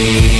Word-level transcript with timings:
me. 0.00 0.39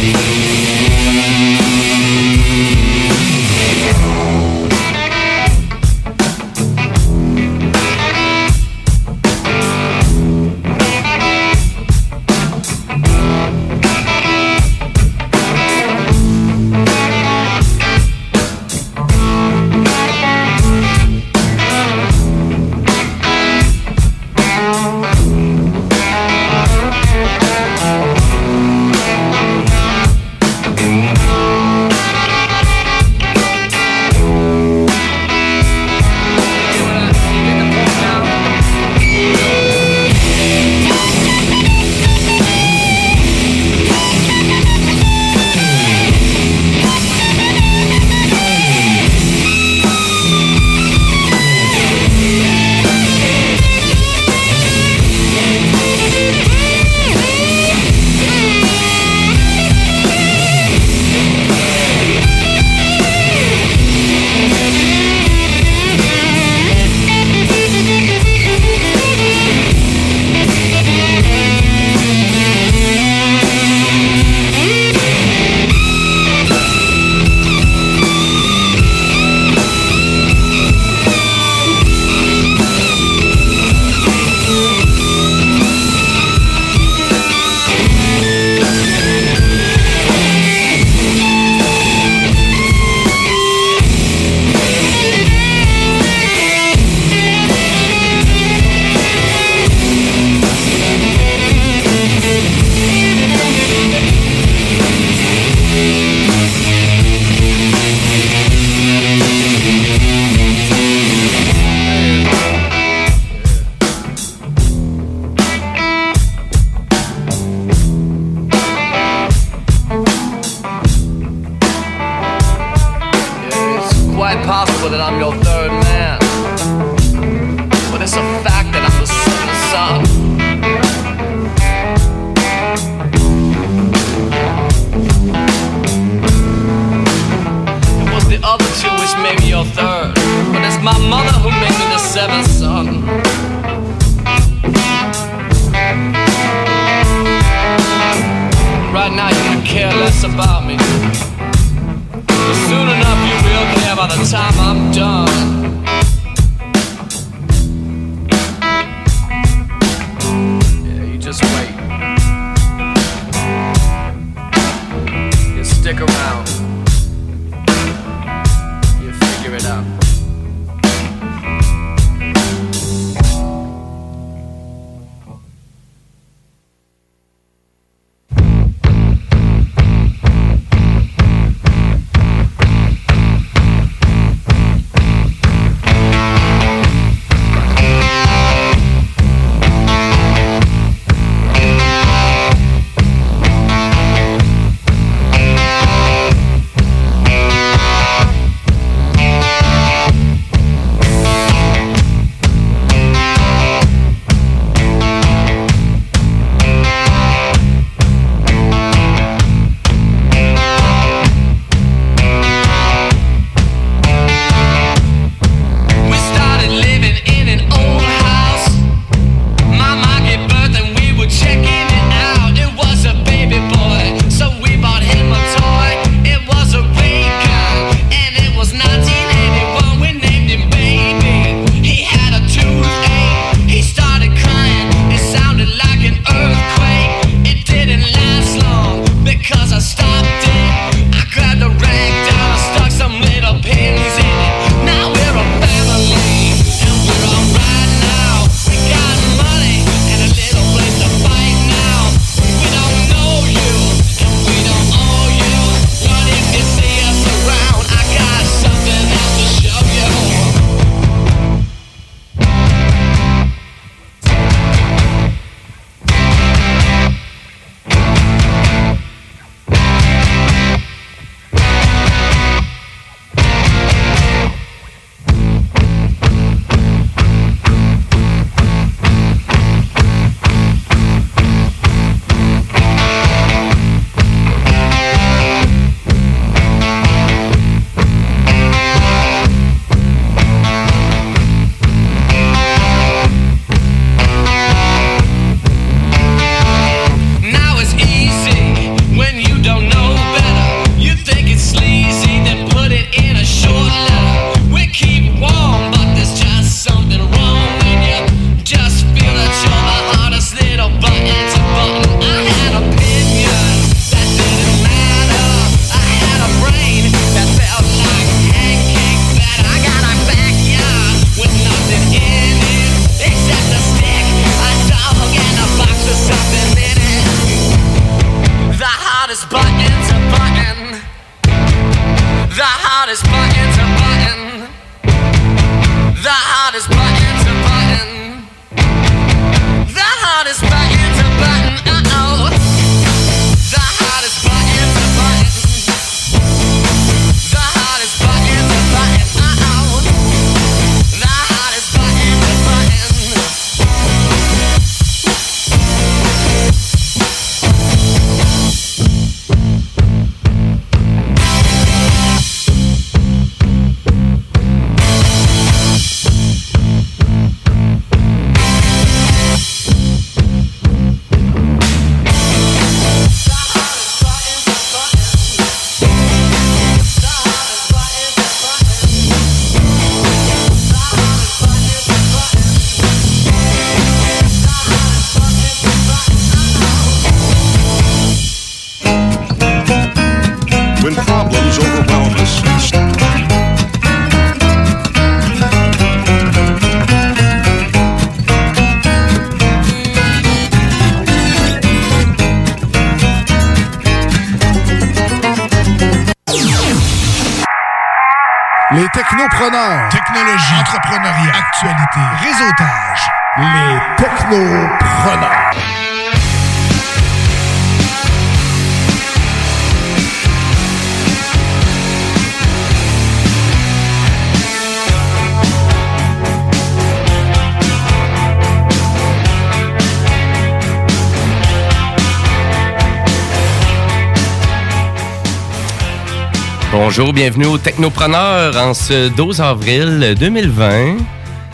Bonjour, 437.13 437.33
bienvenue 437.33 437.67
au 437.67 437.77
Technopreneur 437.77 438.77
en 438.77 438.95
ce 438.95 439.31
12 439.31 439.61
avril 439.61 440.37
2020. 440.39 441.17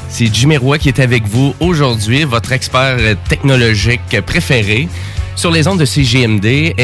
C'est 0.08 0.32
Jimmy 0.32 0.56
Roy 0.56 0.78
qui 0.78 0.88
est 0.88 0.98
avec 0.98 1.28
vous 1.28 1.54
aujourd'hui, 1.60 2.24
votre 2.24 2.52
expert 2.52 2.96
technologique 3.28 4.18
préféré 4.24 4.88
sur 5.34 5.50
les 5.50 5.68
ondes 5.68 5.78
de 5.78 5.84
CGMD. 5.84 6.46
Et 6.46 6.74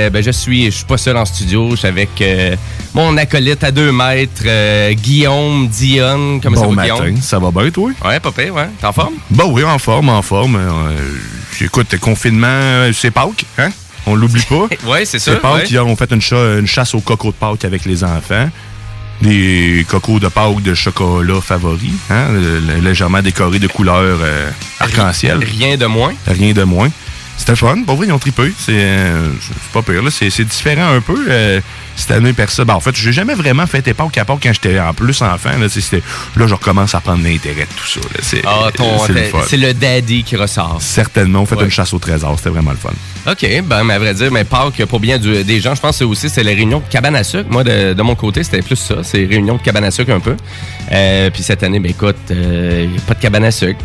euh, 0.00 0.08
ben, 0.08 0.22
je 0.22 0.30
suis 0.30 0.70
je 0.70 0.76
suis 0.76 0.84
pas 0.86 0.96
seul 0.96 1.18
en 1.18 1.26
studio, 1.26 1.72
je 1.72 1.76
suis 1.76 1.86
avec 1.86 2.08
euh, 2.22 2.56
mon 2.94 3.14
acolyte 3.18 3.62
à 3.62 3.70
deux 3.70 3.92
mètres, 3.92 4.42
euh, 4.46 4.94
Guillaume 4.94 5.68
Dion. 5.68 6.40
Comment 6.42 6.56
bon 6.56 6.62
ça 6.62 6.66
va, 6.68 6.72
matin, 6.72 6.94
Guillaume? 7.04 7.20
ça 7.20 7.38
va 7.38 7.50
bien, 7.50 7.70
toi? 7.70 7.90
Ouais, 8.06 8.20
pas 8.20 8.32
pire, 8.32 8.54
ouais. 8.54 8.70
T'es 8.80 8.86
en 8.86 8.92
forme? 8.94 9.16
Bah 9.30 9.44
oui, 9.46 9.62
en 9.64 9.78
forme, 9.78 10.08
en 10.08 10.22
forme. 10.22 10.56
Euh, 10.56 10.96
Écoute, 11.60 11.98
confinement, 11.98 12.88
c'est 12.92 13.10
Pâques? 13.10 13.44
On 14.10 14.14
l'oublie 14.14 14.42
pas. 14.48 14.68
Ouais, 14.86 15.04
c'est 15.04 15.18
ça. 15.18 15.32
C'est 15.34 15.40
Pâques, 15.40 15.54
ouais. 15.64 15.66
hier, 15.68 15.86
on 15.86 15.94
fait 15.96 16.10
une, 16.12 16.20
cha- 16.20 16.58
une 16.58 16.66
chasse 16.66 16.94
aux 16.94 17.00
cocos 17.00 17.30
de 17.30 17.36
Pâques 17.36 17.64
avec 17.64 17.84
les 17.84 18.02
enfants. 18.04 18.48
Des 19.20 19.84
cocos 19.88 20.20
de 20.20 20.28
Pâques 20.28 20.62
de 20.62 20.74
chocolat 20.74 21.40
favoris, 21.40 21.90
hein? 22.08 22.26
légèrement 22.80 23.20
décorés 23.20 23.58
de 23.58 23.66
couleurs 23.66 23.96
euh, 24.22 24.48
arc-en-ciel. 24.78 25.38
Rien 25.38 25.76
de 25.76 25.86
moins. 25.86 26.12
Rien 26.26 26.52
de 26.52 26.62
moins. 26.62 26.88
C'était 27.36 27.56
fun. 27.56 27.82
Pour 27.84 27.96
vrai, 27.96 28.06
ils 28.06 28.12
ont 28.12 28.18
trippé. 28.18 28.52
C'est 28.58 28.72
euh, 28.76 29.28
pas 29.72 29.82
pire. 29.82 30.02
c'est 30.10 30.44
différent 30.44 30.92
un 30.94 31.00
peu. 31.00 31.26
euh, 31.28 31.60
cette 31.98 32.12
année, 32.12 32.32
personne. 32.32 32.64
Ben, 32.66 32.74
en 32.74 32.80
fait, 32.80 32.94
j'ai 32.94 33.12
jamais 33.12 33.34
vraiment 33.34 33.66
fait 33.66 33.82
Pâques 33.92 34.16
à 34.18 34.24
Pâques 34.24 34.38
quand 34.42 34.52
j'étais 34.52 34.78
en 34.80 34.94
plus 34.94 35.20
enfant. 35.22 35.50
Là, 35.50 35.66
là, 36.36 36.46
je 36.46 36.54
recommence 36.54 36.94
à 36.94 37.00
prendre 37.00 37.22
l'intérêt 37.24 37.62
de 37.62 37.74
tout 37.76 37.86
ça. 37.86 38.00
C'est 38.22 38.42
Ah, 38.46 38.68
ton, 38.74 38.98
c'est 39.06 39.56
le 39.56 39.68
le 39.68 39.74
daddy 39.74 40.22
qui 40.22 40.36
ressort. 40.36 40.78
Certainement. 40.80 41.40
On 41.40 41.46
fait 41.46 41.56
Ouais. 41.56 41.64
une 41.64 41.70
chasse 41.70 41.92
au 41.92 41.98
trésor. 41.98 42.34
C'était 42.38 42.50
vraiment 42.50 42.70
le 42.70 42.76
fun. 42.76 42.90
OK, 43.30 43.62
ben, 43.64 43.84
mais 43.84 43.94
à 43.94 43.98
vrai 43.98 44.14
dire, 44.14 44.30
mais 44.30 44.44
Pâques, 44.44 44.84
pour 44.86 45.00
bien 45.00 45.18
du- 45.18 45.42
des 45.44 45.60
gens, 45.60 45.74
je 45.74 45.80
pense 45.80 45.90
que 45.92 45.96
c'est 45.98 46.04
aussi 46.04 46.28
c'est 46.30 46.42
les 46.44 46.54
réunions 46.54 46.78
de 46.78 46.88
cabane 46.90 47.16
à 47.16 47.24
sucre. 47.24 47.48
Moi, 47.50 47.64
de, 47.64 47.92
de 47.92 48.02
mon 48.02 48.14
côté, 48.14 48.42
c'était 48.44 48.62
plus 48.62 48.76
ça. 48.76 48.96
C'est 49.02 49.24
réunions 49.26 49.56
de 49.56 49.62
cabane 49.62 49.84
à 49.84 49.90
sucre 49.90 50.12
un 50.12 50.20
peu. 50.20 50.36
Euh, 50.92 51.30
puis 51.30 51.42
cette 51.42 51.62
année, 51.62 51.80
ben 51.80 51.90
écoute, 51.90 52.16
il 52.30 52.90
a 52.96 53.00
pas 53.06 53.14
de 53.14 53.20
cabane 53.20 53.44
à 53.44 53.50
sucre. 53.50 53.80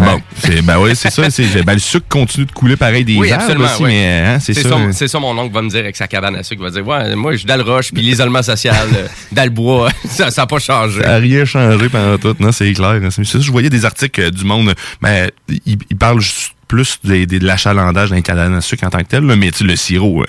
Bon, 0.00 0.20
c'est 0.42 0.62
ben 0.62 0.78
oui, 0.80 0.90
c'est 0.96 1.10
ça. 1.10 1.30
c'est- 1.30 1.62
Ben, 1.64 1.74
le 1.74 1.78
sucre 1.78 2.06
continue 2.08 2.46
de 2.46 2.52
couler 2.52 2.76
pareil 2.76 3.04
des 3.04 3.16
Oui, 3.16 3.30
arbres 3.30 3.44
absolument, 3.44 3.66
aussi, 3.66 3.82
oui. 3.82 3.88
mais 3.90 4.22
hein, 4.26 4.38
c'est 4.40 4.54
ça. 4.54 4.68
ça, 4.68 4.76
c'est 4.92 5.08
ça 5.08 5.18
mon 5.20 5.36
oncle 5.38 5.52
va 5.54 5.62
me 5.62 5.68
dire 5.68 5.80
avec 5.80 5.96
sa 5.96 6.06
cabane 6.08 6.36
à 6.36 6.42
sucre. 6.42 6.60
Il 6.62 6.64
va 6.64 6.70
dire, 6.70 6.86
ouais, 6.86 7.14
moi, 7.16 7.32
je 7.32 7.38
suis 7.38 7.46
dans 7.46 7.56
le 7.56 7.62
roche, 7.62 7.92
puis 7.92 8.02
l'isolement 8.02 8.42
social, 8.42 8.88
euh, 8.96 9.06
dans 9.32 9.44
le 9.44 9.50
bois, 9.50 9.90
ça 10.08 10.28
n'a 10.36 10.46
pas 10.46 10.58
changé. 10.58 11.00
Ça 11.02 11.08
n'a 11.08 11.16
rien 11.16 11.44
changé 11.44 11.88
pendant 11.88 12.18
tout, 12.18 12.34
non, 12.40 12.52
c'est 12.52 12.72
clair. 12.72 13.00
C'est 13.10 13.24
ça, 13.24 13.38
je 13.40 13.50
voyais 13.52 13.70
des 13.70 13.84
articles 13.84 14.20
euh, 14.20 14.30
du 14.30 14.44
monde, 14.44 14.74
mais 15.02 15.30
ils, 15.66 15.78
ils 15.90 15.96
parlent 15.96 16.22
plus 16.68 16.98
des- 17.04 17.26
des- 17.26 17.38
de 17.40 17.46
l'achalandage 17.46 18.10
d'un 18.10 18.20
cabanes 18.22 18.54
à 18.54 18.60
sucre 18.60 18.84
en 18.84 18.90
tant 18.90 18.98
que 19.00 19.04
tel, 19.08 19.24
là, 19.24 19.36
mais 19.36 19.50
tu 19.50 19.58
sais, 19.58 19.64
le 19.64 19.76
sirop, 19.76 20.22
euh, 20.22 20.24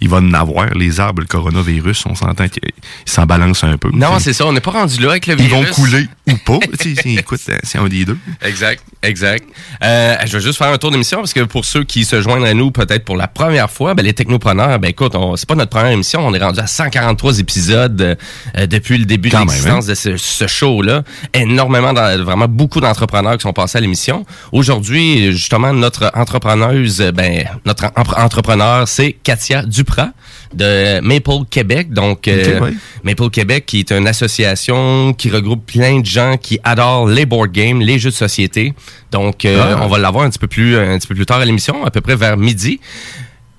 il 0.00 0.08
va 0.08 0.18
en 0.18 0.32
avoir. 0.32 0.66
Les 0.74 1.00
arbres, 1.00 1.22
le 1.22 1.26
coronavirus, 1.26 2.04
on 2.06 2.14
s'entend 2.14 2.46
qu'ils 2.48 2.62
s'en 3.04 3.26
balancent 3.26 3.64
un 3.64 3.76
peu. 3.78 3.90
Non, 3.92 4.18
c'est 4.20 4.32
ça, 4.32 4.46
on 4.46 4.52
n'est 4.52 4.60
pas 4.60 4.70
rendu 4.70 5.00
là 5.02 5.10
avec 5.10 5.26
le 5.26 5.34
Ils 5.34 5.46
virus. 5.46 5.66
vont 5.68 5.72
couler 5.74 6.06
ou 6.28 6.36
pas. 6.36 6.58
sais, 6.80 6.94
c'est- 7.02 7.14
écoute, 7.14 7.40
euh, 7.48 7.58
c'est 7.62 7.78
un 7.78 7.88
des 7.88 8.04
deux. 8.04 8.16
Exact, 8.42 8.82
exact. 9.02 9.44
Euh, 9.82 10.16
je 10.26 10.36
vais 10.38 10.42
juste 10.44 10.58
faire 10.58 10.68
un 10.68 10.78
tour 10.78 10.90
d'émission 10.90 11.18
parce 11.18 11.32
que 11.32 11.40
pour 11.40 11.64
ceux 11.64 11.84
qui 11.84 12.04
se 12.04 12.20
joignent 12.20 12.44
à 12.46 12.54
nous 12.54 12.70
peut-être 12.70 13.04
pour 13.04 13.16
la 13.16 13.28
première 13.28 13.70
fois, 13.70 13.94
ben, 13.94 14.04
les 14.04 14.12
technopreneurs, 14.12 14.78
ben 14.78 14.88
écoute, 14.88 15.14
on- 15.14 15.36
c'est 15.36 15.48
pas 15.48 15.54
notre 15.54 15.70
première 15.70 15.92
émission, 15.92 16.26
on 16.26 16.34
est 16.34 16.42
rendu 16.42 16.60
à 16.60 16.66
143 16.66 17.38
épisodes 17.38 18.16
euh, 18.56 18.66
depuis 18.66 18.98
le 18.98 19.04
début 19.04 19.30
Quand 19.30 19.40
de 19.40 19.46
même, 19.46 19.54
l'existence 19.54 19.86
de 19.86 19.94
ce, 19.94 20.16
ce 20.16 20.46
show-là. 20.46 21.02
Énormément, 21.34 21.92
vraiment 21.92 22.48
beaucoup 22.48 22.80
d'entrepreneurs 22.80 23.36
qui 23.36 23.42
sont 23.42 23.52
passés 23.52 23.78
à 23.78 23.80
l'émission. 23.80 24.24
Aujourd'hui, 24.52 25.32
justement, 25.32 25.72
notre 25.72 26.10
entrepreneuse, 26.14 27.00
ben 27.14 27.44
notre 27.64 27.86
en- 27.96 28.22
entrepreneur, 28.24 28.86
c'est 28.88 29.12
Katia 29.22 29.62
Duprat 29.62 30.10
de 30.54 31.00
Maple 31.00 31.44
Québec. 31.50 31.92
Donc, 31.92 32.26
euh, 32.28 32.60
ouais. 32.60 32.72
Maple 33.04 33.30
Québec, 33.30 33.64
qui 33.66 33.80
est 33.80 33.92
une 33.92 34.06
association 34.06 35.12
qui 35.12 35.30
regroupe 35.30 35.66
plein 35.66 36.00
de 36.00 36.06
gens 36.06 36.36
qui 36.36 36.58
adorent 36.64 37.06
les 37.08 37.26
board 37.26 37.52
games, 37.52 37.80
les 37.80 37.98
jeux 37.98 38.10
de 38.10 38.14
société. 38.14 38.72
Donc, 39.12 39.44
euh, 39.44 39.74
Ah. 39.76 39.80
on 39.82 39.88
va 39.88 39.98
l'avoir 39.98 40.24
un 40.24 40.30
petit 40.30 40.38
peu 40.38 40.46
plus, 40.46 40.76
un 40.76 40.98
petit 40.98 41.06
peu 41.08 41.14
plus 41.14 41.26
tard 41.26 41.38
à 41.40 41.44
l'émission, 41.44 41.84
à 41.84 41.90
peu 41.90 42.00
près 42.00 42.16
vers 42.16 42.36
midi. 42.36 42.80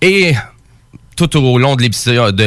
Et 0.01 0.33
tout 1.27 1.35
au 1.37 1.57
long 1.57 1.75
de 1.75 1.81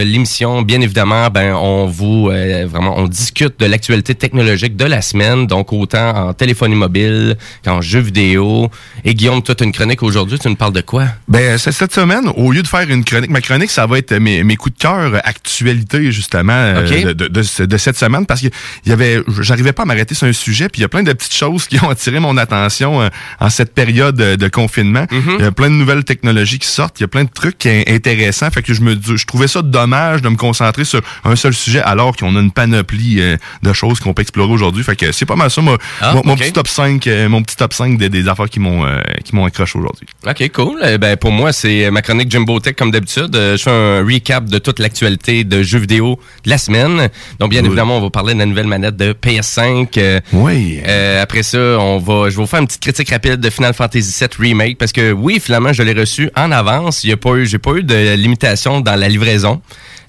l'émission, 0.02 0.62
bien 0.62 0.80
évidemment, 0.80 1.28
ben 1.28 1.52
on 1.54 1.86
vous 1.86 2.30
euh, 2.30 2.66
vraiment 2.66 2.98
on 2.98 3.06
discute 3.06 3.60
de 3.60 3.66
l'actualité 3.66 4.14
technologique 4.14 4.76
de 4.76 4.86
la 4.86 5.02
semaine, 5.02 5.46
donc 5.46 5.74
autant 5.74 6.28
en 6.28 6.32
téléphonie 6.32 6.74
mobile 6.74 7.36
qu'en 7.62 7.82
jeux 7.82 8.00
vidéo. 8.00 8.70
Et 9.04 9.14
Guillaume, 9.14 9.42
toi, 9.42 9.54
tu 9.54 9.64
as 9.64 9.66
une 9.66 9.72
chronique 9.72 10.02
aujourd'hui, 10.02 10.38
tu 10.38 10.48
nous 10.48 10.56
parles 10.56 10.72
de 10.72 10.80
quoi? 10.80 11.04
Ben, 11.28 11.58
c'est 11.58 11.72
cette 11.72 11.92
semaine, 11.92 12.28
au 12.34 12.50
lieu 12.50 12.62
de 12.62 12.66
faire 12.66 12.88
une 12.88 13.04
chronique, 13.04 13.28
ma 13.30 13.42
chronique, 13.42 13.70
ça 13.70 13.86
va 13.86 13.98
être 13.98 14.14
mes, 14.14 14.42
mes 14.42 14.56
coups 14.56 14.74
de 14.76 14.80
cœur 14.82 15.14
euh, 15.14 15.18
actualité, 15.22 16.10
justement, 16.10 16.52
euh, 16.54 17.04
de, 17.04 17.12
de, 17.12 17.28
de 17.28 17.42
ce- 17.42 17.64
de 17.64 17.76
cette 17.76 17.98
semaine, 17.98 18.24
parce 18.24 18.40
que 18.40 18.46
il 18.86 18.88
y 18.88 18.92
avait, 18.92 19.20
j'arrivais 19.42 19.72
pas 19.74 19.82
à 19.82 19.86
m'arrêter 19.86 20.14
sur 20.14 20.26
un 20.26 20.32
sujet, 20.32 20.70
puis 20.70 20.80
il 20.80 20.82
y 20.82 20.86
a 20.86 20.88
plein 20.88 21.02
de 21.02 21.12
petites 21.12 21.34
choses 21.34 21.66
qui 21.66 21.78
ont 21.84 21.90
attiré 21.90 22.20
mon 22.20 22.38
attention 22.38 23.02
euh, 23.02 23.08
en 23.38 23.50
cette 23.50 23.74
période 23.74 24.18
euh, 24.20 24.36
de 24.38 24.48
confinement. 24.48 25.04
Mm-hmm. 25.04 25.36
Il 25.40 25.44
y 25.44 25.48
a 25.48 25.52
plein 25.52 25.68
de 25.68 25.74
nouvelles 25.74 26.04
technologies 26.04 26.58
qui 26.58 26.68
sortent, 26.68 26.98
il 27.00 27.02
y 27.02 27.04
a 27.04 27.08
plein 27.08 27.24
de 27.24 27.30
trucs 27.30 27.66
euh, 27.66 27.82
intéressants, 27.86 28.50
fait 28.50 28.61
que 28.62 28.74
je 28.74 28.80
me 28.82 28.96
je 29.02 29.24
trouvais 29.26 29.48
ça 29.48 29.62
dommage 29.62 30.22
de 30.22 30.28
me 30.28 30.36
concentrer 30.36 30.84
sur 30.84 31.00
un 31.24 31.36
seul 31.36 31.52
sujet, 31.54 31.80
alors 31.82 32.16
qu'on 32.16 32.34
a 32.36 32.40
une 32.40 32.50
panoplie 32.52 33.20
euh, 33.20 33.36
de 33.62 33.72
choses 33.72 34.00
qu'on 34.00 34.14
peut 34.14 34.22
explorer 34.22 34.52
aujourd'hui. 34.52 34.82
Fait 34.84 34.96
que 34.96 35.12
c'est 35.12 35.26
pas 35.26 35.36
mal 35.36 35.50
ça, 35.50 35.60
moi, 35.60 35.78
Ah, 36.00 36.14
mon, 36.14 36.22
mon 36.24 36.32
ok. 36.34 36.38
petit 36.40 36.52
top 36.52 36.68
5, 36.68 37.06
euh, 37.06 37.28
mon 37.28 37.42
petit 37.42 37.56
top 37.56 37.72
5 37.72 37.98
des, 37.98 38.08
des 38.08 38.28
affaires 38.28 38.48
qui 38.48 38.60
m'ont 38.60 38.84
euh, 38.86 39.00
qui 39.24 39.34
m'ont 39.34 39.44
accroché 39.44 39.78
aujourd'hui. 39.78 40.06
OK, 40.26 40.50
cool. 40.52 40.80
Eh 40.84 40.98
ben, 40.98 41.16
pour 41.16 41.32
moi, 41.32 41.52
c'est 41.52 41.90
ma 41.90 42.02
chronique 42.02 42.30
Jimbo 42.30 42.58
Tech 42.60 42.74
comme 42.76 42.90
d'habitude. 42.90 43.34
Euh, 43.36 43.56
Je 43.56 43.62
fais 43.62 43.70
un 43.70 44.04
recap 44.04 44.44
de 44.46 44.58
toute 44.58 44.78
l'actualité 44.78 45.44
de 45.44 45.62
jeux 45.62 45.78
vidéo 45.78 46.18
de 46.44 46.50
la 46.50 46.58
semaine. 46.58 47.08
Donc, 47.38 47.50
bien 47.50 47.60
Oui. 47.62 47.66
évidemment, 47.66 47.98
on 47.98 48.00
va 48.00 48.10
parler 48.10 48.34
de 48.34 48.38
la 48.38 48.46
nouvelle 48.46 48.66
manette 48.66 48.96
de 48.96 49.12
PS5. 49.12 49.88
Euh, 49.98 50.20
Oui. 50.32 50.80
euh, 50.86 51.22
après 51.22 51.42
ça, 51.42 51.58
on 51.58 51.98
va, 51.98 52.24
je 52.30 52.36
vais 52.36 52.42
vous 52.42 52.46
faire 52.46 52.60
une 52.60 52.66
petite 52.66 52.82
critique 52.82 53.10
rapide 53.10 53.36
de 53.40 53.50
Final 53.50 53.74
Fantasy 53.74 54.14
VII 54.18 54.28
Remake 54.38 54.78
parce 54.78 54.92
que 54.92 55.12
oui, 55.12 55.40
finalement, 55.42 55.72
je 55.72 55.82
l'ai 55.82 55.92
reçu 55.92 56.30
en 56.36 56.50
avance. 56.52 57.04
Il 57.04 57.10
y 57.10 57.12
a 57.12 57.16
pas 57.16 57.34
eu, 57.36 57.46
j'ai 57.46 57.58
pas 57.58 57.72
eu 57.74 57.82
de 57.82 58.14
limitation 58.14 58.51
dans 58.80 58.96
la 58.96 59.08
livraison. 59.08 59.60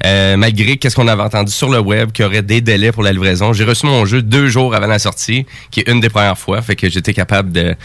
Euh, 0.06 0.36
malgré 0.36 0.78
qu'est-ce 0.78 0.96
qu'on 0.96 1.08
avait 1.08 1.22
entendu 1.24 1.52
sur 1.52 1.70
le 1.70 1.80
web, 1.80 2.12
qu'il 2.12 2.26
y 2.26 2.28
aurait 2.28 2.42
des 2.42 2.60
délais 2.60 2.92
pour 2.92 3.04
la 3.04 3.14
livraison. 3.14 3.54
J'ai 3.54 3.64
reçu 3.64 3.86
mon 3.86 4.06
jeu 4.06 4.22
deux 4.22 4.50
jours 4.50 4.76
avant 4.76 4.88
la 4.88 5.00
sortie, 5.00 5.46
qui 5.72 5.80
est 5.80 5.90
une 5.90 6.02
des 6.02 6.10
premières 6.10 6.38
fois, 6.38 6.62
fait 6.62 6.76
que 6.76 6.90
j'étais 6.90 7.14
capable 7.14 7.52
de, 7.52 7.76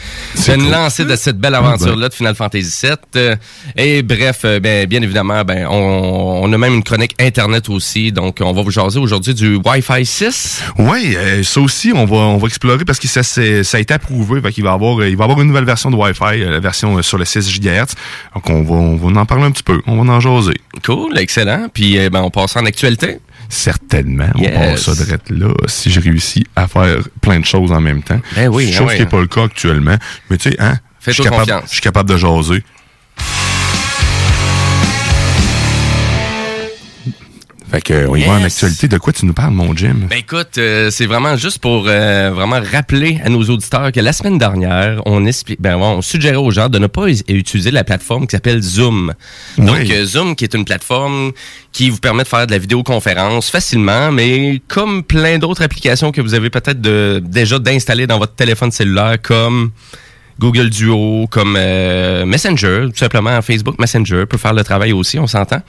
de 0.48 0.56
me 0.56 0.70
lancer 0.70 1.04
de 1.04 1.14
cette 1.14 1.38
belle 1.38 1.54
aventure-là 1.54 2.08
de 2.08 2.14
Final 2.14 2.34
Fantasy 2.34 2.86
VII. 2.86 2.96
Euh, 3.16 3.36
et 3.76 4.02
bref, 4.02 4.40
euh, 4.44 4.58
ben, 4.58 4.86
bien 4.86 5.00
évidemment, 5.02 5.44
ben, 5.44 5.66
on, 5.70 6.40
on 6.42 6.52
a 6.52 6.58
même 6.58 6.74
une 6.74 6.82
chronique 6.82 7.14
Internet 7.20 7.68
aussi, 7.68 8.10
donc 8.10 8.38
on 8.40 8.52
va 8.52 8.62
vous 8.62 8.70
jaser 8.70 8.98
aujourd'hui 8.98 9.34
du 9.34 9.60
Wi-Fi 9.64 10.04
6. 10.04 10.62
Oui, 10.78 11.16
ça 11.44 11.60
aussi, 11.60 11.92
on 11.94 12.04
va, 12.04 12.16
on 12.16 12.38
va 12.38 12.48
explorer 12.48 12.84
parce 12.84 12.98
que 12.98 13.06
ça, 13.06 13.22
ça 13.22 13.40
a 13.76 13.80
été 13.80 13.94
approuvé. 13.94 14.40
Fait 14.40 14.52
qu'il 14.52 14.64
va 14.64 14.72
avoir, 14.72 15.04
il 15.06 15.16
va 15.16 15.24
y 15.24 15.24
avoir 15.24 15.40
une 15.40 15.48
nouvelle 15.48 15.64
version 15.64 15.90
de 15.90 15.96
Wi-Fi, 15.96 16.38
la 16.38 16.60
version 16.60 17.00
sur 17.02 17.18
le 17.18 17.24
6 17.24 17.60
GHz. 17.60 17.94
Donc, 18.34 18.50
on 18.50 18.62
va, 18.62 18.74
on 18.74 18.96
va 18.96 19.20
en 19.20 19.26
parler 19.26 19.44
un 19.44 19.50
petit 19.52 19.62
peu. 19.62 19.80
On 19.86 20.02
va 20.02 20.12
en 20.12 20.20
jaser. 20.20 20.60
Cool, 20.84 21.16
excellent. 21.18 21.68
Puis 21.72 22.07
euh, 22.08 22.10
ben, 22.10 22.22
on 22.22 22.30
passe 22.30 22.56
en 22.56 22.64
actualité. 22.64 23.18
Certainement. 23.48 24.28
Yes. 24.36 24.50
On 24.54 24.58
passe 24.58 24.82
ça 24.82 25.04
direct 25.04 25.30
là. 25.30 25.54
Si 25.66 25.90
je 25.90 26.00
réussis 26.00 26.44
à 26.56 26.66
faire 26.68 26.98
plein 27.20 27.40
de 27.40 27.44
choses 27.44 27.72
en 27.72 27.80
même 27.80 28.02
temps. 28.02 28.20
Ben 28.36 28.48
oui, 28.48 28.70
Chose 28.72 28.80
ah 28.80 28.84
ouais. 28.86 28.96
qui 28.96 29.02
n'est 29.02 29.08
pas 29.08 29.20
le 29.20 29.26
cas 29.26 29.44
actuellement. 29.44 29.96
Mais 30.28 30.36
tu 30.36 30.50
sais, 30.50 30.56
hein, 30.58 30.74
je 31.06 31.12
suis 31.12 31.22
capable, 31.22 31.40
confiance. 31.42 31.62
je 31.66 31.72
suis 31.72 31.80
capable 31.80 32.10
de 32.10 32.16
jaser. 32.16 32.62
Fait 37.70 37.82
que, 37.82 38.06
on 38.08 38.16
y 38.16 38.24
va 38.24 38.32
en 38.32 38.44
actualité. 38.44 38.88
De 38.88 38.96
quoi 38.96 39.12
tu 39.12 39.26
nous 39.26 39.34
parles, 39.34 39.52
mon 39.52 39.76
Jim? 39.76 39.96
Ben 40.08 40.18
écoute, 40.18 40.56
euh, 40.56 40.90
c'est 40.90 41.04
vraiment 41.04 41.36
juste 41.36 41.58
pour 41.58 41.84
euh, 41.86 42.30
vraiment 42.34 42.60
rappeler 42.60 43.20
à 43.22 43.28
nos 43.28 43.42
auditeurs 43.42 43.92
que 43.92 44.00
la 44.00 44.12
semaine 44.14 44.38
dernière, 44.38 45.02
on 45.04 45.26
explique, 45.26 45.60
ben 45.60 45.76
on 45.76 46.00
suggérait 46.00 46.36
aux 46.36 46.50
gens 46.50 46.68
de 46.68 46.78
ne 46.78 46.86
pas 46.86 47.08
utiliser 47.08 47.70
la 47.70 47.84
plateforme 47.84 48.26
qui 48.26 48.32
s'appelle 48.32 48.62
Zoom. 48.62 49.12
Donc 49.58 49.90
euh, 49.90 50.04
Zoom, 50.04 50.34
qui 50.34 50.44
est 50.44 50.54
une 50.54 50.64
plateforme 50.64 51.32
qui 51.72 51.90
vous 51.90 51.98
permet 51.98 52.22
de 52.22 52.28
faire 52.28 52.46
de 52.46 52.52
la 52.52 52.58
vidéoconférence 52.58 53.50
facilement, 53.50 54.12
mais 54.12 54.62
comme 54.66 55.02
plein 55.02 55.38
d'autres 55.38 55.62
applications 55.62 56.10
que 56.10 56.22
vous 56.22 56.32
avez 56.32 56.48
peut-être 56.48 56.80
déjà 56.80 57.58
d'installer 57.58 58.06
dans 58.06 58.18
votre 58.18 58.34
téléphone 58.34 58.70
cellulaire, 58.70 59.20
comme 59.22 59.72
Google 60.38 60.70
Duo, 60.70 61.26
comme 61.30 61.56
euh, 61.58 62.24
Messenger, 62.24 62.86
tout 62.90 62.96
simplement 62.96 63.42
Facebook 63.42 63.78
Messenger 63.80 64.24
peut 64.26 64.38
faire 64.38 64.52
le 64.54 64.62
travail 64.62 64.92
aussi, 64.92 65.18
on 65.18 65.26
s'entend. 65.26 65.60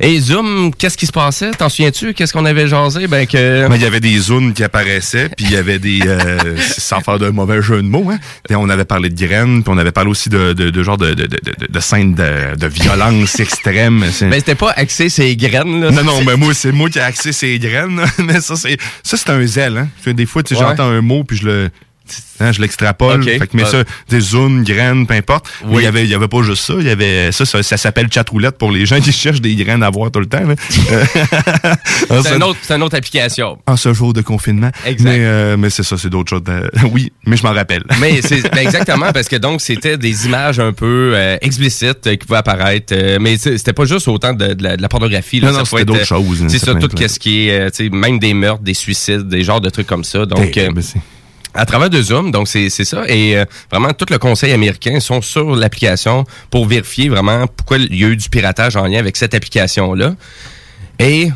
Et 0.00 0.18
Zoom, 0.20 0.72
qu'est-ce 0.76 0.96
qui 0.96 1.06
se 1.06 1.12
passait? 1.12 1.50
T'en 1.52 1.68
souviens-tu? 1.68 2.14
Qu'est-ce 2.14 2.32
qu'on 2.32 2.44
avait 2.44 2.66
jasé? 2.68 3.06
Ben 3.06 3.26
que... 3.26 3.66
Mais 3.68 3.76
il 3.76 3.82
y 3.82 3.86
avait 3.86 4.00
des 4.00 4.16
zooms 4.18 4.52
qui 4.52 4.62
apparaissaient, 4.64 5.28
puis 5.36 5.46
il 5.46 5.52
y 5.52 5.56
avait 5.56 5.78
des... 5.78 6.00
euh, 6.06 6.56
sans 6.58 7.00
faire 7.00 7.18
de 7.18 7.28
mauvais 7.30 7.60
jeu 7.62 7.76
de 7.82 7.86
mots, 7.88 8.08
hein. 8.10 8.18
Et 8.48 8.54
on 8.56 8.68
avait 8.68 8.84
parlé 8.84 9.08
de 9.08 9.14
graines, 9.26 9.62
puis 9.62 9.72
on 9.74 9.78
avait 9.78 9.92
parlé 9.92 10.10
aussi 10.10 10.28
de, 10.28 10.52
de, 10.52 10.70
de 10.70 10.82
genre 10.82 10.98
de, 10.98 11.14
de, 11.14 11.26
de, 11.68 11.80
scènes 11.80 12.14
de, 12.14 12.56
de 12.56 12.66
violence 12.66 13.38
extrême. 13.40 14.04
C'est- 14.12 14.28
Ben 14.28 14.38
c'était 14.40 14.54
pas 14.54 14.72
axé 14.76 15.08
ces 15.08 15.36
graines, 15.36 15.80
là. 15.80 15.90
non, 15.90 16.04
non, 16.04 16.24
mais 16.24 16.36
moi, 16.36 16.54
c'est 16.54 16.72
moi 16.72 16.88
qui 16.90 16.98
ai 16.98 17.02
axé 17.02 17.32
ces 17.32 17.58
graines. 17.58 18.00
mais 18.18 18.40
ça, 18.40 18.56
c'est 18.56 18.76
ça 19.02 19.16
c'est 19.16 19.30
un 19.30 19.44
zèle. 19.46 19.78
Hein. 20.06 20.12
Des 20.12 20.26
fois, 20.26 20.42
tu 20.42 20.54
Ouais. 20.54 20.60
j'entends 20.60 20.88
un 20.88 21.00
mot, 21.00 21.24
puis 21.24 21.36
je 21.36 21.46
le... 21.46 21.70
hein, 22.40 22.52
je 22.52 22.60
l'extrapole, 22.60 23.20
Ok. 23.22 23.26
fait 23.28 23.38
que 23.40 23.56
mais 23.56 23.64
Ouais. 23.64 23.70
ça, 23.70 23.84
des 24.08 24.20
zooms, 24.20 24.62
graines, 24.64 25.06
peu 25.06 25.14
importe. 25.14 25.46
Mais 25.66 25.76
il 25.78 25.82
y 25.82 25.86
avait, 25.86 26.04
il 26.04 26.10
y 26.10 26.14
avait 26.14 26.28
pas 26.28 26.42
juste 26.42 26.64
ça, 26.64 26.74
il 26.78 26.86
y 26.86 26.90
avait 26.90 27.32
ça, 27.32 27.44
ça, 27.46 27.62
ça 27.62 27.76
s'appelle 27.76 28.08
chat 28.12 28.28
roulette 28.28 28.58
pour 28.58 28.70
les 28.72 28.86
gens 28.86 29.00
qui 29.00 29.12
cherchent 29.12 29.40
des 29.40 29.54
graines 29.54 29.82
à 29.82 29.90
voir 29.90 30.10
tout 30.10 30.20
le 30.20 30.26
temps. 30.26 30.42
En 32.10 32.22
C'est 32.22 32.30
ce- 32.30 32.34
une 32.36 32.42
autre, 32.42 32.58
c'est 32.62 32.74
une 32.74 32.82
autre 32.82 32.96
application. 32.96 33.58
en 33.66 33.76
ce 33.76 33.92
jour 33.92 34.12
de 34.12 34.20
confinement. 34.20 34.70
Exact. 34.86 35.08
Mais, 35.08 35.18
euh, 35.20 35.56
mais 35.56 35.70
c'est 35.70 35.82
ça, 35.82 35.96
c'est 35.96 36.10
d'autres 36.10 36.30
choses. 36.30 36.42
euh, 36.48 36.68
oui, 36.92 37.12
mais 37.26 37.36
je 37.36 37.42
m'en 37.42 37.52
rappelle. 37.52 37.82
Mais 38.00 38.20
c'est 38.24 38.42
ben 38.52 38.58
exactement 38.66 39.12
parce 39.12 39.28
que 39.28 39.36
donc 39.36 39.60
c'était 39.60 39.96
des 39.96 40.26
images 40.26 40.58
un 40.60 40.72
peu 40.72 41.12
euh, 41.14 41.36
explicites 41.40 42.06
euh, 42.06 42.16
qui 42.16 42.26
pouvaient 42.26 42.38
apparaître, 42.38 42.92
euh, 42.94 43.18
mais 43.20 43.36
c'était 43.38 43.72
pas 43.72 43.84
juste 43.84 44.08
autant 44.08 44.32
de, 44.34 44.54
de 44.54 44.62
la, 44.62 44.76
de 44.76 44.82
la 44.82 44.88
pornographie. 44.88 45.40
Là, 45.40 45.48
Non, 45.52 45.58
non, 45.58 45.64
Ça 45.64 45.70
c'était 45.70 45.84
d'autres 45.84 46.00
euh, 46.00 46.04
choses, 46.04 46.42
hein, 46.42 46.46
C'est 46.48 46.58
ça, 46.58 46.74
tout 46.74 46.88
ce 46.96 47.18
qui 47.18 47.48
est, 47.48 47.60
euh, 47.80 47.90
même 47.90 48.18
des 48.18 48.34
meurtres, 48.34 48.62
des 48.62 48.74
suicides, 48.74 49.28
des 49.28 49.42
genres 49.42 49.60
de 49.60 49.70
trucs 49.70 49.86
comme 49.86 50.04
ça. 50.04 50.26
Donc, 50.26 50.56
euh, 50.56 50.70
Ben, 50.72 50.82
c'est- 50.82 51.00
à 51.54 51.66
travers 51.66 51.90
de 51.90 52.02
Zoom, 52.02 52.30
donc 52.30 52.48
c'est 52.48 52.68
ça. 52.68 53.04
Et 53.08 53.36
euh, 53.36 53.44
vraiment, 53.70 53.92
tout 53.92 54.06
le 54.10 54.18
conseil 54.18 54.52
américain 54.52 55.00
sont 55.00 55.22
sur 55.22 55.54
l'application 55.54 56.24
pour 56.50 56.66
vérifier 56.66 57.08
vraiment 57.08 57.46
pourquoi 57.46 57.78
il 57.78 57.94
y 57.94 58.04
a 58.04 58.08
eu 58.08 58.16
du 58.16 58.28
piratage 58.28 58.76
en 58.76 58.86
lien 58.86 58.98
avec 58.98 59.16
cette 59.16 59.34
application-là. 59.34 60.14
Et 60.98 61.30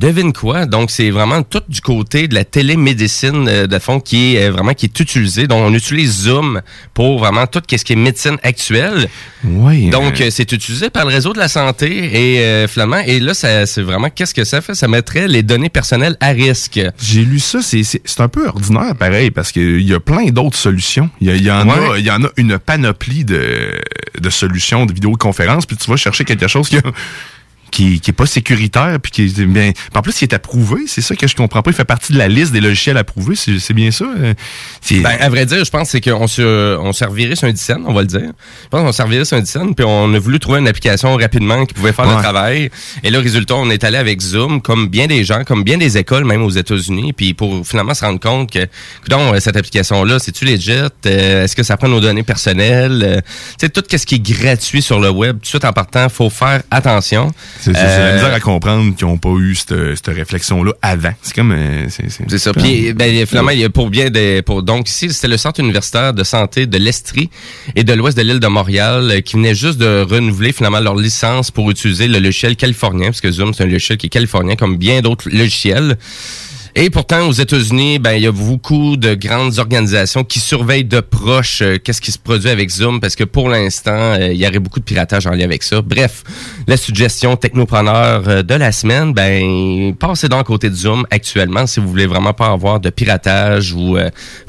devine 0.00 0.32
quoi? 0.32 0.64
Donc, 0.66 0.90
c'est 0.90 1.10
vraiment 1.10 1.42
tout 1.42 1.62
du 1.68 1.80
côté 1.82 2.26
de 2.26 2.34
la 2.34 2.44
télémédecine, 2.44 3.46
euh, 3.48 3.66
de 3.66 3.78
fond, 3.78 4.00
qui 4.00 4.34
est 4.36 4.46
euh, 4.48 4.50
vraiment 4.50 4.72
qui 4.74 4.86
est 4.86 5.00
utilisé. 5.00 5.46
Donc, 5.46 5.62
on 5.64 5.74
utilise 5.74 6.22
Zoom 6.22 6.62
pour 6.94 7.18
vraiment 7.18 7.46
tout 7.46 7.60
ce 7.70 7.84
qui 7.84 7.92
est 7.92 7.96
médecine 7.96 8.38
actuelle. 8.42 9.08
Oui. 9.44 9.90
Donc, 9.90 10.20
euh, 10.20 10.24
euh, 10.26 10.30
c'est 10.30 10.50
utilisé 10.52 10.88
par 10.90 11.04
le 11.04 11.10
réseau 11.12 11.32
de 11.32 11.38
la 11.38 11.48
santé 11.48 11.88
et 11.88 12.40
euh, 12.40 12.66
finalement, 12.66 12.98
et 13.06 13.20
là, 13.20 13.34
ça, 13.34 13.66
c'est 13.66 13.82
vraiment 13.82 14.08
qu'est-ce 14.10 14.34
que 14.34 14.44
ça 14.44 14.60
fait? 14.60 14.74
Ça 14.74 14.88
mettrait 14.88 15.28
les 15.28 15.42
données 15.42 15.68
personnelles 15.68 16.16
à 16.20 16.28
risque. 16.28 16.80
J'ai 17.02 17.24
lu 17.24 17.38
ça, 17.38 17.60
c'est- 17.62 18.00
un 18.20 18.28
peu 18.28 18.46
ordinaire 18.48 18.94
pareil, 18.98 19.30
parce 19.30 19.52
qu'il 19.52 19.80
y 19.82 19.94
a 19.94 20.00
plein 20.00 20.26
d'autres 20.30 20.56
solutions. 20.58 21.08
Il 21.20 21.34
y, 21.34 21.42
y 21.44 21.50
en 21.50 21.68
a, 21.70 21.98
il 21.98 22.04
y 22.04 22.10
en 22.10 22.22
a 22.24 22.28
une 22.36 22.58
panoplie 22.58 23.24
de, 23.24 23.78
de 24.20 24.30
solutions 24.30 24.84
de 24.86 24.92
vidéoconférences, 24.92 25.64
puis 25.66 25.76
tu 25.76 25.90
vas 25.90 25.96
chercher 25.96 26.24
quelque 26.24 26.48
chose 26.48 26.68
qui 26.68 26.76
a- 26.78 26.82
qui, 27.70 28.00
qui 28.00 28.10
est 28.10 28.14
pas 28.14 28.26
sécuritaire 28.26 28.98
puis 29.02 29.12
qui 29.12 29.22
est 29.24 29.46
bien 29.46 29.72
en 29.94 30.02
plus 30.02 30.20
il 30.20 30.24
est 30.24 30.34
approuvé 30.34 30.82
c'est 30.86 31.00
ça 31.00 31.14
que 31.16 31.26
je 31.26 31.36
comprends 31.36 31.62
pas 31.62 31.70
il 31.70 31.76
fait 31.76 31.84
partie 31.84 32.12
de 32.12 32.18
la 32.18 32.28
liste 32.28 32.52
des 32.52 32.60
logiciels 32.60 32.96
approuvés 32.96 33.36
c'est 33.36 33.58
c'est 33.58 33.74
bien 33.74 33.90
ça 33.90 34.04
euh, 34.18 34.34
c'est- 34.80 35.00
Ben, 35.00 35.16
à 35.20 35.28
vrai 35.28 35.46
dire, 35.46 35.64
je 35.64 35.70
pense 35.70 35.90
c'est 35.90 36.00
qu'on 36.00 36.26
se, 36.26 36.76
on 36.78 36.92
servirait 36.92 37.36
sur 37.36 37.46
un 37.48 37.52
dizaine, 37.52 37.82
on 37.86 37.92
va 37.92 38.00
le 38.02 38.06
dire. 38.06 38.20
Je 38.64 38.68
pense 38.70 38.80
qu'on 38.82 38.92
servirait 38.92 39.24
sur 39.24 39.36
un 39.36 39.40
dizaine, 39.40 39.74
puis 39.74 39.84
on 39.88 40.12
a 40.14 40.18
voulu 40.18 40.38
trouver 40.38 40.58
une 40.60 40.68
application 40.68 41.14
rapidement 41.16 41.64
qui 41.66 41.74
pouvait 41.74 41.92
faire 41.92 42.06
le 42.06 42.22
travail. 42.22 42.70
Et 43.02 43.10
là, 43.10 43.20
résultat, 43.20 43.54
on 43.56 43.70
est 43.70 43.82
allé 43.84 43.96
avec 43.98 44.20
Zoom, 44.20 44.60
comme 44.62 44.88
bien 44.88 45.06
des 45.06 45.24
gens, 45.24 45.42
comme 45.44 45.64
bien 45.64 45.78
des 45.78 45.96
écoles, 45.98 46.24
même 46.24 46.42
aux 46.42 46.50
États-Unis, 46.50 47.12
puis 47.12 47.34
pour 47.34 47.66
finalement 47.66 47.94
se 47.94 48.04
rendre 48.04 48.20
compte 48.20 48.50
que, 48.50 48.66
donc 49.08 49.34
cette 49.40 49.56
application-là, 49.56 50.18
c'est-tu 50.18 50.44
legit? 50.44 50.70
Euh, 51.06 51.44
Est-ce 51.44 51.56
que 51.56 51.62
ça 51.62 51.76
prend 51.76 51.88
nos 51.88 52.00
données 52.00 52.22
personnelles? 52.22 53.02
Euh, 53.04 53.20
tu 53.58 53.66
sais, 53.66 53.68
tout 53.68 53.82
ce 53.90 54.06
qui 54.06 54.16
est 54.16 54.18
gratuit 54.18 54.82
sur 54.82 55.00
le 55.00 55.10
web, 55.10 55.36
tout 55.36 55.42
de 55.42 55.46
suite 55.46 55.64
en 55.64 55.72
partant, 55.72 56.08
faut 56.08 56.30
faire 56.30 56.62
attention. 56.70 57.32
C'est 57.60 57.72
la 57.72 57.80
Euh, 57.80 58.14
misère 58.14 58.34
à 58.34 58.40
comprendre 58.40 58.94
qu'ils 58.96 59.06
ont 59.06 59.18
pas 59.18 59.34
eu 59.38 59.54
cette, 59.54 59.96
cette 59.96 60.14
réflexion 60.14 60.62
là 60.64 60.72
avant 60.82 61.12
c'est 61.22 61.34
comme 61.34 61.52
euh, 61.52 61.86
c'est 61.88 62.08
C'est 62.10 62.38
ça. 62.38 62.52
Puis, 62.52 62.92
ben, 62.92 63.26
finalement, 63.26 63.50
il 63.50 63.60
y 63.60 63.64
a 63.64 63.70
pour 63.70 63.90
bien 63.90 64.10
des, 64.10 64.42
pour, 64.42 64.62
donc 64.62 64.88
ici, 64.88 65.12
c'était 65.12 65.28
le 65.28 65.36
centre 65.36 65.60
universitaire 65.60 66.14
de 66.14 66.24
santé 66.24 66.66
de 66.66 66.78
l'Estrie 66.78 67.30
et 67.76 67.84
de 67.84 67.92
l'ouest 67.92 68.16
de 68.16 68.22
l'île 68.22 68.40
de 68.40 68.46
Montréal 68.46 69.10
euh, 69.10 69.20
qui 69.20 69.36
venait 69.36 69.54
juste 69.54 69.78
de 69.78 70.02
renouveler 70.08 70.52
finalement 70.52 70.80
leur 70.80 70.96
licence 70.96 71.50
pour 71.50 71.70
utiliser 71.70 72.08
le 72.08 72.18
logiciel 72.18 72.56
californien, 72.56 73.06
parce 73.06 73.20
que 73.20 73.30
Zoom, 73.30 73.54
c'est 73.54 73.64
un 73.64 73.66
logiciel 73.66 73.98
qui 73.98 74.06
est 74.06 74.10
californien 74.10 74.56
comme 74.56 74.76
bien 74.76 75.00
d'autres 75.02 75.28
logiciels. 75.30 75.96
Et 76.76 76.88
pourtant, 76.88 77.26
aux 77.26 77.32
États-Unis, 77.32 77.98
ben 77.98 78.12
il 78.12 78.22
y 78.22 78.26
a 78.28 78.32
beaucoup 78.32 78.96
de 78.96 79.14
grandes 79.14 79.58
organisations 79.58 80.22
qui 80.22 80.38
surveillent 80.38 80.84
de 80.84 81.00
proche 81.00 81.62
euh, 81.62 81.78
qu'est-ce 81.82 82.00
qui 82.00 82.12
se 82.12 82.18
produit 82.18 82.48
avec 82.48 82.70
Zoom, 82.70 83.00
parce 83.00 83.16
que 83.16 83.24
pour 83.24 83.48
l'instant, 83.48 83.90
euh, 83.90 84.32
il 84.32 84.40
y 84.40 84.46
aurait 84.46 84.60
beaucoup 84.60 84.78
de 84.78 84.84
piratage 84.84 85.26
en 85.26 85.32
lien 85.32 85.44
avec 85.44 85.64
ça. 85.64 85.82
Bref, 85.82 86.22
la 86.68 86.76
suggestion 86.76 87.34
technopreneur 87.34 88.22
euh, 88.28 88.42
de 88.42 88.54
la 88.54 88.70
semaine, 88.70 89.12
ben 89.12 89.94
passez 89.96 90.28
donc 90.28 90.46
côté 90.46 90.70
de 90.70 90.74
Zoom 90.76 91.06
actuellement 91.10 91.66
si 91.66 91.80
vous 91.80 91.88
voulez 91.88 92.06
vraiment 92.06 92.32
pas 92.32 92.46
avoir 92.46 92.78
de 92.78 92.90
piratage 92.90 93.72
ou 93.72 93.96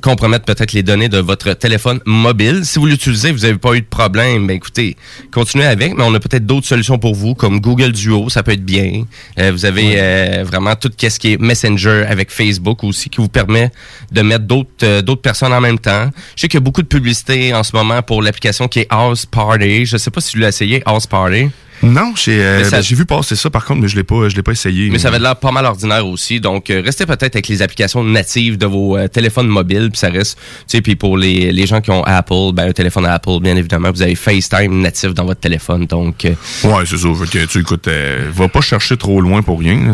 compromettre 0.01 0.45
peut-être 0.45 0.73
les 0.73 0.83
données 0.83 1.09
de 1.09 1.17
votre 1.17 1.53
téléphone 1.53 1.99
mobile. 2.05 2.61
Si 2.63 2.77
vous 2.77 2.85
l'utilisez, 2.85 3.31
vous 3.31 3.39
n'avez 3.39 3.57
pas 3.57 3.73
eu 3.73 3.81
de 3.81 3.85
problème, 3.85 4.47
ben 4.47 4.55
écoutez, 4.55 4.95
continuez 5.31 5.65
avec, 5.65 5.95
mais 5.95 6.03
on 6.03 6.13
a 6.13 6.19
peut-être 6.19 6.45
d'autres 6.45 6.67
solutions 6.67 6.97
pour 6.97 7.15
vous, 7.15 7.35
comme 7.35 7.59
Google 7.59 7.91
Duo, 7.91 8.29
ça 8.29 8.43
peut 8.43 8.51
être 8.51 8.65
bien. 8.65 9.05
Vous 9.37 9.65
avez 9.65 10.43
vraiment 10.43 10.75
tout 10.75 10.91
ce 10.97 11.19
qui 11.19 11.33
est 11.33 11.41
Messenger 11.41 12.05
avec 12.11 12.31
Facebook 12.31 12.83
aussi 12.83 13.09
qui 13.09 13.17
vous 13.21 13.29
permet 13.29 13.71
de 14.11 14.21
mettre 14.21 14.45
d'autres 14.45 14.69
euh, 14.83 15.01
d'autres 15.01 15.21
personnes 15.21 15.53
en 15.53 15.61
même 15.61 15.79
temps. 15.79 16.09
Je 16.35 16.41
sais 16.41 16.47
qu'il 16.47 16.57
y 16.59 16.63
a 16.63 16.65
beaucoup 16.65 16.81
de 16.81 16.87
publicité 16.87 17.53
en 17.53 17.63
ce 17.63 17.75
moment 17.75 18.01
pour 18.01 18.21
l'application 18.21 18.67
qui 18.67 18.79
est 18.79 18.87
House 18.89 19.25
Party. 19.25 19.85
Je 19.85 19.97
sais 19.97 20.11
pas 20.11 20.21
si 20.21 20.31
tu 20.31 20.39
l'as 20.39 20.49
essayé, 20.49 20.83
House 20.85 21.07
Party. 21.07 21.49
non 21.83 22.13
j'ai 22.15 22.43
euh, 22.43 22.63
Mais 22.63 22.69
ben, 22.69 22.81
vu 22.81 23.05
passer 23.05 23.35
ça 23.35 23.49
par 23.49 23.65
contre 23.65 23.81
mais 23.81 23.87
je 23.87 23.95
l'ai 23.95 24.03
pas 24.03 24.29
je 24.29 24.35
l'ai 24.35 24.43
pas 24.43 24.51
essayé 24.51 24.89
Mais 24.91 24.99
ça 24.99 25.07
avait 25.07 25.17
l'air 25.17 25.35
pas 25.35 25.51
mal 25.51 25.65
ordinaire 25.65 26.05
aussi. 26.05 26.39
Donc, 26.39 26.69
euh, 26.69 26.81
restez 26.85 27.05
peut-être 27.05 27.35
avec 27.35 27.47
les 27.47 27.61
applications 27.61 28.03
natives 28.03 28.57
de 28.57 28.65
vos 28.67 28.97
euh, 28.97 29.07
téléphones 29.07 29.47
mobiles. 29.47 29.89
Puis 29.89 29.99
ça 29.99 30.09
reste, 30.09 30.37
tu 30.37 30.43
sais, 30.77 30.81
puis 30.81 30.95
pour 30.95 31.17
les, 31.17 31.51
les 31.51 31.65
gens 31.65 31.81
qui 31.81 31.89
ont 31.91 32.03
Apple, 32.03 32.51
ben 32.53 32.69
un 32.69 32.73
téléphone 32.73 33.05
Apple, 33.05 33.39
bien 33.41 33.55
évidemment, 33.55 33.91
vous 33.91 34.01
avez 34.01 34.15
FaceTime 34.15 34.81
natif 34.81 35.13
dans 35.13 35.25
votre 35.25 35.39
téléphone. 35.39 35.85
Donc, 35.85 36.25
Ouais, 36.25 36.83
c'est 36.85 36.97
ça. 36.97 37.07
Tu 37.49 37.59
écoutes, 37.59 37.87
euh, 37.87 38.29
va 38.33 38.47
pas 38.47 38.61
chercher 38.61 38.97
trop 38.97 39.21
loin 39.21 39.41
pour 39.41 39.59
rien. 39.59 39.93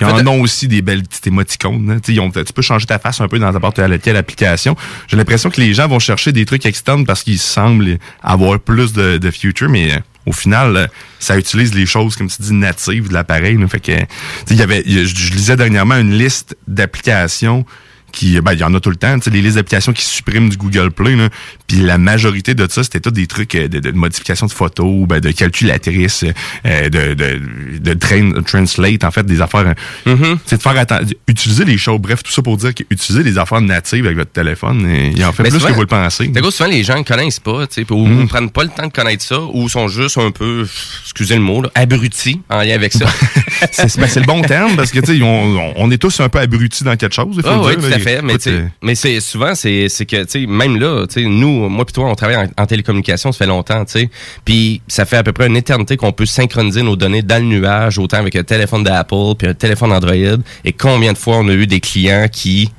Ils 0.00 0.28
en 0.28 0.32
ont 0.32 0.40
aussi 0.40 0.66
des 0.68 0.82
belles 0.82 1.02
petites 1.02 1.26
émoticônes. 1.26 1.86
là. 1.88 1.94
Tu 2.00 2.00
sais, 2.06 2.12
ils 2.14 2.20
ont- 2.20 2.30
tu 2.30 2.52
peux 2.54 2.62
changer 2.62 2.86
ta 2.86 2.98
face 2.98 3.20
un 3.20 3.28
peu 3.28 3.38
dans 3.38 3.52
n'importe 3.52 3.80
quelle 4.02 4.16
application. 4.16 4.76
J'ai 5.08 5.16
l'impression 5.16 5.50
que 5.50 5.60
les 5.60 5.74
gens 5.74 5.88
vont 5.88 5.98
chercher 5.98 6.32
des 6.32 6.44
trucs 6.46 6.64
externes 6.66 7.04
parce 7.04 7.22
qu'ils 7.22 7.38
semblent 7.38 7.98
avoir 8.22 8.58
plus 8.58 8.92
de, 8.92 9.18
de 9.18 9.30
future, 9.30 9.68
mais 9.68 9.92
euh, 9.92 9.98
au 10.26 10.32
final, 10.32 10.76
euh, 10.76 10.86
ça 11.18 11.38
utilise 11.38 11.74
les 11.74 11.86
choses, 11.86 12.16
comme 12.16 12.28
tu 12.28 12.40
dis, 12.40 12.52
natives 12.52 13.08
de 13.08 13.14
l'appareil. 13.14 13.58
Fait 13.68 13.80
que, 13.80 14.54
y 14.54 14.62
avait, 14.62 14.82
y 14.86 14.98
a- 15.00 15.04
je 15.04 15.30
lisais 15.32 15.56
dernièrement 15.56 15.96
une 15.96 16.16
liste 16.16 16.56
d'applications 16.68 17.64
qui, 18.12 18.40
ben, 18.40 18.52
il 18.52 18.58
y 18.60 18.64
en 18.64 18.74
a 18.74 18.80
tout 18.80 18.90
le 18.90 18.96
temps, 18.96 19.16
tu 19.18 19.24
sais, 19.24 19.30
les 19.30 19.42
listes 19.42 19.56
d'applications 19.56 19.92
qui 19.92 20.04
suppriment 20.04 20.48
du 20.48 20.56
Google 20.56 20.90
Play, 20.90 21.16
là. 21.16 21.28
Puis 21.66 21.78
la 21.78 21.98
majorité 21.98 22.54
de 22.54 22.66
ça, 22.70 22.82
c'était 22.82 23.00
tout 23.00 23.10
des 23.10 23.26
trucs 23.26 23.54
euh, 23.54 23.68
de, 23.68 23.78
de 23.78 23.90
modification 23.92 24.46
de 24.46 24.52
photos, 24.52 25.06
ben, 25.06 25.20
de 25.20 25.30
calculatrices, 25.30 26.24
euh, 26.66 26.88
de, 26.88 27.14
de, 27.14 27.40
de 27.78 27.94
train, 27.94 28.30
translate, 28.42 29.04
en 29.04 29.10
fait, 29.10 29.24
des 29.24 29.40
affaires. 29.40 29.74
euh, 30.06 30.36
C'est 30.46 30.56
de 30.56 30.62
faire 30.62 30.76
attention, 30.76 31.06
utiliser 31.28 31.64
les 31.64 31.78
choses, 31.78 32.00
bref, 32.00 32.22
tout 32.22 32.32
ça 32.32 32.42
pour 32.42 32.56
dire 32.56 32.74
qu'utiliser 32.74 33.22
des 33.24 33.38
affaires 33.38 33.60
natives 33.60 34.04
avec 34.06 34.16
votre 34.18 34.32
téléphone, 34.32 34.84
euh, 34.86 35.10
il 35.14 35.24
en 35.24 35.32
fait 35.32 35.44
plus 35.44 35.52
souvent- 35.52 35.68
que 35.68 35.72
vous 35.74 35.80
le 35.82 35.86
pensez. 35.86 36.30
Cause 36.32 36.54
souvent 36.54 36.68
les 36.70 36.82
gens 36.84 36.96
ne 36.98 37.02
connaissent 37.04 37.40
pas, 37.40 37.66
tu 37.66 37.82
sais, 37.84 37.92
ou 37.92 38.06
Mm. 38.06 38.20
ne 38.22 38.26
prennent 38.26 38.50
pas 38.50 38.62
le 38.64 38.70
temps 38.70 38.86
de 38.86 38.92
connaître 38.92 39.24
ça, 39.24 39.40
ou 39.40 39.68
sont 39.68 39.88
juste 39.88 40.18
un 40.18 40.30
peu, 40.30 40.66
excusez 41.04 41.34
le 41.36 41.40
mot, 41.42 41.62
là, 41.62 41.70
abrutis 41.74 42.40
en 42.48 42.58
lien 42.62 42.74
avec 42.74 42.92
ça. 42.92 43.06
C'est 43.72 43.98
ben, 43.98 44.06
c'est 44.08 44.20
le 44.20 44.26
bon 44.26 44.40
terme 44.40 44.74
parce 44.76 44.90
que, 44.90 45.00
tu 45.00 45.18
sais, 45.18 45.22
on, 45.22 45.72
on- 45.76 45.90
est 45.90 45.98
tous 45.98 46.20
un 46.20 46.28
peu 46.30 46.38
abrutis 46.38 46.82
dans 46.82 46.96
quelque 46.96 47.14
chose. 47.14 47.34
il 47.36 47.42
faut 47.42 47.48
Ah 47.48 47.56
le 47.70 47.76
dire, 47.76 47.99
fait. 48.00 48.22
Mais, 48.22 48.34
Écoute, 48.34 48.42
tu 48.42 48.50
sais, 48.50 48.56
euh, 48.56 48.68
mais 48.82 48.94
c'est 48.94 49.20
souvent 49.20 49.54
c'est 49.54 49.88
c'est 49.88 50.06
que 50.06 50.24
tu 50.24 50.40
sais 50.40 50.46
même 50.46 50.78
là, 50.78 51.06
tu 51.06 51.22
sais 51.22 51.28
nous 51.28 51.68
moi 51.68 51.84
puis 51.84 51.92
toi 51.92 52.06
on 52.06 52.14
travaille 52.14 52.36
en, 52.36 52.62
en 52.62 52.66
télécommunication, 52.66 53.32
ça 53.32 53.38
fait 53.38 53.46
longtemps, 53.46 53.84
tu 53.84 53.92
sais. 53.92 54.10
Puis 54.44 54.82
ça 54.88 55.04
fait 55.04 55.16
à 55.16 55.22
peu 55.22 55.32
près 55.32 55.46
une 55.46 55.56
éternité 55.56 55.96
qu'on 55.96 56.12
peut 56.12 56.26
synchroniser 56.26 56.82
nos 56.82 56.96
données 56.96 57.22
dans 57.22 57.42
le 57.42 57.48
nuage 57.48 57.98
autant 57.98 58.18
avec 58.18 58.36
un 58.36 58.42
téléphone 58.42 58.82
d'Apple 58.82 59.34
puis 59.38 59.48
un 59.48 59.54
téléphone 59.54 59.92
Android 59.92 60.14
et 60.64 60.72
combien 60.72 61.12
de 61.12 61.18
fois 61.18 61.36
on 61.38 61.48
a 61.48 61.52
eu 61.52 61.66
des 61.66 61.80
clients 61.80 62.26
qui 62.30 62.70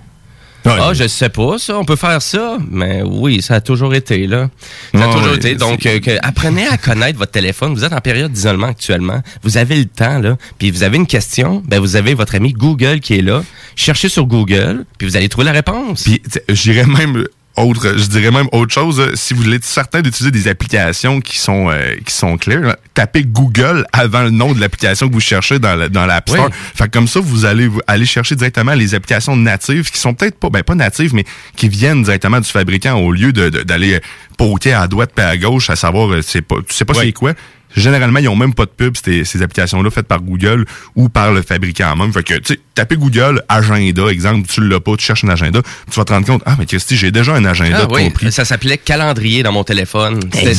ah, 0.66 0.92
je 0.94 1.08
sais 1.08 1.30
pas, 1.30 1.58
ça, 1.58 1.78
on 1.78 1.86
peut 1.86 1.96
faire 1.96 2.22
ça. 2.22 2.58
Mais 2.70 3.02
oui, 3.04 3.42
ça 3.42 3.56
a 3.56 3.62
toujours 3.62 3.94
été, 3.96 4.28
là. 4.28 4.50
Ça 4.94 5.10
a 5.10 5.14
toujours 5.14 5.34
été. 5.36 5.56
Donc, 5.56 5.86
euh, 5.86 6.00
que- 6.00 6.18
apprenez 6.22 6.68
à 6.68 6.78
connaître 6.78 7.18
votre 7.18 7.32
téléphone. 7.32 7.74
Vous 7.74 7.84
êtes 7.84 7.94
en 7.94 8.02
période 8.02 8.32
d'isolement 8.32 8.68
actuellement. 8.68 9.22
Vous 9.44 9.58
avez 9.58 9.76
le 9.76 9.86
temps, 9.86 10.20
là. 10.20 10.38
Puis 10.60 10.72
vous 10.72 10.84
avez 10.84 10.98
une 10.98 11.08
question, 11.08 11.64
ben 11.68 11.80
vous 11.80 11.96
avez 11.96 12.14
votre 12.14 12.36
ami 12.36 12.54
Google 12.54 13.00
qui 13.00 13.16
est 13.16 13.22
là. 13.22 13.44
Cherchez 13.76 14.10
sur 14.10 14.26
Google, 14.26 14.86
puis 14.98 15.08
vous 15.08 15.18
allez 15.18 15.30
trouver 15.30 15.46
la 15.46 15.52
réponse. 15.54 16.04
Puis, 16.04 16.22
j'irais 16.50 16.86
même 16.86 17.26
autre, 17.58 17.96
je 17.98 18.06
dirais 18.08 18.32
même 18.32 18.48
autre 18.54 18.74
chose. 18.74 19.00
euh, 19.00 19.12
Si 19.16 19.34
vous 19.34 19.48
êtes 19.54 19.66
certain 19.66 20.02
d'utiliser 20.02 20.32
des 20.32 20.48
applications 20.48 21.20
qui 21.20 21.38
sont 21.38 21.70
euh, 21.70 21.96
qui 22.06 22.14
sont 22.14 22.38
claires, 22.38 22.62
là, 22.62 22.78
tapez 22.94 23.24
Google 23.24 23.86
avant 23.94 24.24
le 24.24 24.30
nom 24.30 24.54
de 24.54 24.60
l'application 24.62 25.08
que 25.10 25.14
vous 25.14 25.20
cherchez 25.20 25.60
dans 25.60 25.76
la- 25.76 25.90
dans 25.90 26.06
l'App 26.06 26.30
Store. 26.30 26.46
Oui. 26.48 26.56
Fait 26.76 26.86
que 26.86 26.92
comme 26.92 27.08
ça, 27.08 27.20
vous 27.20 27.46
allez 27.46 27.68
vous- 27.68 27.82
aller 27.88 28.06
chercher 28.06 28.36
directement 28.36 28.74
les 28.74 28.96
applications 28.96 29.36
natives 29.36 29.92
qui 29.92 30.00
sont 30.00 30.14
peut-être 30.14 30.40
pas, 30.40 30.50
ben 30.50 30.64
pas 30.64 30.76
natives, 30.76 31.14
mais 31.14 31.26
qui 31.56 31.68
viennent 31.70 32.04
directement 32.04 32.40
du 32.40 32.50
fabricant 32.50 32.96
au 33.00 33.12
lieu 33.12 33.34
de- 33.34 33.50
d'aller 33.50 34.00
poker 34.38 34.80
à 34.82 34.88
droite 34.88 35.12
et 35.18 35.22
à 35.22 35.38
gauche, 35.38 35.70
à 35.70 35.76
savoir, 35.76 36.12
euh, 36.14 36.22
c'est 36.22 36.42
pas, 36.42 36.56
tu 36.68 36.74
sais 36.74 36.86
pas 36.86 36.94
c'est 37.06 37.12
quoi. 37.12 37.34
Généralement, 37.76 38.20
ils 38.20 38.28
ont 38.30 38.36
même 38.36 38.54
pas 38.54 38.66
de 38.66 38.72
pub, 38.72 38.96
ces, 39.04 39.24
ces 39.26 39.42
applications-là 39.42 39.90
faites 39.92 40.08
par 40.08 40.22
Google 40.22 40.66
ou 40.96 41.10
par 41.10 41.32
le 41.32 41.42
fabricant 41.42 41.96
même. 41.96 42.12
Fait 42.14 42.24
que, 42.24 42.34
tu 42.36 42.54
sais, 42.54 42.60
taper 42.76 42.96
Google, 42.98 43.42
agenda, 43.50 44.08
exemple, 44.08 44.48
tu 44.48 44.62
l'as 44.68 44.80
pas, 44.80 44.96
tu 44.98 45.06
cherches 45.06 45.24
un 45.24 45.30
agenda, 45.30 45.62
tu 45.90 45.98
vas 46.00 46.06
te 46.06 46.14
rendre 46.14 46.26
compte, 46.28 46.42
ah, 46.46 46.56
mais 46.60 46.66
Christy, 46.66 46.96
j'ai 46.98 47.12
déjà 47.12 47.34
un 47.34 47.46
agenda 47.46 47.80
Ah 47.84 47.86
de 47.86 47.94
oui, 47.94 48.04
compris. 48.06 48.32
ça 48.32 48.46
s'appelait 48.46 48.78
calendrier 48.78 49.44
dans 49.44 49.52
mon 49.52 49.64
téléphone. 49.64 50.20
C'était 50.34 50.54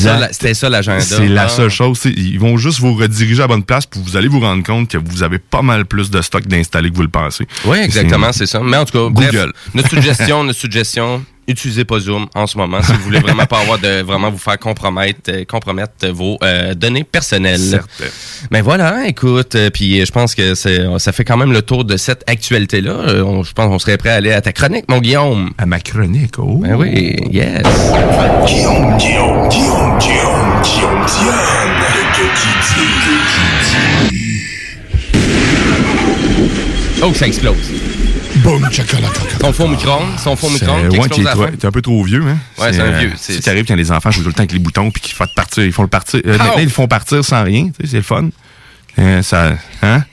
ça, 0.53 0.69
la- 0.69 0.69
l'agenda. 0.69 1.01
C'est 1.01 1.27
la 1.27 1.43
Ah. 1.43 1.49
seule 1.49 1.69
chose. 1.69 1.99
Ils 2.05 2.39
vont 2.39 2.57
juste 2.57 2.79
vous 2.79 2.93
rediriger 2.95 3.39
à 3.41 3.43
la 3.43 3.47
bonne 3.47 3.63
place, 3.63 3.85
puis 3.85 3.99
vous 4.03 4.17
allez 4.17 4.27
vous 4.27 4.39
rendre 4.39 4.63
compte 4.63 4.89
que 4.89 4.97
vous 4.97 5.23
avez 5.23 5.39
pas 5.39 5.61
mal 5.61 5.85
plus 5.85 6.09
de 6.09 6.21
stock 6.21 6.47
d'installer 6.47 6.89
que 6.89 6.95
vous 6.95 7.01
le 7.03 7.07
pensez. 7.09 7.47
Oui, 7.65 7.77
exactement, 7.79 8.31
c'est 8.31 8.45
ça. 8.47 8.59
Mais 8.63 8.77
en 8.77 8.85
tout 8.85 8.93
cas, 8.93 9.09
bref, 9.11 9.31
Google. 9.31 9.53
notre 9.73 9.89
suggestion, 9.89 10.43
notre 10.43 10.59
suggestion, 10.59 11.23
utilisez 11.47 11.85
pas 11.85 11.99
Zoom 11.99 12.27
en 12.35 12.47
ce 12.47 12.57
moment 12.57 12.81
si 12.81 12.91
vous 12.93 12.99
voulez 13.01 13.19
vraiment 13.19 13.45
pas 13.45 13.59
avoir 13.59 13.79
de 13.79 14.01
vraiment 14.01 14.29
vous 14.31 14.37
faire 14.37 14.57
compromettre, 14.59 15.19
euh, 15.29 15.43
compromettre 15.45 16.07
vos 16.09 16.37
euh, 16.43 16.73
données 16.73 17.03
personnelles. 17.03 17.81
Mais 18.51 18.61
voilà, 18.61 19.07
écoute, 19.07 19.55
euh, 19.55 19.69
puis 19.69 20.05
je 20.05 20.11
pense 20.11 20.35
que 20.35 20.55
c'est, 20.55 20.79
ça 20.99 21.11
fait 21.11 21.23
quand 21.25 21.37
même 21.37 21.51
le 21.51 21.61
tour 21.61 21.83
de 21.85 21.97
cette 21.97 22.23
actualité-là. 22.27 22.91
Euh, 22.91 23.23
on- 23.23 23.43
je 23.43 23.53
pense 23.53 23.67
qu'on 23.67 23.79
serait 23.79 23.97
prêt 23.97 24.09
à 24.09 24.15
aller 24.15 24.31
à 24.31 24.41
ta 24.41 24.51
chronique, 24.53 24.85
mon 24.89 24.99
Guillaume. 24.99 25.51
À 25.57 25.65
ma 25.65 25.79
chronique, 25.79 26.37
oh. 26.39 26.59
Ben 26.63 26.75
oui, 26.75 27.15
yes. 27.31 27.61
Guillaume, 28.45 28.97
Guillaume, 28.97 29.49
Guillaume, 29.49 29.49
Guillaume, 29.49 30.59
Guillaume, 30.61 31.05
le 31.93 32.03
petit 32.13 32.53
Oh, 37.05 37.11
que 37.11 37.17
ça 37.17 37.27
explose. 37.27 37.57
Boum, 38.43 38.69
chakalaka. 38.71 39.21
Son 39.39 39.53
faux 39.53 39.67
micro-ondes, 39.67 40.19
son 40.19 40.31
micro-ondes 40.49 41.09
qui 41.09 41.21
ouais, 41.23 41.51
t'es 41.57 41.65
un 41.65 41.71
peu 41.71 41.81
trop 41.81 42.03
vieux, 42.03 42.23
hein? 42.27 42.37
Ouais, 42.61 42.73
c'est 42.73 42.81
un 42.81 42.99
vieux, 42.99 43.13
C'est 43.17 43.33
ce 43.33 43.39
qui 43.39 43.49
arrive 43.49 43.65
quand 43.65 43.75
les 43.75 43.91
enfants 43.91 44.11
jouent 44.11 44.21
tout 44.23 44.27
le 44.29 44.33
temps 44.33 44.39
avec 44.39 44.51
les 44.51 44.59
boutons 44.59 44.91
puis 44.91 45.01
qu'ils 45.01 45.15
font 45.15 45.25
partir. 45.35 45.63
Ils 45.63 45.71
font 45.71 45.83
le 45.83 45.87
partir. 45.87 46.21
euh, 46.25 46.37
maintenant, 46.37 46.53
ils 46.57 46.63
le 46.65 46.69
font 46.69 46.87
partir 46.87 47.23
sans 47.23 47.43
rien. 47.43 47.67
Tu 47.67 47.85
sais, 47.85 47.91
c'est 47.91 47.97
le 47.97 48.03
fun. 48.03 48.29
Euh, 48.99 49.21
ça, 49.21 49.53
hein? 49.81 50.03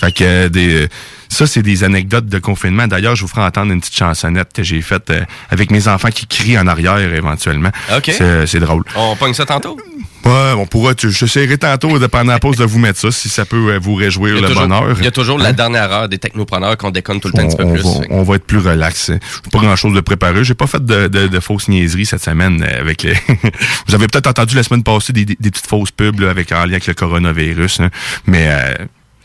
Fait 0.00 0.12
que 0.12 0.24
euh, 0.24 0.48
des. 0.48 0.82
euh, 0.84 0.88
ça, 1.28 1.46
c'est 1.46 1.62
des 1.62 1.84
anecdotes 1.84 2.26
de 2.26 2.38
confinement. 2.38 2.86
D'ailleurs, 2.86 3.14
je 3.16 3.22
vous 3.22 3.28
ferai 3.28 3.42
entendre 3.42 3.72
une 3.72 3.80
petite 3.80 3.96
chansonnette 3.96 4.52
que 4.54 4.62
j'ai 4.62 4.80
faite 4.80 5.10
euh, 5.10 5.22
avec 5.50 5.70
mes 5.70 5.86
enfants 5.88 6.10
qui 6.10 6.26
crient 6.26 6.58
en 6.58 6.66
arrière 6.66 6.98
éventuellement. 6.98 7.70
OK. 7.96 8.10
C'est, 8.16 8.46
c'est 8.46 8.60
drôle. 8.60 8.84
On 8.94 9.16
pogne 9.16 9.34
ça 9.34 9.44
tantôt? 9.44 9.76
Ouais, 10.26 10.52
on 10.56 10.66
pourra. 10.66 10.92
J'essaierai 10.98 11.56
tantôt, 11.56 11.98
de, 11.98 12.06
pendant 12.06 12.32
la 12.32 12.38
pause, 12.40 12.56
de 12.56 12.64
vous 12.64 12.78
mettre 12.78 12.98
ça 12.98 13.10
si 13.10 13.28
ça 13.28 13.44
peut 13.44 13.72
euh, 13.74 13.78
vous 13.80 13.94
réjouir 13.94 14.34
le 14.34 14.48
toujours, 14.48 14.62
bonheur. 14.62 14.96
il 14.98 15.04
y 15.04 15.06
a 15.06 15.10
toujours 15.10 15.38
la 15.38 15.50
Hein? 15.50 15.52
dernière 15.52 15.92
heure 15.92 16.08
des 16.08 16.18
technopreneurs 16.18 16.76
qu'on 16.76 16.90
déconne 16.90 17.20
tout 17.20 17.28
le 17.28 17.34
temps 17.34 17.42
un 17.42 17.46
petit 17.46 17.56
peu 17.56 17.64
on, 17.64 17.72
plus. 17.72 17.82
va, 17.82 17.90
on 18.10 18.22
va 18.24 18.34
être 18.36 18.44
plus 18.46 18.58
relax. 18.58 19.12
Pas 19.52 19.58
grand 19.60 19.76
chose 19.76 19.94
de 19.94 20.00
préparé. 20.00 20.42
J'ai 20.44 20.54
pas 20.54 20.66
fait 20.66 20.84
de, 20.84 21.06
de, 21.06 21.28
de 21.28 21.40
fausses 21.40 21.68
niaiseries 21.68 22.06
cette 22.06 22.24
semaine 22.24 22.62
euh, 22.62 22.80
avec 22.80 23.02
les. 23.04 23.14
Vous 23.86 23.94
avez 23.94 24.08
peut-être 24.08 24.26
entendu 24.26 24.56
la 24.56 24.62
semaine 24.64 24.82
passée 24.82 25.12
des, 25.12 25.24
des, 25.24 25.36
des 25.38 25.50
petites 25.50 25.66
fausses 25.68 25.92
pubs 25.92 26.18
là, 26.20 26.30
avec 26.30 26.50
en 26.52 26.56
lien 26.64 26.72
avec 26.72 26.86
le 26.88 26.94
coronavirus. 26.94 27.80
hein. 27.80 27.90
Mais 28.26 28.48
euh, 28.48 28.74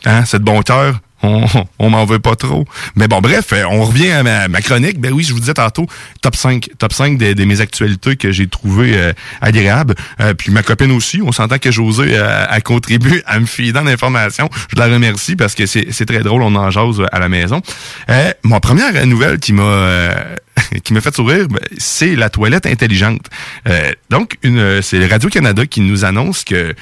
hein, 0.05 0.23
c'est 0.25 0.39
de 0.39 0.43
bon 0.43 0.61
cœur. 0.61 0.99
On, 1.23 1.45
on 1.79 1.89
m'en 1.89 2.05
veut 2.05 2.19
pas 2.19 2.35
trop. 2.35 2.65
Mais 2.95 3.07
bon, 3.07 3.19
bref, 3.21 3.53
euh, 3.53 3.63
on 3.69 3.83
revient 3.85 4.11
à 4.11 4.23
ma, 4.23 4.61
chronique. 4.61 4.99
Ben 4.99 5.13
oui, 5.13 5.23
je 5.23 5.33
vous 5.33 5.39
disais 5.39 5.53
tantôt, 5.53 5.87
top 6.21 6.35
5. 6.35 6.69
Top 6.77 6.93
5 6.93 7.17
de, 7.17 7.43
mes 7.45 7.61
actualités 7.61 8.15
que 8.15 8.31
j'ai 8.31 8.47
trouvées 8.47 8.97
euh, 8.97 9.13
agréables. 9.41 9.95
Euh, 10.19 10.33
puis 10.33 10.51
ma 10.51 10.63
copine 10.63 10.91
aussi, 10.91 11.21
on 11.21 11.31
s'entend 11.31 11.57
que 11.57 11.71
José 11.71 12.17
euh, 12.17 12.45
a 12.47 12.61
contribué 12.61 13.23
à 13.25 13.39
me 13.39 13.45
filer 13.45 13.71
dans 13.71 13.83
l'information. 13.83 14.49
Je 14.73 14.79
la 14.79 14.87
remercie 14.87 15.35
parce 15.35 15.55
que 15.55 15.65
c'est 15.65 16.05
très 16.05 16.19
drôle, 16.19 16.41
on 16.41 16.55
en 16.55 16.69
jase 16.69 17.01
à 17.11 17.19
la 17.19 17.29
maison. 17.29 17.61
Euh, 18.09 18.31
ma 18.43 18.59
première 18.59 19.05
nouvelle 19.05 19.39
qui 19.39 19.53
m'a 19.53 19.63
euh, 19.63 20.13
qui 20.83 20.93
m'a 20.93 21.01
fait 21.01 21.15
sourire, 21.15 21.47
ben, 21.47 21.59
c'est 21.77 22.15
la 22.15 22.29
toilette 22.29 22.65
intelligente. 22.65 23.27
Euh, 23.67 23.91
donc, 24.09 24.37
c'est 24.81 25.05
Radio-Canada 25.05 25.65
qui 25.65 25.81
nous 25.81 26.05
annonce 26.05 26.43
que 26.43 26.75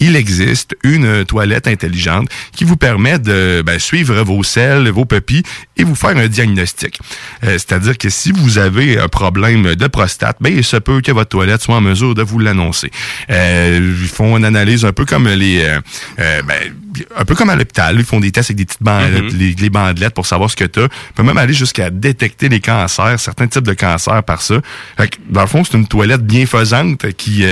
il 0.00 0.16
existe 0.16 0.76
une 0.82 1.24
toilette 1.24 1.68
intelligente 1.68 2.28
qui 2.52 2.64
vous 2.64 2.76
permet 2.76 3.18
de 3.18 3.62
ben, 3.64 3.78
suivre 3.78 4.22
vos 4.22 4.42
selles, 4.42 4.88
vos 4.90 5.04
papilles 5.04 5.42
et 5.76 5.84
vous 5.84 5.94
faire 5.94 6.16
un 6.16 6.26
diagnostic. 6.26 6.98
Euh, 7.44 7.52
C'est-à-dire 7.52 7.96
que 7.98 8.08
si 8.08 8.32
vous 8.32 8.58
avez 8.58 8.98
un 8.98 9.08
problème 9.08 9.74
de 9.74 9.86
prostate, 9.86 10.38
ben, 10.40 10.52
il 10.56 10.64
se 10.64 10.76
peut 10.76 11.00
que 11.00 11.12
votre 11.12 11.28
toilette 11.28 11.62
soit 11.62 11.76
en 11.76 11.80
mesure 11.80 12.14
de 12.14 12.22
vous 12.22 12.38
l'annoncer. 12.38 12.90
Euh, 13.30 13.96
ils 14.02 14.08
font 14.08 14.36
une 14.36 14.44
analyse 14.44 14.84
un 14.84 14.92
peu 14.92 15.04
comme 15.04 15.28
les... 15.28 15.62
euh, 15.62 15.80
euh, 16.18 16.42
ben, 16.42 16.74
un 17.16 17.24
peu 17.24 17.34
comme 17.34 17.50
à 17.50 17.56
l'hôpital, 17.56 17.96
ils 17.98 18.04
font 18.04 18.20
des 18.20 18.32
tests 18.32 18.50
avec 18.50 18.58
des 18.58 18.64
petites 18.64 18.82
bandelettes, 18.82 19.32
les, 19.32 19.54
les 19.54 19.70
bandelettes 19.70 20.14
pour 20.14 20.26
savoir 20.26 20.50
ce 20.50 20.56
que 20.56 20.64
tu 20.64 20.80
as. 20.80 20.88
peut 21.14 21.22
même 21.22 21.38
aller 21.38 21.54
jusqu'à 21.54 21.88
détecter 21.90 22.48
les 22.48 22.60
cancers, 22.60 23.20
certains 23.20 23.46
types 23.46 23.66
de 23.66 23.74
cancers 23.74 24.22
par 24.24 24.42
ça. 24.42 24.56
Fait 24.96 25.08
que, 25.08 25.16
dans 25.28 25.42
le 25.42 25.46
fond, 25.46 25.62
c'est 25.62 25.76
une 25.76 25.86
toilette 25.86 26.22
bienfaisante 26.22 27.12
qui... 27.12 27.44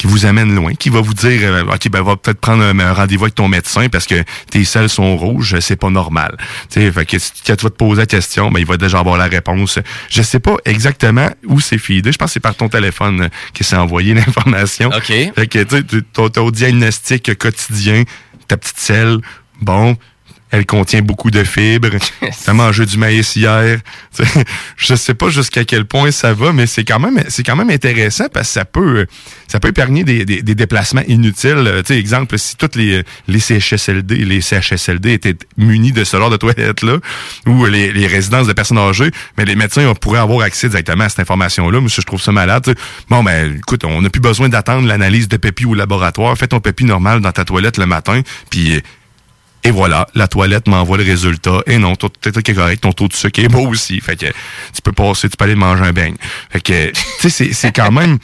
qui 0.00 0.06
vous 0.06 0.24
amène 0.24 0.54
loin, 0.54 0.72
qui 0.72 0.88
va 0.88 1.02
vous 1.02 1.12
dire 1.12 1.40
euh, 1.42 1.62
OK, 1.74 1.90
ben 1.90 2.00
va 2.02 2.16
peut-être 2.16 2.40
prendre 2.40 2.62
un, 2.62 2.78
un 2.80 2.94
rendez-vous 2.94 3.24
avec 3.24 3.34
ton 3.34 3.48
médecin 3.48 3.90
parce 3.90 4.06
que 4.06 4.14
tes 4.50 4.64
selles 4.64 4.88
sont 4.88 5.14
rouges, 5.14 5.60
c'est 5.60 5.76
pas 5.76 5.90
normal. 5.90 6.38
Tu 6.70 6.80
sais, 6.80 6.90
fait 6.90 7.04
que 7.04 7.18
si- 7.18 7.32
quand 7.46 7.54
tu 7.54 7.64
vas 7.64 7.68
te 7.70 7.74
poser 7.76 8.00
la 8.00 8.06
question, 8.06 8.50
ben 8.50 8.60
il 8.60 8.64
va 8.64 8.78
déjà 8.78 8.98
avoir 9.00 9.18
la 9.18 9.26
réponse. 9.26 9.78
Je 10.08 10.22
sais 10.22 10.40
pas 10.40 10.56
exactement 10.64 11.28
où 11.46 11.60
c'est 11.60 11.76
feedé. 11.76 12.12
Je 12.12 12.16
pense 12.16 12.28
que 12.30 12.32
c'est 12.32 12.40
par 12.40 12.54
ton 12.54 12.70
téléphone 12.70 13.28
que 13.52 13.62
c'est 13.62 13.76
envoyé 13.76 14.14
l'information. 14.20 14.88
OK. 14.88 15.04
Fait 15.34 15.46
que 15.46 15.64
tu- 15.82 16.02
ton, 16.02 16.30
ton 16.30 16.50
diagnostic 16.50 17.36
quotidien, 17.36 18.04
ta 18.48 18.56
petite 18.56 18.78
selle, 18.78 19.18
bon, 19.60 19.98
elle 20.50 20.66
contient 20.66 21.02
beaucoup 21.02 21.30
de 21.30 21.44
fibres. 21.44 21.96
T'as 22.44 22.52
mangé 22.52 22.86
du 22.86 22.98
maïs 22.98 23.36
hier. 23.36 23.78
Je 24.76 24.94
sais 24.94 25.14
pas 25.14 25.28
jusqu'à 25.28 25.64
quel 25.64 25.84
point 25.84 26.10
ça 26.10 26.32
va, 26.32 26.52
mais 26.52 26.66
c'est 26.66 26.84
quand 26.84 26.98
même 26.98 27.22
c'est 27.28 27.42
quand 27.42 27.56
même 27.56 27.70
intéressant 27.70 28.26
parce 28.32 28.48
que 28.48 28.52
ça 28.54 28.64
peut 28.64 29.06
ça 29.46 29.60
peut 29.60 29.68
épargner 29.68 30.04
des, 30.04 30.24
des, 30.24 30.42
des 30.42 30.54
déplacements 30.54 31.02
inutiles. 31.08 31.82
Tu 31.84 31.94
sais, 31.94 31.98
exemple, 31.98 32.38
si 32.38 32.56
toutes 32.56 32.76
les, 32.76 33.02
les 33.26 33.40
CHSLD, 33.40 34.16
les 34.24 34.40
CHSLD 34.40 35.12
étaient 35.12 35.36
munis 35.56 35.92
de 35.92 36.04
ce 36.04 36.16
genre 36.16 36.30
de 36.30 36.36
toilettes-là, 36.36 36.98
ou 37.46 37.64
les, 37.66 37.92
les 37.92 38.06
résidences 38.06 38.46
de 38.46 38.52
personnes 38.52 38.78
âgées, 38.78 39.10
mais 39.36 39.44
les 39.44 39.56
médecins 39.56 39.82
euh, 39.82 39.94
pourraient 39.94 40.20
avoir 40.20 40.42
accès 40.42 40.68
directement 40.68 41.04
à 41.04 41.08
cette 41.08 41.20
information-là. 41.20 41.80
Moi, 41.80 41.90
je 41.92 42.00
trouve 42.02 42.20
ça 42.20 42.32
malade. 42.32 42.74
Bon, 43.08 43.24
ben, 43.24 43.56
écoute, 43.56 43.84
on 43.84 44.02
n'a 44.02 44.10
plus 44.10 44.20
besoin 44.20 44.48
d'attendre 44.48 44.86
l'analyse 44.86 45.28
de 45.28 45.36
pépi 45.36 45.64
au 45.64 45.74
laboratoire. 45.74 46.36
Fais 46.36 46.48
ton 46.48 46.60
pépi 46.60 46.84
normal 46.84 47.20
dans 47.20 47.32
ta 47.32 47.44
toilette 47.44 47.78
le 47.78 47.86
matin, 47.86 48.20
puis 48.50 48.80
et 49.62 49.70
voilà, 49.70 50.06
la 50.14 50.26
toilette 50.26 50.68
m'envoie 50.68 50.96
le 50.96 51.04
résultat. 51.04 51.60
Et 51.66 51.78
non, 51.78 51.94
truc 51.96 52.48
est 52.48 52.54
correct, 52.54 52.80
ton 52.80 52.92
taux 52.92 53.08
de 53.08 53.12
sucre 53.12 53.40
est 53.40 53.48
beau 53.48 53.66
aussi. 53.66 54.00
Fait 54.00 54.16
que 54.16 54.26
tu 54.26 54.82
peux 54.82 54.92
passer, 54.92 55.28
tu 55.28 55.36
peux 55.36 55.44
aller 55.44 55.54
manger 55.54 55.84
un 55.84 55.92
beigne. 55.92 56.16
Fait 56.50 56.60
que, 56.60 56.92
tu 57.20 57.30
sais, 57.30 57.52
c'est 57.52 57.72
quand 57.72 57.92
même, 57.92 58.18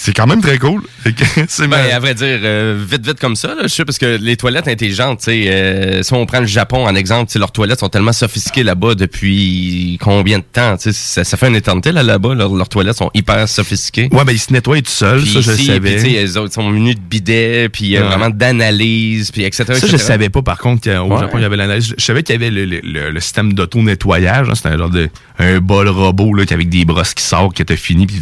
c'est 0.00 0.14
quand 0.16 0.26
même 0.28 0.40
très 0.40 0.58
cool. 0.58 0.80
C'est 1.48 1.66
Ben, 1.68 1.90
à 1.92 1.98
vrai 1.98 2.14
dire, 2.14 2.38
euh, 2.42 2.82
vite, 2.88 3.04
vite 3.04 3.18
comme 3.20 3.34
ça, 3.36 3.48
là, 3.48 3.62
je 3.64 3.68
sais, 3.68 3.84
parce 3.84 3.98
que 3.98 4.16
les 4.20 4.36
toilettes 4.36 4.68
intelligentes, 4.68 5.18
tu 5.18 5.24
sais, 5.24 5.44
euh, 5.48 6.02
si 6.02 6.12
on 6.12 6.24
prend 6.24 6.40
le 6.40 6.46
Japon 6.46 6.86
en 6.86 6.94
exemple, 6.94 7.36
leurs 7.38 7.50
toilettes 7.52 7.80
sont 7.80 7.88
tellement 7.88 8.12
sophistiquées 8.12 8.62
là-bas 8.62 8.94
depuis 8.94 9.98
combien 10.00 10.38
de 10.38 10.44
temps, 10.44 10.76
ça, 10.78 11.24
ça 11.24 11.36
fait 11.36 11.48
une 11.48 11.56
éternité 11.56 11.90
là, 11.92 12.02
là-bas, 12.02 12.34
leurs, 12.34 12.54
leurs 12.54 12.68
toilettes 12.68 12.96
sont 12.96 13.10
hyper 13.12 13.48
sophistiquées. 13.48 14.08
Ouais, 14.12 14.24
ben, 14.24 14.32
il 14.32 14.38
se 14.38 14.52
nettoie 14.52 14.78
tout 14.80 14.90
seul, 14.90 15.20
Puis 15.20 15.32
ça, 15.32 15.40
je 15.40 15.50
le 15.50 15.56
ici, 15.56 15.66
savais. 15.66 15.96
puis, 15.96 16.14
elles 16.14 16.28
sont 16.30 16.70
munis 16.70 16.94
de 16.94 17.00
bidets, 17.00 17.68
puis 17.68 17.96
euh, 17.96 18.00
Ouais. 18.02 18.06
vraiment 18.08 18.30
d'analyse, 18.30 19.30
puis 19.32 19.42
etc. 19.44 19.64
Ça, 19.66 19.74
je 19.74 19.86
etc. 19.86 19.98
savais 19.98 20.28
pas, 20.28 20.42
par 20.42 20.58
contre, 20.58 20.84
qu'au 20.84 21.14
Ouais. 21.14 21.20
Japon, 21.20 21.38
il 21.38 21.42
y 21.42 21.44
avait 21.44 21.56
l'analyse. 21.56 21.94
Je 21.98 22.04
savais 22.04 22.22
qu'il 22.22 22.34
y 22.34 22.36
avait 22.36 22.50
le, 22.50 22.64
le- 22.64 22.80
le- 22.84 23.10
le 23.10 23.20
système 23.20 23.52
d'auto-nettoyage. 23.52 24.48
hein. 24.48 24.54
C'était 24.54 24.68
un 24.70 24.78
genre 24.78 24.90
de 24.90 25.08
un 25.40 25.60
bol 25.60 25.88
robot 25.88 26.34
là, 26.34 26.44
qui 26.46 26.54
avec 26.54 26.68
des 26.68 26.84
brosses 26.84 27.14
qui 27.14 27.22
sortent, 27.22 27.54
qui 27.54 27.62
était 27.62 27.76
fini, 27.76 28.06
puis 28.06 28.16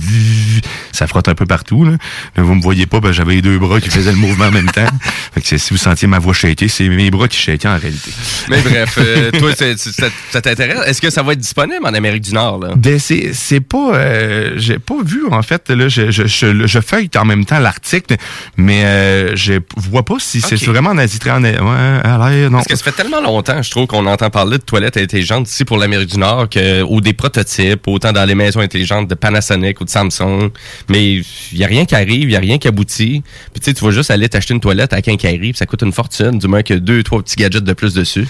ça 0.93 1.07
frotte 1.07 1.29
un 1.29 1.35
peu 1.35 1.47
partout. 1.47 1.66
Là. 1.71 1.93
Là, 2.37 2.43
vous 2.43 2.55
me 2.55 2.63
voyez 2.63 2.87
pas, 2.87 3.01
ben, 3.01 3.13
j'avais 3.13 3.35
les 3.35 3.43
deux 3.43 3.59
bras 3.59 3.81
qui 3.81 3.91
faisaient 3.91 4.11
le 4.13 4.17
mouvement 4.17 4.47
en 4.47 4.51
même 4.53 4.71
temps. 4.71 4.87
Fait 5.35 5.41
que 5.41 5.59
si 5.59 5.71
vous 5.71 5.77
sentiez 5.77 6.09
ma 6.09 6.19
voix 6.19 6.35
shaker, 6.35 6.69
c'est 6.71 6.89
mes 6.89 7.11
bras 7.11 7.29
qui 7.29 7.39
shakaient 7.39 7.69
en 7.69 7.79
réalité. 7.79 8.11
Mais 8.49 8.61
bref, 8.63 8.99
euh, 8.99 9.31
toi, 9.39 9.51
c'est- 9.57 9.77
c'est- 9.79 9.93
ça, 9.93 10.07
ça 10.31 10.41
t'intéresse? 10.41 10.79
Est-ce 10.87 11.01
que 11.01 11.11
ça 11.11 11.23
va 11.23 11.33
être 11.33 11.41
disponible 11.41 11.85
en 11.85 11.95
Amérique 11.95 12.23
du 12.23 12.33
Nord, 12.35 12.59
là? 12.59 12.75
Ben, 12.77 12.99
c'est 12.99 13.33
c'est 13.33 13.61
pas 13.61 13.95
euh, 13.95 14.53
j'ai 14.57 14.79
pas 14.79 14.95
vu 15.05 15.25
en 15.31 15.43
fait 15.43 15.71
là 15.71 15.89
je 15.89 16.11
je 16.11 16.27
je, 16.27 16.67
je 16.67 16.81
feuille 16.81 17.11
en 17.17 17.25
même 17.25 17.45
temps 17.45 17.59
l'article 17.59 18.17
mais 18.57 18.85
euh, 18.85 19.37
je 19.37 19.55
vois 19.77 20.05
pas 20.05 20.17
si 20.19 20.41
c'est 20.41 20.63
vraiment 20.65 20.91
en 20.91 20.99
Asie 20.99 21.19
en 21.29 21.43
ouais 21.43 21.53
l'air 21.61 22.51
non 22.51 22.59
Parce 22.59 22.67
que 22.69 22.77
ça 22.77 22.85
fait 22.85 22.93
tellement 22.93 23.21
longtemps, 23.21 23.63
je 23.63 23.71
trouve, 23.71 23.87
qu'on 23.87 24.07
entend 24.07 24.31
parler 24.31 24.59
de 24.59 24.63
toilettes 24.63 24.97
intelligentes 24.97 25.49
ici 25.49 25.65
pour 25.65 25.79
l'Amérique 25.79 26.11
du 26.11 26.19
Nord 26.19 26.49
que, 26.49 26.83
ou 26.83 27.01
des 27.01 27.13
prototypes, 27.13 27.87
autant 27.89 28.13
dans 28.13 28.25
les 28.25 28.35
maisons 28.35 28.61
intelligentes 28.61 29.09
de 29.09 29.15
Panasonic 29.15 29.81
ou 29.81 29.85
de 29.85 29.91
Samsung. 29.91 30.51
Mais 30.89 31.21
il 31.57 31.61
y 31.61 31.65
a 31.65 31.69
rien 31.69 31.85
qui 31.87 31.95
arrive, 31.95 32.29
il 32.29 32.33
y 32.33 32.37
a 32.37 32.41
rien 32.41 32.59
qui 32.59 32.69
aboutit. 32.69 33.23
Puis 33.53 33.61
tu 33.61 33.65
sais, 33.65 33.75
tu 33.75 33.85
vas 33.85 33.91
juste 33.91 34.11
aller 34.11 34.29
t'acheter 34.29 34.55
une 34.55 34.61
toilette 34.61 34.93
à 34.93 35.01
quincaillerie, 35.03 35.53
puis 35.53 35.57
ça 35.59 35.67
coûte 35.67 35.83
une 35.83 35.93
fortune, 35.93 36.39
du 36.39 36.47
moins 36.49 36.63
que 36.63 36.75
deux, 36.75 37.03
trois 37.03 37.23
petits 37.23 37.37
gadgets 37.37 37.65
de 37.65 37.73
plus 37.73 37.95
dessus. 37.95 38.29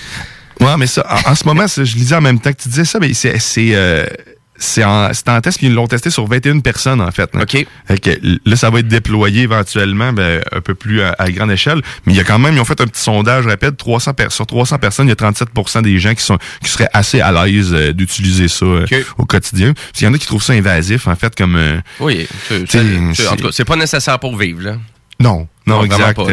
Ouais, 0.60 0.76
mais 0.78 0.86
ça, 0.86 1.04
en, 1.26 1.32
en 1.32 1.34
ce 1.34 1.44
moment, 1.44 1.66
je 1.66 1.82
lisais 1.82 2.14
en 2.14 2.20
même 2.20 2.40
temps 2.40 2.52
que 2.52 2.62
tu 2.62 2.68
disais 2.68 2.84
ça, 2.84 2.98
mais 2.98 3.12
c'est, 3.12 3.36
c'est, 4.58 4.84
en, 4.84 5.12
c'est 5.12 5.28
en 5.28 5.40
test, 5.40 5.58
puis 5.58 5.66
ils 5.66 5.74
l'ont 5.74 5.86
testé 5.86 6.10
sur 6.10 6.26
21 6.26 6.60
personnes, 6.60 7.00
en 7.00 7.10
fait. 7.10 7.34
là. 7.34 7.42
OK. 7.42 7.66
Fait 7.86 7.98
que 8.00 8.10
là, 8.44 8.56
ça 8.56 8.70
va 8.70 8.80
être 8.80 8.88
déployé 8.88 9.42
éventuellement 9.42 10.12
ben, 10.12 10.42
un 10.52 10.60
peu 10.60 10.74
plus 10.74 11.02
à, 11.02 11.14
à 11.18 11.30
grande 11.30 11.50
échelle. 11.50 11.82
Mais 12.06 12.12
il 12.12 12.16
y 12.16 12.20
a 12.20 12.24
quand 12.24 12.38
même, 12.38 12.54
ils 12.54 12.60
ont 12.60 12.64
fait 12.64 12.80
un 12.80 12.86
petit 12.86 13.00
sondage 13.02 13.46
rapide. 13.46 13.76
300 13.76 14.14
per- 14.14 14.30
sur 14.30 14.46
300 14.46 14.78
personnes, 14.78 15.06
il 15.06 15.10
y 15.10 15.12
a 15.12 15.30
37% 15.30 15.82
des 15.82 15.98
gens 15.98 16.14
qui 16.14 16.22
sont 16.22 16.38
qui 16.62 16.70
seraient 16.70 16.88
assez 16.92 17.20
à 17.20 17.32
l'aise 17.32 17.72
euh, 17.72 17.92
d'utiliser 17.92 18.48
ça 18.48 18.64
euh, 18.66 18.86
au 19.18 19.24
quotidien. 19.26 19.72
Il 19.98 20.04
y 20.04 20.06
en 20.06 20.14
a 20.14 20.18
qui 20.18 20.26
trouvent 20.26 20.42
ça 20.42 20.52
invasif, 20.54 21.06
en 21.08 21.16
fait, 21.16 21.34
comme... 21.36 21.56
euh, 21.56 21.78
Oui. 22.00 22.26
c'est 23.52 23.64
pas 23.64 23.76
nécessaire 23.76 24.18
pour 24.18 24.36
vivre, 24.36 24.62
là. 24.62 24.76
non, 25.20 25.48
non, 25.66 25.84
exact. 25.84 26.16
pas, 26.16 26.26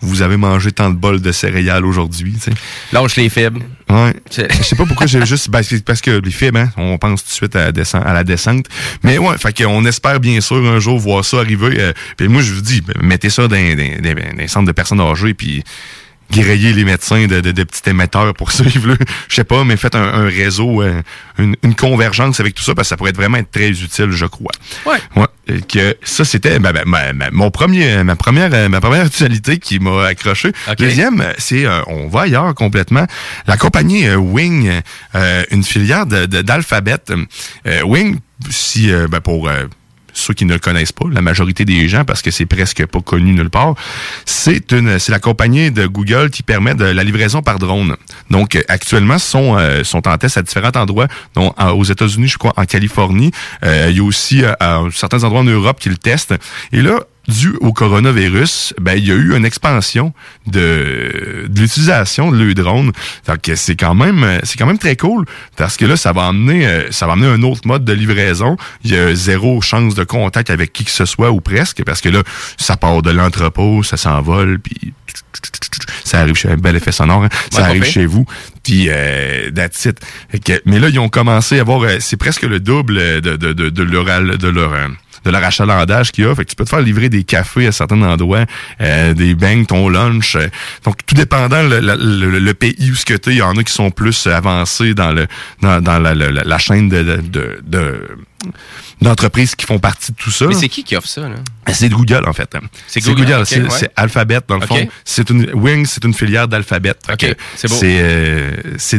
vous 0.00 0.22
avez 0.22 0.36
mangé 0.36 0.70
tant 0.70 0.90
de 0.90 0.94
bols 0.94 1.20
de 1.20 1.32
céréales 1.32 1.86
aujourd'hui. 1.86 2.36
Lâche 2.92 3.16
les 3.16 3.30
faibles. 3.30 3.60
Ouais. 3.88 4.14
Je 4.30 4.62
sais 4.62 4.76
pas 4.76 4.84
pourquoi 4.84 5.06
j'ai 5.06 5.24
juste. 5.24 5.50
Ben, 5.50 5.62
c'est 5.62 5.82
parce 5.84 6.00
que 6.00 6.20
les 6.22 6.30
fibres, 6.30 6.58
hein, 6.58 6.70
on 6.76 6.98
pense 6.98 7.22
tout 7.24 7.30
de 7.30 7.34
suite 7.34 7.56
à 7.56 7.66
la 7.66 7.72
descente. 7.72 8.02
À 8.04 8.12
la 8.12 8.24
descente. 8.24 8.66
Mais 9.02 9.16
ouais, 9.18 9.38
fait 9.38 9.56
qu'on 9.56 9.84
espère 9.86 10.20
bien 10.20 10.40
sûr 10.40 10.56
un 10.56 10.80
jour 10.80 10.98
voir 10.98 11.24
ça 11.24 11.38
arriver. 11.38 11.76
Euh, 11.78 11.92
puis 12.16 12.28
moi, 12.28 12.42
je 12.42 12.52
vous 12.52 12.60
dis, 12.60 12.82
ben, 12.82 12.94
mettez 13.02 13.30
ça 13.30 13.48
dans, 13.48 13.56
dans, 13.56 14.02
dans, 14.02 14.14
dans 14.14 14.38
les 14.38 14.48
centres 14.48 14.66
de 14.66 14.72
personnes 14.72 15.00
âgées, 15.00 15.34
puis 15.34 15.64
griller 16.30 16.72
les 16.72 16.84
médecins 16.84 17.26
de, 17.26 17.40
de, 17.40 17.52
de 17.52 17.64
petits 17.64 17.88
émetteurs 17.90 18.34
pour 18.34 18.50
suivre. 18.52 18.96
Je 19.28 19.34
sais 19.34 19.44
pas, 19.44 19.64
mais 19.64 19.76
faites 19.76 19.94
un, 19.94 20.02
un 20.02 20.24
réseau, 20.26 20.82
euh, 20.82 21.00
une, 21.38 21.56
une 21.62 21.74
convergence 21.74 22.40
avec 22.40 22.54
tout 22.54 22.62
ça, 22.64 22.74
parce 22.74 22.86
que 22.86 22.90
ça 22.90 22.96
pourrait 22.96 23.10
être 23.10 23.16
vraiment 23.16 23.38
être 23.38 23.50
très 23.50 23.68
utile, 23.70 24.10
je 24.10 24.26
crois. 24.26 24.52
Ouais. 24.86 24.96
Ouais. 25.16 25.26
Que 25.68 25.94
ça, 26.02 26.24
c'était 26.24 26.58
mon 27.32 27.50
premier, 27.50 28.02
ma 28.02 28.16
première, 28.16 28.50
euh, 28.54 28.68
ma 28.70 28.80
première 28.80 29.04
actualité 29.04 29.58
qui 29.58 29.78
m'a 29.78 30.06
accroché. 30.06 30.52
Deuxième, 30.78 31.22
c'est, 31.36 31.66
euh, 31.66 31.80
on 31.86 32.08
va 32.08 32.22
ailleurs 32.22 32.54
complètement. 32.54 33.06
La 33.46 33.56
compagnie 33.58 34.06
euh, 34.06 34.16
Wing, 34.16 34.70
une 35.50 35.64
filière 35.64 36.06
de- 36.06 36.24
d'Alphabet. 36.42 36.96
Wing, 37.84 38.18
si, 38.50 38.90
ben, 39.10 39.20
pour 39.20 39.48
euh, 39.48 39.64
ceux 40.14 40.32
qui 40.32 40.46
ne 40.46 40.54
le 40.54 40.58
connaissent 40.58 40.92
pas, 40.92 41.04
la 41.10 41.20
majorité 41.20 41.64
des 41.64 41.88
gens, 41.88 42.04
parce 42.04 42.22
que 42.22 42.30
c'est 42.30 42.46
presque 42.46 42.86
pas 42.86 43.00
connu 43.00 43.32
nulle 43.32 43.50
part, 43.50 43.74
c'est 44.24 44.72
une, 44.72 44.98
c'est 44.98 45.12
la 45.12 45.18
compagnie 45.18 45.70
de 45.70 45.86
Google 45.86 46.30
qui 46.30 46.42
permet 46.42 46.74
de 46.74 46.84
la 46.84 47.04
livraison 47.04 47.42
par 47.42 47.58
drone. 47.58 47.96
Donc, 48.30 48.62
actuellement, 48.68 49.18
sont, 49.18 49.56
euh, 49.58 49.84
sont 49.84 50.08
en 50.08 50.16
test 50.16 50.38
à 50.38 50.42
différents 50.42 50.72
endroits, 50.74 51.08
dont 51.34 51.52
aux 51.58 51.84
États-Unis, 51.84 52.28
je 52.28 52.38
crois, 52.38 52.52
en 52.56 52.64
Californie. 52.64 53.32
Euh, 53.64 53.88
il 53.90 53.96
y 53.96 54.00
a 54.00 54.04
aussi 54.04 54.44
euh, 54.44 54.90
certains 54.92 55.24
endroits 55.24 55.40
en 55.40 55.44
Europe 55.44 55.78
qui 55.80 55.88
le 55.88 55.96
testent. 55.96 56.34
Et 56.72 56.80
là, 56.80 57.00
dû 57.28 57.54
au 57.60 57.72
coronavirus, 57.72 58.74
ben 58.80 58.94
il 58.94 59.06
y 59.06 59.10
a 59.12 59.14
eu 59.14 59.34
une 59.36 59.44
expansion 59.46 60.12
de, 60.46 61.46
de 61.48 61.60
l'utilisation 61.60 62.30
de 62.30 62.36
le 62.42 62.54
drone. 62.54 62.92
Fait 63.24 63.40
que 63.40 63.54
c'est 63.54 63.76
quand 63.76 63.94
même 63.94 64.40
c'est 64.42 64.58
quand 64.58 64.66
même 64.66 64.78
très 64.78 64.96
cool 64.96 65.24
parce 65.56 65.76
que 65.76 65.84
là 65.86 65.96
ça 65.96 66.12
va 66.12 66.26
amener 66.26 66.66
euh, 66.66 66.90
ça 66.90 67.06
va 67.06 67.14
amener 67.14 67.28
un 67.28 67.42
autre 67.42 67.62
mode 67.66 67.84
de 67.84 67.92
livraison. 67.92 68.56
Il 68.84 68.92
y 68.92 68.96
a 68.96 69.14
zéro 69.14 69.60
chance 69.62 69.94
de 69.94 70.04
contact 70.04 70.50
avec 70.50 70.72
qui 70.72 70.84
que 70.84 70.90
ce 70.90 71.04
soit 71.06 71.30
ou 71.30 71.40
presque 71.40 71.82
parce 71.84 72.00
que 72.00 72.08
là 72.08 72.22
ça 72.58 72.76
part 72.76 73.02
de 73.02 73.10
l'entrepôt, 73.10 73.82
ça 73.82 73.96
s'envole 73.96 74.58
puis 74.58 74.92
ça 76.04 76.20
arrive 76.20 76.34
chez 76.34 76.48
un 76.50 76.56
bel 76.56 76.76
effet 76.76 76.92
sonore, 76.92 77.24
hein. 77.24 77.28
ça 77.50 77.62
Ouais, 77.62 77.68
arrive 77.68 77.84
chez 77.84 78.06
vous. 78.06 78.26
Puis 78.62 78.86
euh, 78.88 79.50
that's 79.50 79.84
it. 79.86 79.98
Fait 80.30 80.38
que- 80.38 80.62
mais 80.66 80.78
là 80.78 80.88
ils 80.88 80.98
ont 80.98 81.08
commencé 81.08 81.58
à 81.58 81.62
avoir 81.62 81.82
euh, 81.82 81.96
c'est 82.00 82.16
presque 82.16 82.42
le 82.42 82.60
double 82.60 82.96
de 83.20 83.36
de 83.36 83.52
de, 83.52 83.68
de 83.70 83.82
leur 83.82 84.08
al- 84.08 84.36
de 84.38 84.48
leur 84.48 84.72
euh, 84.72 84.88
de 85.24 85.30
leur 85.30 85.42
achalandage 85.42 86.12
qu'il 86.12 86.24
y 86.24 86.26
a. 86.26 86.34
Fait 86.34 86.44
que 86.44 86.50
tu 86.50 86.56
peux 86.56 86.64
te 86.64 86.70
faire 86.70 86.80
livrer 86.80 87.08
des 87.08 87.24
cafés 87.24 87.66
à 87.66 87.72
certains 87.72 88.02
endroits, 88.02 88.44
euh, 88.80 89.14
des 89.14 89.34
beignes, 89.34 89.66
ton 89.66 89.88
lunch. 89.88 90.36
euh. 90.36 90.48
donc, 90.84 91.04
tout 91.06 91.14
dépendant 91.14 91.62
le, 91.62 92.52
pays 92.52 92.90
où 92.90 92.94
ce 92.94 93.04
que 93.04 93.14
tu 93.14 93.30
il 93.30 93.36
y 93.38 93.42
en 93.42 93.56
a 93.56 93.64
qui 93.64 93.72
sont 93.72 93.90
plus 93.90 94.26
avancés 94.26 94.94
dans 94.94 95.12
le 95.12 95.26
dans, 95.60 95.98
la, 95.98 96.58
chaîne 96.58 96.88
de- 96.88 97.22
d'entreprises 99.04 99.54
qui 99.54 99.66
font 99.66 99.78
partie 99.78 100.12
de 100.12 100.16
tout 100.16 100.30
ça. 100.30 100.46
Mais 100.46 100.54
c'est 100.54 100.68
qui 100.68 100.82
qui 100.84 100.96
offre 100.96 101.08
ça, 101.08 101.22
là? 101.22 101.36
C'est 101.72 101.88
Google, 101.88 102.22
en 102.26 102.32
fait. 102.32 102.50
C'est 102.86 103.00
Google, 103.00 103.32
ok, 103.40 103.46
c'est 103.46 103.62
ouais. 103.62 103.68
c'est 103.70 103.90
Alphabet, 103.96 104.38
dans 104.46 104.56
le 104.56 104.62
Ok. 104.64 104.68
fond. 104.68 104.88
C'est 105.04 105.30
une, 105.30 105.50
Wing, 105.54 105.86
c'est 105.86 106.04
une 106.04 106.12
filière 106.14 106.46
d'Alphabet. 106.48 106.92
Fait 107.06 107.12
Ok, 107.12 107.18
que 107.34 107.34
c'est 107.54 107.98
euh, 108.00 108.50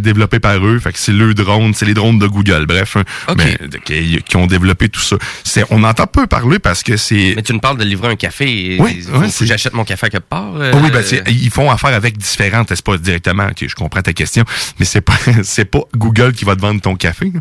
développé 0.02 0.40
par 0.40 0.66
eux. 0.66 0.80
Fait 0.80 0.92
que 0.92 1.00
c'est 1.00 1.12
le 1.12 1.34
drone, 1.34 1.74
c'est 1.74 1.86
les 1.86 1.94
drones 1.94 2.20
de 2.20 2.28
Google. 2.28 2.66
Bref, 2.66 2.98
hein, 2.98 3.04
Ok. 3.28 3.38
mais, 3.38 3.68
de- 3.68 3.78
qui, 3.78 4.22
qui 4.24 4.38
ont 4.38 4.48
développé 4.48 4.90
tout 4.90 5.00
ça. 5.02 5.18
C'est, 5.44 5.64
on 5.70 5.84
entend 5.84 6.08
peu 6.08 6.28
parler 6.28 6.60
parce 6.60 6.82
que 6.84 6.98
c'est... 6.98 7.34
Mais 7.36 7.42
tu 7.44 7.54
me 7.54 7.60
parles 7.60 7.78
de 7.78 7.84
livrer 7.84 8.10
un 8.10 8.16
café. 8.16 8.78
Oui, 8.80 9.04
c'est- 9.30 9.46
j'achète 9.46 9.74
mon 9.74 9.84
café 9.84 10.08
à 10.08 10.10
quelque 10.10 10.28
part. 10.30 10.56
euh, 10.56 10.72
Ah 10.74 10.78
oui, 10.84 10.90
ben, 10.92 11.04
c'est- 11.04 11.24
ils 11.30 11.50
font 11.52 11.70
affaire 11.70 11.94
avec 11.94 12.18
différentes, 12.18 12.72
pas 12.82 12.98
directement, 12.98 13.48
je 13.60 13.74
comprends 13.76 14.02
ta 14.02 14.14
question, 14.14 14.44
mais 14.80 14.86
c'est 14.86 15.02
pas, 15.02 15.18
c'est 15.44 15.66
pas 15.66 15.80
Google 15.96 16.34
qui 16.34 16.46
va 16.46 16.56
te 16.56 16.62
vendre 16.62 16.82
ton 16.82 16.96
café. 16.96 17.32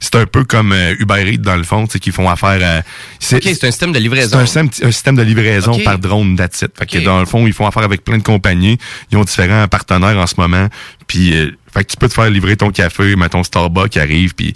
C'est 0.00 0.14
un 0.16 0.26
peu 0.26 0.44
comme 0.44 0.72
euh, 0.72 0.94
Uber 0.98 1.32
Eats 1.32 1.38
dans 1.38 1.56
le 1.56 1.64
fond, 1.64 1.86
sais, 1.88 1.98
qui 2.12 2.16
font 2.16 2.28
affaire 2.28 2.60
à, 2.62 2.82
c'est, 3.18 3.46
un 3.46 3.70
système 3.70 3.92
de 3.92 3.96
c'est 3.96 4.02
livraison. 4.02 4.38
un 4.38 4.44
système, 4.44 4.68
un 4.82 4.90
système 4.90 5.16
de 5.16 5.22
livraison 5.22 5.78
par 5.80 5.98
drone 5.98 6.36
that's 6.36 6.62
it. 6.62 6.72
Fait 6.78 6.86
que 6.86 6.98
dans 6.98 7.18
le 7.20 7.26
fond, 7.26 7.46
ils 7.46 7.52
font 7.52 7.66
affaire 7.66 7.82
avec 7.82 8.04
plein 8.04 8.18
de 8.18 8.22
compagnies. 8.22 8.78
Ils 9.10 9.18
ont 9.18 9.24
différents 9.24 9.66
partenaires 9.68 10.16
en 10.16 10.26
ce 10.26 10.34
moment. 10.36 10.68
Puis, 11.06 11.34
euh, 11.34 11.50
fait 11.72 11.84
que 11.84 11.90
tu 11.90 11.96
peux 11.96 12.08
te 12.08 12.14
faire 12.14 12.30
livrer 12.30 12.56
ton 12.56 12.70
café, 12.70 13.16
mettons 13.16 13.42
Starbucks 13.42 13.96
arrive, 13.96 14.34
puis 14.34 14.54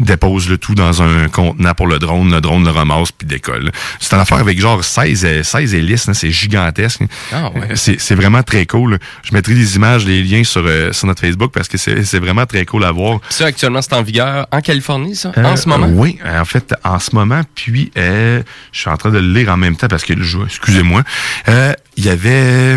dépose 0.00 0.48
le 0.48 0.58
tout 0.58 0.74
dans 0.74 1.02
un 1.02 1.28
contenant 1.28 1.74
pour 1.74 1.86
le 1.86 1.98
drone. 1.98 2.30
Le 2.32 2.40
drone 2.40 2.64
le 2.64 2.70
ramasse 2.70 3.12
puis 3.12 3.26
décolle. 3.26 3.70
C'est 4.00 4.14
une 4.14 4.20
affaire 4.20 4.38
avec 4.38 4.58
genre 4.60 4.82
16, 4.84 5.24
euh, 5.24 5.42
16 5.42 5.74
hélices. 5.74 6.08
hein, 6.08 6.14
c'est 6.14 6.30
gigantesque. 6.30 7.02
Ah, 7.32 7.50
ouais. 7.54 7.68
Euh, 7.70 7.74
C'est 7.98 8.14
vraiment 8.14 8.42
très 8.42 8.66
cool. 8.66 8.98
Je 9.22 9.32
mettrai 9.32 9.54
des 9.54 9.76
images, 9.76 10.04
des 10.04 10.22
liens 10.22 10.44
sur, 10.44 10.64
euh, 10.66 10.92
sur 10.92 11.06
notre 11.06 11.20
Facebook 11.20 11.52
parce 11.52 11.68
que 11.68 11.78
c'est 11.78 12.18
vraiment 12.18 12.46
très 12.46 12.64
cool 12.64 12.84
à 12.84 12.90
voir. 12.90 13.20
Ça, 13.30 13.46
actuellement, 13.46 13.82
c'est 13.82 13.94
en 13.94 14.02
vigueur 14.02 14.46
en 14.50 14.60
Californie, 14.60 15.14
ça? 15.16 15.32
Euh, 15.36 15.44
en 15.44 15.56
ce 15.56 15.68
moment? 15.68 15.86
euh, 15.86 15.92
oui, 15.94 16.18
en 16.24 16.44
fait, 16.44 16.74
en 16.84 16.98
ce 16.98 17.14
moment, 17.14 17.42
puis 17.54 17.92
euh, 17.96 18.42
je 18.72 18.80
suis 18.80 18.90
en 18.90 18.96
train 18.96 19.10
de 19.10 19.18
le 19.18 19.32
lire 19.32 19.50
en 19.50 19.56
même 19.56 19.76
temps 19.76 19.88
parce 19.88 20.04
que 20.04 20.12
excusez-moi. 20.44 21.02
Euh, 21.48 21.72
Il 21.96 22.04
y 22.04 22.08
avait 22.08 22.76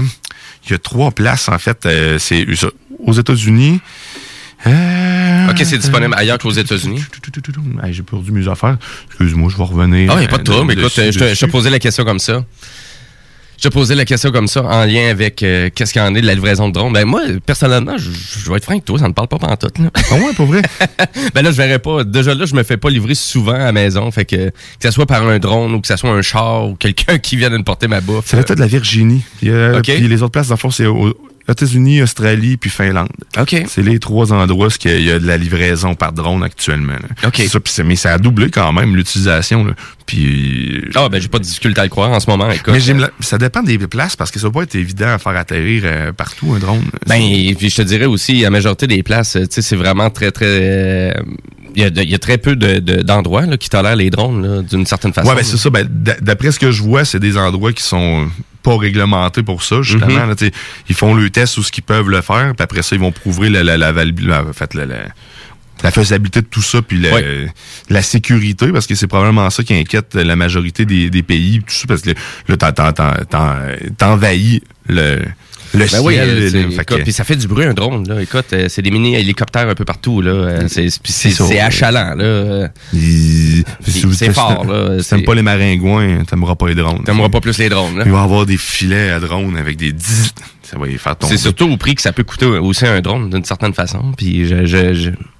il 0.65 0.71
y 0.71 0.73
a 0.73 0.77
trois 0.77 1.12
places 1.12 1.47
en 1.49 1.58
fait, 1.60 1.86
euh, 1.86 2.19
c'est 2.19 2.45
aux 2.99 3.13
États-Unis. 3.13 3.80
Euh, 4.65 5.06
OK, 5.49 5.62
c'est 5.63 5.77
disponible 5.77 6.13
ailleurs 6.17 6.38
qu'aux 6.38 6.51
États-Unis? 6.51 7.03
J'ai 7.91 8.03
perdu 8.03 8.31
mes 8.31 8.47
affaires. 8.47 8.77
Excuse-moi, 9.07 9.49
je 9.51 9.57
vais 9.57 9.63
revenir. 9.63 10.12
Ah, 10.12 10.15
il 10.17 10.19
n'y 10.19 10.25
a 10.25 10.29
pas 10.29 10.38
de 10.38 10.49
euh, 10.49 10.53
trouble. 10.53 10.73
Écoute, 10.73 10.86
dessus, 10.86 11.12
je 11.13 11.45
te, 11.45 11.51
posais 11.51 11.69
la 11.69 11.79
question 11.79 12.03
comme 12.03 12.19
ça. 12.19 12.43
Je 13.57 13.67
te 13.67 13.73
posais 13.73 13.95
la 13.95 14.05
question 14.05 14.31
comme 14.31 14.47
ça 14.47 14.62
en 14.63 14.86
lien 14.86 15.10
avec 15.10 15.41
euh, 15.41 15.71
qu'est-ce 15.73 15.91
qu'il 15.91 16.01
y 16.01 16.05
en 16.05 16.13
est 16.13 16.21
de 16.21 16.27
la 16.27 16.36
livraison 16.36 16.67
de 16.67 16.73
drone. 16.73 16.93
Ben 16.93 17.05
moi, 17.05 17.21
personnellement, 17.43 17.97
je, 17.97 18.12
je 18.12 18.51
vais 18.51 18.57
être 18.57 18.65
franc 18.65 18.73
avec 18.73 18.86
toi, 18.86 18.99
ça 18.99 19.07
ne 19.07 19.13
parle 19.13 19.27
pas 19.27 19.39
pantoute. 19.39 19.79
Là. 19.79 19.89
Ah 20.12 20.15
ouais, 20.15 20.33
pour 20.36 20.45
vrai? 20.45 20.62
ben 21.33 21.41
là, 21.41 21.49
je 21.49 21.57
verrais 21.57 21.79
pas. 21.79 22.03
Déjà 22.03 22.36
là, 22.36 22.45
je 22.45 22.53
me 22.53 22.62
fais 22.62 22.77
pas 22.77 22.91
livrer 22.91 23.15
souvent 23.15 23.55
à 23.55 23.65
la 23.65 23.71
maison. 23.71 24.12
Fait 24.12 24.25
que 24.25 24.49
que 24.49 24.53
ce 24.83 24.91
soit 24.91 25.07
par 25.07 25.27
un 25.27 25.39
drone 25.39 25.73
ou 25.73 25.81
que 25.81 25.88
ce 25.88 25.97
soit 25.97 26.12
un 26.12 26.21
char 26.21 26.69
ou 26.69 26.75
quelqu'un 26.75 27.17
qui 27.17 27.36
vient 27.36 27.49
de 27.49 27.57
me 27.57 27.63
porter 27.63 27.88
ma 27.88 27.99
bouffe. 27.99 28.25
C'est 28.27 28.38
l'État 28.38 28.53
de 28.53 28.60
la 28.60 28.67
Virginie. 28.67 29.23
Puis, 29.39 29.49
euh, 29.49 29.81
les 29.81 30.21
autres 30.21 30.33
places, 30.33 30.49
dans 30.49 30.55
le 30.55 30.60
fond, 30.60 30.69
c'est 30.69 30.86
États-Unis, 31.49 32.01
Australie, 32.01 32.57
puis 32.57 32.69
Finlande. 32.69 33.10
OK. 33.39 33.55
C'est 33.67 33.81
les 33.81 33.99
trois 33.99 34.33
endroits 34.33 34.67
où 34.67 34.71
il 34.86 35.01
y 35.03 35.12
a 35.12 35.19
de 35.19 35.25
la 35.27 35.38
livraison 35.38 35.95
par 35.95 36.12
drone 36.13 36.43
actuellement. 36.43 36.93
là. 36.93 37.27
OK. 37.27 37.41
Ça, 37.47 37.60
c'est- 37.65 37.83
mais 37.83 37.95
ça 37.95 38.13
a 38.13 38.17
doublé 38.17 38.49
quand 38.49 38.71
même 38.73 38.95
l'utilisation. 38.95 39.65
Puis. 40.05 40.81
Ah, 40.95 41.10
ben 41.10 41.21
j'ai 41.21 41.27
pas 41.27 41.39
de 41.39 41.43
difficulté 41.43 41.79
à 41.81 41.83
le 41.83 41.89
croire 41.89 42.12
en 42.12 42.19
ce 42.19 42.29
moment. 42.29 42.49
Écoute. 42.49 42.73
mais 42.73 42.79
j'aime 42.79 42.99
la- 42.99 43.12
ça 43.19 43.38
dépend 43.38 43.62
des 43.63 43.77
places 43.77 44.15
parce 44.15 44.31
que 44.31 44.39
ça 44.39 44.47
va 44.47 44.51
pas 44.53 44.63
être 44.63 44.75
évident 44.75 45.07
à 45.10 45.17
faire 45.17 45.36
atterrir 45.36 45.83
euh, 45.86 46.12
partout 46.13 46.53
un 46.55 46.60
drone. 46.60 46.83
Ben, 47.07 47.15
et 47.21 47.53
puis 47.55 47.69
je 47.69 47.75
te 47.77 47.81
dirais 47.81 48.05
aussi, 48.05 48.41
la 48.41 48.49
majorité 48.49 48.88
des 48.88 49.03
places, 49.03 49.36
euh, 49.36 49.41
tu 49.41 49.55
sais, 49.55 49.62
c'est 49.62 49.75
vraiment 49.75 50.10
très, 50.10 50.31
très... 50.31 50.45
euh, 50.47 51.12
y, 51.83 51.85
a, 51.85 51.89
de- 51.89 52.01
il 52.01 52.09
y 52.09 52.15
a 52.15 52.19
très 52.19 52.37
peu 52.37 52.55
de- 52.55 52.79
de- 52.79 53.01
d'endroits 53.01 53.45
là, 53.45 53.57
qui 53.57 53.69
tolèrent 53.69 53.95
les 53.95 54.09
drones, 54.09 54.63
d'une 54.63 54.85
certaine 54.85 55.13
façon. 55.13 55.29
Ouais, 55.29 55.35
ben 55.35 55.43
c'est 55.43 55.57
ça. 55.57 55.69
Ben, 55.69 55.87
d'a- 55.89 56.19
d'après 56.21 56.51
ce 56.51 56.59
que 56.59 56.71
je 56.71 56.81
vois, 56.81 57.05
c'est 57.05 57.19
des 57.19 57.37
endroits 57.37 57.73
qui 57.73 57.83
sont 57.83 58.29
pas 58.63 58.77
réglementés 58.77 59.43
pour 59.43 59.63
ça, 59.63 59.81
justement. 59.81 60.07
Mhm. 60.23 60.29
là, 60.29 60.35
sais. 60.37 60.51
ils 60.89 60.95
font 60.95 61.13
le 61.13 61.29
test 61.29 61.57
où 61.57 61.63
ce 61.63 61.71
qu'ils 61.71 61.83
peuvent 61.83 62.09
le 62.09 62.21
faire, 62.21 62.53
puis 62.55 62.63
après 62.63 62.81
ça, 62.81 62.95
ils 62.95 62.99
vont 63.01 63.11
prouver 63.11 63.49
la, 63.49 63.63
la, 63.63 63.77
la, 63.77 63.91
val- 63.91 64.13
la- 64.21 64.43
en 64.43 64.53
fait, 64.53 64.73
la, 64.73 64.85
la- 64.85 65.05
la 65.83 65.91
faisabilité 65.91 66.41
de 66.41 66.47
tout 66.47 66.63
ça, 66.63 66.81
puis 66.81 66.99
la, 67.89 68.01
sécurité, 68.01 68.69
parce 68.71 68.87
que 68.87 68.95
c'est 68.95 69.05
probablement 69.05 69.47
ça 69.51 69.63
qui 69.63 69.75
inquiète 69.75 70.15
la 70.15 70.35
majorité 70.35 70.85
des, 70.85 71.11
des 71.11 71.21
pays, 71.21 71.59
tout 71.59 71.73
ça, 71.73 71.85
parce 71.87 72.01
que 72.01 72.09
là, 72.47 72.57
t'en- 72.57 72.71
t'en- 72.71 72.91
t'en- 72.93 73.13
t'en- 73.29 73.55
t'envahis 73.97 74.63
le, 74.89 75.19
le 75.73 75.86
Ben 75.91 75.99
oui, 76.01 76.17
euh, 76.17 76.25
là, 76.25 76.49
c'est- 76.49 76.62
fait 76.63 76.67
écoute, 76.82 76.86
que- 76.86 77.03
puis 77.03 77.12
ça 77.13 77.23
fait 77.23 77.36
du 77.36 77.47
bruit 77.47 77.65
un 77.65 77.73
drone 77.73 78.08
là. 78.08 78.21
Écoute, 78.21 78.45
euh, 78.53 78.67
c'est 78.69 78.82
des 78.82 78.91
mini 78.91 79.15
hélicoptères 79.15 79.67
un 79.67 79.75
peu 79.75 79.86
partout 79.86 80.21
là. 80.21 80.32
Euh, 80.32 80.67
c'est 80.67 80.88
puis 81.01 81.12
c'est 81.13 81.60
achalant 81.60 82.15
là. 82.15 82.69
Il- 82.93 83.63
c'est- 83.86 84.32
fort, 84.34 84.65
là. 84.65 85.01
Si 85.01 85.10
t'aimes 85.10 85.23
pas 85.23 85.36
les 85.36 85.41
maringouins, 85.41 86.23
t'aimeras 86.25 86.56
pas 86.56 86.67
les 86.67 86.75
drones. 86.75 87.03
T'aimeras 87.03 87.30
pas 87.30 87.41
plus 87.41 87.58
les 87.58 87.69
drones 87.69 87.97
là. 87.97 88.03
Il 88.06 88.12
va 88.12 88.19
y 88.19 88.23
avoir 88.23 88.45
des 88.45 88.58
filets 88.58 89.10
à 89.12 89.19
drones 89.19 89.58
avec 89.58 89.77
des 89.77 89.91
10. 89.91 90.34
Ça 90.63 90.77
va 90.77 90.88
y 90.89 90.97
faire 90.97 91.15
tomber. 91.15 91.34
C'est 91.36 91.41
surtout 91.41 91.69
au 91.71 91.77
prix 91.77 91.95
que 91.95 92.01
ça 92.01 92.12
peut 92.12 92.23
coûter 92.23 92.45
aussi 92.45 92.86
un 92.86 92.99
drone 92.99 93.30
d'une 93.30 93.45
certaine 93.45 93.73
façon. 93.73 94.12
Puis 94.17 94.45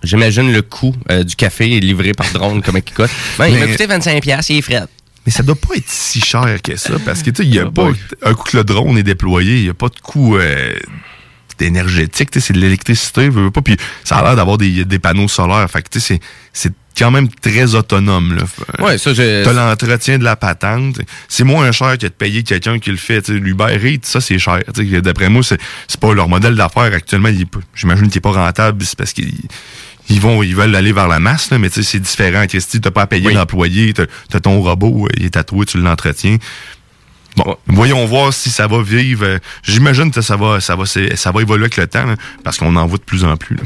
j'imagine 0.04 0.52
le 0.54 0.62
coût 0.62 0.94
euh, 1.12 1.24
du 1.24 1.36
café 1.36 1.68
livré 1.80 2.13
par 2.13 2.32
drone 2.32 2.62
comme 2.62 2.78
il 2.78 2.94
coûte. 2.94 3.10
Ben, 3.38 3.48
il 3.48 3.60
m'a 3.60 3.68
coûté 3.68 3.86
25 3.88 4.22
pièces, 4.22 4.50
il 4.50 4.58
est 4.60 4.62
frais. 4.62 4.84
Mais 5.28 5.32
ça 5.32 5.44
doit 5.44 5.56
pas 5.56 5.76
être 5.76 5.90
si 5.90 6.20
cher 6.22 6.58
que 6.63 6.76
ça, 6.78 6.94
parce 7.06 7.22
que 7.22 7.30
tu 7.30 7.44
sais, 7.44 7.48
il 7.48 7.54
y 7.54 7.60
a 7.60 7.66
Ah, 7.68 7.72
pas 7.72 7.90
un 8.24 8.34
coup 8.34 8.50
que 8.50 8.58
le 8.58 8.63
drone 8.63 8.98
est 8.98 9.04
déployé, 9.04 9.58
il 9.58 9.66
y 9.66 9.70
a 9.70 9.74
pas 9.76 9.90
de 9.90 10.00
coût 10.00 10.38
euh, 10.38 10.74
énergétique, 11.60 12.30
c'est 12.40 12.54
de 12.54 12.60
l'électricité, 12.60 13.30
veux, 13.30 13.44
veux 13.44 13.52
pas, 13.52 13.62
puis 13.62 13.78
ça 14.04 14.18
a 14.18 14.24
l'air 14.24 14.36
d'avoir 14.36 14.58
des, 14.58 14.86
des 14.86 15.00
panneaux 15.00 15.28
solaires, 15.28 15.70
fait 15.70 15.82
que 15.82 15.90
tu 15.90 16.00
sais, 16.00 16.20
c'est 16.54 16.72
c'est 16.98 17.04
quand 17.04 17.12
même 17.12 17.28
très 17.30 17.76
autonome. 17.76 18.36
Là. 18.38 18.84
Ouais, 18.84 18.98
ça, 18.98 19.13
j'ai. 19.13 19.44
T'as 19.46 19.54
l'entretien 19.54 20.18
de 20.18 20.24
la 20.24 20.36
patente. 20.36 21.00
C'est 21.28 21.44
moins 21.44 21.72
cher 21.72 21.96
que 21.96 22.08
de 22.08 22.12
payer 22.12 22.42
quelqu'un 22.42 22.80
qui 22.80 22.90
le 22.90 22.98
fait. 22.98 23.22
Tu 23.22 23.34
sais, 23.34 23.40
L'Uber 23.40 23.78
Eats, 23.84 24.00
ça, 24.02 24.20
c'est 24.20 24.40
cher. 24.40 24.63
Tu 24.74 24.90
sais, 24.90 25.02
D'après 25.02 25.30
moi, 25.30 25.44
c'est 25.44 25.60
c'est 25.88 26.00
pas 26.00 26.12
leur 26.16 26.28
modèle 26.28 26.56
d'affaires 26.56 26.92
actuellement. 26.92 27.28
il 27.30 27.42
est 27.42 27.46
pas- 27.46 27.60
J'imagine 27.76 28.08
qu'il 28.08 28.18
est 28.18 28.22
pas 28.22 28.32
rentable. 28.32 28.84
C'est 28.84 28.98
parce 28.98 29.13
qu'ils 29.13 29.32
ils 30.10 30.22
vont, 30.22 30.41
ils 30.43 30.56
veulent 30.56 30.76
aller 30.76 30.93
vers 30.93 31.08
la 31.08 31.20
masse, 31.20 31.52
là, 31.52 31.58
mais 31.58 31.70
tu 31.70 31.84
sais, 31.84 31.89
c'est 31.91 32.00
différent. 32.00 32.46
Tu 32.48 32.58
n'as 32.84 32.91
pas 32.91 33.02
à 33.04 33.08
payer 33.08 33.28
Oui. 33.28 33.34
l'employé, 33.34 33.93
t'as 33.93 34.04
as 34.34 34.39
ton 34.39 34.62
robot, 34.62 35.06
euh, 35.06 35.10
il 35.17 35.26
est 35.26 35.30
tatoué, 35.32 35.65
tu 35.65 35.78
l'entretiens. 35.80 36.38
Bon, 37.36 37.56
voyons 37.67 38.04
voir 38.08 38.34
si 38.34 38.50
ça 38.50 38.65
va 38.67 38.82
vivre. 38.82 39.24
euh, 39.26 39.38
J'imagine 39.63 40.10
que 40.10 40.22
ça 40.22 40.36
va, 40.38 40.60
ça 40.60 40.76
va, 40.76 40.86
ça 40.86 41.32
va 41.32 41.41
évoluer 41.41 41.65
avec 41.65 41.78
le 41.78 41.86
temps, 41.88 42.06
là, 42.06 42.15
parce 42.43 42.58
qu'on 42.58 42.76
en 42.76 42.88
voit 42.88 42.98
de 42.98 43.04
plus 43.04 43.24
en 43.26 43.38
plus. 43.38 43.56
là. 43.58 43.63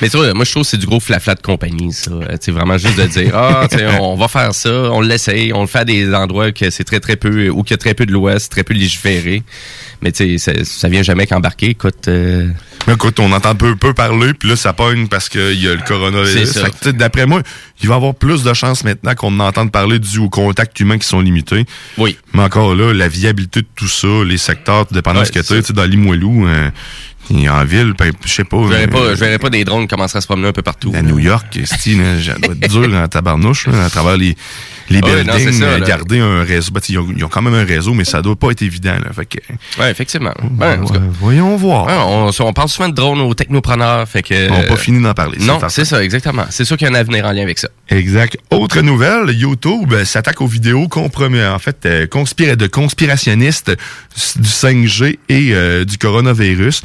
Mais 0.00 0.08
tu 0.08 0.16
vois, 0.16 0.32
moi, 0.34 0.44
je 0.44 0.50
trouve 0.50 0.62
que 0.62 0.68
c'est 0.68 0.76
du 0.76 0.86
gros 0.86 1.00
flafla 1.00 1.34
de 1.34 1.42
compagnie, 1.42 1.92
ça. 1.92 2.10
Euh, 2.10 2.36
C'est 2.40 2.52
vraiment 2.52 2.78
juste 2.78 2.96
de 2.98 3.06
dire, 3.06 3.32
ah, 3.34 3.66
tu 3.70 3.78
sais, 3.78 3.86
on 4.00 4.16
va 4.16 4.28
faire 4.28 4.54
ça, 4.54 4.70
on 4.70 5.00
l'essaye, 5.00 5.52
on 5.52 5.60
le 5.62 5.66
fait 5.66 5.80
à 5.80 5.84
des 5.84 6.14
endroits 6.14 6.52
que 6.52 6.70
c'est 6.70 6.84
très, 6.84 7.00
très 7.00 7.16
peu, 7.16 7.48
ou 7.48 7.62
qu'il 7.62 7.72
y 7.72 7.74
a 7.74 7.78
très 7.78 7.94
peu 7.94 8.06
de 8.06 8.12
lois, 8.12 8.38
c'est 8.38 8.48
très 8.48 8.64
peu 8.64 8.74
légiféré. 8.74 9.42
Mais 10.02 10.12
tu 10.12 10.38
sais, 10.38 10.54
ça, 10.54 10.64
ça 10.64 10.88
vient 10.88 11.02
jamais 11.02 11.26
qu'embarquer. 11.26 11.70
Écoute, 11.70 12.08
euh, 12.08 12.48
Mais 12.86 12.94
écoute, 12.94 13.20
on 13.20 13.30
entend 13.32 13.54
peu, 13.54 13.76
peu 13.76 13.92
parler, 13.92 14.32
puis 14.32 14.48
là, 14.48 14.56
ça 14.56 14.72
pogne 14.72 15.08
parce 15.08 15.28
qu'il 15.28 15.60
y 15.60 15.68
a 15.68 15.74
le 15.74 15.82
coronavirus. 15.86 16.58
D'après 16.94 17.26
moi, 17.26 17.42
il 17.82 17.88
va 17.88 17.94
y 17.94 17.96
avoir 17.96 18.14
plus 18.14 18.42
de 18.42 18.52
chances 18.54 18.84
maintenant 18.84 19.14
qu'on 19.14 19.38
en 19.40 19.46
entende 19.46 19.70
parler 19.72 19.98
dû 19.98 20.18
aux 20.18 20.28
contacts 20.30 20.78
humains 20.80 20.98
qui 20.98 21.06
sont 21.06 21.20
limités. 21.20 21.64
oui. 21.98 22.16
Mais 22.32 22.42
encore 22.42 22.74
là, 22.74 22.92
la 22.94 23.08
viabilité 23.08 23.62
de 23.62 23.66
tout 23.74 23.88
ça, 23.88 24.06
les 24.24 24.38
secteurs, 24.38 24.86
dépendant 24.90 25.20
de 25.20 25.24
ce 25.24 25.32
que 25.32 25.40
tu 25.40 25.46
c'est 25.46 25.60
tu 25.60 25.66
sais, 25.66 25.72
dans 25.72 25.84
Limoilou, 25.84 26.46
euh, 26.46 26.70
en 27.30 27.64
ville, 27.64 27.94
ben, 27.98 28.12
je 28.24 28.32
sais 28.32 28.44
pas. 28.44 28.62
Je 28.62 28.68
verrais 28.68 28.84
euh, 28.84 28.86
pas, 28.88 29.14
je 29.14 29.20
verrais 29.20 29.38
pas 29.38 29.50
des 29.50 29.64
drones 29.64 29.86
commencer 29.86 30.18
à 30.18 30.20
se 30.20 30.26
promener 30.26 30.48
un 30.48 30.52
peu 30.52 30.62
partout. 30.62 30.92
à. 30.94 31.02
New 31.02 31.18
York, 31.18 31.58
être 31.60 32.68
dur 32.68 32.94
en 32.94 33.08
tabarnouche, 33.08 33.66
là, 33.68 33.84
à 33.84 33.90
travers 33.90 34.16
les, 34.16 34.36
les 34.90 35.00
Ouais, 35.00 35.24
non, 35.24 35.32
c'est 35.34 35.44
buildings, 35.44 35.60
ça, 35.60 35.64
euh, 35.66 35.80
garder 35.86 36.18
un 36.18 36.42
réseau. 36.42 36.72
Ben, 36.72 36.80
ils, 36.88 36.98
ont, 36.98 37.08
ils 37.16 37.24
ont 37.24 37.28
quand 37.28 37.42
même 37.42 37.54
un 37.54 37.64
réseau, 37.64 37.94
mais 37.94 38.04
ça 38.04 38.20
doit 38.22 38.36
pas 38.36 38.50
être 38.50 38.62
évident. 38.62 38.94
Là, 39.02 39.12
fait 39.14 39.24
que, 39.26 39.38
Ouais, 39.80 39.90
effectivement. 39.90 40.34
Ben, 40.42 40.82
ouais, 40.82 40.98
voyons 41.20 41.56
voir. 41.56 41.86
ouais, 41.86 41.94
on, 41.96 42.30
on 42.46 42.52
parle 42.52 42.68
souvent 42.68 42.88
de 42.88 42.94
drones 42.94 43.20
aux 43.20 43.34
technopreneurs, 43.34 44.08
fait 44.08 44.22
que. 44.22 44.50
on 44.50 44.58
n'a 44.58 44.64
pas 44.64 44.76
fini 44.76 45.02
d'en 45.02 45.14
parler. 45.14 45.38
Non, 45.40 45.58
c'est 45.68 45.84
ça, 45.84 46.02
exactement. 46.04 46.44
C'est 46.50 46.64
sûr 46.64 46.76
qu'il 46.76 46.86
y 46.88 46.90
a 46.90 46.92
un 46.92 46.98
avenir 46.98 47.24
en 47.24 47.32
lien 47.32 47.42
avec 47.42 47.58
ça. 47.58 47.68
Exact. 47.88 48.36
Autre 48.50 48.80
nouvelle, 48.82 49.30
YouTube 49.30 49.94
s'attaque 50.04 50.40
aux 50.40 50.46
vidéos 50.46 50.88
compromis, 50.88 51.42
en 51.42 51.58
fait, 51.58 51.86
euh, 51.86 52.06
conspira- 52.06 52.56
de 52.56 52.66
conspirationnistes 52.66 53.70
du 54.36 54.48
5G 54.48 55.18
et 55.28 55.50
euh, 55.52 55.84
du 55.84 55.98
coronavirus. 55.98 56.82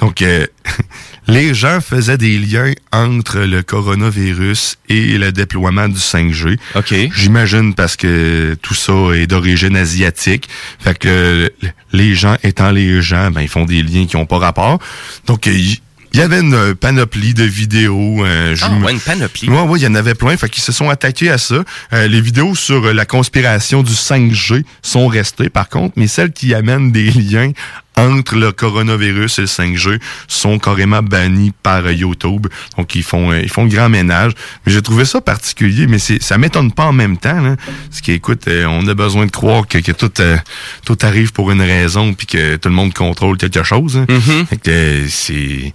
Donc, 0.00 0.22
euh, 0.22 0.46
les 1.28 1.54
gens 1.54 1.80
faisaient 1.80 2.18
des 2.18 2.38
liens 2.38 2.72
entre 2.90 3.40
le 3.40 3.62
coronavirus 3.62 4.76
et 4.88 5.18
le 5.18 5.30
déploiement 5.30 5.88
du 5.88 5.98
5G. 6.00 6.58
OK. 6.74 6.94
J'imagine 7.14 7.74
parce 7.74 7.96
que 7.96 8.56
tout 8.62 8.74
ça 8.74 8.92
est 9.14 9.26
d'origine 9.26 9.76
asiatique. 9.76 10.48
Fait 10.78 10.98
que 10.98 11.50
les 11.92 12.14
gens 12.14 12.36
étant 12.42 12.70
les 12.70 13.02
gens, 13.02 13.30
ben 13.30 13.42
ils 13.42 13.48
font 13.48 13.64
des 13.66 13.82
liens 13.82 14.06
qui 14.06 14.16
ont 14.16 14.26
pas 14.26 14.38
rapport. 14.38 14.78
Donc 15.26 15.46
il 15.46 15.76
y 16.14 16.20
avait 16.22 16.40
une 16.40 16.74
panoplie 16.74 17.34
de 17.34 17.44
vidéos. 17.44 18.24
euh, 18.24 18.56
Ah, 18.62 18.70
ouais, 18.82 18.92
une 18.92 19.00
panoplie. 19.00 19.50
Ouais, 19.50 19.60
ouais, 19.60 19.78
il 19.78 19.82
y 19.82 19.86
en 19.86 19.94
avait 19.94 20.14
plein. 20.14 20.34
Fait 20.38 20.48
qu'ils 20.48 20.62
se 20.62 20.72
sont 20.72 20.88
attaqués 20.88 21.28
à 21.28 21.36
ça. 21.36 21.62
Euh, 21.92 22.08
les 22.08 22.22
vidéos 22.22 22.54
sur 22.54 22.94
la 22.94 23.04
conspiration 23.04 23.82
du 23.82 23.92
5G 23.92 24.64
sont 24.80 25.06
restées, 25.08 25.50
par 25.50 25.68
contre, 25.68 25.92
mais 25.96 26.06
celles 26.06 26.32
qui 26.32 26.54
amènent 26.54 26.90
des 26.90 27.10
liens 27.10 27.52
entre 27.98 28.36
le 28.36 28.52
coronavirus 28.52 29.38
et 29.38 29.42
le 29.42 29.46
5G 29.48 30.00
sont 30.28 30.58
carrément 30.58 31.02
bannies 31.02 31.52
par 31.62 31.90
YouTube. 31.90 32.46
Donc, 32.76 32.94
ils 32.94 33.02
font, 33.02 33.32
euh, 33.32 33.40
ils 33.42 33.48
font 33.50 33.64
le 33.64 33.68
grand 33.70 33.88
ménage. 33.88 34.32
Mais 34.64 34.72
j'ai 34.72 34.82
trouvé 34.82 35.04
ça 35.04 35.20
particulier, 35.20 35.86
mais 35.86 35.98
c'est, 35.98 36.22
ça 36.22 36.38
m'étonne 36.38 36.72
pas 36.72 36.84
en 36.86 36.92
même 36.92 37.16
temps. 37.16 37.40
Là, 37.40 37.56
parce 37.90 38.00
qu'écoute, 38.00 38.46
euh, 38.48 38.66
on 38.66 38.86
a 38.86 38.94
besoin 38.94 39.26
de 39.26 39.30
croire 39.30 39.66
que, 39.66 39.78
que 39.78 39.92
tout, 39.92 40.12
euh, 40.20 40.36
tout 40.84 40.96
arrive 41.02 41.32
pour 41.32 41.50
une 41.50 41.60
raison 41.62 42.14
puis 42.14 42.26
que 42.26 42.56
tout 42.56 42.68
le 42.68 42.74
monde 42.74 42.94
contrôle 42.94 43.36
quelque 43.36 43.62
chose. 43.62 43.96
hein. 43.98 44.06
Fait 44.48 44.56
que 44.56 44.70
euh, 44.70 45.06
c'est... 45.08 45.72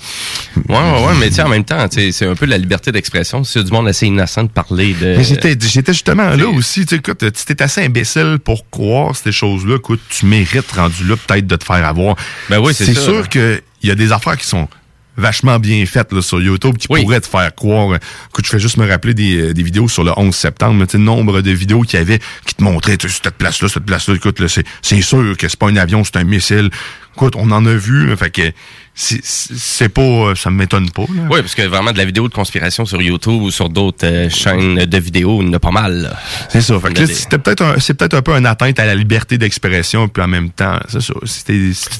Ouais, 0.70 0.76
ouais, 0.76 1.06
ouais, 1.06 1.14
mais 1.20 1.30
tu 1.30 1.36
sais, 1.36 1.42
en 1.44 1.50
même 1.50 1.64
temps, 1.66 1.86
c'est 1.92 2.26
un 2.26 2.36
peu 2.36 2.46
la 2.46 2.58
liberté 2.58 2.92
d'expression. 2.92 3.44
Si 3.44 3.64
du 3.64 3.72
monde 3.72 3.88
assez 3.88 4.08
innocent 4.08 4.44
de 4.44 4.50
parler 4.50 4.94
de. 4.94 5.16
Mais 5.18 5.24
j'étais, 5.24 5.58
j'étais 5.60 5.94
justement 5.94 6.30
là 6.30 6.38
c'est- 6.38 6.44
aussi. 6.44 6.86
Tu 6.86 6.96
écoute, 6.96 7.20
tu 7.20 7.64
assez 7.64 7.82
imbécile 7.84 8.38
pour 8.44 8.70
croire 8.70 9.16
ces 9.16 9.32
choses-là. 9.32 9.76
Écoute, 9.78 10.02
tu 10.10 10.26
mérites 10.26 10.72
rendu 10.72 11.04
là 11.06 11.16
peut-être 11.16 11.48
de 11.48 11.56
te 11.56 11.64
faire 11.64 11.86
avoir. 11.86 12.13
Ben 12.50 12.60
oui, 12.60 12.74
c'est 12.74 12.94
sûr 12.94 13.28
qu'il 13.30 13.62
y 13.84 13.92
a 13.92 13.96
des 13.96 14.12
affaires 14.12 14.38
qui 14.38 14.46
sont 14.48 14.68
vachement 15.16 15.60
bien 15.60 15.86
faites 15.86 16.12
là, 16.12 16.24
sur 16.24 16.42
YouTube 16.42 16.76
qui 16.78 16.88
Oui. 16.90 17.04
pourraient 17.04 17.22
te 17.22 17.28
faire 17.28 17.54
croire. 17.54 18.00
Écoute, 18.32 18.46
je 18.46 18.50
fais 18.50 18.60
juste 18.60 18.78
me 18.78 18.88
rappeler 18.90 19.14
des, 19.14 19.38
euh, 19.50 19.54
des 19.54 19.62
vidéos 19.62 19.88
sur 19.88 20.04
le 20.04 20.12
11 20.18 20.36
septembre. 20.36 20.84
sais, 20.90 20.98
le 20.98 21.04
nombre 21.04 21.42
de 21.42 21.52
vidéos 21.52 21.82
qu'il 21.82 22.00
y 22.00 22.02
avait 22.02 22.20
qui 22.48 22.56
te 22.56 22.64
montraient 22.64 22.98
tu 22.98 23.08
sais, 23.08 23.20
cette 23.24 23.36
place-là, 23.36 23.70
cette 23.70 23.86
place-là. 23.86 24.16
Écoute, 24.16 24.42
c'est 24.82 25.02
sûr 25.02 25.38
que 25.38 25.48
c'est 25.48 25.60
pas 25.60 25.68
un 25.70 25.76
avion, 25.76 26.04
c'est 26.04 26.18
un 26.18 26.24
missile. 26.24 26.72
Écoute, 27.16 27.36
on 27.36 27.52
en 27.52 27.66
a 27.66 27.74
vu. 27.74 28.08
là, 28.08 28.16
fait 28.16 28.32
que 28.32 28.52
c'est, 28.96 29.90
pas... 29.90 30.36
Ça 30.36 30.52
m'étonne 30.52 30.90
pas. 30.92 31.04
Là. 31.04 31.24
Oui, 31.30 31.42
parce 31.42 31.56
que 31.56 31.64
vraiment 31.64 31.92
de 31.92 31.98
la 31.98 32.06
vidéo 32.06 32.28
de 32.28 32.34
conspiration 32.34 32.86
sur 32.86 33.02
YouTube 33.02 33.42
ou 33.42 33.52
sur 33.52 33.70
d'autres 33.70 34.06
euh, 34.06 34.30
chaînes 34.30 34.76
de 34.76 34.98
vidéos, 35.00 35.42
il 35.42 35.48
y 35.48 35.50
en 35.50 35.54
a 35.54 35.60
pas 35.60 35.72
mal. 35.72 36.16
C'est 36.50 36.62
ça. 36.62 36.80
Fait 36.80 36.94
que 36.94 37.06
c'était 37.06 37.40
peut-être 37.40 37.80
c'est 37.80 37.96
peut-être 37.96 38.14
un 38.14 38.22
peu 38.22 38.34
une 38.34 38.46
atteinte 38.46 38.80
à 38.80 38.86
la 38.86 38.96
liberté 38.96 39.38
d'expression, 39.38 40.08
puis 40.08 40.24
en 40.24 40.28
même 40.28 40.50
temps, 40.50 40.80
c'est 40.88 41.02
ça. 41.02 41.14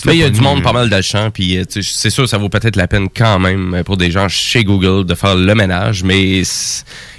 Mais 0.06 0.16
il 0.16 0.20
y 0.20 0.24
a 0.24 0.30
du 0.30 0.42
monde 0.42 0.60
euh, 0.60 0.64
pas 0.64 0.74
mal 0.74 0.90
de 0.90 1.02
champs, 1.02 1.32
puis 1.32 1.58
euh, 1.58 1.64
c'est 1.68 2.10
sûr 2.10 2.28
ça 2.28 2.38
vaut 2.38 2.50
peut-être 2.50 2.76
la 2.76 2.88
peine 2.88 3.08
quand 3.16 3.40
même 3.40 3.74
euh, 3.74 3.84
pour 3.84 3.98
des 3.98 4.12
gens 4.12 4.28
chez 4.30 4.64
Google 4.64 5.06
de 5.06 5.16
faire 5.16 5.36
le 5.36 5.56
ménage, 5.56 6.04
mais 6.04 6.44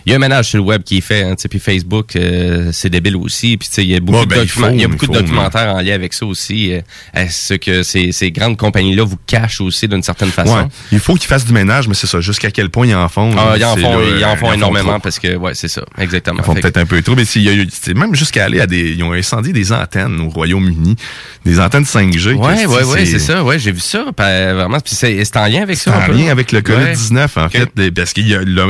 il 0.07 0.11
y 0.11 0.13
a 0.13 0.17
un 0.17 0.19
ménage 0.19 0.49
sur 0.49 0.59
le 0.59 0.65
web 0.65 0.83
qui 0.83 0.99
est 0.99 1.01
fait, 1.01 1.23
hein, 1.23 1.35
puis 1.49 1.59
Facebook, 1.59 2.17
euh, 2.17 2.71
c'est 2.73 2.91
débile 2.91 3.17
aussi, 3.17 3.57
puis 3.57 3.69
tu 3.69 3.75
sais, 3.75 3.83
il 3.85 3.91
y 3.91 3.97
a 3.97 4.01
beaucoup, 4.01 4.25
de, 4.27 4.35
ben, 4.35 4.43
il 4.43 4.49
faut, 4.49 4.69
y 4.71 4.85
a 4.85 4.89
beaucoup 4.89 5.07
de 5.07 5.13
documentaires 5.13 5.75
en 5.75 5.81
lien 5.81 5.95
avec 5.95 6.13
ça 6.13 6.27
aussi. 6.27 6.73
euh, 6.73 6.81
Est-ce 7.15 7.55
que 7.55 7.83
ces, 7.83 8.13
ces 8.13 8.31
grandes 8.31 8.57
compagnies-là 8.57 9.05
vous 9.05 9.19
cachent 9.27 9.61
aussi 9.61 9.89
d'une 9.89 10.03
certaine 10.03 10.31
façon? 10.31 10.57
Ouais. 10.57 10.65
Il 10.93 10.99
faut 10.99 11.15
qu'ils 11.15 11.29
fassent 11.29 11.45
du 11.47 11.53
ménage, 11.53 11.89
mais 11.89 11.95
c'est 11.95 12.07
ça. 12.07 12.21
Jusqu'à 12.21 12.51
quel 12.51 12.71
point 12.71 12.87
ils 12.87 12.95
en 12.95 13.09
font. 13.09 13.31
Ah, 13.37 13.55
ils 13.57 13.65
en 13.65 13.75
c'est 13.77 13.83
font, 13.83 14.01
ils 14.17 14.25
en 14.25 14.33
euh, 14.33 14.37
font 14.37 14.53
énormément 14.53 15.01
parce 15.01 15.19
que, 15.19 15.37
ouais, 15.37 15.55
c'est 15.55 15.69
ça, 15.69 15.83
exactement. 15.99 16.39
Ils 16.41 16.45
font 16.45 16.55
que- 16.55 16.61
peut-être 16.61 16.77
un 16.79 16.87
peu 16.87 17.01
trop, 17.03 17.15
mais 17.17 17.25
s'il 17.25 17.43
y 17.43 17.49
a 17.49 17.53
eu, 17.53 17.69
c'est 17.71 17.95
même 17.95 18.15
jusqu'à 18.15 18.45
aller 18.45 18.61
à 18.61 18.67
des, 18.67 18.93
ils 18.93 19.03
ont 19.03 19.13
incendié 19.13 19.53
des 19.53 19.73
antennes 19.73 20.21
au 20.21 20.29
Royaume-Uni, 20.29 20.97
des 21.45 21.61
antennes 21.61 21.85
5G. 21.85 22.33
Ouais, 22.35 22.67
ouais, 22.67 22.85
ouais, 22.85 22.85
c'est- 23.05 23.07
c'est 23.07 23.19
ça, 23.19 23.43
ouais, 23.45 23.59
j'ai 23.59 23.73
vu 23.73 23.81
ça, 23.81 24.05
vraiment, 24.17 24.81
puis 24.81 24.95
c'est 24.95 25.25
c'est 25.25 25.37
en 25.37 25.47
lien 25.47 25.63
avec 25.63 25.77
C'est 25.79 25.91
ça. 25.91 25.97
en 25.97 26.01
un 26.03 26.07
peu? 26.07 26.13
lien 26.13 26.29
avec 26.31 26.53
le 26.53 26.61
COVID-19, 26.61 27.29
en 27.39 27.49
fait, 27.49 27.71
parce 27.93 28.13
que 28.13 28.21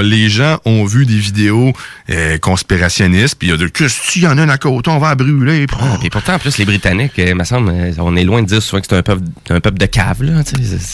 les 0.03 0.29
gens 0.29 0.59
ont 0.65 0.85
vu 0.85 1.07
des 1.07 1.24
vidéos 1.25 1.73
euh, 2.11 2.39
conspirationnistes, 2.39 3.37
puis 3.37 3.49
il 3.49 3.51
y 3.51 3.55
a 3.55 3.57
de 3.57 3.67
que 3.67 3.89
s'il 3.89 4.23
y 4.23 4.27
en 4.27 4.39
a 4.39 4.43
un 4.43 4.49
à 4.49 4.59
côté, 4.59 4.91
on 4.91 4.99
va 4.99 5.11
la 5.11 5.15
brûler. 5.15 5.67
Ah, 5.81 5.97
puis 6.01 6.11
pourtant, 6.11 6.35
en 6.35 6.39
plus, 6.39 6.59
les 6.59 6.65
Britanniques, 6.65 7.19
me 7.19 7.45
semble, 7.45 7.71
euh, 7.71 7.93
on 7.99 8.17
est 8.17 8.25
loin 8.25 8.43
de 8.43 8.47
dire 8.47 8.63
souvent 8.63 8.81
que 8.81 8.87
c'est 8.89 8.97
un 8.97 9.03
peuple, 9.03 9.23
un 9.51 9.61
peuple 9.61 9.79
de 9.79 9.87
cave, 9.87 10.23
là. 10.23 10.43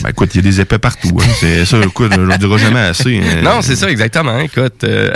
Ben 0.03 0.11
écoute, 0.11 0.31
il 0.35 0.39
y 0.39 0.41
a 0.41 0.43
des 0.51 0.61
épais 0.61 0.79
partout. 0.79 1.17
Hein. 1.21 1.29
C'est 1.39 1.65
ça, 1.65 1.79
écoute, 1.81 2.13
je 2.15 2.21
ne 2.21 2.27
le 2.27 2.39
dirai 2.39 2.59
jamais 2.59 2.81
assez. 2.81 3.19
hein. 3.25 3.43
Non, 3.43 3.63
c'est 3.63 3.77
ça, 3.77 3.91
exactement. 3.91 4.33
hein, 4.33 4.41
Écoute, 4.41 4.85
euh, 4.85 5.13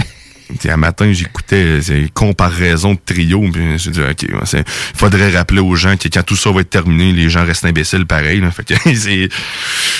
un 0.67 0.77
matin, 0.77 1.11
j'écoutais 1.13 1.81
c'est 1.83 2.09
comparaison 2.13 2.95
de 2.95 2.99
trio, 3.05 3.41
puis 3.53 3.63
je 3.63 3.73
me 3.73 3.79
suis 3.79 3.91
dit, 3.91 4.01
OK, 4.01 4.27
c'est- 4.45 4.65
faudrait 4.69 5.31
rappeler 5.37 5.61
aux 5.61 5.75
gens 5.75 5.97
que 5.97 6.09
quand 6.09 6.23
tout 6.23 6.37
ça 6.37 6.51
va 6.51 6.61
être 6.61 6.71
terminé, 6.71 7.13
les 7.13 7.29
gens 7.31 7.45
restent 7.45 7.65
imbéciles 7.65 8.07
pareil. 8.07 8.41
Là. 8.41 8.51
Fait 8.51 8.65
que 8.65 8.75
c'est. 8.95 9.29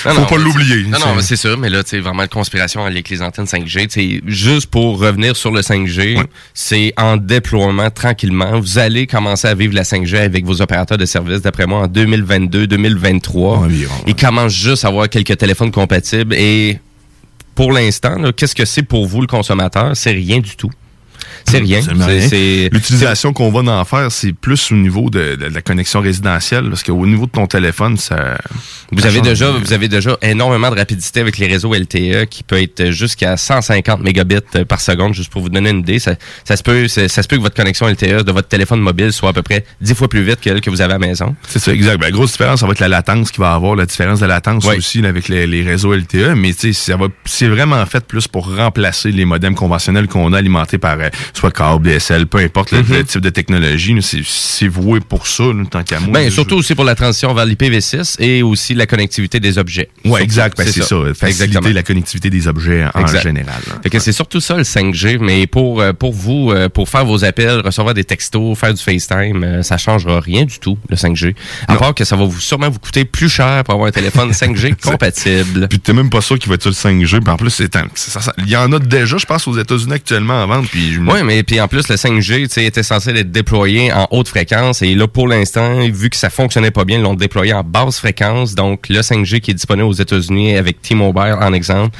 non, 0.05 0.11
Faut 0.13 0.21
non, 0.21 0.25
pas 0.27 0.37
l'oublier. 0.37 0.83
Non, 0.83 0.99
non, 0.99 1.15
mais 1.15 1.21
c'est 1.21 1.35
ça, 1.35 1.55
mais 1.57 1.69
là, 1.69 1.83
tu 1.83 1.91
sais, 1.91 1.99
vraiment, 1.99 2.21
la 2.21 2.27
conspiration 2.27 2.85
avec 2.85 3.09
les 3.09 3.21
antennes 3.21 3.45
5G, 3.45 3.87
tu 3.87 3.89
sais, 3.89 4.21
juste 4.27 4.67
pour 4.67 4.99
revenir 4.99 5.35
sur 5.35 5.51
le 5.51 5.61
5G, 5.61 6.17
Ouais. 6.17 6.23
c'est 6.53 6.93
en 6.97 7.17
déploiement 7.17 7.89
tranquillement. 7.89 8.59
Vous 8.59 8.77
allez 8.77 9.07
commencer 9.07 9.47
à 9.47 9.55
vivre 9.55 9.73
la 9.73 9.83
5G 9.83 10.17
avec 10.19 10.45
vos 10.45 10.61
opérateurs 10.61 10.97
de 10.97 11.05
services, 11.05 11.41
d'après 11.41 11.65
moi, 11.65 11.79
en 11.81 11.87
2022-2023. 11.87 13.57
Environ, 13.57 13.93
ouais. 13.95 14.03
Ils 14.07 14.15
commencent 14.15 14.55
juste 14.55 14.85
à 14.85 14.89
avoir 14.89 15.09
quelques 15.09 15.37
téléphones 15.37 15.71
compatibles 15.71 16.35
et 16.35 16.79
pour 17.55 17.71
l'instant, 17.71 18.31
qu'est-ce 18.33 18.55
que 18.55 18.65
c'est 18.65 18.83
pour 18.83 19.05
vous, 19.07 19.21
le 19.21 19.27
consommateur? 19.27 19.95
C'est 19.95 20.11
rien 20.11 20.39
du 20.39 20.55
tout. 20.55 20.71
Rien. 21.59 22.69
L'utilisation 22.71 23.33
qu'on 23.33 23.51
va 23.51 23.71
en 23.71 23.85
faire, 23.85 24.11
c'est 24.11 24.33
plus 24.33 24.71
au 24.71 24.75
niveau 24.75 25.09
de, 25.09 25.35
de 25.35 25.45
la 25.45 25.61
connexion 25.61 26.01
résidentielle, 26.01 26.69
parce 26.69 26.83
qu'au 26.83 27.05
niveau 27.05 27.25
de 27.25 27.31
ton 27.31 27.47
téléphone, 27.47 27.97
ça. 27.97 28.37
Vous 28.91 29.01
ça 29.01 29.07
avez 29.07 29.21
déjà, 29.21 29.51
vous 29.51 29.73
avez 29.73 29.87
déjà 29.87 30.17
énormément 30.21 30.69
de 30.71 30.75
rapidité 30.77 31.19
avec 31.19 31.37
les 31.37 31.47
réseaux 31.47 31.73
LTE 31.73 32.25
qui 32.29 32.43
peut 32.43 32.61
être 32.61 32.91
jusqu'à 32.91 33.37
150 33.37 34.01
mégabits 34.01 34.35
par 34.67 34.81
seconde, 34.81 35.13
juste 35.13 35.31
pour 35.31 35.41
vous 35.41 35.49
donner 35.49 35.69
une 35.69 35.79
idée. 35.79 35.99
Ça, 35.99 36.15
ça 36.43 36.55
se 36.57 36.63
peut, 36.63 36.87
ça, 36.87 37.07
ça 37.07 37.23
se 37.23 37.27
peut 37.27 37.37
que 37.37 37.41
votre 37.41 37.55
connexion 37.55 37.87
LTE 37.87 38.23
de 38.23 38.31
votre 38.31 38.47
téléphone 38.47 38.79
mobile 38.79 39.11
soit 39.13 39.29
à 39.29 39.33
peu 39.33 39.41
près 39.41 39.65
10 39.81 39.93
fois 39.95 40.07
plus 40.07 40.23
vite 40.23 40.41
que 40.41 40.49
celle 40.55 40.61
que 40.61 40.69
vous 40.69 40.81
avez 40.81 40.93
à 40.93 40.97
la 40.99 41.07
maison. 41.07 41.35
C'est 41.47 41.59
ça, 41.59 41.73
exact. 41.73 41.97
Ben, 41.97 42.07
la 42.07 42.11
grosse 42.11 42.31
différence, 42.31 42.61
ça 42.61 42.65
va 42.65 42.71
être 42.71 42.79
la 42.79 42.87
latence 42.87 43.31
qu'il 43.31 43.41
va 43.41 43.53
avoir, 43.53 43.75
la 43.75 43.85
différence 43.85 44.19
de 44.19 44.25
latence 44.25 44.65
Oui. 44.65 44.77
aussi 44.77 45.01
là, 45.01 45.09
avec 45.09 45.27
les, 45.27 45.47
les 45.47 45.63
réseaux 45.63 45.93
LTE, 45.93 46.35
mais 46.35 46.53
ça 46.53 46.95
va, 46.97 47.07
c'est 47.25 47.47
vraiment 47.47 47.85
fait 47.85 48.05
plus 48.05 48.27
pour 48.27 48.55
remplacer 48.55 49.11
les 49.11 49.25
modems 49.25 49.55
conventionnels 49.55 50.07
qu'on 50.07 50.33
a 50.33 50.37
alimentés 50.37 50.77
par 50.77 50.97
euh, 50.99 51.09
soit 51.33 51.44
soit 51.45 51.51
câble, 51.51 51.87
DSL, 51.87 52.25
peu 52.27 52.39
importe 52.39 52.71
le, 52.71 52.81
le 52.81 53.03
type 53.03 53.21
de 53.21 53.29
technologie, 53.29 53.95
c'est 54.25 54.67
voué 54.67 54.99
pour 54.99 55.27
ça, 55.27 55.43
là, 55.43 55.63
tant 55.69 55.83
qu'à 55.83 55.99
moi. 55.99 56.09
Ben, 56.13 56.29
Je- 56.29 56.33
surtout 56.33 56.55
aussi 56.55 56.73
pour 56.75 56.85
la 56.85 56.95
transition 56.95 57.33
vers 57.33 57.45
l'IPv6 57.45 58.15
et 58.19 58.41
aussi 58.41 58.73
la 58.73 58.87
connectivité 58.87 59.39
des 59.39 59.57
objets. 59.57 59.89
Surtout, 60.03 60.17
exact. 60.17 60.57
Ben, 60.57 60.65
c'est 60.67 60.81
ça. 60.83 60.95
Faciliter 61.13 61.27
Exactement. 61.27 61.69
la 61.73 61.83
connectivité 61.83 62.29
des 62.29 62.47
objets 62.47 62.85
en 62.93 63.01
Exact. 63.01 63.21
général. 63.23 63.61
Fait 63.83 63.89
que 63.89 63.99
c'est 63.99 64.11
surtout 64.11 64.39
ça 64.39 64.55
le 64.57 64.63
5G, 64.63 65.17
mais 65.19 65.45
pour 65.47 65.81
euh, 65.81 65.93
pour 65.93 66.13
vous, 66.13 66.51
euh, 66.51 66.69
pour 66.69 66.89
faire 66.89 67.05
vos 67.05 67.23
appels, 67.23 67.61
recevoir 67.63 67.93
des 67.93 68.03
textos, 68.03 68.57
faire 68.57 68.73
du 68.73 68.81
FaceTime, 68.81 69.43
euh, 69.43 69.61
ça 69.61 69.77
changera 69.77 70.19
rien 70.19 70.45
du 70.45 70.57
tout 70.59 70.77
le 70.89 70.95
5G. 70.95 71.35
À 71.67 71.73
Non. 71.73 71.79
part 71.79 71.93
que 71.95 72.05
ça 72.05 72.15
va 72.15 72.25
vous 72.25 72.39
sûrement 72.39 72.69
vous 72.69 72.79
coûter 72.79 73.05
plus 73.05 73.29
cher 73.29 73.63
pour 73.63 73.73
avoir 73.75 73.89
un 73.89 73.91
téléphone 73.91 74.31
5G 74.33 74.75
compatible. 74.81 75.67
Puis 75.67 75.79
t'es 75.79 75.93
même 75.93 76.09
pas 76.09 76.21
sûr 76.21 76.39
qu'il 76.39 76.49
va 76.49 76.55
être 76.55 76.61
sur 76.63 76.71
le 76.71 76.75
5G. 76.75 77.19
Puis 77.21 77.29
en 77.31 77.37
plus, 77.37 77.61
il 78.39 78.49
y 78.49 78.55
en 78.55 78.71
a 78.71 78.79
déjà, 78.79 79.17
je 79.17 79.25
pense, 79.25 79.47
aux 79.47 79.57
États-Unis 79.57 79.93
actuellement 79.93 80.41
en 80.43 80.47
vente. 80.47 80.67
Puis 80.69 80.93
je 80.93 80.99
me- 80.99 81.11
Oui, 81.11 81.23
mais 81.25 81.43
puis 81.43 81.59
en 81.59 81.67
plus 81.67 81.87
le 81.89 81.95
5G, 81.95 82.43
tu 82.43 82.49
sais, 82.49 82.65
était 82.65 82.83
censé 82.83 83.09
être 83.11 83.31
déployé 83.31 83.91
en 83.91 84.07
haute 84.11 84.27
fréquence 84.27 84.81
et 84.81 84.95
là 84.95 85.07
pour 85.07 85.27
l'instant, 85.27 85.79
vu 85.89 86.09
que 86.09 86.15
ça 86.15 86.29
fonctionnait 86.29 86.71
pas 86.71 86.85
bien, 86.85 86.97
ils 86.97 87.03
l'ont 87.03 87.13
déployé 87.13 87.53
en 87.53 87.63
basse 87.63 87.99
fréquence. 87.99 88.55
Donc 88.55 88.87
le 88.89 89.01
5G 89.01 89.41
qui 89.41 89.51
est 89.51 89.55
disponible 89.55 89.87
aux 89.87 89.93
États-Unis 89.93 90.55
avec 90.55 90.81
T-Mobile 90.81 91.35
en 91.41 91.53
exemple, 91.53 91.97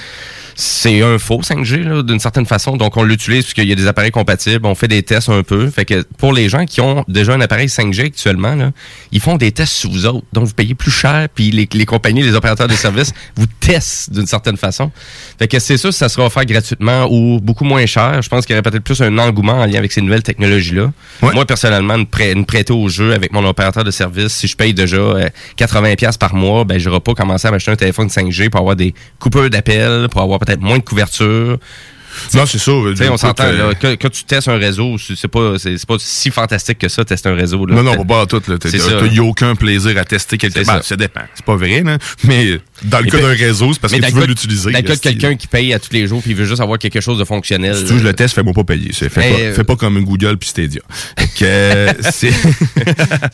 c'est 0.58 1.02
un 1.02 1.18
faux 1.20 1.42
5G 1.42 1.84
là, 1.84 2.02
d'une 2.02 2.20
certaine 2.20 2.46
façon. 2.46 2.76
Donc 2.78 2.98
on 2.98 3.04
l'utilise 3.04 3.44
puisqu'il 3.44 3.68
y 3.68 3.72
a 3.72 3.76
des 3.76 3.88
appareils 3.88 4.12
compatibles, 4.12 4.66
on 4.66 4.74
fait 4.76 4.88
des 4.88 5.04
tests 5.04 5.30
un 5.30 5.44
peu. 5.44 5.70
Fait 5.70 5.86
que 5.86 6.04
pour 6.18 6.34
les 6.34 6.50
gens 6.50 6.66
qui 6.66 6.82
ont 6.82 7.04
déjà 7.08 7.34
un 7.34 7.42
appareil 7.42 7.68
5G 7.68 8.06
actuellement, 8.08 8.56
là, 8.56 8.72
ils 9.12 9.20
font 9.22 9.36
des 9.38 9.52
tests 9.52 9.74
sur 9.74 9.92
vous 9.92 10.06
autres. 10.08 10.26
Donc 10.34 10.46
vous 10.48 10.54
payez 10.54 10.74
plus 10.76 10.92
cher, 10.92 11.28
puis 11.34 11.52
les, 11.52 11.70
les 11.72 11.86
compagnies, 11.86 12.24
les 12.24 12.34
opérateurs 12.36 12.68
de 12.68 12.74
services 12.74 13.14
vous 13.36 13.46
testent 13.60 14.12
d'une 14.12 14.26
certaine 14.26 14.58
façon. 14.58 14.92
Fait 15.38 15.48
que 15.48 15.60
c'est 15.60 15.78
sûr 15.78 15.92
que 15.92 15.96
ça 15.96 16.10
sera 16.10 16.26
offert 16.26 16.46
gratuitement 16.46 17.08
ou 17.12 17.40
beaucoup 17.40 17.66
moins 17.66 17.86
cher. 17.86 18.22
Je 18.22 18.30
pense 18.30 18.46
qu'il 18.46 18.56
y 18.56 18.60
aurait 18.60 18.70
peut-être 18.70 18.84
plus 18.84 19.02
un 19.02 19.18
engouement 19.18 19.60
en 19.60 19.66
lien 19.66 19.78
avec 19.78 19.92
ces 19.92 20.02
nouvelles 20.02 20.24
technologies-là. 20.24 20.92
Ouais. 21.22 21.34
Moi, 21.34 21.46
personnellement, 21.46 21.98
me, 21.98 22.06
prê- 22.06 22.34
me 22.36 22.46
prêter 22.46 22.74
au 22.74 22.90
jeu 22.90 23.14
avec 23.14 23.32
mon 23.32 23.46
opérateur 23.46 23.84
de 23.84 23.92
service, 23.92 24.34
si 24.34 24.48
je 24.48 24.56
paye 24.56 24.74
déjà 24.74 24.98
euh, 24.98 25.30
80$ 25.60 25.96
piastres 25.98 26.20
par 26.20 26.34
mois, 26.34 26.64
ben, 26.64 26.80
je 26.80 26.90
pas 27.00 27.14
commencer 27.14 27.48
à 27.48 27.52
m'acheter 27.52 27.72
un 27.72 27.76
téléphone 27.76 28.08
5G 28.08 28.50
pour 28.50 28.60
avoir 28.62 28.76
des 28.76 28.94
coupures 29.20 29.50
d'appels, 29.50 30.08
pour 30.10 30.22
avoir 30.22 30.40
peut-être 30.46 30.62
moins 30.62 30.78
de 30.78 30.84
couverture. 30.84 31.58
Non, 32.34 32.46
c'est 32.46 32.60
ça. 32.60 32.72
On 32.72 33.18
s'entend, 33.18 33.44
euh, 33.44 33.74
que, 33.74 33.96
que 33.96 34.08
tu 34.08 34.24
testes 34.24 34.48
un 34.48 34.58
réseau, 34.58 34.96
c'est 34.98 35.28
pas, 35.28 35.56
c'est 35.58 35.86
pas 35.86 35.96
si 36.00 36.32
fantastique 36.32 36.78
que 36.78 36.88
ça, 36.88 37.04
tester 37.04 37.28
un 37.28 37.36
réseau. 37.36 37.66
Là. 37.66 37.76
Non, 37.76 37.84
non, 37.84 38.06
pas 38.06 38.22
à 38.22 38.26
tout. 38.26 38.42
là. 38.48 38.58
T'as- 38.58 38.70
C'est 38.70 38.78
t'as- 38.78 38.84
ça. 38.86 39.00
t'as- 39.02 39.08
y 39.08 39.20
a 39.20 39.24
aucun 39.24 39.54
plaisir 39.56 39.98
à 39.98 40.06
tester 40.06 40.38
quelque 40.38 40.56
chose. 40.60 40.66
ça. 40.66 40.82
ça 40.82 40.96
dépend. 40.96 41.24
C'est 41.34 41.44
pas 41.46 41.58
vrai, 41.58 41.82
là. 41.84 41.98
Mais 42.24 42.60
dans 42.84 43.00
le 43.00 43.08
Et 43.08 43.10
cas 43.10 43.18
puis- 43.18 43.26
d'un 43.26 43.34
réseau, 43.34 43.74
c'est 43.74 43.80
parce 43.80 43.94
que 43.94 44.06
tu 44.06 44.12
veux 44.14 44.26
l'utiliser. 44.26 44.72
Dans 44.72 44.78
le 44.80 44.84
cas 44.84 44.96
de 44.96 45.00
quelqu'un 45.00 45.36
qui 45.36 45.48
paye 45.48 45.74
à 45.74 45.80
tous 45.80 45.92
les 45.94 46.08
jours 46.08 46.22
puis 46.22 46.32
il 46.32 46.38
veut 46.38 46.46
juste 46.46 46.62
avoir 46.62 46.78
quelque 46.78 47.00
chose 47.02 47.18
de 47.20 47.24
fonctionnel. 47.24 47.76
Si 47.76 47.84
tu 47.84 47.90
veux 47.90 47.96
que 47.96 48.02
je 48.04 48.08
le 48.08 48.14
teste, 48.14 48.36
fais-moi 48.36 48.54
pas 48.54 48.64
payer. 48.64 48.92
Fais, 48.94 49.10
Mais, 49.18 49.32
pas, 49.32 49.40
euh, 49.40 49.54
fais 49.54 49.64
pas 49.64 49.76
comme 49.76 50.04
Google 50.04 50.38
puis 50.38 50.50
Stadia. 50.50 50.82
Euh, 51.42 51.94
c'est... 52.12 52.32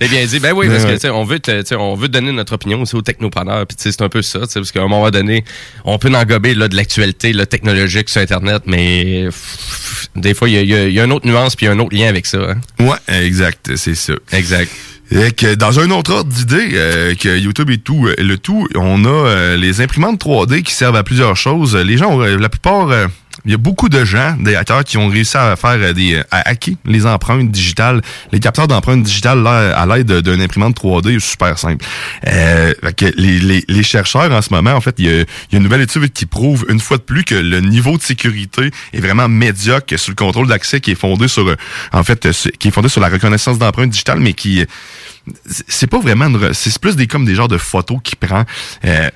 Bien 0.09 0.25
dit. 0.25 0.39
Ben 0.39 0.53
oui, 0.53 0.67
parce 0.67 0.83
que 0.83 0.89
Ouais. 0.89 0.93
tu 0.95 1.01
sais, 1.01 1.09
on 1.09 1.23
veut 1.23 1.39
te- 1.39 1.75
on 1.75 1.95
veut 1.95 2.07
donner 2.07 2.31
notre 2.31 2.53
opinion 2.53 2.81
aussi 2.81 2.95
aux 2.95 3.01
technopreneurs. 3.01 3.65
Puis 3.67 3.77
c'est 3.79 4.01
un 4.01 4.09
peu 4.09 4.21
ça, 4.21 4.39
parce 4.53 4.71
qu'à 4.71 4.81
un 4.81 4.87
moment 4.87 5.09
donné, 5.11 5.43
on 5.85 5.97
peut 5.97 6.13
en 6.13 6.23
gober 6.25 6.53
là, 6.53 6.67
de 6.67 6.75
l'actualité 6.75 7.33
technologique 7.45 8.09
sur 8.09 8.21
Internet, 8.21 8.63
mais 8.65 9.25
pff, 9.25 10.07
des 10.15 10.33
fois, 10.33 10.49
y 10.49 10.53
y 10.53 10.59
il 10.61 10.93
y 10.93 10.99
a 10.99 11.03
une 11.05 11.11
autre 11.11 11.27
nuance 11.27 11.55
puis 11.55 11.67
un 11.67 11.79
autre 11.79 11.95
lien 11.95 12.07
avec 12.07 12.25
ça. 12.25 12.37
hein. 12.39 12.85
ouais, 12.85 13.25
exact. 13.25 13.71
C'est 13.75 13.95
ça. 13.95 14.13
Exact. 14.31 14.69
Et 15.13 15.31
que 15.31 15.55
dans 15.55 15.77
un 15.79 15.89
autre 15.91 16.13
ordre 16.13 16.31
d'idée, 16.31 16.69
euh, 16.73 17.15
que 17.15 17.37
YouTube 17.37 17.69
et 17.69 17.79
tout, 17.79 18.07
euh, 18.07 18.15
le 18.17 18.37
tout, 18.37 18.65
on 18.75 19.03
a 19.03 19.09
euh, 19.09 19.57
les 19.57 19.81
imprimantes 19.81 20.23
3D 20.23 20.63
qui 20.63 20.73
servent 20.73 20.95
à 20.95 21.03
plusieurs 21.03 21.35
choses. 21.35 21.75
Les 21.75 21.97
gens, 21.97 22.21
euh, 22.21 22.37
la 22.37 22.47
plupart, 22.47 22.89
euh, 22.89 23.07
il 23.43 23.51
y 23.51 23.53
a 23.53 23.57
beaucoup 23.57 23.89
de 23.89 24.05
gens, 24.05 24.37
des 24.39 24.55
hackers, 24.55 24.85
qui 24.85 24.97
ont 24.97 25.09
réussi 25.09 25.35
à 25.35 25.57
faire 25.57 25.93
des, 25.93 26.21
à 26.31 26.47
hacker 26.49 26.75
les 26.85 27.05
empreintes 27.05 27.51
digitales, 27.51 28.01
les 28.31 28.39
capteurs 28.39 28.67
d'empreintes 28.67 29.03
digitales 29.03 29.45
à 29.47 29.85
l'aide 29.85 30.21
d'une 30.21 30.41
imprimante 30.41 30.77
3D 30.77 31.19
super 31.19 31.57
simple. 31.57 31.83
Que 32.23 33.05
les, 33.17 33.39
les, 33.39 33.63
les 33.67 33.83
chercheurs 33.83 34.31
en 34.31 34.41
ce 34.43 34.53
moment, 34.53 34.73
en 34.73 34.81
fait, 34.81 34.93
il 34.99 35.05
y, 35.05 35.09
a, 35.09 35.13
il 35.13 35.25
y 35.51 35.55
a 35.55 35.57
une 35.57 35.63
nouvelle 35.63 35.81
étude 35.81 36.13
qui 36.13 36.27
prouve 36.27 36.65
une 36.69 36.79
fois 36.79 36.97
de 36.97 37.01
plus 37.01 37.23
que 37.23 37.33
le 37.33 37.61
niveau 37.61 37.97
de 37.97 38.03
sécurité 38.03 38.69
est 38.93 38.99
vraiment 38.99 39.27
médiocre 39.27 39.97
sur 39.97 40.11
le 40.11 40.15
contrôle 40.15 40.47
d'accès 40.47 40.79
qui 40.79 40.91
est 40.91 40.95
fondé 40.95 41.27
sur, 41.27 41.55
en 41.93 42.03
fait, 42.03 42.27
qui 42.59 42.67
est 42.67 42.71
fondé 42.71 42.89
sur 42.89 43.01
la 43.01 43.09
reconnaissance 43.09 43.57
d'empreintes 43.57 43.89
digitales, 43.89 44.19
mais 44.19 44.33
qui 44.33 44.63
c'est- 45.45 45.87
pas 45.87 45.99
vraiment 45.99 46.25
une 46.27 46.53
c'est 46.53 46.77
plus 46.79 46.95
des 46.95 47.07
comme 47.07 47.25
des 47.25 47.35
genres 47.35 47.47
de 47.47 47.57
photos 47.57 47.99
qu'il 48.03 48.17
prend. 48.17 48.45
Euh, 48.85 49.09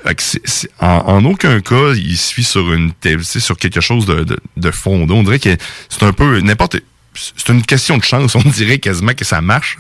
en, 0.79 1.23
aucun 1.25 1.61
cas 1.61 1.93
il 1.95 2.17
suit 2.17 2.43
sur 2.43 2.73
une 2.73 2.91
sur 3.25 3.57
quelque 3.57 3.81
chose 3.81 4.05
de, 4.05 4.23
de, 4.23 4.37
de 4.57 4.71
fondé. 4.71 5.13
On 5.13 5.23
dirait 5.23 5.39
que 5.39 5.55
c'est 5.89 6.03
un 6.03 6.13
peu 6.13 6.39
n'importe 6.41 6.77
c'est 7.13 7.49
une 7.49 7.63
question 7.63 7.97
de 7.97 8.03
chance. 8.03 8.35
On 8.45 8.49
dirait 8.49 8.79
quasiment 8.79 9.13
que 9.13 9.23
ça 9.25 9.41
marche. 9.41 9.77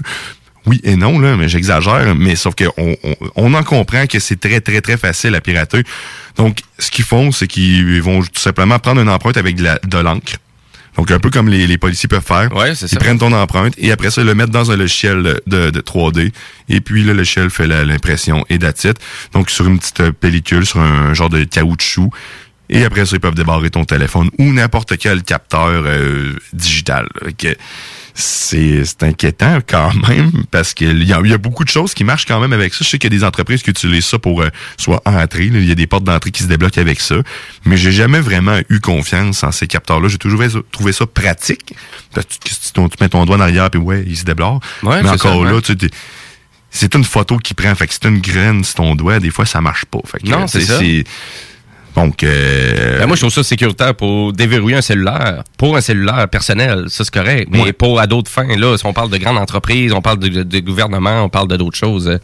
Oui 0.65 0.81
et 0.83 0.95
non 0.95 1.19
là 1.19 1.35
mais 1.37 1.47
j'exagère 1.47 2.15
mais 2.15 2.35
sauf 2.35 2.55
que 2.55 2.63
on, 2.77 2.95
on, 3.35 3.53
en 3.53 3.61
comprend 3.63 4.07
que 4.07 4.17
c'est 4.19 4.39
très 4.39 4.61
très 4.61 4.81
très 4.81 4.97
facile 4.97 5.35
à 5.35 5.41
pirater. 5.41 5.83
Donc 6.37 6.59
ce 6.79 6.89
qu'ils 6.89 7.05
font 7.05 7.31
c'est 7.31 7.45
qu'ils 7.47 8.01
vont 8.01 8.21
tout 8.21 8.41
simplement 8.41 8.79
prendre 8.79 8.99
une 9.01 9.09
empreinte 9.09 9.37
avec 9.37 9.57
de 9.57 9.97
l'encre 9.99 10.37
donc 10.97 11.11
un 11.11 11.19
peu 11.19 11.29
comme 11.29 11.49
les, 11.49 11.67
les 11.67 11.77
policiers 11.77 12.07
peuvent 12.07 12.23
faire 12.25 12.55
Ouais, 12.55 12.73
c'est 12.75 12.85
ils 12.85 12.89
ça. 12.89 12.99
prennent 12.99 13.17
ton 13.19 13.31
empreinte 13.33 13.73
et 13.77 13.91
après 13.91 14.11
ça, 14.11 14.21
ils 14.21 14.27
le 14.27 14.35
mettent 14.35 14.49
dans 14.51 14.71
un 14.71 14.77
logiciel 14.77 15.41
de, 15.45 15.69
de 15.69 15.81
3D. 15.81 16.31
Et 16.69 16.81
puis, 16.81 17.03
le 17.03 17.13
logiciel 17.13 17.49
fait 17.49 17.67
l'impression 17.67 18.45
et 18.49 18.55
it. 18.55 18.93
Donc, 19.33 19.49
sur 19.49 19.67
une 19.67 19.79
petite 19.79 19.99
euh, 19.99 20.11
pellicule, 20.11 20.65
sur 20.65 20.79
un 20.79 21.13
genre 21.13 21.29
de 21.29 21.43
caoutchouc. 21.43 22.09
Et 22.69 22.83
après 22.83 23.05
ça, 23.05 23.15
ils 23.15 23.19
peuvent 23.19 23.35
débarrer 23.35 23.69
ton 23.69 23.85
téléphone 23.85 24.29
ou 24.39 24.51
n'importe 24.51 24.97
quel 24.97 25.21
capteur 25.21 25.83
euh, 25.85 26.33
digital. 26.53 27.07
C'est 28.17 28.85
c'est 28.85 29.03
inquiétant 29.03 29.59
quand 29.67 29.93
même 30.07 30.31
parce 30.49 30.73
qu'il 30.73 31.03
y, 31.03 31.11
a- 31.13 31.19
il 31.21 31.29
y 31.29 31.33
a 31.33 31.37
beaucoup 31.37 31.65
de 31.65 31.69
choses 31.69 31.93
qui 31.93 32.05
marchent 32.05 32.25
quand 32.25 32.39
même 32.39 32.53
avec 32.53 32.73
ça. 32.73 32.85
Je 32.85 32.89
sais 32.89 32.97
qu'il 32.97 33.11
y 33.11 33.15
a 33.15 33.19
des 33.19 33.25
entreprises 33.25 33.61
qui 33.61 33.71
utilisent 33.71 34.05
ça 34.05 34.19
pour 34.19 34.41
euh, 34.41 34.47
soit 34.77 35.01
entrer. 35.05 35.49
là. 35.49 35.59
Il 35.59 35.65
y 35.67 35.71
a 35.71 35.75
des 35.75 35.85
portes 35.85 36.05
d'entrée 36.05 36.31
qui 36.31 36.41
se 36.43 36.47
débloquent 36.47 36.79
avec 36.79 37.01
ça. 37.01 37.15
Mais 37.65 37.75
j'ai 37.75 37.91
jamais 37.91 38.21
vraiment 38.21 38.57
eu 38.69 38.79
confiance 38.79 39.43
en 39.43 39.51
ces 39.51 39.67
capteurs-là. 39.67 40.07
J'ai 40.07 40.17
toujours 40.17 40.41
trouvé 40.71 40.93
ça 40.93 41.05
pratique. 41.05 41.73
Parce 42.13 42.25
que 42.25 42.33
tu, 42.47 42.55
tu- 42.55 42.71
tu 42.89 43.03
mets 43.03 43.09
ton 43.09 43.25
doigt 43.25 43.35
en 43.35 43.41
arrière 43.41 43.69
puis 43.69 43.81
ouais, 43.81 44.05
il 44.07 44.15
se 44.15 44.23
débloque. 44.23 44.63
Ouais, 44.83 45.01
Mais 45.03 45.09
c'est 45.09 45.27
encore 45.27 45.45
ça, 45.45 45.51
là, 45.51 45.61
tu 45.61 45.89
c'est 46.71 46.93
une 46.95 47.03
photo 47.05 47.37
qui 47.37 47.53
prend. 47.53 47.73
Fait 47.75 47.87
que 47.87 47.93
c'est 47.93 48.05
une 48.05 48.19
graine 48.19 48.63
sur 48.63 48.75
ton 48.75 48.95
doigt. 48.95 49.19
Des 49.19 49.29
fois, 49.29 49.45
ça 49.45 49.59
marche 49.61 49.85
pas. 49.85 49.99
Fait 50.09 50.19
que, 50.19 50.27
Non, 50.27 50.47
c'est 50.47 50.61
ça. 50.61 50.79
Donc, 51.95 52.23
euh, 52.23 52.99
Ben, 52.99 53.07
moi, 53.07 53.15
je 53.15 53.21
trouve 53.21 53.33
ça 53.33 53.43
sécuritaire 53.43 53.95
pour 53.95 54.33
déverrouiller 54.33 54.75
un 54.77 54.81
cellulaire. 54.81 55.43
Pour 55.57 55.77
un 55.77 55.81
cellulaire 55.81 56.27
personnel, 56.27 56.85
ça 56.89 57.03
c'est 57.05 57.13
correct. 57.13 57.47
Mais 57.51 57.61
Ouais. 57.61 57.73
pour 57.73 57.99
à 57.99 58.07
d'autres 58.07 58.29
fins, 58.29 58.55
là, 58.57 58.77
si 58.77 58.85
on 58.85 58.93
parle 58.93 59.09
de 59.09 59.17
grandes 59.17 59.37
entreprises, 59.37 59.93
on 59.93 60.01
parle 60.01 60.19
de, 60.19 60.43
de 60.43 60.59
gouvernement, 60.59 61.23
on 61.23 61.29
parle 61.29 61.47
de 61.47 61.55
d'autres 61.57 61.77
choses. 61.77 62.07
euh, 62.09 62.17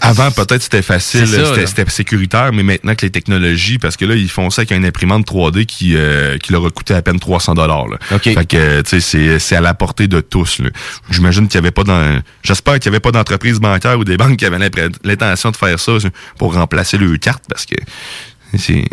Avant, 0.00 0.30
peut-être 0.30 0.62
c'était 0.62 0.82
facile, 0.82 1.26
c'était 1.66 1.88
sécuritaire, 1.88 2.50
mais 2.52 2.62
maintenant 2.62 2.94
que 2.94 3.06
les 3.06 3.10
technologies, 3.10 3.78
parce 3.78 3.96
que 3.96 4.04
là, 4.04 4.14
ils 4.14 4.28
font 4.30 4.50
ça 4.50 4.60
avec 4.62 4.72
une 4.72 4.84
imprimante 4.84 5.26
3D 5.26 5.64
qui, 5.64 5.96
euh, 5.96 6.36
qui 6.38 6.52
leur 6.52 6.64
a 6.66 6.70
coûté 6.70 6.92
à 6.94 7.00
peine 7.02 7.18
300 7.18 7.54
dollars. 7.54 7.86
OK. 8.12 8.22
Fait 8.22 8.46
que, 8.46 8.82
tu 8.82 8.90
sais, 8.90 9.00
c'est- 9.00 9.38
c'est 9.38 9.56
à 9.56 9.60
la 9.60 9.74
portée 9.74 10.06
de 10.08 10.20
tous. 10.20 10.58
là. 10.58 10.68
J'imagine 11.10 11.46
qu'il 11.48 11.54
y 11.56 11.58
avait 11.58 11.70
pas 11.70 11.84
dans, 11.84 12.20
j'espère 12.42 12.74
qu'il 12.74 12.86
y 12.86 12.88
avait 12.88 13.00
pas 13.00 13.12
d'entreprise 13.12 13.58
bancaire 13.60 13.98
ou 13.98 14.04
des 14.04 14.16
banques 14.16 14.36
qui 14.36 14.44
avaient 14.46 14.58
l'intention 15.04 15.50
de 15.50 15.56
faire 15.56 15.78
ça 15.80 15.92
pour 16.38 16.54
remplacer 16.54 16.98
leurs 16.98 17.18
cartes, 17.18 17.44
parce 17.48 17.64
que 17.66 17.74
c'est, 18.58 18.84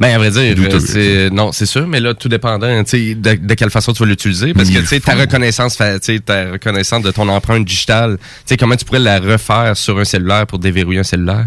Ben, 0.00 0.14
à 0.14 0.18
vrai 0.18 0.30
dire, 0.30 0.54
Douteux, 0.54 0.76
euh, 0.76 0.80
c'est, 1.28 1.30
non, 1.34 1.52
c'est 1.52 1.66
sûr, 1.66 1.86
mais 1.86 2.00
là, 2.00 2.14
tout 2.14 2.28
dépendant, 2.28 2.82
tu 2.84 2.90
sais, 2.90 3.14
de, 3.14 3.34
de 3.34 3.54
quelle 3.54 3.70
façon 3.70 3.92
tu 3.92 4.02
vas 4.02 4.08
l'utiliser. 4.08 4.52
Parce 4.54 4.68
que, 4.68 4.74
il 4.74 4.80
tu 4.82 4.86
sais, 4.86 5.00
ta 5.00 5.14
reconnaissance, 5.14 5.76
fa- 5.76 5.98
tu 5.98 6.14
sais, 6.14 6.20
ta 6.20 6.52
reconnaissance 6.52 7.02
de 7.02 7.10
ton 7.10 7.28
empreinte 7.28 7.64
digitale, 7.64 8.18
tu 8.18 8.24
sais, 8.46 8.56
comment 8.56 8.76
tu 8.76 8.84
pourrais 8.84 8.98
la 8.98 9.18
refaire 9.20 9.76
sur 9.76 9.98
un 9.98 10.04
cellulaire 10.04 10.46
pour 10.46 10.58
déverrouiller 10.58 11.00
un 11.00 11.04
cellulaire? 11.04 11.46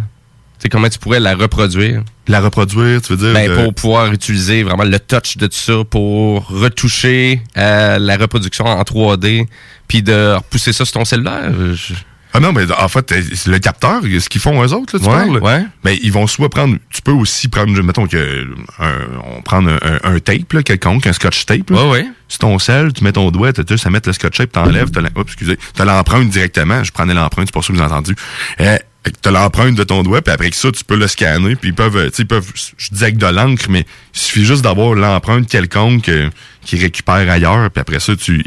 Comment 0.69 0.89
tu 0.89 0.99
pourrais 0.99 1.19
la 1.19 1.33
reproduire? 1.33 2.03
la 2.27 2.39
reproduire, 2.39 3.01
tu 3.01 3.13
veux 3.13 3.17
dire? 3.17 3.33
Ben, 3.33 3.51
pour 3.63 3.73
pouvoir 3.73 4.13
utiliser 4.13 4.61
vraiment 4.61 4.83
le 4.83 4.99
touch 4.99 5.35
de 5.37 5.47
tout 5.47 5.57
ça 5.57 5.83
pour 5.89 6.47
retoucher 6.47 7.41
euh, 7.57 7.97
la 7.99 8.15
reproduction 8.15 8.65
en 8.65 8.81
3D, 8.83 9.47
puis 9.87 10.03
de 10.03 10.35
repousser 10.35 10.71
ça 10.71 10.85
sur 10.85 10.93
ton 10.93 11.03
cellulaire? 11.05 11.51
Je- 11.73 11.95
Ah 12.33 12.39
non, 12.39 12.53
mais 12.53 12.63
en 12.71 12.87
fait, 12.87 13.13
c'est 13.35 13.47
le 13.51 13.59
capteur, 13.59 14.01
ce 14.03 14.29
qu'ils 14.29 14.39
font 14.41 14.63
eux 14.63 14.73
autres, 14.73 14.97
là, 14.97 15.03
tu 15.03 15.09
Ouais, 15.09 15.11
parles? 15.27 15.37
ouais. 15.39 15.65
Ben, 15.83 15.97
ils 16.01 16.11
vont 16.11 16.27
soit 16.27 16.49
prendre, 16.49 16.77
tu 16.89 17.01
peux 17.01 17.11
aussi 17.11 17.47
prendre, 17.49 17.71
mettons 17.83 18.07
que, 18.07 18.47
un, 18.79 18.93
on 19.35 19.41
prend 19.41 19.65
un, 19.67 19.77
un- 20.03 20.19
tape, 20.19 20.53
là, 20.53 20.63
quelconque, 20.63 21.05
un 21.07 21.13
scotch 21.13 21.45
tape, 21.45 21.69
là. 21.69 21.83
Ouais, 21.85 21.89
ouais. 21.91 22.05
Sur 22.29 22.39
ton 22.39 22.59
sel, 22.59 22.93
tu 22.93 23.03
mets 23.03 23.11
ton 23.11 23.29
doigt, 23.31 23.51
tu 23.51 23.61
juste 23.67 23.85
à 23.85 23.89
mettre 23.89 24.07
le 24.07 24.13
scotch 24.13 24.37
tape, 24.37 24.51
t'enlèves, 24.53 24.91
t'as 24.91 25.01
oups, 25.01 25.23
excusez, 25.25 25.57
t'as 25.75 25.83
l'empreinte 25.85 26.29
directement, 26.29 26.83
je 26.83 26.91
prenais 26.91 27.13
l'empreinte, 27.13 27.47
c'est 27.47 27.53
pour 27.53 27.63
ça 27.65 27.73
que 27.73 27.77
vous 27.77 27.83
avez 27.83 27.91
entendu. 27.91 28.15
Euh, 28.61 28.77
t'as 29.21 29.31
l'empreinte 29.31 29.75
de 29.75 29.83
ton 29.83 30.01
doigt, 30.03 30.21
puis 30.21 30.31
après 30.33 30.49
que 30.51 30.55
ça, 30.55 30.71
tu 30.71 30.85
peux 30.85 30.95
le 30.95 31.07
scanner, 31.07 31.55
puis 31.57 31.69
ils 31.69 31.75
peuvent, 31.75 32.05
tu 32.11 32.15
sais, 32.15 32.23
ils 32.23 32.27
peuvent, 32.27 32.49
je 32.77 32.89
disais 32.91 33.05
avec 33.05 33.17
de 33.17 33.25
l'encre, 33.25 33.65
mais 33.69 33.85
il 34.13 34.19
suffit 34.19 34.45
juste 34.45 34.61
d'avoir 34.61 34.93
l'empreinte 34.93 35.49
quelconque 35.49 36.07
euh, 36.07 36.29
qui 36.63 36.77
récupère 36.77 37.29
ailleurs, 37.29 37.69
puis 37.71 37.81
après 37.81 37.99
ça, 37.99 38.15
tu, 38.15 38.45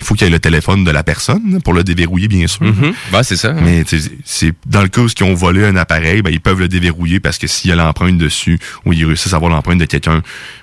il 0.00 0.06
faut 0.06 0.14
qu'il 0.14 0.26
y 0.26 0.28
ait 0.28 0.32
le 0.32 0.38
téléphone 0.40 0.84
de 0.84 0.90
la 0.90 1.02
personne 1.02 1.60
pour 1.62 1.74
le 1.74 1.84
déverrouiller, 1.84 2.28
bien 2.28 2.46
sûr. 2.46 2.62
Mhm. 2.62 2.94
Ben, 3.12 3.22
c'est 3.22 3.36
ça. 3.36 3.52
Mais 3.52 3.84
tu 3.84 4.00
sais, 4.00 4.10
c'est 4.24 4.52
dans 4.66 4.82
le 4.82 4.88
cas 4.88 5.02
où 5.02 5.08
ils 5.08 5.24
ont 5.24 5.34
volé 5.34 5.64
un 5.64 5.76
appareil, 5.76 6.22
ben, 6.22 6.30
ils 6.30 6.40
peuvent 6.40 6.60
le 6.60 6.68
déverrouiller 6.68 7.20
parce 7.20 7.38
que 7.38 7.46
s'il 7.46 7.70
y 7.70 7.72
a 7.72 7.76
l'empreinte 7.76 8.18
dessus 8.18 8.58
ou 8.84 8.92
ils 8.92 9.04
réussissent 9.04 9.32
à 9.32 9.36
avoir 9.36 9.50
l'empreinte 9.50 9.78
de 9.78 9.84
quelqu'un, 9.84 10.22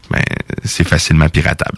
ben, 0.09 0.21
c'est 0.63 0.87
facilement 0.87 1.29
piratable. 1.29 1.77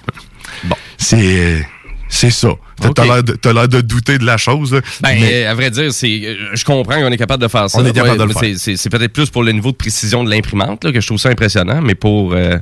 Bon. 0.64 0.76
C'est 0.97 1.66
C'est 2.12 2.32
ça. 2.32 2.49
T'as 2.95 3.53
l'air 3.53 3.68
de, 3.68 3.82
douter 3.82 4.18
de 4.18 4.26
la 4.26 4.38
chose. 4.38 4.74
là. 4.74 4.82
Ben, 5.01 5.18
mais 5.20 5.45
euh, 5.45 5.51
à 5.51 5.53
vrai 5.53 5.70
dire, 5.70 5.93
c'est, 5.93 6.07
euh, 6.24 6.36
je 6.53 6.66
comprends 6.66 6.95
qu'on 6.99 7.12
est 7.12 7.18
capable 7.18 7.43
de 7.43 7.47
faire 7.47 7.70
ça. 7.70 7.78
On 7.80 7.86
est 7.86 7.93
capable 7.93 8.18
de 8.18 8.24
le 8.24 8.34
faire. 8.34 8.55
c'est- 8.57 8.89
peut-être 8.89 9.14
plus 9.14 9.30
pour 9.30 9.43
le 9.43 9.51
niveau 9.51 9.72
de 9.72 9.76
précision 9.78 10.24
de 10.24 10.30
l'imprimante 10.30 10.84
là, 10.84 10.91
que 10.91 10.99
je 10.99 11.05
trouve 11.05 11.20
ça 11.20 11.30
impressionnant, 11.30 11.82
mais 11.82 11.93
pour, 11.95 12.34
euh, 12.34 12.57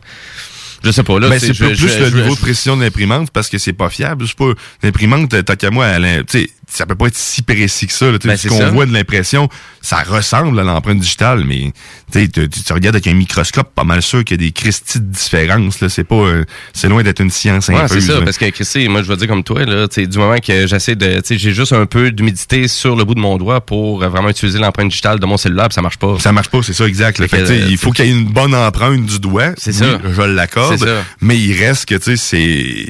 je 0.84 0.92
sais 0.92 1.04
pas 1.04 1.20
là. 1.20 1.30
ben, 1.30 1.40
c'est 1.40 1.54
je- 1.54 1.64
plus, 1.66 1.76
je- 1.76 1.86
plus 1.88 2.00
le 2.00 2.10
je- 2.10 2.16
niveau 2.18 2.30
je- 2.32 2.36
de 2.36 2.40
précision 2.42 2.78
de 2.78 2.84
l'imprimante 2.84 3.32
parce 3.32 3.50
que 3.50 3.58
c'est 3.58 3.74
pas 3.74 3.90
fiable. 3.90 4.26
C'est 4.28 4.38
pas 4.38 4.52
l'imprimante, 4.84 5.44
tant 5.46 5.56
qu'à 5.56 5.70
moi, 5.72 5.86
elle, 5.88 6.06
a- 6.06 6.24
tu 6.24 6.40
sais, 6.40 6.50
ça 6.70 6.86
peut 6.86 6.96
pas 6.96 7.08
être 7.08 7.16
si 7.18 7.42
précis 7.42 7.88
que 7.88 7.94
ça. 7.94 8.12
Là, 8.12 8.18
Ben, 8.24 8.36
ce 8.38 8.50
qu'on 8.50 8.70
voit 8.72 8.86
de 8.86 8.94
l'impression, 8.94 9.48
ça 9.82 10.04
ressemble 10.04 10.60
à 10.60 10.64
l'empreinte 10.64 11.00
digitale, 11.00 11.44
mais 11.46 11.72
tu 12.12 12.74
regardes 12.74 12.96
avec 12.96 13.08
un 13.08 13.14
microscope, 13.14 13.74
pas 13.74 13.84
mal 13.86 14.02
sûr 14.02 14.24
qu'il 14.26 14.40
y 14.42 14.44
a 14.44 14.48
des 14.48 14.52
cristis 14.52 15.00
de 15.00 15.06
différence. 15.06 15.80
Là, 15.80 15.90
c'est 15.90 16.04
pas, 16.04 16.16
euh, 16.16 16.44
c'est 16.74 16.90
loin 16.90 17.04
d'être 17.04 17.22
une 17.22 17.30
science 17.32 17.70
Ouais, 17.70 17.76
c'est 17.88 18.02
ça, 18.02 18.14
là. 18.16 18.22
parce 18.22 18.38
que 18.38 18.50
Chrissy, 18.50 18.88
moi 18.90 19.02
je 19.02 19.08
veux 19.08 19.16
dire 19.16 19.28
comme 19.28 19.44
toi, 19.44 19.64
là, 19.66 19.88
du 19.88 20.18
moment 20.18 20.38
que 20.40 20.68
j'essaie 20.68 20.96
de. 20.96 21.22
J'ai 21.30 21.54
juste 21.54 21.74
un 21.74 21.86
peu 21.86 22.12
d'humidité 22.12 22.68
sur 22.68 22.96
le 22.96 23.04
bout 23.06 23.16
de 23.16 23.20
mon 23.20 23.38
doigt 23.38 23.62
pour 23.62 24.04
euh, 24.04 24.10
vraiment 24.10 24.30
utiliser 24.30 24.60
l'empreinte 24.60 24.90
digitale 24.90 25.20
de 25.20 25.26
mon 25.26 25.38
cellulaire, 25.38 25.70
puis 25.70 25.76
ça 25.76 25.82
marche 25.82 25.98
pas. 25.98 26.18
Ça 26.20 26.32
marche 26.32 26.50
pas, 26.50 26.62
c'est 26.64 26.74
ça, 26.74 26.86
exact. 26.86 27.18
Fait 27.18 27.28
Fait 27.28 27.44
que, 27.44 27.52
euh, 27.52 27.68
il 27.70 27.78
faut 27.78 27.92
qu'il 27.92 28.06
y 28.06 28.10
ait 28.10 28.12
une 28.12 28.26
bonne 28.26 28.54
empreinte 28.54 29.06
du 29.06 29.20
doigt. 29.20 29.52
C'est 29.58 29.72
Oui, 29.72 29.78
ça. 29.78 30.00
Je 30.14 30.22
l'accorde. 30.22 31.04
Mais 31.22 31.38
il 31.38 31.58
reste 31.58 31.86
que, 31.88 31.96
tu 31.96 32.16
sais, 32.16 32.18
c'est, 32.18 32.88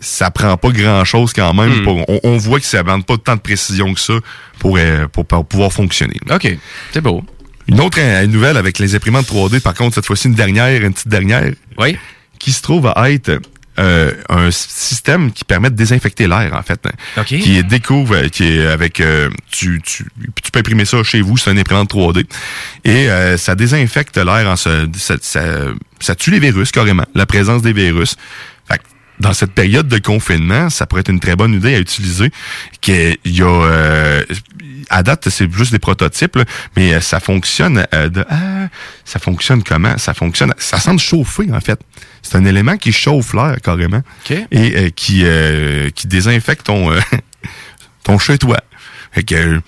ça 0.00 0.30
prend 0.30 0.56
pas 0.56 0.70
grand 0.70 1.04
chose 1.04 1.32
quand 1.32 1.52
même. 1.54 1.80
Hmm. 1.80 1.84
pour- 1.84 2.08
on, 2.08 2.20
on 2.24 2.36
voit 2.36 2.60
que 2.60 2.66
ça 2.66 2.82
demande 2.94 3.06
pas 3.06 3.18
tant 3.18 3.36
de 3.36 3.40
précision 3.40 3.92
que 3.94 4.00
ça 4.00 4.14
pour, 4.58 4.76
euh, 4.78 5.06
pour, 5.08 5.24
pour 5.26 5.46
pouvoir 5.46 5.72
fonctionner. 5.72 6.16
OK, 6.30 6.56
c'est 6.92 7.00
beau. 7.00 7.22
Une 7.68 7.80
autre 7.80 7.98
euh, 8.00 8.26
nouvelle 8.26 8.56
avec 8.56 8.78
les 8.78 8.94
imprimantes 8.94 9.26
3D, 9.26 9.60
par 9.60 9.74
contre, 9.74 9.94
cette 9.94 10.06
fois-ci 10.06 10.28
une 10.28 10.34
dernière, 10.34 10.82
une 10.82 10.92
petite 10.92 11.08
dernière, 11.08 11.50
Oui. 11.78 11.96
qui 12.38 12.52
se 12.52 12.60
trouve 12.62 12.92
à 12.94 13.10
être 13.10 13.40
euh, 13.78 14.12
un 14.28 14.50
système 14.52 15.32
qui 15.32 15.44
permet 15.44 15.68
de 15.70 15.74
désinfecter 15.74 16.28
l'air, 16.28 16.54
en 16.54 16.62
fait. 16.62 16.80
OK. 17.16 17.24
Qui 17.24 17.64
découvre, 17.64 18.26
qui 18.28 18.44
est 18.44 18.66
avec, 18.66 19.00
euh, 19.00 19.30
tu, 19.50 19.80
tu, 19.82 20.04
tu 20.42 20.50
peux 20.52 20.60
imprimer 20.60 20.84
ça 20.84 21.02
chez 21.02 21.20
vous, 21.22 21.36
c'est 21.36 21.50
une 21.50 21.58
imprimante 21.58 21.90
3D. 21.92 22.24
Et 22.84 23.08
euh, 23.10 23.36
ça 23.36 23.54
désinfecte 23.56 24.16
l'air, 24.16 24.48
en 24.48 24.56
se, 24.56 24.86
ça, 24.96 25.16
ça, 25.20 25.42
ça 25.98 26.14
tue 26.14 26.30
les 26.30 26.38
virus 26.38 26.70
carrément, 26.70 27.06
la 27.14 27.26
présence 27.26 27.62
des 27.62 27.72
virus. 27.72 28.14
Dans 29.20 29.32
cette 29.32 29.52
période 29.52 29.88
de 29.88 29.98
confinement, 29.98 30.70
ça 30.70 30.86
pourrait 30.86 31.00
être 31.00 31.10
une 31.10 31.20
très 31.20 31.36
bonne 31.36 31.54
idée 31.54 31.74
à 31.74 31.78
utiliser. 31.78 32.30
Qu'il 32.80 33.16
y 33.24 33.42
a, 33.42 33.46
euh, 33.46 34.24
à 34.90 35.02
date, 35.02 35.28
c'est 35.30 35.50
juste 35.52 35.72
des 35.72 35.78
prototypes, 35.78 36.36
là, 36.36 36.44
mais 36.76 36.94
euh, 36.94 37.00
ça 37.00 37.20
fonctionne 37.20 37.86
euh, 37.94 38.08
de, 38.08 38.24
ah, 38.28 38.68
ça 39.04 39.18
fonctionne 39.18 39.62
comment? 39.62 39.96
Ça 39.98 40.14
fonctionne, 40.14 40.52
ça 40.58 40.78
semble 40.78 41.00
chauffer, 41.00 41.50
en 41.52 41.60
fait. 41.60 41.80
C'est 42.22 42.36
un 42.36 42.44
élément 42.44 42.76
qui 42.76 42.92
chauffe 42.92 43.34
l'air, 43.34 43.56
carrément. 43.62 44.02
OK. 44.28 44.36
Et 44.50 44.76
euh, 44.76 44.90
qui, 44.90 45.22
euh, 45.24 45.90
qui 45.90 46.06
désinfecte 46.06 46.66
ton, 46.66 46.90
euh, 46.92 47.00
ton 48.04 48.18
chez-toi. 48.18 48.58
Fait 49.12 49.22
que, 49.22 49.60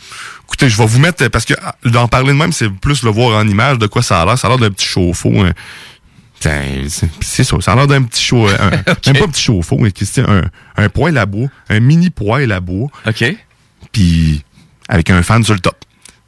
écoutez, 0.44 0.68
je 0.68 0.76
vais 0.76 0.86
vous 0.86 0.98
mettre, 0.98 1.28
parce 1.28 1.44
que 1.44 1.54
ah, 1.62 1.76
d'en 1.84 2.08
parler 2.08 2.32
de 2.32 2.38
même, 2.38 2.52
c'est 2.52 2.68
plus 2.68 3.02
le 3.04 3.10
voir 3.10 3.38
en 3.38 3.46
image 3.46 3.78
de 3.78 3.86
quoi 3.86 4.02
ça 4.02 4.20
a 4.22 4.24
l'air. 4.26 4.38
Ça 4.38 4.48
a 4.48 4.50
l'air 4.50 4.58
d'un 4.58 4.70
petit 4.70 4.86
chauffe-eau. 4.86 5.40
hein. 5.44 5.52
C'est 6.40 6.88
c'est- 6.88 7.08
c'est 7.22 7.44
ça, 7.44 7.56
ça 7.60 7.72
a 7.72 7.76
l'air 7.76 7.86
d'un 7.86 8.02
petit 8.02 8.22
chauffe 8.22 8.54
un, 8.60 8.70
Même 9.06 9.16
pas 9.18 9.24
un 9.24 9.28
petit 9.28 9.42
chauffe-eau, 9.42 9.78
mais 9.78 9.90
c'est 9.94 10.20
un, 10.28 10.42
un 10.76 10.88
poêle 10.88 11.16
à 11.18 11.26
bois, 11.26 11.48
un 11.68 11.80
mini 11.80 12.10
poêle 12.10 12.52
à 12.52 12.60
bois, 12.60 12.88
OK. 13.06 13.24
puis 13.92 14.44
avec 14.88 15.10
un 15.10 15.22
fan 15.22 15.42
sur 15.42 15.54
le 15.54 15.60
top. 15.60 15.76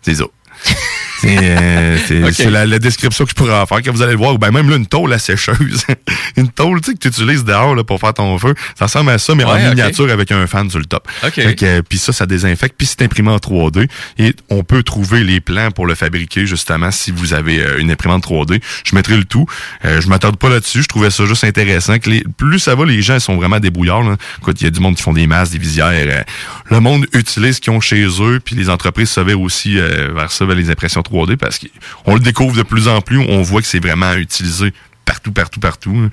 C'est 0.03 0.15
ça. 0.17 0.25
C'est 1.21 1.37
euh, 1.41 2.51
la, 2.51 2.67
la 2.67 2.79
description 2.79 3.25
que 3.25 3.31
je 3.31 3.35
pourrais 3.35 3.55
en 3.55 3.67
faire 3.67 3.79
quand 3.83 3.93
vous 3.93 4.03
allez 4.03 4.13
le 4.13 4.19
voir. 4.19 4.35
Ou 4.35 4.39
ben 4.39 4.51
même 4.51 4.71
là, 4.71 4.77
une 4.77 4.87
tôle 4.87 5.13
à 5.13 5.19
sécheuse. 5.19 5.85
une 6.37 6.49
tôle, 6.49 6.81
tu 6.81 6.91
sais, 6.91 6.97
que 6.97 7.01
tu 7.01 7.09
utilises 7.09 7.45
dehors 7.45 7.75
là, 7.75 7.85
pour 7.85 7.99
faire 8.01 8.15
ton 8.15 8.39
feu. 8.39 8.55
Ça 8.79 8.87
ressemble 8.87 9.11
à 9.11 9.19
ça, 9.19 9.35
mais 9.35 9.45
Ouais, 9.45 9.67
en 9.67 9.71
miniature 9.71 10.11
avec 10.11 10.31
un 10.33 10.47
fan 10.47 10.69
sur 10.71 10.79
le 10.79 10.85
top. 10.85 11.09
Ok. 11.25 11.33
Fait 11.35 11.55
que, 11.55 11.65
euh, 11.65 11.83
Puis 11.89 11.99
ça, 11.99 12.13
ça 12.13 12.27
désinfecte. 12.27 12.75
Puis 12.79 12.87
c'est 12.87 13.03
imprimé 13.03 13.31
en 13.31 13.39
3D. 13.39 13.89
Et 14.19 14.35
on 14.51 14.63
peut 14.63 14.83
trouver 14.83 15.25
les 15.25 15.41
plans 15.41 15.71
pour 15.71 15.87
le 15.87 15.95
fabriquer, 15.95 16.47
justement, 16.47 16.91
si 16.91 17.11
vous 17.11 17.35
avez 17.35 17.61
euh, 17.63 17.79
une 17.79 17.91
imprimante 17.91 18.25
3D. 18.25 18.61
Je 18.85 18.95
mettrai 18.95 19.17
le 19.17 19.25
tout. 19.25 19.47
Euh, 19.85 20.01
je 20.01 20.09
m'attarde 20.09 20.37
pas 20.37 20.49
là-dessus. 20.49 20.83
Je 20.83 20.89
trouvais 20.89 21.11
ça 21.11 21.25
juste 21.27 21.45
intéressant. 21.45 21.99
Que 21.99 22.11
les, 22.11 22.25
plus 22.37 22.59
ça 22.59 22.75
va, 22.75 22.85
les 22.85 23.03
gens 23.03 23.15
ils 23.15 23.21
sont 23.21 23.37
vraiment 23.37 23.59
débrouillards. 23.59 24.03
Là. 24.03 24.17
Écoute, 24.39 24.61
il 24.61 24.65
y 24.65 24.67
a 24.67 24.71
du 24.71 24.81
monde 24.81 24.95
qui 24.97 25.03
font 25.03 25.13
des 25.13 25.27
masques, 25.27 25.53
des 25.53 25.59
visières. 25.59 25.89
euh, 25.93 26.23
le 26.71 26.81
monde 26.81 27.07
utilise 27.13 27.57
ce 27.57 27.61
qu'ils 27.61 27.73
ont 27.73 27.81
chez 27.81 28.07
eux. 28.21 28.41
Puis 28.45 28.55
les 28.55 28.69
entreprises 28.71 29.11
se 29.11 29.21
vers 29.21 29.41
aussi 29.41 29.79
euh, 29.79 30.11
vers 30.15 30.31
ça, 30.31 30.45
vers 30.45 30.57
les 30.57 30.71
impressions 30.71 31.03
3D, 31.11 31.37
parce 31.37 31.59
qu'on 31.59 32.15
le 32.15 32.21
découvre 32.21 32.57
de 32.57 32.63
plus 32.63 32.89
en 32.89 33.01
plus. 33.01 33.19
On 33.19 33.43
voit 33.43 33.61
que 33.61 33.67
c'est 33.67 33.83
vraiment 33.83 34.15
utilisé 34.15 34.73
partout, 35.09 35.33
partout, 35.33 35.61
partout. 35.61 36.11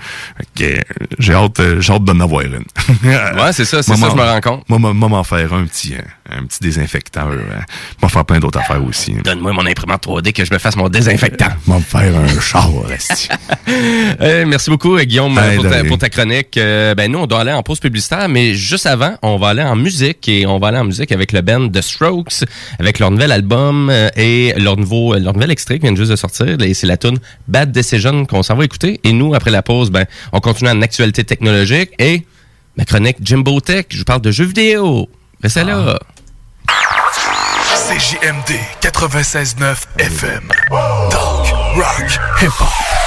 j'ai 1.20 1.34
hâte, 1.34 1.60
hâte 1.60 2.04
d'en 2.06 2.20
avoir 2.22 2.41
une. 2.43 2.56
Ouais, 3.04 3.52
c'est 3.52 3.66
ça, 3.66 3.84
c'est 3.84 3.96
ça, 3.96 4.10
je 4.10 4.16
me 4.16 4.22
rends 4.22 4.41
compte. 4.41 4.64
Moi, 4.70 4.80
moi, 4.80 5.10
m'en 5.10 5.24
faire 5.24 5.54
un 5.54 5.66
petit, 5.66 5.96
un 6.30 6.43
petit 6.46 6.60
désinfectant. 6.62 7.30
Euh, 7.30 7.41
m'en 8.02 8.08
faire 8.08 8.24
plein 8.24 8.39
d'autres 8.39 8.60
affaires 8.60 8.84
aussi. 8.84 9.14
Donne-moi 9.24 9.52
mon 9.52 9.66
imprimante 9.66 10.06
3D 10.06 10.32
que 10.32 10.46
je 10.46 10.54
me 10.54 10.60
fasse 10.60 10.78
mon 10.78 10.88
désinfectant. 10.88 11.50
M'en 11.68 11.80
faire 11.80 12.16
un 12.18 12.39
char. 12.39 12.70
Euh, 14.22 14.46
merci 14.48 14.70
beaucoup, 14.70 14.96
euh, 14.96 15.04
Guillaume, 15.04 15.38
Hey, 15.38 15.56
pour, 15.56 15.66
ta, 15.66 15.70
rien. 15.70 15.86
pour 15.86 15.98
ta 15.98 16.10
chronique. 16.10 16.56
Euh, 16.58 16.96
ben 16.96 17.12
nous, 17.12 17.20
on 17.20 17.28
doit 17.28 17.41
aller 17.41 17.52
en 17.52 17.64
pause 17.64 17.80
publicitaire, 17.80 18.30
mais 18.30 18.54
juste 18.54 18.86
avant, 18.86 19.16
on 19.22 19.38
va 19.38 19.50
aller 19.50 19.64
en 19.64 19.76
musique 19.76 20.28
et 20.30 20.46
on 20.46 20.58
va 20.60 20.68
aller 20.70 20.78
en 20.78 20.86
musique 20.86 21.12
avec 21.12 21.32
le 21.32 21.41
band 21.41 21.68
The 21.70 21.82
Strokes, 21.82 22.46
avec 22.80 23.00
leur 23.00 23.12
nouvel 23.12 23.32
album 23.32 23.91
et 24.16 24.54
leur 24.58 24.78
nouveau, 24.78 25.16
leur 25.16 25.34
nouvel 25.34 25.52
extrait 25.52 25.80
qui 25.80 25.88
vient 25.88 25.96
juste 25.96 26.12
de 26.12 26.16
sortir. 26.16 26.56
C'est 26.74 26.88
la 26.88 26.98
tune 26.98 27.18
Bad 27.48 27.72
Decision 27.72 28.26
qu'on 28.26 28.43
s'en 28.43 28.56
va 28.56 28.64
écouter. 28.66 28.85
Et 29.04 29.14
nous, 29.14 29.34
après 29.34 29.52
la 29.52 29.62
pause, 29.62 29.92
ben 29.92 30.06
on 30.32 30.40
continue 30.40 30.70
en 30.70 30.82
actualité 30.82 31.24
technologique 31.24 31.92
et 32.00 32.26
ma 32.78 32.86
chronique 32.86 33.18
Jimbo 33.22 33.60
Tech. 33.60 33.86
Je 33.90 34.00
vous 34.00 34.04
parle 34.06 34.22
de 34.22 34.32
jeux 34.32 34.46
vidéo. 34.46 35.10
Restez 35.42 35.64
là. 35.64 36.00
CJMD 37.88 38.58
96.9 38.82 39.76
FM. 40.00 40.50
Talk, 41.12 41.48
rock, 41.76 42.20
hip-hop. 42.42 43.05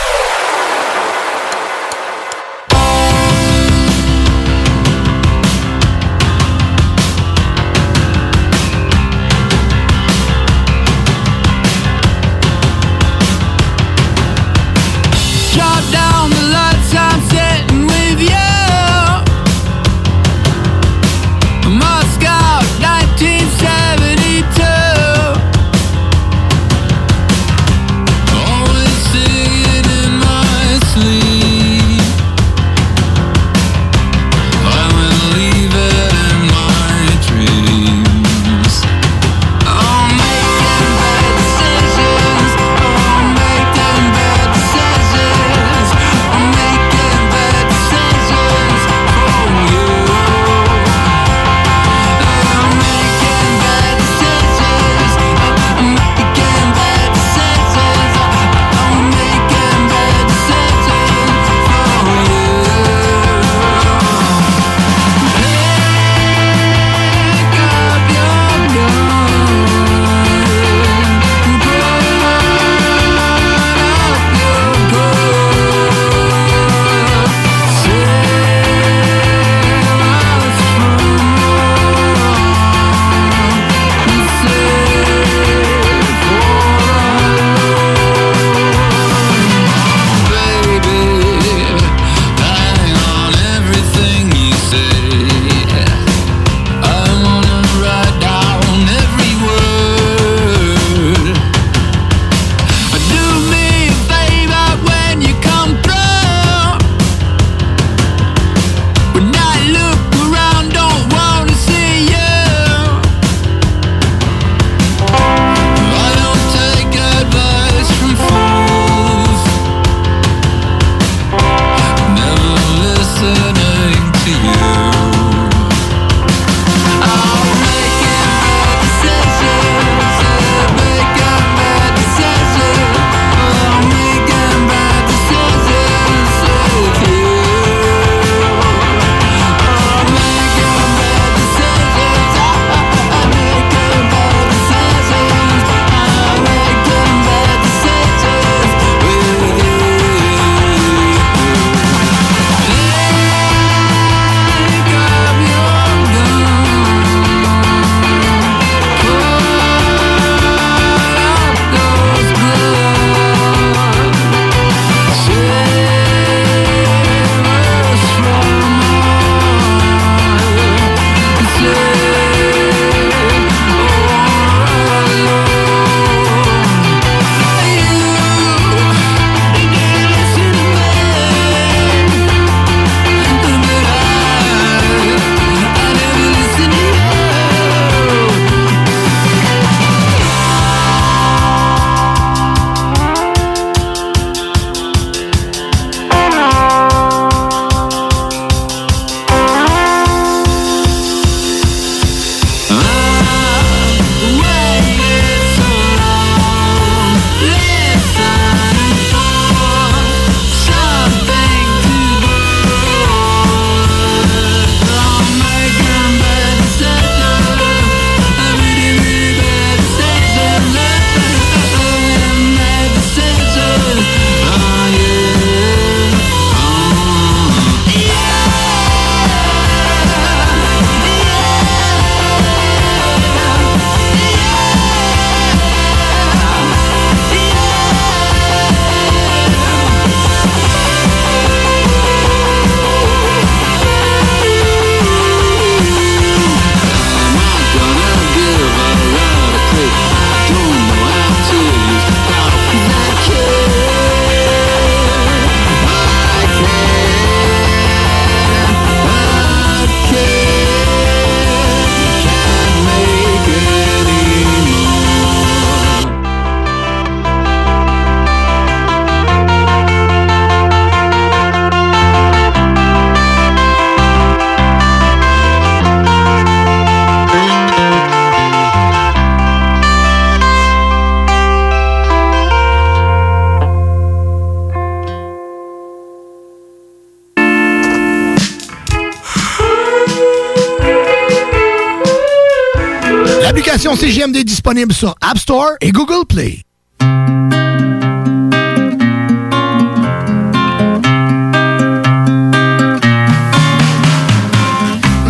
L'application 293.89 294.22
CGMD 294.22 294.45
disponible 294.45 294.93
sur 294.93 295.14
App 295.22 295.39
Store 295.39 295.70
et 295.80 295.93
Google 295.93 296.26
Play. 296.26 296.62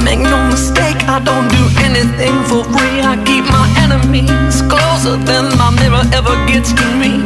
Make 0.03 0.19
no 0.19 0.39
mistake, 0.51 0.97
I 1.07 1.21
don't 1.25 1.49
do 1.49 1.63
anything 1.85 2.35
for 2.47 2.65
free. 2.65 3.01
I 3.01 3.17
keep 3.25 3.45
my 3.45 3.69
enemies 3.85 4.63
closer 4.63 5.17
than 5.25 5.57
my 5.57 5.71
mirror 5.79 6.03
ever 6.13 6.35
gets 6.47 6.73
to 6.73 6.87
me. 6.97 7.23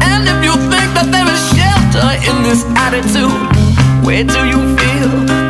And 0.00 0.26
if 0.26 0.42
you 0.42 0.52
think 0.70 0.88
that 0.94 1.10
there 1.12 1.28
is 1.28 1.40
shelter 1.52 2.16
in 2.30 2.42
this 2.44 2.64
attitude, 2.76 3.30
where 4.06 4.24
do 4.24 4.46
you 4.46 4.76
feel 4.76 5.45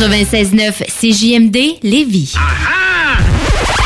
96.9 0.00 0.82
CJMD 0.86 1.56
Lévis. 1.82 2.32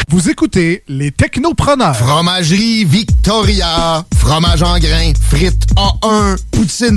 Vous 0.09 0.31
écoutez 0.31 0.85
les 0.87 1.11
technopreneurs. 1.11 1.97
Fromagerie 1.97 2.85
Victoria. 2.85 4.05
Fromage 4.17 4.63
en 4.63 4.79
grains. 4.79 5.13
Frites 5.29 5.67
A1. 5.75 6.37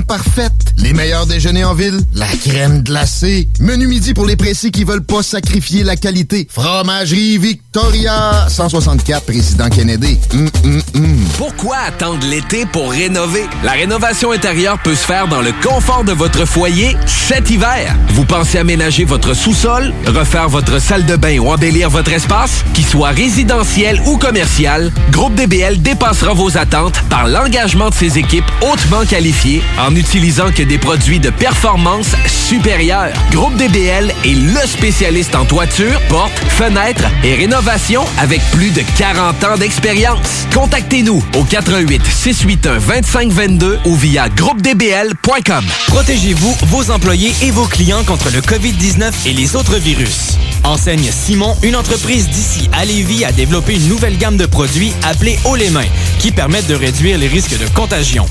Parfaite. 0.06 0.72
Les 0.78 0.94
meilleurs 0.94 1.26
déjeuners 1.26 1.64
en 1.64 1.74
ville. 1.74 2.00
La 2.14 2.26
crème 2.26 2.82
glacée. 2.82 3.48
Menu 3.60 3.86
midi 3.86 4.14
pour 4.14 4.24
les 4.24 4.34
pressés 4.34 4.70
qui 4.70 4.82
veulent 4.82 5.04
pas 5.04 5.22
sacrifier 5.22 5.82
la 5.84 5.94
qualité. 5.96 6.48
Fromagerie 6.50 7.36
Victoria. 7.36 8.46
164 8.48 9.26
Président 9.26 9.68
Kennedy. 9.68 10.18
Hum, 10.32 10.48
hum, 10.64 10.82
hum. 10.94 11.16
Pourquoi 11.36 11.76
attendre 11.86 12.26
l'été 12.26 12.64
pour 12.64 12.90
rénover? 12.92 13.44
La 13.62 13.72
rénovation 13.72 14.32
intérieure 14.32 14.78
peut 14.82 14.94
se 14.94 15.04
faire 15.04 15.28
dans 15.28 15.42
le 15.42 15.52
confort 15.62 16.02
de 16.02 16.12
votre 16.12 16.46
foyer 16.46 16.96
cet 17.06 17.50
hiver. 17.50 17.94
Vous 18.14 18.24
pensez 18.24 18.58
aménager 18.58 19.04
votre 19.04 19.34
sous-sol, 19.34 19.92
refaire 20.06 20.48
votre 20.48 20.80
salle 20.80 21.04
de 21.04 21.16
bain 21.16 21.38
ou 21.40 21.50
embellir 21.50 21.90
votre 21.90 22.12
espace? 22.12 22.64
Qu'il 22.72 22.86
soit 22.86 23.10
résidentiel 23.10 24.00
ou 24.06 24.16
commercial, 24.16 24.90
Groupe 25.10 25.34
DBL 25.34 25.82
dépassera 25.82 26.32
vos 26.32 26.56
attentes 26.56 27.02
par 27.10 27.28
l'engagement 27.28 27.90
de 27.90 27.94
ses 27.94 28.18
équipes 28.18 28.50
hautement 28.62 29.04
qualifiées 29.04 29.57
en 29.78 29.90
n'utilisant 29.90 30.50
que 30.52 30.62
des 30.62 30.78
produits 30.78 31.20
de 31.20 31.30
performance 31.30 32.08
supérieure. 32.26 33.12
Groupe 33.30 33.56
DBL 33.56 34.12
est 34.24 34.34
le 34.34 34.66
spécialiste 34.66 35.34
en 35.34 35.44
toiture, 35.44 36.00
portes, 36.08 36.38
fenêtres 36.48 37.08
et 37.24 37.34
rénovation 37.34 38.04
avec 38.18 38.40
plus 38.50 38.70
de 38.70 38.82
40 38.96 39.44
ans 39.44 39.56
d'expérience. 39.56 40.46
Contactez-nous 40.54 41.22
au 41.36 41.44
88 41.44 42.02
681 42.06 42.78
2522 42.78 43.78
ou 43.84 43.94
via 43.94 44.28
groupedbl.com. 44.28 45.64
Protégez-vous, 45.88 46.56
vos 46.66 46.90
employés 46.90 47.32
et 47.42 47.50
vos 47.50 47.66
clients 47.66 48.04
contre 48.04 48.30
le 48.30 48.40
COVID-19 48.40 49.12
et 49.26 49.32
les 49.32 49.56
autres 49.56 49.76
virus. 49.76 50.38
Enseigne 50.64 51.10
Simon, 51.10 51.56
une 51.62 51.76
entreprise 51.76 52.28
d'ici 52.28 52.68
à 52.72 52.84
Lévis, 52.84 53.24
a 53.24 53.32
développé 53.32 53.74
une 53.74 53.88
nouvelle 53.88 54.18
gamme 54.18 54.36
de 54.36 54.46
produits 54.46 54.92
appelés 55.02 55.38
Haut 55.44 55.56
les 55.56 55.70
mains, 55.70 55.86
qui 56.18 56.32
permettent 56.32 56.66
de 56.66 56.74
réduire 56.74 57.18
les 57.18 57.28
risques 57.28 57.58
de 57.58 57.66
contagion. 57.74 58.26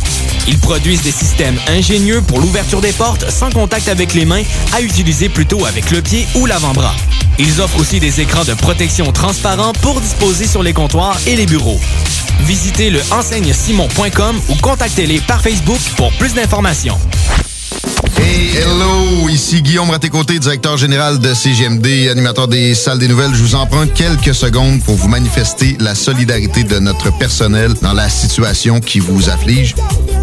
Ils 0.48 0.58
produisent 0.58 1.02
des 1.02 1.12
systèmes 1.18 1.60
ingénieux 1.68 2.22
pour 2.22 2.40
l'ouverture 2.40 2.82
des 2.82 2.94
portes 2.94 3.30
sans 3.30 3.50
contact 3.50 3.88
avec 3.90 4.14
les 4.14 4.26
mains, 4.26 4.44
à 4.74 4.82
utiliser 4.82 5.30
plutôt 5.30 5.66
avec 5.66 5.92
le 5.92 6.02
pied 6.02 6.28
ou 6.36 6.46
l'avant-bras. 6.46 6.96
Ils 7.40 7.60
offrent 7.62 7.80
aussi 7.80 8.00
des 8.00 8.22
écrans 8.22 8.46
de 8.46 8.54
protection 8.54 9.12
transparents 9.12 9.74
pour 9.82 10.00
disposer 10.00 10.48
sur 10.48 10.64
les 10.64 10.74
comptoirs 10.74 11.18
et 11.26 11.36
les 11.36 11.46
bureaux. 11.46 11.80
Visitez 12.42 12.90
le 12.90 13.02
enseignesimon.com 13.12 14.40
ou 14.50 14.56
contactez-les 14.62 15.20
par 15.22 15.42
Facebook 15.42 15.80
pour 15.96 16.14
plus 16.14 16.34
d'informations. 16.34 16.98
Hey, 18.18 18.58
hello, 18.58 19.30
ici 19.30 19.62
Guillaume 19.62 19.90
Raté-Côté, 19.90 20.40
directeur 20.40 20.78
général 20.78 21.20
de 21.20 21.34
CGMD, 21.34 22.10
animateur 22.10 22.48
des 22.48 22.74
salles 22.76 23.00
des 23.00 23.08
nouvelles. 23.08 23.34
Je 23.34 23.42
vous 23.42 23.56
emprunte 23.56 23.94
quelques 23.94 24.34
secondes 24.34 24.82
pour 24.84 24.96
vous 24.96 25.08
manifester 25.08 25.76
la 25.80 25.96
solidarité 25.96 26.64
de 26.64 26.80
notre 26.80 27.16
personnel 27.18 27.74
dans 27.82 27.94
la 27.94 28.10
situation 28.10 28.80
qui 28.80 29.00
vous 29.00 29.30
afflige. 29.30 29.76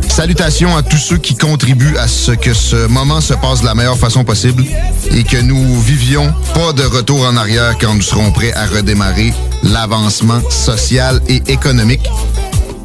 Salutations 0.09 0.77
à 0.77 0.83
tous 0.83 0.99
ceux 0.99 1.19
qui 1.19 1.37
contribuent 1.37 1.97
à 1.97 2.09
ce 2.09 2.33
que 2.33 2.55
ce 2.55 2.87
moment 2.87 3.21
se 3.21 3.35
passe 3.35 3.61
de 3.61 3.67
la 3.67 3.75
meilleure 3.75 3.99
façon 3.99 4.25
possible 4.25 4.65
et 5.11 5.25
que 5.25 5.39
nous 5.39 5.81
vivions 5.81 6.33
pas 6.55 6.73
de 6.73 6.85
retour 6.85 7.25
en 7.27 7.37
arrière 7.37 7.77
quand 7.81 7.95
nous 7.95 8.03
serons 8.03 8.31
prêts 8.31 8.53
à 8.53 8.67
redémarrer 8.67 9.33
l'avancement 9.63 10.41
social 10.51 11.21
et 11.29 11.43
économique. 11.49 12.09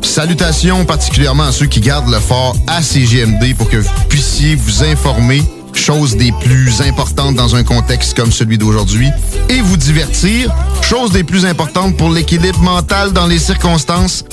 Salutations 0.02 0.86
particulièrement 0.86 1.43
à 1.43 1.52
ceux 1.52 1.66
qui 1.68 1.80
gardent 1.80 2.10
le 2.10 2.20
fort 2.20 2.56
à 2.68 2.82
CGMD 2.82 3.56
pour 3.56 3.70
que 3.70 3.78
vous 3.78 3.89
puissiez 4.10 4.56
vous 4.56 4.84
informer, 4.84 5.43
chose 5.74 6.18
des 6.18 6.32
plus 6.41 6.82
importantes 6.82 7.36
dans 7.36 7.56
un 7.56 7.64
contexte 7.64 8.16
comme 8.16 8.32
celui 8.32 8.58
d'aujourd'hui, 8.58 9.10
et 9.50 9.62
vous 9.62 9.78
divertir, 9.78 10.54
chose 10.82 11.12
des 11.12 11.24
plus 11.24 11.45
importantes 11.45 11.95
pour 11.97 12.10
l'équilibre 12.10 12.60
mental 12.60 13.14
dans 13.14 13.28
les 13.28 13.39
circonstances. 13.39 14.26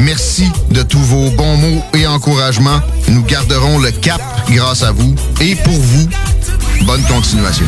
Merci 0.00 0.50
de 0.70 0.82
tous 0.82 0.98
vos 0.98 1.30
bons 1.30 1.56
mots 1.56 1.82
et 1.94 2.06
encouragements. 2.06 2.80
Nous 3.08 3.22
garderons 3.22 3.78
le 3.78 3.90
cap 3.90 4.20
grâce 4.48 4.82
à 4.82 4.92
vous 4.92 5.14
et 5.40 5.54
pour 5.56 5.72
vous. 5.72 6.08
Bonne 6.82 7.02
continuation. 7.02 7.66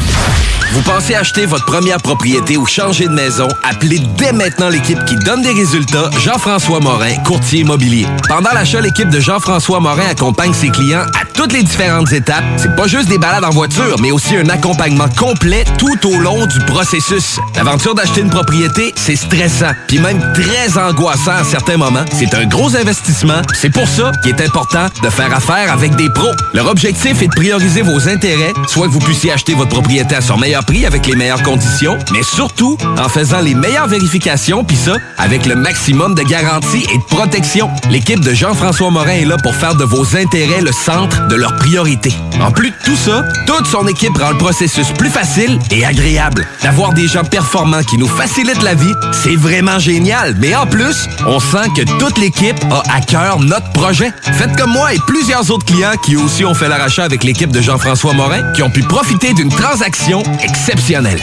Vous 0.72 0.82
pensez 0.82 1.14
acheter 1.14 1.46
votre 1.46 1.64
première 1.64 1.98
propriété 1.98 2.56
ou 2.56 2.66
changer 2.66 3.06
de 3.06 3.12
maison? 3.12 3.48
Appelez 3.62 4.00
dès 4.18 4.32
maintenant 4.32 4.68
l'équipe 4.68 5.02
qui 5.04 5.16
donne 5.16 5.40
des 5.40 5.52
résultats, 5.52 6.10
Jean-François 6.18 6.80
Morin, 6.80 7.14
courtier 7.24 7.60
immobilier. 7.60 8.06
Pendant 8.28 8.50
l'achat, 8.52 8.80
l'équipe 8.80 9.08
de 9.08 9.20
Jean-François 9.20 9.80
Morin 9.80 10.08
accompagne 10.10 10.52
ses 10.52 10.68
clients 10.68 11.06
à 11.14 11.24
toutes 11.32 11.52
les 11.52 11.62
différentes 11.62 12.12
étapes. 12.12 12.44
C'est 12.56 12.74
pas 12.74 12.88
juste 12.88 13.08
des 13.08 13.16
balades 13.16 13.44
en 13.44 13.50
voiture, 13.50 13.96
mais 14.00 14.10
aussi 14.10 14.36
un 14.36 14.48
accompagnement 14.48 15.08
complet 15.16 15.64
tout 15.78 16.08
au 16.08 16.18
long 16.18 16.44
du 16.46 16.58
processus. 16.60 17.38
L'aventure 17.54 17.94
d'acheter 17.94 18.20
une 18.20 18.30
propriété, 18.30 18.92
c'est 18.96 19.16
stressant, 19.16 19.70
puis 19.86 19.98
même 19.98 20.20
très 20.34 20.76
angoissant 20.78 21.36
à 21.38 21.44
certains 21.44 21.76
moments. 21.76 22.04
C'est 22.12 22.34
un 22.34 22.44
gros 22.44 22.76
investissement. 22.76 23.40
C'est 23.54 23.70
pour 23.70 23.88
ça 23.88 24.10
qu'il 24.22 24.34
est 24.34 24.42
important 24.42 24.88
de 25.02 25.08
faire 25.08 25.25
affaire 25.32 25.72
avec 25.72 25.94
des 25.96 26.10
pros. 26.10 26.32
Leur 26.54 26.68
objectif 26.68 27.22
est 27.22 27.28
de 27.28 27.34
prioriser 27.34 27.82
vos 27.82 28.08
intérêts, 28.08 28.52
soit 28.66 28.86
que 28.86 28.92
vous 28.92 29.00
puissiez 29.00 29.32
acheter 29.32 29.54
votre 29.54 29.70
propriété 29.70 30.14
à 30.14 30.20
son 30.20 30.36
meilleur 30.36 30.64
prix 30.64 30.86
avec 30.86 31.06
les 31.06 31.16
meilleures 31.16 31.42
conditions, 31.42 31.98
mais 32.12 32.22
surtout 32.22 32.76
en 32.98 33.08
faisant 33.08 33.40
les 33.40 33.54
meilleures 33.54 33.88
vérifications, 33.88 34.64
puis 34.64 34.76
ça, 34.76 34.96
avec 35.18 35.46
le 35.46 35.54
maximum 35.54 36.14
de 36.14 36.22
garantie 36.22 36.84
et 36.92 36.98
de 36.98 37.04
protection. 37.04 37.70
L'équipe 37.90 38.20
de 38.20 38.34
Jean-François 38.34 38.90
Morin 38.90 39.12
est 39.12 39.24
là 39.24 39.36
pour 39.42 39.54
faire 39.54 39.74
de 39.74 39.84
vos 39.84 40.16
intérêts 40.16 40.60
le 40.60 40.72
centre 40.72 41.28
de 41.28 41.36
leur 41.36 41.56
priorité. 41.56 42.12
En 42.40 42.50
plus 42.50 42.70
de 42.70 42.76
tout 42.84 42.96
ça, 42.96 43.24
toute 43.46 43.66
son 43.66 43.86
équipe 43.86 44.16
rend 44.18 44.30
le 44.30 44.38
processus 44.38 44.88
plus 44.98 45.10
facile 45.10 45.58
et 45.70 45.84
agréable. 45.84 46.46
D'avoir 46.62 46.92
des 46.92 47.06
gens 47.06 47.24
performants 47.24 47.82
qui 47.82 47.98
nous 47.98 48.08
facilitent 48.08 48.62
la 48.62 48.74
vie, 48.74 48.92
c'est 49.12 49.36
vraiment 49.36 49.78
génial. 49.78 50.36
Mais 50.38 50.54
en 50.54 50.66
plus, 50.66 51.08
on 51.26 51.40
sent 51.40 51.68
que 51.76 51.82
toute 51.98 52.18
l'équipe 52.18 52.56
a 52.70 52.82
à 52.94 53.00
cœur 53.00 53.40
notre 53.40 53.70
projet. 53.72 54.12
Faites 54.32 54.56
comme 54.56 54.70
moi 54.70 54.94
et 54.94 54.98
plusieurs 55.18 55.50
autres 55.50 55.64
clients 55.64 55.96
qui 56.02 56.14
aussi 56.14 56.44
ont 56.44 56.52
fait 56.52 56.68
l'arrachat 56.68 57.04
avec 57.04 57.24
l'équipe 57.24 57.50
de 57.50 57.62
Jean-François 57.62 58.12
Morin, 58.12 58.52
qui 58.52 58.62
ont 58.62 58.68
pu 58.68 58.82
profiter 58.82 59.32
d'une 59.32 59.48
transaction 59.48 60.22
exceptionnelle. 60.42 61.22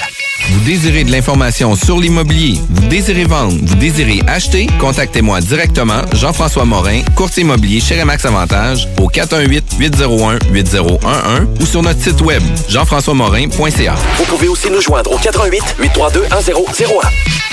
Vous 0.50 0.62
désirez 0.62 1.04
de 1.04 1.12
l'information 1.12 1.76
sur 1.76 2.00
l'immobilier, 2.00 2.60
vous 2.72 2.88
désirez 2.88 3.26
vendre, 3.26 3.54
vous 3.62 3.76
désirez 3.76 4.24
acheter, 4.26 4.66
contactez-moi 4.80 5.42
directement, 5.42 6.02
Jean-François 6.14 6.66
Morin, 6.66 7.04
courtier 7.16 7.44
immobilier 7.44 7.82
chez 7.82 8.02
Remax 8.02 8.26
Avantage, 8.26 8.90
au 9.00 9.10
418-801-8011 9.10 11.62
ou 11.62 11.66
sur 11.68 11.84
notre 11.84 12.02
site 12.02 12.22
web, 12.22 12.42
jean-françois-morin.ca. 12.68 13.94
Vous 14.18 14.26
pouvez 14.26 14.48
aussi 14.48 14.72
nous 14.72 14.82
joindre 14.82 15.12
au 15.12 15.20
88 15.20 15.76
832 15.78 16.22
1001. 16.22 17.53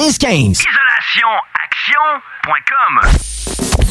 1515. 0.01 0.57
IsolationAction.com 0.57 3.05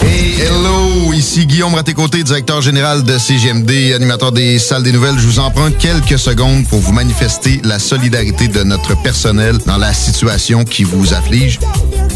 Hey, 0.02 0.40
hello! 0.40 1.12
Ici 1.12 1.46
Guillaume 1.46 1.76
Raté-Côté, 1.76 2.24
directeur 2.24 2.60
général 2.60 3.04
de 3.04 3.16
CGMD, 3.16 3.92
animateur 3.94 4.32
des 4.32 4.58
salles 4.58 4.82
des 4.82 4.90
nouvelles. 4.90 5.16
Je 5.18 5.26
vous 5.26 5.38
emprunte 5.38 5.78
quelques 5.78 6.18
secondes 6.18 6.66
pour 6.66 6.80
vous 6.80 6.90
manifester 6.90 7.60
la 7.62 7.78
solidarité 7.78 8.48
de 8.48 8.64
notre 8.64 9.00
personnel 9.00 9.58
dans 9.66 9.76
la 9.76 9.94
situation 9.94 10.64
qui 10.64 10.82
vous 10.82 11.14
afflige. 11.14 11.60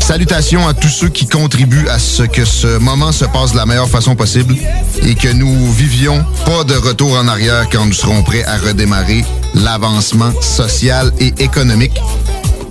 Salutations 0.00 0.66
à 0.66 0.74
tous 0.74 0.88
ceux 0.88 1.08
qui 1.08 1.28
contribuent 1.28 1.86
à 1.88 2.00
ce 2.00 2.24
que 2.24 2.44
ce 2.44 2.78
moment 2.78 3.12
se 3.12 3.26
passe 3.26 3.52
de 3.52 3.58
la 3.58 3.66
meilleure 3.66 3.88
façon 3.88 4.16
possible 4.16 4.56
et 5.04 5.14
que 5.14 5.28
nous 5.28 5.70
vivions 5.70 6.26
pas 6.44 6.64
de 6.64 6.74
retour 6.74 7.16
en 7.16 7.28
arrière 7.28 7.68
quand 7.70 7.86
nous 7.86 7.92
serons 7.92 8.24
prêts 8.24 8.42
à 8.42 8.56
redémarrer 8.56 9.24
l'avancement 9.54 10.32
social 10.40 11.12
et 11.20 11.32
économique. 11.38 12.00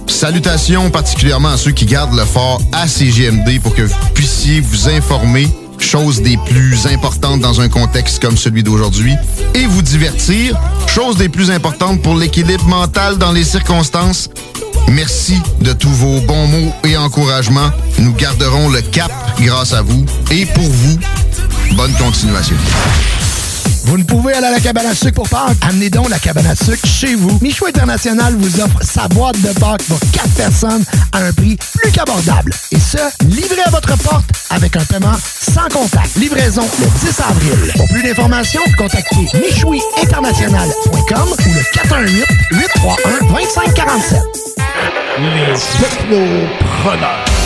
Salutations 0.08 0.89
particulièrement 0.89 1.49
à 1.49 1.58
ceux 1.58 1.72
qui 1.72 1.86
gardent 1.86 2.16
le 2.16 2.26
fort 2.26 2.62
à 2.72 2.88
CGMD 2.88 3.60
pour 3.62 3.76
que 3.76 3.82
vous 3.82 3.95
puissiez 4.14 4.62
vous 4.62 4.89
informer, 4.89 5.47
chose 5.80 6.22
des 6.22 6.38
plus 6.45 6.88
importantes 6.88 7.41
dans 7.41 7.62
un 7.62 7.70
contexte 7.70 8.22
comme 8.22 8.38
celui 8.38 8.64
d'aujourd'hui, 8.64 9.14
et 9.54 9.66
vous 9.66 9.82
divertir, 9.82 10.58
chose 10.88 11.18
des 11.18 11.30
plus 11.30 11.51
importantes 11.51 12.01
pour 12.01 12.16
l'équilibre 12.16 12.66
mental 12.68 13.18
dans 13.18 13.32
les 13.32 13.43
circonstances. 13.43 14.30
Merci 14.91 15.38
de 15.62 15.74
tous 15.74 15.89
vos 15.89 16.22
bons 16.22 16.47
mots 16.47 16.74
et 16.84 16.97
encouragements. 16.97 17.72
Nous 17.99 18.14
garderons 18.14 18.70
le 18.70 18.82
cap 18.82 19.12
grâce 19.41 19.74
à 19.74 19.82
vous 19.82 20.06
et 20.32 20.45
pour 20.45 20.64
vous. 20.64 20.97
Bonne 21.76 21.93
continuation. 21.93 22.56
Vous 23.84 23.97
ne 23.97 24.03
pouvez 24.03 24.34
aller 24.34 24.47
à 24.47 24.51
la 24.51 24.59
cabane 24.59 24.86
à 24.86 24.93
sucre 24.95 25.13
pour 25.13 25.29
Pâques? 25.29 25.55
Amenez 25.61 25.89
donc 25.89 26.09
la 26.09 26.19
cabane 26.19 26.47
à 26.47 26.55
sucre 26.55 26.86
chez 26.88 27.15
vous. 27.15 27.38
Michou 27.41 27.65
International 27.65 28.34
vous 28.38 28.59
offre 28.61 28.81
sa 28.81 29.07
boîte 29.09 29.39
de 29.41 29.51
Pâques 29.59 29.84
pour 29.84 29.99
4 30.11 30.29
personnes 30.36 30.84
à 31.11 31.19
un 31.19 31.31
prix 31.34 31.57
plus 31.75 31.91
qu'abordable. 31.91 32.51
Et 32.71 32.79
ce, 32.79 32.97
livré 33.25 33.61
à 33.65 33.69
votre 33.69 33.95
porte 33.97 34.25
avec 34.49 34.75
un 34.75 34.86
paiement 34.86 35.15
sans 35.39 35.67
contact. 35.69 36.15
Livraison 36.15 36.67
le 36.79 36.86
10 37.07 37.19
avril. 37.19 37.71
Pour 37.75 37.88
plus 37.88 38.01
d'informations, 38.03 38.61
contactez 38.77 39.27
michouiinternational.com 39.34 41.36
ou 41.45 41.53
le 41.53 41.61
418-831-2547. 42.51 44.23
Les 45.19 45.53
technopreneurs. 45.79 47.42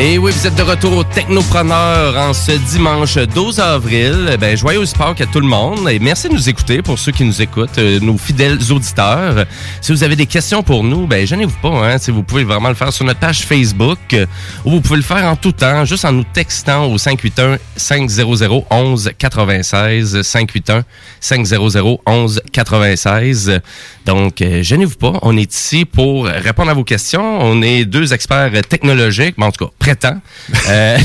Et 0.00 0.16
oui, 0.16 0.30
vous 0.30 0.46
êtes 0.46 0.54
de 0.54 0.62
retour 0.62 0.96
au 0.96 1.02
Technopreneur 1.02 2.16
en 2.16 2.32
ce 2.32 2.52
dimanche 2.52 3.16
12 3.18 3.58
avril. 3.58 4.36
Ben, 4.38 4.56
joyeux 4.56 4.84
Pâques 4.96 5.22
à 5.22 5.26
tout 5.26 5.40
le 5.40 5.48
monde 5.48 5.90
et 5.90 5.98
merci 5.98 6.28
de 6.28 6.34
nous 6.34 6.48
écouter 6.48 6.82
pour 6.82 7.00
ceux 7.00 7.10
qui 7.10 7.24
nous 7.24 7.42
écoutent, 7.42 7.78
euh, 7.78 7.98
nos 7.98 8.16
fidèles 8.16 8.58
auditeurs. 8.70 9.44
Si 9.80 9.90
vous 9.90 10.04
avez 10.04 10.14
des 10.14 10.26
questions 10.26 10.62
pour 10.62 10.84
nous, 10.84 11.08
ben, 11.08 11.26
gênez-vous 11.26 11.56
pas, 11.60 11.84
hein. 11.84 11.98
Si 11.98 12.12
vous 12.12 12.22
pouvez 12.22 12.44
vraiment 12.44 12.68
le 12.68 12.76
faire 12.76 12.92
sur 12.92 13.04
notre 13.04 13.18
page 13.18 13.40
Facebook 13.40 13.98
euh, 14.12 14.26
ou 14.64 14.70
vous 14.70 14.80
pouvez 14.80 14.98
le 14.98 15.02
faire 15.02 15.24
en 15.24 15.34
tout 15.34 15.50
temps, 15.50 15.84
juste 15.84 16.04
en 16.04 16.12
nous 16.12 16.24
textant 16.32 16.86
au 16.86 16.96
581 16.96 17.58
500 17.76 18.66
11 18.70 19.10
96 19.18 20.22
581 20.22 20.84
500 21.18 21.98
11 22.06 22.42
96. 22.52 23.60
Donc, 24.08 24.40
euh, 24.40 24.62
gênez-vous 24.62 24.96
pas. 24.96 25.18
On 25.20 25.36
est 25.36 25.54
ici 25.54 25.84
pour 25.84 26.24
répondre 26.24 26.70
à 26.70 26.74
vos 26.74 26.82
questions. 26.82 27.40
On 27.42 27.60
est 27.60 27.84
deux 27.84 28.14
experts 28.14 28.50
technologiques, 28.66 29.34
mais 29.36 29.44
en 29.44 29.52
tout 29.52 29.66
cas, 29.66 29.70
prétends. 29.78 30.18
Euh, 30.68 30.96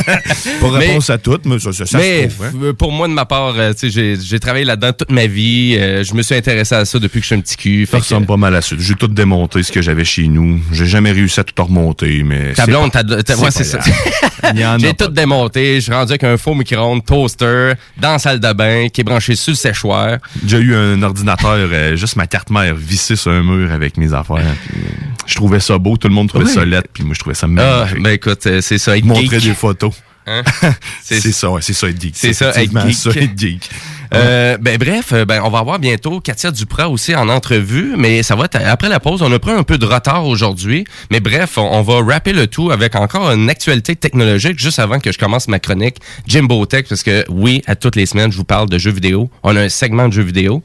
Pour 0.60 0.72
mais- 0.72 0.86
réponse 0.86 1.10
à 1.10 1.18
toutes, 1.18 1.44
mais 1.44 1.58
ça, 1.58 1.72
ça, 1.74 1.84
ça 1.84 1.98
mais 1.98 2.30
se 2.30 2.34
trouve. 2.34 2.46
hein. 2.68 2.72
pour 2.78 2.92
moi, 2.92 3.08
de 3.08 3.12
ma 3.12 3.26
part, 3.26 3.54
euh, 3.58 3.72
j'ai 3.82 4.16
j'ai 4.18 4.40
travaillé 4.40 4.64
là-dedans 4.64 4.92
toute 4.92 5.10
ma 5.10 5.26
vie. 5.26 5.76
Euh, 5.78 6.02
je 6.02 6.14
me 6.14 6.22
suis 6.22 6.34
intéressé 6.34 6.74
à 6.74 6.84
ça 6.86 6.98
depuis 6.98 7.20
que 7.20 7.24
je 7.24 7.26
suis 7.26 7.34
un 7.36 7.40
petit 7.40 7.56
cul. 7.56 7.86
Ça 7.86 7.98
que, 7.98 8.02
ressemble 8.02 8.26
pas 8.26 8.38
mal 8.38 8.54
à 8.54 8.62
ça. 8.62 8.74
J'ai 8.78 8.94
tout 8.94 9.08
démonté 9.08 9.62
ce 9.62 9.70
que 9.70 9.82
j'avais 9.82 10.04
chez 10.04 10.26
nous. 10.26 10.58
J'ai 10.72 10.86
jamais 10.86 11.12
réussi 11.12 11.38
à 11.40 11.44
tout 11.44 11.62
remonter, 11.62 12.22
mais. 12.22 12.54
Ta 12.54 12.64
c'est 12.64 12.70
blonde, 12.70 12.90
ouais, 12.94 13.50
ça. 13.50 13.78
J'ai 14.78 14.94
tout 14.94 15.08
démonté. 15.08 15.74
Je 15.76 15.80
suis 15.80 15.92
rendu 15.92 16.12
avec 16.12 16.24
un 16.24 16.38
faux 16.38 16.54
micro-ondes 16.54 17.04
toaster 17.04 17.72
dans 18.00 18.12
la 18.12 18.18
salle 18.18 18.40
de 18.40 18.52
bain 18.54 18.88
qui 18.88 19.02
est 19.02 19.04
branché 19.04 19.36
sur 19.36 19.50
le 19.52 19.56
séchoir. 19.56 20.18
J'ai 20.46 20.58
eu 20.58 20.74
un 20.74 21.02
ordinateur, 21.02 21.96
juste 21.96 22.16
ma 22.16 22.26
carte 22.26 22.45
mère 22.50 22.74
vissée 22.74 23.16
sur 23.16 23.30
un 23.32 23.42
mur 23.42 23.70
avec 23.72 23.96
mes 23.96 24.12
affaires. 24.14 24.36
puis, 24.68 24.80
euh, 24.80 24.88
je 25.26 25.34
trouvais 25.34 25.60
ça 25.60 25.78
beau, 25.78 25.96
tout 25.96 26.08
le 26.08 26.14
monde 26.14 26.28
trouvait 26.28 26.44
Oui. 26.44 26.52
ça 26.52 26.64
lettre, 26.64 26.88
puis 26.92 27.02
moi 27.04 27.14
je 27.14 27.20
trouvais 27.20 27.34
ça 27.34 27.46
Ah, 27.46 27.50
magnifique. 27.50 28.02
ben 28.02 28.10
écoute, 28.12 28.46
euh, 28.46 28.60
c'est 28.60 28.78
ça, 28.78 28.92
Montrer 29.02 29.38
des 29.40 29.54
photos. 29.54 29.92
Hein? 30.28 30.42
C'est 31.02 31.20
ça, 31.32 31.50
ouais, 31.50 31.62
c'est 31.62 31.72
ça 31.72 31.88
être 31.88 32.00
geek. 32.02 32.14
C'est 32.16 32.32
ça, 32.32 32.50
être 32.60 32.80
geek. 32.86 32.94
ça, 32.96 33.10
être 33.10 33.38
geek. 33.38 33.70
Euh, 34.14 34.56
ben 34.58 34.76
bref, 34.78 35.12
euh, 35.12 35.24
ben 35.24 35.42
on 35.44 35.50
va 35.50 35.58
avoir 35.58 35.78
bientôt 35.78 36.20
Katia 36.20 36.50
Duprat 36.50 36.88
aussi 36.88 37.14
en 37.14 37.28
entrevue, 37.28 37.94
mais 37.96 38.22
ça 38.22 38.36
va 38.36 38.44
être 38.44 38.58
après 38.64 38.88
la 38.88 39.00
pause. 39.00 39.22
On 39.22 39.32
a 39.32 39.38
pris 39.38 39.52
un 39.52 39.62
peu 39.62 39.78
de 39.78 39.86
retard 39.86 40.26
aujourd'hui, 40.26 40.84
mais 41.10 41.20
bref, 41.20 41.58
on, 41.58 41.82
va 41.82 42.02
rapper 42.02 42.32
le 42.32 42.46
tout 42.46 42.70
avec 42.70 42.94
encore 42.94 43.30
une 43.30 43.50
actualité 43.50 43.96
technologique 43.96 44.58
juste 44.58 44.78
avant 44.78 44.98
que 44.98 45.12
je 45.12 45.18
commence 45.18 45.48
ma 45.48 45.58
chronique 45.58 45.96
Jimbo 46.26 46.64
Tech, 46.66 46.86
parce 46.88 47.02
que 47.02 47.24
oui, 47.28 47.62
à 47.66 47.76
toutes 47.76 47.96
les 47.96 48.06
semaines, 48.06 48.32
je 48.32 48.36
vous 48.36 48.44
parle 48.44 48.68
de 48.68 48.78
jeux 48.78 48.92
vidéo. 48.92 49.30
On 49.42 49.56
a 49.56 49.62
un 49.62 49.68
segment 49.68 50.08
de 50.08 50.12
jeux 50.12 50.22
vidéo. 50.22 50.62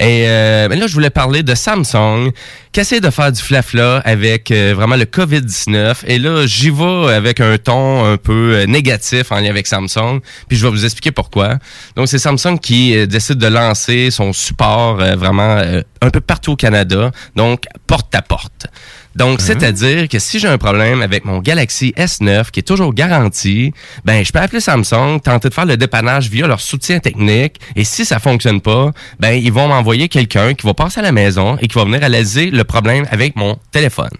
Et 0.00 0.24
euh, 0.28 0.68
ben 0.68 0.78
là, 0.78 0.86
je 0.86 0.94
voulais 0.94 1.10
parler 1.10 1.42
de 1.42 1.54
Samsung 1.54 2.32
qui 2.74 2.80
essaie 2.80 3.00
de 3.00 3.10
faire 3.10 3.30
du 3.30 3.40
flafla 3.40 3.98
avec 3.98 4.50
euh, 4.50 4.72
vraiment 4.74 4.96
le 4.96 5.04
COVID-19. 5.04 5.98
Et 6.08 6.18
là, 6.18 6.44
j'y 6.44 6.70
vais 6.70 7.14
avec 7.14 7.38
un 7.38 7.56
ton 7.56 8.04
un 8.04 8.16
peu 8.16 8.56
euh, 8.56 8.66
négatif 8.66 9.30
en 9.30 9.36
lien 9.36 9.50
avec 9.50 9.68
Samsung, 9.68 10.18
puis 10.48 10.58
je 10.58 10.66
vais 10.66 10.70
vous 10.72 10.84
expliquer 10.84 11.12
pourquoi. 11.12 11.58
Donc, 11.94 12.08
c'est 12.08 12.18
Samsung 12.18 12.58
qui 12.60 12.96
euh, 12.96 13.06
décide 13.06 13.38
de 13.38 13.46
lancer 13.46 14.10
son 14.10 14.32
support 14.32 14.96
vraiment 14.96 15.62
un 16.00 16.10
peu 16.10 16.20
partout 16.20 16.52
au 16.52 16.56
Canada, 16.56 17.12
donc 17.36 17.62
porte 17.86 18.12
à 18.12 18.22
porte. 18.22 18.66
Donc, 19.14 19.40
c'est-à-dire 19.40 20.08
que 20.08 20.18
si 20.18 20.38
j'ai 20.38 20.48
un 20.48 20.58
problème 20.58 21.02
avec 21.02 21.24
mon 21.24 21.38
Galaxy 21.38 21.94
S9 21.96 22.50
qui 22.50 22.60
est 22.60 22.64
toujours 22.64 22.92
garanti, 22.94 23.72
ben 24.04 24.24
je 24.24 24.32
peux 24.32 24.40
appeler 24.40 24.60
Samsung, 24.60 25.20
tenter 25.22 25.48
de 25.48 25.54
faire 25.54 25.66
le 25.66 25.76
dépannage 25.76 26.28
via 26.28 26.46
leur 26.46 26.60
soutien 26.60 26.98
technique 26.98 27.60
et 27.76 27.84
si 27.84 28.04
ça 28.04 28.18
fonctionne 28.18 28.60
pas, 28.60 28.90
ben 29.20 29.32
ils 29.32 29.52
vont 29.52 29.68
m'envoyer 29.68 30.08
quelqu'un 30.08 30.54
qui 30.54 30.66
va 30.66 30.74
passer 30.74 31.00
à 31.00 31.02
la 31.02 31.12
maison 31.12 31.56
et 31.60 31.68
qui 31.68 31.74
va 31.74 31.84
venir 31.84 32.00
réaliser 32.00 32.50
le 32.50 32.64
problème 32.64 33.06
avec 33.10 33.36
mon 33.36 33.56
téléphone. 33.70 34.10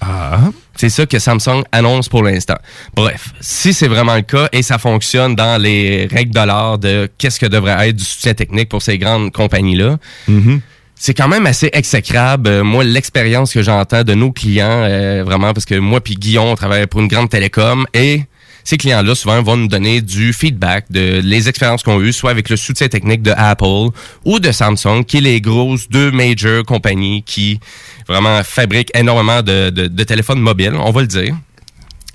Ah. 0.00 0.50
C'est 0.76 0.88
ça 0.88 1.06
que 1.06 1.18
Samsung 1.18 1.62
annonce 1.70 2.08
pour 2.08 2.22
l'instant. 2.22 2.58
Bref, 2.94 3.32
si 3.40 3.72
c'est 3.72 3.86
vraiment 3.86 4.16
le 4.16 4.22
cas 4.22 4.48
et 4.52 4.62
ça 4.62 4.78
fonctionne 4.78 5.34
dans 5.34 5.60
les 5.60 6.06
règles 6.10 6.34
de 6.34 6.40
l'art 6.40 6.78
de 6.78 7.08
qu'est-ce 7.16 7.38
que 7.38 7.46
devrait 7.46 7.88
être 7.88 7.96
du 7.96 8.04
soutien 8.04 8.34
technique 8.34 8.68
pour 8.68 8.82
ces 8.82 8.98
grandes 8.98 9.30
compagnies-là, 9.32 9.98
Mm-hmm. 10.28 10.60
C'est 10.96 11.14
quand 11.14 11.28
même 11.28 11.46
assez 11.46 11.70
exécrable. 11.72 12.48
Euh, 12.48 12.64
moi, 12.64 12.84
l'expérience 12.84 13.52
que 13.52 13.62
j'entends 13.62 14.04
de 14.04 14.14
nos 14.14 14.32
clients, 14.32 14.82
euh, 14.84 15.22
vraiment, 15.24 15.52
parce 15.52 15.66
que 15.66 15.74
moi 15.76 16.00
puis 16.00 16.14
Guillaume, 16.14 16.46
on 16.48 16.54
travaille 16.56 16.86
pour 16.86 17.00
une 17.00 17.08
grande 17.08 17.28
télécom 17.30 17.86
et 17.94 18.22
ces 18.66 18.78
clients-là, 18.78 19.14
souvent, 19.14 19.42
vont 19.42 19.58
nous 19.58 19.68
donner 19.68 20.00
du 20.00 20.32
feedback 20.32 20.86
de 20.90 21.20
les 21.22 21.50
expériences 21.50 21.82
qu'on 21.82 21.98
a 21.98 22.02
eues, 22.02 22.14
soit 22.14 22.30
avec 22.30 22.48
le 22.48 22.56
soutien 22.56 22.88
technique 22.88 23.20
de 23.22 23.32
Apple 23.36 23.90
ou 24.24 24.38
de 24.40 24.50
Samsung, 24.52 25.04
qui 25.06 25.18
est 25.18 25.20
les 25.20 25.40
grosses 25.42 25.86
deux 25.90 26.10
major 26.10 26.64
compagnies 26.64 27.22
qui 27.24 27.60
vraiment 28.08 28.42
fabriquent 28.42 28.90
énormément 28.96 29.42
de, 29.42 29.68
de- 29.68 29.86
de 29.88 30.04
téléphones 30.04 30.40
mobiles, 30.40 30.72
on 30.78 30.92
va 30.92 31.02
le 31.02 31.06
dire. 31.06 31.34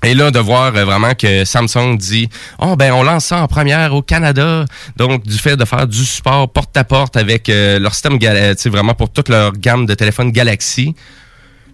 Et 0.04 0.14
là, 0.14 0.30
de 0.30 0.38
voir 0.38 0.74
euh, 0.74 0.84
vraiment 0.84 1.14
que 1.14 1.44
Samsung 1.44 1.96
dit 1.96 2.28
Oh, 2.58 2.74
ben, 2.76 2.92
on 2.92 3.02
lance 3.02 3.26
ça 3.26 3.42
en 3.42 3.46
première 3.48 3.94
au 3.94 4.02
Canada. 4.02 4.64
Donc, 4.96 5.26
du 5.26 5.36
fait 5.36 5.56
de 5.56 5.64
faire 5.64 5.86
du 5.86 6.04
support 6.04 6.50
porte-à-porte 6.50 7.16
avec 7.16 7.48
euh, 7.48 7.78
leur 7.78 7.92
système, 7.92 8.18
sais, 8.20 8.70
vraiment 8.70 8.94
pour 8.94 9.10
toute 9.10 9.28
leur 9.28 9.52
gamme 9.52 9.86
de 9.86 9.94
téléphones 9.94 10.32
Galaxy. 10.32 10.94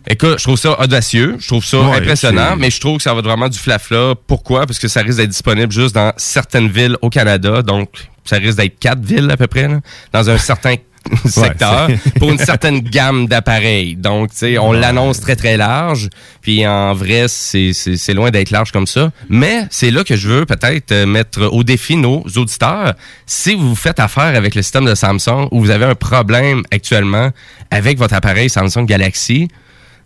Écoute, 0.09 0.39
je 0.39 0.45
trouve 0.45 0.57
ça 0.57 0.81
audacieux, 0.81 1.37
je 1.41 1.49
trouve 1.49 1.65
ça 1.65 1.81
Ouais, 1.81 1.97
impressionnant, 1.97 2.55
mais 2.57 2.71
je 2.71 2.79
trouve 2.79 2.99
que 2.99 3.03
ça 3.03 3.13
va 3.13 3.19
être 3.19 3.25
vraiment 3.25 3.49
du 3.49 3.59
flafla. 3.59 4.15
Pourquoi? 4.27 4.65
Parce 4.65 4.79
que 4.79 4.87
ça 4.87 5.03
risque 5.03 5.19
d'être 5.19 5.31
disponible 5.31 5.73
juste 5.73 5.97
dans 5.97 6.13
certaines 6.17 6.69
villes 6.69 6.97
au 7.03 7.11
Canada. 7.11 7.63
Donc, 7.63 7.89
ça 8.25 8.37
risque 8.37 8.59
d'être 8.59 8.79
quatre 8.79 9.01
villes 9.01 9.29
à 9.31 9.37
peu 9.37 9.49
près, 9.49 9.67
là, 9.67 9.81
dans 10.13 10.31
un 10.31 10.39
certain 10.39 10.77
secteur, 11.27 11.89
pour 12.19 12.31
une 12.31 12.39
certaine 12.39 12.81
gamme 12.81 13.27
d'appareils. 13.27 13.97
Donc, 13.97 14.31
tu 14.31 14.37
sais, 14.39 14.59
on 14.59 14.73
l'annonce 14.73 15.21
très, 15.21 15.37
très 15.37 15.57
large. 15.57 16.09
Puis, 16.41 16.67
en 16.67 16.95
vrai, 16.95 17.27
c'est 17.29 17.73
c'est- 17.73 17.97
c'est 17.97 18.15
loin 18.15 18.31
d'être 18.31 18.51
large 18.51 18.73
comme 18.73 18.87
ça. 18.87 19.11
Mais 19.29 19.67
c'est 19.71 19.91
là 19.91 20.05
que 20.05 20.17
je 20.17 20.29
veux 20.29 20.47
peut-être 20.47 20.93
euh, 20.93 21.07
mettre 21.07 21.43
au 21.53 21.63
défi 21.65 21.97
nos 21.97 22.23
auditeurs. 22.37 22.95
Si 23.27 23.55
vous 23.55 23.75
faites 23.75 24.01
affaire 24.01 24.37
avec 24.37 24.55
le 24.55 24.63
système 24.63 24.85
de 24.85 24.95
Samsung 24.95 25.49
ou 25.51 25.61
vous 25.61 25.71
avez 25.71 25.85
un 25.85 25.95
problème 25.95 26.63
actuellement 26.71 27.31
avec 27.71 27.99
votre 27.99 28.15
appareil 28.15 28.49
Samsung 28.51 28.87
Galaxy, 28.87 29.49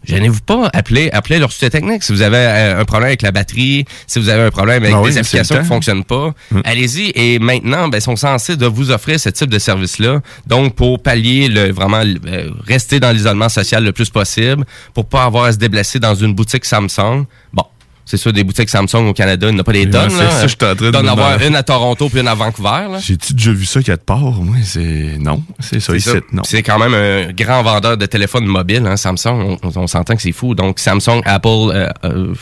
Gênez-vous 0.05 0.41
pas, 0.41 0.71
appelez, 0.73 1.11
appelez 1.13 1.39
leur 1.39 1.53
soutien 1.53 1.69
technique. 1.69 2.03
Si 2.03 2.13
vous 2.13 2.23
avez 2.23 2.39
euh, 2.39 2.81
un 2.81 2.85
problème 2.85 3.09
avec 3.09 3.23
la 3.23 3.33
batterie, 3.33 3.85
si 4.07 4.19
vous 4.19 4.29
avez 4.29 4.45
un 4.45 4.51
problème 4.51 4.83
avec 4.83 4.95
Ah 4.95 5.03
oui, 5.03 5.11
des 5.11 5.19
applications 5.19 5.57
qui 5.57 5.61
temps. 5.63 5.69
fonctionnent 5.69 6.05
pas, 6.05 6.33
allez-y. 6.65 7.13
Et 7.15 7.39
maintenant, 7.39 7.89
ben, 7.89 7.99
ils 7.99 8.03
sont 8.03 8.17
censés 8.17 8.57
de 8.57 8.67
vous 8.67 8.91
offrir 8.91 9.21
ce 9.21 9.29
type 9.29 9.51
de 9.51 9.59
service-là. 9.59 10.21
Donc, 10.47 10.75
pour 10.75 11.03
pallier 11.03 11.49
le 11.49 11.71
vraiment 11.71 12.03
euh, 12.03 12.51
rester 12.67 12.99
dans 12.99 13.11
l'isolement 13.13 13.49
social 13.49 13.85
le 13.85 13.93
plus 13.93 14.09
possible, 14.11 14.65
pour 14.95 15.07
pas 15.07 15.25
avoir 15.25 15.45
à 15.45 15.53
se 15.53 15.59
déplacer 15.59 15.99
dans 15.99 16.15
une 16.15 16.35
boutique 16.35 16.65
Samsung. 16.65 17.27
Bon. 17.53 17.65
C'est 18.11 18.17
sûr, 18.17 18.33
des 18.33 18.43
boutiques 18.43 18.69
Samsung 18.69 19.07
au 19.09 19.13
Canada, 19.13 19.47
il 19.47 19.53
n'y 19.53 19.59
en 19.59 19.61
a 19.61 19.63
pas 19.63 19.71
des 19.73 19.89
tonnes. 19.89 20.11
c'est 20.11 20.17
ça, 20.29 20.47
j'étais 20.49 20.67
en 20.67 20.75
train 20.75 20.87
de 20.87 20.87
Il 20.87 20.91
doit 20.91 21.01
en 21.01 21.05
me 21.05 21.09
avoir 21.11 21.41
une 21.41 21.55
à 21.55 21.63
Toronto 21.63 22.09
puis 22.09 22.19
une 22.19 22.27
à 22.27 22.35
Vancouver. 22.35 22.99
J'ai-tu 23.01 23.35
déjà 23.35 23.53
vu 23.53 23.65
ça 23.65 23.81
quelque 23.85 24.05
part? 24.05 24.19
Moi, 24.19 24.57
c'est. 24.65 25.17
Non, 25.21 25.45
c'est 25.61 25.79
ça 25.79 25.93
C'est 25.93 25.99
ici. 25.99 26.09
ça. 26.09 26.17
Non. 26.33 26.43
C'est 26.45 26.65
quand 26.65 26.81
même 26.81 26.93
un 26.93 27.31
grand 27.33 27.63
vendeur 27.63 27.97
de 27.97 28.07
téléphones 28.07 28.47
mobiles, 28.47 28.85
hein, 28.85 28.97
Samsung. 28.97 29.59
On, 29.63 29.71
on 29.77 29.87
s'entend 29.87 30.17
que 30.17 30.23
c'est 30.23 30.33
fou. 30.33 30.57
Donc, 30.57 30.81
Samsung, 30.81 31.21
Apple, 31.25 31.49
euh, 31.49 31.89
euh, 32.03 32.35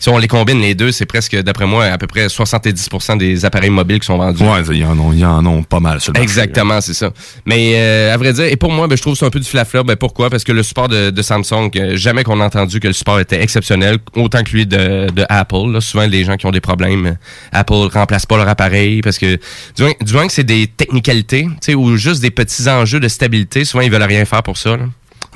si 0.00 0.08
on 0.08 0.18
les 0.18 0.26
combine 0.26 0.60
les 0.60 0.74
deux, 0.74 0.90
c'est 0.90 1.06
presque, 1.06 1.36
d'après 1.42 1.66
moi, 1.66 1.84
à 1.84 1.96
peu 1.96 2.08
près 2.08 2.26
70% 2.26 3.18
des 3.18 3.44
appareils 3.44 3.70
mobiles 3.70 4.00
qui 4.00 4.06
sont 4.06 4.18
vendus. 4.18 4.42
Ouais, 4.42 4.84
en 4.84 4.98
ont, 4.98 5.12
ils 5.12 5.24
en 5.24 5.46
ont 5.46 5.62
pas 5.62 5.78
mal 5.78 6.00
sur 6.00 6.12
le 6.12 6.18
marché. 6.18 6.24
Exactement, 6.24 6.80
c'est 6.80 6.94
ça. 6.94 7.10
Mais 7.46 7.74
euh, 7.76 8.12
à 8.12 8.16
vrai 8.16 8.32
dire, 8.32 8.46
et 8.46 8.56
pour 8.56 8.72
moi, 8.72 8.88
ben, 8.88 8.96
je 8.96 9.02
trouve 9.02 9.12
que 9.14 9.20
c'est 9.20 9.26
un 9.26 9.30
peu 9.30 9.38
du 9.38 9.48
flafla. 9.48 9.84
Ben, 9.84 9.94
pourquoi? 9.94 10.28
Parce 10.28 10.42
que 10.42 10.50
le 10.50 10.64
support 10.64 10.88
de, 10.88 11.10
de 11.10 11.22
Samsung, 11.22 11.70
jamais 11.94 12.24
qu'on 12.24 12.40
a 12.40 12.46
entendu 12.46 12.80
que 12.80 12.88
le 12.88 12.94
support 12.94 13.20
était 13.20 13.40
exceptionnel, 13.40 13.98
autant 14.16 14.42
que 14.42 14.50
lui 14.50 14.66
de, 14.66 14.87
de 14.88 15.24
Apple. 15.28 15.72
Là. 15.72 15.80
Souvent, 15.80 16.06
les 16.06 16.24
gens 16.24 16.36
qui 16.36 16.46
ont 16.46 16.50
des 16.50 16.60
problèmes, 16.60 17.06
euh, 17.06 17.12
Apple 17.52 17.88
remplace 17.92 18.26
pas 18.26 18.36
leur 18.36 18.48
appareil 18.48 19.00
parce 19.00 19.18
que 19.18 19.38
du 19.76 19.82
moins, 19.82 19.92
du 20.00 20.12
moins 20.12 20.26
que 20.26 20.32
c'est 20.32 20.44
des 20.44 20.66
technicalités, 20.66 21.44
tu 21.44 21.56
sais, 21.60 21.74
ou 21.74 21.96
juste 21.96 22.20
des 22.20 22.30
petits 22.30 22.68
enjeux 22.68 23.00
de 23.00 23.08
stabilité, 23.08 23.64
souvent 23.64 23.82
ils 23.82 23.90
veulent 23.90 24.02
rien 24.02 24.24
faire 24.24 24.42
pour 24.42 24.56
ça. 24.56 24.76
là. 24.76 24.84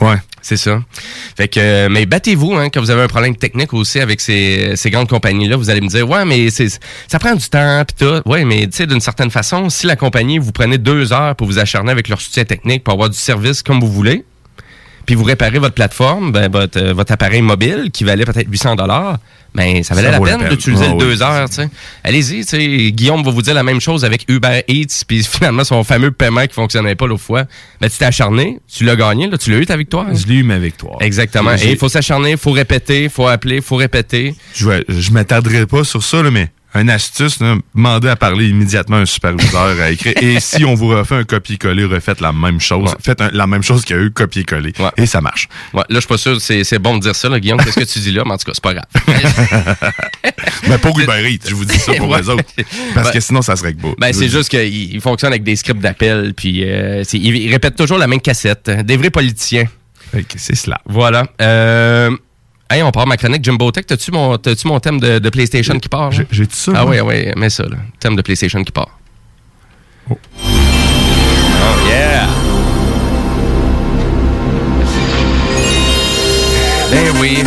Ouais. 0.00 0.16
C'est 0.44 0.56
ça. 0.56 0.82
Fait 1.36 1.46
que, 1.46 1.60
euh, 1.60 1.88
mais 1.88 2.04
battez-vous 2.04 2.54
hein, 2.54 2.68
quand 2.68 2.80
vous 2.80 2.90
avez 2.90 3.02
un 3.02 3.08
problème 3.08 3.36
technique 3.36 3.72
aussi 3.72 4.00
avec 4.00 4.20
ces, 4.20 4.72
ces 4.74 4.90
grandes 4.90 5.08
compagnies-là. 5.08 5.56
Vous 5.56 5.70
allez 5.70 5.80
me 5.80 5.86
dire, 5.86 6.08
ouais, 6.08 6.24
mais 6.24 6.50
c'est, 6.50 6.68
ça 7.06 7.20
prend 7.20 7.34
du 7.34 7.48
temps, 7.48 7.84
pis 7.86 7.94
tout. 7.94 8.28
Ouais, 8.28 8.44
mais 8.44 8.66
tu 8.66 8.78
sais, 8.78 8.86
d'une 8.86 9.00
certaine 9.00 9.30
façon, 9.30 9.70
si 9.70 9.86
la 9.86 9.94
compagnie 9.94 10.38
vous 10.38 10.50
prenez 10.50 10.78
deux 10.78 11.12
heures 11.12 11.36
pour 11.36 11.46
vous 11.46 11.60
acharner 11.60 11.92
avec 11.92 12.08
leur 12.08 12.20
soutien 12.20 12.44
technique 12.44 12.82
pour 12.82 12.94
avoir 12.94 13.08
du 13.08 13.16
service 13.16 13.62
comme 13.62 13.78
vous 13.78 13.90
voulez, 13.90 14.24
puis 15.06 15.14
vous 15.14 15.24
réparez 15.24 15.60
votre 15.60 15.74
plateforme, 15.74 16.32
ben, 16.32 16.50
votre, 16.50 16.78
euh, 16.80 16.92
votre 16.92 17.12
appareil 17.12 17.42
mobile 17.42 17.90
qui 17.92 18.02
valait 18.02 18.24
peut-être 18.24 18.50
800 18.50 18.74
dollars, 18.74 19.18
ben 19.54 19.82
ça 19.82 19.94
valait 19.94 20.06
Ça 20.06 20.12
la 20.12 20.18
vaut 20.18 20.24
la 20.24 20.30
peine 20.32 20.40
peine. 20.40 20.48
d'utiliser 20.50 20.84
Ah 20.86 20.88
le 20.88 20.94
oui, 20.94 20.98
deux 21.00 21.16
c'est 21.16 21.22
heures. 21.24 21.48
tu 21.48 21.54
sais. 21.56 21.68
Allez-y, 22.04 22.40
tu 22.44 22.48
sais, 22.56 22.90
Guillaume 22.92 23.22
va 23.22 23.30
vous 23.30 23.42
dire 23.42 23.54
la 23.54 23.62
même 23.62 23.80
chose 23.80 24.04
avec 24.04 24.24
Uber 24.28 24.62
Eats, 24.68 25.04
puis 25.06 25.22
finalement 25.22 25.64
son 25.64 25.84
fameux 25.84 26.10
paiement 26.10 26.46
qui 26.46 26.54
fonctionnait 26.54 26.94
pas 26.94 27.06
l'autre 27.06 27.22
fois. 27.22 27.44
Ben 27.80 27.88
tu 27.90 27.98
t'es 27.98 28.04
acharné, 28.04 28.60
tu 28.72 28.84
l'as 28.84 28.96
gagné, 28.96 29.28
là, 29.28 29.36
tu 29.38 29.50
l'as 29.50 29.58
eu 29.58 29.66
ta 29.66 29.76
victoire? 29.76 30.06
Je 30.14 30.26
l'ai 30.26 30.36
eu 30.36 30.42
ma 30.42 30.58
victoire. 30.58 30.96
Exactement. 31.00 31.52
Et 31.54 31.70
il 31.72 31.76
faut 31.76 31.88
s'acharner, 31.88 32.32
il 32.32 32.38
faut 32.38 32.52
répéter, 32.52 33.04
il 33.04 33.10
faut 33.10 33.26
appeler, 33.28 33.56
il 33.56 33.62
faut 33.62 33.76
répéter. 33.76 34.34
Je, 34.54 34.82
je 34.88 35.10
m'attarderai 35.10 35.66
pas 35.66 35.84
sur 35.84 36.02
ça, 36.02 36.22
là, 36.22 36.30
mais 36.30 36.48
une 36.74 36.88
astuce, 36.90 37.40
là, 37.40 37.56
demandez 37.74 38.08
à 38.08 38.16
parler 38.16 38.48
immédiatement 38.48 38.96
à 38.96 39.00
un 39.00 39.06
superviseur 39.06 39.78
à 39.80 39.90
écrire. 39.90 40.14
Et 40.22 40.40
si 40.40 40.64
on 40.64 40.74
vous 40.74 40.88
refait 40.88 41.16
un 41.16 41.24
copier-coller, 41.24 41.84
refaites 41.84 42.20
la 42.20 42.32
même 42.32 42.60
chose. 42.60 42.94
Faites 43.02 43.20
un- 43.20 43.30
la 43.32 43.46
même 43.46 43.62
chose 43.62 43.84
qu'il 43.84 43.96
y 43.96 43.98
a 43.98 44.02
eu 44.02 44.10
copier-coller. 44.10 44.72
Et 44.96 45.06
ça 45.06 45.20
marche. 45.20 45.48
Ouais, 45.74 45.80
là, 45.88 45.96
je 45.96 46.00
suis 46.00 46.08
pas 46.08 46.18
sûr, 46.18 46.40
c'est, 46.40 46.64
c'est 46.64 46.78
bon 46.78 46.96
de 46.96 47.02
dire 47.02 47.14
ça, 47.14 47.28
là, 47.28 47.38
Guillaume. 47.40 47.58
Qu'est-ce 47.62 47.78
que 47.80 47.84
tu 47.84 47.98
dis 47.98 48.12
là? 48.12 48.22
Mais 48.24 48.32
en 48.32 48.38
tout 48.38 48.44
cas, 48.46 48.52
c'est 48.54 48.62
pas 48.62 48.74
grave. 48.74 48.86
Mais 50.68 50.78
pour 50.78 50.98
Uber 50.98 51.38
je 51.46 51.54
vous 51.54 51.64
dis 51.64 51.78
ça 51.78 51.92
pour 51.94 52.14
les 52.16 52.28
autres. 52.28 52.44
Parce 52.94 53.08
Ben- 53.08 53.12
que 53.12 53.20
sinon, 53.20 53.42
ça 53.42 53.56
serait 53.56 53.74
que 53.74 53.80
beau. 53.80 53.94
Ben, 53.98 54.12
c'est 54.12 54.28
juste 54.28 54.48
qu'il 54.48 54.94
il 54.94 55.00
fonctionne 55.00 55.32
avec 55.32 55.42
des 55.44 55.56
scripts 55.56 55.80
d'appel, 55.80 56.32
puis 56.34 56.64
euh, 56.64 57.02
c'est- 57.04 57.18
il, 57.18 57.36
il 57.36 57.50
répète 57.50 57.76
toujours 57.76 57.98
la 57.98 58.06
même 58.06 58.20
cassette. 58.20 58.70
Des 58.70 58.96
vrais 58.96 59.10
politiciens. 59.10 59.64
c'est 60.36 60.54
cela. 60.54 60.80
Voilà. 60.86 61.26
Euh, 61.40 62.10
hey, 62.72 62.82
on 62.82 62.90
part 62.90 63.06
ma 63.06 63.16
chronique 63.16 63.44
Jumbo 63.44 63.70
Tech. 63.70 63.86
T'as-tu 63.86 64.10
mon, 64.10 64.38
t'as-tu 64.38 64.66
mon 64.66 64.80
thème 64.80 64.98
de, 64.98 65.18
de 65.18 65.30
PlayStation 65.30 65.78
qui 65.78 65.88
part? 65.88 66.10
J'ai 66.12 66.46
tout 66.46 66.56
ça. 66.56 66.72
Ah 66.74 66.84
moi? 66.84 66.96
oui, 67.02 67.24
oui, 67.26 67.32
mets 67.36 67.50
ça, 67.50 67.64
là. 67.64 67.76
Thème 68.00 68.16
de 68.16 68.22
PlayStation 68.22 68.62
qui 68.64 68.72
part. 68.72 68.98
Oh, 70.10 70.16
yeah! 71.88 72.26
Ben 76.90 77.20
oui. 77.20 77.38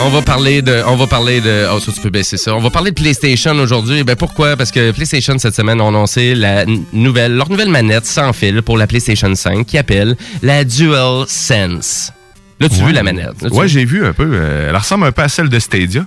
On 0.00 0.08
va 0.08 0.22
parler 0.22 0.60
de. 0.60 0.82
On 0.86 0.96
va 0.96 1.06
parler 1.06 1.40
de. 1.40 1.66
Oh, 1.72 1.78
ça, 1.80 1.92
tu 1.92 2.00
peux 2.00 2.10
baisser 2.10 2.36
ça. 2.36 2.54
On 2.54 2.60
va 2.60 2.70
parler 2.70 2.90
de 2.90 2.96
PlayStation 2.96 3.52
aujourd'hui. 3.52 4.04
Ben 4.04 4.16
pourquoi? 4.16 4.56
Parce 4.56 4.70
que 4.70 4.90
PlayStation, 4.90 5.38
cette 5.38 5.54
semaine, 5.54 5.80
a 5.80 5.86
annoncé 5.86 6.34
la 6.34 6.64
nouvelle, 6.92 7.36
leur 7.36 7.48
nouvelle 7.50 7.68
manette 7.68 8.06
sans 8.06 8.32
fil 8.32 8.62
pour 8.62 8.76
la 8.76 8.86
PlayStation 8.86 9.34
5 9.34 9.66
qui 9.66 9.78
appelle 9.78 10.16
la 10.42 10.64
DualSense. 10.64 12.12
Là, 12.60 12.68
tu 12.68 12.80
Ouais. 12.80 12.86
vu 12.86 12.92
la 12.92 13.02
manette? 13.02 13.42
Là, 13.42 13.48
Ouais, 13.52 13.68
j'ai 13.68 13.84
vu 13.84 14.04
un 14.06 14.12
peu. 14.12 14.28
euh, 14.32 14.68
elle 14.70 14.76
ressemble 14.76 15.06
un 15.06 15.12
peu 15.12 15.22
à 15.22 15.28
celle 15.28 15.48
de 15.48 15.58
Stadia. 15.58 16.06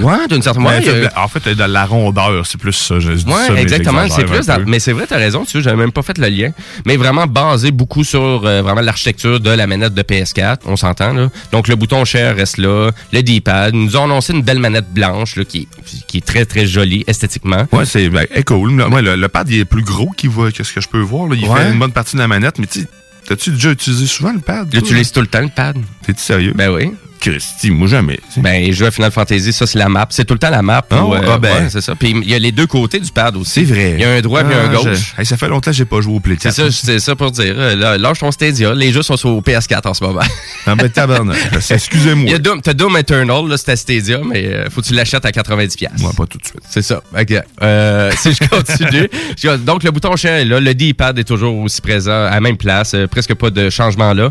Ouais, 0.00 0.28
d'une 0.30 0.42
certaine 0.42 0.62
Mais 0.62 0.68
manière. 0.78 0.94
elle 0.94 1.02
fait- 1.08 1.16
En 1.16 1.26
fait, 1.26 1.40
elle 1.46 1.52
est 1.52 1.54
de 1.56 1.64
la 1.64 1.84
rondeur, 1.84 2.46
c'est 2.46 2.60
plus 2.60 2.72
ça. 2.72 3.00
Je, 3.00 3.10
Ouais, 3.10 3.18
ça, 3.48 3.54
exactement. 3.60 4.08
C'est 4.08 4.22
plus. 4.26 4.46
dans- 4.46 4.60
mais 4.64 4.78
c'est 4.78 4.92
vrai, 4.92 5.06
t'as 5.08 5.16
raison. 5.16 5.44
Tu 5.44 5.50
sais, 5.50 5.60
j'avais 5.60 5.76
même 5.76 5.90
pas 5.90 6.02
fait 6.02 6.16
le 6.18 6.28
lien. 6.28 6.52
Mais 6.86 6.96
vraiment 6.96 7.26
basé 7.26 7.72
beaucoup 7.72 8.04
sur 8.04 8.42
euh, 8.46 8.62
vraiment 8.62 8.80
l'architecture 8.80 9.40
de 9.40 9.50
la 9.50 9.66
manette 9.66 9.94
de 9.94 10.02
PS4. 10.02 10.58
On 10.66 10.76
s'entend 10.76 11.14
là. 11.14 11.30
Donc 11.50 11.66
le 11.66 11.74
bouton 11.74 12.04
share 12.04 12.36
reste 12.36 12.58
là, 12.58 12.92
le 13.12 13.22
D-pad. 13.24 13.74
Ils 13.74 13.80
nous 13.86 13.96
ont 13.96 14.04
annoncé 14.04 14.32
une 14.34 14.42
belle 14.42 14.60
manette 14.60 14.88
blanche 14.92 15.34
là, 15.34 15.44
qui, 15.44 15.66
qui 16.06 16.18
est 16.18 16.24
très 16.24 16.44
très 16.44 16.64
jolie 16.64 17.02
esthétiquement. 17.08 17.66
Ouais, 17.72 17.84
c'est 17.84 18.08
ben, 18.08 18.24
cool. 18.46 18.76
Le, 18.76 19.16
le 19.16 19.28
pad, 19.28 19.48
il 19.50 19.58
est 19.58 19.64
plus 19.64 19.82
gros 19.82 20.10
qu'il 20.16 20.30
voit 20.30 20.52
que 20.52 20.62
ce 20.62 20.72
que 20.72 20.80
je 20.80 20.88
peux 20.88 21.00
voir. 21.00 21.26
là. 21.26 21.34
Il 21.36 21.44
Ouais. 21.48 21.60
fait 21.60 21.72
une 21.72 21.78
bonne 21.80 21.90
partie 21.92 22.14
de 22.14 22.20
la 22.20 22.28
manette, 22.28 22.60
mais 22.60 22.66
tu 22.66 22.82
sais, 22.82 22.86
t'as-tu 23.28 23.50
déjà 23.50 23.72
utilisé 23.72 24.06
souvent 24.06 24.32
le 24.32 24.40
pad? 24.40 24.70
J'utilise 24.72 25.12
tout 25.12 25.20
le 25.20 25.26
temps 25.26 25.42
le 25.42 25.48
pad. 25.48 25.76
T'es-tu 26.02 26.20
sérieux? 26.20 26.52
Ben 26.54 26.70
oui. 26.70 26.90
Christy, 27.20 27.70
moi 27.70 27.88
jamais. 27.88 28.20
Ben, 28.36 28.62
les 28.62 28.72
jeux 28.72 28.86
à 28.86 28.90
Final 28.90 29.10
Fantasy, 29.10 29.52
ça, 29.52 29.66
c'est 29.66 29.78
la 29.78 29.88
map. 29.88 30.06
C'est 30.10 30.24
tout 30.24 30.34
le 30.34 30.38
temps 30.40 30.50
la 30.50 30.62
map. 30.62 30.84
Ah 30.90 31.04
où, 31.04 31.14
euh, 31.14 31.20
Ah 31.26 31.38
ben. 31.38 31.52
ouais, 31.52 31.68
c'est 31.70 31.80
ça. 31.80 31.94
Puis 31.94 32.10
il 32.10 32.28
y 32.30 32.34
a 32.34 32.38
les 32.38 32.52
deux 32.52 32.66
côtés 32.66 33.00
du 33.00 33.10
pad 33.10 33.36
aussi. 33.36 33.66
C'est 33.66 33.72
vrai. 33.72 33.94
Il 33.96 34.00
y 34.00 34.04
a 34.04 34.10
un 34.12 34.20
droit 34.20 34.40
et 34.42 34.44
un 34.44 34.70
Ah, 34.70 34.74
gauche. 34.74 34.84
je- 35.16 35.20
Hey, 35.20 35.26
ça 35.26 35.36
fait 35.36 35.48
longtemps 35.48 35.70
que 35.70 35.76
j'ai 35.76 35.84
pas 35.84 36.00
joué 36.00 36.14
au 36.14 36.20
Play 36.20 36.36
C'est 36.40 36.50
ça, 36.52 36.70
c'est 36.70 36.98
ça 37.00 37.16
pour 37.16 37.30
dire. 37.30 37.54
Euh, 37.56 37.74
Là, 37.76 37.98
lâche 37.98 38.18
ton 38.20 38.30
Stadia. 38.30 38.72
Les 38.74 38.92
jeux 38.92 39.02
sont 39.02 39.16
sur 39.16 39.30
PS4 39.42 39.86
en 39.86 39.94
ce 39.94 40.04
moment. 40.04 40.20
Ah 40.66 40.74
ben 40.74 40.88
tabarnak. 40.90 41.36
Excusez-moi. 41.70 42.24
Il 42.26 42.32
y 42.32 42.34
a 42.34 42.38
Doom, 42.38 42.60
t'as 42.60 42.74
Doom 42.74 42.94
Eternal, 42.98 43.46
là, 43.48 43.56
c'est 43.56 43.70
à 43.70 43.76
Stadia, 43.76 44.18
mais 44.22 44.44
euh, 44.46 44.68
faut 44.68 44.82
que 44.82 44.86
tu 44.86 44.92
l'achètes 44.92 45.24
à 45.24 45.30
90$. 45.30 45.76
pièces. 45.78 45.90
Ouais, 46.00 46.10
pas 46.14 46.26
tout 46.26 46.36
de 46.36 46.44
suite. 46.44 46.60
C'est 46.68 46.82
ça. 46.82 47.02
OK. 47.18 47.34
Euh, 47.62 48.10
si 48.18 48.32
je 48.34 48.48
continue. 48.48 49.58
donc, 49.64 49.82
le 49.82 49.90
bouton 49.90 50.14
chien 50.16 50.36
est 50.38 50.44
là. 50.44 50.60
Le 50.60 50.74
D-pad 50.74 51.18
est 51.18 51.24
toujours 51.24 51.56
aussi 51.58 51.80
présent, 51.80 52.10
à 52.26 52.30
la 52.30 52.40
même 52.40 52.58
place. 52.58 52.92
euh, 52.94 53.06
presque 53.06 53.32
pas 53.34 53.48
de 53.50 53.70
changement 53.70 54.12
là. 54.12 54.30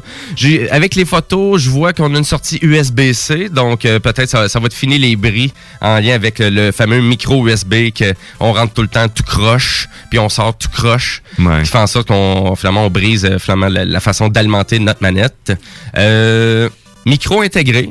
Avec 0.72 0.94
les 0.96 1.06
photos, 1.06 1.60
je 1.62 1.70
vois 1.72 1.94
qu'on 1.94 2.14
a 2.14 2.18
une 2.18 2.24
sortie 2.24 2.60
USB-C. 2.78 3.50
Donc, 3.50 3.86
euh, 3.86 4.00
peut-être 4.00 4.30
ça, 4.30 4.50
ça 4.50 4.60
va 4.60 4.70
te 4.70 4.74
finir 4.74 5.00
les 5.00 5.16
bris 5.16 5.54
en 5.82 6.00
lien 6.00 6.14
avec 6.14 6.40
le, 6.40 6.50
le 6.50 6.72
fameux 6.72 7.02
micro 7.02 7.48
USB 7.48 7.90
qu'on 7.98 8.54
rentre 8.54 8.74
tout 8.74 8.82
le 8.82 8.88
temps 8.88 9.08
tout 9.10 9.24
croche, 9.24 9.88
puis 10.10 10.20
on 10.20 10.30
sort 10.30 10.58
tout 10.58 10.70
croche. 10.70 11.22
Ouais. 11.40 11.64
Qui 11.64 11.70
fait 11.70 11.78
en 11.78 11.88
sorte 11.88 12.08
qu'on 12.08 12.56
finalement, 12.56 12.86
on 12.86 12.90
brise 12.90 13.26
euh, 13.26 13.40
finalement, 13.40 13.68
la, 13.68 13.86
la 13.86 14.00
façon 14.00 14.30
d'alimenter 14.30 14.80
notre 14.80 15.02
manette. 15.02 15.54
Euh, 15.98 16.70
micro 17.06 17.42
intégré 17.42 17.90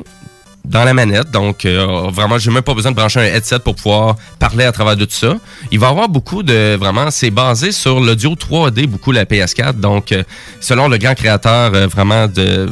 dans 0.67 0.83
la 0.83 0.93
manette. 0.93 1.31
Donc, 1.31 1.65
euh, 1.65 2.09
vraiment, 2.11 2.37
j'ai 2.37 2.51
même 2.51 2.63
pas 2.63 2.73
besoin 2.73 2.91
de 2.91 2.95
brancher 2.95 3.19
un 3.21 3.23
headset 3.23 3.59
pour 3.59 3.75
pouvoir 3.75 4.15
parler 4.39 4.65
à 4.65 4.71
travers 4.71 4.95
de 4.95 5.05
tout 5.05 5.15
ça. 5.15 5.37
Il 5.71 5.79
va 5.79 5.87
y 5.87 5.89
avoir 5.89 6.09
beaucoup 6.09 6.43
de... 6.43 6.75
Vraiment, 6.75 7.09
c'est 7.09 7.31
basé 7.31 7.71
sur 7.71 7.99
l'audio 7.99 8.35
3D, 8.35 8.85
beaucoup 8.85 9.11
la 9.11 9.25
PS4. 9.25 9.73
Donc, 9.73 10.11
euh, 10.11 10.23
selon 10.59 10.87
le 10.87 10.97
grand 10.97 11.15
créateur 11.15 11.73
euh, 11.73 11.87
vraiment 11.87 12.27
de... 12.27 12.69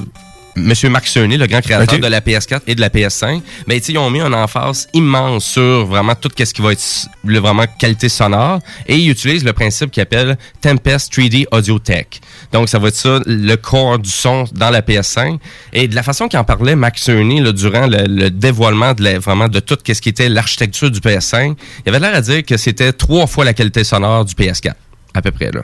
Monsieur 0.57 0.89
Marc 0.89 1.07
Cerny, 1.07 1.37
le 1.37 1.47
grand 1.47 1.59
créateur 1.61 1.85
de 1.99 2.07
la 2.07 2.21
PS4 2.21 2.61
et 2.67 2.75
de 2.75 2.81
la 2.81 2.89
PS5, 2.89 3.41
mais 3.67 3.79
tu 3.79 3.87
sais, 3.87 3.91
ils 3.93 3.97
ont 3.97 4.09
mis 4.09 4.21
un 4.21 4.31
emphase 4.31 4.87
immense 4.93 5.45
sur 5.45 5.85
vraiment 5.85 6.15
tout 6.15 6.29
ce 6.37 6.53
qui 6.53 6.61
va 6.61 6.71
être 6.71 6.81
le 7.25 7.39
vraiment 7.39 7.65
qualité 7.77 8.07
sonore 8.07 8.59
et 8.87 8.95
ils 8.95 9.09
utilisent 9.09 9.43
le 9.43 9.51
principe 9.53 9.91
qu'ils 9.91 10.03
appellent 10.03 10.37
Tempest 10.61 11.13
3D 11.13 11.45
Audio 11.51 11.77
Tech. 11.79 12.05
Donc 12.53 12.69
ça 12.69 12.79
va 12.79 12.87
être 12.87 12.95
ça 12.95 13.19
le 13.25 13.55
corps 13.55 13.99
du 13.99 14.09
son 14.09 14.45
dans 14.53 14.69
la 14.69 14.81
PS5 14.81 15.39
et 15.73 15.87
de 15.89 15.95
la 15.95 16.03
façon 16.03 16.27
qu'il 16.29 16.39
en 16.39 16.43
parlait 16.45 16.75
Max 16.75 17.03
Cerny 17.03 17.41
là, 17.41 17.51
durant 17.51 17.87
le, 17.87 18.05
le 18.07 18.29
dévoilement 18.29 18.93
de 18.93 19.03
la- 19.03 19.19
vraiment 19.19 19.47
de 19.49 19.59
tout 19.59 19.77
ce 19.85 19.99
qui 20.01 20.09
était 20.09 20.29
l'architecture 20.29 20.89
du 20.89 20.99
PS5, 21.01 21.55
il 21.85 21.89
avait 21.89 21.99
l'air 21.99 22.15
à 22.15 22.21
dire 22.21 22.43
que 22.45 22.55
c'était 22.55 22.93
trois 22.93 23.27
fois 23.27 23.43
la 23.43 23.53
qualité 23.53 23.83
sonore 23.83 24.23
du 24.25 24.33
PS4 24.33 24.73
à 25.13 25.21
peu 25.21 25.31
près 25.31 25.51
là. 25.51 25.61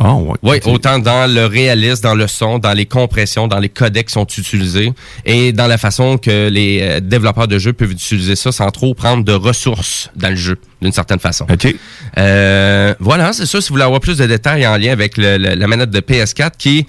Ah, 0.00 0.14
ouais. 0.14 0.36
Oui, 0.44 0.60
autant 0.66 1.00
dans 1.00 1.26
le 1.32 1.46
réalisme, 1.46 2.02
dans 2.02 2.14
le 2.14 2.28
son, 2.28 2.58
dans 2.60 2.72
les 2.72 2.86
compressions, 2.86 3.48
dans 3.48 3.58
les 3.58 3.68
codecs 3.68 4.06
qui 4.06 4.12
sont 4.12 4.26
utilisés 4.26 4.92
et 5.24 5.52
dans 5.52 5.66
la 5.66 5.76
façon 5.76 6.18
que 6.18 6.48
les 6.48 6.78
euh, 6.82 7.00
développeurs 7.00 7.48
de 7.48 7.58
jeux 7.58 7.72
peuvent 7.72 7.90
utiliser 7.90 8.36
ça 8.36 8.52
sans 8.52 8.70
trop 8.70 8.94
prendre 8.94 9.24
de 9.24 9.32
ressources 9.32 10.08
dans 10.14 10.30
le 10.30 10.36
jeu, 10.36 10.56
d'une 10.80 10.92
certaine 10.92 11.18
façon. 11.18 11.46
OK. 11.52 11.74
Euh, 12.16 12.94
voilà, 13.00 13.32
c'est 13.32 13.46
ça. 13.46 13.60
Si 13.60 13.68
vous 13.68 13.74
voulez 13.74 13.84
avoir 13.84 14.00
plus 14.00 14.18
de 14.18 14.26
détails 14.26 14.66
en 14.66 14.76
lien 14.76 14.92
avec 14.92 15.16
le- 15.16 15.36
le- 15.36 15.54
la 15.54 15.66
manette 15.66 15.90
de 15.90 16.00
PS4 16.00 16.52
qui, 16.56 16.86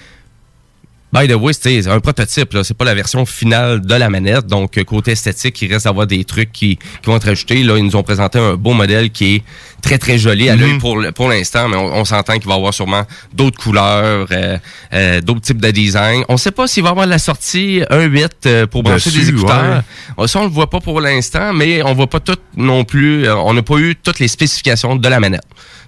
by 1.14 1.28
the 1.28 1.34
way, 1.36 1.54
c'est 1.54 1.88
un 1.88 2.00
prototype. 2.00 2.54
là. 2.54 2.64
C'est 2.64 2.76
pas 2.78 2.86
la 2.86 2.94
version 2.96 3.26
finale 3.26 3.82
de 3.82 3.96
la 3.96 4.10
manette. 4.10 4.46
Donc, 4.48 4.78
euh, 4.78 4.84
côté 4.84 5.12
esthétique, 5.12 5.62
il 5.62 5.74
reste 5.74 5.86
à 5.86 5.90
avoir 5.90 6.06
des 6.08 6.24
trucs 6.24 6.52
qui, 6.52 6.78
qui 6.78 7.06
vont 7.10 7.16
être 7.18 7.28
ajoutés. 7.30 7.64
Là, 7.64 7.78
ils 7.78 7.84
nous 7.86 7.96
ont 7.96 8.04
présenté 8.04 8.38
un 8.40 8.56
beau 8.56 8.74
modèle 8.74 9.10
qui 9.12 9.36
est 9.36 9.44
très, 9.82 9.98
très 9.98 10.18
joli 10.18 10.50
à 10.50 10.56
l'œil 10.56 10.74
Mhm. 10.74 10.80
pour, 10.80 10.98
pour 11.16 11.30
l'instant, 11.30 11.68
mais 11.70 11.78
on, 11.78 11.96
on 11.96 12.06
s'entend 12.06 12.34
qu'il 12.38 12.48
va 12.48 12.54
y 12.54 12.58
avoir 12.58 12.74
sûrement 12.74 13.04
d'autres 13.34 13.58
couleurs, 13.60 14.28
euh, 14.32 14.58
euh, 14.94 15.22
d'autres 15.22 15.42
types 15.42 15.62
de 15.62 15.72
design. 15.72 16.24
On 16.30 16.38
sait 16.38 16.52
pas 16.52 16.68
s'il 16.68 16.84
va 16.84 16.90
y 16.90 16.92
avoir 16.92 17.08
la 17.08 17.18
sortie 17.20 17.82
1.8 17.90 18.30
euh, 18.46 18.68
pour 18.68 18.84
brancher 18.84 19.10
Dessus, 19.10 19.22
des 19.22 19.30
écouteurs. 19.30 19.84
Ça, 20.28 20.40
on 20.40 20.44
le 20.44 20.50
voit 20.50 20.70
pas 20.70 20.80
pour 20.80 21.02
l'instant, 21.02 21.54
mais 21.54 21.82
on 21.84 21.94
voit 21.94 22.08
pas 22.08 22.20
tout 22.20 22.36
non 22.56 22.84
plus. 22.84 23.26
euh, 23.26 23.36
On 23.36 23.54
n'a 23.54 23.62
pas 23.64 23.78
eu 23.78 23.96
toutes 23.96 24.20
les 24.20 24.28
spécifications 24.28 24.96
de 24.96 25.08
la 25.10 25.20
manette. 25.20 25.42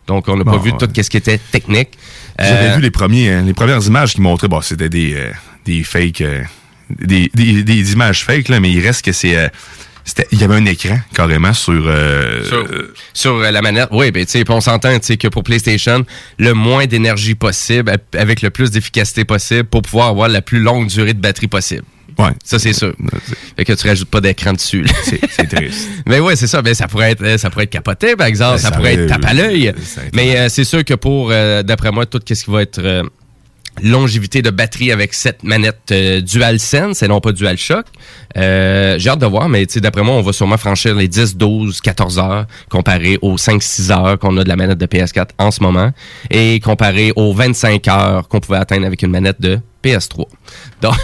Donc, 0.08 0.28
on 0.28 0.36
n'a 0.36 0.44
pas 0.44 0.58
vu 0.58 0.72
ouais. 0.72 0.78
tout 0.80 0.88
ce 0.96 1.10
qui 1.10 1.18
était 1.18 1.38
technique. 1.52 1.90
J'avais 2.40 2.70
Euh, 2.70 2.76
vu 2.76 2.82
les 2.82 2.92
premiers, 2.92 3.30
hein, 3.32 3.44
les 3.46 3.54
premières 3.54 3.86
images 3.86 4.14
qui 4.14 4.22
montraient, 4.22 4.48
bon, 4.48 4.62
c'était 4.62 4.90
des, 4.90 5.14
euh, 5.16 5.32
des 5.66 5.84
fakes, 5.84 6.22
euh, 6.22 6.42
des, 6.90 7.30
des, 7.34 7.64
des 7.64 7.94
images 7.94 8.24
fakes, 8.24 8.50
là, 8.50 8.60
mais 8.60 8.72
il 8.72 8.82
reste 8.86 9.06
que 9.06 9.12
c'est, 9.12 9.36
euh, 9.38 9.48
il 10.32 10.40
y 10.42 10.44
avait 10.44 10.56
un 10.56 10.66
écran 10.66 11.00
carrément 11.14 11.54
sur, 11.54 11.74
euh, 11.86 12.44
sur, 12.44 12.68
sur, 13.14 13.36
euh, 13.36 13.52
la 13.52 13.62
manette. 13.62 13.88
Oui, 13.92 14.12
ben, 14.12 14.26
tu 14.26 14.32
sais, 14.32 14.44
on 14.50 14.60
s'entend, 14.62 14.98
que 15.00 15.28
pour 15.28 15.44
PlayStation, 15.44 16.06
le 16.40 16.54
moins 16.54 16.86
d'énergie 16.86 17.36
possible, 17.36 17.94
avec 18.18 18.42
le 18.42 18.50
plus 18.50 18.72
d'efficacité 18.72 19.26
possible, 19.26 19.66
pour 19.66 19.84
pouvoir 19.84 20.08
avoir 20.08 20.28
la 20.28 20.42
plus 20.42 20.60
longue 20.60 20.88
durée 20.88 21.14
de 21.14 21.22
batterie 21.22 21.48
possible. 21.48 21.84
Ouais. 22.18 22.32
Ça, 22.44 22.60
c'est 22.60 22.74
sûr. 22.74 22.94
Fait 23.56 23.66
que 23.66 23.74
tu 23.74 23.88
rajoutes 23.88 24.10
pas 24.10 24.22
d'écran 24.22 24.54
dessus. 24.54 24.86
C'est 25.04 25.48
triste. 25.48 25.90
Mais 26.06 26.20
ouais, 26.20 26.36
c'est 26.36 26.48
ça. 26.48 26.62
Ben, 26.62 26.74
ça 26.74 26.88
pourrait 26.88 27.12
être, 27.12 27.24
euh, 27.24 27.38
ça 27.38 27.50
pourrait 27.50 27.66
être 27.66 27.72
capoté, 27.72 28.16
par 28.16 28.28
exemple. 28.28 28.56
Ben, 28.56 28.58
ça, 28.58 28.70
ça 28.70 28.76
pourrait 28.76 28.94
être 28.94 29.08
tape 29.08 29.26
à 29.26 29.34
l'œil. 29.34 29.74
Mais 30.14 30.38
euh, 30.38 30.50
c'est 30.50 30.64
sûr 30.64 30.84
que 30.84 30.94
pour, 30.94 31.30
euh, 31.32 31.64
d'après 31.64 31.92
moi, 31.92 32.06
tout 32.06 32.20
ce 32.26 32.34
qui 32.34 32.52
va 32.52 32.62
être 32.62 32.80
euh, 32.80 33.04
longévité 33.82 34.42
de 34.42 34.50
batterie 34.50 34.92
avec 34.92 35.14
cette 35.14 35.44
manette 35.44 35.94
DualSense 35.94 37.02
et 37.04 37.08
non 37.08 37.22
pas 37.22 37.32
DualShock, 37.32 37.86
j'ai 38.36 38.42
hâte 39.10 39.20
de 39.20 39.26
voir, 39.26 39.48
mais 39.48 39.66
d'après 39.78 40.04
moi, 40.04 40.16
on 40.16 40.22
va 40.22 40.34
sûrement 40.34 40.58
franchir 40.58 40.96
les 40.96 41.08
10, 41.08 41.38
12, 41.38 41.80
14 41.82 42.20
heures 42.20 42.46
comparé 42.70 43.18
aux 43.22 43.38
5, 43.38 43.64
6 43.64 43.92
heures 43.92 44.20
qu'on 44.20 44.38
a 44.38 44.44
de 44.44 44.50
la 44.50 44.58
manette 44.58 44.78
de 44.78 44.86
PS4 44.86 45.30
en 45.38 45.52
ce 45.52 45.64
moment 45.64 45.92
et 46.30 46.60
comparé 46.60 47.14
aux 47.16 47.34
25 47.34 47.88
heures 47.88 48.28
qu'on 48.28 48.42
pouvait 48.42 48.60
atteindre 48.60 48.86
avec 48.86 49.02
une 49.04 49.12
manette 49.12 49.40
de 49.40 49.60
PS3. 49.84 50.26
Donc, 50.82 50.96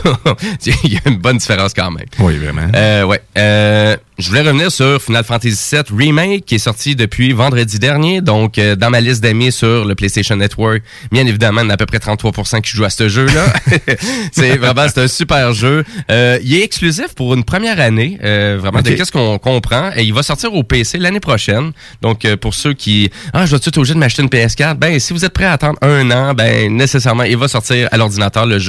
il 0.83 0.93
y 0.93 0.97
a 0.97 1.01
une 1.05 1.17
bonne 1.17 1.37
différence 1.37 1.73
quand 1.73 1.91
même. 1.91 2.05
Oui, 2.19 2.37
vraiment. 2.37 2.67
Euh, 2.75 3.03
ouais. 3.03 3.21
Euh, 3.37 3.95
je 4.19 4.29
voulais 4.29 4.41
revenir 4.41 4.71
sur 4.71 4.99
Final 4.99 5.23
Fantasy 5.23 5.75
VII 5.75 5.83
Remake 5.95 6.43
qui 6.43 6.55
est 6.55 6.59
sorti 6.59 6.95
depuis 6.95 7.33
vendredi 7.33 7.77
dernier. 7.77 8.21
Donc, 8.21 8.57
euh, 8.57 8.75
dans 8.75 8.89
ma 8.89 8.99
liste 8.99 9.21
d'amis 9.21 9.51
sur 9.51 9.85
le 9.85 9.93
PlayStation 9.93 10.35
Network, 10.35 10.81
bien 11.11 11.27
évidemment, 11.27 11.61
il 11.61 11.65
y 11.65 11.67
en 11.67 11.69
a 11.69 11.73
à 11.73 11.77
peu 11.77 11.85
près 11.85 11.99
33% 11.99 12.61
qui 12.61 12.75
jouent 12.75 12.85
à 12.85 12.89
ce 12.89 13.09
jeu-là. 13.09 13.45
c'est 14.31 14.57
vraiment, 14.57 14.87
c'est 14.87 15.01
un 15.01 15.07
super 15.07 15.53
jeu. 15.53 15.83
Euh, 16.09 16.39
il 16.43 16.55
est 16.55 16.63
exclusif 16.63 17.13
pour 17.15 17.35
une 17.35 17.43
première 17.43 17.79
année, 17.79 18.17
euh, 18.23 18.57
vraiment, 18.59 18.81
de 18.81 18.89
qu'est-ce 18.89 19.11
qu'on 19.11 19.37
comprend. 19.37 19.91
Et 19.95 20.03
il 20.03 20.15
va 20.15 20.23
sortir 20.23 20.51
au 20.55 20.63
PC 20.63 20.97
l'année 20.97 21.19
prochaine. 21.19 21.71
Donc, 22.01 22.27
pour 22.37 22.55
ceux 22.55 22.73
qui, 22.73 23.11
ah, 23.33 23.45
je 23.45 23.51
vais-tu 23.51 23.69
être 23.69 23.77
obligé 23.77 23.93
de 23.93 23.99
m'acheter 23.99 24.23
une 24.23 24.29
PS4? 24.29 24.73
Ben, 24.77 24.99
si 24.99 25.13
vous 25.13 25.25
êtes 25.25 25.33
prêt 25.33 25.45
à 25.45 25.51
attendre 25.51 25.77
un 25.83 26.09
an, 26.09 26.33
ben, 26.33 26.75
nécessairement, 26.75 27.23
il 27.23 27.37
va 27.37 27.47
sortir 27.47 27.87
à 27.91 27.97
l'ordinateur 27.97 28.47
le 28.47 28.57
jeu. 28.57 28.66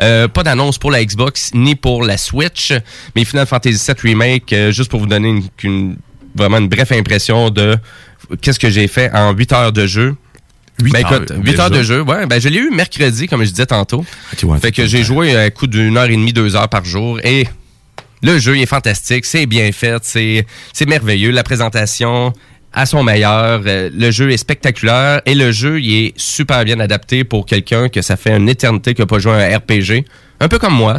Euh, 0.00 0.28
pas 0.28 0.42
d'annonce 0.42 0.78
pour 0.78 0.90
la 0.90 1.04
Xbox 1.04 1.50
ni 1.54 1.74
pour 1.74 2.02
la 2.04 2.16
Switch, 2.16 2.72
mais 3.14 3.24
Final 3.24 3.46
Fantasy 3.46 3.78
VII 3.86 3.96
Remake, 4.12 4.52
euh, 4.52 4.72
juste 4.72 4.90
pour 4.90 5.00
vous 5.00 5.06
donner 5.06 5.28
une, 5.28 5.42
une- 5.62 5.96
vraiment 6.34 6.58
une 6.58 6.68
brève 6.68 6.92
impression 6.92 7.50
de 7.50 7.76
qu'est-ce 8.40 8.58
que 8.58 8.70
j'ai 8.70 8.86
fait 8.88 9.10
en 9.12 9.32
8 9.32 9.52
heures 9.52 9.72
de 9.72 9.86
jeu. 9.86 10.14
Huit 10.82 10.92
ben 10.92 11.04
heures, 11.04 11.12
écoute, 11.22 11.32
8 11.36 11.42
déjà. 11.50 11.62
heures 11.64 11.70
de 11.70 11.82
jeu, 11.82 12.00
ouais, 12.02 12.26
ben 12.26 12.40
je 12.40 12.48
l'ai 12.48 12.58
eu 12.58 12.70
mercredi, 12.70 13.26
comme 13.26 13.44
je 13.44 13.50
disais 13.50 13.66
tantôt. 13.66 14.04
ouais, 14.44 14.58
fait 14.60 14.72
que 14.72 14.86
j'ai 14.86 15.02
joué 15.02 15.36
un 15.36 15.50
coup 15.50 15.66
d'une 15.66 15.96
heure 15.98 16.06
et 16.08 16.16
demie, 16.16 16.32
deux 16.32 16.56
heures 16.56 16.68
par 16.68 16.84
jour 16.84 17.18
et 17.22 17.46
le 18.22 18.38
jeu 18.38 18.56
il 18.56 18.62
est 18.62 18.66
fantastique, 18.66 19.24
c'est 19.26 19.46
bien 19.46 19.70
fait, 19.72 19.98
c'est 20.04 20.46
c'est 20.72 20.86
merveilleux, 20.86 21.30
la 21.32 21.42
présentation 21.42 22.32
à 22.72 22.86
son 22.86 23.02
meilleur, 23.02 23.62
euh, 23.66 23.90
le 23.92 24.10
jeu 24.10 24.30
est 24.30 24.36
spectaculaire 24.36 25.20
et 25.26 25.34
le 25.34 25.50
jeu 25.52 25.80
il 25.80 26.06
est 26.06 26.12
super 26.16 26.64
bien 26.64 26.78
adapté 26.80 27.24
pour 27.24 27.46
quelqu'un 27.46 27.88
que 27.88 28.00
ça 28.02 28.16
fait 28.16 28.36
une 28.36 28.48
éternité 28.48 28.94
qu'il 28.94 29.02
n'a 29.02 29.06
pas 29.06 29.18
joué 29.18 29.32
à 29.32 29.36
un 29.54 29.58
RPG, 29.58 30.04
un 30.40 30.48
peu 30.48 30.58
comme 30.58 30.74
moi. 30.74 30.96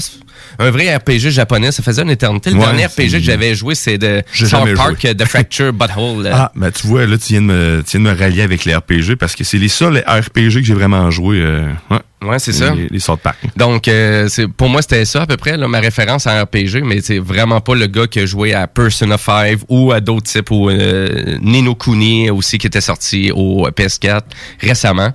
Un 0.60 0.70
vrai 0.70 0.94
RPG 0.96 1.30
japonais, 1.30 1.72
ça 1.72 1.82
faisait 1.82 2.02
une 2.02 2.10
éternité. 2.10 2.50
Le 2.50 2.58
Ouais, 2.58 2.66
dernier 2.66 2.86
RPG 2.88 3.12
que 3.14 3.20
j'avais 3.20 3.56
joué, 3.56 3.74
c'est 3.74 3.98
de 3.98 4.22
South 4.34 4.74
Park. 4.76 5.00
The 5.18 5.26
Fracture 5.26 5.72
Butthole. 5.72 6.30
Ah, 6.34 6.52
ben 6.56 6.72
tu 6.72 6.88
vois, 6.88 7.06
là, 7.06 7.18
tu 7.18 7.34
viens 7.34 7.42
de 7.42 7.48
me, 7.48 7.84
tu 7.88 7.98
viens 7.98 8.12
de 8.12 8.14
me 8.16 8.20
rallier 8.20 8.42
avec 8.42 8.66
les 8.66 8.76
RPG 8.76 9.16
parce 9.18 9.36
que 9.36 9.44
c'est 9.44 9.58
les 9.58 9.70
seuls 9.70 10.04
RPG 10.06 10.56
que 10.56 10.64
j'ai 10.64 10.74
vraiment 10.74 11.10
joué. 11.10 11.38
Euh, 11.40 11.72
ouais, 11.90 12.00
Ouais, 12.24 12.38
c'est 12.40 12.54
ça. 12.54 12.74
Les, 12.76 12.88
les 12.88 13.00
South 13.00 13.20
Park. 13.20 13.38
Donc, 13.56 13.88
euh, 13.88 14.28
c'est 14.30 14.48
pour 14.48 14.70
moi, 14.70 14.82
c'était 14.82 15.06
ça 15.06 15.24
à 15.24 15.26
peu 15.26 15.38
près, 15.38 15.58
là, 15.58 15.68
ma 15.68 15.80
référence 15.80 16.28
à 16.28 16.44
RPG, 16.44 16.84
mais 16.84 17.02
c'est 17.02 17.18
vraiment 17.18 17.62
pas 17.62 17.74
le 17.74 17.88
gars 17.88 18.06
qui 18.06 18.20
a 18.20 18.26
joué 18.26 18.54
à 18.54 18.68
Persona 18.68 19.18
5 19.18 19.60
ou 19.70 19.92
à 19.92 20.00
d'autres 20.00 20.32
types, 20.32 20.52
ou 20.52 20.70
euh, 20.70 21.38
Nino 21.42 21.74
Kuni 21.74 22.30
aussi 22.30 22.58
qui 22.58 22.68
était 22.68 22.82
sorti 22.82 23.32
au 23.32 23.68
PS4 23.70 24.22
récemment. 24.60 25.12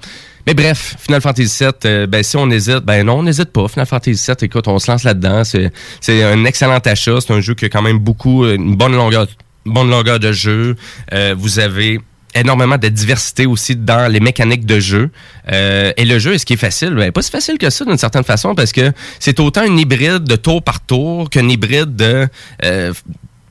Mais 0.47 0.55
bref, 0.55 0.95
Final 1.01 1.21
Fantasy 1.21 1.65
VII, 1.65 1.73
euh, 1.87 2.07
ben, 2.07 2.23
si 2.23 2.37
on 2.37 2.49
hésite, 2.51 2.85
ben 2.85 3.05
non, 3.05 3.19
on 3.19 3.23
n'hésite 3.25 3.51
pas. 3.51 3.67
Final 3.67 3.87
Fantasy 3.87 4.25
VII, 4.27 4.37
écoute, 4.47 4.69
on 4.69 4.79
se 4.79 4.89
lance 4.91 5.03
là-dedans. 5.03 5.43
C'est, 5.43 5.73
c'est 6.01 6.23
un 6.23 6.45
excellent 6.45 6.79
achat. 6.79 7.21
C'est 7.21 7.33
un 7.33 7.41
jeu 7.41 7.55
qui 7.55 7.65
a 7.65 7.69
quand 7.69 7.83
même 7.83 7.99
beaucoup, 7.99 8.45
euh, 8.45 8.55
une 8.55 8.77
bonne 8.77 8.95
longueur, 8.95 9.27
bonne 9.65 9.91
longueur 9.91 10.21
de 10.21 10.31
jeu. 10.31 10.77
Euh, 11.13 11.35
vous 11.37 11.59
avez 11.59 12.01
énormément 12.37 12.79
de 12.79 12.89
diversité 12.89 13.47
aussi 13.47 13.77
dans 13.77 14.11
les 14.11 14.21
mécaniques 14.21 14.67
de 14.67 14.79
jeu. 14.79 15.11
Euh, 15.51 15.93
et 15.97 16.05
le 16.05 16.19
jeu, 16.19 16.35
est-ce 16.35 16.47
qui 16.47 16.53
est 16.53 16.59
facile? 16.59 16.91
Ben, 16.91 17.11
pas 17.11 17.23
si 17.23 17.31
facile 17.31 17.59
que 17.59 17.71
ça 17.71 17.85
d'une 17.85 17.99
certaine 17.99 18.25
façon 18.25 18.55
parce 18.55 18.73
que 18.73 18.93
c'est 19.19 19.41
autant 19.41 19.63
un 19.63 19.77
hybride 19.77 20.25
de 20.25 20.37
tour 20.37 20.63
par 20.63 20.81
tour 20.81 21.31
qu'un 21.31 21.49
hybride 21.49 21.97
de... 21.97 22.29
euh, 22.65 22.93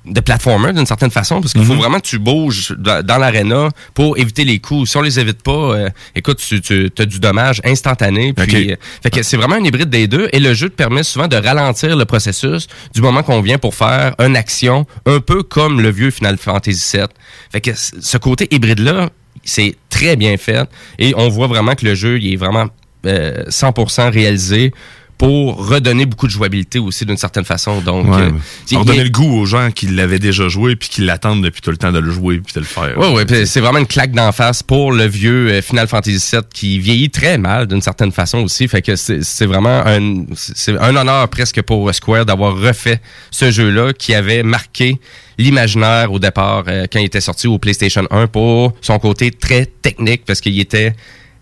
de 0.06 0.20
platformer 0.20 0.74
d'une 0.74 0.86
certaine 0.86 1.12
façon 1.12 1.41
parce 1.41 1.53
qu'il 1.53 1.66
faut 1.66 1.76
vraiment 1.76 1.99
que 1.99 2.06
tu 2.06 2.20
bouges 2.20 2.76
dans, 2.78 3.18
l'aréna 3.18 3.70
pour 3.93 4.18
éviter 4.18 4.45
les 4.45 4.60
coups. 4.60 4.89
Si 4.89 4.97
on 4.97 5.01
les 5.01 5.20
évite 5.20 5.41
pas, 5.41 5.51
euh, 5.51 5.89
écoute, 6.16 6.38
tu, 6.38 6.62
tu 6.62 6.91
as 6.97 7.06
du 7.06 7.20
dommage 7.20 7.62
instantané. 7.64 8.34
Puis, 8.34 8.72
euh, 8.72 8.76
fait 9.01 9.10
que 9.10 9.24
c'est 9.24 9.38
vraiment 9.38 9.56
un 9.56 9.64
hybride 9.64 9.89
des 9.89 10.08
deux 10.08 10.30
et 10.32 10.39
le 10.39 10.53
jeu 10.53 10.70
te 10.70 10.76
permet 10.76 11.03
souvent 11.03 11.28
de 11.28 11.36
ralentir 11.36 11.95
le 11.95 12.06
processus 12.06 12.68
du 12.93 13.01
moment 13.01 13.24
qu'on 13.24 13.41
vient 13.41 13.58
pour 13.58 13.76
faire 13.76 14.16
une 14.20 14.36
action, 14.36 14.86
un 15.06 15.20
peu 15.20 15.43
comme 15.43 15.82
le 15.82 15.89
vieux 15.89 16.12
Final 16.12 16.38
Fantasy 16.38 16.97
VII. 16.97 17.08
Fait 17.51 17.62
que 17.62 17.72
ce 17.74 18.18
côté 18.18 18.47
hybride 18.51 18.80
là, 18.80 19.10
c'est 19.43 19.76
très 19.89 20.16
bien 20.16 20.38
fait 20.38 20.68
et 20.99 21.14
on 21.16 21.30
voit 21.30 21.47
vraiment 21.47 21.76
que 21.76 21.86
le 21.86 21.95
jeu 21.95 22.20
il 22.20 22.34
est 22.34 22.36
vraiment 22.36 22.68
euh, 23.06 23.45
100% 23.49 24.12
réalisé 24.12 24.74
pour 25.18 25.68
redonner 25.70 26.05
beaucoup 26.05 26.28
de 26.28 26.32
jouabilité 26.32 26.78
aussi 26.78 27.05
d'une 27.05 27.16
certaine 27.18 27.45
façon. 27.45 27.80
Donc, 27.80 28.05
Ouais, 28.07 28.22
euh, 28.24 28.32
mais 28.32 28.39
il- 28.70 28.74
pour 28.76 28.84
il- 28.84 28.88
donner 28.88 29.03
le 29.05 29.09
goût 29.09 29.34
aux 29.39 29.45
gens 29.45 29.72
qui 29.72 29.88
l'avaient 29.88 30.20
déjà 30.20 30.49
joué 30.49 30.76
puis 30.76 30.89
qui 30.89 31.01
l'attendent 31.01 31.41
depuis 31.43 31.61
tout 31.61 31.72
le 31.72 31.78
temps 31.78 31.91
de 31.93 31.99
le 31.99 32.11
jouer 32.11 32.39
puis 32.39 32.53
de 32.53 32.59
le 32.59 32.66
faire. 32.66 32.97
Ouais, 32.97 33.13
ouais, 33.13 33.26
puis 33.26 33.47
c'est 33.47 33.61
vraiment 33.61 33.80
une 33.80 33.88
claque 33.88 34.11
d'en 34.11 34.32
face 34.34 34.61
pour 34.61 34.91
le 34.91 35.05
vieux 35.05 35.49
euh, 35.51 35.61
Final 35.61 35.88
Fantasy 35.88 36.18
VII 36.32 36.41
qui 36.53 36.80
vieillit 36.80 37.09
très 37.09 37.38
mal 37.38 37.68
d'une 37.68 37.82
certaine 37.82 38.11
façon 38.11 38.39
aussi. 38.39 38.68
Fait 38.68 38.82
que 38.82 38.95
c'est 38.97 39.24
c'est 39.24 39.45
vraiment 39.45 39.82
un, 39.86 40.26
c'est 40.36 40.78
un 40.78 40.95
honneur 40.95 41.28
presque 41.30 41.61
pour 41.61 41.93
Square 41.95 42.26
d'avoir 42.26 42.57
refait 42.57 42.99
ce 43.32 43.51
jeu-là 43.51 43.93
qui 43.93 44.13
avait 44.13 44.43
marqué 44.43 44.99
l'imaginaire 45.38 46.11
au 46.11 46.20
départ 46.20 46.63
euh, 46.68 46.88
quand 46.91 46.99
il 46.99 47.05
était 47.05 47.22
sorti 47.22 47.47
au 47.47 47.57
PlayStation 47.57 48.05
1 48.11 48.28
pour 48.28 48.74
son 48.82 48.99
côté 48.99 49.32
très 49.32 49.66
technique 49.66 50.24
parce 50.26 50.41
qu'il 50.41 50.59
était 50.59 50.93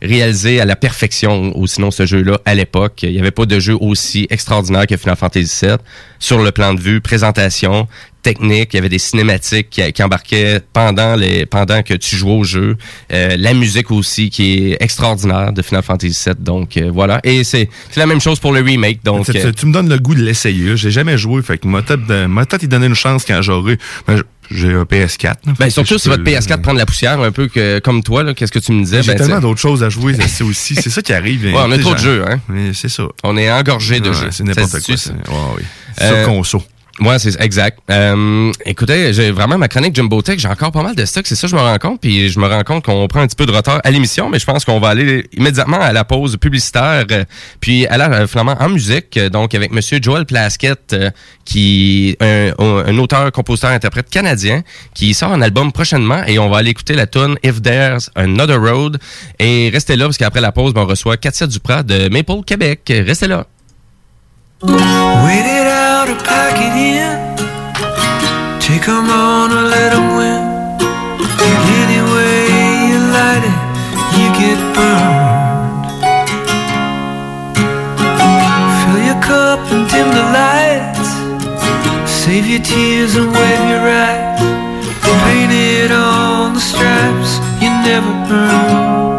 réalisé 0.04 0.60
à 0.62 0.66
la 0.66 0.76
perfection 0.76 1.52
ou 1.58 1.66
sinon 1.68 1.90
ce 1.92 2.06
jeu-là 2.06 2.40
à 2.46 2.54
l'époque. 2.54 3.00
Il 3.04 3.12
n'y 3.12 3.20
avait 3.20 3.32
pas 3.32 3.46
de 3.46 3.60
jeu 3.60 3.76
aussi 3.80 4.28
extraordinaire 4.30 4.86
que 4.86 4.98
Final 4.98 5.16
Fantasy 5.16 5.66
VII 5.66 5.78
sur 6.20 6.40
le 6.42 6.52
plan 6.52 6.74
de 6.74 6.80
vue, 6.80 7.02
présentation, 7.02 7.88
technique. 8.22 8.70
Il 8.74 8.78
y 8.78 8.80
avait 8.80 8.90
des 8.90 9.00
cinématiques 9.00 9.70
qui, 9.70 9.92
qui 9.92 10.04
embarquaient 10.04 10.62
pendant 10.72 11.16
les 11.16 11.46
pendant 11.46 11.82
que 11.84 11.94
tu 11.96 12.16
jouais 12.16 12.32
au 12.32 12.44
jeu. 12.44 12.78
Euh, 13.12 13.36
la 13.38 13.54
musique 13.54 13.92
aussi 13.92 14.30
qui 14.30 14.72
est 14.72 14.78
extraordinaire 14.82 15.52
de 15.52 15.62
Final 15.62 15.84
Fantasy 15.84 16.24
VII. 16.30 16.36
Donc 16.40 16.78
euh, 16.78 16.90
voilà. 16.94 17.20
Et 17.24 17.44
c'est 17.44 17.70
c'est 17.90 18.00
la 18.00 18.06
même 18.06 18.22
chose 18.22 18.40
pour 18.40 18.54
le 18.54 18.62
remake. 18.62 19.04
Donc 19.04 19.26
tu, 19.26 19.32
tu- 19.42 19.48
euh, 19.48 19.52
tu 19.52 19.66
me 19.66 19.74
donnes 19.74 19.90
le 19.90 20.00
goût 20.00 20.16
de 20.16 20.24
l'essayer. 20.24 20.78
J'ai 20.78 20.92
jamais 20.92 21.18
joué, 21.18 21.42
fait 21.42 21.58
que 21.58 21.68
m'a 21.68 21.82
peut-être 21.82 22.66
donner 22.68 22.88
une 22.88 22.96
chance 22.96 23.26
quand 23.26 23.42
j'aurai. 23.42 23.78
J'ai 24.52 24.74
un 24.74 24.84
PS4. 24.84 25.24
là, 25.46 25.54
ben, 25.60 25.70
surtout 25.70 25.98
si 25.98 26.10
votre 26.10 26.24
peux- 26.24 26.32
PS4 26.32 26.62
prend 26.62 26.74
de 26.74 26.80
la 26.80 26.86
poussière 26.86 27.20
un 27.22 27.32
peu 27.32 27.48
que 27.48 27.80
comme 27.80 28.04
toi 28.04 28.24
là, 28.24 28.34
qu'est-ce 28.34 28.52
que 28.52 28.60
tu 28.60 28.72
me 28.72 28.84
disais? 28.84 29.02
J'ai 29.04 29.12
Ben, 29.14 29.18
tellement 29.18 29.40
d'autres 29.40 29.60
choses 29.62 29.84
à 29.84 29.90
jouer, 29.90 30.16
c'est 30.28 30.44
aussi. 30.44 30.76
C'est 30.76 30.90
ça 30.90 31.02
qui 31.02 31.14
arrive. 31.14 31.46
Ouais, 31.46 31.54
on 31.56 31.72
a 31.72 31.78
trop 31.78 31.94
de 31.94 32.00
jeux, 32.00 32.24
hein? 32.28 32.40
Mais 32.50 32.74
C'est 32.74 32.90
ça. 32.90 33.04
On 33.24 33.36
est 33.38 33.52
engorgé 33.52 34.00
de 34.00 34.10
Ouais, 34.10 34.16
jeux. 34.16 34.28
C'est 34.32 34.44
n'importe 34.44 34.80
quoi. 34.86 34.98
ça. 34.98 35.12
Ouais, 35.12 35.18
oui. 35.58 35.64
Euh, 36.02 36.24
Sur 36.24 36.28
conso. 36.34 36.64
Ouais, 37.00 37.18
c'est 37.18 37.42
exact. 37.42 37.80
Euh, 37.90 38.52
écoutez, 38.68 39.14
j'ai 39.14 39.32
vraiment 39.32 39.58
ma 39.58 39.68
chronique 39.68 39.96
Jumbo 39.96 40.22
Tech, 40.22 40.38
j'ai 40.38 40.48
encore 40.48 40.72
pas 40.72 40.84
mal 40.84 40.96
de 40.96 41.06
stock, 41.06 41.26
c'est 41.26 41.34
ça 41.36 41.48
je 41.48 41.56
me 41.56 41.60
rends 41.60 41.80
compte, 41.80 42.00
puis 42.00 42.30
je 42.30 42.40
me 42.40 42.46
rends 42.48 42.62
compte 42.62 42.86
qu'on 42.86 43.08
prend 43.08 43.22
un 43.22 43.26
petit 43.26 43.36
peu 43.36 43.48
de 43.48 43.52
retard 43.52 43.82
à 43.84 43.90
l'émission, 43.90 44.30
mais 44.30 44.38
je 44.38 44.46
pense 44.46 44.64
qu'on 44.64 44.80
va 44.80 44.90
aller 44.90 45.28
immédiatement 45.36 45.82
à 45.82 45.92
la 45.92 46.04
pause 46.04 46.38
publicitaire, 46.38 47.06
euh, 47.10 47.24
puis 47.60 47.88
aller 47.88 48.04
euh, 48.04 48.28
finalement 48.28 48.56
en 48.60 48.70
musique, 48.70 49.18
donc 49.18 49.56
avec 49.56 49.72
Monsieur 49.72 49.98
Joel 50.00 50.28
Plaskett, 50.28 50.96
qui 51.46 52.16
un, 52.20 52.52
un 52.60 52.98
auteur, 53.00 53.32
compositeur, 53.32 53.72
interprète 53.72 54.12
canadien, 54.12 54.62
qui 54.94 55.16
sort 55.16 55.32
un 55.34 55.42
album 55.42 55.72
prochainement, 55.72 56.24
et 56.28 56.38
on 56.38 56.48
va 56.48 56.58
aller 56.60 56.70
écouter 56.70 56.94
la 56.94 57.08
tune 57.08 57.38
If 57.44 57.60
There's 57.60 58.12
Another 58.14 58.62
Road, 58.62 59.00
et 59.40 59.72
restez 59.74 59.96
là 59.96 60.06
parce 60.06 60.18
qu'après 60.18 60.42
la 60.42 60.52
pause, 60.52 60.76
ben, 60.76 60.82
on 60.82 60.86
reçoit 60.86 61.18
Katia 61.18 61.48
Duprat 61.48 61.82
de 61.82 62.08
Maple 62.10 62.44
Québec. 62.46 62.82
Restez 62.88 63.28
là. 63.28 63.48
Wait 64.62 65.73
it 66.04 66.10
out 66.10 66.10
or 66.10 66.24
pack 66.24 66.56
it 66.60 66.76
in. 66.76 68.60
Take 68.60 68.88
'em 68.88 69.10
on 69.10 69.52
or 69.52 69.64
let 69.76 69.94
'em 69.94 70.16
win. 70.18 70.42
Any 71.80 72.02
way 72.14 72.40
you 72.90 73.00
light 73.18 73.44
it, 73.52 73.60
you 74.18 74.28
get 74.42 74.60
burned. 74.76 75.86
Fill 78.80 79.00
your 79.10 79.20
cup 79.30 79.60
and 79.72 79.84
dim 79.92 80.08
the 80.20 80.26
lights. 80.40 81.10
Save 82.06 82.46
your 82.48 82.64
tears 82.72 83.16
and 83.16 83.28
wave 83.38 83.64
your 83.72 83.86
eyes. 84.06 84.42
Painted 85.26 85.92
on 85.92 86.54
the 86.56 86.64
stripes 86.72 87.32
you 87.62 87.70
never 87.88 88.14
earned. 88.30 89.13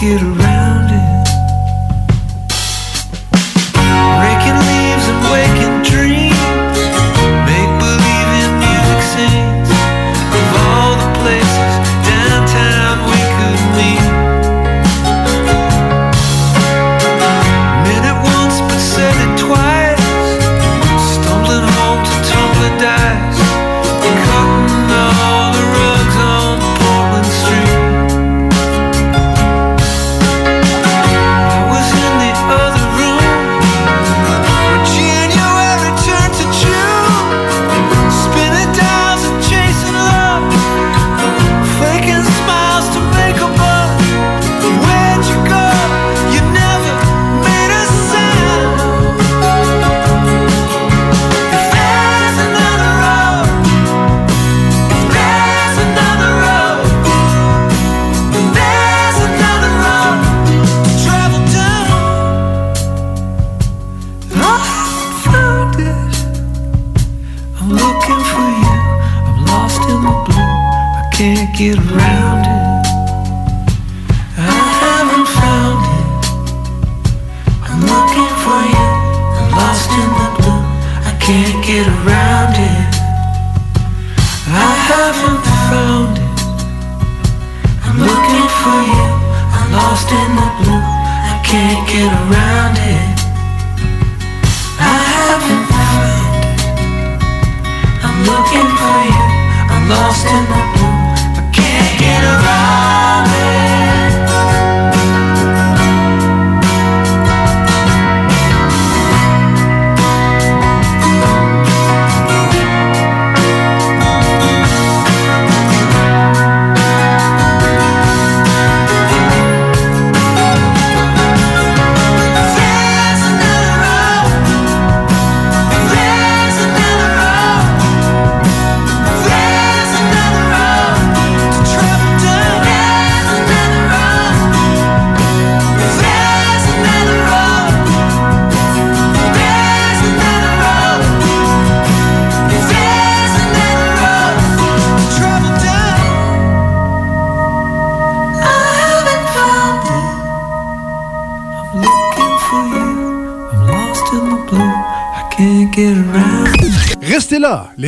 Get 0.00 0.22
around 0.22 0.73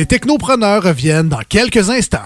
les 0.07 0.19
technopreneurs 0.19 0.83
reviennent 0.83 1.27
dans 1.27 1.41
quelques 1.47 1.89
instants. 1.89 2.23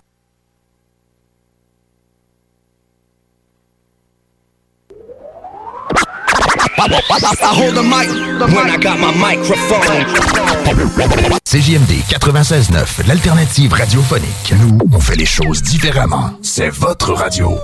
I 6.77 7.53
hold 7.53 7.75
the 7.75 7.83
mic 7.83 8.09
when 8.55 8.69
I 8.69 8.77
got 8.77 8.99
my 8.99 9.11
microphone. 9.15 10.05
CJMD 11.45 12.03
96.9, 12.07 13.07
l'alternative 13.07 13.73
radiophonique. 13.73 14.53
Nous, 14.59 14.77
on 14.91 14.99
fait 14.99 15.15
les 15.15 15.25
choses 15.25 15.61
différemment. 15.61 16.33
C'est 16.41 16.69
votre 16.69 17.13
radio. 17.13 17.57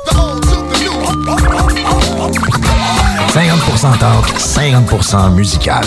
50% 3.29 3.97
talk, 3.99 4.27
50% 4.37 5.33
musical. 5.33 5.85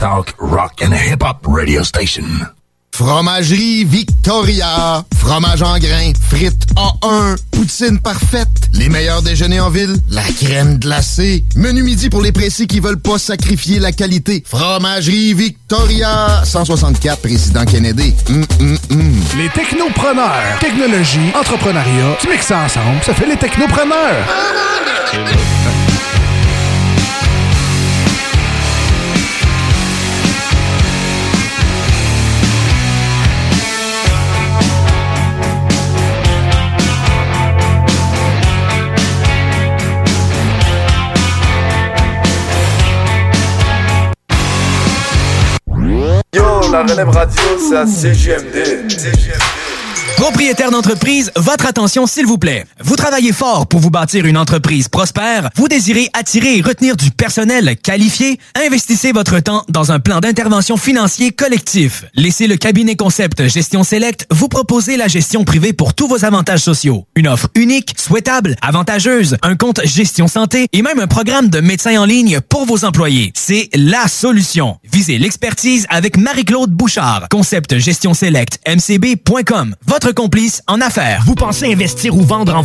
Talk, 0.00 0.34
rock 0.38 0.82
and 0.82 0.92
hip-hop 0.92 1.46
radio 1.46 1.82
station. 1.82 2.48
Fromagerie 2.98 3.84
Victoria. 3.84 5.04
Fromage 5.16 5.62
en 5.62 5.78
grains. 5.78 6.10
Frites 6.30 6.66
A1. 6.74 7.36
Poutine 7.52 8.00
parfaite. 8.00 8.48
Les 8.72 8.88
meilleurs 8.88 9.22
déjeuners 9.22 9.60
en 9.60 9.70
ville. 9.70 9.96
La 10.10 10.24
crème 10.24 10.78
glacée. 10.78 11.44
Menu 11.54 11.84
midi 11.84 12.10
pour 12.10 12.22
les 12.22 12.32
pressés 12.32 12.66
qui 12.66 12.80
veulent 12.80 12.98
pas 12.98 13.16
sacrifier 13.16 13.78
la 13.78 13.92
qualité. 13.92 14.42
Fromagerie 14.44 15.32
Victoria. 15.32 16.42
164 16.42 17.20
Président 17.20 17.64
Kennedy. 17.64 18.14
Hum, 18.30 18.44
hum, 18.58 18.78
hum. 18.90 19.14
Les 19.36 19.48
technopreneurs. 19.50 20.58
Technologie, 20.58 21.30
entrepreneuriat, 21.38 22.16
tu 22.20 22.28
mixes 22.28 22.46
ça 22.46 22.64
ensemble, 22.64 23.00
ça 23.06 23.14
fait 23.14 23.28
les 23.28 23.36
technopreneurs. 23.36 24.26
la 46.86 47.04
radio, 47.04 47.42
c'est 47.58 48.14
CGMD. 48.14 48.86
Propriétaire 50.16 50.70
d'entreprise, 50.70 51.32
votre 51.36 51.66
attention 51.66 52.06
s'il 52.06 52.26
vous 52.26 52.38
plaît. 52.38 52.66
Vous 52.88 52.96
travaillez 52.96 53.34
fort 53.34 53.66
pour 53.66 53.80
vous 53.80 53.90
bâtir 53.90 54.24
une 54.24 54.38
entreprise 54.38 54.88
prospère, 54.88 55.50
vous 55.56 55.68
désirez 55.68 56.08
attirer 56.14 56.56
et 56.56 56.62
retenir 56.62 56.96
du 56.96 57.10
personnel 57.10 57.76
qualifié, 57.76 58.40
investissez 58.54 59.12
votre 59.12 59.40
temps 59.40 59.62
dans 59.68 59.92
un 59.92 60.00
plan 60.00 60.20
d'intervention 60.20 60.78
financier 60.78 61.32
collectif. 61.32 62.06
Laissez 62.14 62.46
le 62.46 62.56
cabinet 62.56 62.96
concept 62.96 63.46
Gestion 63.46 63.84
Select 63.84 64.26
vous 64.30 64.48
proposer 64.48 64.96
la 64.96 65.06
gestion 65.06 65.44
privée 65.44 65.74
pour 65.74 65.92
tous 65.92 66.08
vos 66.08 66.24
avantages 66.24 66.60
sociaux. 66.60 67.06
Une 67.14 67.28
offre 67.28 67.48
unique, 67.54 67.92
souhaitable, 67.98 68.56
avantageuse, 68.62 69.36
un 69.42 69.54
compte 69.54 69.82
gestion 69.84 70.26
santé 70.26 70.66
et 70.72 70.80
même 70.80 70.98
un 70.98 71.06
programme 71.06 71.50
de 71.50 71.60
médecin 71.60 72.00
en 72.00 72.06
ligne 72.06 72.40
pour 72.40 72.64
vos 72.64 72.86
employés. 72.86 73.32
C'est 73.34 73.68
la 73.74 74.08
solution. 74.08 74.78
Visez 74.90 75.18
l'expertise 75.18 75.84
avec 75.90 76.16
Marie-Claude 76.16 76.70
Bouchard. 76.70 77.26
Concept 77.30 77.76
Gestion 77.76 78.14
Select, 78.14 78.60
mcb.com. 78.66 79.74
Votre 79.84 80.12
complice 80.12 80.62
en 80.66 80.80
affaires. 80.80 81.22
Vous 81.26 81.34
pensez 81.34 81.70
investir 81.70 82.16
ou 82.16 82.22
vendre 82.22 82.56
en 82.56 82.64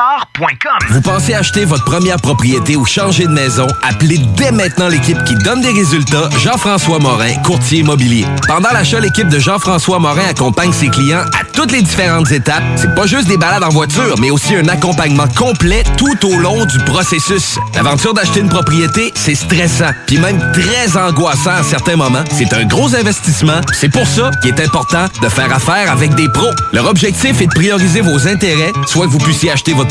Vous 0.89 1.01
pensez 1.01 1.33
acheter 1.33 1.65
votre 1.65 1.83
première 1.83 2.17
propriété 2.17 2.75
ou 2.75 2.85
changer 2.85 3.25
de 3.25 3.31
maison? 3.31 3.67
Appelez 3.83 4.17
dès 4.35 4.51
maintenant 4.51 4.87
l'équipe 4.87 5.23
qui 5.25 5.35
donne 5.35 5.61
des 5.61 5.71
résultats, 5.71 6.29
Jean-François 6.37 6.99
Morin, 6.99 7.33
courtier 7.43 7.79
immobilier. 7.79 8.25
Pendant 8.47 8.71
l'achat, 8.71 8.99
l'équipe 8.99 9.27
de 9.27 9.37
Jean-François 9.37 9.99
Morin 9.99 10.25
accompagne 10.29 10.73
ses 10.73 10.89
clients 10.89 11.25
à 11.39 11.43
toutes 11.53 11.71
les 11.71 11.81
différentes 11.81 12.31
étapes. 12.31 12.63
C'est 12.77 12.95
pas 12.95 13.05
juste 13.05 13.27
des 13.27 13.37
balades 13.37 13.63
en 13.63 13.69
voiture, 13.69 14.15
mais 14.19 14.31
aussi 14.31 14.55
un 14.55 14.67
accompagnement 14.67 15.27
complet 15.37 15.83
tout 15.97 16.25
au 16.25 16.37
long 16.37 16.65
du 16.65 16.79
processus. 16.79 17.59
L'aventure 17.75 18.13
d'acheter 18.13 18.39
une 18.39 18.49
propriété, 18.49 19.11
c'est 19.15 19.35
stressant, 19.35 19.91
puis 20.07 20.17
même 20.17 20.39
très 20.51 20.97
angoissant 20.97 21.51
à 21.51 21.63
certains 21.63 21.95
moments. 21.95 22.23
C'est 22.31 22.53
un 22.53 22.65
gros 22.65 22.95
investissement. 22.95 23.61
C'est 23.71 23.89
pour 23.89 24.07
ça 24.07 24.31
qu'il 24.41 24.51
est 24.51 24.61
important 24.61 25.05
de 25.21 25.29
faire 25.29 25.53
affaire 25.53 25.91
avec 25.91 26.15
des 26.15 26.29
pros. 26.29 26.51
Leur 26.73 26.87
objectif 26.87 27.39
est 27.41 27.47
de 27.47 27.53
prioriser 27.53 28.01
vos 28.01 28.27
intérêts, 28.27 28.71
soit 28.87 29.05
que 29.05 29.11
vous 29.11 29.19
puissiez 29.19 29.51
acheter 29.51 29.73
votre 29.73 29.90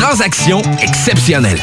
transaction 0.01 0.61
exceptionnelle. 0.81 1.61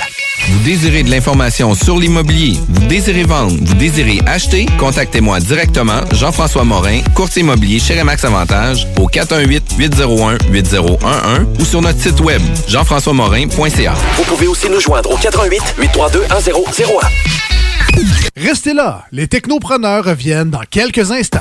Vous 0.48 0.60
désirez 0.60 1.02
de 1.02 1.10
l'information 1.10 1.74
sur 1.74 1.98
l'immobilier, 1.98 2.56
vous 2.68 2.86
désirez 2.86 3.24
vendre, 3.24 3.56
vous 3.60 3.74
désirez 3.74 4.20
acheter, 4.26 4.66
contactez-moi 4.78 5.40
directement, 5.40 6.02
Jean-François 6.12 6.62
Morin, 6.62 7.00
courtier 7.16 7.42
immobilier 7.42 7.80
chez 7.80 7.98
Remax 7.98 8.24
Avantage, 8.24 8.86
au 8.96 9.08
418-801-8011 9.08 11.46
ou 11.58 11.64
sur 11.64 11.82
notre 11.82 11.98
site 11.98 12.20
web, 12.20 12.40
jean-françois-morin.ca. 12.68 13.94
Vous 14.14 14.24
pouvez 14.24 14.46
aussi 14.46 14.70
nous 14.70 14.78
joindre 14.78 15.10
au 15.10 15.16
88 15.16 15.74
832 15.76 16.20
1001. 16.20 16.28
Restez 18.36 18.72
là, 18.72 19.04
les 19.10 19.26
technopreneurs 19.26 20.04
reviennent 20.04 20.50
dans 20.50 20.62
quelques 20.70 21.10
instants. 21.10 21.40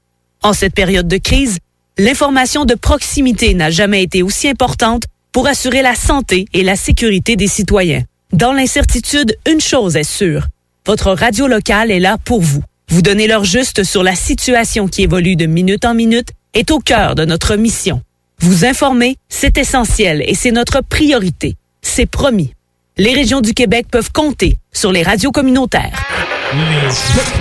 En 0.43 0.53
cette 0.53 0.73
période 0.73 1.07
de 1.07 1.17
crise, 1.17 1.59
l'information 1.99 2.65
de 2.65 2.73
proximité 2.73 3.53
n'a 3.53 3.69
jamais 3.69 4.01
été 4.01 4.23
aussi 4.23 4.47
importante 4.47 5.03
pour 5.31 5.47
assurer 5.47 5.83
la 5.83 5.93
santé 5.93 6.45
et 6.53 6.63
la 6.63 6.75
sécurité 6.75 7.35
des 7.35 7.47
citoyens. 7.47 8.03
Dans 8.33 8.51
l'incertitude, 8.51 9.37
une 9.47 9.61
chose 9.61 9.95
est 9.95 10.03
sûre. 10.03 10.47
Votre 10.87 11.11
radio 11.11 11.47
locale 11.47 11.91
est 11.91 11.99
là 11.99 12.17
pour 12.17 12.41
vous. 12.41 12.63
Vous 12.89 13.03
donner 13.03 13.27
l'heure 13.27 13.43
juste 13.43 13.83
sur 13.83 14.03
la 14.03 14.15
situation 14.15 14.87
qui 14.87 15.03
évolue 15.03 15.35
de 15.35 15.45
minute 15.45 15.85
en 15.85 15.93
minute 15.93 16.29
est 16.53 16.71
au 16.71 16.79
cœur 16.79 17.13
de 17.13 17.23
notre 17.23 17.55
mission. 17.55 18.01
Vous 18.39 18.65
informer, 18.65 19.17
c'est 19.29 19.59
essentiel 19.59 20.23
et 20.25 20.33
c'est 20.33 20.51
notre 20.51 20.81
priorité. 20.81 21.55
C'est 21.83 22.07
promis. 22.07 22.53
Les 22.97 23.13
régions 23.13 23.41
du 23.41 23.53
Québec 23.53 23.85
peuvent 23.91 24.11
compter 24.11 24.57
sur 24.73 24.91
les 24.91 25.03
radios 25.03 25.31
communautaires. 25.31 26.03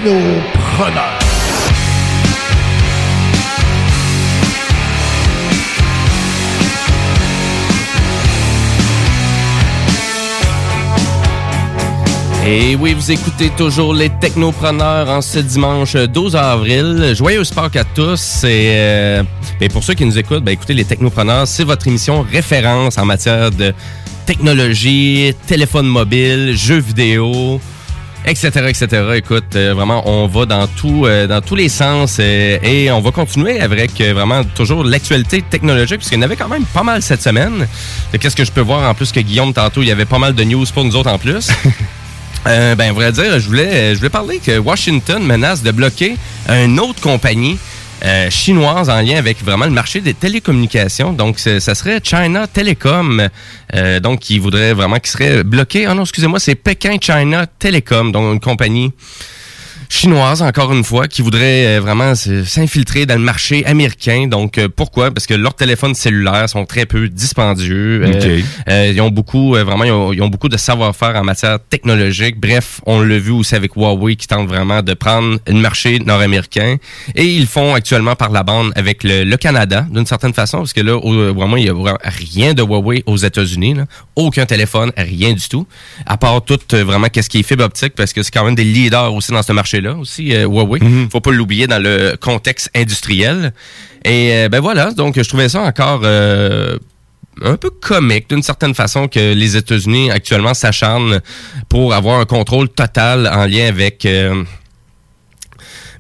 Les. 0.05 1.30
Et 12.47 12.75
oui, 12.75 12.95
vous 12.95 13.11
écoutez 13.11 13.51
toujours 13.51 13.93
les 13.93 14.09
Technopreneurs 14.09 15.11
en 15.11 15.21
ce 15.21 15.39
dimanche 15.41 15.95
12 15.95 16.37
avril. 16.37 17.13
Joyeux 17.15 17.43
Pâques 17.55 17.77
à 17.77 17.85
tous. 17.85 18.45
Et, 18.45 18.71
euh, 18.71 19.23
et 19.61 19.69
pour 19.69 19.85
ceux 19.85 19.95
qui 19.95 20.07
nous 20.07 20.19
écoutent, 20.19 20.43
ben, 20.43 20.53
écoutez, 20.53 20.73
les 20.73 20.87
Technopreneurs, 20.87 21.47
c'est 21.47 21.65
votre 21.65 21.87
émission 21.87 22.23
référence 22.23 22.97
en 22.97 23.05
matière 23.05 23.51
de 23.51 23.75
technologie, 24.25 25.35
téléphone 25.47 25.87
mobile, 25.87 26.55
jeux 26.57 26.79
vidéo, 26.79 27.61
etc., 28.25 28.49
etc. 28.69 28.87
Écoute, 29.17 29.57
euh, 29.57 29.75
vraiment, 29.75 30.09
on 30.09 30.27
va 30.27 30.47
dans 30.47 30.67
tout, 30.67 31.05
euh, 31.05 31.27
dans 31.27 31.41
tous 31.41 31.57
les 31.57 31.69
sens 31.69 32.17
euh, 32.21 32.59
et 32.63 32.91
on 32.91 33.01
va 33.01 33.11
continuer 33.11 33.61
avec 33.61 34.01
euh, 34.01 34.15
vraiment 34.15 34.45
toujours 34.45 34.85
l'actualité 34.85 35.43
technologique 35.43 35.99
puisqu'il 35.99 36.17
y 36.17 36.19
en 36.19 36.23
avait 36.23 36.37
quand 36.37 36.49
même 36.49 36.65
pas 36.65 36.83
mal 36.83 37.03
cette 37.03 37.23
semaine. 37.23 37.67
Qu'est-ce 38.19 38.37
que 38.37 38.45
je 38.45 38.53
peux 38.53 38.61
voir 38.61 38.89
en 38.89 38.95
plus 38.95 39.13
que 39.13 39.21
Guillaume 39.21 39.53
tantôt, 39.53 39.83
il 39.83 39.89
y 39.89 39.93
avait 39.93 40.05
pas 40.05 40.19
mal 40.19 40.35
de 40.35 40.45
news 40.45 40.65
pour 40.73 40.85
nous 40.85 40.97
autres 40.97 41.11
en 41.11 41.19
plus? 41.19 41.49
Euh, 42.47 42.75
ben, 42.75 42.93
vrai 42.93 43.13
dire, 43.13 43.39
je 43.39 43.47
voulais, 43.47 43.95
je 43.95 43.99
voulais 43.99 44.11
parler 44.11 44.39
que 44.39 44.59
Washington 44.59 45.23
menace 45.23 45.63
de 45.63 45.71
bloquer 45.71 46.17
une 46.49 46.81
autre 46.81 47.01
compagnie 47.01 47.59
euh, 48.03 48.31
chinoise 48.31 48.89
en 48.89 49.03
lien 49.03 49.17
avec 49.17 49.45
vraiment 49.45 49.67
le 49.67 49.73
marché 49.73 50.01
des 50.01 50.15
télécommunications. 50.15 51.13
Donc, 51.13 51.39
ça 51.39 51.75
serait 51.75 52.01
China 52.03 52.47
Telecom, 52.47 53.29
euh, 53.75 54.01
donc 54.01 54.21
qui 54.21 54.39
voudrait 54.39 54.73
vraiment, 54.73 54.99
qui 54.99 55.11
serait 55.11 55.45
bloqué. 55.45 55.85
Ah 55.85 55.93
non, 55.93 56.03
excusez-moi, 56.03 56.41
c'est 56.41 56.55
Pékin 56.55 56.97
China 56.99 57.47
Telecom, 57.59 58.11
donc 58.11 58.33
une 58.33 58.41
compagnie 58.41 58.93
chinoise, 59.91 60.41
encore 60.41 60.73
une 60.73 60.85
fois, 60.85 61.09
qui 61.09 61.21
voudrait 61.21 61.67
euh, 61.67 61.81
vraiment 61.81 62.15
s'infiltrer 62.15 63.07
dans 63.07 63.17
le 63.17 63.21
marché 63.21 63.67
américain. 63.67 64.29
Donc, 64.29 64.57
euh, 64.57 64.69
pourquoi? 64.75 65.11
Parce 65.11 65.27
que 65.27 65.35
leurs 65.35 65.55
téléphones 65.55 65.95
cellulaires 65.97 66.49
sont 66.49 66.65
très 66.65 66.87
peu 66.87 67.09
dispendieux. 67.09 68.03
Euh, 68.05 68.39
Ok. 68.39 68.45
euh, 68.69 68.93
ils 68.95 69.01
ont 69.01 69.11
beaucoup, 69.11 69.51
vraiment, 69.55 69.83
ils 69.85 69.91
ont, 69.91 70.13
ils 70.13 70.23
ont 70.23 70.29
beaucoup 70.29 70.49
de 70.49 70.57
savoir-faire 70.57 71.17
en 71.17 71.25
matière 71.25 71.59
technologique. 71.69 72.41
Bref, 72.41 72.81
on 72.87 73.01
l'a 73.03 73.19
vu 73.19 73.33
aussi 73.33 73.55
avec 73.57 73.75
Huawei 73.77 74.15
qui 74.17 74.29
tente 74.29 74.49
vraiment 74.49 74.81
de 74.81 74.95
prendre 74.95 75.39
le 75.47 75.55
marché 75.55 75.99
nord-américain. 75.99 76.77
Et 77.17 77.25
ils 77.25 77.47
font 77.49 77.75
actuellement 77.75 78.15
par 78.15 78.31
la 78.31 78.45
bande 78.45 78.73
avec 78.77 79.03
le, 79.03 79.25
le 79.25 79.37
Canada, 79.37 79.87
d'une 79.91 80.07
certaine 80.07 80.33
façon, 80.33 80.59
parce 80.59 80.73
que 80.73 80.81
là, 80.83 80.97
au- 80.97 81.35
vraiment, 81.35 81.57
il 81.57 81.65
y 81.67 81.69
a 81.69 81.73
vraiment 81.75 81.99
rien 82.05 82.55
de 82.55 82.63
Huawei 82.63 83.03
aux 83.07 83.17
États-Unis. 83.17 83.75
Aucun 84.15 84.47
téléphone, 84.47 84.93
rien 84.97 85.33
du 85.33 85.49
tout. 85.49 85.67
À 86.07 86.17
part 86.17 86.41
tout, 86.45 86.59
vraiment, 86.73 87.09
qu'est-ce 87.09 87.29
qui 87.29 87.41
est 87.41 87.43
fibre 87.43 87.65
optique, 87.65 87.95
parce 87.97 88.13
que 88.13 88.23
c'est 88.23 88.31
quand 88.31 88.45
même 88.45 88.55
des 88.55 88.65
leaders 88.65 89.13
aussi 89.13 89.33
dans 89.33 89.43
ce 89.43 89.53
marché-là, 89.81 90.01
aussi, 90.01 90.35
euh, 90.35 90.47
Huawei. 90.47 90.81
Faut 91.11 91.21
pas 91.21 91.31
l'oublier 91.31 91.67
dans 91.67 91.83
le 91.83 92.17
contexte 92.21 92.71
industriel. 92.75 93.53
Et 94.05 94.33
euh, 94.33 94.49
ben 94.49 94.61
voilà, 94.61 94.93
donc 94.93 95.17
je 95.17 95.29
trouvais 95.29 95.49
ça 95.49 95.63
encore... 95.63 96.01
euh, 96.05 96.79
un 97.43 97.57
peu 97.57 97.71
comique 97.71 98.29
d'une 98.29 98.43
certaine 98.43 98.75
façon 98.75 99.09
que 99.09 99.33
les 99.33 99.57
États-Unis 99.57 100.11
actuellement 100.11 100.53
s'acharnent 100.53 101.21
pour 101.71 101.95
avoir 101.95 102.21
un 102.21 102.27
contrôle 102.27 102.69
total 102.69 103.27
en 103.27 103.47
lien 103.47 103.67
avec 103.67 104.05
euh, 104.05 104.45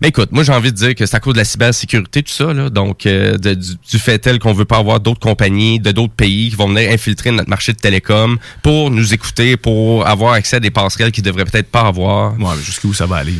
mais 0.00 0.08
écoute, 0.08 0.30
moi 0.32 0.42
j'ai 0.44 0.52
envie 0.52 0.72
de 0.72 0.76
dire 0.76 0.94
que 0.94 1.04
c'est 1.06 1.16
à 1.16 1.20
cause 1.20 1.34
de 1.34 1.38
la 1.38 1.44
cybersécurité, 1.44 2.22
tout 2.22 2.32
ça, 2.32 2.52
là. 2.52 2.70
Donc, 2.70 3.06
euh, 3.06 3.36
de- 3.36 3.54
du, 3.54 3.72
du 3.90 3.98
fait 3.98 4.18
tel 4.18 4.38
qu'on 4.38 4.52
veut 4.52 4.64
pas 4.64 4.78
avoir 4.78 5.00
d'autres 5.00 5.20
compagnies, 5.20 5.78
de 5.80 5.92
d'autres 5.92 6.12
pays 6.14 6.50
qui 6.50 6.56
vont 6.56 6.68
venir 6.68 6.90
infiltrer 6.90 7.30
notre 7.30 7.50
marché 7.50 7.72
de 7.72 7.78
télécom 7.78 8.38
pour 8.62 8.90
nous 8.90 9.12
écouter, 9.14 9.56
pour 9.56 10.06
avoir 10.06 10.32
accès 10.34 10.56
à 10.56 10.60
des 10.60 10.70
passerelles 10.70 11.12
qu'ils 11.12 11.24
devraient 11.24 11.44
peut-être 11.44 11.70
pas 11.70 11.82
avoir. 11.82 12.32
Ouais, 12.38 12.46
mais 12.56 12.62
jusqu'où 12.64 12.92
ça 12.94 13.06
va 13.06 13.16
aller? 13.16 13.32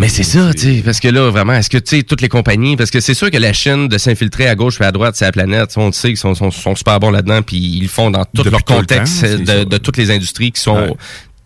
Mais 0.00 0.08
c'est 0.08 0.22
ça, 0.24 0.52
tu 0.54 0.60
sais, 0.60 0.82
parce 0.84 1.00
que 1.00 1.08
là, 1.08 1.30
vraiment, 1.30 1.54
est-ce 1.54 1.70
que, 1.70 1.78
tu 1.78 1.96
sais, 1.96 2.02
toutes 2.02 2.20
les 2.20 2.28
compagnies, 2.28 2.76
parce 2.76 2.90
que 2.90 3.00
c'est 3.00 3.14
sûr 3.14 3.30
que 3.30 3.36
la 3.38 3.52
Chine, 3.52 3.88
de 3.88 3.98
s'infiltrer 3.98 4.48
à 4.48 4.54
gauche 4.54 4.80
et 4.80 4.84
à 4.84 4.92
droite, 4.92 5.14
c'est 5.16 5.24
la 5.24 5.32
planète, 5.32 5.70
on 5.76 5.86
le 5.86 5.92
sait, 5.92 6.10
ils 6.10 6.16
sont, 6.16 6.34
sont, 6.34 6.50
sont 6.50 6.74
super 6.74 6.98
bons 7.00 7.10
là-dedans, 7.10 7.42
puis 7.42 7.56
ils 7.58 7.82
le 7.82 7.88
font 7.88 8.10
dans 8.10 8.24
tout 8.24 8.42
Depuis 8.42 8.50
leur 8.50 8.64
tout 8.64 8.74
contexte 8.74 9.22
temps, 9.44 9.54
de, 9.58 9.64
de 9.64 9.78
toutes 9.78 9.96
les 9.96 10.10
industries 10.10 10.52
qui 10.52 10.60
sont... 10.60 10.74
Ouais. 10.76 10.94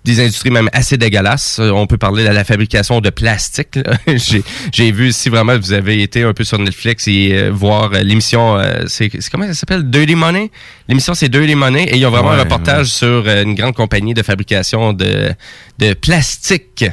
Des 0.04 0.18
industries 0.20 0.50
même 0.50 0.68
assez 0.72 0.96
dégueulasses. 0.96 1.58
Euh, 1.60 1.70
On 1.70 1.86
peut 1.86 1.96
parler 1.98 2.24
de 2.24 2.28
la 2.30 2.42
fabrication 2.44 3.00
de 3.00 3.10
plastique. 3.10 3.78
J'ai 4.08 4.42
j'ai 4.72 4.90
vu 4.90 5.12
si 5.12 5.28
vraiment 5.28 5.56
vous 5.56 5.72
avez 5.72 6.02
été 6.02 6.24
un 6.24 6.32
peu 6.32 6.42
sur 6.44 6.58
Netflix 6.58 7.06
et 7.06 7.30
euh, 7.34 7.50
voir 7.52 7.92
euh, 7.92 8.00
l'émission, 8.02 8.58
euh, 8.58 8.84
c'est 8.88 9.10
c'est 9.20 9.30
comment 9.30 9.46
ça 9.46 9.54
s'appelle? 9.54 9.88
Dirty 9.88 10.16
Money? 10.16 10.50
L'émission 10.88 11.14
c'est 11.14 11.28
Dirty 11.28 11.54
Money 11.54 11.84
et 11.84 11.96
ils 11.96 12.04
ont 12.06 12.10
vraiment 12.10 12.30
Ouais, 12.30 12.36
un 12.36 12.42
reportage 12.42 12.86
sur 12.86 13.28
une 13.28 13.54
grande 13.54 13.74
compagnie 13.74 14.12
de 14.14 14.22
fabrication 14.22 14.92
de, 14.92 15.32
de 15.78 15.94
plastique. 15.94 16.84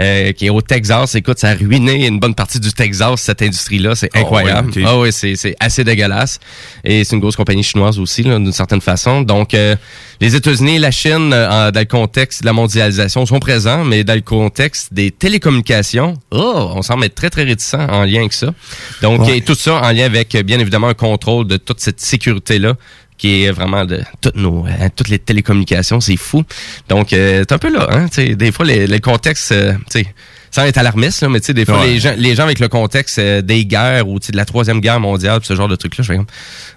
Euh, 0.00 0.32
qui 0.32 0.46
est 0.46 0.50
au 0.50 0.60
Texas. 0.62 1.14
Écoute, 1.14 1.38
ça 1.38 1.50
a 1.50 1.54
ruiné 1.54 2.06
une 2.06 2.18
bonne 2.18 2.34
partie 2.34 2.60
du 2.60 2.72
Texas, 2.72 3.20
cette 3.20 3.42
industrie-là. 3.42 3.94
C'est 3.94 4.10
Oh, 4.14 4.18
incroyable. 4.18 4.70
ouais, 4.70 4.82
ok. 4.82 4.88
Ah 4.88 4.98
ouais, 4.98 5.12
c'est 5.12 5.36
c'est 5.36 5.54
assez 5.60 5.84
dégueulasse. 5.84 6.38
Et 6.84 7.04
c'est 7.04 7.14
une 7.16 7.20
grosse 7.20 7.36
compagnie 7.36 7.62
chinoise 7.62 7.98
aussi, 7.98 8.22
d'une 8.22 8.52
certaine 8.52 8.80
façon. 8.80 9.22
Donc, 9.22 9.54
euh, 9.54 9.76
les 10.20 10.34
États-Unis 10.36 10.76
et 10.76 10.78
la 10.78 10.90
Chine, 10.90 11.30
euh, 11.32 11.70
dans 11.70 11.80
le 11.80 11.86
contexte 11.86 12.42
de 12.42 12.46
la 12.46 12.52
mondialisation, 12.52 13.26
sont 13.26 13.38
présents, 13.40 13.84
mais 13.84 14.04
dans 14.04 14.14
le 14.14 14.20
contexte 14.20 14.92
des 14.92 15.10
télécommunications, 15.10 16.14
oh, 16.30 16.72
on 16.74 16.82
semble 16.82 17.04
être 17.04 17.14
très, 17.14 17.30
très 17.30 17.44
réticent 17.44 17.74
en 17.74 18.04
lien 18.04 18.20
avec 18.20 18.32
ça. 18.32 18.48
Donc, 19.02 19.20
Ouais. 19.22 19.38
et 19.38 19.40
tout 19.42 19.54
ça 19.54 19.74
en 19.76 19.90
lien 19.92 20.04
avec, 20.06 20.36
bien 20.44 20.58
évidemment, 20.58 20.88
un 20.88 20.94
contrôle 20.94 21.46
de 21.46 21.56
toute 21.56 21.80
cette 21.80 22.00
sécurité-là 22.00 22.74
qui 23.16 23.44
est 23.44 23.50
vraiment 23.52 23.84
de 23.84 24.00
toutes 24.20 24.36
nos 24.36 24.66
euh, 24.66 24.88
toutes 24.94 25.08
les 25.08 25.18
télécommunications, 25.18 26.00
c'est 26.00 26.16
fou. 26.16 26.42
Donc 26.88 27.12
euh, 27.12 27.44
c'est 27.48 27.54
un 27.54 27.58
peu 27.58 27.72
là 27.72 27.88
hein, 27.90 28.06
tu 28.08 28.26
sais, 28.26 28.34
des 28.34 28.50
fois 28.52 28.66
les, 28.66 28.86
les 28.86 29.00
contextes 29.00 29.52
euh, 29.52 29.72
tu 29.90 30.00
sais 30.00 30.06
sans 30.50 30.62
être 30.66 30.78
alarmiste 30.78 31.20
là, 31.22 31.28
mais 31.28 31.40
tu 31.40 31.46
sais 31.46 31.52
des 31.54 31.64
fois 31.64 31.80
Ouais. 31.80 31.86
les 31.88 31.98
gens 31.98 32.14
les 32.16 32.34
gens 32.36 32.44
avec 32.44 32.60
le 32.60 32.68
contexte 32.68 33.18
euh, 33.18 33.42
des 33.42 33.64
guerres 33.66 34.08
ou 34.08 34.20
de 34.20 34.36
la 34.36 34.44
troisième 34.44 34.80
guerre 34.80 35.00
mondiale 35.00 35.40
pis 35.40 35.46
ce 35.48 35.56
genre 35.56 35.66
de 35.68 35.74
trucs 35.76 35.96
là, 35.98 36.04
je 36.06 36.12
fais 36.12 36.20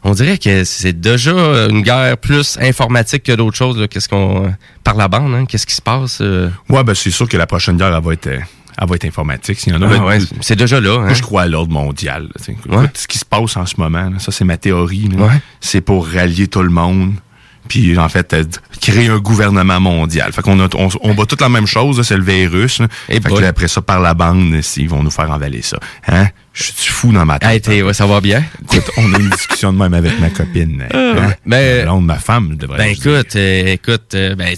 on 0.03 0.11
dirait 0.13 0.37
que 0.39 0.63
c'est 0.63 0.99
déjà 0.99 1.31
une 1.69 1.81
guerre 1.83 2.17
plus 2.17 2.57
informatique 2.59 3.23
que 3.23 3.33
d'autres 3.33 3.57
choses 3.57 3.85
qu'est-ce 3.89 4.09
qu'on 4.09 4.51
par 4.83 4.95
la 4.95 5.07
bande 5.07 5.33
hein, 5.35 5.45
qu'est-ce 5.45 5.67
qui 5.67 5.75
se 5.75 5.81
passe 5.81 6.19
euh? 6.21 6.49
Ouais, 6.69 6.83
ben 6.83 6.95
c'est 6.95 7.11
sûr 7.11 7.27
que 7.29 7.37
la 7.37 7.45
prochaine 7.45 7.77
guerre, 7.77 7.95
elle 7.95 8.03
va 8.03 8.13
être, 8.13 8.29
elle 8.79 8.87
va 8.87 8.95
être 8.95 9.05
informatique. 9.05 9.59
S'il 9.59 9.73
y 9.73 9.75
en 9.75 9.81
a, 9.81 9.85
Ah 9.87 9.89
ben, 9.97 10.03
ouais, 10.03 10.19
c'est 10.41 10.55
déjà 10.55 10.79
là. 10.79 10.99
Moi, 10.99 11.09
hein. 11.09 11.13
je 11.13 11.21
crois 11.21 11.43
à 11.43 11.47
l'ordre 11.47 11.71
mondial. 11.73 12.23
là, 12.23 12.29
tu 12.37 12.43
sais. 12.45 12.51
Écoute, 12.53 12.71
Ouais. 12.71 12.85
ce 12.93 13.07
qui 13.07 13.17
se 13.17 13.25
passe 13.25 13.57
en 13.57 13.65
ce 13.65 13.75
moment, 13.77 14.09
là, 14.09 14.19
ça 14.19 14.31
c'est 14.31 14.45
ma 14.45 14.57
théorie. 14.57 15.09
Ouais. 15.17 15.27
C'est 15.61 15.81
pour 15.81 16.07
rallier 16.07 16.47
tout 16.47 16.61
le 16.63 16.69
monde. 16.69 17.13
Puis 17.67 17.97
en 17.97 18.07
fait, 18.07 18.33
euh, 18.33 18.45
créer 18.79 19.09
un 19.09 19.17
gouvernement 19.19 19.81
mondial. 19.81 20.31
Fait 20.31 20.41
qu'on 20.41 20.57
a, 20.61 20.69
on, 20.75 20.87
on 21.01 21.13
bat 21.13 21.25
toute 21.25 21.41
la 21.41 21.49
même 21.49 21.65
chose, 21.67 22.01
c'est 22.01 22.15
le 22.15 22.23
virus. 22.23 22.79
là. 22.79 22.87
Et 23.09 23.15
fait 23.15 23.19
que 23.23 23.29
boy. 23.29 23.41
là, 23.41 23.49
après 23.49 23.67
ça, 23.67 23.81
par 23.81 23.99
la 23.99 24.13
bande, 24.13 24.55
ils 24.77 24.87
vont 24.87 25.03
nous 25.03 25.11
faire 25.11 25.29
envaler 25.29 25.61
ça. 25.61 25.77
Hein? 26.07 26.27
Je 26.53 26.63
suis 26.63 26.93
fou 26.93 27.11
dans 27.11 27.25
ma 27.25 27.39
tête. 27.39 27.67
Hey, 27.67 27.81
ouais, 27.83 27.93
ça 27.93 28.05
va 28.05 28.21
bien? 28.21 28.41
Écoute, 28.63 28.89
on 28.95 29.13
a 29.13 29.19
une 29.19 29.29
discussion 29.31 29.73
de 29.73 29.77
même 29.79 29.93
avec 29.93 30.17
ma 30.21 30.29
copine. 30.29 30.85
Hein? 30.93 31.33
Ben- 31.45 31.79
Ma 31.79 31.83
blonde, 31.83 32.05
ma 32.05 32.15
femme, 32.19 32.51
je 32.53 32.55
devrais 32.57 32.77
Ben 32.77 32.87
écoute, 32.91 33.35
euh, 33.35 33.65
écoute, 33.67 34.13
euh, 34.15 34.33
ben, 34.35 34.55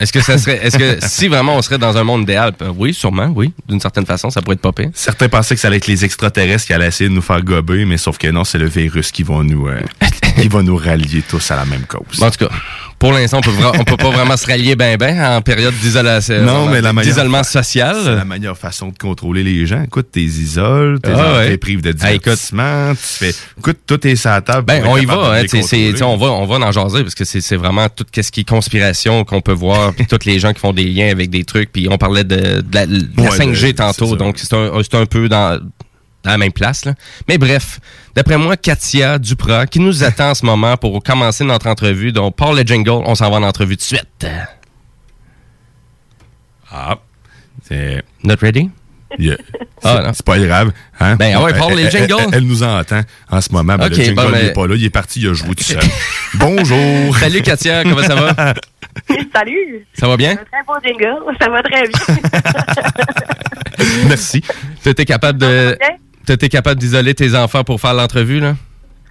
est-ce 0.00 0.12
que 0.12 0.20
ça 0.22 0.38
serait, 0.38 0.58
est-ce 0.64 0.78
que 0.78 0.96
si 1.06 1.28
vraiment 1.28 1.56
on 1.56 1.62
serait 1.62 1.78
dans 1.78 1.96
un 1.96 2.04
monde 2.04 2.22
idéal, 2.22 2.52
ben 2.58 2.74
oui, 2.76 2.94
sûrement, 2.94 3.30
oui, 3.36 3.52
d'une 3.68 3.80
certaine 3.80 4.06
façon, 4.06 4.30
ça 4.30 4.40
pourrait 4.40 4.56
être 4.56 4.72
pire. 4.72 4.90
Certains 4.94 5.28
pensaient 5.28 5.54
que 5.54 5.60
ça 5.60 5.68
allait 5.68 5.76
être 5.76 5.86
les 5.86 6.04
extraterrestres 6.04 6.66
qui 6.66 6.72
allaient 6.72 6.88
essayer 6.88 7.10
de 7.10 7.14
nous 7.14 7.22
faire 7.22 7.42
gober, 7.42 7.84
mais 7.84 7.98
sauf 7.98 8.16
que 8.16 8.28
non, 8.28 8.44
c'est 8.44 8.58
le 8.58 8.68
virus 8.68 9.12
qui 9.12 9.22
va 9.22 9.42
nous, 9.42 9.68
euh, 9.68 9.80
qui 10.40 10.48
va 10.48 10.62
nous 10.62 10.76
rallier 10.76 11.22
tous 11.22 11.50
à 11.50 11.56
la 11.56 11.66
même 11.66 11.84
cause. 11.84 12.22
En 12.22 12.30
tout 12.30 12.46
cas, 12.46 12.54
pour 13.00 13.12
l'instant, 13.12 13.38
on 13.38 13.40
peut, 13.40 13.50
on 13.80 13.82
peut 13.84 13.96
pas 13.96 14.10
vraiment 14.10 14.36
se 14.36 14.46
rallier 14.46 14.76
ben 14.76 14.96
ben 14.96 15.36
en 15.36 15.40
période 15.42 15.74
meilleure- 15.74 17.02
d'isolement 17.02 17.42
C'est 17.42 17.58
la 17.58 17.64
social. 17.64 18.24
meilleure 18.26 18.56
façon 18.56 18.88
de 18.90 18.96
contrôler 18.98 19.42
les 19.42 19.66
gens. 19.66 19.82
Écoute, 19.82 20.08
t'es 20.12 20.20
isoles, 20.20 21.00
t'es 21.00 21.10
Ah 21.12 21.38
ouais. 21.38 21.48
t'es 21.48 21.56
prives 21.58 21.80
de 21.82 21.90
Ah, 22.00 22.06
divertissement, 22.12 22.92
tu 22.92 22.98
fais, 23.02 23.34
écoute, 23.58 23.78
tout 23.86 24.06
est 24.06 24.14
sur 24.16 24.30
la 24.30 24.40
table. 24.42 24.66
Ben, 24.66 24.84
on 24.86 24.96
y 24.96 25.04
va, 25.06 25.14
hein, 25.14 25.42
les 25.42 25.48
tu 25.48 25.56
sais, 25.56 25.62
c'est- 25.62 25.76
contrôler. 25.76 25.92
tu 25.92 25.96
sais, 25.98 26.04
on 26.04 26.16
va, 26.16 26.26
on 26.28 26.46
va 26.46 26.66
en 26.66 26.70
jaser 26.72 27.02
parce 27.02 27.14
que 27.16 27.24
c'est 27.24 27.56
vraiment 27.56 27.88
tout 27.88 28.04
ce 28.14 28.30
qui 28.30 28.40
est 28.40 28.48
conspiration 28.48 29.24
qu'on 29.24 29.40
peut 29.40 29.52
voir, 29.52 29.92
puis 29.94 30.06
tous 30.06 30.24
les 30.26 30.38
gens 30.38 30.52
qui 30.52 30.60
font 30.60 30.72
des 30.72 30.84
liens 30.84 31.10
avec 31.10 31.30
des 31.30 31.44
trucs, 31.44 31.72
puis 31.72 31.88
on 31.90 31.98
parlait 31.98 32.24
de, 32.24 32.36
de 32.60 32.64
la, 32.74 32.86
de 32.86 33.06
la 33.16 33.22
Ouais, 33.24 33.30
5G 33.36 33.68
de- 33.72 33.76
tantôt, 33.78 34.14
donc 34.16 34.36
c'est 34.38 34.52
un, 34.54 34.70
c'est 34.82 34.94
un 34.96 35.06
peu 35.06 35.28
dans, 35.28 35.58
dans 36.22 36.30
la 36.30 36.38
même 36.38 36.52
place. 36.52 36.84
Là. 36.84 36.94
Mais 37.28 37.38
bref, 37.38 37.80
d'après 38.14 38.36
moi, 38.36 38.56
Katia 38.56 39.18
Duprat, 39.18 39.66
qui 39.66 39.80
nous 39.80 40.04
attend 40.04 40.30
en 40.30 40.34
ce 40.34 40.44
moment 40.44 40.76
pour 40.76 41.02
commencer 41.02 41.44
notre 41.44 41.66
entrevue, 41.66 42.12
donc 42.12 42.36
Paul 42.36 42.56
le 42.56 42.62
jingle, 42.62 42.90
on 42.90 43.14
s'en 43.14 43.30
va 43.30 43.36
en 43.36 43.42
entrevue 43.42 43.76
tout 43.76 43.80
de 43.80 43.96
suite. 43.98 44.26
Ah. 46.72 46.98
C'est. 47.66 48.02
Not 48.22 48.36
ready? 48.40 48.70
Yeah. 49.18 49.36
Ah, 49.82 49.96
C'est- 49.96 50.02
non. 50.06 50.12
c'est 50.14 50.24
pas 50.24 50.38
grave. 50.38 50.72
Hein? 51.00 51.16
Ben, 51.16 51.36
ouais, 51.38 51.50
Elle- 51.52 51.58
parle, 51.58 51.74
les 51.74 51.82
elle- 51.84 51.90
jingles. 51.90 52.14
Elle, 52.28 52.34
elle 52.34 52.44
nous 52.46 52.62
entend 52.62 53.00
en 53.28 53.40
ce 53.40 53.50
moment. 53.52 53.74
mais 53.76 53.86
Ok, 53.86 53.96
le 53.96 54.04
jingle, 54.04 54.14
bon, 54.14 54.22
il 54.28 54.30
mais- 54.32 54.44
est 54.46 54.52
pas 54.52 54.66
là. 54.68 54.74
Il 54.76 54.84
est 54.84 54.90
parti, 54.90 55.20
il 55.20 55.28
a 55.28 55.32
joué 55.32 55.54
tout 55.56 55.64
seul. 55.64 55.80
Bonjour. 56.34 57.16
Salut 57.18 57.42
Katia, 57.42 57.82
comment 57.82 58.02
ça 58.04 58.14
va? 58.14 58.54
Salut! 59.34 59.86
Ça 59.94 60.06
va 60.06 60.16
bien? 60.16 60.32
Un 60.32 60.36
très 60.36 60.62
beau 60.66 60.74
jingle, 60.84 61.36
ça 61.40 61.48
va 61.48 61.62
très 61.62 61.88
bien. 61.88 62.30
Merci. 64.08 64.42
T'as 64.82 64.90
été 64.90 65.04
capable 65.04 65.38
de. 65.40 65.76
Été 66.30 66.48
capable 66.48 66.78
d'isoler 66.78 67.12
tes 67.12 67.34
enfants 67.34 67.64
pour 67.64 67.80
faire 67.80 67.92
l'entrevue, 67.92 68.38
là? 68.38 68.54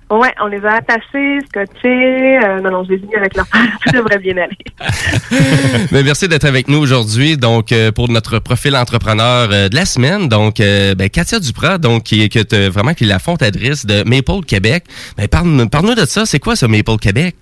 Ouais, 0.09 0.33
on 0.41 0.47
les 0.47 0.63
a 0.65 0.75
attachés, 0.75 1.39
scotchés. 1.49 2.39
Euh, 2.41 2.61
non, 2.61 2.71
non, 2.71 2.83
je 2.85 2.93
les 2.93 3.03
ai 3.03 3.07
mis 3.07 3.15
avec 3.15 3.35
leur 3.35 3.45
père. 3.47 3.77
Tout 3.83 3.91
devrait 3.93 4.19
bien 4.19 4.37
aller. 4.37 4.57
Ben, 5.91 6.05
merci 6.05 6.29
d'être 6.29 6.45
avec 6.45 6.69
nous 6.69 6.77
aujourd'hui. 6.77 7.35
Donc, 7.35 7.73
euh, 7.73 7.91
pour 7.91 8.09
notre 8.09 8.39
profil 8.39 8.75
entrepreneur 8.75 9.49
euh, 9.51 9.67
de 9.67 9.75
la 9.75 9.85
semaine, 9.85 10.29
donc 10.29 10.61
euh, 10.61 10.95
ben, 10.95 11.09
Katia 11.09 11.39
Duprat, 11.39 11.77
donc 11.77 12.03
qui 12.03 12.23
est 12.23 12.29
que 12.29 12.69
vraiment 12.69 12.93
qui 12.93 13.03
est 13.03 13.07
la 13.07 13.19
fondatrice 13.19 13.85
de 13.85 14.03
Maple 14.03 14.45
Québec. 14.47 14.85
Ben, 15.17 15.27
parle, 15.27 15.67
parle-nous 15.69 15.95
de 15.95 16.05
ça. 16.05 16.25
C'est 16.25 16.39
quoi 16.39 16.55
ça, 16.55 16.69
Maple 16.69 16.97
Québec? 17.01 17.35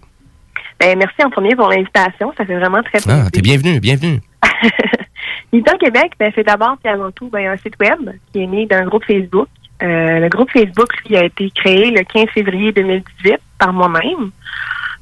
Ben, 0.79 0.97
merci 0.97 1.23
en 1.23 1.29
premier 1.29 1.55
pour 1.55 1.69
l'invitation. 1.69 2.33
Ça 2.35 2.45
fait 2.45 2.57
vraiment 2.57 2.81
très 2.81 2.99
plaisir. 2.99 3.23
Ah, 3.25 3.29
t'es 3.31 3.41
bienvenue, 3.41 3.79
bienvenue. 3.79 4.21
Meeple 5.53 5.77
Québec, 5.79 6.11
ben, 6.19 6.31
c'est 6.35 6.43
d'abord 6.43 6.77
et 6.83 6.89
avant 6.89 7.11
tout 7.11 7.29
ben, 7.29 7.47
un 7.47 7.57
site 7.57 7.75
web 7.79 8.13
qui 8.33 8.43
est 8.43 8.47
né 8.47 8.65
d'un 8.65 8.85
groupe 8.85 9.05
Facebook. 9.05 9.47
Euh, 9.83 10.19
le 10.19 10.29
groupe 10.29 10.49
Facebook, 10.51 10.89
lui, 11.05 11.17
a 11.17 11.25
été 11.25 11.51
créé 11.51 11.91
le 11.91 12.03
15 12.03 12.29
février 12.33 12.71
2018 12.71 13.37
par 13.59 13.73
moi-même. 13.73 14.31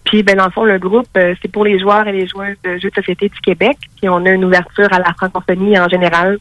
Puis, 0.03 0.21
ben, 0.21 0.35
dans 0.35 0.45
le 0.45 0.51
fond, 0.51 0.65
le 0.65 0.77
groupe, 0.77 1.07
euh, 1.17 1.33
c'est 1.41 1.51
pour 1.51 1.65
les 1.65 1.79
joueurs 1.79 2.07
et 2.07 2.11
les 2.11 2.27
joueuses 2.27 2.57
de 2.63 2.77
jeux 2.77 2.89
de 2.89 2.95
société 2.95 3.29
du 3.29 3.39
Québec. 3.39 3.77
Puis, 3.97 4.09
on 4.09 4.25
a 4.25 4.31
une 4.31 4.45
ouverture 4.45 4.91
à 4.91 4.99
la 4.99 5.13
francophonie 5.13 5.79
en 5.79 5.87
général. 5.87 6.37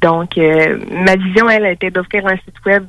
Donc, 0.00 0.38
euh, 0.38 0.78
ma 0.90 1.16
vision, 1.16 1.48
elle, 1.50 1.66
était 1.66 1.90
d'offrir 1.90 2.26
un 2.26 2.36
site 2.36 2.54
web 2.64 2.84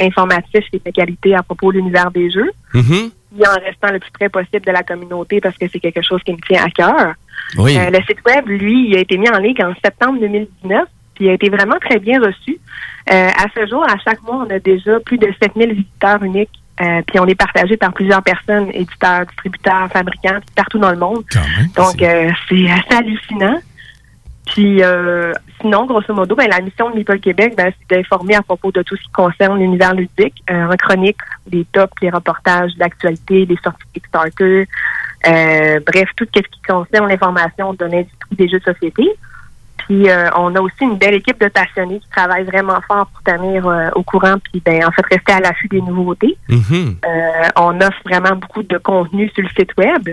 informatif 0.00 0.64
et 0.72 0.78
de 0.78 0.90
qualité 0.90 1.34
à 1.34 1.42
propos 1.42 1.72
de 1.72 1.78
l'univers 1.78 2.10
des 2.10 2.30
jeux. 2.30 2.50
Mhm. 2.74 3.10
Puis 3.34 3.46
en 3.48 3.64
restant 3.64 3.90
le 3.90 3.98
plus 3.98 4.12
près 4.12 4.28
possible 4.28 4.64
de 4.64 4.70
la 4.70 4.84
communauté 4.84 5.40
parce 5.40 5.56
que 5.56 5.66
c'est 5.68 5.80
quelque 5.80 6.02
chose 6.02 6.22
qui 6.22 6.32
me 6.32 6.38
tient 6.46 6.64
à 6.64 6.70
cœur. 6.70 7.14
Oui. 7.56 7.76
Le 7.76 7.98
site 8.06 8.20
web, 8.26 8.46
lui, 8.46 8.90
il 8.90 8.96
a 8.96 9.00
été 9.00 9.16
mis 9.16 9.28
en 9.28 9.38
ligne 9.38 9.64
en 9.64 9.74
septembre 9.82 10.20
2019, 10.20 10.86
puis 11.14 11.28
a 11.28 11.32
été 11.32 11.48
vraiment 11.48 11.78
très 11.80 11.98
bien 11.98 12.20
reçu. 12.20 12.58
Euh, 13.12 13.28
à 13.28 13.46
ce 13.54 13.66
jour, 13.66 13.84
à 13.84 13.96
chaque 13.98 14.22
mois, 14.22 14.46
on 14.46 14.54
a 14.54 14.58
déjà 14.58 14.98
plus 15.00 15.18
de 15.18 15.28
7000 15.42 15.74
visiteurs 15.74 16.22
uniques, 16.22 16.50
euh, 16.80 17.02
puis 17.06 17.18
on 17.20 17.26
est 17.26 17.34
partagé 17.34 17.76
par 17.76 17.92
plusieurs 17.92 18.22
personnes, 18.22 18.70
éditeurs, 18.72 19.26
distributeurs, 19.26 19.88
fabricants, 19.92 20.40
partout 20.56 20.78
dans 20.78 20.90
le 20.90 20.98
monde. 20.98 21.22
Donc, 21.76 22.02
euh, 22.02 22.30
c'est 22.48 22.70
assez 22.70 22.94
hallucinant. 22.96 23.60
Puis, 24.46 24.82
euh, 24.82 25.32
sinon, 25.60 25.86
grosso 25.86 26.12
modo, 26.12 26.34
ben, 26.34 26.48
la 26.48 26.60
mission 26.60 26.90
de 26.90 26.96
Meeple 26.96 27.18
Québec, 27.18 27.54
ben, 27.56 27.72
c'est 27.78 27.96
d'informer 27.96 28.34
à 28.34 28.42
propos 28.42 28.70
de 28.72 28.82
tout 28.82 28.94
ce 28.96 29.02
qui 29.02 29.10
concerne 29.10 29.58
l'univers 29.58 29.94
ludique, 29.94 30.42
euh, 30.50 30.70
en 30.70 30.76
chronique, 30.76 31.16
les 31.50 31.64
tops, 31.72 31.92
les 32.02 32.10
reportages, 32.10 32.72
l'actualité, 32.78 33.46
les 33.46 33.56
sorties 33.64 33.86
Kickstarter, 33.94 34.68
euh, 35.26 35.80
bref, 35.86 36.08
tout 36.16 36.26
ce 36.34 36.40
qui 36.40 36.62
concerne 36.68 37.08
l'information 37.08 37.72
de 37.72 37.84
l'industrie 37.86 38.36
des 38.36 38.48
jeux 38.48 38.58
de 38.58 38.64
société. 38.64 39.08
Puis, 39.86 40.08
euh, 40.08 40.30
on 40.36 40.54
a 40.54 40.60
aussi 40.60 40.82
une 40.82 40.96
belle 40.96 41.14
équipe 41.14 41.38
de 41.40 41.48
passionnés 41.48 42.00
qui 42.00 42.08
travaillent 42.08 42.44
vraiment 42.44 42.80
fort 42.88 43.06
pour 43.06 43.22
tenir 43.22 43.66
euh, 43.66 43.90
au 43.94 44.02
courant, 44.02 44.36
puis 44.38 44.62
ben, 44.64 44.82
en 44.84 44.90
fait, 44.92 45.04
rester 45.10 45.32
à 45.32 45.40
l'affût 45.40 45.68
des 45.68 45.82
nouveautés. 45.82 46.36
Mhm. 46.48 46.96
Euh, 47.04 47.48
on 47.56 47.78
offre 47.80 48.00
vraiment 48.06 48.34
beaucoup 48.36 48.62
de 48.62 48.78
contenu 48.78 49.30
sur 49.34 49.42
le 49.42 49.50
site 49.50 49.76
web. 49.76 50.08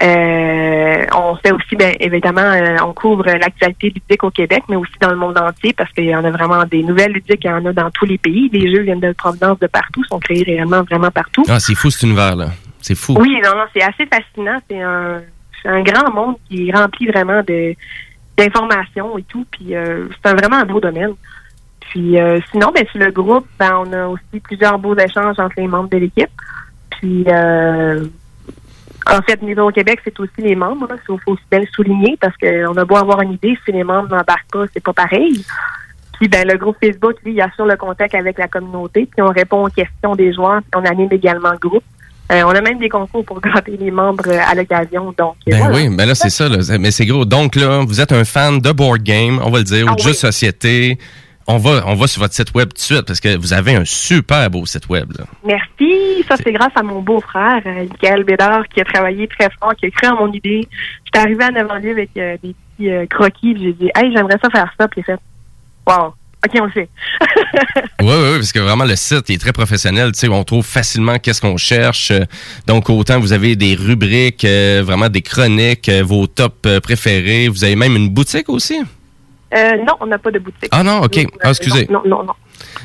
On 0.00 1.34
fait 1.36 1.50
aussi, 1.50 1.74
bien 1.74 1.92
évidemment, 1.98 2.52
on 2.86 2.92
couvre 2.92 3.24
l'actualité 3.24 3.88
ludique 3.88 4.22
au 4.22 4.30
Québec, 4.30 4.62
mais 4.68 4.76
aussi 4.76 4.92
dans 5.00 5.10
le 5.10 5.16
monde 5.16 5.36
entier, 5.36 5.72
parce 5.72 5.92
qu'il 5.92 6.04
y 6.04 6.14
en 6.14 6.24
a 6.24 6.30
vraiment 6.30 6.64
des 6.64 6.84
nouvelles 6.84 7.12
ludiques, 7.12 7.40
il 7.42 7.48
y 7.48 7.52
en 7.52 7.66
a 7.66 7.72
dans 7.72 7.90
tous 7.90 8.04
les 8.04 8.18
pays. 8.18 8.48
Les 8.52 8.72
jeux 8.72 8.82
viennent 8.82 9.00
de 9.00 9.12
provenance 9.12 9.58
de 9.58 9.66
partout, 9.66 10.04
sont 10.04 10.20
créés 10.20 10.44
réellement 10.44 10.82
vraiment 10.84 11.10
partout. 11.10 11.42
Ah, 11.48 11.58
c'est 11.58 11.74
fou 11.74 11.90
cet 11.90 12.04
univers-là. 12.04 12.50
C'est 12.80 12.94
fou. 12.94 13.16
Oui, 13.18 13.40
non, 13.42 13.56
non, 13.56 13.64
c'est 13.74 13.82
assez 13.82 14.06
fascinant. 14.06 14.58
C'est 14.70 14.80
un, 14.80 15.20
c'est 15.60 15.68
un 15.68 15.82
grand 15.82 16.14
monde 16.14 16.36
qui 16.48 16.68
est 16.68 16.76
rempli 16.76 17.06
vraiment 17.08 17.42
de 17.42 17.74
d'informations 18.38 19.18
et 19.18 19.22
tout. 19.24 19.44
Puis 19.50 19.74
euh, 19.74 20.06
c'est 20.24 20.32
vraiment 20.32 20.56
un 20.56 20.64
beau 20.64 20.80
domaine. 20.80 21.14
Puis 21.80 22.18
euh, 22.18 22.38
sinon, 22.50 22.70
ben 22.74 22.86
sur 22.90 23.00
le 23.00 23.10
groupe, 23.10 23.46
ben 23.58 23.84
on 23.84 23.92
a 23.92 24.06
aussi 24.06 24.40
plusieurs 24.42 24.78
beaux 24.78 24.96
échanges 24.96 25.38
entre 25.38 25.54
les 25.58 25.66
membres 25.66 25.90
de 25.90 25.98
l'équipe. 25.98 26.30
Puis 26.90 27.24
euh, 27.28 28.04
en 29.06 29.22
fait, 29.22 29.42
niveau 29.42 29.68
au 29.68 29.72
Québec, 29.72 30.00
c'est 30.04 30.18
aussi 30.20 30.38
les 30.38 30.54
membres. 30.54 30.88
Il 30.90 31.06
faut, 31.06 31.18
faut 31.18 31.32
aussi 31.32 31.42
bien 31.50 31.60
le 31.60 31.66
souligner 31.66 32.16
parce 32.20 32.36
qu'on 32.36 32.76
a 32.76 32.84
beau 32.84 32.96
avoir 32.96 33.20
une 33.22 33.32
idée, 33.32 33.58
si 33.64 33.72
les 33.72 33.84
membres 33.84 34.08
n'embarquent 34.08 34.52
pas, 34.52 34.64
c'est 34.72 34.82
pas 34.82 34.92
pareil. 34.92 35.44
Puis 36.18 36.28
ben, 36.28 36.46
le 36.46 36.58
groupe 36.58 36.76
Facebook, 36.82 37.14
lui, 37.24 37.34
il 37.34 37.40
assure 37.40 37.66
le 37.66 37.76
contact 37.76 38.14
avec 38.14 38.38
la 38.38 38.48
communauté, 38.48 39.06
puis 39.06 39.22
on 39.22 39.28
répond 39.28 39.66
aux 39.66 39.70
questions 39.70 40.16
des 40.16 40.32
joueurs, 40.32 40.60
puis 40.62 40.80
on 40.80 40.84
anime 40.84 41.08
également 41.12 41.52
le 41.52 41.58
groupe. 41.58 41.84
Euh, 42.30 42.42
on 42.44 42.50
a 42.50 42.60
même 42.60 42.78
des 42.78 42.88
concours 42.88 43.24
pour 43.24 43.40
gâter 43.42 43.76
les 43.78 43.90
membres 43.90 44.28
à 44.28 44.54
l'occasion. 44.54 45.14
Donc, 45.16 45.36
euh, 45.48 45.52
Ben 45.52 45.58
voilà. 45.58 45.76
oui, 45.76 45.96
ben 45.96 46.06
là, 46.06 46.14
c'est 46.14 46.30
ça. 46.30 46.48
Là. 46.48 46.58
Mais 46.78 46.90
c'est 46.90 47.06
gros. 47.06 47.24
Donc 47.24 47.56
là, 47.56 47.82
vous 47.86 48.00
êtes 48.00 48.12
un 48.12 48.24
fan 48.24 48.60
de 48.60 48.72
board 48.72 49.02
game, 49.02 49.40
on 49.44 49.50
va 49.50 49.58
le 49.58 49.64
dire, 49.64 49.86
ou 49.86 49.90
Ah 49.92 49.94
de 49.94 50.00
jeux 50.00 50.10
de 50.10 50.16
société. 50.16 50.98
On 51.50 51.56
va, 51.56 51.82
on 51.86 51.94
va 51.94 52.06
sur 52.06 52.20
votre 52.20 52.34
site 52.34 52.54
web 52.54 52.68
tout 52.68 52.74
de 52.74 52.80
suite 52.80 53.06
parce 53.06 53.20
que 53.20 53.34
vous 53.38 53.54
avez 53.54 53.74
un 53.74 53.86
super 53.86 54.50
beau 54.50 54.66
site 54.66 54.86
web. 54.90 55.10
Là. 55.18 55.24
Merci. 55.46 56.22
Ça, 56.28 56.36
c'est 56.36 56.52
grâce 56.52 56.72
à 56.74 56.82
mon 56.82 57.00
beau-frère, 57.00 57.62
euh, 57.64 57.86
Michael 57.90 58.24
Bédard, 58.24 58.68
qui 58.68 58.82
a 58.82 58.84
travaillé 58.84 59.26
très 59.28 59.48
fort, 59.58 59.74
qui 59.74 59.86
a 59.86 59.90
cru 59.90 60.08
en 60.08 60.26
mon 60.26 60.32
idée. 60.34 60.68
J'étais 61.06 61.20
arrivée 61.20 61.44
à 61.44 61.50
Neuville 61.50 61.90
avec 61.92 62.10
euh, 62.18 62.36
des 62.42 62.54
petits 62.76 62.90
euh, 62.90 63.06
croquis, 63.08 63.56
j'ai 63.58 63.72
dit, 63.72 63.90
hey, 63.96 64.12
j'aimerais 64.14 64.36
ça 64.42 64.50
faire 64.50 64.70
ça, 64.78 64.88
puis 64.88 65.00
il 65.00 65.04
fait, 65.04 65.18
wow, 65.86 66.12
OK, 66.46 66.52
on 66.60 66.64
le 66.66 66.70
fait. 66.70 66.88
Oui, 68.00 68.06
oui, 68.06 68.06
oui, 68.06 68.34
parce 68.36 68.52
que 68.52 68.60
vraiment, 68.60 68.84
le 68.84 68.94
site 68.96 69.28
est 69.30 69.38
très 69.40 69.52
professionnel. 69.52 70.12
Tu 70.12 70.20
sais, 70.20 70.28
on 70.28 70.44
trouve 70.44 70.64
facilement 70.64 71.18
qu'est-ce 71.18 71.40
qu'on 71.40 71.56
cherche. 71.56 72.12
Donc, 72.66 72.88
autant 72.90 73.18
vous 73.18 73.32
avez 73.32 73.56
des 73.56 73.74
rubriques, 73.74 74.44
euh, 74.44 74.82
vraiment 74.84 75.08
des 75.08 75.22
chroniques, 75.22 75.88
euh, 75.88 76.02
vos 76.04 76.26
tops 76.28 76.54
euh, 76.66 76.80
préférés. 76.80 77.48
Vous 77.48 77.64
avez 77.64 77.74
même 77.74 77.96
une 77.96 78.08
boutique 78.08 78.48
aussi? 78.48 78.78
Euh, 79.54 79.76
non, 79.78 79.94
on 80.00 80.06
n'a 80.06 80.18
pas 80.18 80.30
de 80.30 80.38
boutique. 80.38 80.68
Ah 80.70 80.82
non, 80.84 81.00
OK. 81.02 81.26
Ah, 81.42 81.50
excusez. 81.50 81.86
Non, 81.90 82.02
non, 82.06 82.22
non. 82.22 82.34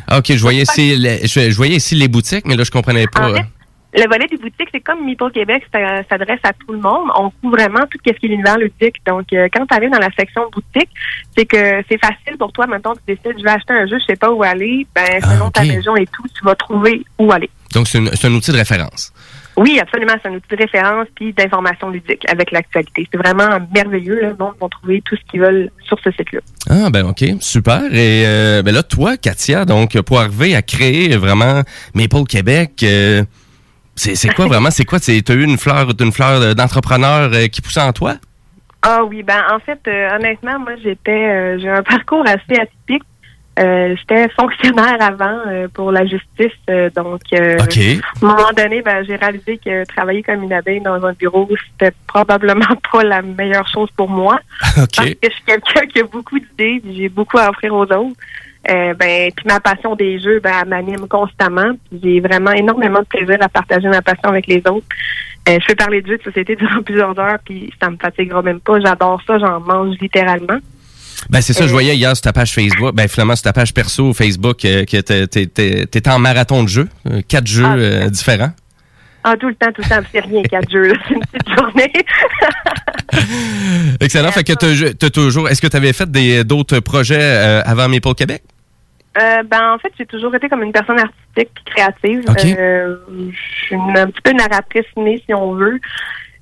Ah, 0.07 0.17
OK, 0.19 0.25
je 0.33 0.41
voyais, 0.41 0.63
ici, 0.63 0.95
les- 0.97 1.27
je, 1.27 1.49
je 1.51 1.55
voyais 1.55 1.75
ici 1.75 1.93
les 1.95 2.07
boutiques, 2.07 2.45
mais 2.45 2.55
là, 2.55 2.63
je 2.63 2.71
comprenais 2.71 3.05
pas. 3.07 3.29
En 3.29 3.35
fait, 3.35 3.45
le 3.95 4.07
volet 4.07 4.25
des 4.27 4.37
boutiques, 4.37 4.69
c'est 4.73 4.81
comme 4.81 5.05
Meeple 5.05 5.31
Québec, 5.31 5.63
ça 5.71 6.01
s'adresse 6.09 6.39
à 6.43 6.53
tout 6.53 6.73
le 6.73 6.79
monde. 6.79 7.09
On 7.15 7.29
couvre 7.29 7.57
vraiment 7.57 7.81
tout 7.89 7.99
ce 8.03 8.11
qui 8.11 8.25
est 8.25 8.27
l'univers 8.27 8.57
ludique. 8.57 8.95
Donc, 9.05 9.31
euh, 9.33 9.47
quand 9.53 9.65
tu 9.67 9.75
arrives 9.75 9.91
dans 9.91 9.99
la 9.99 10.09
section 10.17 10.49
boutique, 10.51 10.89
c'est 11.37 11.45
que 11.45 11.83
c'est 11.89 11.99
facile 11.99 12.37
pour 12.39 12.51
toi. 12.51 12.65
Maintenant, 12.65 12.93
tu 12.95 13.15
décides, 13.15 13.37
je 13.37 13.43
vais 13.43 13.51
acheter 13.51 13.73
un 13.73 13.85
jeu, 13.85 13.97
je 13.99 14.05
sais 14.05 14.15
pas 14.15 14.31
où 14.31 14.41
aller. 14.41 14.87
Ben, 14.95 15.21
selon 15.21 15.51
ta 15.51 15.61
région 15.61 15.95
et 15.95 16.07
tout, 16.07 16.23
tu 16.35 16.43
vas 16.43 16.55
trouver 16.55 17.03
où 17.19 17.31
aller. 17.31 17.49
Donc, 17.73 17.87
c'est 17.87 18.25
un 18.25 18.33
outil 18.33 18.51
de 18.51 18.57
référence. 18.57 19.13
Oui, 19.55 19.79
absolument. 19.79 20.13
C'est 20.21 20.29
un 20.29 20.33
outil 20.33 20.47
de 20.49 20.57
référence 20.57 21.07
puis 21.15 21.31
d'information 21.33 21.89
ludique 21.89 22.23
avec 22.27 22.51
l'actualité. 22.51 23.07
C'est 23.11 23.17
vraiment 23.17 23.59
merveilleux. 23.73 24.19
Le 24.21 24.35
monde 24.39 24.53
va 24.59 24.67
trouver 24.69 25.01
tout 25.05 25.15
ce 25.15 25.21
qu'ils 25.29 25.41
veulent 25.41 25.69
sur 25.85 25.99
ce 26.03 26.11
site-là. 26.11 26.39
Ah, 26.69 26.89
ben 26.89 27.05
OK, 27.05 27.23
super. 27.39 27.83
Et 27.93 28.23
euh, 28.25 28.63
ben 28.63 28.73
là, 28.73 28.81
toi, 28.81 29.17
Katia, 29.17 29.65
donc, 29.65 29.99
pour 30.01 30.19
arriver 30.19 30.55
à 30.55 30.63
créer 30.63 31.15
vraiment 31.17 31.61
Maple 31.93 32.23
Québec, 32.27 32.81
euh, 32.83 33.23
c'est 33.95 34.15
c'est 34.15 34.29
quoi 34.29 34.47
vraiment? 34.47 34.71
C'est 34.71 34.85
quoi? 34.85 34.99
Tu 34.99 35.11
as 35.11 35.33
eu 35.33 35.43
une 35.43 35.57
fleur, 35.57 35.89
une 35.99 36.11
fleur 36.11 36.55
d'entrepreneur 36.55 37.31
euh, 37.33 37.47
qui 37.47 37.61
poussait 37.61 37.81
en 37.81 37.93
toi? 37.93 38.15
Ah 38.85 39.01
oui, 39.05 39.23
ben 39.23 39.41
en 39.49 39.59
fait, 39.59 39.79
euh, 39.87 40.15
honnêtement, 40.15 40.59
moi 40.59 40.73
j'étais 40.83 41.11
euh, 41.11 41.57
j'ai 41.57 41.69
un 41.69 41.83
parcours 41.83 42.23
assez 42.27 42.59
atypique. 42.59 43.03
Euh, 43.59 43.95
j'étais 43.95 44.27
fonctionnaire 44.29 44.97
avant 44.99 45.37
pour 45.75 45.91
la 45.91 46.07
justice, 46.07 46.57
donc 46.95 47.21
à 47.31 47.37
un 47.37 47.99
moment 48.19 48.51
donné, 48.57 48.81
ben, 48.81 49.05
j'ai 49.05 49.15
réalisé 49.15 49.59
que 49.63 49.85
travailler 49.85 50.23
comme 50.23 50.41
une 50.41 50.53
abeille 50.53 50.81
dans 50.81 51.05
un 51.05 51.13
bureau, 51.13 51.47
c'était 51.71 51.95
probablement 52.07 52.65
pas 52.91 53.03
la 53.03 53.21
meilleure 53.21 53.67
chose 53.67 53.89
pour 53.95 54.09
moi. 54.09 54.39
Parce 54.75 54.87
que 54.87 55.17
je 55.23 55.29
suis 55.29 55.43
quelqu'un 55.45 55.85
qui 55.85 55.99
a 55.99 56.03
beaucoup 56.03 56.39
d'idées, 56.39 56.81
j'ai 56.93 57.09
beaucoup 57.09 57.37
à 57.37 57.51
offrir 57.51 57.75
aux 57.75 57.83
autres. 57.83 58.17
Euh, 58.69 58.93
ben, 58.93 59.29
puis 59.35 59.45
ma 59.45 59.59
passion 59.59 59.95
des 59.95 60.19
jeux, 60.19 60.39
ben, 60.41 60.51
elle 60.61 60.69
m'anime 60.69 61.07
constamment. 61.07 61.73
J'ai 62.01 62.19
vraiment 62.21 62.51
énormément 62.51 62.99
de 62.99 63.05
plaisir 63.05 63.37
à 63.41 63.49
partager 63.49 63.87
ma 63.89 64.01
passion 64.01 64.29
avec 64.29 64.47
les 64.47 64.57
autres. 64.69 64.85
Euh, 65.49 65.57
je 65.61 65.67
peux 65.67 65.75
parler 65.75 66.01
de 66.01 66.07
jeux 66.07 66.17
de 66.17 66.23
société 66.23 66.55
durant 66.55 66.81
plusieurs 66.85 67.17
heures, 67.19 67.39
puis 67.43 67.73
ça 67.81 67.89
me 67.89 67.97
fatiguera 67.97 68.41
même 68.41 68.61
pas. 68.61 68.79
J'adore 68.79 69.21
ça, 69.27 69.37
j'en 69.39 69.59
mange 69.59 69.97
littéralement. 69.99 70.59
Ben, 71.29 71.41
c'est 71.41 71.53
ça, 71.53 71.63
Euh, 71.65 71.67
je 71.67 71.71
voyais 71.73 71.95
hier 71.95 72.15
sur 72.15 72.23
ta 72.23 72.33
page 72.33 72.53
Facebook, 72.53 72.93
ben, 72.95 73.07
finalement, 73.07 73.35
sur 73.35 73.43
ta 73.43 73.53
page 73.53 73.73
perso 73.73 74.13
Facebook, 74.13 74.63
euh, 74.65 74.83
que 74.85 74.99
t'es- 75.01 75.27
t'es- 75.27 75.45
t'es 75.47 75.85
t'es 75.85 76.09
en 76.09 76.19
marathon 76.19 76.63
de 76.63 76.69
jeux, 76.69 76.89
euh, 77.09 77.21
quatre 77.27 77.47
jeux 77.47 77.65
euh, 77.65 78.09
différents. 78.09 78.51
Ah, 79.23 79.37
tout 79.37 79.47
le 79.47 79.55
temps, 79.55 79.71
tout 79.71 79.81
le 79.81 79.89
temps, 79.89 80.01
c'est 80.11 80.19
rien, 80.19 80.43
quatre 80.43 80.69
jeux, 80.69 80.89
là. 80.89 80.95
c'est 81.07 81.13
une 81.13 81.21
petite 81.21 81.57
journée. 81.57 81.93
Excellent. 84.01 84.31
Fait 84.31 84.43
que 84.43 84.53
t'as 84.53 84.93
t'as 84.93 85.09
toujours. 85.09 85.49
Est-ce 85.49 85.61
que 85.61 85.67
tu 85.67 85.77
avais 85.77 85.93
fait 85.93 86.09
des- 86.09 86.43
d'autres 86.43 86.79
projets 86.79 87.19
euh, 87.21 87.61
avant 87.65 87.87
Maple 87.87 88.13
Québec? 88.15 88.43
Euh, 89.21 89.43
ben 89.43 89.73
en 89.73 89.77
fait, 89.77 89.91
j'ai 89.97 90.05
toujours 90.07 90.33
été 90.35 90.49
comme 90.49 90.63
une 90.63 90.71
personne 90.71 90.99
artistique 90.99 91.51
créative. 91.65 92.23
Euh, 92.57 92.95
je 93.09 93.65
suis 93.65 93.75
un 93.75 94.07
petit 94.07 94.21
peu 94.23 94.31
narratrice 94.33 94.85
née, 94.97 95.21
si 95.25 95.33
on 95.33 95.53
veut. 95.53 95.79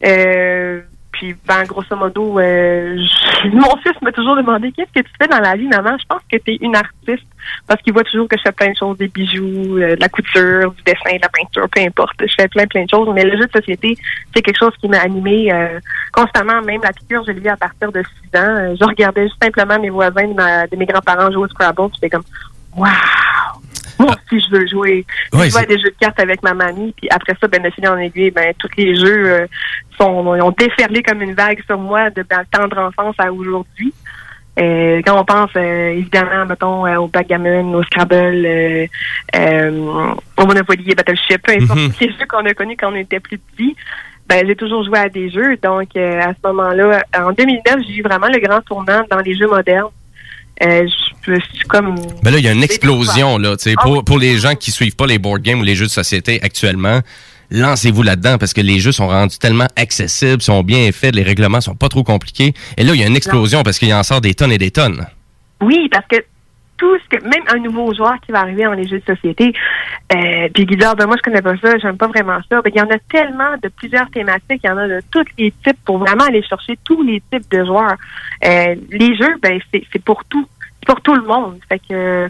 Euh, 0.06 0.82
puis 1.12 1.36
ben 1.48 1.64
grosso 1.64 1.96
modo, 1.96 2.40
euh, 2.40 2.98
je- 2.98 3.50
mon 3.54 3.76
fils 3.78 4.00
m'a 4.02 4.12
toujours 4.12 4.36
demandé 4.36 4.72
qu'est-ce 4.72 4.92
que 5.02 5.06
tu 5.06 5.12
fais 5.22 5.28
dans 5.28 5.40
la 5.40 5.56
vie, 5.56 5.68
maman? 5.68 5.98
Je 6.00 6.06
pense 6.08 6.22
que 6.32 6.38
tu 6.38 6.52
es 6.54 6.58
une 6.62 6.76
artiste 6.76 7.26
parce 7.68 7.82
qu'il 7.82 7.94
voit 7.94 8.04
toujours 8.04 8.28
que 8.28 8.38
je 8.38 8.44
fais 8.44 8.52
plein 8.52 8.70
de 8.72 8.76
choses, 8.78 8.98
des 8.98 9.08
bijoux, 9.08 9.78
euh, 9.78 9.96
de 9.96 10.00
la 10.00 10.10
couture, 10.10 10.72
du 10.72 10.84
dessin, 10.84 11.16
de 11.18 11.22
la 11.22 11.30
peinture, 11.30 11.68
peu 11.70 11.82
importe. 11.82 12.16
Je 12.22 12.34
fais 12.40 12.48
plein 12.48 12.66
plein 12.68 12.84
de 12.86 12.90
choses. 12.90 13.10
Mais 13.14 13.24
le 13.24 13.32
jeu 13.38 13.46
de 13.48 13.52
société, 13.52 13.98
c'est 14.34 14.42
quelque 14.42 14.58
chose 14.60 14.74
qui 14.80 14.88
m'a 14.88 15.00
animé 15.00 15.52
euh, 15.52 15.80
constamment. 16.14 16.62
Même 16.62 16.82
la 16.84 16.94
piqûre, 16.94 17.24
je 17.28 17.32
l'ai 17.34 17.50
à 17.50 17.58
partir 17.58 17.92
de 17.92 18.02
6 18.02 18.38
ans. 18.40 18.44
Euh, 18.44 18.76
Je 18.80 18.86
regardais 18.86 19.24
juste 19.24 19.42
simplement 19.44 19.80
mes 19.80 19.90
voisins 19.90 20.28
de, 20.28 20.34
ma- 20.34 20.68
de 20.68 20.76
mes 20.76 20.86
grands-parents 20.86 21.32
jouer 21.32 21.44
au 21.44 21.48
Scrabble. 21.48 21.90
J'étais 21.96 22.10
comme 22.10 22.24
Wow! 22.76 22.88
Moi 24.07 24.15
aussi, 24.32 24.45
je 24.45 24.56
veux 24.56 24.68
jouer. 24.68 25.06
Je 25.34 25.49
jouais 25.49 25.61
à 25.61 25.65
des 25.65 25.78
jeux 25.80 25.90
de 25.90 25.95
cartes 25.99 26.19
avec 26.19 26.41
ma 26.44 26.53
mamie, 26.53 26.94
puis 26.98 27.07
après 27.10 27.36
ça, 27.40 27.48
ben, 27.48 27.61
de 27.61 27.69
fil 27.69 27.88
en 27.88 27.98
aiguille, 27.98 28.32
ben, 28.32 28.53
tous 28.60 28.69
les 28.78 28.95
jeux 28.95 29.26
euh, 29.32 29.48
sont, 29.99 30.26
ont 30.28 30.52
déferlé 30.57 31.02
comme 31.03 31.22
une 31.22 31.34
vague 31.34 31.61
sur 31.65 31.78
moi 31.78 32.10
de 32.10 32.23
ma 32.30 32.44
tendre 32.45 32.78
enfance 32.80 33.15
à 33.18 33.32
aujourd'hui. 33.32 33.94
Euh, 34.60 35.02
quand 35.06 35.18
on 35.19 35.23
pense, 35.23 35.49
euh, 35.56 35.91
évidemment, 35.91 36.45
mettons, 36.45 36.86
euh, 36.86 36.98
au 36.98 37.07
backgammon, 37.07 37.73
au 37.73 37.84
Scrabble, 37.84 38.45
euh, 38.45 38.86
euh, 39.36 40.14
au 40.38 40.45
Monopoly 40.45 40.91
et 40.91 40.95
Battleship, 40.95 41.41
peu 41.41 41.53
importe 41.53 41.80
Mhm. 41.80 41.91
les 42.02 42.07
jeux 42.10 42.26
qu'on 42.28 42.45
a 42.45 42.53
connus 42.53 42.76
quand 42.78 42.91
on 42.91 42.95
était 42.95 43.22
plus 43.22 43.38
petits, 43.38 43.76
ben, 44.28 44.45
j'ai 44.45 44.56
toujours 44.56 44.84
joué 44.84 44.99
à 44.99 45.07
des 45.10 45.30
jeux. 45.30 45.56
Donc, 45.64 45.90
euh, 45.95 46.19
à 46.19 46.34
ce 46.34 46.48
moment-là, 46.48 47.02
en 47.18 47.32
2009, 47.32 47.80
j'ai 47.88 47.95
eu 47.98 48.02
vraiment 48.02 48.28
le 48.28 48.40
grand 48.40 48.61
tournant 48.61 49.03
dans 49.10 49.19
les 49.19 49.36
jeux 49.36 49.48
modernes. 49.48 49.90
Euh, 50.64 50.88
je 51.26 51.32
me 51.32 51.40
suis 51.40 51.68
comme... 51.68 51.96
Ben 52.24 52.32
là, 52.32 52.38
il 52.38 52.46
y 52.46 52.48
a 52.48 52.52
une 52.52 52.64
explosion, 52.64 53.38
là. 53.38 53.56
tu 53.58 53.64
sais, 53.70 53.76
Pour, 53.82 54.04
pour 54.04 54.20
les 54.20 54.38
gens 54.38 54.56
qui 54.56 54.72
suivent 54.72 54.96
pas 54.96 55.08
les 55.08 55.18
board 55.20 55.42
games 55.42 55.60
ou 55.60 55.64
les 55.64 55.76
jeux 55.76 55.86
de 55.86 55.92
société 55.92 56.40
actuellement, 56.42 57.02
lancez-vous 57.50 58.04
là-dedans 58.04 58.38
parce 58.38 58.54
que 58.54 58.62
les 58.62 58.80
jeux 58.80 58.92
sont 58.92 59.08
rendus 59.08 59.38
tellement 59.38 59.68
accessibles, 59.76 60.42
sont 60.42 60.64
bien 60.64 60.92
faits, 60.92 61.16
les 61.16 61.24
règlements 61.24 61.62
sont 61.62 61.76
pas 61.76 61.90
trop 61.90 62.04
compliqués. 62.04 62.54
Et 62.78 62.84
là, 62.84 62.94
il 62.94 63.02
y 63.02 63.04
a 63.04 63.08
une 63.08 63.16
explosion 63.16 63.64
parce 63.64 63.80
qu'il 63.80 63.94
en 63.94 64.04
sort 64.04 64.22
des 64.22 64.34
tonnes 64.34 64.52
et 64.52 64.58
des 64.58 64.72
tonnes. 64.72 65.06
Oui, 65.62 65.88
parce 65.92 66.06
que 66.08 66.18
tout 66.82 66.98
ce 66.98 67.16
que 67.16 67.24
même 67.24 67.44
un 67.53 67.60
nouveau 67.60 67.94
joueur 67.94 68.16
qui 68.26 68.32
va 68.32 68.40
arriver 68.40 68.64
dans 68.64 68.74
les 68.74 68.88
jeux 68.88 68.99
de 69.06 69.16
société, 69.16 69.53
euh, 70.16 70.49
puis 70.52 70.66
Guillaume, 70.66 70.95
ben 70.98 71.06
moi 71.06 71.16
je 71.16 71.22
connais 71.22 71.44
pas 71.44 71.56
ça, 71.58 71.78
j'aime 71.78 71.95
pas 71.95 72.08
vraiment 72.08 72.40
ça. 72.49 72.60
Ben, 72.64 72.72
il 72.74 72.80
y 72.80 72.82
en 72.82 72.90
a 72.90 72.98
tellement 73.10 73.53
de 73.62 73.70
plusieurs 73.70 74.10
thématiques, 74.10 74.62
il 74.64 74.68
y 74.68 74.70
en 74.72 74.78
a 74.78 74.88
de 74.88 74.99
tous 75.12 75.26
les 75.38 75.52
types 75.64 75.78
pour 75.86 75.99
vraiment 75.99 76.24
aller 76.24 76.41
chercher 76.41 76.80
tous 76.84 77.03
les 77.03 77.22
types 77.32 77.49
de 77.52 77.64
joueurs. 77.64 77.95
Euh, 78.44 78.76
les 78.90 79.16
jeux, 79.16 79.36
ben 79.44 79.60
c'est 79.72 79.84
c'est 79.94 80.03
pour 80.03 80.26
tout, 80.26 80.48
c'est 80.80 80.88
pour 80.88 81.02
tout 81.02 81.14
le 81.14 81.22
monde. 81.24 81.60
Fait 81.70 81.78
que 81.78 81.94
euh, 81.94 82.28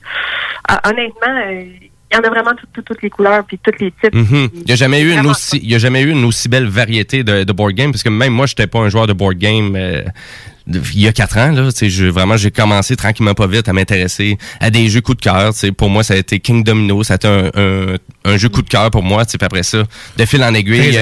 honnêtement, 0.86 1.40
il 1.50 2.18
y 2.18 2.18
en 2.18 2.24
a 2.24 2.30
vraiment 2.30 2.52
tout- 2.52 2.68
tout- 2.74 2.82
toutes 2.82 3.02
les 3.04 3.10
couleurs 3.10 3.46
puis 3.46 3.58
tous 3.58 3.72
les 3.80 3.92
types. 3.92 4.14
Mhm. 4.14 4.50
Il 4.54 4.64
n'y 4.66 4.72
a 4.74 4.76
jamais 4.76 5.02
eu 5.02 5.14
une 5.14 5.28
aussi, 5.28 5.60
il 5.64 5.72
y 5.72 5.76
a 5.76 5.78
jamais 5.78 6.02
eu 6.02 6.10
une 6.12 6.26
aussi 6.26 6.50
belle 6.50 6.68
variété 6.68 7.24
de, 7.24 7.46
de 7.46 7.54
board 7.54 7.72
game 7.72 7.92
parce 7.92 8.04
que 8.04 8.10
même 8.10 8.34
moi, 8.34 8.48
j'étais 8.48 8.68
pas 8.68 8.80
un 8.80 8.90
joueur 8.90 9.08
de 9.08 9.14
board 9.14 9.38
game. 9.38 9.78
De- 10.72 10.82
il 10.94 11.02
y 11.02 11.08
a 11.08 11.12
quatre 11.14 11.38
ans, 11.38 11.52
là, 11.52 11.72
tu 11.72 11.78
sais, 11.78 11.90
je, 11.90 12.06
vraiment, 12.06 12.38
j'ai 12.38 12.52
commencé 12.52 12.96
tranquillement 12.96 13.34
pas 13.34 13.48
vite 13.48 13.68
à 13.70 13.74
m'intéresser 13.74 14.38
à 14.60 14.70
des 14.70 14.90
jeux 14.90 15.02
coup 15.02 15.14
de 15.16 15.22
cœur. 15.22 15.54
tu 15.54 15.60
sais. 15.60 15.72
Pour 15.72 15.90
moi, 15.90 16.04
ça 16.04 16.14
a 16.16 16.18
été 16.18 16.40
King 16.40 16.64
Domino, 16.64 17.04
ça 17.04 17.14
a 17.14 17.16
été 17.18 17.28
un, 17.28 17.52
un, 17.56 17.96
un 18.26 18.38
jeu 18.38 18.50
coup 18.50 18.62
de 18.62 18.70
cœur 18.70 18.90
pour 18.92 19.04
moi. 19.04 19.26
tu 19.26 19.32
sais. 19.32 19.38
Puis 19.38 19.46
après 19.46 19.64
ça, 19.64 19.84
de 20.18 20.26
fil 20.26 20.44
en 20.44 20.54
aiguille, 20.54 20.98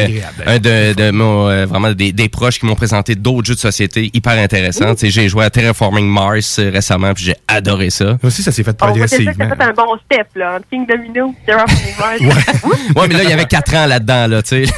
euh, 0.48 0.60
de, 0.60 0.94
de 0.94 1.12
mon, 1.12 1.48
euh, 1.48 1.66
vraiment 1.66 1.92
des, 1.94 2.12
des 2.12 2.30
proches 2.30 2.60
qui 2.60 2.66
m'ont 2.66 2.76
présenté 2.76 3.16
d'autres 3.16 3.48
jeux 3.48 3.56
de 3.56 3.60
société 3.60 4.10
hyper 4.14 4.34
intéressants. 4.34 4.96
Tu 4.96 5.02
sais, 5.06 5.10
J'ai 5.12 5.30
joué 5.30 5.46
à 5.46 5.50
Terraforming 5.50 6.08
Mars 6.08 6.58
euh, 6.60 6.70
récemment, 6.72 7.14
puis 7.14 7.24
j'ai 7.26 7.36
adoré 7.48 7.90
ça. 7.90 8.18
Aussi, 8.24 8.44
ça 8.44 8.52
s'est 8.52 8.64
fait 8.64 8.74
t'as 8.74 9.56
fait 9.56 9.64
un 9.64 9.74
bon 9.74 9.98
step, 10.06 10.28
là. 10.36 10.60
King 10.72 10.86
Domino, 10.88 11.34
Terraforming 11.46 11.96
Mars. 12.28 12.46
Ouais, 12.96 13.08
mais 13.08 13.14
là, 13.16 13.24
il 13.24 13.30
y 13.30 13.34
avait 13.34 13.46
4 13.46 13.76
ans 13.76 13.86
là-dedans, 13.86 14.28
là, 14.28 14.42
tu 14.42 14.66
sais. 14.66 14.72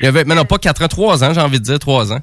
Il 0.00 0.04
y 0.04 0.06
avait, 0.06 0.24
mais 0.24 0.34
non, 0.34 0.44
pas 0.46 0.56
4 0.58 0.82
ans, 0.82 0.88
3 0.88 1.24
ans, 1.24 1.34
j'ai 1.34 1.40
envie 1.40 1.58
de 1.60 1.64
dire 1.64 1.78
3 1.78 2.12
ans. 2.12 2.20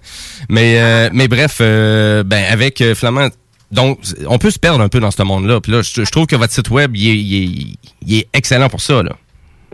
Mais, 0.49 0.79
euh, 0.79 1.09
mais 1.13 1.27
bref, 1.27 1.57
euh, 1.61 2.23
ben, 2.23 2.43
avec 2.51 2.81
euh, 2.81 2.95
Flamand, 2.95 3.29
donc, 3.71 3.99
on 4.27 4.37
peut 4.37 4.51
se 4.51 4.59
perdre 4.59 4.81
un 4.81 4.89
peu 4.89 4.99
dans 4.99 5.11
ce 5.11 5.23
monde-là. 5.23 5.61
Puis 5.61 5.71
là, 5.71 5.81
je, 5.81 6.03
je 6.03 6.11
trouve 6.11 6.27
que 6.27 6.35
votre 6.35 6.51
site 6.51 6.69
web, 6.69 6.95
il 6.95 7.07
est, 7.09 7.15
il 7.15 7.35
est- 7.71 7.77
il 8.05 8.17
est 8.19 8.27
excellent 8.33 8.67
pour 8.67 8.81
ça, 8.81 9.01
là. 9.01 9.11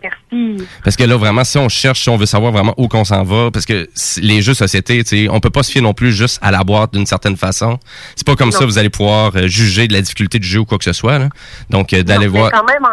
Merci. 0.00 0.64
Parce 0.84 0.94
que 0.94 1.02
là, 1.02 1.16
vraiment, 1.16 1.42
si 1.42 1.58
on 1.58 1.68
cherche, 1.68 2.02
si 2.02 2.08
on 2.08 2.16
veut 2.16 2.26
savoir 2.26 2.52
vraiment 2.52 2.72
où 2.76 2.86
qu'on 2.86 3.04
s'en 3.04 3.24
va, 3.24 3.50
parce 3.50 3.66
que 3.66 3.88
les 4.22 4.40
jeux 4.42 4.54
société, 4.54 5.02
on 5.28 5.40
peut 5.40 5.50
pas 5.50 5.64
se 5.64 5.72
fier 5.72 5.80
non 5.82 5.92
plus 5.94 6.12
juste 6.12 6.38
à 6.40 6.52
la 6.52 6.62
boîte 6.62 6.92
d'une 6.92 7.06
certaine 7.06 7.36
façon. 7.36 7.80
C'est 8.14 8.24
pas 8.24 8.36
comme 8.36 8.50
Non. 8.50 8.56
ça 8.56 8.64
vous 8.64 8.78
allez 8.78 8.90
pouvoir 8.90 9.32
euh, 9.34 9.48
juger 9.48 9.88
de 9.88 9.94
la 9.94 10.00
difficulté 10.00 10.38
du 10.38 10.46
jeu 10.46 10.60
ou 10.60 10.64
quoi 10.64 10.78
que 10.78 10.84
ce 10.84 10.92
soit, 10.92 11.18
là. 11.18 11.28
Donc, 11.70 11.92
d'aller 11.92 12.28
voir. 12.28 12.52
quand 12.52 12.64
même, 12.64 12.86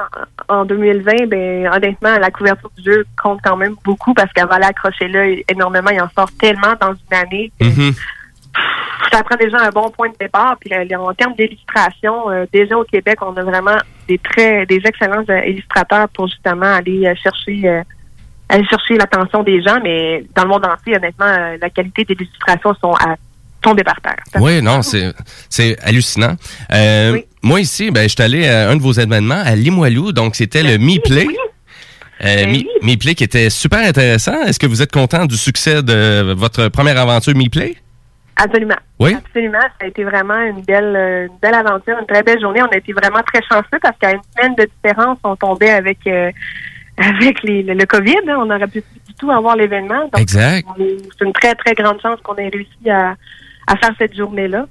en, 0.49 0.61
en 0.61 0.65
2020, 0.65 1.27
ben, 1.27 1.67
honnêtement, 1.71 2.17
la 2.17 2.31
couverture 2.31 2.71
du 2.75 2.83
jeu 2.91 3.05
compte 3.21 3.39
quand 3.43 3.57
même 3.57 3.75
beaucoup 3.83 4.15
parce 4.15 4.33
qu'elle 4.33 4.47
va 4.47 4.55
aller 4.55 4.65
accrocher 4.65 5.07
là 5.07 5.25
énormément. 5.47 5.91
Il 5.91 6.01
en 6.01 6.09
sort 6.17 6.31
tellement 6.39 6.73
dans 6.81 6.93
une 6.93 7.17
année. 7.17 7.51
Mhm. 7.61 7.93
Ça 9.11 9.21
prend 9.23 9.35
déjà 9.37 9.57
un 9.61 9.69
bon 9.69 9.89
point 9.89 10.09
de 10.09 10.15
départ. 10.19 10.57
Puis 10.59 10.71
en 10.95 11.13
termes 11.13 11.33
d'illustration, 11.37 12.29
euh, 12.29 12.45
déjà 12.51 12.77
au 12.77 12.83
Québec, 12.83 13.17
on 13.21 13.35
a 13.37 13.43
vraiment 13.43 13.77
des 14.07 14.17
très 14.17 14.65
des 14.65 14.81
excellents 14.83 15.23
euh, 15.29 15.45
illustrateurs 15.45 16.07
pour 16.09 16.27
justement 16.27 16.73
aller 16.73 17.05
euh, 17.05 17.13
chercher 17.21 17.61
euh, 17.67 17.81
aller 18.49 18.65
chercher 18.65 18.97
l'attention 18.97 19.43
des 19.43 19.61
gens. 19.61 19.79
Mais 19.83 20.25
dans 20.35 20.43
le 20.43 20.49
monde 20.49 20.65
entier, 20.65 20.95
honnêtement, 20.97 21.25
euh, 21.25 21.57
la 21.61 21.69
qualité 21.69 22.03
des 22.05 22.15
illustrations 22.15 22.73
sont 22.81 22.93
à 22.93 23.15
tomber 23.61 23.83
par 23.83 23.99
terre. 24.01 24.15
Oui, 24.39 24.61
non, 24.61 24.81
c'est 24.81 25.13
c'est 25.49 25.77
hallucinant. 25.83 26.35
Moi 27.41 27.59
ici, 27.61 27.91
ben, 27.91 28.03
je 28.03 28.09
suis 28.09 28.21
allé 28.23 28.47
à 28.47 28.69
un 28.69 28.75
de 28.75 28.81
vos 28.81 28.91
événements 28.93 29.41
à 29.45 29.55
Limoilou, 29.55 30.11
donc 30.11 30.35
c'était 30.35 30.63
le 30.63 30.77
Mi-Play. 30.77 31.27
Euh, 32.23 32.47
Mi- 32.47 32.67
Mi-Play 32.81 33.13
qui 33.13 33.23
était 33.23 33.49
super 33.49 33.79
intéressant. 33.79 34.41
Est-ce 34.43 34.57
que 34.57 34.65
vous 34.67 34.81
êtes 34.81 34.91
content 34.91 35.25
du 35.25 35.35
succès 35.37 35.83
de 35.83 36.33
votre 36.35 36.69
première 36.69 36.97
aventure 36.97 37.35
Mi-Play? 37.35 37.75
Absolument. 38.37 38.75
Oui? 38.99 39.13
Absolument. 39.15 39.59
Ça 39.61 39.85
a 39.85 39.87
été 39.87 40.03
vraiment 40.03 40.37
une 40.39 40.61
belle, 40.61 40.93
euh, 40.95 41.27
une 41.27 41.37
belle 41.41 41.53
aventure, 41.53 41.97
une 41.99 42.05
très 42.05 42.21
belle 42.23 42.39
journée. 42.41 42.61
On 42.61 42.73
a 42.73 42.77
été 42.77 42.91
vraiment 42.93 43.21
très 43.25 43.41
chanceux 43.49 43.79
parce 43.81 43.97
qu'à 43.97 44.11
une 44.11 44.21
semaine 44.37 44.55
de 44.55 44.67
différence, 44.83 45.17
on 45.23 45.35
tombait 45.35 45.69
avec 45.71 45.99
euh, 46.07 46.31
avec 46.97 47.41
les, 47.43 47.63
le, 47.63 47.73
le 47.73 47.85
COVID. 47.85 48.17
hein. 48.29 48.35
On 48.39 48.45
n'aurait 48.45 48.67
pu 48.67 48.83
du 49.07 49.13
tout 49.19 49.31
avoir 49.31 49.55
l'événement. 49.55 50.09
Exact. 50.17 50.67
C'est 50.77 51.25
une 51.25 51.33
très, 51.33 51.55
très 51.55 51.73
grande 51.73 52.01
chance 52.01 52.19
qu'on 52.21 52.35
ait 52.35 52.49
réussi 52.49 52.89
à, 52.89 53.15
à 53.67 53.75
faire 53.77 53.91
cette 53.97 54.15
journée-là. 54.15 54.65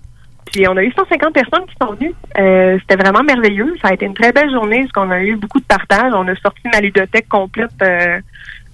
Puis 0.52 0.68
on 0.68 0.76
a 0.76 0.82
eu 0.82 0.92
150 0.92 1.32
personnes 1.32 1.64
qui 1.66 1.74
sont 1.80 1.94
venues. 1.94 2.14
Euh, 2.38 2.78
C'était 2.80 3.02
vraiment 3.02 3.22
merveilleux. 3.24 3.74
Ça 3.82 3.88
a 3.88 3.94
été 3.94 4.04
une 4.04 4.14
très 4.14 4.30
belle 4.32 4.50
journée 4.50 4.80
parce 4.80 4.92
qu'on 4.92 5.10
a 5.10 5.20
eu 5.22 5.36
beaucoup 5.36 5.58
de 5.58 5.64
partage. 5.64 6.12
On 6.14 6.28
a 6.28 6.36
sorti 6.36 6.60
ma 6.72 6.80
ludothèque 6.80 7.28
complète 7.28 7.70
euh, 7.82 8.20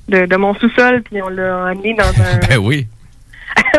de, 0.09 0.27
de 0.27 0.37
mon 0.37 0.53
sous-sol 0.55 1.03
puis 1.03 1.23
on 1.23 1.29
l'a 1.29 1.67
amené 1.67 1.95
dans 1.95 2.05
un... 2.09 2.39
Ben 2.49 2.59
oui. 2.59 2.87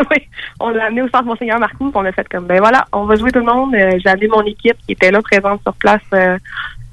on 0.59 0.69
l'a 0.69 0.85
amené 0.85 1.01
au 1.01 1.09
centre 1.09 1.25
Monseigneur 1.25 1.59
Marcoux, 1.59 1.91
on 1.93 2.05
a 2.05 2.11
fait 2.11 2.27
comme, 2.29 2.45
ben 2.45 2.59
voilà, 2.59 2.87
on 2.91 3.05
va 3.05 3.15
jouer 3.15 3.31
tout 3.31 3.39
le 3.39 3.45
monde. 3.45 3.73
Euh, 3.75 3.99
J'ai 4.03 4.09
amené 4.09 4.27
mon 4.27 4.43
équipe 4.43 4.77
qui 4.85 4.93
était 4.93 5.11
là 5.11 5.21
présente 5.21 5.61
sur 5.63 5.73
place 5.73 6.01
euh, 6.13 6.37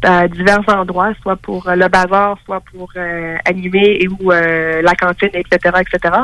à 0.03 0.29
divers 0.29 0.63
endroits, 0.69 1.13
soit 1.23 1.37
pour 1.37 1.69
euh, 1.69 1.75
le 1.75 1.89
bazar, 1.89 2.39
soit 2.45 2.63
pour 2.73 2.91
euh, 2.97 3.37
animer 3.45 3.99
et 4.01 4.09
ou 4.09 4.31
euh, 4.31 4.81
la 4.83 4.95
cantine, 4.95 5.31
etc., 5.35 5.75
etc. 5.81 6.15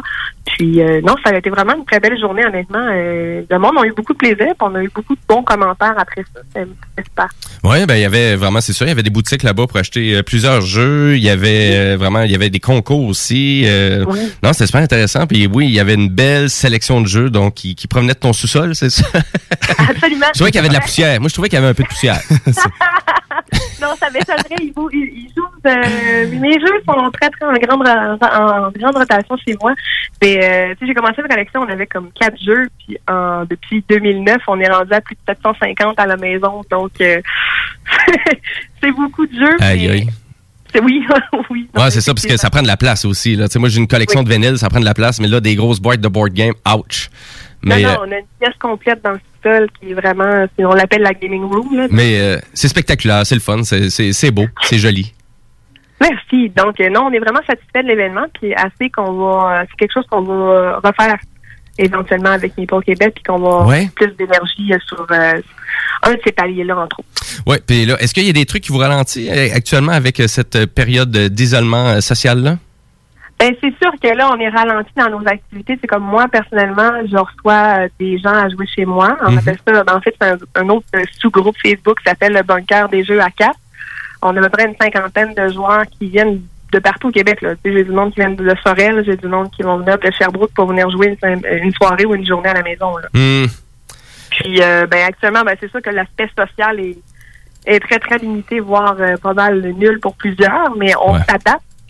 Puis 0.47 0.81
non, 1.03 1.15
ça 1.25 1.33
a 1.33 1.39
été 1.39 1.51
vraiment 1.51 1.75
une 1.75 1.85
très 1.85 1.99
belle 1.99 2.19
journée, 2.21 2.45
honnêtement. 2.45 2.85
Le 2.85 3.57
monde 3.59 3.79
a 3.79 3.87
eu 3.87 3.93
beaucoup 3.97 4.13
de 4.13 4.19
plaisir, 4.19 4.37
puis 4.47 4.55
on 4.61 4.75
a 4.75 4.83
eu 4.83 4.91
beaucoup 4.95 5.15
de 5.15 5.21
bons 5.27 5.43
commentaires 5.43 5.95
après 5.97 6.23
ça. 6.33 6.41
C'était 6.55 6.69
super. 7.03 7.29
Oui, 7.65 7.87
ben 7.87 7.97
il 7.97 8.03
y 8.03 8.05
avait 8.05 8.37
vraiment, 8.37 8.61
c'est 8.61 8.75
ça, 8.75 8.85
il 8.85 8.89
y 8.89 8.93
avait 8.93 9.03
des 9.03 9.11
boutiques 9.11 9.43
là-bas 9.43 9.67
pour 9.67 9.79
acheter 9.79 10.23
plusieurs 10.23 10.61
jeux. 10.61 11.17
Il 11.17 11.23
y 11.23 11.31
avait 11.31 11.97
vraiment, 11.97 12.23
il 12.23 12.31
y 12.31 12.35
avait 12.35 12.51
des 12.51 12.61
concours 12.61 13.07
aussi. 13.07 13.65
euh, 13.67 14.05
Non, 14.43 14.53
c'était 14.53 14.67
super 14.67 14.83
intéressant. 14.83 15.27
Puis 15.27 15.49
oui, 15.53 15.67
il 15.67 15.73
y 15.73 15.81
avait 15.81 15.95
une 15.95 16.11
belle 16.11 16.51
sélection 16.51 17.01
de 17.01 17.07
jeux 17.07 17.31
donc 17.31 17.55
qui, 17.55 17.75
qui 17.75 17.89
de 17.89 18.13
ton 18.13 18.33
sous-sol, 18.33 18.75
c'est 18.75 18.91
ça? 18.91 19.07
Absolument. 19.89 20.27
je 20.27 20.39
trouvais 20.39 20.51
qu'il 20.51 20.57
y 20.57 20.59
avait 20.59 20.69
de 20.69 20.75
la 20.75 20.81
poussière. 20.81 21.21
Moi, 21.21 21.29
je 21.29 21.33
trouvais 21.35 21.49
qu'il 21.49 21.59
y 21.59 21.63
avait 21.63 21.71
un 21.71 21.75
peu 21.75 21.85
de 21.85 21.89
poussière. 21.89 22.21
non, 23.81 23.95
ça 23.99 24.11
m'étonnerait. 24.11 24.57
Ils, 24.63 24.73
bou- 24.73 24.91
ils, 24.93 24.99
ils 25.27 25.33
jouent, 25.35 25.47
euh, 25.67 26.41
mes 26.41 26.53
jeux 26.61 26.83
sont 26.89 27.11
très, 27.11 27.31
très 27.31 27.47
en 27.47 27.53
grande, 27.55 27.87
ra- 27.87 28.17
en 28.67 28.71
grande 28.71 28.97
rotation 28.97 29.37
chez 29.47 29.55
moi. 29.61 29.75
Mais, 30.23 30.39
euh, 30.43 30.75
j'ai 30.81 30.95
commencé 30.95 31.21
la 31.23 31.29
collection, 31.29 31.61
on 31.63 31.69
avait 31.69 31.87
comme 31.87 32.11
quatre 32.13 32.39
jeux. 32.43 32.69
Puis, 32.79 32.97
depuis 33.51 33.85
2009, 33.89 34.39
on 34.49 34.61
est 34.61 34.71
rendu 34.71 34.93
à 34.93 35.01
plus 35.01 35.15
de 35.17 35.21
750 35.35 35.99
à 35.99 36.07
la 36.07 36.17
maison. 36.17 36.63
Donc, 36.71 36.93
euh, 37.01 37.21
c'est 38.83 38.93
beaucoup 38.93 39.27
de 39.27 39.35
jeux. 39.35 39.57
Aïe, 39.61 39.89
aïe. 39.89 40.07
c'est- 40.73 40.83
Oui, 40.83 41.05
oui. 41.51 41.69
Ouais, 41.75 41.91
c'est 41.91 42.01
ça, 42.01 42.13
parce 42.15 42.27
que 42.27 42.37
ça 42.37 42.51
prend 42.51 42.63
de 42.63 42.67
la 42.67 42.77
place 42.77 43.05
aussi. 43.05 43.37
Là. 43.37 43.47
Moi, 43.57 43.69
j'ai 43.69 43.79
une 43.81 43.87
collection 43.89 44.23
de 44.23 44.29
vinyles, 44.33 44.59
ça 44.59 44.69
prend 44.69 44.81
de 44.81 44.85
la 44.85 44.95
place, 44.95 45.21
mais 45.21 45.29
là, 45.29 45.41
des 45.41 45.55
grosses 45.55 45.81
boîtes 45.81 46.01
de 46.01 46.09
board 46.09 46.33
game, 46.33 46.55
ouch. 46.75 47.11
Mais, 47.63 47.83
non, 47.83 47.89
euh, 47.89 47.93
non, 47.95 47.99
on 48.09 48.13
a 48.13 48.19
une 48.19 48.27
pièce 48.41 48.55
complète 48.61 49.03
dans 49.03 49.13
le 49.13 49.21
qui 49.81 49.91
est 49.91 49.95
vraiment, 49.95 50.47
on 50.59 50.75
l'appelle 50.75 51.03
la 51.03 51.13
gaming 51.15 51.43
room. 51.45 51.77
Là. 51.77 51.87
mais 51.91 52.19
euh, 52.21 52.39
c'est 52.55 52.69
spectaculaire, 52.69 53.25
c'est 53.27 53.35
le 53.35 53.41
fun, 53.41 53.63
c'est- 53.63 54.31
beau, 54.31 54.47
c'est 54.63 54.79
joli. 54.79 55.13
Merci. 56.01 56.51
Donc, 56.51 56.81
euh, 56.81 56.91
non, 56.91 57.07
on 57.07 57.13
est 57.13 57.19
vraiment 57.19 57.41
satisfait 57.47 57.83
de 57.83 57.89
l'événement, 57.89 58.27
puis 58.39 58.53
assez 58.55 58.91
qu'on 58.91 59.13
va, 59.13 59.61
euh, 59.61 59.65
c'est 59.71 59.77
quelque 59.77 59.93
chose 59.95 60.05
qu'on 60.11 60.23
va 60.23 60.81
refaire 60.85 61.17
éventuellement 61.79 62.31
avec 62.31 62.57
Nippon 62.59 62.81
Québec, 62.81 63.13
puis 63.15 63.25
qu'on 63.25 63.39
va 63.39 63.67
Ouais. 63.67 63.89
plus 63.95 64.11
d'énergie 64.17 64.73
sur 64.87 65.07
euh, 65.11 65.41
un 66.03 66.13
de 66.13 66.21
ces 66.25 66.33
paliers-là, 66.33 66.77
entre 66.77 67.01
autres. 67.01 67.09
Ouais, 67.47 67.61
puis 67.67 67.87
là, 67.87 67.97
est-ce 68.01 68.13
qu'il 68.15 68.25
y 68.27 68.31
a 68.31 68.33
des 68.33 68.45
trucs 68.47 68.63
qui 68.65 68.73
vous 68.73 68.79
ralentissent 68.79 69.31
actuellement 69.53 69.93
avec 69.93 70.23
cette 70.27 70.67
période 70.67 71.11
d'isolement 71.17 72.01
social-là? 72.01 72.59
Ben, 73.45 73.55
c'est 73.61 73.75
sûr 73.83 73.93
que 74.03 74.09
là, 74.17 74.31
on 74.33 74.39
est 74.41 74.49
ralenti 74.49 74.91
dans 74.97 75.11
nos 75.11 75.27
activités. 75.29 75.77
C'est 75.81 75.87
comme 75.87 76.05
moi, 76.05 76.27
personnellement, 76.29 76.93
je 77.11 77.17
reçois 77.17 77.81
euh, 77.85 77.89
des 78.01 78.19
gens 78.19 78.33
à 78.33 78.49
jouer 78.49 78.67
chez 78.67 78.87
moi. 78.87 79.19
On 79.27 79.33
Mhm. 79.33 79.39
appelle 79.39 79.59
ça, 79.67 79.85
ben, 79.85 79.95
en 79.97 80.01
fait, 80.01 80.15
c'est 80.19 80.29
un, 80.29 80.37
un 80.55 80.69
autre 80.71 80.87
euh, 80.97 81.03
sous-groupe 81.21 81.57
Facebook 81.63 81.99
qui 81.99 82.05
s'appelle 82.05 82.33
le 82.33 82.43
bunker 82.43 82.89
des 82.89 83.05
jeux 83.05 83.21
à 83.21 83.29
quatre. 83.31 83.59
On 84.23 84.35
a 84.35 84.39
à 84.39 84.43
peu 84.45 84.49
près 84.49 84.65
une 84.67 84.77
cinquantaine 84.81 85.35
de 85.35 85.53
joueurs 85.53 85.85
qui 85.99 86.09
viennent 86.09 86.41
de 86.73 86.79
partout 86.79 87.09
au 87.09 87.11
Québec. 87.11 87.45
J'ai 87.65 87.85
du 87.85 87.91
monde 87.93 88.15
qui 88.15 88.21
vient 88.21 88.31
de 88.31 88.55
Sorel, 88.65 89.05
j'ai 89.05 89.17
du 89.17 89.29
monde 89.29 89.51
qui 89.51 89.63
vont 89.63 89.77
venir 89.77 89.99
de 89.99 90.11
Sherbrooke 90.11 90.53
pour 90.55 90.67
venir 90.67 90.89
jouer 90.91 91.17
une, 91.23 91.43
une 91.47 91.73
soirée 91.75 92.07
ou 92.07 92.15
une 92.15 92.27
journée 92.27 92.49
à 92.49 92.55
la 92.55 92.63
maison. 92.63 92.97
Là. 92.97 93.09
Hmm. 93.13 93.47
Puis, 94.31 94.63
euh, 94.63 94.87
ben, 94.87 95.05
actuellement, 95.07 95.43
ben, 95.43 95.55
c'est 95.61 95.71
sûr 95.71 95.83
que 95.83 95.91
l'aspect 95.91 96.31
social 96.37 96.81
est, 96.81 96.97
est 97.67 97.79
très, 97.81 97.99
très 97.99 98.17
limité, 98.19 98.59
voire 98.61 98.97
euh, 98.99 99.17
pas 99.19 99.35
mal 99.35 99.61
nul 99.61 100.01
pour 100.01 100.15
plusieurs, 100.17 100.75
mais 100.77 100.93
on 101.05 101.15
Ouais. 101.15 101.21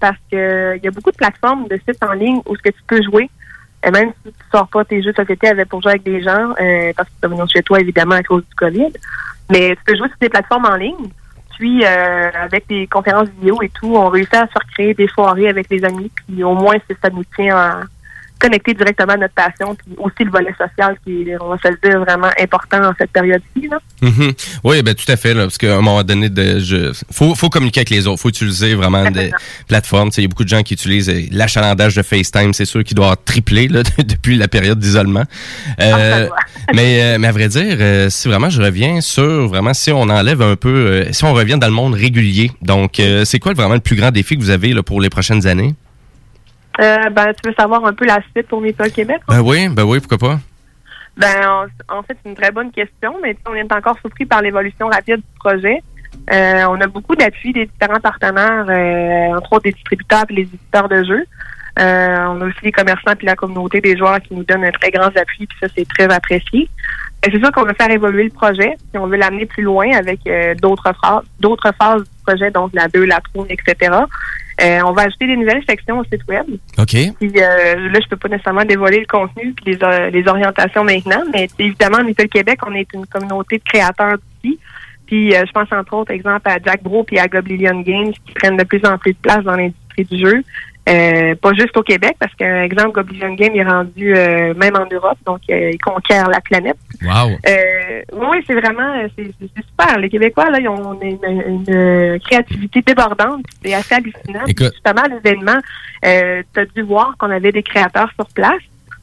Parce 0.04 0.18
que 0.30 0.76
il 0.76 0.84
y 0.84 0.88
a 0.88 0.90
beaucoup 0.90 1.10
de 1.10 1.16
plateformes 1.16 1.66
de 1.66 1.76
sites 1.76 2.04
en 2.04 2.12
ligne 2.12 2.42
où 2.44 2.54
ce 2.54 2.60
que 2.60 2.68
tu 2.68 2.82
peux 2.86 3.02
jouer, 3.02 3.30
et 3.82 3.90
même 3.90 4.12
si 4.22 4.30
tu 4.32 4.44
sors 4.52 4.68
pas 4.68 4.84
tes 4.84 5.02
jeux 5.02 5.12
de 5.12 5.16
société 5.16 5.48
avec 5.48 5.66
pour 5.70 5.80
jouer 5.80 5.92
avec 5.92 6.02
des 6.02 6.22
gens, 6.22 6.50
euh, 6.60 6.92
parce 6.94 7.08
que 7.08 7.14
tu 7.22 7.28
venir 7.28 7.48
chez 7.48 7.62
toi, 7.62 7.80
évidemment, 7.80 8.16
à 8.16 8.22
cause 8.22 8.44
du 8.46 8.54
COVID, 8.54 8.92
mais 9.50 9.70
tu 9.70 9.82
peux 9.86 9.96
jouer 9.96 10.08
sur 10.08 10.18
des 10.20 10.28
plateformes 10.28 10.66
en 10.66 10.76
ligne. 10.76 11.08
Puis, 11.56 11.82
euh, 11.86 12.30
avec 12.34 12.66
des 12.66 12.86
conférences 12.86 13.30
vidéo 13.38 13.62
et 13.62 13.70
tout, 13.70 13.96
on 13.96 14.10
réussit 14.10 14.34
à 14.34 14.46
se 14.46 14.58
recréer 14.62 14.92
des 14.92 15.08
soirées 15.08 15.48
avec 15.48 15.70
les 15.70 15.82
amis. 15.86 16.10
Puis, 16.14 16.44
au 16.44 16.52
moins, 16.52 16.76
c'est 16.86 16.98
ça 17.02 17.08
nous 17.08 17.24
tient 17.34 17.80
connectés 18.44 18.74
directement 18.74 19.14
à 19.14 19.16
notre 19.16 19.34
passion. 19.34 19.74
Puis 19.74 19.94
aussi 19.98 20.24
le 20.24 20.30
volet 20.30 20.54
social 20.58 20.96
qui 21.04 21.30
est, 21.30 21.36
on 21.40 21.48
va 21.48 21.56
se 21.58 21.68
le 21.68 21.78
dire, 21.82 22.00
vraiment 22.00 22.30
important 22.38 22.82
en 22.84 22.92
cette 22.98 23.10
période-ci. 23.10 23.68
là. 23.68 23.78
Mhm. 24.02 24.32
Oui, 24.64 24.82
ben 24.82 24.94
tout 24.94 25.10
à 25.10 25.16
fait, 25.16 25.34
là, 25.34 25.42
parce 25.42 25.58
qu'à 25.58 25.74
un 25.74 25.80
moment 25.80 26.02
donné, 26.02 26.28
je, 26.58 26.92
faut, 27.10 27.34
faut 27.34 27.48
communiquer 27.48 27.80
avec 27.80 27.90
les 27.90 28.06
autres, 28.06 28.20
faut 28.20 28.28
utiliser 28.28 28.74
vraiment 28.74 29.10
des 29.10 29.30
plateformes. 29.68 30.10
Il 30.16 30.22
y 30.22 30.26
a 30.26 30.28
beaucoup 30.28 30.44
de 30.44 30.48
gens 30.48 30.62
qui 30.62 30.74
utilisent 30.74 31.08
euh, 31.08 31.22
l'achalandage 31.30 31.94
de 31.96 32.02
FaceTime, 32.02 32.52
c'est 32.52 32.64
sûr 32.64 32.84
qu'il 32.84 32.96
doit 32.96 33.16
là, 33.70 33.82
depuis 33.98 34.36
la 34.36 34.48
période 34.48 34.78
d'isolement. 34.78 35.24
Euh, 35.80 36.28
mais, 36.74 37.02
euh, 37.02 37.18
mais 37.18 37.28
à 37.28 37.32
vrai 37.32 37.48
dire, 37.48 38.10
si 38.10 38.28
vraiment 38.28 38.50
je 38.50 38.60
reviens 38.60 39.00
sur 39.00 39.48
vraiment 39.48 39.74
si 39.74 39.90
on 39.92 40.02
enlève 40.02 40.42
un 40.42 40.56
peu, 40.56 41.06
si 41.12 41.24
on 41.24 41.32
revient 41.32 41.58
dans 41.60 41.66
le 41.66 41.72
monde 41.72 41.94
régulier, 41.94 42.50
donc 42.62 43.00
c'est 43.24 43.38
quoi 43.38 43.54
vraiment 43.54 43.74
le 43.74 43.80
plus 43.80 43.96
grand 43.96 44.10
défi 44.10 44.36
que 44.36 44.40
vous 44.40 44.50
avez 44.50 44.72
là, 44.72 44.82
pour 44.82 45.00
les 45.00 45.10
prochaines 45.10 45.46
années? 45.46 45.74
Euh, 46.80 47.10
ben, 47.10 47.32
tu 47.34 47.48
veux 47.48 47.54
savoir 47.54 47.84
un 47.84 47.92
peu 47.92 48.04
la 48.04 48.20
suite 48.32 48.48
pour 48.48 48.60
Maple 48.60 48.90
Québec? 48.90 49.22
Ben 49.28 49.40
oui, 49.40 49.68
ben 49.68 49.84
oui, 49.84 50.00
pourquoi 50.00 50.18
pas? 50.18 50.38
Ben, 51.16 51.46
en, 51.48 51.98
en 51.98 52.02
fait, 52.02 52.16
c'est 52.22 52.28
une 52.28 52.34
très 52.34 52.50
bonne 52.50 52.72
question, 52.72 53.14
mais 53.22 53.36
on 53.48 53.54
est 53.54 53.72
encore 53.72 53.96
surpris 54.00 54.26
par 54.26 54.42
l'évolution 54.42 54.88
rapide 54.88 55.16
du 55.16 55.38
projet. 55.38 55.82
Euh, 56.32 56.64
on 56.68 56.80
a 56.80 56.86
beaucoup 56.86 57.14
d'appui 57.14 57.52
des 57.52 57.66
différents 57.66 58.00
partenaires, 58.00 58.66
euh, 58.68 59.36
entre 59.36 59.52
autres 59.52 59.64
des 59.64 59.72
distributeurs 59.72 60.24
et 60.30 60.34
les 60.34 60.42
éditeurs 60.42 60.88
de 60.88 61.04
jeux. 61.04 61.24
Euh, 61.78 62.16
on 62.28 62.40
a 62.40 62.46
aussi 62.46 62.58
les 62.62 62.72
commerçants 62.72 63.16
puis 63.16 63.26
la 63.26 63.34
communauté 63.34 63.80
des 63.80 63.96
joueurs 63.96 64.20
qui 64.20 64.32
nous 64.32 64.44
donnent 64.44 64.64
un 64.64 64.70
très 64.70 64.90
grand 64.90 65.08
appui, 65.16 65.46
puis 65.46 65.58
ça, 65.60 65.66
c'est 65.76 65.86
très 65.88 66.12
apprécié. 66.12 66.68
C'est 67.22 67.38
sûr 67.38 67.50
qu'on 67.52 67.64
veut 67.64 67.74
faire 67.74 67.90
évoluer 67.90 68.24
le 68.24 68.30
projet, 68.30 68.76
puis 68.92 68.98
on 69.02 69.06
veut 69.06 69.16
l'amener 69.16 69.46
plus 69.46 69.62
loin 69.62 69.90
avec 69.92 70.20
d'autres 70.60 70.92
phases, 71.02 71.24
d'autres 71.40 71.72
phases 71.80 72.02
du 72.02 72.22
projet, 72.24 72.50
donc 72.50 72.70
la 72.74 72.86
2, 72.88 73.04
la 73.04 73.20
3, 73.32 73.46
etc. 73.48 73.90
Euh, 74.60 74.80
on 74.84 74.92
va 74.92 75.02
ajouter 75.02 75.26
des 75.26 75.36
nouvelles 75.36 75.64
sections 75.68 75.98
au 75.98 76.04
site 76.04 76.26
web. 76.28 76.46
OK. 76.78 76.86
Puis 76.86 77.32
euh, 77.36 77.88
là, 77.90 78.00
je 78.00 78.08
peux 78.08 78.16
pas 78.16 78.28
nécessairement 78.28 78.64
dévoiler 78.64 79.00
le 79.00 79.06
contenu 79.06 79.52
puis 79.52 79.72
les, 79.72 79.78
euh, 79.82 80.10
les 80.10 80.26
orientations 80.28 80.84
maintenant, 80.84 81.22
mais 81.32 81.48
évidemment, 81.58 81.98
Little 81.98 82.28
Québec, 82.28 82.60
on 82.66 82.74
est 82.74 82.86
une 82.94 83.06
communauté 83.06 83.58
de 83.58 83.64
créateurs 83.64 84.16
d'ici. 84.42 84.58
Puis 85.06 85.34
euh, 85.34 85.44
je 85.46 85.52
pense 85.52 85.70
entre 85.72 85.94
autres, 85.94 86.12
exemple, 86.12 86.48
à 86.48 86.58
Jack 86.64 86.82
Bro 86.82 87.04
puis 87.04 87.18
à 87.18 87.26
Goblillion 87.26 87.80
Games 87.80 88.12
qui 88.12 88.32
prennent 88.34 88.56
de 88.56 88.64
plus 88.64 88.84
en 88.84 88.96
plus 88.96 89.12
de 89.12 89.18
place 89.18 89.42
dans 89.44 89.56
l'industrie 89.56 90.04
du 90.04 90.18
jeu. 90.18 90.42
Euh, 90.86 91.34
pas 91.36 91.52
juste 91.54 91.74
au 91.78 91.82
Québec, 91.82 92.14
parce 92.18 92.34
qu'un 92.34 92.62
exemple, 92.62 92.92
Goblillion 92.92 93.32
Game 93.34 93.56
est 93.56 93.64
rendu 93.64 94.14
euh, 94.14 94.52
même 94.54 94.76
en 94.76 94.86
Europe, 94.94 95.16
donc 95.24 95.40
euh, 95.48 95.70
il 95.72 95.78
conquiert 95.78 96.28
la 96.28 96.40
planète. 96.42 96.76
Wow. 97.02 97.38
Euh, 97.48 98.02
oui, 98.12 98.44
c'est 98.46 98.52
vraiment, 98.54 98.92
euh, 99.02 99.08
c'est 99.16 99.32
super. 99.70 99.98
Les 99.98 100.10
Québécois, 100.10 100.50
là, 100.50 100.58
ils 100.60 100.68
ont 100.68 100.98
une, 101.00 101.18
une- 101.26 101.64
une 101.66 102.20
créativité 102.20 102.82
débordante. 102.82 103.44
C'est 103.64 103.72
assez 103.72 103.94
hallucinant. 103.94 104.44
Écoute. 104.46 104.72
Justement, 104.74 105.02
l'événement, 105.08 105.58
euh, 106.04 106.42
tu 106.52 106.60
as 106.60 106.66
dû 106.66 106.82
voir 106.82 107.14
qu'on 107.18 107.30
avait 107.30 107.52
des 107.52 107.62
créateurs 107.62 108.10
sur 108.16 108.26
place. 108.34 108.60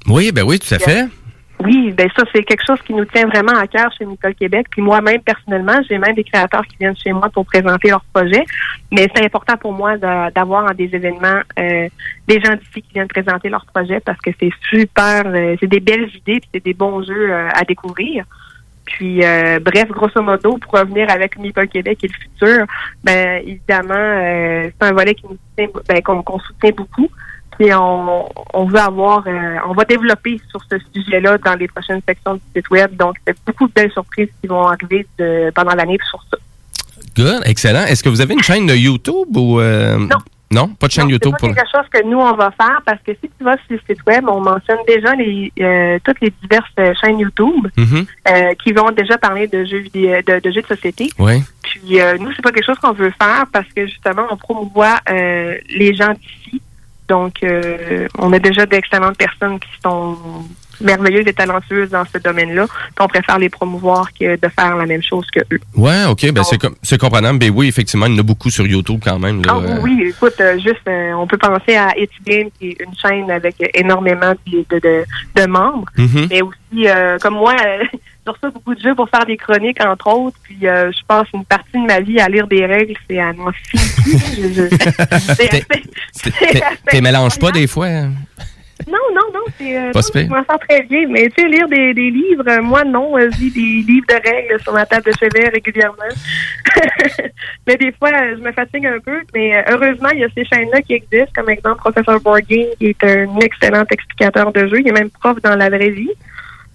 Oui, 0.07 0.31
ben 0.31 0.43
oui, 0.43 0.59
tout 0.59 0.73
à 0.75 0.79
fait. 0.79 1.05
Oui, 1.63 1.91
ben 1.91 2.09
ça, 2.15 2.23
c'est 2.33 2.43
quelque 2.43 2.65
chose 2.65 2.81
qui 2.81 2.93
nous 2.93 3.05
tient 3.05 3.27
vraiment 3.27 3.51
à 3.53 3.67
cœur 3.67 3.91
chez 3.97 4.05
Nicole 4.05 4.33
Québec. 4.35 4.67
Puis 4.71 4.81
moi-même, 4.81 5.21
personnellement, 5.21 5.79
j'ai 5.87 5.97
même 5.97 6.15
des 6.15 6.23
créateurs 6.23 6.65
qui 6.65 6.75
viennent 6.79 6.95
chez 6.97 7.11
moi 7.13 7.29
pour 7.29 7.45
présenter 7.45 7.89
leurs 7.89 8.03
projets. 8.13 8.43
Mais 8.91 9.07
c'est 9.13 9.23
important 9.25 9.57
pour 9.57 9.73
moi 9.73 9.97
de- 9.97 10.31
d'avoir 10.31 10.69
à 10.69 10.73
des 10.73 10.89
événements 10.93 11.41
euh, 11.59 11.87
des 12.27 12.39
gens 12.41 12.55
d'ici 12.55 12.81
qui 12.81 12.93
viennent 12.93 13.07
présenter 13.07 13.49
leurs 13.49 13.65
projets 13.65 13.99
parce 13.99 14.19
que 14.19 14.31
c'est 14.39 14.51
super, 14.69 15.23
euh, 15.27 15.55
c'est 15.59 15.67
des 15.67 15.79
belles 15.79 16.09
idées 16.15 16.39
puis 16.39 16.49
c'est 16.53 16.63
des 16.63 16.73
bons 16.73 17.03
jeux 17.03 17.31
euh, 17.31 17.49
à 17.53 17.63
découvrir. 17.63 18.25
Puis, 18.85 19.23
euh, 19.23 19.59
bref, 19.59 19.87
grosso 19.89 20.21
modo, 20.21 20.57
pour 20.57 20.73
revenir 20.79 21.09
avec 21.11 21.37
Meeple 21.37 21.67
Québec 21.67 21.99
et 22.03 22.07
le 22.07 22.13
futur, 22.13 22.65
ben 23.03 23.41
évidemment, 23.45 23.93
euh, 23.93 24.69
c'est 24.69 24.87
un 24.87 24.91
volet 24.93 25.13
qui 25.13 25.25
nous 25.27 25.37
tient, 25.55 25.67
ben, 25.87 26.01
qu'on 26.01 26.39
soutient 26.39 26.71
beaucoup. 26.75 27.07
Puis 27.59 27.73
on, 27.73 28.27
on 28.53 28.65
veut 28.65 28.79
avoir, 28.79 29.23
euh, 29.27 29.57
on 29.67 29.73
va 29.73 29.83
développer 29.85 30.39
sur 30.49 30.59
ce 30.69 30.77
sujet-là 30.95 31.37
dans 31.37 31.55
les 31.55 31.67
prochaines 31.67 32.01
sections 32.07 32.35
du 32.35 32.41
site 32.55 32.69
web. 32.71 32.95
Donc, 32.95 33.15
c'est 33.27 33.35
beaucoup 33.45 33.67
de 33.67 33.73
belles 33.73 33.91
surprises 33.91 34.29
qui 34.41 34.47
vont 34.47 34.65
arriver 34.67 35.05
de- 35.19 35.51
pendant 35.53 35.75
l'année 35.75 35.97
sur 36.09 36.23
ça. 36.31 36.37
Good, 37.17 37.41
excellent. 37.45 37.85
Est-ce 37.85 38.03
que 38.03 38.09
vous 38.09 38.21
avez 38.21 38.33
une 38.33 38.41
chaîne 38.43 38.65
de 38.65 38.75
YouTube 38.75 39.35
ou... 39.35 39.59
euh, 39.59 39.97
Non. 39.97 40.17
Non, 40.53 40.67
pas 40.67 40.87
de 40.87 40.91
chaîne 40.91 41.05
Non, 41.05 41.11
YouTube 41.11 41.33
C'est 41.39 41.47
quelque 41.53 41.71
chose 41.71 41.85
que 41.93 42.05
nous, 42.05 42.19
on 42.19 42.33
va 42.35 42.51
faire 42.51 42.81
parce 42.85 42.99
que 43.07 43.13
si 43.13 43.29
tu 43.37 43.43
vas 43.43 43.55
sur 43.55 43.67
le 43.69 43.79
site 43.87 44.05
web, 44.05 44.25
on 44.27 44.41
mentionne 44.41 44.79
déjà 44.85 45.13
les, 45.15 45.49
euh, 45.61 45.97
toutes 46.03 46.19
les 46.19 46.33
diverses 46.41 46.65
euh, 46.77 46.93
chaînes 46.99 47.19
YouTube 47.19 47.67
Mhm. 47.77 48.05
euh, 48.27 48.53
qui 48.61 48.73
vont 48.73 48.91
déjà 48.91 49.17
parler 49.17 49.47
de 49.47 49.63
jeux 49.63 49.77
vidéo, 49.79 50.15
de, 50.27 50.39
de 50.41 50.51
jeux 50.51 50.61
de 50.61 50.67
société. 50.67 51.09
Oui. 51.19 51.41
Puis 51.63 52.01
euh, 52.01 52.17
nous, 52.17 52.33
c'est 52.33 52.41
pas 52.41 52.51
quelque 52.51 52.65
chose 52.65 52.79
qu'on 52.79 52.91
veut 52.91 53.13
faire 53.17 53.45
parce 53.53 53.67
que 53.73 53.85
justement, 53.87 54.23
on 54.29 54.35
promouvoit 54.35 54.99
les 55.09 55.93
gens 55.95 56.11
d'ici. 56.13 56.61
Donc, 57.11 57.43
euh, 57.43 58.07
on 58.19 58.31
a 58.31 58.39
déjà 58.39 58.65
d'excellentes 58.65 59.17
personnes 59.17 59.59
qui 59.59 59.69
sont 59.83 60.15
merveilleuses 60.81 61.27
et 61.27 61.33
talentueuses 61.33 61.89
dans 61.89 62.03
ce 62.05 62.17
domaine-là. 62.17 62.65
Puis 62.67 62.95
on 63.01 63.07
préfère 63.07 63.39
les 63.39 63.49
promouvoir 63.49 64.09
que 64.13 64.35
de 64.35 64.47
faire 64.49 64.75
la 64.75 64.85
même 64.85 65.01
chose 65.03 65.25
que 65.33 65.39
eux. 65.53 65.59
Ouais, 65.75 66.05
OK, 66.09 66.31
ben 66.31 66.43
c'est 66.43 66.57
com- 66.57 66.75
c'est 66.83 66.99
comprenable. 66.99 67.39
Ben 67.39 67.51
oui, 67.53 67.67
effectivement, 67.67 68.05
il 68.07 68.13
y 68.13 68.15
en 68.15 68.19
a 68.19 68.23
beaucoup 68.23 68.49
sur 68.49 68.65
YouTube 68.67 69.01
quand 69.03 69.19
même. 69.19 69.43
Là, 69.43 69.53
Ah 69.55 69.59
euh. 69.61 69.79
oui, 69.81 70.03
écoute, 70.09 70.35
euh, 70.39 70.55
juste, 70.59 70.87
euh, 70.87 71.13
on 71.13 71.27
peut 71.27 71.37
penser 71.37 71.75
à 71.75 71.97
It's 71.97 72.11
Game, 72.25 72.49
qui 72.59 72.69
est 72.69 72.77
une 72.83 72.95
chaîne 72.95 73.29
avec 73.31 73.55
énormément 73.75 74.33
de, 74.47 74.65
de, 74.69 74.79
de- 74.79 75.05
de 75.41 75.45
membres, 75.47 75.85
Mhm. 75.97 76.27
mais 76.29 76.41
aussi, 76.41 76.87
euh, 76.87 77.17
comme 77.19 77.35
moi, 77.35 77.55
je 78.25 78.31
reçois 78.31 78.49
beaucoup 78.51 78.75
de 78.75 78.79
jeux 78.81 78.95
pour 78.95 79.09
faire 79.09 79.25
des 79.25 79.37
chroniques, 79.37 79.83
entre 79.83 80.07
autres, 80.07 80.37
puis 80.43 80.57
euh, 80.67 80.91
je 80.91 80.99
passe 81.07 81.27
une 81.33 81.45
partie 81.45 81.73
de 81.73 81.85
ma 81.87 81.99
vie 81.99 82.19
à 82.19 82.27
lire 82.29 82.47
des 82.47 82.65
règles, 82.65 82.93
c'est 83.09 83.19
à 83.19 83.31
c'est 86.13 86.31
T'es- 86.89 87.01
mélanges 87.01 87.39
pas 87.39 87.51
des 87.51 87.67
fois? 87.67 87.87
hein? 87.87 88.11
Non, 88.87 88.97
non, 89.13 89.21
non, 89.33 89.43
c'est 89.57 89.77
euh, 89.77 89.91
Pas 89.91 89.99
non, 89.99 90.21
je 90.21 90.29
m'en 90.29 90.45
sens 90.45 90.59
très 90.67 90.81
bien. 90.83 91.07
Mais 91.09 91.29
tu 91.29 91.41
sais, 91.41 91.47
lire 91.47 91.67
des, 91.67 91.93
des 91.93 92.09
livres, 92.09 92.47
euh, 92.47 92.61
moi 92.61 92.83
non, 92.83 93.17
euh, 93.17 93.29
je 93.31 93.39
lis 93.39 93.51
des 93.51 93.91
livres 93.91 94.07
de 94.07 94.29
règles 94.29 94.61
sur 94.61 94.73
ma 94.73 94.85
table 94.85 95.05
de 95.05 95.11
chevet 95.11 95.49
régulièrement. 95.49 95.97
mais 97.67 97.75
des 97.77 97.91
fois, 97.93 98.09
euh, 98.09 98.35
je 98.37 98.41
me 98.41 98.51
fatigue 98.51 98.85
un 98.85 98.99
peu. 98.99 99.19
Mais 99.33 99.63
heureusement, 99.69 100.09
il 100.13 100.19
y 100.19 100.23
a 100.23 100.29
ces 100.35 100.45
chaînes-là 100.45 100.81
qui 100.81 100.93
existent, 100.93 101.31
comme 101.35 101.49
exemple 101.49 101.77
Professeur 101.77 102.19
Borgin, 102.21 102.65
qui 102.79 102.87
est 102.87 103.03
un 103.03 103.37
excellent 103.39 103.83
explicateur 103.89 104.51
de 104.51 104.67
jeu. 104.67 104.79
Il 104.79 104.87
est 104.87 104.93
même 104.93 105.09
prof 105.09 105.41
dans 105.41 105.55
la 105.55 105.69
vraie 105.69 105.89
vie. 105.89 106.11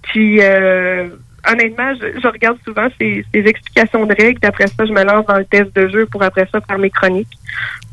Puis 0.03 0.39
euh, 0.41 1.09
honnêtement, 1.51 1.95
je, 1.95 2.21
je 2.21 2.29
regarde 2.29 2.59
souvent 2.65 2.89
ces, 2.99 3.25
ces 3.33 3.41
explications 3.41 4.07
de 4.07 4.15
règles, 4.15 4.41
puis 4.41 4.49
après 4.49 4.67
ça, 4.67 4.85
je 4.85 4.93
me 4.93 5.03
lance 5.05 5.27
dans 5.27 5.39
le 5.39 5.45
test 5.45 5.75
de 5.75 5.89
jeu 5.89 6.07
pour 6.07 6.23
après 6.23 6.49
ça 6.53 6.61
faire 6.61 6.79
mes 6.79 6.91
chroniques. 6.91 7.39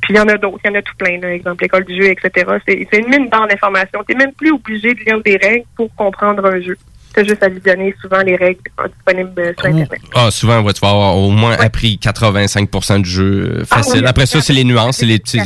Puis 0.01 0.13
il 0.13 0.17
y 0.17 0.19
en 0.19 0.27
a 0.27 0.37
d'autres, 0.37 0.59
il 0.65 0.71
y 0.71 0.71
en 0.71 0.79
a 0.79 0.81
tout 0.81 0.95
plein, 0.97 1.17
là, 1.19 1.33
exemple 1.33 1.63
l'école 1.63 1.85
du 1.85 1.95
jeu, 1.95 2.09
etc. 2.09 2.51
C'est 2.67 2.97
une 2.97 3.07
mine 3.07 3.29
d'informations. 3.29 4.03
Tu 4.07 4.15
même 4.15 4.33
plus 4.33 4.51
obligé 4.51 4.93
de 4.93 4.99
lire 4.99 5.21
des 5.21 5.37
règles 5.37 5.65
pour 5.75 5.93
comprendre 5.95 6.45
un 6.45 6.59
jeu. 6.59 6.77
Tu 7.15 7.27
juste 7.27 7.43
à 7.43 7.49
visionner 7.49 7.93
souvent 8.01 8.21
les 8.21 8.35
règles 8.35 8.61
disponibles 8.95 9.53
sur 9.57 9.65
Internet. 9.67 10.01
Ah, 10.15 10.31
souvent, 10.31 10.61
ouais, 10.61 10.73
tu 10.73 10.81
vas 10.81 10.89
avoir 10.89 11.15
au 11.17 11.29
moins 11.31 11.53
appris 11.59 11.99
85% 12.01 13.01
du 13.03 13.09
jeu 13.09 13.23
euh, 13.59 13.63
Ah 13.69 13.77
facile. 13.77 14.01
oui, 14.01 14.07
Après 14.07 14.25
ça, 14.25 14.41
c'est 14.41 14.53
les 14.53 14.63
nuances, 14.63 14.97
c'est 14.97 15.05
les 15.05 15.19
petits. 15.19 15.39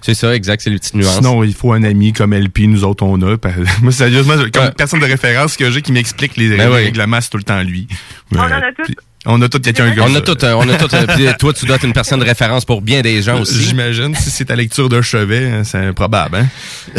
C'est 0.00 0.14
ça, 0.14 0.34
exact, 0.34 0.62
c'est 0.62 0.70
les 0.70 0.78
petites 0.78 0.94
nuances. 0.94 1.16
Sinon, 1.16 1.44
il 1.44 1.54
faut 1.54 1.72
un 1.72 1.82
ami 1.82 2.12
comme 2.12 2.32
LP, 2.34 2.60
nous 2.60 2.84
autres, 2.84 3.04
on 3.04 3.20
a. 3.22 3.36
Moi, 3.82 3.92
sérieusement, 3.92 4.34
comme 4.52 4.70
personne 4.76 5.00
de 5.00 5.04
référence 5.06 5.56
que 5.56 5.70
j'ai 5.70 5.82
qui 5.82 5.92
m'explique 5.92 6.36
les 6.36 6.56
Ben 6.56 6.68
oui. 6.70 6.84
règlements, 6.84 7.20
c'est 7.20 7.30
tout 7.30 7.36
le 7.38 7.42
temps 7.44 7.62
lui. 7.62 7.86
On 8.34 8.38
en 8.38 8.42
a 8.44 8.72
tous. 8.76 8.94
On 9.26 9.40
a 9.42 9.50
tout 9.50 9.60
quelqu'un 9.60 9.94
comme 9.94 10.10
On 10.10 10.14
a 10.14 10.22
tout, 10.22 10.44
euh, 10.44 10.54
on 10.56 10.66
a 10.68 10.78
tout. 10.78 10.94
euh, 10.94 11.04
puis 11.14 11.26
toi, 11.38 11.52
tu 11.52 11.66
dois 11.66 11.76
être 11.76 11.84
une 11.84 11.92
personne 11.92 12.20
de 12.20 12.24
référence 12.24 12.64
pour 12.64 12.80
bien 12.80 13.02
des 13.02 13.20
gens 13.20 13.40
aussi. 13.42 13.62
J'imagine, 13.62 14.14
si 14.14 14.30
c'est 14.30 14.46
ta 14.46 14.56
lecture 14.56 14.88
de 14.88 15.02
chevet, 15.02 15.44
hein, 15.50 15.62
c'est 15.64 15.76
improbable, 15.76 16.36
hein? 16.36 16.46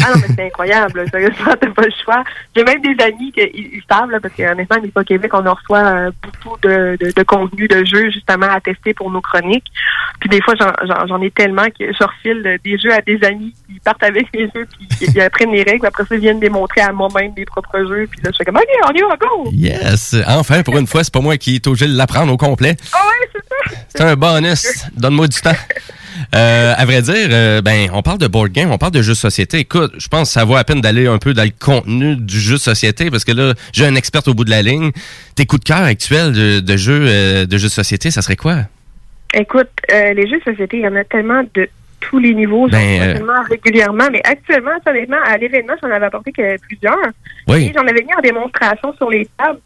Ah 0.00 0.10
non, 0.14 0.20
mais 0.22 0.34
c'est 0.36 0.46
incroyable. 0.46 1.04
Sérieusement, 1.10 1.52
t'as 1.60 1.70
pas 1.70 1.82
le 1.82 1.92
choix. 2.04 2.22
J'ai 2.54 2.62
même 2.62 2.80
des 2.80 3.02
amis 3.02 3.32
qui 3.32 3.82
savent, 3.90 4.08
là, 4.10 4.20
parce 4.20 4.34
qu'honnêtement, 4.34 4.76
n'est 4.80 4.88
pas 4.88 5.02
Québec, 5.02 5.32
on 5.34 5.44
en 5.44 5.54
reçoit 5.54 5.78
euh, 5.84 6.10
beaucoup 6.22 6.56
de, 6.62 6.96
de, 7.00 7.10
de 7.10 7.22
contenu 7.24 7.66
de 7.66 7.84
jeux 7.84 8.10
justement 8.12 8.46
à 8.50 8.60
tester 8.60 8.94
pour 8.94 9.10
nos 9.10 9.20
chroniques. 9.20 9.66
Puis 10.20 10.28
des 10.28 10.40
fois, 10.42 10.54
j'en- 10.60 11.22
ai 11.22 11.30
tellement 11.32 11.66
que 11.66 11.86
je 11.92 12.04
refile 12.04 12.42
euh, 12.46 12.56
des 12.64 12.78
jeux 12.78 12.92
à 12.92 13.00
des 13.00 13.18
amis 13.26 13.52
qui 13.66 13.80
partent 13.84 14.02
avec 14.04 14.26
les 14.34 14.44
jeux, 14.54 14.66
puis 14.78 15.08
ils 15.12 15.20
apprennent 15.20 15.50
les 15.52 15.62
règles, 15.64 15.80
puis 15.80 15.88
après 15.88 16.04
ça, 16.04 16.14
ils 16.14 16.20
viennent 16.20 16.40
les 16.40 16.48
montrer 16.50 16.80
à 16.82 16.92
moi-même 16.92 17.32
mes 17.36 17.44
propres 17.44 17.78
jeux. 17.88 18.06
Puis 18.10 18.20
là, 18.22 18.30
je 18.32 18.36
fais 18.38 18.44
comme, 18.44 18.56
OK, 18.56 18.62
on 18.88 18.92
y 18.94 19.00
va, 19.00 19.16
go! 19.16 19.50
Yes! 19.52 20.14
Enfin, 20.28 20.62
pour 20.62 20.78
une 20.78 20.86
fois, 20.86 21.02
c'est 21.02 21.12
pas 21.12 21.20
moi 21.20 21.36
qui 21.36 21.56
est 21.56 21.66
obligé 21.66 21.86
de 21.86 21.96
l'apprendre 22.12 22.32
au 22.32 22.36
complet. 22.36 22.76
Ah 22.92 22.98
ouais, 23.06 23.28
c'est 23.32 23.38
ça! 23.48 23.80
C'est 23.88 24.00
un 24.02 24.16
bonus. 24.16 24.66
Donne-moi 24.96 25.28
du 25.28 25.40
temps. 25.40 25.50
Euh, 26.34 26.74
à 26.76 26.84
vrai 26.84 27.02
dire, 27.02 27.28
euh, 27.30 27.62
ben, 27.62 27.88
on 27.92 28.02
parle 28.02 28.18
de 28.18 28.26
board 28.26 28.52
game, 28.52 28.70
on 28.70 28.78
parle 28.78 28.92
de 28.92 29.02
jeux 29.02 29.12
de 29.14 29.18
société. 29.18 29.58
Écoute, 29.58 29.92
je 29.98 30.08
pense 30.08 30.28
que 30.28 30.34
ça 30.34 30.44
vaut 30.44 30.56
à 30.56 30.62
peine 30.62 30.80
d'aller 30.80 31.06
un 31.06 31.18
peu 31.18 31.34
dans 31.34 31.42
le 31.42 31.50
contenu 31.58 32.16
du 32.16 32.38
jeu 32.38 32.54
de 32.54 32.60
société 32.60 33.10
parce 33.10 33.24
que 33.24 33.32
là, 33.32 33.54
j'ai 33.72 33.86
un 33.86 33.94
expert 33.94 34.22
au 34.28 34.34
bout 34.34 34.44
de 34.44 34.50
la 34.50 34.62
ligne. 34.62 34.92
Tes 35.34 35.46
coups 35.46 35.64
de 35.64 35.68
cœur 35.68 35.82
actuels 35.82 36.32
de, 36.32 36.60
de 36.60 36.76
jeux 36.76 37.06
euh, 37.06 37.46
de 37.46 37.58
jeux 37.58 37.68
de 37.68 37.72
société, 37.72 38.10
ça 38.10 38.22
serait 38.22 38.36
quoi? 38.36 38.58
Écoute, 39.34 39.70
euh, 39.90 40.12
les 40.12 40.28
jeux 40.28 40.38
de 40.38 40.44
société, 40.44 40.78
il 40.78 40.84
y 40.84 40.88
en 40.88 40.96
a 40.96 41.04
tellement 41.04 41.42
de 41.54 41.68
tous 42.00 42.18
les 42.18 42.34
niveaux, 42.34 42.68
Ben, 42.68 43.22
régulièrement, 43.48 44.08
mais 44.12 44.20
actuellement, 44.24 44.72
honnêtement, 44.86 45.22
à 45.24 45.36
l'événement, 45.38 45.74
j'en 45.82 45.90
avais 45.90 46.06
apporté 46.06 46.30
que 46.32 46.60
plusieurs. 46.60 46.96
Oui. 47.48 47.66
Et 47.66 47.72
j'en 47.74 47.86
avais 47.86 48.02
mis 48.02 48.14
en 48.16 48.20
démonstration 48.20 48.94
sur 48.96 49.10
les 49.10 49.26
tables. 49.38 49.60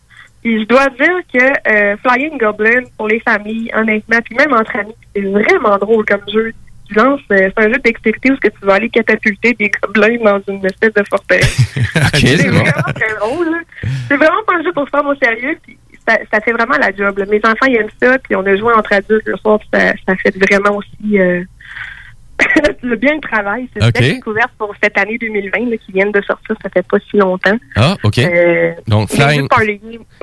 Puis 0.47 0.61
je 0.61 0.67
dois 0.67 0.87
dire 0.91 1.19
que 1.35 1.73
euh, 1.73 1.97
Flying 2.07 2.39
Goblin, 2.39 2.85
pour 2.97 3.09
les 3.09 3.19
familles, 3.19 3.69
honnêtement, 3.75 4.19
puis 4.25 4.37
même 4.37 4.53
entre 4.53 4.77
amis, 4.77 4.95
c'est 5.13 5.23
vraiment 5.23 5.77
drôle 5.77 6.05
comme 6.05 6.21
jeu. 6.33 6.53
Tu 6.87 6.95
lances, 6.95 7.19
euh, 7.33 7.51
c'est 7.51 7.65
un 7.65 7.67
jeu 7.67 7.73
de 7.79 7.83
dextérité 7.83 8.31
où 8.31 8.37
que 8.37 8.47
tu 8.47 8.65
vas 8.65 8.75
aller 8.75 8.89
catapulter 8.89 9.55
des 9.55 9.69
gobelins 9.83 10.19
dans 10.23 10.41
une 10.47 10.65
espèce 10.65 10.95
de 10.95 11.03
forteresse. 11.11 11.57
C'est 12.15 12.49
bon. 12.49 12.59
vraiment 12.59 12.93
très 12.95 13.15
drôle. 13.17 13.57
C'est 14.07 14.17
vraiment 14.17 14.45
pas 14.47 14.55
un 14.55 14.63
jeu 14.63 14.73
pour 14.73 14.85
se 14.85 14.91
prendre 14.93 15.09
au 15.09 15.17
sérieux, 15.17 15.59
puis 15.65 15.77
ça, 16.07 16.17
ça 16.33 16.41
fait 16.41 16.53
vraiment 16.53 16.79
la 16.79 16.95
job. 16.95 17.19
là. 17.19 17.25
Mes 17.29 17.41
enfants, 17.45 17.67
ils 17.67 17.79
aiment 17.79 17.89
ça, 18.01 18.17
puis 18.21 18.37
on 18.37 18.47
a 18.47 18.57
joué 18.57 18.73
entre 18.73 18.93
adultes 18.93 19.27
le 19.27 19.37
soir, 19.39 19.59
puis 19.59 19.69
ça, 19.75 19.95
ça 20.07 20.15
fait 20.15 20.37
vraiment 20.39 20.77
aussi 20.77 21.19
euh, 21.19 21.43
le 22.83 22.97
bien 22.97 23.15
le 23.15 23.21
travail. 23.21 23.69
C'est 23.73 23.83
une 23.83 23.89
OK. 23.89 23.95
belle 23.95 24.13
découverte 24.15 24.51
pour 24.59 24.73
cette 24.83 24.97
année 24.99 25.19
2020 25.19 25.71
là, 25.71 25.77
qui 25.77 25.93
viennent 25.93 26.13
de 26.13 26.21
sortir, 26.23 26.55
ça 26.63 26.69
fait 26.71 26.87
pas 26.87 26.99
si 27.11 27.17
longtemps. 27.17 27.57
Ah, 27.77 27.97
OK. 28.03 28.19
Euh, 28.19 28.73
Donc, 28.87 29.11
Flying, 29.11 29.49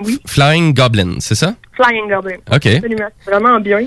oui, 0.04 0.20
Flying 0.28 0.74
Goblin, 0.74 1.16
c'est 1.20 1.36
ça? 1.36 1.56
Flying 1.74 2.10
Goblin. 2.10 2.38
OK. 2.52 2.66
Absolument, 2.68 3.08
c'est 3.20 3.32
vraiment 3.32 3.60
bien. 3.60 3.80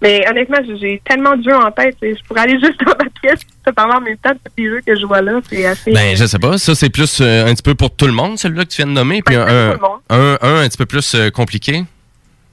Mais 0.00 0.24
honnêtement, 0.28 0.56
j'ai- 0.80 1.00
tellement 1.04 1.36
de 1.36 1.44
jeux 1.44 1.54
en 1.54 1.70
tête. 1.70 1.96
Je 2.02 2.20
pourrais 2.26 2.40
aller 2.40 2.58
juste 2.60 2.80
dans 2.84 2.92
ma 2.92 3.08
pièce 3.22 3.40
en 3.76 4.00
même 4.00 4.16
temps 4.16 4.32
de 4.32 4.62
jeux 4.64 4.80
que 4.84 4.96
je 4.98 5.06
vois 5.06 5.22
là. 5.22 5.40
C'est 5.48 5.64
assez. 5.64 5.92
Ben, 5.92 6.16
je 6.16 6.24
sais 6.24 6.38
pas. 6.40 6.58
Ça, 6.58 6.74
c'est 6.74 6.90
plus 6.90 7.20
euh, 7.20 7.46
un 7.46 7.54
petit 7.54 7.62
peu 7.62 7.74
pour 7.76 7.94
tout 7.94 8.06
le 8.06 8.12
monde, 8.12 8.36
celui-là 8.36 8.64
que 8.64 8.70
tu 8.70 8.78
viens 8.78 8.86
de 8.86 8.92
nommer. 8.92 9.22
Puis 9.22 9.36
un, 9.36 9.46
un, 9.46 9.78
un, 10.10 10.38
un 10.42 10.56
un 10.62 10.68
petit 10.68 10.76
peu 10.78 10.86
plus 10.86 11.14
euh, 11.14 11.30
compliqué? 11.30 11.84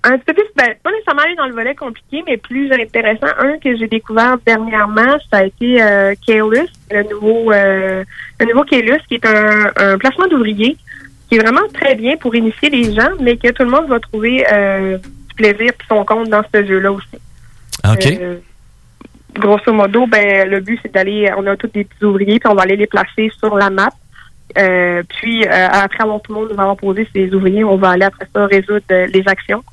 Un 0.04 0.18
petit 0.18 0.26
peu 0.26 0.34
plus, 0.34 0.46
ben, 0.56 0.74
pas 0.82 0.92
nécessairement 0.92 1.24
aller 1.24 1.36
dans 1.36 1.48
le 1.48 1.54
volet 1.54 1.76
compliqué, 1.76 2.24
mais 2.26 2.38
plus 2.38 2.72
intéressant. 2.72 3.28
Un 3.38 3.58
que 3.58 3.76
j'ai 3.76 3.88
découvert 3.88 4.38
dernièrement, 4.46 5.18
ça 5.30 5.40
a 5.40 5.44
été 5.44 5.82
euh, 5.82 6.14
Kaelus, 6.26 6.70
le 6.90 7.04
nouveau, 7.04 7.52
euh, 7.52 8.04
le 8.40 8.46
nouveau 8.46 8.64
Kaelus, 8.64 9.02
qui 9.10 9.16
est 9.16 9.26
un, 9.26 9.72
un 9.76 9.98
placement 9.98 10.28
d'ouvriers, 10.28 10.78
qui 11.30 11.36
est 11.36 11.40
vraiment 11.40 11.68
très 11.74 11.96
bien 11.96 12.18
pour 12.18 12.34
initier 12.34 12.70
les 12.70 12.94
gens, 12.94 13.12
mais 13.20 13.38
que 13.38 13.50
tout 13.52 13.64
le 13.64 13.70
monde 13.70 13.88
va 13.88 14.00
trouver 14.00 14.46
euh, 14.52 14.98
du 14.98 15.36
plaisir 15.36 15.70
et 15.70 15.86
son 15.88 16.04
compte 16.06 16.30
dans 16.30 16.44
ce 16.54 16.66
jeu-là 16.66 16.92
aussi. 16.92 17.20
OK. 17.86 18.06
Euh, 18.06 18.38
grosso 19.36 19.72
modo, 19.72 20.08
ben 20.08 20.50
le 20.50 20.60
but 20.60 20.80
c'est 20.82 20.94
d'aller, 20.94 21.32
on 21.38 21.46
a 21.46 21.56
tous 21.56 21.68
des 21.68 21.84
petits 21.84 22.04
ouvriers, 22.04 22.40
puis 22.40 22.50
on 22.50 22.56
va 22.56 22.64
aller 22.64 22.76
les 22.76 22.88
placer 22.88 23.32
sur 23.38 23.56
la 23.56 23.70
map. 23.70 23.90
Euh, 24.58 25.04
puis 25.08 25.46
euh, 25.46 25.68
après 25.72 26.04
avoir 26.04 26.20
tout 26.22 26.34
le 26.34 26.40
monde 26.40 26.50
nous 26.52 26.60
avoir 26.60 26.76
posé 26.76 27.08
ses 27.14 27.32
ouvriers, 27.34 27.64
on 27.64 27.78
va 27.78 27.92
aller 27.92 28.06
après 28.06 28.26
ça 28.34 28.46
résoudre 28.48 28.84
les 28.90 29.24
actions. 29.28 29.64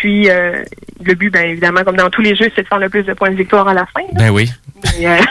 Puis 0.00 0.28
euh, 0.30 0.62
le 1.04 1.14
but, 1.14 1.30
ben 1.30 1.50
évidemment, 1.50 1.84
comme 1.84 1.96
dans 1.96 2.10
tous 2.10 2.22
les 2.22 2.34
jeux, 2.34 2.50
c'est 2.56 2.62
de 2.62 2.66
faire 2.68 2.78
le 2.78 2.88
plus 2.88 3.02
de 3.04 3.12
points 3.12 3.30
de 3.30 3.36
victoire 3.36 3.68
à 3.68 3.74
la 3.74 3.86
fin. 3.86 4.00
là. 4.00 4.18
Ben 4.18 4.30
oui. 4.30 4.50
Mais, 4.98 5.06
euh, 5.06 5.16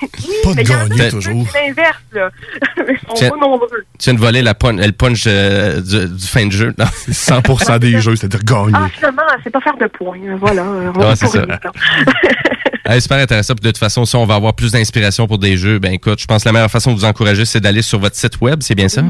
Pas 0.42 0.50
mais 0.56 0.64
de 0.64 0.68
gagner 0.68 1.08
toujours. 1.10 1.46
C'est 1.52 1.66
l'inverse, 1.68 2.02
là. 2.12 2.30
Ils 2.88 2.98
sont 3.08 3.14
Tiens. 3.14 3.30
pas 3.30 3.36
nombreux. 3.36 3.68
Tu 3.98 4.04
viens 4.10 4.14
de 4.14 4.18
voler 4.18 4.42
la 4.42 4.54
pun- 4.54 4.72
le 4.76 4.92
punch 4.92 5.24
euh, 5.26 5.80
du, 5.80 6.14
du 6.14 6.26
fin 6.26 6.46
de 6.46 6.52
jeu. 6.52 6.74
là. 6.76 6.84
100% 6.86 7.78
des 7.78 8.00
jeux, 8.00 8.16
c'est-à-dire 8.16 8.42
gagner. 8.44 8.72
Ah, 8.74 8.88
finalement, 8.92 9.22
c'est 9.44 9.50
pas 9.50 9.60
faire 9.60 9.76
de 9.76 9.86
points. 9.86 10.18
Voilà. 10.38 10.64
On 10.64 11.00
Ah, 11.00 11.14
c'est 11.16 11.26
ça. 11.28 11.44
Hey, 12.88 13.00
super 13.00 13.18
intéressant. 13.18 13.54
Puis 13.54 13.62
de 13.64 13.68
toute 13.70 13.78
façon, 13.78 14.04
si 14.04 14.14
on 14.16 14.24
va 14.26 14.34
avoir 14.36 14.54
plus 14.54 14.72
d'inspiration 14.72 15.26
pour 15.26 15.38
des 15.38 15.56
jeux, 15.56 15.78
ben 15.78 15.92
écoute, 15.92 16.20
je 16.20 16.26
pense 16.26 16.42
que 16.44 16.48
la 16.48 16.52
meilleure 16.52 16.70
façon 16.70 16.92
de 16.92 16.96
vous 16.98 17.04
encourager, 17.04 17.44
c'est 17.44 17.60
d'aller 17.60 17.82
sur 17.82 17.98
votre 17.98 18.16
site 18.16 18.40
web, 18.40 18.58
c'est 18.62 18.74
bien 18.74 18.88
ça? 18.88 19.02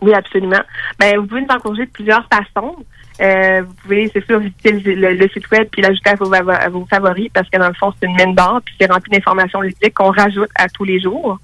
Oui, 0.00 0.12
absolument. 0.14 0.60
Ben, 0.98 1.16
vous 1.18 1.26
pouvez 1.26 1.42
nous 1.42 1.54
encourager 1.54 1.84
de 1.86 1.90
plusieurs 1.90 2.26
façons. 2.32 2.74
Euh, 3.20 3.62
vous 3.62 3.74
pouvez, 3.74 4.10
c'est 4.12 4.24
sûr, 4.24 4.38
visiter 4.38 4.72
le, 4.72 5.28
site 5.28 5.50
web 5.50 5.68
puis 5.70 5.82
l'ajouter 5.82 6.10
à 6.10 6.68
vos, 6.68 6.86
favoris 6.88 7.28
parce 7.32 7.48
que 7.48 7.58
dans 7.58 7.68
le 7.68 7.74
fond, 7.74 7.92
c'est 8.00 8.06
une 8.06 8.16
mine 8.16 8.34
d'or 8.34 8.60
puis 8.64 8.74
c'est 8.80 8.90
rempli 8.90 9.10
d'informations 9.10 9.60
ludiques 9.60 9.94
qu'on 9.94 10.10
rajoute 10.10 10.50
à 10.54 10.68
tous 10.68 10.84
les 10.84 11.00
jours. 11.00 11.38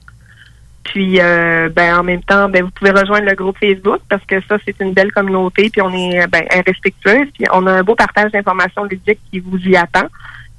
Puis, 0.85 1.21
euh, 1.21 1.69
ben, 1.69 1.99
en 1.99 2.03
même 2.03 2.23
temps, 2.23 2.49
ben, 2.49 2.65
vous 2.65 2.71
pouvez 2.71 2.93
rejoindre 2.93 3.27
le 3.27 3.35
groupe 3.35 3.59
Facebook 3.59 4.01
parce 4.09 4.25
que 4.25 4.41
ça, 4.49 4.57
c'est 4.65 4.81
une 4.81 4.95
belle 4.95 5.13
communauté 5.13 5.69
puis 5.69 5.83
on 5.83 5.93
est, 5.93 6.27
ben, 6.29 6.45
respectueuse 6.67 7.29
puis 7.35 7.45
on 7.53 7.67
a 7.67 7.73
un 7.73 7.83
beau 7.83 7.95
partage 7.95 8.33
d'informations 8.33 8.85
ludiques 8.85 9.21
qui 9.31 9.41
vous 9.41 9.59
y 9.59 9.77
attend. 9.77 10.09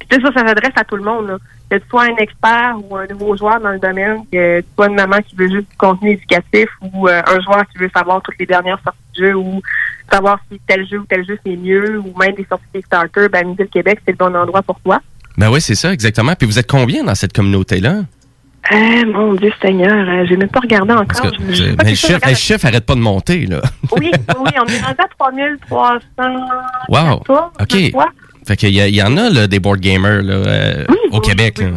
Puis 0.09 0.21
ça, 0.21 0.31
ça 0.33 0.47
s'adresse 0.47 0.73
à 0.75 0.83
tout 0.83 0.95
le 0.95 1.03
monde. 1.03 1.27
Là. 1.27 1.37
Que 1.69 1.75
tu 1.77 1.87
sois 1.89 2.03
un 2.05 2.15
expert 2.17 2.75
ou 2.89 2.95
un 2.97 3.05
nouveau 3.07 3.37
joueur 3.37 3.59
dans 3.59 3.69
le 3.69 3.79
domaine, 3.79 4.23
que 4.31 4.59
tu 4.61 4.65
sois 4.75 4.87
une 4.87 4.95
maman 4.95 5.17
qui 5.27 5.35
veut 5.35 5.47
juste 5.49 5.69
du 5.69 5.77
contenu 5.77 6.11
éducatif 6.13 6.67
ou 6.81 7.07
euh, 7.07 7.21
un 7.27 7.39
joueur 7.41 7.63
qui 7.71 7.77
veut 7.77 7.91
savoir 7.95 8.21
toutes 8.23 8.39
les 8.39 8.47
dernières 8.47 8.79
sorties 8.83 8.99
de 9.19 9.25
jeu 9.27 9.35
ou 9.35 9.61
savoir 10.11 10.39
si 10.51 10.59
tel 10.67 10.87
jeu 10.87 10.97
ou 10.99 11.05
tel 11.05 11.23
jeu 11.27 11.37
c'est 11.45 11.55
mieux 11.55 11.99
ou 11.99 12.11
même 12.17 12.33
des 12.33 12.45
sorties 12.49 12.65
Kickstarter, 12.73 13.29
ben 13.29 13.47
Midi 13.49 13.67
Québec, 13.71 13.99
c'est 14.03 14.11
le 14.11 14.17
bon 14.17 14.35
endroit 14.35 14.63
pour 14.63 14.79
toi. 14.79 14.99
Ben 15.37 15.51
oui, 15.51 15.61
c'est 15.61 15.75
ça, 15.75 15.93
exactement. 15.93 16.33
Puis 16.33 16.47
vous 16.47 16.57
êtes 16.57 16.69
combien 16.69 17.03
dans 17.03 17.13
cette 17.15 17.33
communauté-là? 17.33 18.01
Euh, 18.71 19.05
mon 19.05 19.33
Dieu 19.35 19.51
Seigneur, 19.61 19.93
euh, 20.09 20.25
j'ai 20.27 20.35
même 20.37 20.49
pas 20.49 20.59
regardé 20.59 20.91
encore. 20.93 21.31
Que, 21.31 21.53
Je- 21.53 21.75
mais 21.83 21.91
le 22.31 22.35
chiffre 22.35 22.65
arrête 22.65 22.85
pas 22.85 22.95
de 22.95 22.99
monter, 22.99 23.45
là. 23.45 23.61
Oui, 23.97 24.11
oui, 24.11 24.51
on 24.59 24.65
est 24.65 24.79
rendu 24.79 24.99
à 24.99 25.07
3300. 25.17 26.01
Wow. 26.89 27.23
OK. 27.61 27.93
Fait 28.49 28.57
qu'il 28.57 28.69
y, 28.69 28.95
y 28.95 29.03
en 29.03 29.15
a, 29.15 29.29
là, 29.29 29.45
des 29.45 29.59
board 29.59 29.79
gamers, 29.79 30.23
là, 30.23 30.33
euh, 30.33 30.85
au 31.11 31.19
Québec, 31.19 31.59
là. 31.59 31.67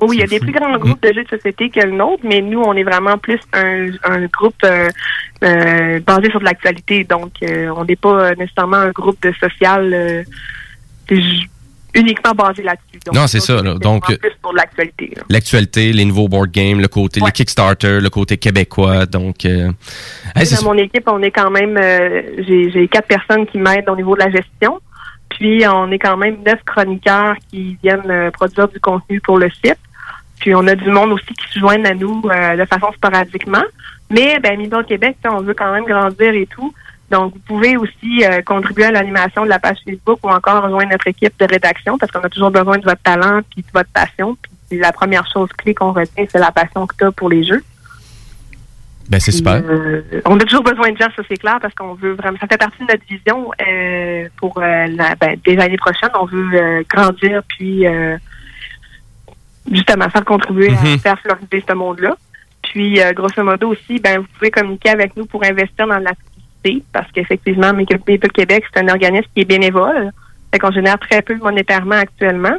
Oui, 0.00 0.16
il 0.16 0.20
y 0.20 0.22
a 0.22 0.26
des 0.26 0.40
plus 0.40 0.52
grands 0.52 0.74
groupes 0.78 1.02
de 1.02 1.12
jeux 1.12 1.24
de 1.24 1.28
société 1.28 1.68
que 1.68 1.80
le 1.80 1.90
nôtre, 1.90 2.22
mais 2.24 2.40
nous, 2.40 2.62
on 2.62 2.72
est 2.72 2.84
vraiment 2.84 3.18
plus 3.18 3.38
un, 3.52 3.88
un 4.02 4.24
groupe 4.24 4.54
euh, 4.64 4.88
euh, 5.44 6.00
basé 6.00 6.30
sur 6.30 6.40
de 6.40 6.46
l'actualité. 6.46 7.04
Donc, 7.04 7.32
euh, 7.42 7.68
on 7.76 7.84
n'est 7.84 7.96
pas 7.96 8.34
nécessairement 8.34 8.78
un 8.78 8.92
groupe 8.92 9.20
de 9.22 9.30
social 9.38 10.24
uniquement 11.96 12.32
basé 12.32 12.62
là-dessus. 12.62 13.00
Non, 13.12 13.26
c'est 13.26 13.40
ça, 13.40 13.62
là. 13.62 13.74
Donc, 13.74 14.06
plus 14.06 14.32
pour 14.42 14.52
l'actualité. 14.54 15.14
l'actualité, 15.28 15.92
les 15.92 16.04
nouveaux 16.04 16.28
board 16.28 16.50
games, 16.50 16.80
le 16.80 16.88
côté, 16.88 17.20
Kickstarter, 17.32 18.00
le 18.00 18.10
côté 18.10 18.36
québécois. 18.36 19.06
Donc, 19.06 19.44
euh, 19.44 19.70
hey, 20.34 20.48
dans 20.54 20.64
mon 20.64 20.78
équipe, 20.78 21.04
on 21.06 21.22
est 21.22 21.30
quand 21.30 21.50
même, 21.50 21.76
euh, 21.76 22.22
j'ai 22.46 22.88
quatre 22.88 23.08
personnes 23.08 23.46
qui 23.46 23.58
m'aident 23.58 23.88
au 23.88 23.96
niveau 23.96 24.14
de 24.14 24.20
la 24.20 24.30
gestion. 24.30 24.80
Puis 25.38 25.66
on 25.68 25.90
est 25.90 25.98
quand 25.98 26.16
même 26.16 26.38
neuf 26.44 26.60
chroniqueurs 26.64 27.36
qui 27.50 27.76
viennent 27.82 28.10
euh, 28.10 28.30
produire 28.30 28.68
du 28.68 28.80
contenu 28.80 29.20
pour 29.20 29.38
le 29.38 29.50
site. 29.50 29.78
Puis 30.40 30.54
on 30.54 30.66
a 30.66 30.74
du 30.74 30.90
monde 30.90 31.12
aussi 31.12 31.26
qui 31.26 31.52
se 31.52 31.58
joignent 31.58 31.86
à 31.86 31.92
nous 31.92 32.22
euh, 32.24 32.56
de 32.56 32.64
façon 32.64 32.90
sporadiquement. 32.92 33.62
Mais 34.10 34.38
ben 34.40 34.58
Middle 34.58 34.84
Québec, 34.84 35.16
on 35.28 35.42
veut 35.42 35.52
quand 35.52 35.72
même 35.72 35.84
grandir 35.84 36.32
et 36.32 36.46
tout. 36.46 36.72
Donc 37.10 37.34
vous 37.34 37.40
pouvez 37.40 37.76
aussi 37.76 38.24
euh, 38.24 38.40
contribuer 38.42 38.86
à 38.86 38.92
l'animation 38.92 39.44
de 39.44 39.50
la 39.50 39.58
page 39.58 39.76
Facebook 39.84 40.18
ou 40.22 40.30
encore 40.30 40.62
rejoindre 40.62 40.90
notre 40.92 41.06
équipe 41.06 41.38
de 41.38 41.44
rédaction 41.44 41.98
parce 41.98 42.10
qu'on 42.10 42.20
a 42.20 42.30
toujours 42.30 42.50
besoin 42.50 42.78
de 42.78 42.84
votre 42.84 43.02
talent 43.02 43.40
puis 43.50 43.60
de 43.60 43.68
votre 43.74 43.90
passion. 43.90 44.38
Puis 44.70 44.78
la 44.78 44.92
première 44.92 45.30
chose 45.30 45.50
clé 45.52 45.74
qu'on 45.74 45.92
retient, 45.92 46.24
c'est 46.30 46.38
la 46.38 46.50
passion 46.50 46.86
que 46.86 46.94
tu 46.96 47.04
as 47.04 47.12
pour 47.12 47.28
les 47.28 47.44
jeux. 47.44 47.62
Ben, 49.08 49.20
c'est 49.20 49.32
super. 49.32 49.62
Euh, 49.68 50.02
on 50.24 50.36
a 50.38 50.44
toujours 50.44 50.62
besoin 50.62 50.90
de 50.92 50.96
gens, 50.98 51.08
ça 51.16 51.22
c'est 51.28 51.36
clair, 51.36 51.58
parce 51.60 51.74
qu'on 51.74 51.94
veut 51.94 52.12
vraiment. 52.14 52.36
Ça 52.40 52.46
fait 52.46 52.58
partie 52.58 52.78
de 52.80 52.92
notre 52.92 53.04
vision 53.08 53.50
euh, 53.66 54.28
pour 54.36 54.58
euh, 54.58 54.86
la, 54.88 55.14
ben, 55.14 55.38
des 55.44 55.58
années 55.58 55.76
prochaines. 55.76 56.10
On 56.20 56.26
veut 56.26 56.84
grandir, 56.88 57.42
puis 57.48 57.84
justement 59.70 60.08
faire 60.10 60.24
contribuer 60.24 60.68
à 60.70 60.82
Mhm. 60.82 60.98
faire 60.98 61.18
floriser 61.20 61.64
ce 61.68 61.74
monde-là. 61.74 62.16
Puis 62.62 63.00
grosso 63.14 63.42
modo 63.42 63.68
aussi, 63.68 63.98
ben 64.00 64.18
vous 64.20 64.26
pouvez 64.38 64.50
communiquer 64.50 64.90
avec 64.90 65.16
nous 65.16 65.26
pour 65.26 65.44
investir 65.44 65.86
dans 65.86 65.98
la 65.98 66.12
publicité, 66.14 66.84
parce 66.92 67.10
qu'effectivement, 67.12 67.72
Make 67.72 67.94
Up 67.94 68.02
People 68.04 68.30
Québec, 68.30 68.64
c'est 68.72 68.80
un 68.82 68.88
organisme 68.88 69.28
qui 69.34 69.42
est 69.42 69.44
bénévole. 69.44 70.10
Fait 70.52 70.58
qu'on 70.58 70.70
génère 70.70 70.98
très 70.98 71.22
peu 71.22 71.36
monétairement 71.36 71.96
actuellement. 71.96 72.56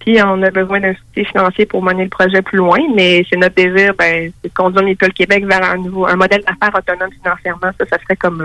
Puis 0.00 0.20
on 0.22 0.42
a 0.42 0.50
besoin 0.50 0.80
d'un 0.80 0.94
soutien 0.94 1.24
financier 1.24 1.66
pour 1.66 1.82
mener 1.82 2.04
le 2.04 2.08
projet 2.10 2.40
plus 2.42 2.56
loin, 2.58 2.78
mais 2.94 3.24
c'est 3.28 3.36
notre 3.36 3.54
désir, 3.54 3.92
ben, 3.98 4.32
c'est 4.42 4.48
de 4.48 4.54
conduire 4.54 4.82
Meeple 4.84 5.12
Québec 5.12 5.44
vers 5.46 5.62
un 5.62 5.76
nouveau, 5.76 6.06
un 6.06 6.16
modèle 6.16 6.42
d'affaires 6.42 6.74
autonome 6.76 7.12
financièrement. 7.22 7.70
Ça, 7.78 7.84
ça 7.86 7.98
serait 8.02 8.16
comme 8.16 8.40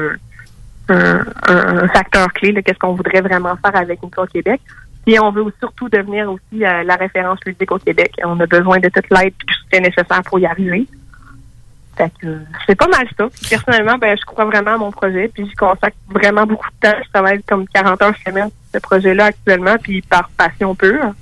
un, 0.89 0.93
un, 0.93 1.25
un- 1.47 1.87
facteur 1.87 2.27
clé 2.33 2.51
de 2.51 2.59
qu'est-ce 2.61 2.77
qu'on 2.77 2.93
voudrait 2.93 3.21
vraiment 3.21 3.55
faire 3.63 3.75
avec 3.75 4.03
Meeple 4.03 4.27
Québec. 4.33 4.59
Puis 5.05 5.17
on 5.19 5.31
veut 5.31 5.45
surtout 5.59 5.87
devenir 5.87 6.29
aussi 6.31 6.65
euh, 6.65 6.83
la 6.83 6.95
référence 6.95 7.39
ludique 7.45 7.71
au 7.71 7.77
Québec. 7.79 8.11
On 8.25 8.39
a 8.39 8.45
besoin 8.47 8.79
de 8.79 8.89
toute 8.89 9.09
l'aide 9.11 9.33
et 9.41 9.45
du 9.47 9.53
soutien 9.53 9.79
nécessaire 9.79 10.23
pour 10.25 10.39
y 10.39 10.45
arriver. 10.45 10.87
Fait 11.95 12.11
que 12.21 12.27
euh, 12.27 12.39
c'est 12.67 12.75
pas 12.75 12.87
mal 12.87 13.07
ça. 13.17 13.27
Personnellement, 13.49 13.97
ben, 13.97 14.17
je 14.19 14.25
crois 14.25 14.43
vraiment 14.45 14.71
à 14.73 14.77
mon 14.77 14.91
projet, 14.91 15.29
puis 15.33 15.45
j'y 15.47 15.53
consacre 15.55 15.95
vraiment 16.09 16.45
beaucoup 16.45 16.67
de 16.81 16.89
temps. 16.89 16.97
Je 17.05 17.09
travaille 17.13 17.41
comme 17.43 17.65
40 17.67 18.01
heures 18.01 18.15
semaine 18.25 18.49
sur 18.49 18.71
ce 18.73 18.79
projet-là 18.79 19.25
actuellement, 19.27 19.75
puis 19.81 20.01
par 20.01 20.29
passion 20.35 20.75
pure. 20.75 21.13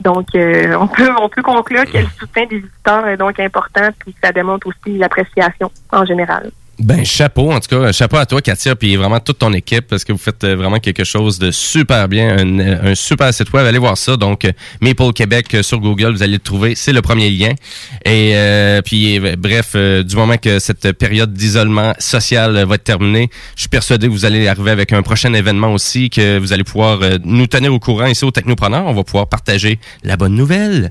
Donc, 0.00 0.26
euh, 0.34 0.76
on 0.78 0.86
peut 0.86 1.10
on 1.20 1.28
peut 1.28 1.42
conclure 1.42 1.84
que 1.84 1.98
le 1.98 2.06
soutien 2.18 2.46
des 2.46 2.58
visiteurs 2.58 3.06
est 3.08 3.16
donc 3.16 3.38
important, 3.40 3.88
puis 3.98 4.14
ça 4.22 4.32
démontre 4.32 4.66
aussi 4.66 4.98
l'appréciation 4.98 5.70
en 5.92 6.04
général. 6.04 6.50
Ben, 6.80 7.04
chapeau, 7.04 7.52
en 7.52 7.60
tout 7.60 7.68
cas, 7.68 7.92
chapeau 7.92 8.16
à 8.16 8.26
toi, 8.26 8.42
Katia, 8.42 8.74
puis 8.74 8.96
vraiment 8.96 9.20
toute 9.20 9.38
ton 9.38 9.52
équipe, 9.52 9.86
parce 9.86 10.04
que 10.04 10.12
vous 10.12 10.18
faites 10.18 10.42
euh, 10.42 10.56
vraiment 10.56 10.80
quelque 10.80 11.04
chose 11.04 11.38
de 11.38 11.52
super 11.52 12.08
bien, 12.08 12.36
un, 12.36 12.58
euh, 12.58 12.92
un 12.92 12.94
super 12.96 13.32
site 13.32 13.52
web. 13.52 13.64
Allez 13.64 13.78
voir 13.78 13.96
ça. 13.96 14.16
Donc, 14.16 14.44
Maple 14.80 15.12
Québec 15.12 15.54
euh, 15.54 15.62
sur 15.62 15.78
Google, 15.78 16.12
vous 16.12 16.22
allez 16.24 16.32
le 16.32 16.38
trouver. 16.40 16.74
C'est 16.74 16.92
le 16.92 17.00
premier 17.00 17.30
lien. 17.30 17.50
Et 18.04 18.32
euh, 18.34 18.82
puis, 18.82 19.20
bref, 19.38 19.72
euh, 19.76 20.02
du 20.02 20.16
moment 20.16 20.36
que 20.36 20.58
cette 20.58 20.92
période 20.92 21.32
d'isolement 21.32 21.94
social 22.00 22.64
va 22.64 22.74
être 22.74 22.84
terminée, 22.84 23.30
je 23.54 23.62
suis 23.62 23.68
persuadé 23.68 24.08
que 24.08 24.12
vous 24.12 24.24
allez 24.24 24.48
arriver 24.48 24.72
avec 24.72 24.92
un 24.92 25.02
prochain 25.02 25.32
événement 25.32 25.72
aussi, 25.72 26.10
que 26.10 26.38
vous 26.38 26.52
allez 26.52 26.64
pouvoir 26.64 26.98
nous 27.24 27.46
tenir 27.46 27.72
au 27.72 27.78
courant 27.78 28.06
ici 28.06 28.24
au 28.24 28.32
Technopreneur. 28.32 28.84
On 28.84 28.94
va 28.94 29.04
pouvoir 29.04 29.28
partager 29.28 29.78
la 30.02 30.16
bonne 30.16 30.34
nouvelle. 30.34 30.90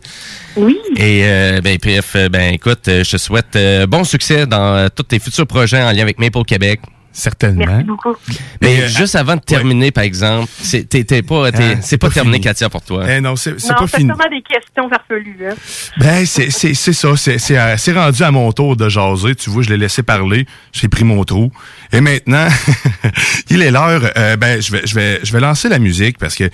Oui. 0.56 0.78
Et 0.96 1.22
euh, 1.24 1.60
ben, 1.62 1.78
PF, 1.78 2.16
ben 2.32 2.54
écoute, 2.54 2.84
je 2.86 3.10
te 3.10 3.18
souhaite 3.18 3.58
bon 3.90 4.04
succès 4.04 4.46
dans 4.46 4.90
tous 4.90 5.04
tes 5.04 5.20
futurs 5.20 5.48
projets 5.48 5.73
en 5.82 5.92
lien 5.92 6.02
avec 6.02 6.20
Maple 6.20 6.44
Québec. 6.44 6.80
Certainement. 7.16 7.64
Merci 7.68 7.84
beaucoup. 7.84 8.16
Mais 8.60 8.82
euh, 8.82 8.88
juste 8.88 9.16
avant 9.16 9.36
de 9.36 9.42
terminer, 9.42 9.92
par 9.92 10.04
exemple, 10.04 10.50
c'est 10.60 10.90
t'es- 10.90 11.04
t'es 11.04 11.22
pas, 11.22 11.52
t'es- 11.52 11.64
Hein, 11.64 11.80
c'est 11.84 12.00
pas, 12.00 12.08
pas 12.08 12.14
terminé. 12.16 12.40
Katia, 12.40 12.70
pour 12.70 12.82
toi. 12.82 13.06
Eh 13.08 13.22
non, 13.22 13.36
c'est 13.36 13.60
c'est 13.60 13.70
Non, 13.70 13.76
pas 13.76 13.88
c'est 13.88 13.98
fini. 13.98 14.10
sûrement 14.10 14.30
des 14.32 14.42
questions 14.42 14.90
farfelues. 14.90 15.38
Hein. 15.48 15.54
Ben, 15.98 16.26
c'est 16.26 16.50
c'est- 16.50 16.74
c'est 16.74 16.92
ça. 16.94 17.10
C'est 17.16 17.38
c'est, 17.38 17.56
euh, 17.60 17.78
c'est 17.78 17.94
rendu 17.94 18.24
à 18.24 18.32
mon 18.32 18.52
tour 18.52 18.76
de 18.76 18.90
jaser. 18.90 19.36
Tu 19.36 19.52
vois, 19.52 19.62
je 19.62 19.70
l'ai 19.70 19.78
laissé 19.78 20.02
parler. 20.02 20.48
J'ai 20.72 20.88
pris 20.88 21.04
mon 21.04 21.24
trou. 21.24 21.52
Et 21.92 22.02
maintenant, 22.02 22.48
il 23.52 23.62
est 23.62 23.70
l'heure. 23.70 24.10
euh, 24.18 24.36
ben, 24.36 24.60
je 24.60 24.72
vais, 24.72 24.82
je, 24.84 24.96
vais, 24.96 25.20
je 25.22 25.32
vais 25.34 25.40
lancer 25.40 25.70
la 25.70 25.78
musique 25.78 26.18
parce 26.18 26.34
que 26.36 26.46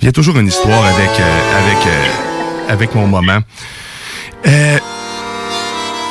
il 0.00 0.04
y 0.04 0.08
a 0.08 0.12
toujours 0.12 0.38
une 0.38 0.46
histoire 0.46 0.84
avec, 0.84 1.10
euh, 1.18 1.58
avec, 1.58 1.86
euh, 1.88 2.72
avec 2.72 2.94
mon 2.94 3.08
moment. 3.08 3.40
Euh, 4.46 4.78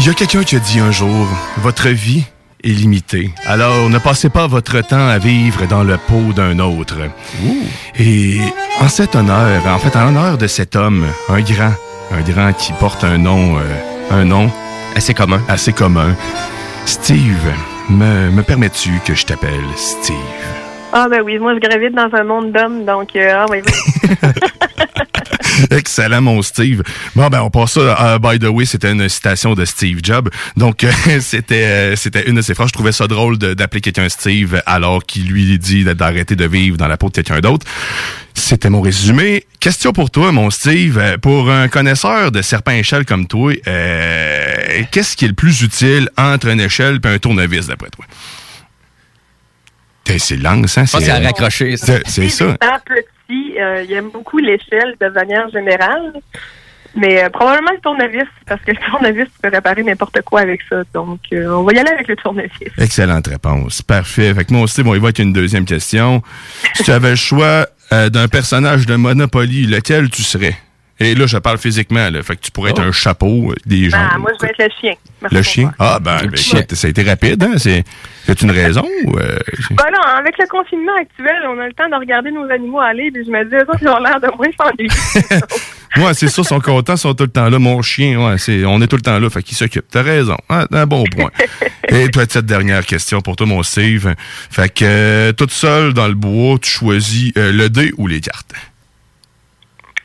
Il 0.02 0.06
y 0.06 0.10
a 0.10 0.14
quelqu'un 0.14 0.44
qui 0.44 0.58
a 0.58 0.60
dit 0.60 0.80
un 0.82 0.92
jour, 0.92 1.28
votre 1.60 1.88
vie 1.88 2.26
est. 2.66 3.30
Alors, 3.46 3.90
ne 3.90 4.00
passez 4.00 4.30
pas 4.30 4.48
votre 4.48 4.82
temps 4.82 5.08
à 5.08 5.18
vivre 5.18 5.66
dans 5.68 5.84
le 5.84 5.98
pot 5.98 6.34
d'un 6.36 6.60
autre. 6.60 6.98
Et 8.00 8.40
en 8.82 8.88
cet 8.88 9.16
honneur, 9.16 9.66
en 9.68 9.78
fait, 9.80 9.96
en 9.98 10.06
l'honneur 10.06 10.38
de 10.38 10.48
cet 10.48 10.76
homme, 10.76 11.06
un 11.30 11.42
grand, 11.42 11.74
un 12.12 12.22
grand 12.22 12.54
qui 12.54 12.74
porte 12.74 13.04
un 13.04 13.18
nom, 13.18 13.58
euh, 13.58 13.62
un 14.12 14.26
nom 14.26 14.52
assez 14.96 15.14
commun, 15.14 15.42
assez 15.48 15.74
commun. 15.74 16.16
Steve, 16.86 17.54
me, 17.90 18.30
me 18.32 18.44
permets-tu 18.44 19.00
que 19.06 19.14
je 19.14 19.26
t'appelle 19.26 19.66
Steve? 19.76 20.16
Ah 20.94 21.08
ben 21.10 21.22
oui, 21.26 21.38
moi 21.40 21.54
je 21.56 21.60
gravite 21.60 21.94
dans 21.94 22.10
un 22.14 22.24
monde 22.24 22.52
d'hommes, 22.54 22.86
donc 22.86 23.16
euh, 23.16 23.34
ah 23.36 23.46
oui, 23.50 23.58
oui. 23.66 24.20
Excellent, 25.72 26.22
mon 26.22 26.42
Steve. 26.42 26.82
Bon, 27.16 27.28
ben, 27.30 27.42
on 27.42 27.50
passe 27.50 27.74
ça. 27.74 27.80
euh, 28.16 28.20
by 28.20 28.40
the 28.40 28.48
way, 28.50 28.66
c'était 28.66 28.92
une 28.92 29.08
citation 29.10 29.54
de 29.54 29.64
Steve 29.66 30.00
Jobs. 30.04 30.30
Donc, 30.58 30.84
euh, 30.84 30.92
c'était 31.22 31.66
euh, 31.66 31.96
c'était 31.96 32.28
une 32.30 32.36
de 32.36 32.42
ses 32.42 32.54
phrases. 32.54 32.68
Je 32.70 32.74
trouvais 32.74 32.92
ça 32.92 33.08
drôle 33.08 33.38
de- 33.38 33.54
d'appeler 33.54 33.82
quelqu'un 33.82 34.10
Steve 34.10 34.62
alors 34.66 35.04
qu'il 35.06 35.28
lui 35.28 35.58
dit 35.60 35.84
d'arrêter 35.84 36.36
de 36.36 36.46
vivre 36.46 36.78
dans 36.78 36.88
la 36.88 36.98
peau 36.98 37.08
de 37.10 37.14
quelqu'un 37.14 37.40
d'autre. 37.40 37.66
C'était 38.34 38.70
mon 38.70 38.82
résumé. 38.82 39.46
Question 39.60 39.94
pour 39.94 40.12
toi, 40.12 40.32
mon 40.32 40.50
Steve. 40.50 41.18
Pour 41.22 41.50
un 41.50 41.68
connaisseur 41.70 42.32
de 42.32 42.42
serpent 42.42 42.72
échelle 42.72 43.06
comme 43.06 43.28
toi, 43.28 43.54
euh, 43.68 44.84
qu'est-ce 44.92 45.16
qui 45.16 45.26
est 45.26 45.30
le 45.30 45.34
plus 45.34 45.62
utile 45.62 46.10
entre 46.18 46.48
une 46.48 46.60
échelle 46.60 47.00
et 47.04 47.08
un 47.08 47.18
tournevis, 47.18 47.68
d'après 47.68 47.90
toi? 47.90 48.06
T'es 50.04 50.20
silence, 50.20 50.78
hein? 50.78 50.86
pense 50.92 51.02
qu'il 51.02 51.10
a 51.10 51.20
raccroché, 51.20 51.78
ça. 51.78 51.94
C'est 52.06 52.10
c'est 52.10 52.30
ça. 52.30 52.58
Euh, 53.60 53.84
il 53.84 53.92
aime 53.94 54.10
beaucoup 54.10 54.38
l'échelle 54.38 54.96
de 55.00 55.10
manière 55.10 55.50
générale. 55.50 56.14
Mais 56.96 57.24
euh, 57.24 57.30
probablement 57.30 57.72
le 57.72 57.80
tournevis, 57.80 58.28
parce 58.48 58.62
que 58.62 58.72
le 58.72 58.78
tournevis, 58.90 59.26
tu 59.26 59.42
peux 59.42 59.50
réparer 59.50 59.84
n'importe 59.84 60.22
quoi 60.22 60.42
avec 60.42 60.62
ça. 60.70 60.84
Donc, 60.94 61.20
euh, 61.34 61.48
on 61.48 61.64
va 61.64 61.74
y 61.74 61.78
aller 61.78 61.90
avec 61.90 62.08
le 62.08 62.16
tournevis. 62.16 62.52
Excellente 62.78 63.28
réponse. 63.28 63.82
Parfait. 63.82 64.34
Fait 64.34 64.50
moi 64.50 64.62
aussi, 64.62 64.82
bon, 64.82 64.96
il 64.96 65.02
va 65.02 65.10
être 65.10 65.20
une 65.20 65.34
deuxième 65.34 65.66
question. 65.66 66.24
Si 66.74 66.84
tu 66.84 66.92
avais 66.92 67.12
le 67.12 67.16
choix 67.16 67.68
euh, 67.92 68.10
d'un 68.10 68.30
personnage 68.30 68.86
de 68.86 68.96
Monopoly, 68.96 69.66
lequel 69.66 70.10
tu 70.10 70.24
serais? 70.24 70.56
Et 71.00 71.14
là, 71.14 71.28
je 71.28 71.38
parle 71.38 71.58
physiquement, 71.58 72.10
là. 72.10 72.24
Fait 72.24 72.36
que 72.36 72.42
tu 72.42 72.52
pourrais 72.52 72.72
être 72.72 72.82
un 72.82 72.92
chapeau, 72.92 73.54
des 73.66 73.90
gens. 73.90 73.98
Ah, 74.12 74.18
moi, 74.18 74.32
je 74.40 74.46
vais 74.46 74.52
être 74.52 74.64
le 74.64 74.70
chien. 74.80 74.94
Merci 75.22 75.36
le 75.36 75.42
chien? 75.42 75.64
moi. 75.64 75.74
Ah, 75.80 76.00
ben, 76.00 76.18
ben, 76.18 76.32
écoute, 76.34 76.74
ça 76.74 76.88
a 76.88 76.90
été 76.90 77.04
rapide, 77.04 77.44
hein? 77.44 77.54
C'est, 77.58 77.84
une 78.42 78.52
raison 78.52 78.86
ou, 79.04 79.18
euh, 79.18 79.38
Ben 79.72 79.86
non, 79.94 80.02
avec 80.02 80.38
le 80.38 80.48
confinement 80.48 80.96
actuel, 81.00 81.38
on 81.48 81.60
a 81.60 81.68
le 81.68 81.74
temps 81.74 81.90
de 81.90 81.96
regarder 81.96 82.32
nos 82.32 82.50
animaux 82.50 82.80
aller, 82.80 83.12
puis 83.12 83.24
je 83.26 83.32
me 83.32 83.44
dis, 83.46 83.56
ils 83.82 83.88
ont 83.88 84.00
l'air 84.00 84.20
de 84.20 84.30
moins 84.36 84.48
s'ennuyer. 84.58 84.90
Ouais, 85.98 86.14
c'est 86.14 86.28
ça, 86.28 86.44
sont 86.44 86.60
contents, 86.60 86.96
ils 86.96 87.00
sont 87.00 87.14
tout 87.14 87.24
le 87.24 87.30
temps 87.30 87.50
là. 87.50 87.58
Mon 87.58 87.82
chien, 87.82 88.20
ouais, 88.20 88.38
c'est, 88.38 88.66
on 88.66 88.82
est 88.82 88.88
tout 88.88 88.98
le 88.98 89.02
temps 89.02 89.18
là, 89.18 89.30
fait 89.30 89.42
qu'il 89.42 89.56
s'occupe. 89.56 89.86
T'as 89.90 90.02
raison. 90.02 90.36
Ah, 90.50 90.66
un 90.72 90.86
bon 90.86 91.06
point. 91.06 91.32
Et 91.88 92.10
toi, 92.10 92.24
cette 92.28 92.46
dernière 92.46 92.86
question 92.86 93.22
pour 93.22 93.38
toi, 93.38 93.48
mon 93.48 93.64
Steve. 93.64 94.14
Fait 94.50 94.68
que, 94.68 94.84
euh, 94.84 95.32
toute 95.32 95.52
seule 95.52 95.94
dans 95.94 96.08
le 96.08 96.14
bois, 96.14 96.58
tu 96.62 96.70
choisis 96.70 97.32
euh, 97.38 97.54
le 97.54 97.70
dé 97.70 97.94
ou 97.98 98.08
les 98.08 98.20
cartes? 98.20 98.54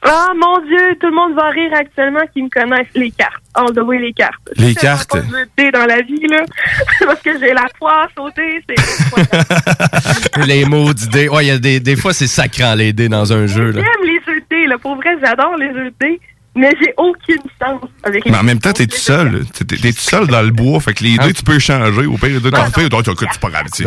Ah, 0.03 0.33
mon 0.35 0.59
Dieu, 0.67 0.97
tout 0.99 1.09
le 1.09 1.15
monde 1.15 1.35
va 1.35 1.51
rire 1.51 1.71
actuellement 1.75 2.23
qui 2.33 2.43
me 2.43 2.49
connaissent. 2.49 2.87
Les 2.95 3.11
cartes. 3.11 3.43
All 3.55 3.75
the 3.75 3.81
way, 3.81 3.99
les 3.99 4.13
cartes. 4.13 4.41
Les 4.57 4.71
Je 4.71 4.79
cartes. 4.79 5.17
dés 5.57 5.71
dans 5.71 5.85
la 5.85 6.01
vie, 6.01 6.27
là. 6.29 6.43
Parce 7.05 7.21
que 7.21 7.39
j'ai 7.39 7.53
la 7.53 7.67
poisse 7.79 8.11
au 8.19 8.31
dé, 8.31 8.63
c'est... 8.69 10.47
les 10.47 10.65
mots 10.65 10.93
d'idées. 10.95 11.29
Ouais, 11.29 11.45
il 11.45 11.49
y 11.49 11.51
a 11.51 11.59
des, 11.59 11.81
des 11.81 11.97
fois, 11.97 12.13
c'est 12.15 12.27
sacrant, 12.27 12.75
les 12.75 12.93
dés 12.93 13.09
dans 13.09 13.33
un 13.33 13.47
jeu. 13.47 13.73
Là. 13.73 13.83
J'aime 13.83 14.07
les 14.07 14.21
jeux 14.27 14.41
de 14.41 14.45
dés, 14.49 14.67
là. 14.67 14.79
Pour 14.79 14.97
vrai, 14.97 15.17
j'adore 15.23 15.57
les 15.57 15.69
jeux 15.73 15.91
de 15.91 15.95
dés. 16.01 16.21
Mais 16.61 16.70
j'ai 16.81 16.93
aucune 16.99 17.43
chance 17.61 17.81
avec 18.03 18.24
les 18.24 18.31
Mais 18.31 18.37
en 18.39 18.43
même 18.43 18.59
temps, 18.59 18.73
t'es 18.73 18.87
tout 18.87 18.97
seul. 18.97 19.45
T'es, 19.55 19.65
tout 19.65 19.93
seul 19.99 20.27
dans 20.27 20.43
le 20.43 20.51
bois. 20.51 20.78
Fait 20.81 20.93
que 20.93 21.03
les 21.05 21.16
deux, 21.16 21.32
tu 21.32 21.43
peux 21.43 21.57
échanger. 21.57 22.07
Au 22.07 22.16
pire, 22.19 22.28
les 22.28 22.41
deux, 22.41 22.51
t'en 22.51 22.66
fais. 22.70 22.89
Donc, 22.89 23.09
écoute, 23.09 23.28
c'est 23.32 23.41
pas 23.41 23.49
grave. 23.51 23.66
tu. 23.74 23.85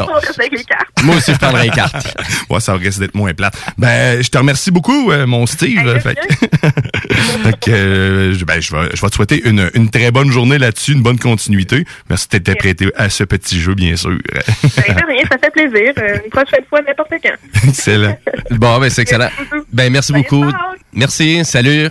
Moi 1.04 1.16
aussi, 1.18 1.34
je 1.34 1.38
prendrais 1.38 1.64
les 1.66 1.70
cartes. 1.70 2.18
ouais, 2.50 2.60
ça 2.60 2.74
risque 2.76 3.00
d'être 3.00 3.14
moins 3.16 3.34
plate. 3.34 3.56
Ben, 3.78 4.22
je 4.24 4.30
te 4.30 4.38
remercie 4.38 4.72
beaucoup, 4.72 5.12
euh, 5.12 5.28
mon 5.28 5.46
Steve. 5.46 6.00
fait 6.00 6.16
que, 6.16 6.68
fait 7.44 7.60
que, 7.60 7.72
euh, 7.72 8.34
je- 8.34 8.46
ben, 8.46 8.60
je 8.62 8.76
vais, 8.76 8.90
je 8.94 9.02
vais 9.02 9.10
te 9.10 9.16
souhaiter 9.16 9.42
une, 9.48 9.70
une 9.74 9.90
très 9.90 10.12
bonne 10.12 10.32
journée 10.32 10.58
là-dessus, 10.58 10.94
une 10.94 11.04
bonne 11.04 11.20
continuité. 11.20 11.86
Merci 12.10 12.28
de 12.32 12.38
t'être 12.38 12.58
prêté 12.60 12.90
à 12.96 13.10
ce 13.10 13.24
petit 13.24 13.60
jeu, 13.60 13.76
bien 13.76 13.96
sûr. 13.96 14.12
Ben, 14.12 14.96
rien, 15.08 15.24
ça 15.32 15.38
fait 15.38 15.52
plaisir. 15.52 15.94
Euh, 16.00 16.18
Une 16.24 16.30
prochaine 16.32 16.64
fois, 16.70 16.80
n'importe 16.88 17.12
quand. 17.22 17.68
Excellent. 17.68 18.18
Bon, 18.52 18.80
ben, 18.80 18.90
c'est 18.90 19.02
excellent. 19.04 19.30
Ben, 19.72 19.92
merci 19.92 20.14
beaucoup. 20.14 20.46
Merci, 20.94 21.44
salut. 21.44 21.90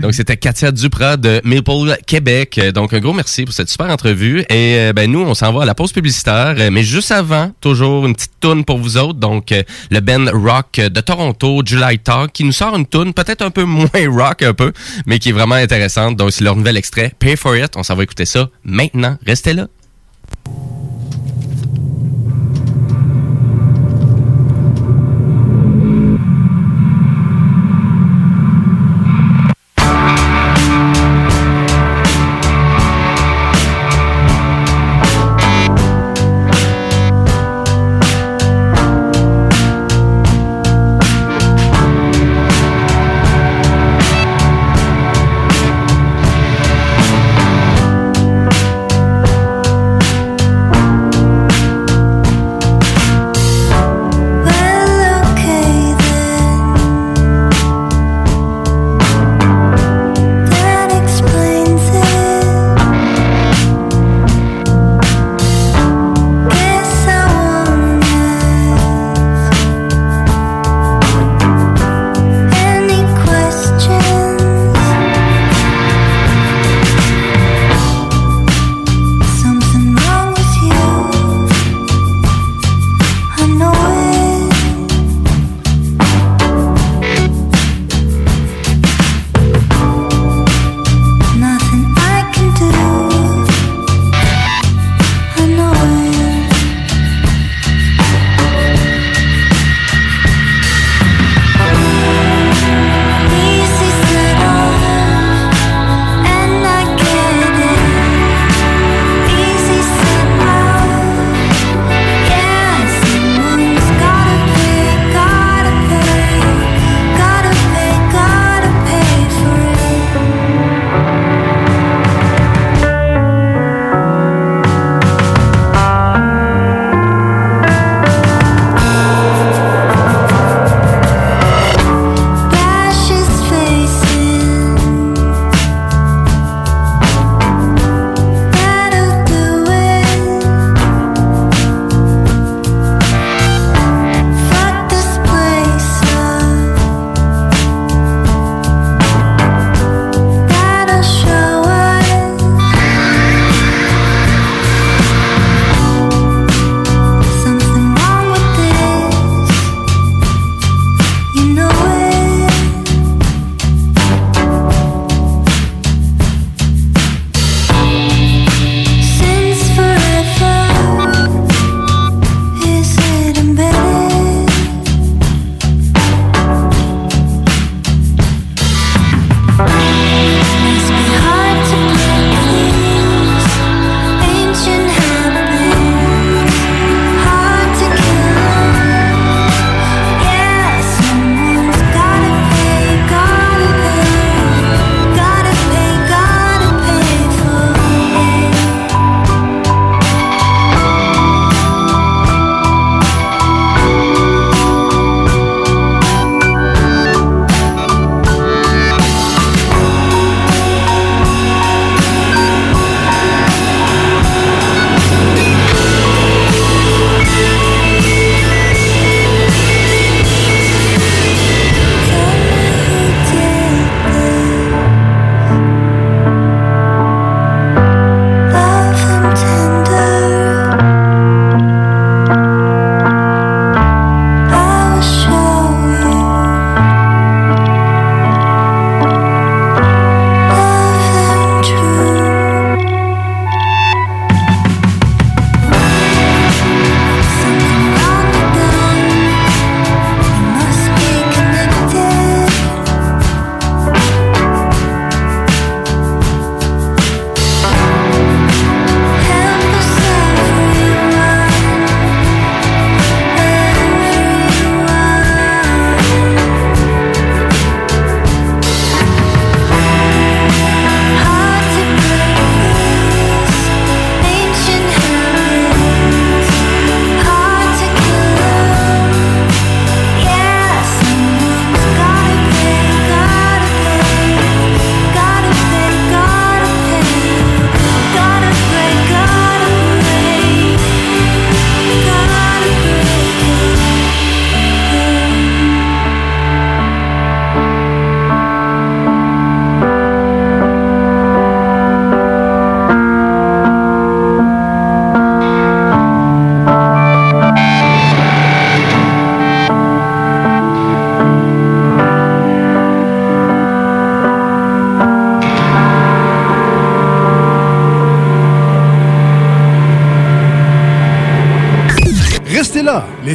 Donc, 0.00 0.14
c'était 0.14 0.36
Katia 0.36 0.70
Duprat 0.70 1.16
de 1.16 1.40
Maple 1.44 1.96
Québec. 2.06 2.60
Donc, 2.74 2.92
un 2.92 3.00
gros 3.00 3.12
merci 3.12 3.44
pour 3.44 3.54
cette 3.54 3.68
super 3.68 3.88
entrevue. 3.90 4.40
Et 4.48 4.76
euh, 4.76 4.92
ben, 4.92 5.10
nous, 5.10 5.20
on 5.20 5.34
s'en 5.34 5.52
va 5.52 5.62
à 5.62 5.64
la 5.64 5.74
pause 5.74 5.92
publicitaire. 5.92 6.54
Euh, 6.58 6.70
Mais 6.70 6.82
juste 6.82 7.12
avant, 7.12 7.52
toujours 7.60 8.06
une 8.06 8.14
petite 8.14 8.32
toune 8.40 8.64
pour 8.64 8.78
vous 8.78 8.96
autres. 8.96 9.18
Donc, 9.18 9.52
euh, 9.52 9.62
le 9.90 10.00
Ben 10.00 10.28
Rock 10.28 10.80
de 10.80 11.00
Toronto, 11.00 11.62
July 11.64 11.98
Talk, 11.98 12.32
qui 12.32 12.44
nous 12.44 12.52
sort 12.52 12.76
une 12.76 12.86
toune 12.86 13.12
peut-être 13.14 13.42
un 13.42 13.50
peu 13.50 13.64
moins 13.64 13.88
rock, 14.08 14.42
un 14.42 14.54
peu, 14.54 14.72
mais 15.06 15.18
qui 15.18 15.30
est 15.30 15.32
vraiment 15.32 15.56
intéressante. 15.56 16.16
Donc, 16.16 16.32
c'est 16.32 16.44
leur 16.44 16.56
nouvel 16.56 16.76
extrait, 16.76 17.12
Pay 17.18 17.36
for 17.36 17.56
It. 17.56 17.76
On 17.76 17.82
s'en 17.82 17.94
va 17.94 18.02
écouter 18.02 18.24
ça 18.24 18.48
maintenant. 18.64 19.18
Restez 19.26 19.52
là. 19.52 19.66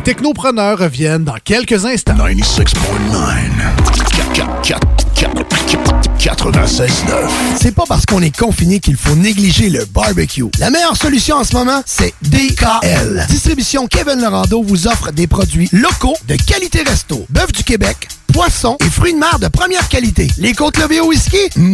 Technopreneurs 0.08 0.80
reviennent 0.80 1.26
dans 1.26 1.36
quelques 1.44 1.84
instants. 1.84 2.16
96.9. 6.18 6.88
C'est 7.60 7.76
pas 7.76 7.84
parce 7.86 8.06
qu'on 8.06 8.22
est 8.22 8.34
confiné 8.34 8.80
qu'il 8.80 8.96
faut 8.96 9.16
négliger 9.16 9.70
le 9.70 9.84
barbecue. 9.84 10.46
La 10.60 10.70
meilleure 10.70 10.96
solution 10.96 11.36
en 11.36 11.44
ce 11.44 11.54
moment, 11.54 11.82
c'est 11.86 12.14
DKL. 12.22 13.26
Distribution 13.28 13.88
Kevin 13.88 14.22
Lorando 14.22 14.64
vous 14.64 14.88
offre 14.88 15.12
des 15.12 15.28
produits 15.28 15.68
locaux 15.74 16.16
de 16.30 16.38
qualité 16.38 16.84
resto. 16.84 17.26
Bœuf 17.30 17.52
du 17.52 17.66
Québec, 17.66 18.08
poissons 18.32 18.78
et 18.80 18.90
fruits 18.90 19.14
de 19.14 19.20
mer 19.20 19.40
de 19.40 19.50
première 19.50 19.90
qualité. 19.90 20.30
Les 20.38 20.54
côtes 20.54 20.78
levées 20.78 21.02
au 21.02 21.08
whisky? 21.08 21.50
Mmh. 21.58 21.74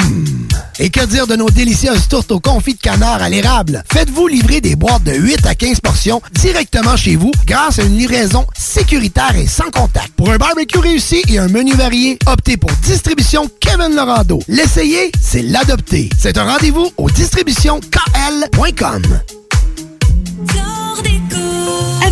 Et 0.83 0.89
que 0.89 1.05
dire 1.05 1.27
de 1.27 1.37
nos 1.37 1.49
délicieuses 1.49 2.09
tourtes 2.09 2.33
au 2.33 2.41
confit 2.41 2.73
de 2.73 2.79
canard 2.79 3.23
à 3.23 3.29
l'érable? 3.29 3.85
Faites-vous 3.89 4.27
livrer 4.27 4.59
des 4.59 4.75
boîtes 4.75 5.05
de 5.05 5.13
8 5.13 5.45
à 5.45 5.55
15 5.55 5.79
portions 5.79 6.21
directement 6.33 6.97
chez 6.97 7.15
vous 7.15 7.31
grâce 7.45 7.79
à 7.79 7.83
une 7.83 7.97
livraison 7.97 8.45
sécuritaire 8.59 9.33
et 9.37 9.47
sans 9.47 9.71
contact. 9.71 10.11
Pour 10.17 10.29
un 10.29 10.35
barbecue 10.35 10.79
réussi 10.79 11.23
et 11.29 11.39
un 11.39 11.47
menu 11.47 11.73
varié, 11.73 12.19
optez 12.25 12.57
pour 12.57 12.69
Distribution 12.83 13.49
Kevin 13.61 13.95
Lorando. 13.95 14.39
L'essayer, 14.49 15.13
c'est 15.21 15.43
l'adopter. 15.43 16.09
C'est 16.19 16.37
un 16.37 16.43
rendez-vous 16.43 16.91
au 16.97 17.09
distributionkl.com. 17.09 19.03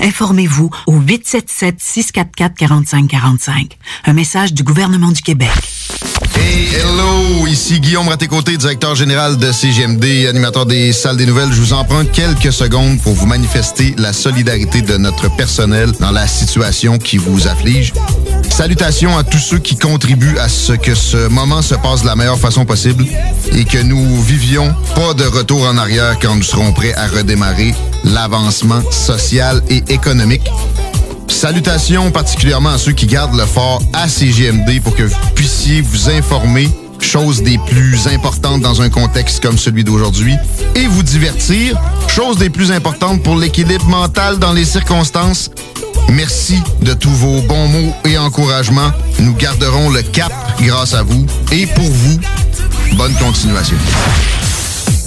Informez-vous 0.00 0.70
au 0.86 1.00
877-644-4545. 1.00 3.70
Un 4.04 4.12
message 4.12 4.52
du 4.52 4.62
gouvernement 4.62 5.10
du 5.10 5.22
Québec. 5.22 5.50
Hey, 6.36 6.68
hello! 6.74 7.46
Ici 7.46 7.80
Guillaume 7.80 8.08
Raté-Côté, 8.08 8.56
directeur 8.56 8.94
général 8.94 9.38
de 9.38 9.50
CGMD, 9.50 10.26
animateur 10.28 10.66
des 10.66 10.92
salles 10.92 11.16
des 11.16 11.26
nouvelles. 11.26 11.52
Je 11.52 11.60
vous 11.60 11.72
emprunte 11.72 12.12
quelques 12.12 12.52
secondes 12.52 13.00
pour 13.00 13.14
vous 13.14 13.26
manifester 13.26 13.94
la 13.98 14.12
solidarité 14.12 14.82
de 14.82 14.96
notre 14.96 15.34
personnel 15.34 15.92
dans 16.00 16.10
la 16.10 16.26
situation 16.26 16.98
qui 16.98 17.16
vous 17.16 17.48
afflige. 17.48 17.92
Salutations 18.50 19.16
à 19.16 19.24
tous 19.24 19.38
ceux 19.38 19.58
qui 19.58 19.76
contribuent 19.76 20.38
à 20.38 20.48
ce 20.48 20.72
que 20.72 20.94
ce 20.94 21.28
moment 21.28 21.62
se 21.62 21.74
passe 21.74 22.02
de 22.02 22.06
la 22.06 22.16
meilleure 22.16 22.38
façon 22.38 22.64
possible 22.64 23.06
et 23.52 23.64
que 23.64 23.78
nous 23.78 24.20
vivions 24.22 24.74
pas 24.94 25.14
de 25.14 25.24
retour 25.24 25.64
en 25.64 25.76
arrière 25.76 26.18
quand 26.20 26.34
nous 26.34 26.42
serons 26.42 26.72
prêts 26.72 26.94
à 26.94 27.06
redémarrer 27.06 27.74
l'avancement 28.04 28.82
social 28.90 29.62
et 29.70 29.82
économique. 29.88 30.50
Salutations 31.28 32.10
particulièrement 32.10 32.70
à 32.70 32.78
ceux 32.78 32.92
qui 32.92 33.06
gardent 33.06 33.36
le 33.36 33.46
fort 33.46 33.80
à 33.92 34.08
CGMD 34.08 34.80
pour 34.82 34.96
que 34.96 35.04
vous 35.04 35.16
puissiez 35.34 35.80
vous 35.80 36.10
informer, 36.10 36.68
chose 37.00 37.42
des 37.42 37.58
plus 37.58 38.08
importantes 38.08 38.60
dans 38.60 38.82
un 38.82 38.90
contexte 38.90 39.40
comme 39.42 39.58
celui 39.58 39.84
d'aujourd'hui, 39.84 40.34
et 40.74 40.86
vous 40.86 41.02
divertir, 41.02 41.78
chose 42.08 42.38
des 42.38 42.50
plus 42.50 42.72
importantes 42.72 43.22
pour 43.22 43.36
l'équilibre 43.36 43.86
mental 43.86 44.38
dans 44.38 44.52
les 44.52 44.64
circonstances. 44.64 45.50
Merci 46.08 46.58
de 46.80 46.94
tous 46.94 47.10
vos 47.10 47.42
bons 47.42 47.68
mots 47.68 47.94
et 48.04 48.16
encouragements. 48.18 48.90
Nous 49.20 49.34
garderons 49.34 49.90
le 49.90 50.02
cap 50.02 50.32
grâce 50.60 50.94
à 50.94 51.02
vous 51.02 51.26
et 51.52 51.66
pour 51.66 51.84
vous. 51.84 52.18
Bonne 52.96 53.14
continuation. 53.14 53.76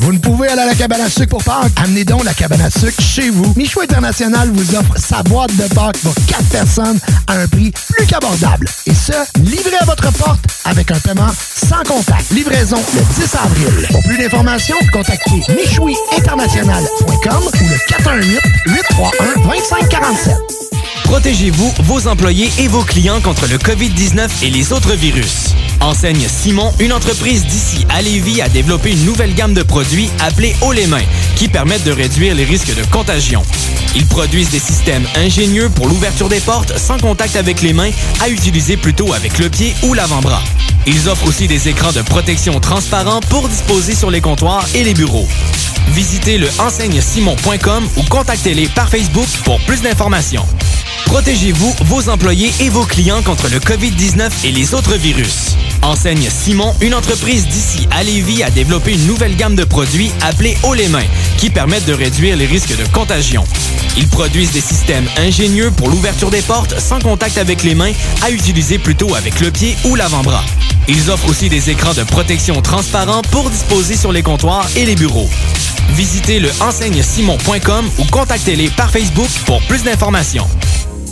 Vous 0.01 0.11
ne 0.13 0.17
pouvez 0.17 0.47
aller 0.47 0.61
à 0.61 0.65
la 0.65 0.73
cabane 0.73 1.01
à 1.01 1.09
sucre 1.09 1.29
pour 1.29 1.43
Pâques? 1.43 1.71
Amenez 1.75 2.03
donc 2.03 2.23
la 2.23 2.33
cabane 2.33 2.61
à 2.61 2.71
sucre 2.71 2.99
chez 2.99 3.29
vous. 3.29 3.53
Michou 3.55 3.81
International 3.81 4.49
vous 4.51 4.73
offre 4.75 4.97
sa 4.97 5.21
boîte 5.21 5.55
de 5.55 5.67
Pâques 5.73 5.99
pour 5.99 6.15
4 6.27 6.43
personnes 6.49 6.99
à 7.27 7.33
un 7.33 7.47
prix 7.47 7.71
plus 7.89 8.07
qu'abordable. 8.07 8.67
Et 8.87 8.95
ce, 8.95 9.11
livré 9.41 9.75
à 9.79 9.85
votre 9.85 10.11
porte 10.13 10.39
avec 10.65 10.89
un 10.89 10.97
paiement 10.99 11.29
sans 11.55 11.83
contact. 11.83 12.31
Livraison 12.31 12.81
le 12.95 13.01
10 13.23 13.35
avril. 13.35 13.87
Pour 13.91 14.01
plus 14.01 14.17
d'informations, 14.17 14.77
contactez 14.91 15.43
michouiinternational.com 15.49 17.43
ou 17.61 17.67
le 17.67 17.77
418-831-2547. 18.67 20.80
Protégez-vous, 21.11 21.73
vos 21.83 22.07
employés 22.07 22.49
et 22.57 22.69
vos 22.69 22.83
clients 22.83 23.19
contre 23.19 23.45
le 23.45 23.57
COVID-19 23.57 24.29
et 24.43 24.49
les 24.49 24.71
autres 24.71 24.93
virus. 24.93 25.53
Enseigne 25.81 26.25
Simon, 26.29 26.71
une 26.79 26.93
entreprise 26.93 27.45
d'ici 27.45 27.85
à 27.89 28.01
Lévis, 28.01 28.41
a 28.41 28.47
développé 28.47 28.91
une 28.91 29.03
nouvelle 29.03 29.35
gamme 29.35 29.53
de 29.53 29.61
produits 29.61 30.09
appelée 30.21 30.55
Haut 30.61 30.71
les 30.71 30.87
mains, 30.87 31.03
qui 31.35 31.49
permettent 31.49 31.83
de 31.83 31.91
réduire 31.91 32.33
les 32.33 32.45
risques 32.45 32.73
de 32.73 32.83
contagion. 32.85 33.43
Ils 33.93 34.05
produisent 34.05 34.51
des 34.51 34.59
systèmes 34.59 35.05
ingénieux 35.17 35.67
pour 35.67 35.89
l'ouverture 35.89 36.29
des 36.29 36.39
portes 36.39 36.77
sans 36.77 36.97
contact 36.97 37.35
avec 37.35 37.61
les 37.61 37.73
mains, 37.73 37.91
à 38.21 38.29
utiliser 38.29 38.77
plutôt 38.77 39.11
avec 39.11 39.37
le 39.37 39.49
pied 39.49 39.75
ou 39.83 39.93
l'avant-bras. 39.93 40.41
Ils 40.87 41.09
offrent 41.09 41.27
aussi 41.27 41.49
des 41.49 41.67
écrans 41.67 41.91
de 41.91 42.03
protection 42.03 42.57
transparents 42.61 43.19
pour 43.29 43.49
disposer 43.49 43.95
sur 43.95 44.11
les 44.11 44.21
comptoirs 44.21 44.65
et 44.73 44.85
les 44.85 44.93
bureaux. 44.93 45.27
Visitez 45.89 46.37
le 46.37 46.47
enseignesimon.com 46.57 47.89
ou 47.97 48.03
contactez-les 48.03 48.69
par 48.69 48.87
Facebook 48.87 49.27
pour 49.43 49.59
plus 49.65 49.81
d'informations. 49.81 50.45
Protégez-vous, 51.05 51.75
vos 51.85 52.09
employés 52.09 52.51
et 52.59 52.69
vos 52.69 52.85
clients 52.85 53.21
contre 53.21 53.49
le 53.49 53.59
COVID-19 53.59 54.29
et 54.45 54.51
les 54.51 54.73
autres 54.73 54.95
virus. 54.95 55.55
Enseigne 55.81 56.29
Simon, 56.29 56.73
une 56.81 56.93
entreprise 56.93 57.47
d'ici 57.47 57.87
à 57.91 58.03
Lévis, 58.03 58.43
a 58.43 58.49
développé 58.49 58.93
une 58.93 59.07
nouvelle 59.07 59.35
gamme 59.35 59.55
de 59.55 59.63
produits 59.63 60.11
appelée 60.21 60.57
Haut 60.63 60.73
les 60.73 60.87
mains, 60.87 61.05
qui 61.37 61.49
permettent 61.49 61.85
de 61.85 61.93
réduire 61.93 62.37
les 62.37 62.45
risques 62.45 62.77
de 62.77 62.85
contagion. 62.93 63.43
Ils 63.97 64.07
produisent 64.07 64.51
des 64.51 64.61
systèmes 64.61 65.07
ingénieux 65.17 65.71
pour 65.71 65.89
l'ouverture 65.89 66.29
des 66.29 66.41
portes 66.41 66.79
sans 66.79 66.99
contact 66.99 67.37
avec 67.37 67.63
les 67.63 67.75
mains, 67.75 67.91
à 68.21 68.31
utiliser 68.31 68.77
plutôt 68.77 69.15
avec 69.15 69.39
le 69.39 69.51
pied 69.51 69.75
ou 69.85 69.95
l'avant-bras. 69.95 70.43
Ils 70.87 71.09
offrent 71.09 71.29
aussi 71.29 71.49
des 71.49 71.69
écrans 71.69 71.93
de 71.93 72.03
protection 72.03 72.61
transparents 72.61 73.21
pour 73.31 73.49
disposer 73.49 73.95
sur 73.95 74.11
les 74.11 74.23
comptoirs 74.23 74.67
et 74.75 74.85
les 74.85 74.95
bureaux. 74.95 75.29
Visitez 75.89 76.39
le 76.39 76.49
enseignesimon.com 76.61 77.89
ou 77.97 78.03
contactez-les 78.05 78.69
par 78.69 78.91
Facebook 78.91 79.29
pour 79.45 79.61
plus 79.63 79.83
d'informations. 79.83 80.47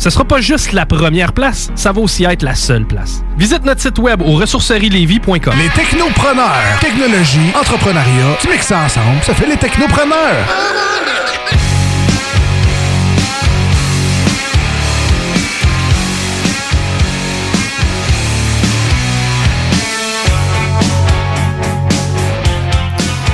Ce 0.00 0.08
sera 0.08 0.24
pas 0.24 0.40
juste 0.40 0.72
la 0.72 0.86
première 0.86 1.34
place, 1.34 1.70
ça 1.74 1.92
va 1.92 2.00
aussi 2.00 2.24
être 2.24 2.42
la 2.42 2.54
seule 2.54 2.86
place. 2.86 3.22
Visite 3.36 3.66
notre 3.66 3.82
site 3.82 3.98
web 3.98 4.22
au 4.22 4.32
ressourcerielevy.com. 4.32 5.52
Les 5.58 5.68
technopreneurs. 5.68 6.78
Technologie, 6.80 7.52
entrepreneuriat, 7.54 8.38
tu 8.40 8.48
mixes 8.48 8.68
ça 8.68 8.78
ensemble, 8.78 9.22
ça 9.22 9.34
fait 9.34 9.46
les 9.46 9.58
technopreneurs. 9.58 10.46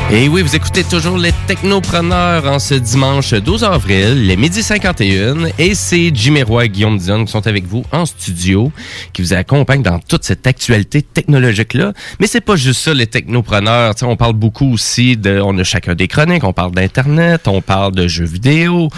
Et 0.09 0.29
oui, 0.29 0.43
vous 0.43 0.55
écoutez 0.55 0.85
toujours 0.85 1.19
les 1.19 1.33
Technopreneurs 1.49 2.47
en 2.47 2.61
ce 2.61 2.75
dimanche 2.75 3.35
12 3.35 3.65
avril, 3.65 4.25
les 4.25 4.37
midi 4.37 4.63
51. 4.63 5.47
Et 5.59 5.75
c'est 5.75 6.13
Jimmy 6.15 6.45
Roy 6.45 6.67
et 6.67 6.69
Guillaume 6.69 6.97
Dion 6.97 7.25
qui 7.25 7.33
sont 7.33 7.45
avec 7.45 7.67
vous 7.67 7.85
en 7.91 8.07
studio, 8.07 8.71
qui 9.13 9.23
vous 9.23 9.33
accompagnent 9.35 9.83
dans 9.83 9.99
toute 9.99 10.23
cette 10.23 10.47
actualité 10.47 11.03
technologique-là. 11.03 11.93
Mais 12.21 12.29
c'est 12.29 12.41
pas 12.41 12.55
juste 12.55 12.83
ça, 12.83 12.95
les 12.95 13.09
Technopreneurs. 13.09 13.97
Tu 13.97 14.01
sais, 14.01 14.07
on 14.07 14.15
parle 14.15 14.35
beaucoup 14.35 14.73
aussi 14.73 15.17
de... 15.17 15.41
On 15.41 15.59
a 15.59 15.65
chacun 15.65 15.97
des 15.97 16.07
chroniques, 16.07 16.45
on 16.45 16.53
parle 16.53 16.71
d'Internet, 16.71 17.49
on 17.49 17.61
parle 17.61 17.93
de 17.93 18.07
jeux 18.07 18.27
vidéo. 18.27 18.89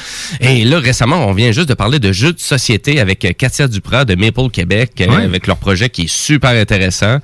Et 0.41 0.65
là, 0.65 0.79
récemment, 0.79 1.27
on 1.27 1.33
vient 1.33 1.53
juste 1.53 1.71
de 1.71 1.75
parler 1.75 2.01
de 2.01 2.13
jeux 2.13 2.35
de 2.35 2.41
société 2.41 3.01
avec 3.01 3.35
Katia 3.39 3.67
Duprat 3.67 4.05
de 4.05 4.15
Maple 4.15 4.51
Québec, 4.53 4.93
euh, 5.01 5.25
avec 5.25 5.47
leur 5.47 5.57
projet 5.57 5.89
qui 5.89 6.03
est 6.03 6.13
super 6.13 6.51
intéressant. 6.51 7.17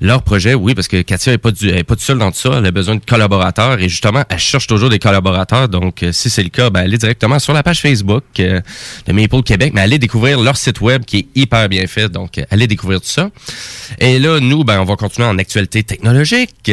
Leur 0.00 0.22
projet, 0.22 0.54
oui, 0.54 0.76
parce 0.76 0.86
que 0.86 1.02
Katia 1.02 1.32
est 1.32 1.38
pas 1.38 1.50
du, 1.50 1.70
est 1.70 1.82
pas 1.82 1.96
toute 1.96 2.04
seule 2.04 2.18
dans 2.18 2.30
tout 2.30 2.38
ça. 2.38 2.50
Elle 2.58 2.66
a 2.66 2.70
besoin 2.70 2.94
de 2.94 3.00
collaborateurs 3.16 3.80
et 3.80 3.88
justement, 3.88 4.24
elle 4.28 4.38
cherche 4.38 4.66
toujours 4.66 4.90
des 4.90 4.98
collaborateurs. 4.98 5.68
Donc, 5.68 6.02
euh, 6.02 6.12
si 6.12 6.28
c'est 6.28 6.42
le 6.42 6.50
cas, 6.50 6.68
ben, 6.68 6.80
allez 6.80 6.98
directement 6.98 7.38
sur 7.38 7.54
la 7.54 7.62
page 7.62 7.80
Facebook 7.80 8.24
euh, 8.38 8.60
de 9.06 9.12
Maple 9.12 9.42
Québec, 9.42 9.72
mais 9.74 9.80
allez 9.80 9.98
découvrir 9.98 10.38
leur 10.38 10.58
site 10.58 10.82
web 10.82 11.04
qui 11.04 11.18
est 11.18 11.26
hyper 11.34 11.68
bien 11.70 11.86
fait. 11.86 12.10
Donc, 12.10 12.36
euh, 12.36 12.44
allez 12.50 12.66
découvrir 12.66 13.00
tout 13.00 13.08
ça. 13.08 13.30
Et 14.00 14.18
là, 14.18 14.38
nous, 14.38 14.64
ben, 14.64 14.80
on 14.80 14.84
va 14.84 14.96
continuer 14.96 15.26
en 15.26 15.38
actualité 15.38 15.82
technologique. 15.82 16.70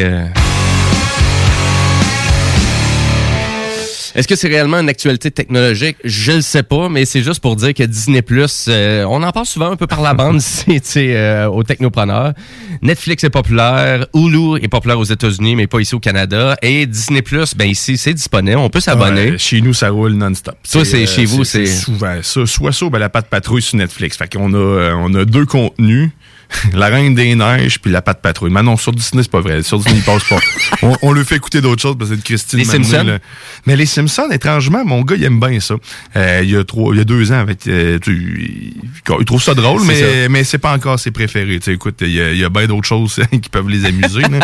Est-ce 4.15 4.27
que 4.27 4.35
c'est 4.35 4.47
réellement 4.47 4.77
une 4.79 4.89
actualité 4.89 5.31
technologique? 5.31 5.97
Je 6.03 6.33
le 6.33 6.41
sais 6.41 6.61
pas, 6.63 6.87
mais 6.87 7.03
c'est 7.05 7.23
juste 7.23 7.39
pour 7.39 7.55
dire 7.55 7.73
que 7.73 7.81
Disney 7.83 8.21
Plus, 8.21 8.69
on 8.69 9.23
en 9.23 9.31
parle 9.31 9.45
souvent 9.47 9.71
un 9.71 9.75
peu 9.75 9.87
par 9.87 10.01
la 10.01 10.13
bande 10.13 10.37
ici, 10.37 10.65
tu 10.65 10.79
sais, 10.83 11.15
euh, 11.15 11.47
aux 11.49 11.63
technopreneurs. 11.63 12.33
Netflix 12.81 13.23
est 13.23 13.29
populaire, 13.31 14.05
Hulu 14.13 14.57
est 14.63 14.67
populaire 14.67 14.99
aux 14.99 15.03
États-Unis, 15.03 15.55
mais 15.55 15.65
pas 15.67 15.79
ici 15.79 15.95
au 15.95 15.99
Canada. 15.99 16.55
Et 16.61 16.85
Disney 16.85 17.21
Plus, 17.23 17.55
ben 17.55 17.65
ici, 17.67 17.97
c'est 17.97 18.13
disponible, 18.13 18.57
on 18.57 18.69
peut 18.69 18.79
s'abonner. 18.79 19.31
Ouais, 19.31 19.37
chez 19.37 19.61
nous, 19.61 19.73
ça 19.73 19.89
roule 19.89 20.13
non-stop. 20.13 20.55
Toi, 20.71 20.85
c'est 20.85 21.03
euh, 21.03 21.07
chez 21.07 21.25
vous, 21.25 21.43
c'est- 21.43 21.65
souvent 21.65 22.17
ça. 22.21 22.45
Soit 22.45 22.71
ça, 22.71 22.89
ben, 22.89 22.99
la 22.99 23.09
patte 23.09 23.27
patrouille 23.29 23.61
sur 23.61 23.77
Netflix. 23.77 24.17
Fait 24.17 24.31
qu'on 24.31 24.53
a, 24.53 24.57
euh, 24.57 24.93
on 24.95 25.13
a 25.15 25.25
deux 25.25 25.45
contenus. 25.45 26.09
La 26.73 26.87
Reine 26.87 27.15
des 27.15 27.35
Neiges 27.35 27.79
puis 27.79 27.91
la 27.91 28.01
patte 28.01 28.21
patrouille. 28.21 28.51
Maintenant, 28.51 28.77
sur 28.77 28.91
Disney, 28.91 29.23
c'est 29.23 29.31
pas 29.31 29.41
vrai. 29.41 29.63
Sur 29.63 29.77
Disney, 29.79 29.97
il 29.97 30.03
passe 30.03 30.23
pas. 30.25 30.39
On, 30.81 30.95
on 31.01 31.11
lui 31.13 31.23
fait 31.23 31.35
écouter 31.37 31.61
d'autres 31.61 31.81
choses 31.81 31.95
parce 31.97 32.09
que 32.09 32.15
c'est 32.17 32.21
de 32.21 32.25
Christine. 32.25 32.59
Les 32.59 32.65
Manuel, 32.65 32.83
Simpsons? 32.85 33.03
là. 33.07 33.19
Mais 33.65 33.75
les 33.75 33.85
Simpsons, 33.85 34.29
étrangement, 34.31 34.83
mon 34.83 35.01
gars, 35.01 35.15
il 35.17 35.23
aime 35.23 35.39
bien 35.39 35.59
ça. 35.59 35.75
Euh, 36.15 36.41
il 36.43 36.49
y 36.51 36.57
a 36.57 36.63
trois, 36.63 36.93
il 36.93 36.97
y 36.97 37.01
a 37.01 37.05
deux 37.05 37.31
ans, 37.31 37.39
avec, 37.39 37.65
euh, 37.67 37.99
tu- 37.99 38.73
il, 39.19 39.25
trouve 39.25 39.41
ça 39.41 39.53
drôle, 39.53 39.81
mais, 39.85 40.27
mais 40.29 40.43
c'est 40.43 40.57
pas 40.57 40.73
encore 40.73 40.99
ses 40.99 41.11
préférés. 41.11 41.59
Tu 41.59 41.65
sais, 41.65 41.73
écoute, 41.73 41.95
il 42.01 42.09
y 42.11 42.21
a, 42.21 42.31
il 42.31 42.37
y 42.37 42.43
a 42.43 42.49
bien 42.49 42.67
d'autres 42.67 42.87
choses 42.87 43.19
qui 43.31 43.49
peuvent 43.49 43.69
les 43.69 43.85
amuser. 43.85 44.23
Mais, 44.29 44.39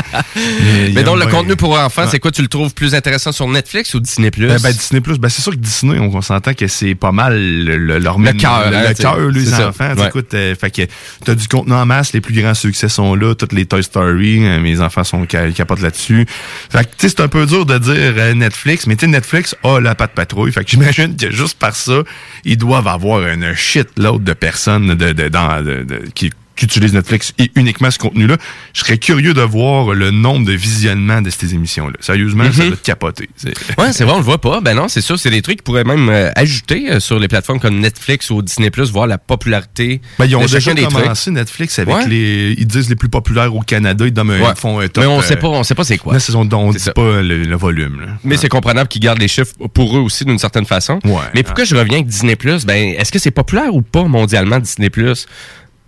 Mais 0.94 1.04
donc, 1.04 1.20
le 1.20 1.26
contenu 1.28 1.56
pour 1.56 1.78
enfants, 1.78 2.06
c'est 2.10 2.20
quoi? 2.20 2.32
Tu 2.32 2.42
le 2.42 2.48
trouves 2.48 2.74
plus 2.74 2.96
intéressant 2.96 3.32
sur 3.32 3.48
Netflix 3.48 3.94
ou 3.94 4.00
Disney 4.00 4.32
Plus? 4.32 4.48
Ben, 4.48 4.60
ben, 4.62 4.72
Disney 4.72 5.02
Plus, 5.02 5.18
ben, 5.18 5.28
c'est 5.30 5.42
sûr 5.42 5.52
que 5.52 5.58
Disney, 5.58 6.00
on, 6.00 6.16
on 6.16 6.22
s'entend 6.22 6.54
que 6.54 6.68
c'est 6.68 6.96
pas 6.96 7.12
mal 7.12 7.34
le, 7.38 7.78
le- 7.78 8.00
leur 8.00 8.18
Le 8.20 8.32
cœur, 8.34 8.70
le, 8.70 8.78
hein, 8.78 8.84
le 8.88 8.94
cœur, 8.94 9.18
les 9.30 9.54
enfants. 9.56 9.94
Ouais. 9.98 10.08
Écoute, 10.08 10.34
euh, 10.34 10.56
fait 10.56 10.72
que 10.72 10.82
t'as 11.26 11.36
du 11.36 11.48
contenu 11.48 11.74
en 11.74 11.86
masse, 11.86 11.99
les 12.14 12.22
plus 12.22 12.34
grands 12.42 12.54
succès 12.54 12.90
sont 12.90 13.16
là, 13.16 13.36
toutes 13.36 13.54
les 13.54 13.66
Toy 13.66 13.84
Story, 13.84 14.46
euh, 14.46 14.60
mes 14.60 14.82
enfants 14.82 15.04
sont 15.04 15.26
ca- 15.30 15.52
capotent 15.52 15.82
là-dessus. 15.82 16.26
Fait 16.70 16.86
que 16.86 16.90
c'est 17.08 17.20
un 17.20 17.28
peu 17.28 17.46
dur 17.46 17.66
de 17.66 17.78
dire 17.78 17.94
euh, 18.18 18.34
Netflix, 18.34 18.88
mais 18.88 18.96
tu 18.96 19.06
sais, 19.06 19.12
Netflix 19.12 19.56
a 19.64 19.80
la 19.80 19.96
patte 19.96 20.14
patrouille. 20.14 20.52
Fait 20.52 20.64
que 20.64 20.70
j'imagine 20.72 21.16
que 21.16 21.32
juste 21.32 21.58
par 21.60 21.76
ça, 21.76 22.02
ils 22.46 22.58
doivent 22.58 22.88
avoir 22.88 23.26
une 23.28 23.54
shitload 23.54 24.24
de 24.24 24.34
personnes 24.34 24.96
de- 24.96 26.10
qui 26.16 26.32
qui 26.60 26.66
utilisent 26.66 26.94
Netflix 26.94 27.34
et 27.40 27.50
uniquement 27.56 27.90
ce 27.90 27.98
contenu-là. 27.98 28.36
Je 28.74 28.82
serais 28.82 28.98
curieux 28.98 29.34
de 29.34 29.42
voir 29.42 29.94
le 29.94 30.12
nombre 30.12 30.46
de 30.46 30.52
visionnements 30.54 31.22
de 31.22 31.30
ces 31.30 31.54
émissions-là. 31.56 31.96
Sérieusement, 32.02 32.44
ça 32.52 32.64
Mhm. 32.64 32.68
doit 32.70 32.78
te 32.78 32.86
capoter. 32.86 33.30
Ouais, 33.78 33.94
c'est 33.94 34.04
vrai, 34.04 34.14
on 34.14 34.18
le 34.18 34.24
voit 34.24 34.42
pas. 34.42 34.60
Ben 34.62 34.74
non, 34.76 34.88
c'est 34.90 35.00
sûr, 35.02 35.18
c'est 35.18 35.30
des 35.30 35.42
trucs 35.42 35.58
qui 35.60 35.64
pourraient 35.64 35.86
même 35.86 36.10
euh, 36.10 36.30
ajouter 36.36 36.92
euh, 36.92 37.00
sur 37.00 37.18
les 37.18 37.28
plateformes 37.30 37.60
comme 37.62 37.80
Netflix 37.80 38.30
ou 38.30 38.42
Disney 38.42 38.70
Plus, 38.72 38.92
voir 38.92 39.08
la 39.08 39.18
popularité 39.18 40.02
Ben, 40.20 40.26
ils 40.26 40.36
ont 40.36 40.42
de 40.42 40.48
déjà 40.48 40.74
des 40.74 40.82
trucs. 40.84 40.94
commencé 41.02 41.32
Netflix 41.32 41.80
avec 41.80 41.96
Ouais. 41.96 42.08
les. 42.08 42.56
Ils 42.58 42.68
disent 42.68 42.90
les 42.90 42.96
plus 42.96 43.10
populaires 43.10 43.56
au 43.56 43.62
Canada. 43.62 44.06
Ils, 44.06 44.12
donnent 44.12 44.30
Ouais. 44.32 44.40
ils 44.42 44.60
font 44.60 44.80
un 44.80 44.88
top. 44.90 45.04
Mais 45.04 45.10
on 45.10 45.20
euh, 45.20 45.24
sait 45.24 45.38
pas, 45.38 45.48
on 45.48 45.64
sait 45.64 45.76
pas 45.76 45.84
c'est 45.86 45.98
quoi. 45.98 46.14
là, 46.14 46.20
on 46.36 46.50
on 46.52 46.72
dit 46.72 46.80
ça. 46.80 46.92
pas 46.92 47.22
le, 47.22 47.44
le 47.44 47.56
volume. 47.56 48.02
là. 48.02 48.08
Mais 48.26 48.36
c'est 48.38 48.50
comprenable 48.50 48.90
qu'ils 48.90 49.02
gardent 49.02 49.20
les 49.20 49.28
chiffres 49.30 49.54
pour 49.74 49.96
eux 49.98 50.02
aussi 50.02 50.26
d'une 50.26 50.40
certaine 50.40 50.66
façon. 50.66 51.00
Ouais. 51.06 51.14
Mais 51.34 51.44
pourquoi 51.44 51.64
je 51.64 51.74
reviens 51.76 51.96
avec 52.00 52.08
Disney 52.08 52.36
Plus? 52.36 52.66
Ben, 52.66 52.96
est-ce 52.98 53.12
que 53.14 53.20
c'est 53.20 53.32
populaire 53.32 53.74
ou 53.74 53.82
pas 53.82 54.04
mondialement 54.04 54.60
Disney 54.60 54.90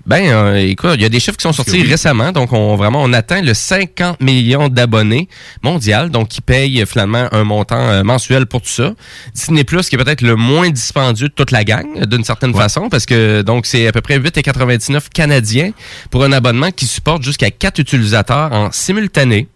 Ben, 0.05 0.23
euh, 0.25 0.55
écoute, 0.55 0.91
il 0.95 1.01
y 1.01 1.05
a 1.05 1.09
des 1.09 1.19
chiffres 1.19 1.37
qui 1.37 1.43
sont 1.43 1.53
sortis 1.53 1.81
oui. 1.81 1.89
récemment, 1.89 2.31
donc 2.31 2.53
on 2.53 2.75
vraiment 2.75 3.03
on 3.03 3.13
atteint 3.13 3.41
le 3.41 3.53
50 3.53 4.19
millions 4.21 4.67
d'abonnés 4.67 5.27
mondial, 5.63 6.09
donc 6.09 6.29
qui 6.29 6.41
payent 6.41 6.83
finalement 6.87 7.27
un 7.31 7.43
montant 7.43 7.89
euh, 7.89 8.03
mensuel 8.03 8.45
pour 8.45 8.61
tout 8.61 8.69
ça. 8.69 8.93
Disney 9.35 9.63
Plus 9.63 9.89
qui 9.89 9.95
est 9.95 9.97
peut-être 10.03 10.21
le 10.21 10.35
moins 10.35 10.69
dispendieux 10.69 11.27
de 11.27 11.33
toute 11.33 11.51
la 11.51 11.63
gang 11.63 12.05
d'une 12.05 12.23
certaine 12.23 12.53
façon, 12.53 12.89
parce 12.89 13.05
que 13.05 13.41
donc 13.41 13.65
c'est 13.65 13.87
à 13.87 13.91
peu 13.91 14.01
près 14.01 14.17
8,99 14.17 15.09
canadiens 15.13 15.71
pour 16.09 16.23
un 16.23 16.31
abonnement 16.31 16.71
qui 16.71 16.85
supporte 16.85 17.23
jusqu'à 17.23 17.51
4 17.51 17.79
utilisateurs 17.79 18.51
en 18.51 18.71
simultané. 18.71 19.47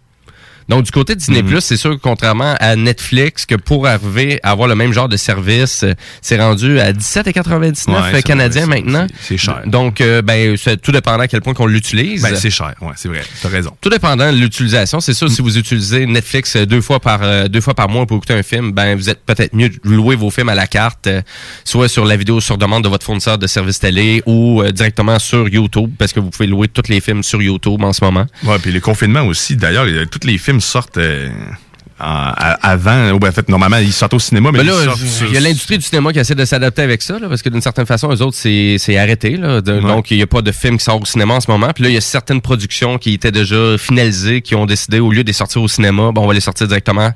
Donc, 0.67 0.83
du 0.83 0.91
côté 0.91 1.13
de 1.15 1.19
Disney+, 1.19 1.41
Mhm. 1.43 1.49
Plus, 1.49 1.61
c'est 1.61 1.77
sûr 1.77 1.91
que 1.91 2.01
contrairement 2.01 2.55
à 2.59 2.75
Netflix, 2.75 3.45
que 3.45 3.55
pour 3.55 3.85
arriver 3.87 4.39
à 4.43 4.51
avoir 4.51 4.67
le 4.67 4.75
même 4.75 4.93
genre 4.93 5.07
de 5.09 5.17
service, 5.17 5.83
euh, 5.83 5.93
c'est 6.21 6.39
rendu 6.41 6.79
à 6.79 6.91
17,99 6.91 7.87
Ouais, 8.03 8.09
c'est 8.13 8.23
canadiens 8.23 8.65
maintenant. 8.65 9.07
c'est- 9.21 9.37
cher. 9.37 9.61
Donc, 9.65 10.01
euh, 10.01 10.21
ben, 10.21 10.55
c'est 10.57 10.81
tout 10.81 10.91
dépendant 10.91 11.23
à 11.23 11.27
quel 11.27 11.41
point 11.41 11.53
qu'on 11.53 11.67
l'utilise. 11.67 12.21
Ben, 12.23 12.35
c'est 12.35 12.49
cher. 12.49 12.73
Ouais, 12.81 12.93
c'est 12.95 13.07
vrai. 13.09 13.21
T'as 13.41 13.49
raison. 13.49 13.71
Tout 13.81 13.89
dépendant 13.89 14.31
de 14.31 14.37
l'utilisation. 14.37 14.99
C'est 14.99 15.13
sûr, 15.13 15.29
si 15.29 15.41
vous 15.41 15.57
utilisez 15.57 16.05
Netflix 16.05 16.55
euh, 16.55 16.65
deux 16.65 16.81
fois 16.81 16.99
par 16.99 17.19
euh, 17.23 17.47
deux 17.47 17.61
fois 17.61 17.73
par 17.73 17.89
mois 17.89 18.05
pour 18.05 18.17
écouter 18.17 18.33
un 18.33 18.43
film, 18.43 18.71
ben 18.71 18.95
vous 18.95 19.09
êtes 19.09 19.23
peut-être 19.25 19.53
mieux 19.53 19.69
de 19.69 19.79
louer 19.83 20.15
vos 20.15 20.29
films 20.31 20.49
à 20.49 20.55
la 20.55 20.67
carte, 20.67 21.07
euh, 21.07 21.21
soit 21.63 21.87
sur 21.87 22.05
la 22.05 22.15
vidéo 22.17 22.41
sur 22.41 22.57
demande 22.57 22.83
de 22.83 22.89
votre 22.89 23.05
fournisseur 23.05 23.37
de 23.37 23.47
services 23.47 23.79
télé 23.79 24.23
ou 24.25 24.61
euh, 24.61 24.71
directement 24.71 25.19
sur 25.19 25.47
YouTube, 25.47 25.91
parce 25.97 26.11
que 26.13 26.19
vous 26.19 26.29
pouvez 26.29 26.47
louer 26.47 26.67
tous 26.67 26.89
les 26.89 27.01
films 27.01 27.23
sur 27.23 27.41
YouTube 27.41 27.83
en 27.83 27.93
ce 27.93 28.03
moment. 28.03 28.25
Ouais, 28.43 28.57
puis 28.59 28.71
les 28.71 28.81
confinements 28.81 29.23
aussi. 29.23 29.55
D'ailleurs, 29.55 29.85
tous 30.11 30.25
les 30.27 30.37
films 30.37 30.54
sortent 30.61 30.97
euh, 30.97 31.29
en- 31.99 32.31
avant. 32.61 33.11
ou 33.11 33.19
ben, 33.19 33.29
en 33.29 33.31
fait, 33.31 33.47
normalement, 33.49 33.77
ils 33.77 33.93
sortent 33.93 34.13
au 34.15 34.19
cinéma, 34.19 34.51
mais 34.51 34.59
Mais 34.59 34.63
ils 34.65 34.67
là, 34.67 34.83
sortent 34.83 35.01
il 35.27 35.33
y 35.33 35.37
a 35.37 35.39
l'industrie 35.39 35.77
du 35.77 35.85
cinéma 35.85 36.11
qui 36.11 36.19
essaie 36.19 36.35
de 36.35 36.43
s'adapter 36.45 36.81
avec 36.81 37.01
ça, 37.01 37.17
là, 37.19 37.27
parce 37.29 37.41
que 37.41 37.49
d'une 37.49 37.61
certaine 37.61 37.85
façon, 37.85 38.09
eux 38.13 38.21
autres, 38.21 38.35
c'est 38.37 38.97
arrêté. 38.97 39.37
Là, 39.37 39.61
De- 39.61 39.79
Donc, 39.79 40.11
il 40.11 40.17
n'y 40.17 40.23
a 40.23 40.27
pas 40.27 40.41
de 40.41 40.51
film 40.51 40.77
qui 40.77 40.83
sort 40.83 41.01
au 41.01 41.05
cinéma 41.05 41.35
en 41.35 41.39
ce 41.41 41.49
moment. 41.49 41.69
Puis 41.73 41.83
là, 41.83 41.89
il 41.89 41.93
y 41.93 41.97
a 41.97 42.01
certaines 42.01 42.41
productions 42.41 42.97
qui 42.97 43.13
étaient 43.13 43.31
déjà 43.31 43.77
finalisées, 43.77 44.41
qui 44.41 44.55
ont 44.55 44.65
décidé, 44.65 44.99
au 44.99 45.11
lieu 45.11 45.23
de 45.23 45.27
les 45.27 45.33
sortir 45.33 45.61
au 45.61 45.67
cinéma, 45.67 46.11
bon, 46.11 46.23
on 46.23 46.27
va 46.27 46.33
les 46.33 46.39
sortir 46.41 46.67
directement 46.67 47.11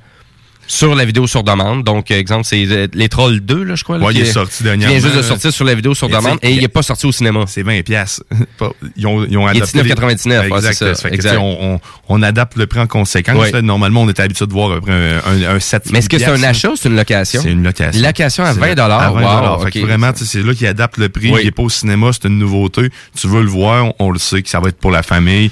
sur 0.71 0.93
la 0.93 1.03
vidéo 1.03 1.25
sur 1.25 1.43
demande. 1.43 1.83
Donc, 1.83 2.11
exemple, 2.11 2.45
c'est 2.45 2.63
euh, 2.67 2.87
Les 2.93 3.09
Trolls 3.09 3.39
2, 3.39 3.63
là, 3.63 3.73
je 3.75 3.83
crois. 3.83 3.97
là, 3.97 4.05
Ouais, 4.05 4.13
qui 4.13 4.19
il 4.19 4.25
est 4.27 4.31
sorti 4.31 4.61
dernièrement. 4.63 4.93
vient 4.95 5.03
juste 5.03 5.17
de 5.17 5.23
sortir 5.23 5.51
sur 5.51 5.65
la 5.65 5.73
vidéo 5.73 5.95
sur 5.95 6.07
demande 6.09 6.37
et 6.43 6.51
il 6.53 6.61
n'est 6.61 6.67
pas 6.67 6.83
sorti 6.83 7.07
au 7.07 7.11
cinéma. 7.11 7.45
C'est 7.47 7.63
20 7.63 7.81
pièces. 7.83 8.21
Ils 8.95 9.07
ont, 9.07 9.25
ils 9.27 9.37
ont 9.37 9.49
Il 9.49 9.57
est 9.57 9.61
adapté. 9.63 9.81
les- 9.83 9.89
19,99, 9.95 10.39
ouais, 10.51 10.57
exact. 10.57 10.73
c'est 10.77 10.95
ça, 10.95 11.09
Fait 11.09 11.13
exact. 11.15 11.37
On, 11.39 11.57
on, 11.75 11.79
on 12.07 12.21
adapte 12.21 12.55
le 12.55 12.67
prix 12.67 12.79
en 12.79 12.87
conséquence. 12.87 13.35
Ouais. 13.37 13.51
Là, 13.51 13.61
Normalement, 13.61 14.01
on 14.03 14.09
est 14.09 14.19
habitué 14.19 14.45
de 14.45 14.51
voir 14.53 14.71
un, 14.71 14.81
un, 15.25 15.55
un 15.55 15.59
7 15.59 15.91
Mais 15.91 15.99
est-ce 15.99 16.09
que 16.09 16.19
c'est 16.19 16.25
un 16.27 16.43
achat 16.43 16.69
ou 16.69 16.75
c'est 16.75 16.89
une 16.89 16.95
location? 16.95 17.41
C'est 17.41 17.51
une 17.51 17.63
location. 17.63 18.01
Location 18.01 18.43
à 18.43 18.53
C'est 18.53 18.59
20 18.59 18.77
À 18.79 19.09
20 19.11 19.11
Wow, 19.57 19.63
Fait 19.65 19.71
que 19.71 19.79
ok. 19.79 19.85
vraiment, 19.85 20.11
c'est 20.15 20.43
là 20.43 20.53
qu'ils 20.53 20.67
adaptent 20.67 20.97
le 20.97 21.09
prix. 21.09 21.31
Oui. 21.31 21.39
Il 21.41 21.45
n'est 21.45 21.51
pas 21.51 21.63
au 21.63 21.69
cinéma, 21.69 22.11
c'est 22.13 22.27
une 22.27 22.37
nouveauté. 22.37 22.89
Tu 23.17 23.27
veux 23.27 23.41
le 23.41 23.49
voir, 23.49 23.85
on, 23.85 23.93
on 23.99 24.11
le 24.11 24.19
sait 24.19 24.41
que 24.43 24.49
ça 24.49 24.59
va 24.59 24.69
être 24.69 24.77
pour 24.77 24.91
la 24.91 25.01
famille. 25.03 25.49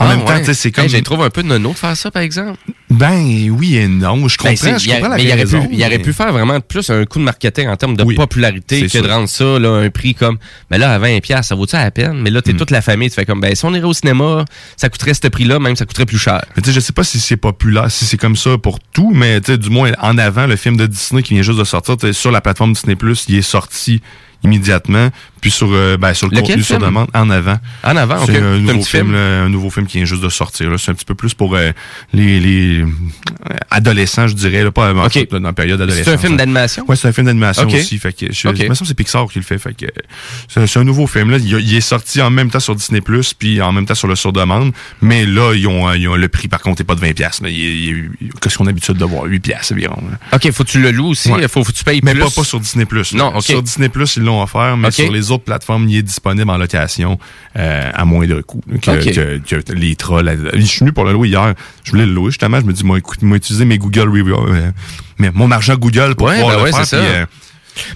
En 0.00 0.06
Ah, 0.06 0.16
même 0.16 0.24
temps, 0.24 0.32
ouais. 0.32 0.40
tu 0.40 0.46
sais, 0.46 0.54
c'est 0.54 0.68
Hey, 0.68 0.72
comme. 0.72 0.88
je 0.88 0.96
trouve 0.98 1.22
un 1.22 1.28
peu 1.28 1.42
nono 1.42 1.72
de 1.72 1.76
faire 1.76 1.94
ça, 1.94 2.10
par 2.10 2.22
exemple. 2.22 2.58
Ben 2.88 3.50
oui 3.50 3.76
et 3.76 3.86
non. 3.86 4.26
Je 4.28 4.36
comprends, 4.38 4.50
Ben, 4.52 4.56
c'est- 4.56 4.78
je 4.78 4.90
a- 4.90 4.94
comprends 4.94 5.10
la 5.10 5.16
mais 5.16 5.24
il 5.24 5.28
aurait, 5.28 5.36
pu, 5.44 5.56
raison, 5.56 5.68
il 5.70 5.78
aurait 5.80 5.90
mais- 5.90 5.98
pu 5.98 6.12
faire 6.14 6.32
vraiment 6.32 6.58
plus 6.60 6.88
un 6.90 7.04
coup 7.04 7.18
de 7.18 7.24
marketing 7.24 7.68
en 7.68 7.76
termes 7.76 7.96
de 7.96 8.02
Oui, 8.02 8.14
popularité 8.14 8.86
que 8.88 8.98
de 8.98 9.06
rendre 9.08 9.28
ça 9.28 9.58
là, 9.58 9.68
un 9.74 9.90
prix 9.90 10.14
comme 10.14 10.38
mais 10.70 10.78
là 10.78 10.94
à 10.94 10.98
20 10.98 11.20
pièces 11.20 11.48
ça 11.48 11.54
vaut-tu 11.54 11.76
la 11.76 11.90
peine? 11.90 12.14
Mais 12.22 12.30
là 12.30 12.38
Hmm. 12.40 12.42
t'es 12.42 12.52
toute 12.54 12.70
la 12.70 12.80
famille 12.82 13.10
tu 13.10 13.14
fais 13.14 13.26
comme 13.26 13.40
ben 13.40 13.54
si 13.54 13.64
on 13.64 13.74
irait 13.74 13.84
au 13.86 13.92
cinéma 13.92 14.44
ça 14.76 14.88
coûterait 14.88 15.14
ce 15.14 15.28
prix 15.28 15.44
là 15.44 15.58
même 15.60 15.76
ça 15.76 15.84
coûterait 15.84 16.06
plus 16.06 16.18
cher 16.18 16.40
Mais 16.56 16.62
tu 16.62 16.70
sais, 16.70 16.74
je 16.74 16.80
sais 16.80 16.92
pas 16.94 17.04
si 17.04 17.20
c'est 17.20 17.36
populaire, 17.36 17.90
si 17.90 18.06
c'est 18.06 18.16
comme 18.16 18.36
ça 18.36 18.56
pour 18.58 18.80
tout, 18.80 19.12
mais 19.14 19.40
tu 19.42 19.52
sais, 19.52 19.58
du 19.58 19.68
moins 19.70 19.92
en 20.00 20.16
avant, 20.18 20.46
le 20.46 20.56
film 20.56 20.76
de 20.78 20.86
Disney 20.86 21.22
qui 21.22 21.34
vient 21.34 21.42
juste 21.42 21.58
de 21.58 21.64
sortir, 21.64 21.96
sur 22.12 22.30
la 22.32 22.40
plateforme 22.40 22.72
Disney 22.72 22.96
Plus, 22.96 23.26
il 23.28 23.36
est 23.36 23.42
sorti 23.42 24.00
immédiatement, 24.42 25.10
puis 25.40 25.50
sur, 25.50 25.68
euh, 25.72 25.96
ben, 25.96 26.14
sur 26.14 26.28
le 26.28 26.32
Lequel 26.36 26.48
contenu 26.48 26.62
sur 26.62 26.78
demande 26.78 27.08
en 27.14 27.30
avant. 27.30 27.58
En 27.82 27.96
avant. 27.96 28.24
C'est 28.26 28.36
un 28.36 28.58
nouveau 28.58 28.82
film, 28.82 29.06
film? 29.06 29.12
là, 29.12 29.42
un 29.42 29.48
nouveau 29.48 29.70
film 29.70 29.86
qui 29.86 29.98
vient 29.98 30.04
juste 30.04 30.22
de 30.22 30.28
sortir. 30.28 30.70
là. 30.70 30.78
C'est 30.78 30.90
un 30.90 30.94
petit 30.94 31.04
peu 31.04 31.14
plus 31.14 31.34
pour 31.34 31.54
euh, 31.54 31.70
les, 32.12 32.40
les 32.40 32.80
euh, 32.82 32.86
adolescents, 33.70 34.26
je 34.28 34.34
dirais, 34.34 34.62
là, 34.64 34.70
pas 34.70 34.92
dans 34.92 35.02
la 35.40 35.52
période 35.52 35.80
adolescente. 35.80 36.04
c'est 36.04 36.12
un 36.12 36.18
film 36.18 36.36
d'animation? 36.36 36.84
Ouais, 36.88 36.96
c'est 36.96 37.08
un 37.08 37.12
film 37.12 37.26
d'animation 37.26 37.66
aussi. 37.66 37.98
Fait 37.98 38.12
que 38.12 38.32
je, 38.32 38.48
me 38.48 38.54
semble 38.54 38.78
que 38.78 38.84
c'est 38.84 38.94
Pixar 38.94 39.26
qui 39.28 39.38
le 39.38 39.44
fait. 39.44 39.58
Fait 39.58 39.74
que 39.74 39.86
c'est, 40.48 40.66
c'est 40.66 40.78
un 40.78 40.84
nouveau 40.84 41.06
film 41.06 41.30
là. 41.30 41.38
Il, 41.38 41.46
il 41.46 41.74
est 41.74 41.80
sorti 41.80 42.20
en 42.20 42.30
même 42.30 42.50
temps 42.50 42.60
sur 42.60 42.74
Disney 42.74 43.00
Plus 43.00 43.34
puis 43.34 43.60
en 43.62 43.72
même 43.72 43.86
temps 43.86 43.94
sur 43.94 44.08
le 44.08 44.16
sur 44.16 44.32
demande. 44.32 44.72
Mais 45.00 45.24
là, 45.26 45.54
ils 45.54 45.66
ont, 45.66 45.88
euh, 45.88 45.96
ils 45.96 46.08
ont 46.08 46.16
le 46.16 46.28
prix 46.28 46.48
par 46.48 46.60
contre 46.60 46.80
est 46.82 46.84
pas 46.84 46.94
de 46.94 47.00
20 47.00 47.14
pièces. 47.14 47.40
Qu'est-ce 48.40 48.58
qu'on 48.58 48.64
a 48.64 48.68
l'habitude 48.68 48.96
de 48.96 49.04
voir? 49.04 49.24
8 49.24 49.40
pièces 49.40 49.72
environ. 49.72 50.02
là. 50.10 50.36
ok 50.36 50.50
faut 50.52 50.64
que 50.64 50.70
tu 50.70 50.80
le 50.80 50.90
loues 50.90 51.08
aussi 51.08 51.30
Ouais. 51.30 51.46
faut, 51.48 51.62
faut 51.64 51.72
que 51.72 51.76
tu 51.76 51.84
payes 51.84 52.00
Mais 52.02 52.12
plus 52.12 52.20
pas, 52.22 52.30
pas 52.30 52.44
sur 52.44 52.60
Disney. 52.60 52.86
Non. 53.14 53.40
Sur 53.40 53.62
Disney 53.62 53.88
Plus, 53.88 54.16
ils 54.16 54.22
l'ont 54.22 54.42
offert, 54.42 54.76
mais 54.76 54.90
sur 54.90 55.10
les 55.10 55.29
les 55.30 55.34
autres 55.34 55.44
plateformes, 55.44 55.88
il 55.88 55.96
est 55.98 56.02
disponible 56.02 56.50
en 56.50 56.58
location 56.58 57.18
euh, 57.56 57.90
à 57.94 58.04
moindre 58.04 58.40
coût 58.42 58.60
que, 58.82 58.90
Ok. 58.90 59.14
que- 59.46 59.60
que 59.60 59.72
les 59.72 59.94
trolls. 59.96 60.50
Je 60.54 60.60
suis 60.60 60.80
venu 60.80 60.92
pour 60.92 61.04
le 61.04 61.12
louer 61.12 61.28
hier. 61.28 61.54
Je 61.84 61.92
voulais 61.92 62.06
le 62.06 62.12
louer 62.12 62.30
justement. 62.30 62.60
Je 62.60 62.66
me 62.66 62.72
dis, 62.72 62.84
moi, 62.84 62.98
écoute, 62.98 63.22
moi, 63.22 63.36
utiliser 63.36 63.64
mes 63.64 63.78
Google 63.78 64.08
Reviews, 64.08 64.46
euh, 64.48 64.70
mais 65.18 65.30
mon 65.32 65.50
argent 65.50 65.76
Google 65.76 66.14
pour 66.16 66.26
Ouais, 66.28 66.34
pouvoir 66.40 66.56
ben 66.56 66.64
le 66.66 66.72
ouais, 66.72 66.84
faire. 66.84 67.26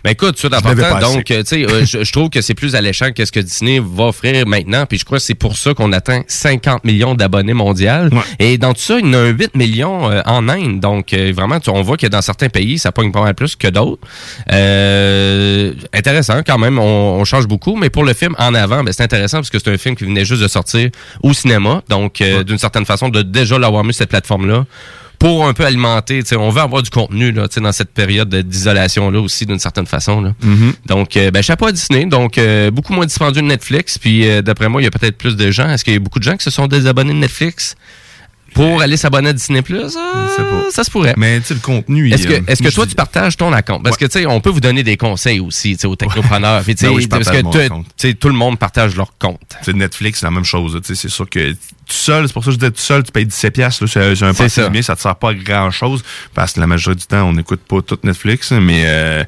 Ben 0.05 0.11
écoute, 0.11 0.37
tout 0.41 0.49
assez. 0.53 0.67
donc, 1.01 1.25
tu 1.25 1.35
sais, 1.45 1.65
euh, 1.65 1.85
je, 1.85 2.05
je 2.05 2.13
trouve 2.13 2.31
que 2.31 2.41
c'est 2.41 2.55
plus 2.55 2.75
alléchant 2.75 3.13
que 3.13 3.25
ce 3.25 3.33
que 3.33 3.41
Disney 3.41 3.81
va 3.85 4.05
offrir 4.05 4.47
maintenant, 4.47 4.87
puis 4.87 4.99
je 4.99 5.05
crois 5.05 5.19
que 5.19 5.25
c'est 5.25 5.35
pour 5.35 5.57
ça 5.57 5.75
qu'on 5.75 5.93
atteint 5.93 6.23
50 6.27 6.85
millions 6.85 7.15
d'abonnés 7.15 7.55
mondiaux. 7.55 8.09
Et 8.39 8.59
dans 8.59 8.73
tout 8.75 8.81
ça, 8.81 8.99
il 8.99 9.07
y 9.07 9.09
en 9.11 9.15
a 9.15 9.19
un 9.19 9.29
8 9.31 9.55
millions 9.57 10.11
euh, 10.11 10.21
en 10.27 10.49
Inde, 10.49 10.81
donc 10.81 11.13
euh, 11.13 11.33
vraiment, 11.35 11.61
tu- 11.61 11.71
on 11.71 11.83
voit 11.83 11.97
que 11.97 12.07
dans 12.07 12.23
certains 12.23 12.49
pays, 12.49 12.79
ça 12.79 12.93
pogne 12.93 13.13
pas 13.13 13.23
mal 13.23 13.35
plus 13.35 13.57
que 13.57 13.69
d'autres. 13.69 14.01
Euh, 14.53 15.73
intéressant 15.93 16.41
quand 16.47 16.59
même, 16.59 16.79
on, 16.79 17.19
on 17.21 17.25
change 17.25 17.47
beaucoup, 17.47 17.77
mais 17.77 17.91
pour 17.91 18.05
le 18.05 18.15
film 18.15 18.35
en 18.39 18.55
avant, 18.55 18.83
ben, 18.85 18.93
c'est 18.93 19.03
intéressant 19.03 19.39
parce 19.39 19.51
que 19.51 19.59
c'est 19.59 19.71
un 19.73 19.79
film 19.79 19.97
qui 19.97 20.05
venait 20.05 20.25
juste 20.25 20.43
de 20.43 20.49
sortir 20.49 20.91
au 21.23 21.33
cinéma, 21.33 21.83
donc 21.89 22.21
euh, 22.21 22.45
d'une 22.45 22.59
certaine 22.59 22.85
façon, 22.85 23.09
de 23.09 23.23
déjà 23.23 23.59
l'avoir 23.59 23.85
mis 23.85 23.93
sur 23.93 23.99
cette 23.99 24.11
plateforme-là 24.11 24.65
pour 25.19 25.47
un 25.47 25.55
peu 25.55 25.65
alimenter, 25.65 26.23
tu 26.23 26.29
sais, 26.31 26.37
on 26.37 26.51
veut 26.51 26.61
avoir 26.61 26.83
du 26.83 26.91
contenu 26.91 27.33
là, 27.33 27.49
tu 27.49 27.55
sais, 27.55 27.61
dans 27.61 27.73
cette 27.73 27.91
période 27.93 28.29
de- 28.29 28.43
d'isolation-là 28.43 29.21
aussi, 29.21 29.47
d'une 29.47 29.59
certaine 29.59 29.87
façon. 29.87 30.21
Là. 30.21 30.35
Mhm. 30.43 30.73
Donc, 30.87 31.17
euh, 31.17 31.31
ben, 31.31 31.43
chapeau 31.43 31.67
à 31.67 31.73
Disney. 31.73 32.05
Donc, 32.07 32.37
euh, 32.39 32.71
beaucoup 32.71 32.93
moins 32.93 33.07
dispendieux 33.07 33.43
de 33.43 33.47
Netflix. 33.47 33.99
Puis, 33.99 34.29
euh, 34.29 34.43
d'après 34.43 34.69
moi, 34.69 34.81
il 34.83 34.85
y 34.85 34.89
a 34.89 34.91
peut-être 34.91 35.17
plus 35.17 35.37
de 35.37 35.51
gens. 35.51 35.69
Est-ce 35.71 35.85
qu'il 35.85 35.95
y 35.95 35.97
a 35.97 36.01
beaucoup 36.01 36.19
de 36.19 36.25
gens 36.25 36.37
qui 36.37 36.45
se 36.45 36.51
sont 36.51 36.67
désabonnés 36.67 37.13
de 37.15 37.19
Netflix? 37.19 37.75
Pour 38.55 38.81
aller 38.81 38.97
s'abonner 38.97 39.31
à 39.31 39.33
Disney+. 39.33 39.61
Plus 39.63 39.97
Ça 40.71 40.85
se 40.85 40.91
pourrait. 40.91 41.15
Mais 41.17 41.41
tu 41.41 41.47
sais, 41.49 41.55
le 41.55 41.61
contenu... 41.61 42.11
Est-ce 42.13 42.27
que, 42.27 42.51
est-ce 42.51 42.63
que 42.63 42.71
toi, 42.71 42.87
tu 42.87 42.95
partages 42.95 43.37
ton 43.37 43.51
compte? 43.63 43.83
Parce 43.83 43.97
que, 43.97 44.05
tu 44.07 44.13
sais, 44.13 44.27
on 44.27 44.41
peut 44.41 44.51
vous 44.51 44.61
donner 44.61 44.83
des 44.83 44.97
conseils 44.97 45.41
aussi, 45.41 45.75
tu 45.77 45.81
sais, 45.83 45.87
aux 45.87 45.97
technopreneurs. 45.97 46.63
Puis, 46.63 46.75
sais, 46.77 46.87
Ben 46.87 46.95
oui, 46.95 47.07
parce 47.07 47.29
que 47.29 47.43
mon 47.43 47.51
tu- 47.51 47.69
compte. 47.69 47.87
tu 47.97 48.09
sais, 48.09 48.15
tout 48.15 48.29
le 48.29 48.35
monde 48.35 48.59
partage 48.59 48.97
leur 48.97 49.13
compte. 49.19 49.41
Netflix, 49.75 50.21
c'est 50.21 50.27
la 50.27 50.31
même 50.31 50.45
chose. 50.45 50.81
Tu 50.85 50.95
sais, 50.95 51.01
C'est 51.03 51.09
sûr 51.15 51.29
que 51.29 51.53
tout 51.53 51.57
seul, 51.89 52.27
c'est 52.27 52.33
pour 52.33 52.43
ça 52.45 52.49
que 52.49 52.53
je 52.55 52.59
disais 52.59 52.71
tout 52.71 52.81
seul, 52.81 53.03
tu 53.03 53.13
payes 53.13 53.27
17$. 53.27 53.51
piastres, 53.51 53.87
C'est 53.89 54.01
un 54.23 54.33
peu 54.35 54.49
ça. 54.49 54.71
ça 54.83 54.97
te 54.97 55.01
sert 55.01 55.17
pas 55.17 55.31
à 55.31 55.35
grand 55.35 55.71
chose 55.71 56.03
parce 56.35 56.53
que 56.53 56.61
la 56.61 56.67
majorité 56.67 57.01
du 57.01 57.07
temps, 57.07 57.29
on 57.29 57.33
n'écoute 57.33 57.61
pas 57.69 57.83
tout 57.83 57.99
Netflix. 58.03 58.53
Mais 58.53 58.85
euh, 58.87 59.25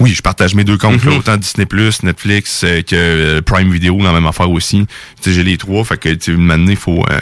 oui, 0.00 0.12
je 0.14 0.22
partage 0.22 0.54
mes 0.54 0.64
deux 0.64 0.78
comptes, 0.78 1.04
là, 1.04 1.12
autant 1.12 1.36
Disney 1.36 1.66
Netflix 2.02 2.62
euh, 2.64 2.82
que 2.82 2.94
euh, 2.94 3.42
Prime 3.42 3.70
Video, 3.70 3.98
la 4.02 4.12
même 4.12 4.26
affaire 4.26 4.50
aussi. 4.50 4.86
J'ai 5.24 5.42
les 5.44 5.56
trois, 5.56 5.84
fait 5.84 5.98
que 5.98 6.08
tu 6.08 6.32
sais, 6.32 6.32
une 6.32 6.50
année, 6.50 6.72
il 6.72 6.76
faut, 6.76 7.04
euh, 7.10 7.18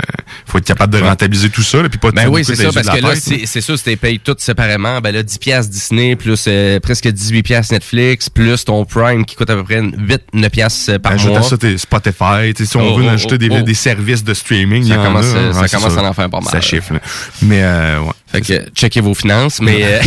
faut 0.47 0.59
être 0.59 0.65
capable 0.65 0.93
de 0.97 1.03
rentabiliser 1.03 1.51
tout 1.51 1.63
ça, 1.63 1.83
là, 1.83 1.89
puis 1.89 1.99
pas 1.99 2.11
Ben 2.13 2.29
oui, 2.29 2.45
c'est 2.45 2.57
ça, 2.57 2.71
parce 2.73 2.89
que 2.89 3.03
là, 3.03 3.15
c'est 3.17 3.47
c'est 3.47 3.61
sûr, 3.61 3.77
si 3.79 3.85
tu 3.85 3.97
payes 3.97 4.21
toutes 4.21 4.41
séparément, 4.41 5.01
ben 5.01 5.13
là, 5.13 5.23
10 5.23 5.39
piastres 5.39 5.73
Disney, 5.73 6.17
plus 6.17 6.45
euh, 6.49 6.81
presque 6.81 7.09
18 7.09 7.43
piastres 7.43 7.75
Netflix, 7.75 8.31
plus 8.31 8.65
ton 8.65 8.85
Prime 8.85 9.25
qui 9.25 9.37
coûte 9.37 9.51
à 9.51 9.57
peu 9.57 9.65
près 9.65 9.81
8, 9.83 10.23
9 10.33 10.51
piastres 10.51 10.99
par 10.99 11.13
Ajoute 11.13 11.31
mois. 11.31 11.41
à 11.41 11.43
ça 11.43 11.59
tes 11.59 11.77
Spotify. 11.77 12.55
Si 12.57 12.77
on 12.77 12.89
Oh, 12.89 12.97
veut 12.97 13.05
oh, 13.07 13.11
ajouter 13.11 13.35
oh, 13.35 13.39
des, 13.39 13.63
des 13.63 13.75
services 13.75 14.25
de 14.25 14.33
streaming, 14.35 14.89
Ça 14.89 14.97
commence, 14.97 15.27
a, 15.27 15.37
euh, 15.37 15.51
hein, 15.51 15.53
ça 15.53 15.69
c'est 15.69 15.77
commence 15.77 15.97
à 15.99 16.03
en 16.03 16.13
faire 16.13 16.31
pas 16.31 16.41
mal. 16.41 16.51
Ça 16.51 16.61
chiffre. 16.61 16.95
là. 16.95 17.01
Mais 17.43 17.63
euh, 17.63 18.01
ouais. 18.01 18.13
Fait 18.31 18.43
que 18.43 18.71
checkez 18.75 19.01
vos 19.01 19.15
finances, 19.15 19.61
mais, 19.61 19.85
euh, 19.85 20.01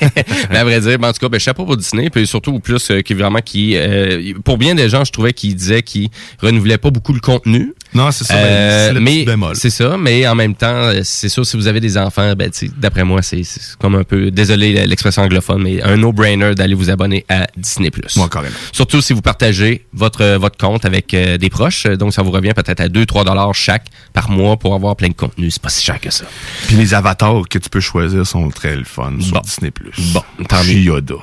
mais 0.50 0.56
à 0.56 0.64
vrai 0.64 0.80
dire, 0.80 0.98
ben, 0.98 1.08
en 1.08 1.12
tout 1.12 1.20
cas, 1.20 1.28
ben, 1.28 1.38
chapeau 1.38 1.66
pour 1.66 1.76
Disney, 1.76 2.08
puis 2.08 2.26
surtout 2.26 2.54
au 2.54 2.58
plus 2.58 2.90
euh, 2.90 3.02
qui 3.02 3.12
vraiment 3.12 3.40
qui, 3.40 3.76
euh, 3.76 4.32
pour 4.44 4.56
bien 4.56 4.74
des 4.74 4.88
gens, 4.88 5.04
je 5.04 5.12
trouvais 5.12 5.34
qu'ils 5.34 5.54
disaient 5.54 5.82
qu'ils 5.82 6.08
renouvelaient 6.40 6.78
pas 6.78 6.90
beaucoup 6.90 7.12
le 7.12 7.20
contenu. 7.20 7.74
Non, 7.96 8.10
c'est 8.10 8.24
ça. 8.24 8.34
ben, 8.34 8.40
Euh, 8.44 8.88
c'est 8.88 8.94
le 8.94 9.00
mais 9.00 9.26
c'est 9.54 9.70
ça, 9.70 9.96
mais 9.98 10.26
en 10.28 10.34
même 10.34 10.54
temps, 10.54 10.66
euh, 10.66 11.00
c'est 11.02 11.30
sûr 11.30 11.46
si 11.46 11.56
vous 11.56 11.66
avez 11.66 11.80
des 11.80 11.96
enfants, 11.96 12.34
ben 12.36 12.50
d'après 12.76 13.04
moi, 13.04 13.22
c'est 13.22 13.42
comme 13.78 13.94
un 13.94 14.04
peu 14.04 14.30
désolé 14.30 14.86
l'expression 14.86 15.22
anglophone, 15.22 15.62
mais 15.62 15.82
un 15.82 15.96
no-brainer 15.96 16.54
d'aller 16.54 16.74
vous 16.74 16.90
abonner 16.90 17.24
à 17.28 17.46
Disney+. 17.56 17.90
Moi, 18.16 18.28
carrément. 18.28 18.54
Surtout 18.72 19.00
si 19.00 19.14
vous 19.14 19.22
partagez 19.22 19.86
votre 19.94 20.22
euh, 20.22 20.38
votre 20.38 20.58
compte 20.58 20.84
avec 20.84 21.14
euh, 21.14 21.38
des 21.38 21.48
proches, 21.48 21.84
donc 21.86 22.12
ça 22.12 22.22
vous 22.22 22.30
revient 22.30 22.52
peut-être 22.54 22.80
à 22.80 22.88
2-3 22.88 23.24
dollars 23.24 23.54
chaque 23.54 23.86
par 24.12 24.28
mois 24.28 24.58
pour 24.58 24.74
avoir 24.74 24.94
plein 24.96 25.08
de 25.08 25.14
contenu. 25.14 25.50
C'est 25.50 25.62
pas 25.62 25.70
si 25.70 25.82
cher 25.82 25.98
que 25.98 26.10
ça. 26.10 26.26
Puis 26.66 26.76
les 26.76 26.92
avatars 26.92 27.42
que 27.48 27.58
tu 27.58 27.70
peux 27.70 27.80
choisir 27.80 28.26
sont 28.26 28.48
très 28.50 28.76
le 28.76 28.84
fun 28.84 29.14
sur 29.20 29.40
Disney+. 29.40 29.72
Bon, 30.12 30.22
tant 30.48 30.62
Yoda. 30.62 31.14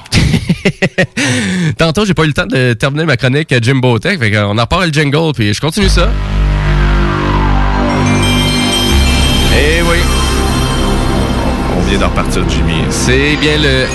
Tantôt, 1.77 2.05
j'ai 2.05 2.13
pas 2.13 2.23
eu 2.23 2.27
le 2.27 2.33
temps 2.33 2.47
de 2.47 2.73
terminer 2.73 3.05
ma 3.05 3.17
chronique 3.17 3.51
à 3.51 3.59
Jimbo 3.59 3.99
Tech, 3.99 4.17
fait 4.17 4.31
qu'on 4.31 4.57
en 4.57 4.61
repart 4.61 4.85
le 4.85 4.91
jingle, 4.91 5.33
puis 5.35 5.53
je 5.53 5.61
continue 5.61 5.89
ça. 5.89 6.09
Eh 9.55 9.81
oui. 9.81 9.97
On 11.77 11.81
vient 11.89 11.99
de 11.99 12.03
repartir 12.05 12.43
Jimmy. 12.49 12.81
C'est 12.89 13.35
bien 13.37 13.57
le. 13.57 13.85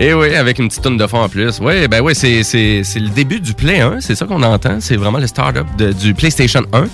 Et 0.00 0.14
oui, 0.14 0.32
avec 0.36 0.60
une 0.60 0.68
petite 0.68 0.82
tonne 0.82 0.96
de 0.96 1.06
fond 1.08 1.22
en 1.22 1.28
plus. 1.28 1.58
Oui, 1.60 1.88
ben 1.88 2.00
oui, 2.00 2.14
c'est, 2.14 2.44
c'est, 2.44 2.82
c'est 2.84 3.00
le 3.00 3.08
début 3.08 3.40
du 3.40 3.52
Play 3.52 3.80
1, 3.80 4.00
c'est 4.00 4.14
ça 4.14 4.26
qu'on 4.26 4.40
entend. 4.44 4.76
C'est 4.80 4.94
vraiment 4.94 5.18
le 5.18 5.26
start-up 5.26 5.66
de- 5.76 5.90
du 5.92 6.14
PlayStation 6.14 6.62
1. 6.72 6.84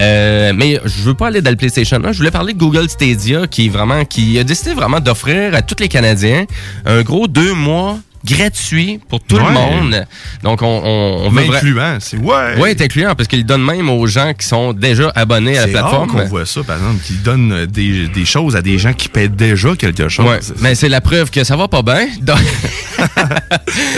Euh, 0.00 0.52
mais 0.56 0.80
je 0.84 1.02
veux 1.02 1.14
pas 1.14 1.28
aller 1.28 1.40
dans 1.40 1.50
le 1.50 1.56
PlayStation 1.56 2.00
1. 2.04 2.10
Je 2.10 2.18
voulais 2.18 2.32
parler 2.32 2.54
de 2.54 2.58
Google 2.58 2.88
Stadia 2.88 3.46
qui 3.46 3.66
est 3.66 3.68
vraiment 3.68 4.04
qui 4.04 4.36
a 4.40 4.44
décidé 4.44 4.74
vraiment 4.74 4.98
d'offrir 4.98 5.54
à 5.54 5.62
tous 5.62 5.76
les 5.80 5.86
Canadiens 5.88 6.46
un 6.84 7.02
gros 7.02 7.28
deux 7.28 7.52
mois 7.54 7.98
gratuit 8.36 9.00
pour 9.08 9.20
tout 9.20 9.36
le 9.36 9.50
monde. 9.50 10.06
Donc 10.42 10.62
on, 10.62 10.66
on, 10.84 11.26
on 11.26 11.30
veut 11.30 11.42
Incluant, 11.54 11.96
c'est 12.00 12.16
ouais. 12.18 12.56
Ouais, 12.58 12.74
c'est 12.76 12.84
incluant 12.84 13.14
parce 13.14 13.28
qu'il 13.28 13.44
donne 13.46 13.64
même 13.64 13.88
aux 13.88 14.06
gens 14.06 14.32
qui 14.34 14.46
sont 14.46 14.72
déjà 14.72 15.10
abonnés 15.14 15.56
à 15.56 15.60
la 15.62 15.66
C'est 15.66 15.72
plateforme. 15.72 16.10
qu'on 16.10 16.24
voit 16.26 16.46
ça, 16.46 16.62
par 16.62 16.76
exemple, 16.76 17.02
qui 17.04 17.14
donne 17.14 17.66
des, 17.66 18.08
des 18.08 18.24
choses 18.24 18.54
à 18.56 18.62
des 18.62 18.78
gens 18.78 18.92
qui 18.92 19.08
paient 19.08 19.28
déjà 19.28 19.74
quelque 19.76 20.08
chose. 20.08 20.26
Ouais, 20.26 20.38
mais 20.60 20.74
c'est 20.74 20.88
la 20.88 21.00
preuve 21.00 21.30
que 21.30 21.42
ça 21.44 21.56
va 21.56 21.68
pas 21.68 21.82
bien. 21.82 22.06
Donc- 22.20 22.38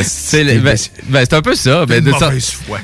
c'est 0.02 0.44
ben, 0.60 0.76
ben, 1.08 1.20
c'est 1.24 1.32
un 1.34 1.42
peu 1.42 1.54
ça. 1.54 1.86
Ben, 1.86 2.02
de 2.02 2.12
ça-. 2.12 2.30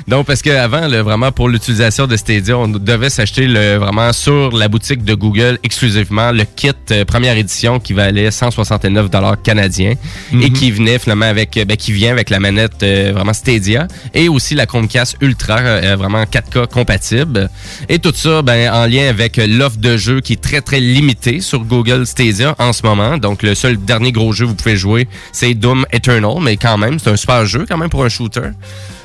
Donc 0.07 0.25
parce 0.25 0.41
qu'avant, 0.41 0.87
vraiment 1.03 1.31
pour 1.31 1.49
l'utilisation 1.49 2.07
de 2.07 2.15
Stadia, 2.17 2.57
on 2.57 2.67
devait 2.67 3.09
s'acheter 3.09 3.47
vraiment 3.77 4.11
sur 4.13 4.51
la 4.55 4.67
boutique 4.67 5.03
de 5.03 5.13
Google 5.13 5.59
exclusivement 5.63 6.31
le 6.31 6.43
kit 6.43 6.71
euh, 6.91 7.05
première 7.05 7.37
édition 7.37 7.79
qui 7.79 7.93
valait 7.93 8.31
169 8.31 9.09
dollars 9.09 9.41
canadiens 9.41 9.93
et 10.31 10.35
Mhm. 10.35 10.53
qui 10.53 10.71
venait 10.71 10.99
finalement 10.99 11.25
avec 11.25 11.36
euh, 11.57 11.65
ben, 11.65 11.77
qui 11.77 11.91
vient 11.91 12.11
avec 12.11 12.29
la 12.29 12.39
manette 12.39 12.81
euh, 12.83 13.11
vraiment 13.13 13.33
Stadia 13.33 13.87
et 14.13 14.27
aussi 14.29 14.55
la 14.55 14.65
Chromecast 14.65 15.17
Ultra 15.21 15.59
euh, 15.59 15.95
vraiment 15.95 16.23
4K 16.23 16.67
compatible 16.67 17.49
et 17.89 17.99
tout 17.99 18.13
ça 18.15 18.41
ben 18.41 18.71
en 18.73 18.85
lien 18.85 19.07
avec 19.09 19.37
l'offre 19.37 19.77
de 19.77 19.97
jeu 19.97 20.21
qui 20.21 20.33
est 20.33 20.41
très 20.41 20.61
très 20.61 20.79
limitée 20.79 21.39
sur 21.41 21.59
Google 21.63 22.05
Stadia 22.05 22.55
en 22.59 22.73
ce 22.73 22.83
moment. 22.85 23.17
Donc 23.17 23.43
le 23.43 23.53
seul 23.55 23.77
dernier 23.77 24.11
gros 24.11 24.33
jeu 24.33 24.45
que 24.45 24.49
vous 24.49 24.55
pouvez 24.55 24.77
jouer, 24.77 25.07
c'est 25.31 25.53
Doom 25.53 25.85
Eternal, 25.91 26.37
mais 26.41 26.57
quand 26.57 26.77
même, 26.77 26.99
c'est 26.99 27.09
un 27.09 27.15
super 27.15 27.45
jeu 27.45 27.65
quand 27.67 27.77
même 27.77 27.89
pour 27.89 28.03
un 28.03 28.09
shooter. 28.09 28.49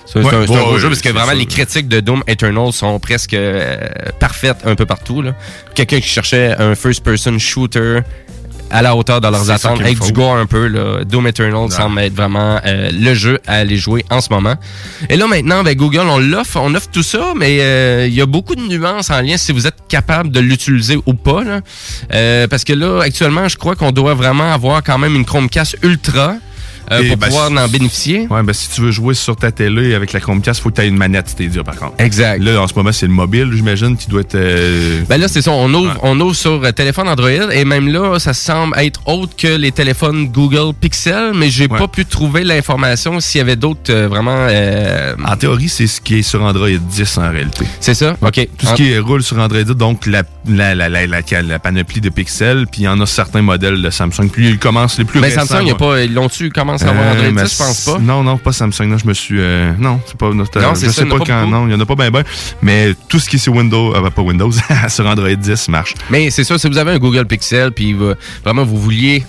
C'est 0.06 0.18
Ouais, 0.18 0.34
un, 0.34 0.44
gros 0.44 0.74
ouais, 0.74 0.78
jeu 0.80 0.88
parce 0.88 1.00
que 1.00 1.08
vraiment 1.08 1.28
ça. 1.28 1.34
les 1.34 1.46
critiques 1.46 1.88
de 1.88 2.00
Doom 2.00 2.22
Eternal 2.26 2.72
sont 2.72 2.98
presque 2.98 3.34
euh, 3.34 3.76
parfaites 4.20 4.58
un 4.64 4.74
peu 4.74 4.84
partout. 4.84 5.22
Quelqu'un 5.74 6.00
qui 6.00 6.08
cherchait 6.08 6.54
un 6.58 6.74
first-person 6.74 7.38
shooter 7.38 8.00
à 8.72 8.80
la 8.80 8.96
hauteur 8.96 9.20
de 9.20 9.28
leurs 9.28 9.50
attentes, 9.50 9.80
avec 9.80 9.98
faut. 9.98 10.06
du 10.06 10.12
gore 10.12 10.36
un 10.36 10.46
peu. 10.46 10.66
Là. 10.66 11.04
Doom 11.04 11.26
Eternal 11.26 11.70
semble 11.70 12.00
être 12.00 12.14
vraiment 12.14 12.58
euh, 12.64 12.90
le 12.92 13.14
jeu 13.14 13.38
à 13.46 13.56
aller 13.56 13.76
jouer 13.76 14.04
en 14.10 14.20
ce 14.20 14.32
moment. 14.32 14.54
Et 15.10 15.16
là 15.16 15.26
maintenant, 15.26 15.62
ben, 15.62 15.76
Google, 15.76 16.06
on 16.08 16.18
l'offre, 16.18 16.58
on 16.60 16.74
offre 16.74 16.88
tout 16.90 17.02
ça, 17.02 17.34
mais 17.36 17.58
euh, 17.60 18.06
il 18.08 18.14
y 18.14 18.20
a 18.20 18.26
beaucoup 18.26 18.54
de 18.54 18.62
nuances 18.62 19.10
en 19.10 19.20
lien 19.20 19.36
si 19.36 19.52
vous 19.52 19.66
êtes 19.66 19.76
capable 19.88 20.30
de 20.30 20.40
l'utiliser 20.40 20.98
ou 21.04 21.14
pas. 21.14 21.44
Là. 21.44 21.60
Euh, 22.14 22.48
parce 22.48 22.64
que 22.64 22.72
là, 22.72 23.02
actuellement, 23.02 23.46
je 23.48 23.58
crois 23.58 23.76
qu'on 23.76 23.92
doit 23.92 24.14
vraiment 24.14 24.52
avoir 24.52 24.82
quand 24.82 24.98
même 24.98 25.14
une 25.14 25.26
Chromecast 25.26 25.76
Ultra. 25.82 26.36
Euh, 26.90 27.08
pour 27.08 27.16
ben, 27.16 27.26
pouvoir 27.28 27.48
si- 27.48 27.58
en 27.58 27.68
bénéficier? 27.68 28.26
Ouais, 28.30 28.42
ben 28.42 28.52
si 28.52 28.68
tu 28.70 28.80
veux 28.80 28.90
jouer 28.90 29.14
sur 29.14 29.36
ta 29.36 29.50
télé 29.52 29.94
avec 29.94 30.12
la 30.12 30.20
Chromecast, 30.20 30.60
faut 30.60 30.70
que 30.70 30.76
tu 30.76 30.80
aies 30.82 30.88
une 30.88 30.96
manette 30.96 31.28
Stadia 31.28 31.62
par 31.64 31.76
contre. 31.76 31.94
Exact. 31.98 32.42
Là, 32.42 32.60
en 32.60 32.66
ce 32.68 32.74
moment, 32.74 32.92
c'est 32.92 33.06
le 33.06 33.12
mobile, 33.12 33.50
j'imagine, 33.54 33.96
qui 33.96 34.08
doit 34.08 34.22
être. 34.22 34.34
euh, 34.34 35.02
Ben 35.08 35.18
là, 35.20 35.28
c'est 35.28 35.42
ça. 35.42 35.50
On 35.52 35.72
ouvre, 35.72 35.96
on 36.02 36.18
ouvre 36.20 36.34
sur 36.34 36.62
euh, 36.64 36.72
téléphone 36.72 37.08
Android 37.08 37.28
et 37.52 37.64
même 37.64 37.88
là, 37.88 38.18
ça 38.18 38.32
semble 38.34 38.76
être 38.78 39.00
autre 39.06 39.34
que 39.36 39.48
les 39.56 39.72
téléphones 39.72 40.26
Google 40.28 40.72
Pixel, 40.78 41.32
mais 41.34 41.50
j'ai 41.50 41.68
pas 41.68 41.88
pu 41.88 42.04
trouver 42.04 42.44
l'information 42.44 43.20
s'il 43.20 43.38
y 43.38 43.42
avait 43.42 43.56
d'autres 43.56 43.90
euh, 43.92 44.08
vraiment. 44.08 44.46
En 45.30 45.36
théorie, 45.36 45.68
c'est 45.68 45.86
ce 45.86 46.00
qui 46.00 46.18
est 46.18 46.22
sur 46.22 46.42
Android 46.42 46.68
10 46.68 47.18
en 47.18 47.30
réalité. 47.30 47.64
C'est 47.80 47.94
ça? 47.94 48.16
OK. 48.20 48.48
Tout 48.58 48.66
ce 48.66 48.74
qui 48.74 48.98
roule 48.98 49.22
sur 49.22 49.38
Android 49.38 49.62
10, 49.62 49.72
donc 49.74 50.06
la, 50.06 50.22
la, 50.48 50.74
la, 50.74 50.88
la, 50.88 51.58
panoplie 51.58 52.00
de 52.00 52.08
pixels, 52.08 52.66
puis 52.70 52.82
il 52.82 52.84
y 52.84 52.88
en 52.88 53.00
a 53.00 53.06
certains 53.06 53.42
modèles 53.42 53.80
de 53.82 53.90
Samsung. 53.90 54.28
Puis 54.32 54.48
ils 54.48 54.58
commencent 54.58 54.98
les 54.98 55.04
plus 55.04 55.20
Mais 55.20 55.28
récents. 55.28 55.46
Samsung, 55.46 55.66
y 55.66 55.70
a 55.70 55.72
ouais. 55.72 55.78
pas, 55.78 56.00
ils 56.02 56.12
l'ont-tu 56.12 56.50
commencé 56.50 56.71
à 56.80 56.88
avoir 56.88 57.04
Euh, 57.04 57.10
Android 57.12 57.30
mais 57.32 57.42
10, 57.42 57.52
je 57.52 57.58
pense 57.58 57.80
pas. 57.84 57.98
Non, 57.98 58.22
non, 58.22 58.38
pas 58.38 58.52
Samsung. 58.52 58.84
Non, 58.86 58.98
je 58.98 59.06
me 59.06 59.14
suis. 59.14 59.36
euh, 59.38 59.72
non, 59.78 60.00
c'est 60.06 60.16
pas. 60.16 60.28
Non, 60.30 60.44
Non, 60.44 60.74
c'est 60.74 60.86
je 60.86 60.90
sais 60.92 61.04
pas 61.06 61.18
quand. 61.18 61.46
Non, 61.46 61.66
il 61.66 61.72
y 61.72 61.74
en 61.74 61.80
a 61.80 61.86
pas 61.86 61.96
bien, 61.96 62.10
bien. 62.10 62.22
Mais 62.62 62.94
tout 63.08 63.18
ce 63.18 63.28
qui 63.28 63.36
est 63.36 63.38
sur 63.40 63.54
Windows, 63.54 63.94
euh, 63.94 64.08
pas 64.10 64.22
Windows, 64.22 64.50
sur 64.88 65.06
Android 65.06 65.28
10 65.34 65.68
marche. 65.68 65.94
Mais 66.10 66.30
c'est 66.30 66.44
ça, 66.44 66.56
si 66.58 66.68
vous 66.68 66.78
avez 66.78 66.92
un 66.92 66.98
Google 66.98 67.26
Pixel, 67.26 67.72
puis 67.72 67.94
vraiment 68.44 68.64
vous 68.64 68.78
vouliez 68.78 69.24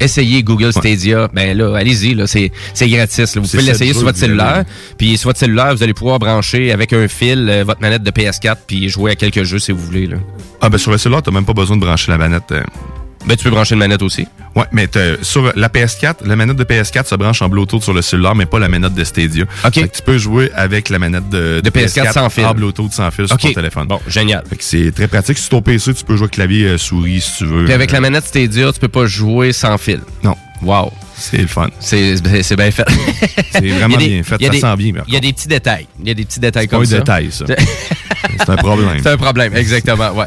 essayer 0.00 0.42
Google 0.42 0.72
Stadia, 0.72 1.28
ben 1.32 1.56
là, 1.56 1.76
allez-y, 1.76 2.14
là, 2.14 2.26
c'est, 2.26 2.50
c'est 2.74 2.88
gratis. 2.88 3.36
là. 3.36 3.40
Vous 3.42 3.48
pouvez 3.48 3.62
l'essayer 3.62 3.92
sur 3.92 4.02
votre 4.02 4.18
cellulaire. 4.18 4.64
Puis 4.98 5.16
sur 5.16 5.28
votre 5.28 5.38
cellulaire, 5.38 5.74
vous 5.74 5.82
allez 5.84 5.94
pouvoir 5.94 6.18
brancher 6.18 6.72
avec 6.72 6.92
un 6.92 7.06
fil 7.06 7.46
euh, 7.48 7.62
votre 7.64 7.80
manette 7.80 8.02
de 8.02 8.10
PS4 8.10 8.56
puis 8.66 8.88
jouer 8.88 9.12
à 9.12 9.14
quelques 9.14 9.44
jeux 9.44 9.60
si 9.60 9.70
vous 9.70 9.78
voulez. 9.78 10.08
Là. 10.08 10.16
Ah, 10.60 10.68
ben 10.68 10.78
sur 10.78 10.90
le 10.90 10.98
cellulaire, 10.98 11.22
t'as 11.22 11.30
même 11.30 11.44
pas 11.44 11.52
besoin 11.52 11.76
de 11.76 11.80
brancher 11.82 12.10
la 12.10 12.18
manette. 12.18 12.50
euh, 12.50 12.62
Ben, 13.26 13.36
tu 13.36 13.44
peux 13.44 13.50
brancher 13.50 13.74
une 13.74 13.78
manette 13.78 14.02
aussi. 14.02 14.26
Ouais, 14.54 14.64
mais 14.70 14.88
sur 15.22 15.52
la 15.56 15.68
PS4, 15.68 16.16
la 16.26 16.36
manette 16.36 16.56
de 16.56 16.64
PS4 16.64 17.06
se 17.06 17.14
branche 17.14 17.42
en 17.42 17.48
Bluetooth 17.48 17.82
sur 17.82 17.92
le 17.94 18.02
cellulaire, 18.02 18.34
mais 18.34 18.46
pas 18.46 18.58
la 18.58 18.68
manette 18.68 18.94
de 18.94 19.02
Stadia. 19.04 19.44
OK. 19.64 19.74
Fait 19.74 19.88
que 19.88 19.96
tu 19.96 20.02
peux 20.02 20.18
jouer 20.18 20.50
avec 20.54 20.88
la 20.90 20.98
manette 20.98 21.28
de, 21.28 21.60
De 21.62 21.70
PS4 21.70 22.12
sans 22.12 22.28
fil. 22.30 22.44
en 22.44 22.54
Bluetooth 22.54 22.92
sans 22.92 23.10
fil 23.10 23.26
sur 23.26 23.36
ton 23.36 23.52
téléphone. 23.52 23.88
Bon, 23.88 24.00
génial. 24.06 24.44
Fait 24.48 24.56
que 24.56 24.64
c'est 24.64 24.92
très 24.92 25.08
pratique. 25.08 25.38
Sur 25.38 25.48
ton 25.50 25.62
PC, 25.62 25.94
tu 25.94 26.04
peux 26.04 26.16
jouer 26.16 26.28
clavier 26.28 26.66
euh, 26.66 26.78
souris 26.78 27.20
si 27.20 27.38
tu 27.38 27.46
veux. 27.46 27.64
Puis 27.64 27.72
avec 27.74 27.90
Euh, 27.90 27.94
la 27.94 28.00
manette 28.00 28.24
Stadia, 28.26 28.72
tu 28.72 28.78
peux 28.80 28.88
pas 28.88 29.06
jouer 29.06 29.52
sans 29.52 29.76
fil. 29.78 30.00
Non. 30.22 30.36
Wow. 30.62 30.92
C'est 31.16 31.38
le 31.38 31.46
fun. 31.46 31.68
C'est 31.78 32.16
c'est 32.42 32.56
bien 32.56 32.70
fait. 32.70 32.84
C'est 33.52 33.60
vraiment 33.68 33.96
des- 33.96 34.08
bien 34.08 34.22
fait. 34.22 34.42
Ça 34.42 34.48
des- 34.50 34.60
sent 34.60 34.76
bien, 34.76 34.92
Il 35.06 35.14
y 35.14 35.16
a 35.16 35.20
des 35.20 35.32
petits 35.32 35.46
détails. 35.48 35.86
Il 36.00 36.08
y 36.08 36.10
a 36.10 36.14
des 36.14 36.24
petits 36.24 36.40
détails 36.40 36.64
C'est 36.64 36.68
pas 36.70 36.76
comme 36.76 36.84
un 36.84 36.88
ça. 36.88 36.98
détail, 36.98 37.28
ça. 37.30 37.44
C'est 38.38 38.50
un 38.50 38.56
problème. 38.56 38.98
C'est 39.02 39.10
un 39.10 39.16
problème, 39.16 39.54
exactement, 39.54 40.10
ouais. 40.12 40.26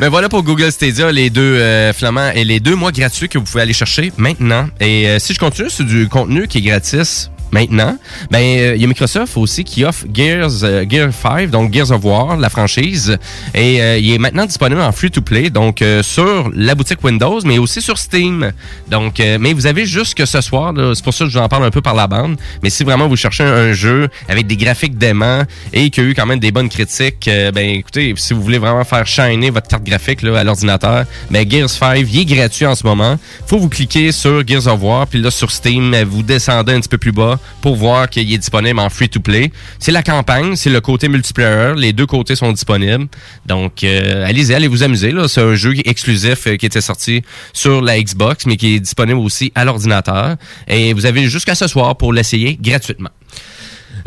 Mais 0.00 0.08
voilà 0.10 0.28
pour 0.28 0.42
Google 0.42 0.70
Stadia, 0.72 1.10
les 1.12 1.28
deux 1.28 1.42
euh, 1.56 1.92
flamands 1.92 2.30
et 2.34 2.44
les 2.44 2.60
deux 2.60 2.76
mois 2.76 2.92
gratuits 2.92 3.28
que 3.28 3.36
vous 3.38 3.44
pouvez 3.44 3.62
aller 3.62 3.72
chercher 3.74 4.10
maintenant. 4.16 4.68
Et 4.80 5.06
euh, 5.08 5.18
si 5.18 5.34
je 5.34 5.38
continue 5.38 5.68
sur 5.68 5.84
du 5.84 6.08
contenu 6.08 6.46
qui 6.48 6.58
est 6.58 6.62
gratis 6.62 7.30
maintenant, 7.56 7.96
ben 8.30 8.40
euh, 8.40 8.74
il 8.76 8.82
y 8.82 8.84
a 8.84 8.86
Microsoft 8.86 9.34
aussi 9.38 9.64
qui 9.64 9.82
offre 9.82 10.04
Gears 10.12 10.62
euh, 10.62 10.84
Gear 10.86 11.10
5, 11.10 11.48
donc 11.48 11.72
Gears 11.72 11.90
of 11.90 12.04
War, 12.04 12.36
la 12.36 12.50
franchise, 12.50 13.16
et 13.54 13.80
euh, 13.80 13.96
il 13.98 14.12
est 14.12 14.18
maintenant 14.18 14.44
disponible 14.44 14.82
en 14.82 14.92
free 14.92 15.10
to 15.10 15.22
play, 15.22 15.48
donc 15.48 15.82
sur 16.02 16.50
la 16.54 16.74
boutique 16.74 17.02
Windows, 17.02 17.40
mais 17.44 17.58
aussi 17.58 17.80
sur 17.80 17.96
Steam. 17.98 18.52
Donc, 18.90 19.22
mais 19.40 19.52
vous 19.52 19.66
avez 19.66 19.86
juste 19.86 20.14
que 20.14 20.26
ce 20.26 20.40
soir, 20.40 20.72
c'est 20.94 21.04
pour 21.04 21.14
ça 21.14 21.24
que 21.24 21.30
je 21.30 21.38
vous 21.38 21.44
en 21.44 21.48
parle 21.48 21.64
un 21.64 21.70
peu 21.70 21.80
par 21.80 21.94
la 21.94 22.06
bande. 22.06 22.36
Mais 22.62 22.70
si 22.70 22.84
vraiment 22.84 23.08
vous 23.08 23.16
cherchez 23.16 23.44
un, 23.44 23.72
jeu 23.72 24.08
avec 24.28 24.46
des 24.46 24.56
graphiques 24.56 24.98
déments 24.98 25.42
et 25.72 25.90
qui 25.90 26.00
a 26.00 26.02
eu 26.02 26.14
quand 26.14 26.26
même 26.26 26.38
des 26.38 26.50
bonnes 26.50 26.68
critiques, 26.68 27.28
ben 27.54 27.68
écoutez, 27.80 28.14
si 28.16 28.34
vous 28.34 28.42
voulez 28.42 28.58
vraiment 28.58 28.84
faire 28.84 29.06
shiner 29.06 29.50
votre 29.50 29.68
carte 29.68 29.84
graphique 29.84 30.22
là, 30.22 30.38
à 30.38 30.44
l'ordinateur, 30.44 31.04
ben 31.30 31.48
Gears 31.48 31.70
5, 31.70 32.06
il 32.12 32.20
est 32.20 32.24
gratuit 32.24 32.66
en 32.66 32.74
ce 32.74 32.86
moment. 32.86 33.18
Faut 33.46 33.58
vous 33.58 33.68
cliquer 33.68 34.12
sur 34.12 34.46
Gears 34.46 34.66
of 34.66 34.82
War, 34.82 35.06
puis 35.06 35.20
là 35.20 35.30
sur 35.30 35.50
Steam, 35.50 35.94
vous 36.04 36.22
descendez 36.22 36.72
un 36.72 36.80
petit 36.80 36.88
peu 36.88 36.98
plus 36.98 37.12
bas 37.12 37.38
pour 37.60 37.76
voir 37.76 38.08
qu'il 38.08 38.32
est 38.32 38.38
disponible 38.38 38.78
en 38.78 38.90
free 38.90 39.08
to 39.08 39.20
play. 39.20 39.50
C'est 39.78 39.92
la 39.92 40.02
campagne, 40.02 40.56
c'est 40.56 40.70
le 40.70 40.80
côté 40.80 41.08
multiplayer, 41.08 41.74
les 41.76 41.92
deux 41.92 42.06
côtés 42.06 42.36
sont 42.36 42.52
disponibles. 42.52 43.06
Donc 43.46 43.84
euh, 43.84 44.26
allez-y, 44.26 44.54
allez 44.54 44.68
vous 44.68 44.82
amuser 44.82 45.12
là, 45.12 45.28
c'est 45.28 45.40
un 45.40 45.54
jeu 45.54 45.74
exclusif 45.84 46.46
euh, 46.46 46.56
qui 46.56 46.66
était 46.66 46.80
sorti 46.80 47.22
sur 47.52 47.80
la 47.80 48.00
Xbox 48.00 48.46
mais 48.46 48.56
qui 48.56 48.76
est 48.76 48.80
disponible 48.80 49.18
aussi 49.18 49.52
à 49.54 49.64
l'ordinateur 49.64 50.36
et 50.68 50.92
vous 50.92 51.06
avez 51.06 51.28
jusqu'à 51.28 51.54
ce 51.54 51.66
soir 51.66 51.96
pour 51.96 52.12
l'essayer 52.12 52.58
gratuitement. 52.60 53.10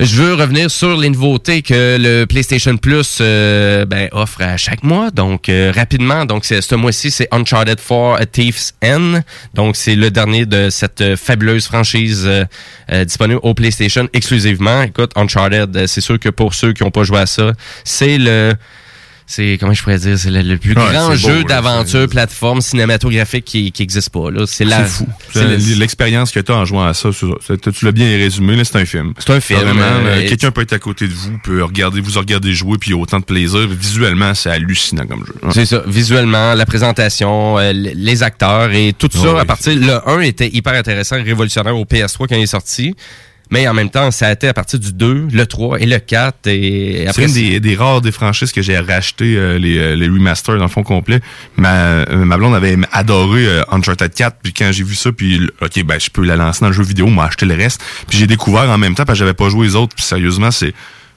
Je 0.01 0.15
veux 0.15 0.33
revenir 0.33 0.71
sur 0.71 0.95
les 0.95 1.09
nouveautés 1.09 1.61
que 1.61 1.97
le 1.99 2.23
PlayStation 2.23 2.77
Plus 2.77 3.17
euh, 3.19 3.83
ben, 3.83 4.07
offre 4.13 4.41
à 4.41 4.55
chaque 4.55 4.81
mois. 4.81 5.11
Donc 5.11 5.49
euh, 5.49 5.73
rapidement, 5.75 6.23
donc 6.23 6.45
ce 6.45 6.75
mois-ci, 6.75 7.11
c'est 7.11 7.27
Uncharted 7.31 7.77
4 7.85 8.15
A 8.17 8.25
Thief's 8.25 8.73
End. 8.81 9.19
Donc 9.55 9.75
c'est 9.75 9.95
le 9.95 10.09
dernier 10.09 10.45
de 10.45 10.69
cette 10.69 11.01
euh, 11.01 11.17
fabuleuse 11.17 11.65
franchise 11.65 12.23
euh, 12.25 12.45
euh, 12.93 13.03
disponible 13.03 13.41
au 13.43 13.53
PlayStation 13.53 14.07
exclusivement. 14.13 14.83
Écoute, 14.83 15.11
Uncharted, 15.17 15.75
euh, 15.75 15.85
c'est 15.85 15.99
sûr 15.99 16.17
que 16.17 16.29
pour 16.29 16.53
ceux 16.53 16.71
qui 16.71 16.85
n'ont 16.85 16.91
pas 16.91 17.03
joué 17.03 17.19
à 17.19 17.25
ça, 17.25 17.51
c'est 17.83 18.17
le 18.17 18.53
c'est 19.31 19.57
comment 19.59 19.73
je 19.73 19.83
pourrais 19.83 19.99
dire, 19.99 20.17
c'est 20.17 20.31
le, 20.31 20.41
le 20.41 20.57
plus 20.57 20.71
Ouais, 20.73 20.83
grand 20.91 21.13
jeu 21.15 21.43
d'aventure 21.43 22.07
plateforme 22.09 22.61
cinématographique 22.61 23.45
qui 23.45 23.71
qui 23.71 23.83
existe 23.83 24.09
pas 24.09 24.31
là. 24.31 24.45
C'est 24.47 24.65
la 24.65 24.83
fou. 24.85 25.07
c'est 25.31 25.43
le- 25.47 25.59
C'est 25.59 25.75
L'expérience 25.75 26.31
que 26.31 26.39
tu 26.39 26.51
as 26.51 26.55
en 26.55 26.65
jouant 26.65 26.85
à 26.85 26.95
ça, 26.95 27.09
tu 27.11 27.85
l'as 27.85 27.91
bien 27.91 28.07
résumé, 28.17 28.55
là, 28.55 28.63
c'est 28.63 28.77
un 28.77 28.85
film. 28.85 29.13
C'est 29.19 29.29
un 29.29 29.39
film, 29.39 29.59
Vraiment, 29.59 29.81
euh, 29.83 30.27
Quelqu'un 30.27 30.49
peut 30.49 30.61
être 30.61 30.73
à 30.73 30.79
côté 30.79 31.07
de 31.07 31.13
vous, 31.13 31.37
peut 31.43 31.63
regarder, 31.63 32.01
vous 32.01 32.19
regarder 32.19 32.53
jouer, 32.53 32.77
puis 32.79 32.93
autant 32.93 33.19
de 33.19 33.25
plaisir. 33.25 33.67
Visuellement, 33.67 34.33
c'est 34.33 34.49
hallucinant 34.49 35.05
comme 35.05 35.23
jeu. 35.25 35.35
C'est 35.51 35.65
ça, 35.65 35.83
visuellement, 35.85 36.55
la 36.55 36.65
présentation, 36.65 37.59
euh, 37.59 37.71
les 37.71 38.23
acteurs 38.23 38.71
et 38.73 38.93
tout 38.97 39.09
ça, 39.13 39.33
Oh, 39.35 39.37
à 39.37 39.45
partir, 39.45 39.75
le 39.75 40.09
1 40.09 40.21
était 40.21 40.49
hyper 40.51 40.73
intéressant, 40.73 41.17
révolutionnaire 41.23 41.77
au 41.77 41.85
PS3 41.85 42.27
quand 42.27 42.35
il 42.35 42.41
est 42.43 42.47
sorti. 42.47 42.95
Mais 43.51 43.67
en 43.67 43.73
même 43.73 43.89
temps, 43.89 44.11
ça 44.11 44.27
a 44.27 44.31
été 44.31 44.47
à 44.47 44.53
partir 44.53 44.77
du 44.79 44.93
2, 44.93 45.27
le 45.31 45.45
3 45.47 45.79
et 45.81 45.85
le 45.87 45.97
4. 45.97 46.47
Et 46.47 47.01
C'est 47.03 47.07
après, 47.09 47.25
une 47.25 47.33
des, 47.33 47.59
des 47.59 47.75
rares 47.75 48.01
des 48.01 48.11
franchises 48.11 48.51
que 48.51 48.61
j'ai 48.61 48.77
racheté 48.77 49.35
euh, 49.37 49.57
les, 49.57 49.77
euh, 49.79 49.95
les 49.95 50.07
remasters 50.07 50.57
dans 50.57 50.63
le 50.65 50.69
fond 50.69 50.83
complet. 50.83 51.19
Ma, 51.57 51.73
euh, 51.75 52.25
ma 52.25 52.37
blonde 52.37 52.53
avait 52.53 52.77
adoré 52.91 53.45
euh, 53.47 53.63
Uncharted 53.71 54.13
4, 54.13 54.37
puis 54.43 54.53
quand 54.53 54.71
j'ai 54.71 54.83
vu 54.83 54.93
ça, 54.95 55.11
puis 55.11 55.49
ok, 55.61 55.83
ben 55.83 55.99
je 55.99 56.09
peux 56.11 56.23
la 56.23 56.35
lancer 56.35 56.61
dans 56.61 56.67
le 56.67 56.73
jeu 56.73 56.83
vidéo, 56.83 57.07
m'a 57.07 57.25
acheté 57.25 57.45
le 57.47 57.55
reste. 57.55 57.81
Puis 58.07 58.19
j'ai 58.19 58.27
découvert 58.27 58.69
en 58.69 58.77
même 58.77 58.93
temps, 58.93 59.05
parce 59.05 59.17
que 59.17 59.25
j'avais 59.25 59.33
pas 59.33 59.49
joué 59.49 59.65
les 59.67 59.75
autres, 59.75 59.95
puis 59.95 60.05
sérieusement, 60.05 60.51
c'est 60.51 60.73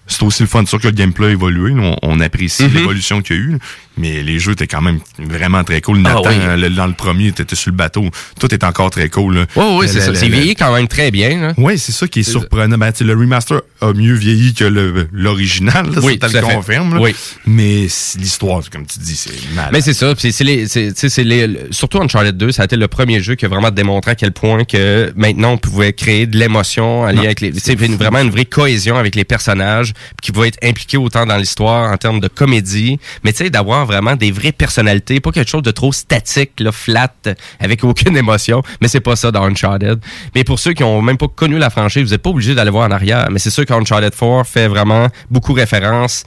c'est 0.08 0.22
aussi 0.24 0.42
le 0.42 0.48
fun. 0.48 0.62
C'est 0.64 0.70
sûr 0.70 0.80
que 0.80 0.88
le 0.88 0.94
gameplay 0.94 1.28
a 1.28 1.30
évolué, 1.30 1.72
on, 1.78 1.96
on 2.02 2.18
apprécie 2.20 2.64
Mhm. 2.64 2.74
l'évolution 2.74 3.22
qu'il 3.22 3.36
y 3.36 3.38
a 3.38 3.42
eu. 3.42 3.58
Mais 3.96 4.22
les 4.22 4.38
jeux 4.38 4.52
étaient 4.52 4.66
quand 4.66 4.80
même 4.82 5.00
vraiment 5.18 5.64
très 5.64 5.80
cool. 5.80 5.98
Ah 6.04 6.14
Nathan, 6.14 6.28
oui. 6.30 6.36
euh, 6.40 6.56
le- 6.56 6.70
dans 6.70 6.86
le 6.86 6.94
premier, 6.94 7.32
t'étais 7.32 7.56
sur 7.56 7.70
le 7.70 7.76
bateau, 7.76 8.06
tout 8.40 8.52
est 8.54 8.64
encore 8.64 8.90
très 8.90 9.08
cool. 9.08 9.34
là. 9.36 9.46
Oui, 9.56 9.64
oui, 9.78 9.86
Le- 9.86 9.92
c'est 9.92 10.00
ça. 10.00 10.14
C'est 10.14 10.28
vieilli 10.28 10.54
quand 10.54 10.72
même 10.74 10.88
très 10.88 11.10
bien. 11.10 11.54
Oui, 11.56 11.78
c'est 11.78 11.92
ça 11.92 12.06
qui 12.08 12.20
est 12.20 12.22
surprenant. 12.22 12.78
Ben, 12.78 12.92
le 13.00 13.12
remaster 13.14 13.60
a 13.80 13.92
mieux 13.92 14.14
vieilli 14.14 14.54
que 14.54 14.64
l'original, 15.12 15.86
Oui, 16.02 16.18
ça 16.20 16.28
te 16.28 16.36
le 16.36 16.42
confirme. 16.42 16.94
là. 16.94 17.00
Oui. 17.00 17.14
Mais 17.46 17.86
c'est 17.88 18.18
l'histoire, 18.18 18.62
comme 18.70 18.86
tu 18.86 18.98
dis, 18.98 19.16
c'est 19.16 19.54
mal. 19.54 19.70
Mais 19.72 19.80
c'est 19.80 19.92
ça, 19.94 20.12
c'est 20.16 20.40
les, 20.44 20.66
c'est, 20.68 20.92
c'est 20.96 21.24
les, 21.24 21.46
le- 21.46 21.58
surtout 21.70 21.98
Uncharted 22.00 22.36
2, 22.36 22.52
ça 22.52 22.62
a 22.62 22.64
été 22.64 22.76
le 22.76 22.88
premier 22.88 23.20
jeu 23.22 23.34
qui 23.34 23.44
a 23.44 23.48
vraiment 23.48 23.70
démontré 23.70 24.12
à 24.12 24.14
quel 24.14 24.32
point 24.32 24.64
que 24.64 25.12
maintenant 25.16 25.52
on 25.52 25.58
pouvait 25.58 25.92
créer 25.92 26.26
de 26.26 26.36
l'émotion 26.38 27.02
en 27.02 27.06
lien 27.06 27.12
Non, 27.14 27.22
avec 27.24 27.40
les, 27.40 27.52
une- 27.84 27.96
vraiment 27.96 28.20
une 28.20 28.30
vraie 28.30 28.44
cohésion 28.44 28.96
avec 28.96 29.14
les 29.14 29.24
personnages, 29.24 29.92
qui 30.22 30.32
pouvait 30.32 30.48
être 30.48 30.58
impliqué 30.62 30.96
autant 30.96 31.26
dans 31.26 31.36
l'histoire 31.36 31.92
en 31.92 31.96
termes 31.96 32.20
de 32.20 32.28
comédie, 32.28 32.98
mais 33.24 33.32
tu 33.32 33.38
sais 33.44 33.50
d'avoir 33.50 33.81
vraiment 33.84 34.16
des 34.16 34.30
vraies 34.30 34.52
personnalités, 34.52 35.20
pas 35.20 35.32
quelque 35.32 35.50
chose 35.50 35.62
de 35.62 35.70
trop 35.70 35.92
statique, 35.92 36.62
flat, 36.70 37.12
avec 37.60 37.84
aucune 37.84 38.16
émotion. 38.16 38.62
Mais 38.80 38.88
c'est 38.88 39.00
pas 39.00 39.16
ça 39.16 39.30
dans 39.30 39.44
Uncharted. 39.44 40.00
Mais 40.34 40.44
pour 40.44 40.58
ceux 40.58 40.72
qui 40.72 40.84
ont 40.84 41.02
même 41.02 41.18
pas 41.18 41.28
connu 41.28 41.58
la 41.58 41.70
franchise, 41.70 42.02
vous 42.02 42.14
êtes 42.14 42.22
pas 42.22 42.30
obligé 42.30 42.54
d'aller 42.54 42.70
voir 42.70 42.88
en 42.88 42.92
arrière. 42.92 43.28
Mais 43.30 43.38
c'est 43.38 43.50
sûr 43.50 43.66
qu'Uncharted 43.66 44.14
4 44.14 44.46
fait 44.46 44.68
vraiment 44.68 45.08
beaucoup 45.30 45.52
référence 45.52 46.24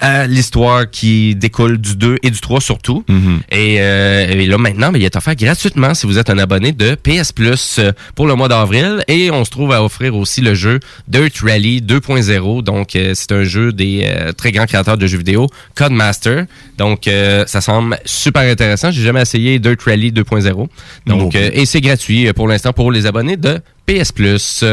à 0.00 0.26
l'histoire 0.26 0.90
qui 0.90 1.34
découle 1.34 1.78
du 1.78 1.96
2 1.96 2.18
et 2.22 2.30
du 2.30 2.40
3 2.40 2.60
surtout. 2.60 3.04
Mm-hmm. 3.08 3.38
et, 3.50 3.76
euh, 3.80 4.26
et 4.28 4.46
là 4.46 4.58
maintenant, 4.58 4.92
ben, 4.92 4.98
il 4.98 5.04
est 5.04 5.16
offert 5.16 5.34
gratuitement 5.34 5.94
si 5.94 6.06
vous 6.06 6.18
êtes 6.18 6.30
un 6.30 6.38
abonné 6.38 6.72
de 6.72 6.94
PS 6.94 7.32
Plus 7.32 7.78
euh, 7.78 7.92
pour 8.14 8.26
le 8.26 8.34
mois 8.34 8.48
d'avril. 8.48 9.02
Et 9.08 9.30
on 9.30 9.44
se 9.44 9.50
trouve 9.50 9.72
à 9.72 9.82
offrir 9.82 10.14
aussi 10.14 10.40
le 10.40 10.54
jeu 10.54 10.80
Dirt 11.08 11.32
Rally 11.42 11.80
2.0. 11.80 12.62
Donc 12.62 12.94
euh, 12.94 13.12
c'est 13.14 13.32
un 13.32 13.44
jeu 13.44 13.72
des 13.72 14.02
euh, 14.04 14.32
très 14.32 14.52
grands 14.52 14.66
créateurs 14.66 14.98
de 14.98 15.06
jeux 15.06 15.18
vidéo, 15.18 15.48
Codemaster. 15.74 16.44
Donc 16.78 17.08
ça 17.46 17.60
semble 17.60 17.98
super 18.04 18.42
intéressant. 18.42 18.90
J'ai 18.90 19.02
jamais 19.02 19.22
essayé 19.22 19.58
Dirt 19.58 19.80
Rally 19.82 20.12
2.0. 20.12 20.68
Non 21.06 21.16
Donc 21.16 21.34
et 21.34 21.64
c'est 21.64 21.80
gratuit 21.80 22.30
pour 22.34 22.48
l'instant 22.48 22.72
pour 22.72 22.92
les 22.92 23.06
abonnés 23.06 23.36
de 23.36 23.60
PS 23.86 24.12
Plus. 24.12 24.64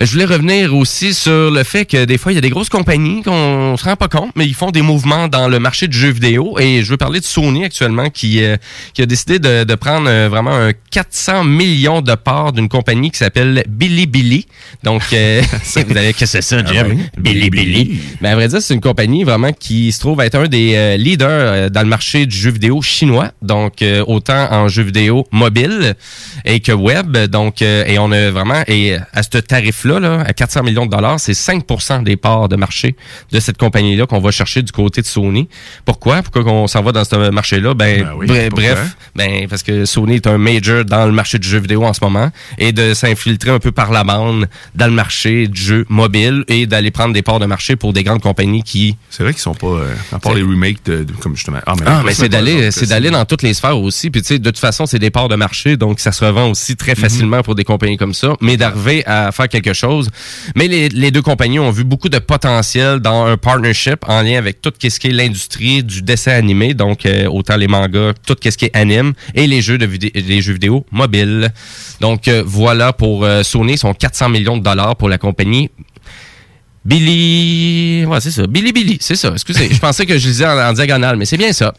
Euh, 0.00 0.04
je 0.04 0.12
voulais 0.12 0.24
revenir 0.24 0.74
aussi 0.74 1.14
sur 1.14 1.50
le 1.50 1.62
fait 1.64 1.84
que 1.84 2.04
des 2.04 2.18
fois, 2.18 2.32
il 2.32 2.36
y 2.36 2.38
a 2.38 2.40
des 2.40 2.50
grosses 2.50 2.68
compagnies 2.68 3.22
qu'on 3.22 3.76
se 3.76 3.84
rend 3.84 3.96
pas 3.96 4.08
compte, 4.08 4.30
mais 4.36 4.46
ils 4.46 4.54
font 4.54 4.70
des 4.70 4.82
mouvements 4.82 5.28
dans 5.28 5.48
le 5.48 5.58
marché 5.58 5.88
du 5.88 5.98
jeu 5.98 6.10
vidéo. 6.10 6.58
Et 6.58 6.82
je 6.82 6.90
veux 6.90 6.96
parler 6.96 7.20
de 7.20 7.24
Sony 7.24 7.64
actuellement 7.64 8.10
qui, 8.10 8.42
euh, 8.42 8.56
qui 8.94 9.02
a 9.02 9.06
décidé 9.06 9.38
de, 9.38 9.64
de 9.64 9.74
prendre 9.74 10.08
euh, 10.08 10.28
vraiment 10.28 10.54
un 10.54 10.72
400 10.90 11.44
millions 11.44 12.00
de 12.00 12.14
parts 12.14 12.52
d'une 12.52 12.68
compagnie 12.68 13.10
qui 13.10 13.18
s'appelle 13.18 13.64
Bilibili. 13.68 14.46
Donc, 14.82 15.02
euh, 15.12 15.42
vous 15.86 15.96
allez 15.96 16.12
que 16.12 16.26
c'est 16.26 16.42
ça, 16.42 16.64
Jim? 16.64 16.96
Bilibili. 17.16 18.00
Mais 18.20 18.30
à 18.30 18.34
vrai 18.34 18.48
dire, 18.48 18.60
c'est 18.62 18.74
une 18.74 18.80
compagnie 18.80 19.24
vraiment 19.24 19.52
qui 19.52 19.92
se 19.92 20.00
trouve 20.00 20.20
être 20.20 20.36
un 20.36 20.48
des 20.48 20.74
euh, 20.74 20.96
leaders 20.96 21.70
dans 21.70 21.82
le 21.82 21.88
marché 21.88 22.26
du 22.26 22.36
jeu 22.36 22.50
vidéo 22.50 22.82
chinois. 22.82 23.32
Donc, 23.42 23.82
euh, 23.82 24.04
autant 24.06 24.48
en 24.52 24.68
jeu 24.68 24.82
vidéo 24.82 25.26
mobile 25.30 25.94
et 26.44 26.60
que 26.60 26.72
web. 26.72 27.16
Donc, 27.16 27.62
euh, 27.62 27.84
et 27.86 27.98
on 27.98 28.10
a 28.12 28.30
vraiment, 28.30 28.62
et 28.66 28.96
à 29.12 29.22
ce 29.22 29.38
tarif-là, 29.88 30.00
là, 30.18 30.24
à 30.26 30.32
400 30.32 30.62
millions 30.62 30.86
de 30.86 30.90
dollars, 30.90 31.18
c'est 31.20 31.34
5 31.34 31.64
des 32.04 32.16
parts 32.16 32.48
de 32.48 32.56
marché 32.56 32.96
de 33.32 33.40
cette 33.40 33.58
compagnie-là 33.58 34.06
qu'on 34.06 34.20
va 34.20 34.30
chercher 34.30 34.62
du 34.62 34.72
côté 34.72 35.00
de 35.02 35.06
Sony. 35.06 35.48
Pourquoi? 35.84 36.22
Pourquoi 36.22 36.44
qu'on 36.44 36.66
s'en 36.66 36.82
va 36.82 36.92
dans 36.92 37.04
ce 37.04 37.30
marché-là? 37.30 37.74
Ben, 37.74 38.02
Ben 38.02 38.12
oui, 38.16 38.26
bref, 38.50 38.96
ben, 39.14 39.48
parce 39.48 39.62
que 39.62 39.84
Sony 39.84 40.16
est 40.16 40.26
un 40.26 40.38
major 40.38 40.84
dans 40.84 41.06
le 41.06 41.12
marché 41.12 41.38
du 41.38 41.48
jeu 41.48 41.58
vidéo 41.58 41.84
en 41.84 41.92
ce 41.92 42.00
moment 42.02 42.30
et 42.58 42.72
de 42.72 42.94
s'infiltrer 42.94 43.50
un 43.50 43.58
peu 43.58 43.72
par 43.72 43.90
la 43.90 44.04
bande 44.04 44.46
dans 44.74 44.86
le 44.86 44.92
marché 44.92 45.48
du 45.48 45.60
jeu 45.60 45.86
mobile 45.88 46.44
et 46.48 46.66
d'aller 46.66 46.90
prendre 46.90 47.12
des 47.14 47.22
parts 47.22 47.40
de 47.40 47.46
marché 47.46 47.76
pour 47.76 47.92
des 47.92 48.02
grandes 48.04 48.22
compagnies 48.22 48.62
qui 48.62 48.96
C'est 49.10 49.22
vrai 49.22 49.32
qu'ils 49.32 49.42
sont 49.42 49.54
pas, 49.54 49.66
euh, 49.68 49.94
à 50.12 50.18
part 50.18 50.34
les 50.34 50.42
remakes 50.42 50.84
de, 50.86 51.04
de- 51.04 51.12
comme 51.14 51.34
justement. 51.36 51.58
Ah, 51.66 51.74
mais, 51.78 51.84
ah, 51.86 52.02
mais 52.04 52.14
c'est 52.14 52.28
d'aller, 52.28 52.68
eux 52.68 52.70
c'est 52.70 52.88
d'aller 52.88 53.10
dans 53.10 53.24
toutes 53.24 53.42
les 53.42 53.54
sphères 53.54 53.78
aussi. 53.78 54.10
Puis 54.10 54.22
tu 54.22 54.28
sais, 54.28 54.38
de 54.38 54.50
toute 54.50 54.58
façon, 54.58 54.86
c'est 54.86 54.98
des 54.98 55.10
parts 55.10 55.28
de 55.28 55.36
marché, 55.36 55.76
donc 55.76 56.00
ça 56.00 56.12
se 56.12 56.24
revend 56.24 56.50
aussi 56.50 56.76
très 56.76 56.94
facilement 56.94 57.42
pour 57.42 57.54
des 57.54 57.64
compagnies 57.64 57.96
comme 57.96 58.14
ça. 58.14 58.34
Mais 58.40 58.56
d'arriver 58.56 59.04
à 59.06 59.32
faire 59.32 59.48
quelque 59.48 59.72
chose. 59.72 59.77
Mais 60.54 60.68
les, 60.68 61.10
deux 61.10 61.22
compagnies 61.22 61.58
ont 61.58 61.70
vu 61.70 61.84
beaucoup 61.84 62.08
de 62.08 62.18
potentiel 62.18 63.00
dans 63.00 63.26
un 63.26 63.36
partnership 63.36 64.04
en 64.06 64.22
lien 64.22 64.38
avec 64.38 64.60
tout 64.60 64.72
ce 64.78 64.98
qui 64.98 65.08
est 65.08 65.12
l'industrie 65.12 65.82
du 65.82 66.02
dessin 66.02 66.32
animé, 66.32 66.74
donc 66.74 67.06
euh, 67.06 67.26
autant 67.26 67.56
les 67.56 67.68
mangas, 67.68 68.12
tout 68.26 68.36
ce 68.42 68.56
qui 68.56 68.66
est 68.66 68.76
anime 68.76 69.12
et 69.34 69.46
les 69.46 69.60
jeux 69.60 69.78
de 69.78 69.86
vidéo, 69.86 70.10
jeux 70.40 70.52
vidéo 70.52 70.86
mobiles. 70.90 71.52
Donc 72.00 72.28
euh, 72.28 72.42
voilà 72.46 72.92
pour 72.92 73.24
euh, 73.24 73.42
Sony, 73.42 73.78
son 73.78 73.94
400 73.94 74.28
millions 74.28 74.56
de 74.56 74.62
dollars 74.62 74.96
pour 74.96 75.08
la 75.08 75.18
compagnie 75.18 75.70
Billy. 76.88 78.06
Ouais, 78.06 78.18
c'est 78.18 78.30
ça. 78.30 78.46
Billy 78.46 78.72
Billy, 78.72 78.96
c'est 78.98 79.14
ça. 79.14 79.30
Excusez, 79.34 79.68
je 79.70 79.78
pensais 79.78 80.06
que 80.06 80.16
je 80.16 80.26
lisais 80.26 80.46
en, 80.46 80.58
en 80.58 80.72
diagonale, 80.72 81.16
mais 81.16 81.26
c'est 81.26 81.36
bien 81.36 81.52
ça. 81.52 81.74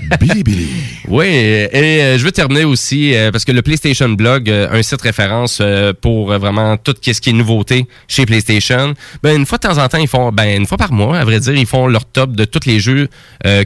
Billy 0.20 0.42
Billy. 0.42 0.68
Oui, 1.08 1.26
et 1.26 1.68
euh, 1.74 2.18
je 2.18 2.24
veux 2.24 2.32
terminer 2.32 2.64
aussi 2.64 3.14
euh, 3.14 3.30
parce 3.30 3.44
que 3.44 3.52
le 3.52 3.62
PlayStation 3.62 4.08
Blog, 4.08 4.50
euh, 4.50 4.68
un 4.70 4.82
site 4.82 5.02
référence 5.02 5.62
pour 6.00 6.32
vraiment 6.38 6.76
tout 6.76 6.94
ce 7.00 7.20
qui 7.20 7.30
est 7.30 7.32
nouveauté 7.32 7.86
chez 8.08 8.26
PlayStation. 8.26 8.94
Ben 9.22 9.36
une 9.36 9.46
fois 9.46 9.58
de 9.58 9.68
temps 9.68 9.78
en 9.78 9.88
temps, 9.88 9.98
ils 9.98 10.08
font, 10.08 10.32
ben 10.32 10.60
une 10.60 10.66
fois 10.66 10.78
par 10.78 10.92
mois, 10.92 11.18
à 11.18 11.24
vrai 11.24 11.40
dire, 11.40 11.54
ils 11.54 11.66
font 11.66 11.86
leur 11.86 12.04
top 12.04 12.32
de 12.32 12.44
tous 12.44 12.66
les 12.66 12.80
jeux 12.80 13.08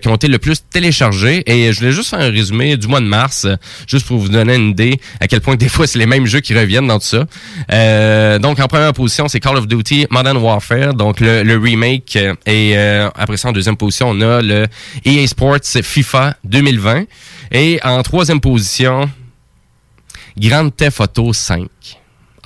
qui 0.00 0.08
ont 0.08 0.14
été 0.14 0.28
le 0.28 0.38
plus 0.38 0.62
téléchargés. 0.70 1.42
Et 1.46 1.72
je 1.72 1.78
voulais 1.78 1.92
juste 1.92 2.10
faire 2.10 2.20
un 2.20 2.30
résumé 2.30 2.76
du 2.76 2.86
mois 2.88 3.00
de 3.00 3.06
mars, 3.06 3.46
juste 3.86 4.06
pour 4.06 4.18
vous 4.18 4.28
donner 4.28 4.56
une 4.56 4.70
idée 4.70 5.00
à 5.20 5.26
quel 5.26 5.40
point 5.40 5.56
des 5.60 5.68
fois 5.68 5.86
c'est 5.86 5.98
les 5.98 6.06
mêmes 6.06 6.26
jeux 6.26 6.40
qui 6.40 6.54
reviennent 6.54 6.86
dans 6.86 6.98
tout 6.98 7.06
ça. 7.06 8.38
Donc 8.38 8.60
en 8.60 8.66
première 8.66 8.92
position, 8.92 9.28
c'est 9.28 9.40
Call 9.40 9.56
of 9.56 9.66
Duty 9.66 10.06
Modern 10.10 10.36
Warfare, 10.36 10.79
donc 10.94 11.20
le, 11.20 11.42
le 11.42 11.56
remake. 11.58 12.16
euh, 12.16 12.34
Et 12.46 12.72
euh, 12.76 13.08
après 13.14 13.36
ça, 13.36 13.48
en 13.48 13.52
deuxième 13.52 13.76
position, 13.76 14.10
on 14.10 14.20
a 14.20 14.40
le 14.42 14.66
EA 15.04 15.26
Sports 15.26 15.58
FIFA 15.82 16.36
2020. 16.44 17.04
Et 17.52 17.80
en 17.82 18.02
troisième 18.02 18.40
position, 18.40 19.10
Grand 20.38 20.70
Theft 20.70 21.00
Auto 21.00 21.32
5. 21.32 21.68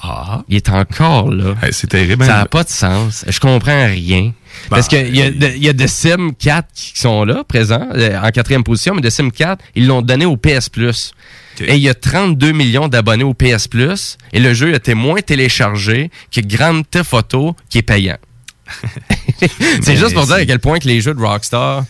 Ah. 0.07 0.43
Il 0.49 0.57
est 0.57 0.69
encore 0.69 1.31
là. 1.31 1.55
c'est 1.73 1.87
terrible. 1.89 2.25
Ça 2.27 2.35
hein? 2.35 2.39
n'a 2.41 2.47
pas 2.47 2.63
de 2.65 2.69
sens. 2.69 3.25
Je 3.27 3.41
comprends 3.41 3.87
rien. 3.87 4.33
Parce 4.69 4.89
Ben, 4.89 5.05
qu'il 5.07 5.17
y, 5.17 5.23
a 5.23 5.31
de- 5.31 5.57
y 5.57 5.69
a 5.69 5.73
The 5.75 5.87
Sim 5.87 6.33
4 6.39 6.69
qui 6.75 6.93
sont 6.99 7.25
là, 7.25 7.43
présents, 7.45 7.89
euh, 7.95 8.21
en 8.21 8.31
quatrième 8.31 8.65
position, 8.65 8.95
mais 8.95 9.01
The 9.01 9.11
Sim 9.11 9.31
4, 9.31 9.65
ils 9.75 9.87
l'ont 9.87 10.03
donné 10.03 10.27
au 10.27 10.37
PS 10.37 10.69
Plus. 10.69 11.13
Et 11.61 11.77
il 11.77 11.83
y 11.83 11.89
a 11.89 11.95
32 11.95 12.53
millions 12.53 12.89
d'abonnés 12.89 13.25
au 13.25 13.35
PS 13.35 13.69
Plus, 13.69 14.19
et 14.33 14.41
le 14.41 14.55
jeu 14.55 14.75
été 14.75 14.95
moins 14.95 15.21
téléchargé 15.21 16.11
que 16.33 16.41
Grand 16.41 16.83
Theft 16.83 17.15
Auto, 17.15 17.57
qui 17.69 17.79
est 17.79 17.83
payant. 17.83 18.19
c'est 19.83 19.97
juste 19.97 20.15
pour 20.15 20.27
dire 20.27 20.37
à 20.37 20.45
quel 20.47 20.59
point 20.59 20.79
que 20.79 20.89
les 20.89 21.01
jeux 21.01 21.15
de 21.15 21.21
Rockstar 21.21 21.85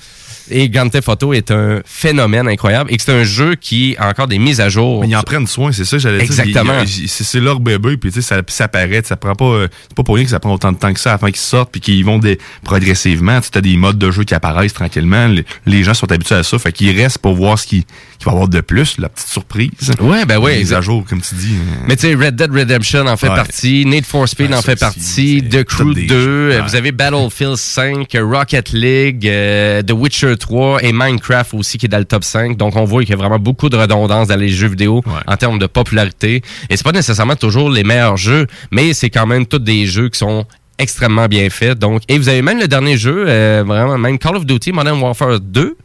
et 0.51 0.69
Grand 0.69 0.89
Theft 0.89 1.09
Auto 1.09 1.32
est 1.32 1.51
un 1.51 1.81
phénomène 1.85 2.49
incroyable 2.49 2.93
et 2.93 2.97
que 2.97 3.03
c'est 3.03 3.12
un 3.12 3.24
jeu 3.24 3.55
qui 3.55 3.97
a 3.99 4.09
encore 4.09 4.28
des 4.28 4.39
mises 4.39 4.61
à 4.61 4.69
jour. 4.69 5.01
Mais 5.01 5.09
ils 5.09 5.16
en 5.16 5.23
prennent 5.23 5.47
soin, 5.47 5.73
c'est 5.73 5.85
ça, 5.85 5.99
j'allais 5.99 6.19
dire. 6.19 6.27
Exactement. 6.27 6.82
C'est 7.07 7.41
leur 7.41 7.61
bébé, 7.61 7.97
puis 7.97 8.11
tu 8.11 8.20
sais, 8.20 8.23
ça, 8.23 8.43
ça 8.47 8.69
paraît, 8.69 9.03
ça 9.05 9.16
prend 9.16 9.35
pas, 9.35 9.45
euh, 9.45 9.69
c'est 9.89 9.95
pas 9.95 10.03
pour 10.03 10.16
rien 10.16 10.24
que 10.24 10.31
ça 10.31 10.41
prend 10.41 10.53
autant 10.53 10.73
de 10.73 10.78
temps 10.78 10.93
que 10.93 11.01
ça 11.01 11.15
afin 11.15 11.28
qu'ils 11.28 11.36
sortent, 11.36 11.70
puis 11.70 11.81
qu'ils 11.81 12.05
vont 12.05 12.19
des, 12.19 12.39
progressivement. 12.62 13.41
Tu 13.41 13.57
as 13.57 13.61
des 13.61 13.77
modes 13.77 13.99
de 13.99 14.11
jeu 14.11 14.24
qui 14.24 14.35
apparaissent 14.35 14.74
tranquillement. 14.74 15.28
Les, 15.28 15.45
les 15.66 15.82
gens 15.82 15.95
sont 15.95 16.11
habitués 16.11 16.36
à 16.36 16.43
ça, 16.43 16.59
fait 16.59 16.73
qu'ils 16.73 16.99
restent 16.99 17.19
pour 17.19 17.35
voir 17.35 17.59
ce 17.59 17.66
qu'il 17.66 17.85
qu'il 18.24 18.30
va 18.32 18.32
y 18.32 18.34
avoir 18.34 18.48
de 18.48 18.60
plus, 18.60 18.98
la 18.98 19.09
petite 19.09 19.28
surprise. 19.28 19.70
Ouais, 20.01 20.24
ben 20.24 20.38
ouais, 20.38 20.55
Les 20.55 20.60
exact. 20.60 20.78
à 20.78 20.80
jour, 20.80 21.05
comme 21.09 21.20
tu 21.20 21.34
dis. 21.34 21.55
Mais 21.86 21.96
tu 21.96 22.09
sais, 22.09 22.14
Red 22.14 22.36
Dead 22.36 22.51
Redemption 22.52 23.06
en 23.06 23.16
fait 23.16 23.28
Ouais. 23.28 23.34
partie, 23.36 23.84
Need 23.86 24.05
for 24.05 24.28
Speed 24.28 24.51
Ouais, 24.51 24.56
en 24.56 24.62
fait 24.62 24.78
partie, 24.78 25.42
The 25.48 25.62
Crew 25.64 25.94
des 25.94 26.06
2, 26.06 26.20
jeux. 26.20 26.28
euh, 26.52 26.56
Ouais. 26.60 26.66
vous 26.68 26.74
avez 26.76 26.92
Battlefield 26.92 27.56
5, 27.56 28.14
euh, 28.14 28.24
Rocket 28.24 28.72
League, 28.72 29.26
euh, 29.28 29.82
The 29.82 29.92
Witcher 29.92 30.36
3 30.36 30.82
et 30.82 30.92
Minecraft 30.92 31.55
aussi 31.55 31.78
qui 31.78 31.86
est 31.86 31.88
dans 31.88 31.98
le 31.98 32.05
top 32.05 32.24
5. 32.24 32.56
Donc 32.56 32.76
on 32.76 32.84
voit 32.84 33.02
qu'il 33.02 33.10
y 33.10 33.14
a 33.14 33.16
vraiment 33.16 33.38
beaucoup 33.38 33.68
de 33.68 33.76
redondance 33.76 34.28
dans 34.28 34.36
les 34.36 34.48
jeux 34.48 34.68
vidéo 34.68 35.02
en 35.26 35.36
termes 35.36 35.59
de 35.59 35.66
popularité. 35.66 36.42
Et 36.70 36.76
c'est 36.76 36.84
pas 36.84 36.92
nécessairement 36.92 37.36
toujours 37.36 37.70
les 37.70 37.84
meilleurs 37.84 38.16
jeux, 38.16 38.46
mais 38.70 38.92
c'est 38.94 39.10
quand 39.10 39.26
même 39.26 39.46
tous 39.46 39.59
des 39.59 39.86
jeux 39.86 40.09
qui 40.09 40.18
sont 40.18 40.44
extrêmement 40.78 41.26
bien 41.26 41.48
faits. 41.51 41.78
Donc, 41.78 42.02
et 42.09 42.18
vous 42.18 42.28
avez 42.28 42.42
même 42.42 42.59
le 42.59 42.66
dernier 42.68 42.96
jeu, 42.96 43.24
euh, 43.28 43.62
vraiment 43.66 43.96
même 43.98 44.18
Call 44.18 44.36
of 44.36 44.44
Duty 44.46 44.72
Modern 44.72 45.01
Warfare 45.01 45.38
2 45.40 45.76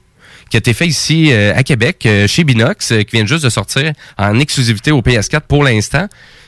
qui 0.49 0.57
a 0.57 0.59
été 0.59 0.73
fait 0.73 0.87
ici 0.87 1.31
euh, 1.31 1.53
à 1.55 1.63
Québec 1.63 2.05
euh, 2.05 2.27
chez 2.27 2.43
Binox, 2.43 2.91
euh, 2.91 3.03
qui 3.03 3.15
vient 3.15 3.25
juste 3.25 3.43
de 3.43 3.49
sortir 3.49 3.93
en 4.17 4.39
exclusivité 4.39 4.91
au 4.91 5.01
PS4 5.01 5.41
pour 5.41 5.63
l'instant. 5.63 6.07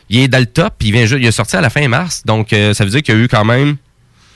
Il 0.09 0.19
est 0.19 0.27
dans 0.27 0.39
le 0.39 0.45
top, 0.45 0.73
il 0.81 0.91
vient 0.91 1.05
juste, 1.05 1.21
il 1.21 1.27
est 1.27 1.31
sorti 1.31 1.55
à 1.55 1.61
la 1.61 1.69
fin 1.69 1.87
mars, 1.87 2.23
donc 2.25 2.49
ça 2.49 2.83
veut 2.83 2.89
dire 2.89 3.01
qu'il 3.01 3.15
y 3.15 3.17
a 3.17 3.21
eu 3.21 3.29
quand 3.29 3.45
même. 3.45 3.77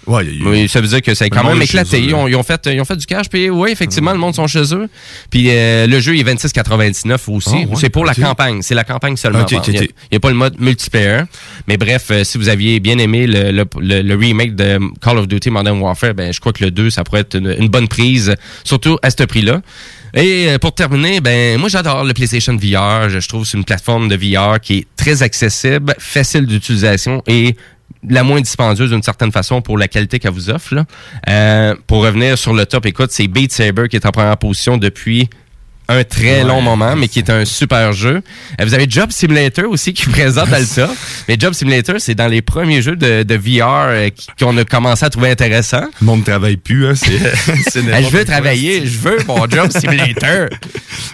Ouais, 0.08 0.24
a 0.24 0.50
Oui, 0.50 0.68
ça 0.70 0.82
veut 0.82 0.88
dire 0.88 1.02
que 1.02 1.12
Le 1.12 1.30
quand 1.30 1.44
même 1.44 1.62
éclaté. 1.62 1.98
eux, 1.98 2.02
Ils 2.02 2.14
ont, 2.16 2.28
ils 2.28 2.36
ont 2.36 2.44
fait, 2.44 2.68
ils 2.72 2.80
ont 2.80 2.86
fait 2.86 2.96
du 2.96 3.06
cash, 3.06 3.28
puis 3.30 3.50
oui, 3.50 3.72
effectivement, 3.72 4.12
le 4.12 4.20
monde 4.20 4.36
sont 4.36 4.48
chez 4.48 4.74
eux. 4.74 4.88
Puis 5.30 5.48
euh, 5.50 5.88
le 5.88 6.00
jeu 6.00 6.16
est 6.18 6.24
26,99 6.24 7.18
aussi. 7.30 7.50
Ah, 7.54 7.58
ouais, 7.58 7.68
c'est 7.76 7.90
pour 7.90 8.06
la 8.06 8.14
campagne. 8.14 8.62
C'est 8.62 8.76
la 8.76 8.84
campagne 8.84 9.18
seulement. 9.18 9.46
Il 9.50 9.60
n'y 9.72 9.88
a, 10.18 10.20
pas 10.20 10.30
le 10.30 10.36
mode 10.36 10.60
multiplayer. 10.60 11.22
Mais 11.68 11.78
bref, 11.78 12.08
euh, 12.12 12.24
si 12.24 12.38
vous 12.38 12.50
aviez 12.50 12.80
bien 12.80 12.98
aimé 12.98 13.26
le, 13.28 13.52
le, 13.52 13.66
le- 13.80 14.02
le 14.02 14.16
remake 14.16 14.56
de 14.56 14.80
Call 15.02 15.18
of 15.18 15.28
Duty 15.28 15.50
Modern 15.50 15.80
Warfare, 15.80 16.14
ben 16.14 16.32
je 16.34 16.40
crois 16.40 16.54
que 16.54 16.64
le 16.64 16.72
2, 16.72 16.90
ça 16.90 17.04
pourrait 17.04 17.22
être 17.22 17.36
une, 17.38 17.56
une 17.60 17.70
bonne 17.70 17.88
prise, 17.88 18.36
surtout 18.64 18.98
à 19.02 19.10
ce 19.10 19.24
prix-là. 19.24 19.62
Et 20.14 20.46
euh, 20.50 20.58
pour 20.60 20.74
terminer, 20.74 21.20
ben 21.20 21.58
moi 21.60 21.68
j'adore 21.68 22.04
le 22.06 22.14
PlayStation 22.14 22.56
VR. 22.56 23.10
Je, 23.10 23.20
je 23.20 23.28
trouve 23.28 23.42
que 23.44 23.48
c'est 23.50 23.58
une 23.58 23.66
plateforme 23.66 24.08
de 24.08 24.16
VR 24.16 24.60
qui 24.62 24.78
est 24.80 24.88
très 24.96 25.24
accessible, 25.24 25.94
facile 26.00 26.46
d'utilisation 26.46 27.22
et 27.28 27.56
la 28.10 28.24
moins 28.24 28.42
dispendieuse 28.42 28.92
d'une 28.92 29.04
certaine 29.04 29.32
façon 29.32 29.62
pour 29.62 29.78
la 29.78 29.88
qualité 29.88 30.20
qu'elle 30.20 30.32
vous 30.32 30.50
offre. 30.50 30.86
Euh, 31.30 31.76
pour 31.88 32.04
revenir 32.04 32.38
sur 32.38 32.54
le 32.54 32.66
top, 32.66 32.86
écoute, 32.86 33.12
c'est 33.12 33.28
Beat 33.28 33.52
Saber 33.52 33.88
qui 33.88 33.96
est 33.96 34.06
en 34.06 34.12
première 34.12 34.38
position 34.38 34.78
depuis 34.78 35.30
un 35.88 36.04
très 36.04 36.44
long 36.44 36.62
moment, 36.62 36.96
mais 36.96 37.08
qui 37.08 37.20
est 37.20 37.30
un 37.30 37.46
super 37.46 37.94
jeu. 37.94 38.22
Euh, 38.60 38.66
Vous 38.66 38.74
avez 38.74 38.86
Job 38.90 39.12
Simulator 39.12 39.70
aussi 39.70 39.94
qui 39.94 40.06
présente 40.10 40.50
top. 40.76 40.90
Mais 41.28 41.38
Job 41.40 41.54
Simulator, 41.54 41.96
c'est 42.00 42.16
dans 42.16 42.28
les 42.28 42.42
premiers 42.42 42.82
jeux 42.82 42.96
de, 42.96 43.24
de 43.24 43.36
VR 43.36 43.88
euh, 43.90 44.10
qu'on 44.40 44.58
a 44.58 44.64
commencé 44.66 45.06
à 45.06 45.10
trouver 45.10 45.30
intéressant. 45.32 45.84
Le 46.02 46.06
monde 46.06 46.20
ne 46.22 46.26
travaille 46.26 46.58
plus, 46.58 46.88
hein. 46.88 46.94
C'est, 46.96 47.12
Euh, 47.86 48.02
je 48.04 48.10
veux 48.10 48.26
travailler, 48.26 48.86
je 48.86 48.98
veux 48.98 49.18
mon 49.28 49.48
Job 49.50 49.70
Simulator. 49.72 50.48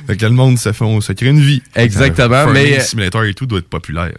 Fait 0.07 0.15
que 0.17 0.25
le 0.25 0.31
monde 0.31 0.57
se 0.57 0.71
fait, 0.71 0.85
se 1.01 1.11
crée 1.13 1.27
une 1.27 1.41
vie. 1.41 1.61
Exactement, 1.75 2.35
Euh, 2.35 2.45
mais- 2.53 2.61
Farming 2.65 2.79
Simulator 2.81 3.23
et 3.25 3.33
tout 3.33 3.45
doit 3.45 3.59
être 3.59 3.69
populaire. 3.69 4.09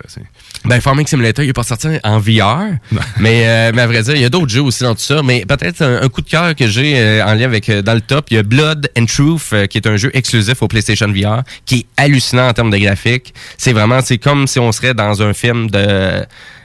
Ben, 0.64 0.80
Farming 0.80 1.06
Simulator, 1.06 1.44
il 1.44 1.48
est 1.48 1.52
pas 1.54 1.62
sorti 1.62 1.88
en 2.04 2.18
VR. 2.18 2.66
mais, 3.18 3.44
euh, 3.46 3.72
mais 3.74 3.82
à 3.82 3.86
vrai 3.86 4.02
dire, 4.02 4.14
il 4.14 4.22
y 4.22 4.24
a 4.24 4.28
d'autres 4.28 4.48
jeux 4.52 4.62
aussi 4.62 4.82
dans 4.84 4.94
tout 4.94 5.00
ça. 5.02 5.22
Mais 5.22 5.44
peut-être 5.46 5.82
un, 5.82 6.02
un 6.02 6.08
coup 6.08 6.20
de 6.22 6.28
cœur 6.28 6.54
que 6.54 6.66
j'ai 6.68 6.94
euh, 6.98 7.24
en 7.24 7.34
lien 7.34 7.44
avec 7.44 7.68
euh, 7.68 7.82
dans 7.82 7.94
le 7.94 8.00
top, 8.00 8.26
il 8.30 8.34
y 8.34 8.38
a 8.38 8.42
Blood 8.42 8.88
and 8.98 9.06
Truth, 9.06 9.42
euh, 9.52 9.66
qui 9.66 9.78
est 9.78 9.86
un 9.86 9.96
jeu 9.96 10.10
exclusif 10.14 10.41
au 10.62 10.69
PlayStation 10.69 11.09
VR, 11.09 11.43
qui 11.66 11.78
est 11.81 12.02
hallucinant 12.02 12.48
en 12.48 12.52
termes 12.52 12.70
de 12.70 12.78
graphique. 12.78 13.35
C'est 13.59 13.73
vraiment, 13.73 14.01
c'est 14.02 14.19
comme 14.19 14.47
si 14.47 14.59
on 14.59 14.73
serait 14.73 14.94
dans 14.94 15.23
un 15.23 15.32
film 15.32 15.70
de 15.70 16.24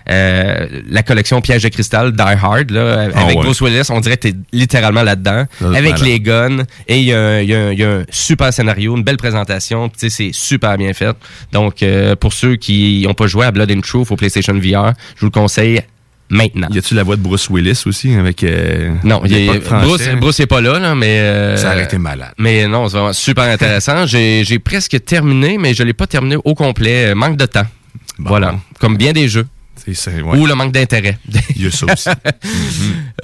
euh, 0.09 0.67
la 0.89 1.03
collection 1.03 1.41
Piège 1.41 1.63
de 1.63 1.69
cristal, 1.69 2.13
Die 2.13 2.21
Hard, 2.21 2.71
là, 2.71 3.09
Ah 3.13 3.21
avec 3.23 3.37
ouais. 3.37 3.43
Bruce 3.43 3.59
Willis. 3.59 3.87
On 3.89 3.99
dirait 3.99 4.15
que 4.15 4.21
t'es 4.29 4.33
littéralement 4.53 5.03
là-dedans, 5.03 5.45
avec 5.75 5.99
les 5.99 6.19
guns. 6.21 6.63
Et 6.87 6.99
il 6.99 7.03
y, 7.05 7.13
a 7.13 7.19
un- 7.19 7.41
y 7.41 7.47
y 7.77 7.83
a 7.83 8.03
super 8.09 8.53
scénario, 8.53 8.95
une 8.95 9.03
belle 9.03 9.17
présentation. 9.17 9.91
c'est 9.97 10.29
super 10.31 10.77
bien 10.77 10.93
fait. 10.93 11.15
Donc, 11.51 11.83
euh, 11.83 12.15
pour 12.15 12.31
ceux 12.33 12.55
qui 12.55 13.03
n'ont 13.05 13.13
pas 13.13 13.27
joué 13.27 13.45
à 13.45 13.51
Blood 13.51 13.69
and 13.71 13.81
Truth 13.81 14.09
au 14.11 14.15
PlayStation 14.15 14.53
VR, 14.53 14.93
je 15.15 15.19
vous 15.21 15.25
le 15.25 15.29
conseille 15.31 15.81
maintenant. 16.29 16.67
Y 16.71 16.77
a-tu 16.79 16.93
la 16.95 17.03
voix 17.03 17.15
de 17.15 17.21
Bruce 17.21 17.49
Willis 17.49 17.83
aussi 17.85 18.13
avec. 18.13 18.43
euh, 18.43 18.93
Non, 19.03 19.23
y 19.25 19.49
a-? 19.49 19.59
Bruce, 19.81 20.09
Bruce 20.19 20.39
est 20.39 20.47
pas 20.47 20.61
là, 20.61 20.79
là 20.79 20.95
mais... 20.95 21.19
euh, 21.19 21.57
Ça 21.57 21.71
aurait 21.73 21.83
été 21.85 21.97
malade. 21.97 22.33
Mais 22.37 22.67
non, 22.67 22.87
c'est 22.87 22.97
vraiment 22.97 23.13
super 23.13 23.43
intéressant. 23.45 24.05
J'ai 24.11 24.43
j'ai 24.43 24.59
presque 24.59 25.03
terminé, 25.05 25.57
mais 25.57 25.73
je 25.73 25.83
l'ai 25.83 25.93
pas 25.93 26.07
terminé 26.07 26.37
au 26.43 26.53
complet. 26.55 27.13
Manque 27.15 27.37
de 27.37 27.45
temps. 27.45 27.65
Voilà. 28.19 28.55
Comme 28.79 28.97
bien 28.97 29.13
des 29.13 29.27
jeux. 29.29 29.45
Ouais. 29.85 30.37
Ou 30.37 30.45
le 30.45 30.55
manque 30.55 30.71
d'intérêt. 30.73 31.17
Il 31.55 31.63
y 31.63 31.67
a 31.67 31.71
ça 31.71 31.85
aussi. 31.91 32.09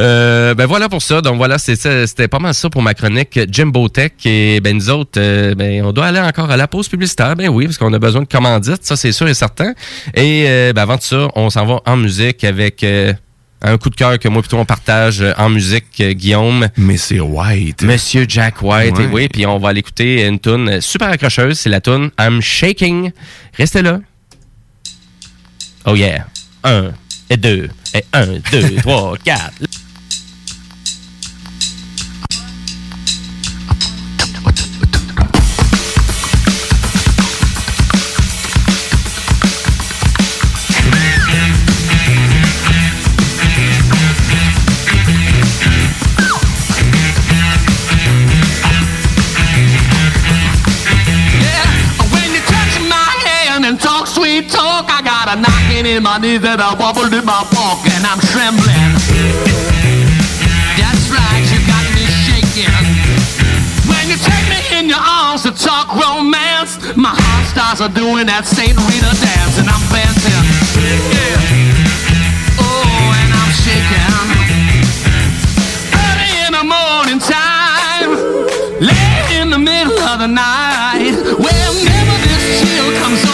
Euh, 0.02 0.56
ben 0.56 0.66
voilà 0.66 0.90
pour 0.90 1.02
ça. 1.02 1.22
Donc 1.22 1.38
voilà, 1.38 1.58
c'est 1.60 1.76
ça- 1.76 2.08
c'était 2.08 2.28
pas 2.28 2.40
mal 2.40 2.54
ça 2.56 2.68
pour 2.70 2.82
ma 2.82 2.94
chronique 2.96 3.40
Jimbo 3.50 3.88
Tech. 3.90 4.12
Et 4.26 4.60
ben 4.60 4.76
nous 4.76 4.90
autres, 4.90 5.20
euh, 5.20 5.54
ben 5.56 5.84
on 5.86 5.92
doit 5.92 6.08
aller 6.08 6.20
encore 6.20 6.50
à 6.50 6.58
la 6.58 6.68
pause 6.68 6.88
publicitaire. 6.90 7.36
Ben 7.36 7.50
oui, 7.50 7.66
parce 7.66 7.78
qu'on 7.78 7.94
a 7.94 8.00
besoin 8.00 8.22
de 8.22 8.28
commandites, 8.28 8.84
ça 8.84 8.96
c'est 8.96 9.12
sûr 9.12 9.28
et 9.28 9.34
certain. 9.36 9.74
Et 10.16 10.46
euh, 10.48 10.74
ben 10.74 10.82
avant 10.82 10.96
de 10.98 11.02
ça, 11.04 11.28
on 11.36 11.50
s'en 11.52 11.66
va 11.66 11.80
en 11.86 11.96
musique 11.98 12.44
avec 12.44 12.84
un 13.66 13.78
coup 13.78 13.90
de 13.92 13.96
cœur 13.96 14.18
que 14.20 14.28
moi 14.28 14.42
plutôt 14.42 14.58
on 14.58 14.66
partage 14.66 15.24
en 15.38 15.50
musique, 15.50 16.02
Guillaume. 16.02 16.68
Mais 16.76 16.98
c'est 16.98 17.20
White. 17.20 17.84
Monsieur 17.84 18.26
Jack 18.28 18.62
White. 18.64 18.98
Ouais. 18.98 19.04
Et 19.04 19.08
oui, 19.08 19.28
puis 19.30 19.46
on 19.46 19.60
va 19.60 19.70
aller 19.70 19.80
écouter 19.80 20.26
une 20.26 20.40
tune 20.40 20.82
super 20.82 21.10
accrocheuse. 21.10 21.60
C'est 21.60 21.70
la 21.70 21.82
tune 21.82 22.10
I'm 22.20 22.42
Shaking. 22.42 23.12
Restez 23.58 23.84
là. 23.84 24.00
Oh 25.86 25.96
yeah. 25.96 26.26
1 26.64 26.92
et 27.30 27.38
2 27.38 27.70
et 27.94 28.06
1, 28.14 28.26
2, 28.52 28.76
3, 28.82 29.18
4. 29.24 29.52
in 55.86 56.04
my 56.04 56.18
knee 56.18 56.38
that 56.38 56.64
I 56.64 56.72
wobbled 56.80 57.12
in 57.12 57.26
my 57.28 57.44
pocket, 57.52 57.92
and 57.92 58.08
I'm 58.08 58.22
trembling. 58.32 58.96
That's 60.80 61.06
right, 61.12 61.44
you 61.52 61.60
got 61.68 61.84
me 61.92 62.08
shaking. 62.24 62.72
When 63.92 64.08
you 64.08 64.16
take 64.16 64.48
me 64.48 64.60
in 64.80 64.88
your 64.88 65.04
arms 65.04 65.44
to 65.44 65.52
talk 65.52 65.92
romance, 65.92 66.80
my 66.96 67.12
heart 67.12 67.46
starts 67.52 67.82
are 67.84 67.92
doing 67.92 68.32
that 68.32 68.48
Saint 68.48 68.80
Rita 68.80 69.12
dance 69.12 69.60
and 69.60 69.68
I'm 69.68 69.84
dancing. 69.92 70.46
Yeah. 71.12 72.64
Oh, 72.64 73.20
and 73.20 73.30
I'm 73.36 73.52
shaking. 73.52 74.08
Early 76.00 76.32
in 76.48 76.52
the 76.56 76.64
morning 76.64 77.20
time, 77.20 78.12
late 78.80 79.30
in 79.36 79.52
the 79.52 79.60
middle 79.60 80.00
of 80.00 80.24
the 80.24 80.32
night, 80.32 81.12
whenever 81.12 82.16
this 82.24 82.44
chill 82.64 82.88
comes 83.04 83.20
on. 83.28 83.33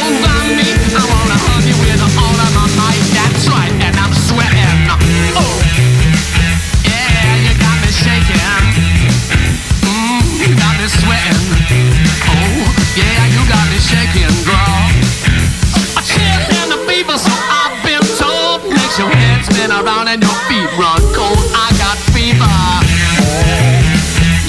and 20.10 20.24
your 20.24 20.34
feet 20.50 20.72
run 20.80 21.02
cold. 21.14 21.38
I 21.54 21.70
got 21.78 21.98
fever. 22.14 22.50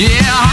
Yeah. 0.01 0.50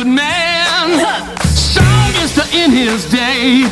good 0.00 0.08
man, 0.08 0.96
strongest 1.52 2.40
in 2.54 2.70
his 2.70 3.04
day. 3.04 3.68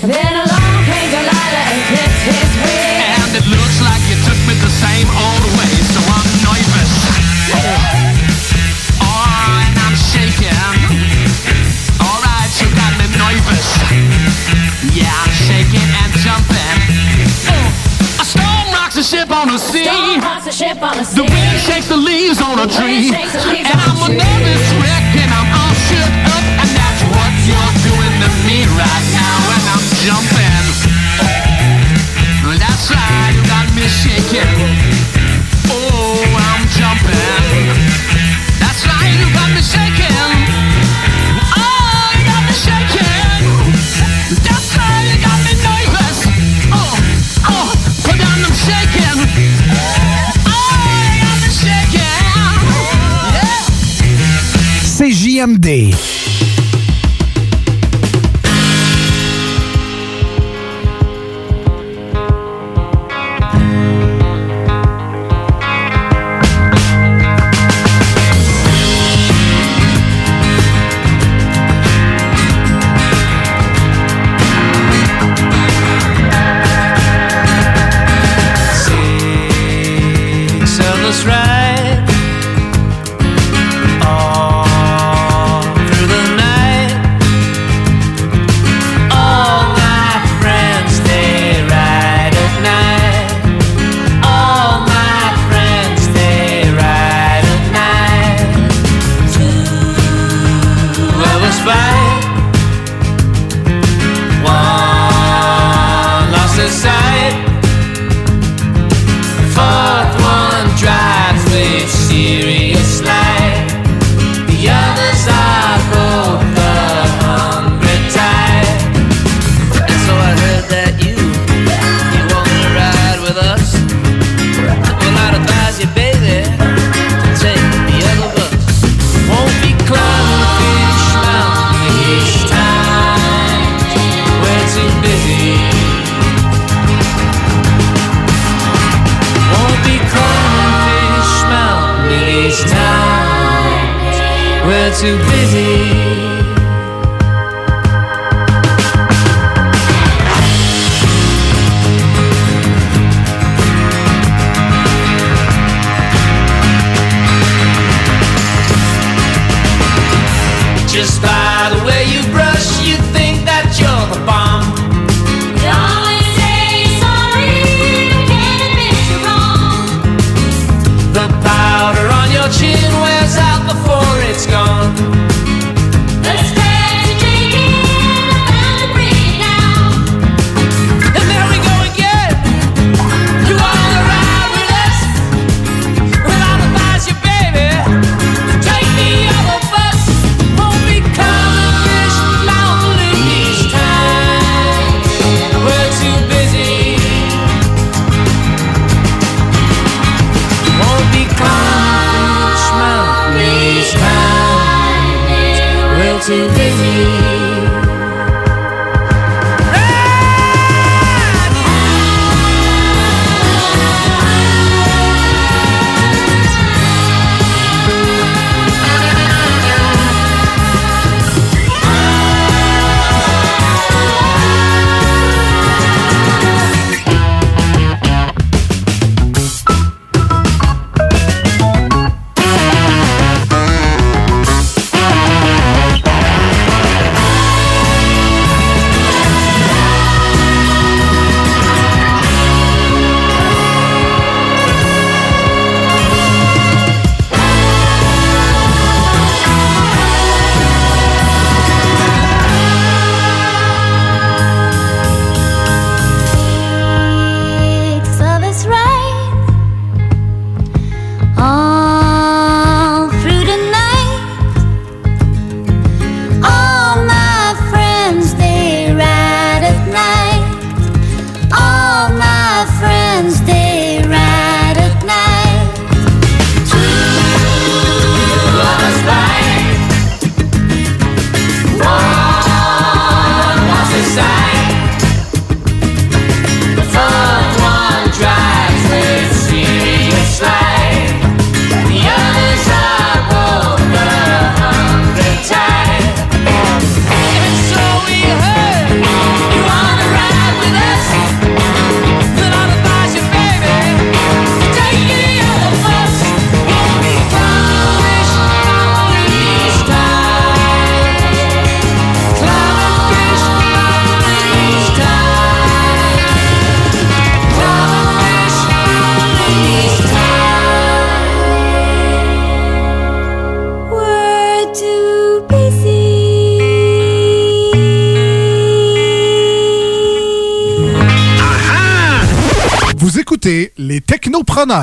Then 0.00 0.32
along 0.32 0.76
came 0.88 1.10
Delilah 1.12 1.64
and 1.68 1.82
clipped 1.92 2.22
his 2.32 2.52
wig. 2.64 2.96
And 3.20 3.32
it 3.36 3.44
looks 3.44 3.78
like 3.84 4.00
you 4.08 4.16
took 4.24 4.40
me 4.48 4.56
the 4.56 4.72
same 4.72 5.04
old 5.04 5.44
way, 5.60 5.72
so 5.92 6.00
I'm 6.00 6.28
nervous. 6.48 6.92
Oh, 7.52 7.76
oh 9.04 9.64
and 9.68 9.76
I'm 9.76 9.96
shaking. 10.00 10.56
Alright, 12.00 12.52
you 12.56 12.68
got 12.72 12.92
me 12.96 13.06
nervous. 13.12 13.68
Yeah, 14.96 15.12
I'm 15.12 15.34
shaking 15.44 15.90
and 15.92 16.12
jumping. 16.24 16.78
A 18.16 18.24
storm 18.24 18.66
rocks 18.72 18.96
a 18.96 19.04
ship 19.04 19.28
on 19.28 19.48
the 19.52 19.58
sea. 19.58 19.84
The 19.84 21.26
wind 21.28 21.60
shakes 21.60 21.88
the 21.88 21.98
leaves 21.98 22.40
on 22.40 22.64
a 22.64 22.66
tree. 22.66 23.12
And 23.12 23.76
I'm 23.76 24.08
a 24.08 24.14
nervous 24.14 24.72
wreck. 24.80 24.95
jumping. 30.06 30.66
That's 32.62 32.90
right, 32.92 33.32
you 33.34 33.42
got 33.50 33.66
me 33.74 33.82
shaking. 33.88 34.46
Oh, 35.68 36.22
I'm 36.38 36.62
jumping. 36.68 37.35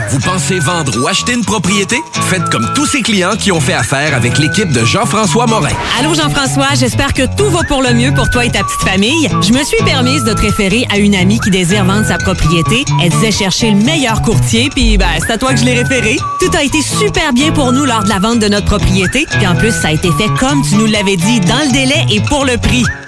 Vous 0.09 0.19
pensez 0.19 0.59
vendre 0.59 0.97
ou 0.97 1.07
acheter 1.07 1.33
une 1.33 1.43
propriété? 1.43 1.97
Faites 2.29 2.49
comme 2.49 2.71
tous 2.73 2.85
ces 2.85 3.01
clients 3.01 3.35
qui 3.37 3.51
ont 3.51 3.59
fait 3.59 3.73
affaire 3.73 4.15
avec 4.15 4.37
l'équipe 4.37 4.71
de 4.71 4.85
Jean-François 4.85 5.45
Morin. 5.45 5.73
Allô 5.99 6.13
Jean-François, 6.13 6.75
j'espère 6.75 7.13
que 7.13 7.23
tout 7.35 7.49
va 7.49 7.63
pour 7.63 7.81
le 7.81 7.93
mieux 7.93 8.13
pour 8.13 8.29
toi 8.29 8.45
et 8.45 8.49
ta 8.49 8.63
petite 8.63 8.81
famille. 8.81 9.27
Je 9.41 9.51
me 9.51 9.61
suis 9.61 9.83
permise 9.83 10.23
de 10.23 10.31
te 10.31 10.39
référer 10.39 10.85
à 10.89 10.99
une 10.99 11.15
amie 11.15 11.37
qui 11.41 11.49
désire 11.49 11.83
vendre 11.83 12.05
sa 12.05 12.17
propriété. 12.17 12.85
Elle 13.03 13.09
disait 13.09 13.31
chercher 13.31 13.71
le 13.71 13.83
meilleur 13.83 14.21
courtier, 14.21 14.69
puis 14.73 14.97
ben, 14.97 15.09
c'est 15.19 15.33
à 15.33 15.37
toi 15.37 15.53
que 15.53 15.59
je 15.59 15.65
l'ai 15.65 15.73
référé. 15.73 16.17
Tout 16.39 16.51
a 16.57 16.63
été 16.63 16.81
super 16.81 17.33
bien 17.33 17.51
pour 17.51 17.73
nous 17.73 17.83
lors 17.83 18.03
de 18.03 18.09
la 18.09 18.19
vente 18.19 18.39
de 18.39 18.47
notre 18.47 18.67
propriété, 18.67 19.25
puis 19.29 19.45
en 19.45 19.55
plus, 19.55 19.71
ça 19.71 19.89
a 19.89 19.91
été 19.91 20.09
fait 20.13 20.29
comme 20.39 20.61
tu 20.61 20.75
nous 20.75 20.85
l'avais 20.85 21.17
dit, 21.17 21.41
dans 21.41 21.59
le 21.59 21.73
délai 21.73 22.05
et 22.09 22.21
pour 22.21 22.45
le 22.45 22.57
prix. 22.57 22.85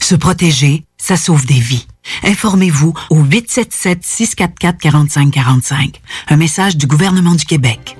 Se 0.00 0.14
protéger, 0.14 0.84
ça 0.98 1.16
sauve 1.16 1.46
des 1.46 1.60
vies. 1.60 1.86
Informez-vous 2.24 2.92
au 3.10 3.24
877-644-4545. 3.24 5.94
Un 6.28 6.36
message 6.36 6.76
du 6.76 6.86
gouvernement 6.86 7.34
du 7.34 7.44
Québec. 7.44 7.96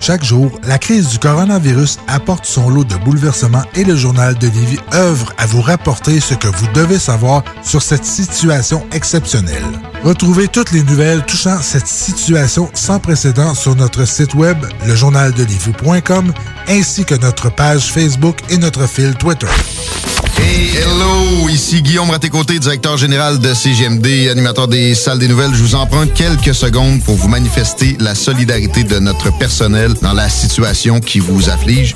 Chaque 0.00 0.24
jour, 0.24 0.50
la 0.62 0.78
crise 0.78 1.08
du 1.08 1.18
coronavirus 1.18 1.98
apporte 2.06 2.46
son 2.46 2.70
lot 2.70 2.84
de 2.84 2.94
bouleversements 2.96 3.64
et 3.74 3.84
le 3.84 3.96
journal 3.96 4.38
de 4.38 4.46
Lévis 4.46 4.78
œuvre 4.94 5.32
à 5.38 5.46
vous 5.46 5.60
rapporter 5.60 6.20
ce 6.20 6.34
que 6.34 6.46
vous 6.46 6.66
devez 6.72 6.98
savoir 6.98 7.42
sur 7.62 7.82
cette 7.82 8.04
situation 8.04 8.86
exceptionnelle. 8.92 9.64
Retrouvez 10.04 10.46
toutes 10.46 10.70
les 10.70 10.84
nouvelles 10.84 11.24
touchant 11.26 11.60
cette 11.60 11.88
situation 11.88 12.70
sans 12.74 13.00
précédent 13.00 13.54
sur 13.54 13.74
notre 13.74 14.06
site 14.06 14.34
web, 14.34 14.58
lejournaldelivie.com, 14.86 16.32
ainsi 16.68 17.04
que 17.04 17.16
notre 17.16 17.50
page 17.50 17.92
Facebook 17.92 18.38
et 18.50 18.58
notre 18.58 18.86
fil 18.86 19.14
Twitter. 19.16 19.48
Hello! 20.38 21.48
Ici 21.48 21.82
Guillaume 21.82 22.10
Raté-Côté, 22.10 22.58
directeur 22.58 22.96
général 22.96 23.38
de 23.38 23.52
CGMD, 23.52 24.28
animateur 24.30 24.68
des 24.68 24.94
salles 24.94 25.18
des 25.18 25.28
nouvelles. 25.28 25.52
Je 25.52 25.62
vous 25.62 25.74
emprunte 25.74 26.12
quelques 26.14 26.54
secondes 26.54 27.02
pour 27.02 27.16
vous 27.16 27.28
manifester 27.28 27.96
la 27.98 28.14
solidarité 28.14 28.84
de 28.84 28.98
notre 28.98 29.36
personnel 29.38 29.92
dans 30.02 30.12
la 30.12 30.28
situation 30.28 31.00
qui 31.00 31.18
vous 31.18 31.48
afflige. 31.48 31.94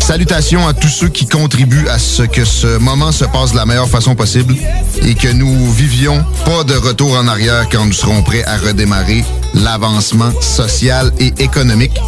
Salutations 0.00 0.66
à 0.66 0.74
tous 0.74 0.88
ceux 0.88 1.08
qui 1.08 1.26
contribuent 1.26 1.88
à 1.88 1.98
ce 1.98 2.22
que 2.22 2.44
ce 2.44 2.78
moment 2.78 3.12
se 3.12 3.24
passe 3.24 3.52
de 3.52 3.56
la 3.56 3.66
meilleure 3.66 3.88
façon 3.88 4.14
possible 4.14 4.54
et 5.02 5.14
que 5.14 5.28
nous 5.28 5.70
vivions 5.72 6.24
pas 6.44 6.64
de 6.64 6.74
retour 6.74 7.16
en 7.16 7.28
arrière 7.28 7.68
quand 7.70 7.84
nous 7.86 7.92
serons 7.92 8.22
prêts 8.22 8.44
à 8.44 8.56
redémarrer 8.56 9.24
l'avancement 9.54 10.32
social 10.40 11.12
et 11.18 11.32
économique. 11.38 12.00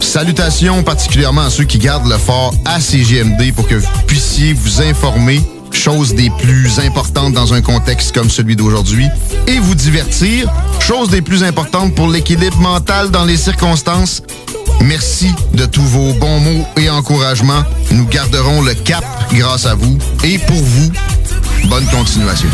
Salutations 0.00 0.82
particulièrement 0.82 1.42
à 1.42 1.50
ceux 1.50 1.64
qui 1.64 1.78
gardent 1.78 2.08
le 2.08 2.18
fort 2.18 2.54
à 2.64 2.80
CGMD 2.80 3.52
pour 3.54 3.66
que 3.66 3.74
vous 3.74 3.88
puissiez 4.06 4.52
vous 4.52 4.80
informer, 4.82 5.40
chose 5.72 6.14
des 6.14 6.30
plus 6.38 6.78
importantes 6.80 7.32
dans 7.32 7.52
un 7.54 7.60
contexte 7.60 8.14
comme 8.14 8.30
celui 8.30 8.56
d'aujourd'hui, 8.56 9.06
et 9.46 9.58
vous 9.58 9.74
divertir, 9.74 10.50
chose 10.80 11.10
des 11.10 11.22
plus 11.22 11.42
importantes 11.44 11.94
pour 11.94 12.08
l'équilibre 12.08 12.58
mental 12.58 13.10
dans 13.10 13.24
les 13.24 13.36
circonstances. 13.36 14.22
Merci 14.84 15.30
de 15.54 15.66
tous 15.66 15.82
vos 15.82 16.12
bons 16.14 16.40
mots 16.40 16.66
et 16.76 16.88
encouragements. 16.88 17.62
Nous 17.90 18.06
garderons 18.06 18.62
le 18.62 18.74
cap 18.74 19.04
grâce 19.32 19.66
à 19.66 19.74
vous 19.74 19.98
et 20.24 20.38
pour 20.38 20.56
vous. 20.56 20.90
Bonne 21.64 21.86
continuation. 21.86 22.48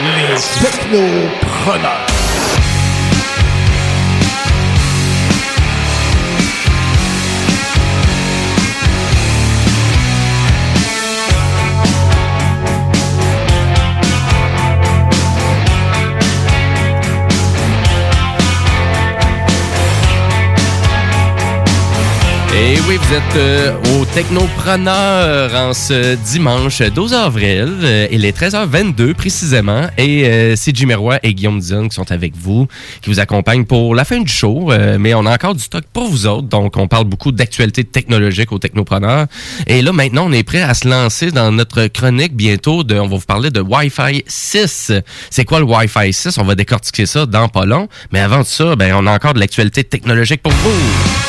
Les 0.00 0.34
technopreneurs. 0.64 2.06
Et 22.56 22.78
oui, 22.86 22.98
vous 23.02 23.14
êtes 23.14 23.36
euh, 23.36 23.72
au 23.96 24.04
Technopreneur 24.04 25.52
en 25.56 25.74
ce 25.74 26.14
dimanche 26.14 26.82
12 26.82 27.12
avril. 27.12 27.68
Euh, 27.82 28.06
il 28.12 28.24
est 28.24 28.38
13h22 28.38 29.14
précisément. 29.14 29.88
Et 29.98 30.24
euh, 30.24 30.54
c'est 30.54 30.74
Jimmy 30.74 30.94
et 31.24 31.34
Guillaume 31.34 31.58
Dion 31.58 31.88
qui 31.88 31.96
sont 31.96 32.12
avec 32.12 32.36
vous, 32.36 32.68
qui 33.02 33.10
vous 33.10 33.18
accompagnent 33.18 33.64
pour 33.64 33.96
la 33.96 34.04
fin 34.04 34.20
du 34.20 34.30
show. 34.30 34.70
Euh, 34.70 34.98
mais 35.00 35.14
on 35.14 35.26
a 35.26 35.34
encore 35.34 35.56
du 35.56 35.64
stock 35.64 35.82
pour 35.92 36.06
vous 36.06 36.28
autres. 36.28 36.46
Donc, 36.46 36.76
on 36.76 36.86
parle 36.86 37.06
beaucoup 37.06 37.32
d'actualités 37.32 37.82
technologiques 37.82 38.52
au 38.52 38.60
Technopreneur. 38.60 39.26
Et 39.66 39.82
là, 39.82 39.92
maintenant, 39.92 40.26
on 40.28 40.32
est 40.32 40.44
prêt 40.44 40.62
à 40.62 40.74
se 40.74 40.86
lancer 40.86 41.32
dans 41.32 41.50
notre 41.50 41.88
chronique 41.88 42.36
bientôt. 42.36 42.84
De, 42.84 42.94
on 42.94 43.08
va 43.08 43.16
vous 43.16 43.26
parler 43.26 43.50
de 43.50 43.60
Wi-Fi 43.60 44.22
6. 44.28 44.92
C'est 45.28 45.44
quoi 45.44 45.58
le 45.58 45.64
Wi-Fi 45.64 46.12
6? 46.12 46.38
On 46.38 46.44
va 46.44 46.54
décortiquer 46.54 47.06
ça 47.06 47.26
dans 47.26 47.48
pas 47.48 47.64
long. 47.64 47.88
Mais 48.12 48.20
avant 48.20 48.42
de 48.42 48.46
ça, 48.46 48.76
ben, 48.76 48.94
on 48.94 49.08
a 49.08 49.12
encore 49.12 49.34
de 49.34 49.40
l'actualité 49.40 49.82
technologique 49.82 50.40
pour 50.40 50.52
vous. 50.52 51.23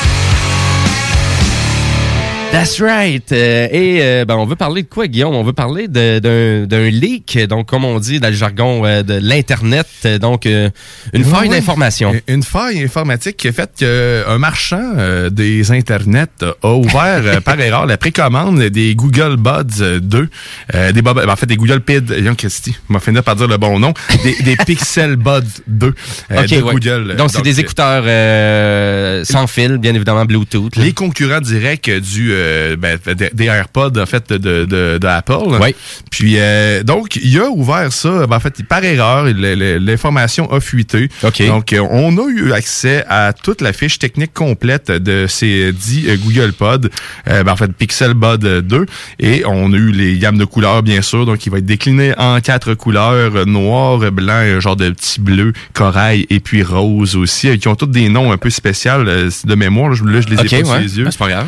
That's 2.55 2.79
right. 2.81 3.29
Euh, 3.33 3.67
et 3.69 3.99
euh, 4.01 4.23
ben, 4.25 4.35
on 4.35 4.45
veut 4.45 4.55
parler 4.55 4.83
de 4.83 4.87
quoi, 4.87 5.07
Guillaume? 5.07 5.35
On 5.35 5.43
veut 5.43 5.51
parler 5.51 5.89
d'un 5.89 6.89
leak, 6.89 7.37
donc 7.49 7.67
comme 7.67 7.83
on 7.83 7.99
dit 7.99 8.21
dans 8.21 8.29
le 8.29 8.33
jargon 8.33 8.85
euh, 8.85 9.03
de 9.03 9.19
l'Internet, 9.21 9.87
donc 10.21 10.45
euh, 10.45 10.69
une 11.13 11.23
Ouais, 11.23 11.29
faille 11.29 11.49
d'information. 11.49 12.13
Une 12.29 12.43
faille 12.43 12.81
informatique 12.81 13.35
qui 13.35 13.49
a 13.49 13.51
fait 13.51 13.69
qu'un 13.77 14.37
marchand 14.37 14.93
euh, 14.97 15.29
des 15.29 15.69
Internets 15.71 16.27
a 16.63 16.71
ouvert 16.73 17.41
par 17.43 17.59
erreur 17.59 17.85
la 17.87 17.97
précommande 17.97 18.61
des 18.61 18.95
Google 18.95 19.35
Buds 19.35 19.81
euh, 19.81 19.99
2. 19.99 20.29
euh, 20.75 20.91
des, 20.93 21.01
Bob- 21.01 21.25
en 21.27 21.35
fait, 21.35 21.45
des 21.47 21.57
Google 21.57 21.81
Pid, 21.81 22.09
Christy, 22.37 22.73
m'a 22.87 22.99
fini 23.01 23.21
par 23.21 23.35
dire 23.35 23.47
le 23.49 23.57
bon 23.57 23.79
nom, 23.79 23.93
des, 24.23 24.35
des 24.43 24.55
Pixel 24.65 25.17
Buds 25.17 25.41
2 25.67 25.87
euh, 26.31 26.41
Ok, 26.41 26.49
de 26.49 26.61
ouais. 26.61 26.73
Google. 26.73 27.15
Donc, 27.17 27.31
c'est 27.31 27.41
des 27.41 27.59
écouteurs 27.59 28.03
euh, 28.07 29.25
sans 29.25 29.45
fil, 29.47 29.77
bien 29.77 29.93
évidemment 29.93 30.23
Bluetooth. 30.23 30.73
là. 30.77 30.83
Les 30.85 30.93
concurrents 30.93 31.41
directs 31.41 31.89
du 31.89 32.31
euh, 32.45 32.75
ben, 32.75 32.97
des- 33.33 33.45
AirPods 33.45 33.97
en 33.99 34.05
fait 34.05 34.31
de, 34.31 34.65
de, 34.65 34.97
de 34.97 35.07
Apple. 35.07 35.33
Oui. 35.61 35.75
Puis 36.11 36.35
euh, 36.37 36.83
donc 36.83 37.15
il 37.17 37.37
a 37.39 37.49
ouvert 37.49 37.91
ça. 37.91 38.27
ben, 38.27 38.37
en 38.37 38.39
fait, 38.39 38.63
par 38.67 38.83
erreur, 38.83 39.25
l'information 39.25 40.51
a 40.51 40.59
fuité. 40.59 41.09
Donc 41.47 41.73
euh, 41.73 41.79
on 41.89 42.17
a 42.17 42.29
eu 42.29 42.51
accès 42.51 43.03
à 43.09 43.33
toute 43.33 43.61
la 43.61 43.73
fiche 43.73 43.99
technique 43.99 44.33
complète 44.33 44.91
de 44.91 45.25
ces 45.27 45.71
dix 45.73 46.07
euh, 46.09 46.17
Google 46.17 46.53
Pod. 46.53 46.89
euh, 47.27 47.43
ben, 47.43 47.51
en 47.51 47.55
fait, 47.55 47.71
Pixel 47.73 48.13
Bud 48.13 48.39
2 48.45 48.85
et 49.19 49.43
on 49.45 49.73
a 49.73 49.75
eu 49.77 49.91
les 49.91 50.17
gammes 50.17 50.37
de 50.37 50.45
couleurs 50.45 50.83
bien 50.83 51.01
sûr. 51.01 51.25
Donc 51.25 51.45
il 51.45 51.51
va 51.51 51.57
être 51.59 51.65
décliné 51.65 52.13
en 52.17 52.39
quatre 52.41 52.73
couleurs 52.73 53.45
noir, 53.45 53.99
blanc, 54.11 54.33
un 54.33 54.59
genre 54.59 54.75
de 54.75 54.89
petit 54.89 55.19
bleu, 55.21 55.53
corail 55.73 56.25
et 56.29 56.39
puis 56.39 56.63
rose 56.63 57.15
aussi, 57.15 57.57
qui 57.59 57.67
ont 57.67 57.75
tous 57.75 57.85
des 57.87 58.09
noms 58.09 58.31
un 58.31 58.37
peu 58.37 58.49
spéciaux 58.49 59.03
de 59.03 59.55
mémoire. 59.55 59.89
Là, 59.89 59.95
je, 60.21 60.29
les 60.29 60.35
ai 60.35 60.39
Ok, 60.39 60.49
pas 60.49 60.63
sous 60.65 60.71
ouais. 60.71 60.81
les 60.81 60.97
yeux. 60.99 61.05
Ah, 61.07 61.11
c'est 61.11 61.17
pas 61.19 61.29
grave. 61.29 61.47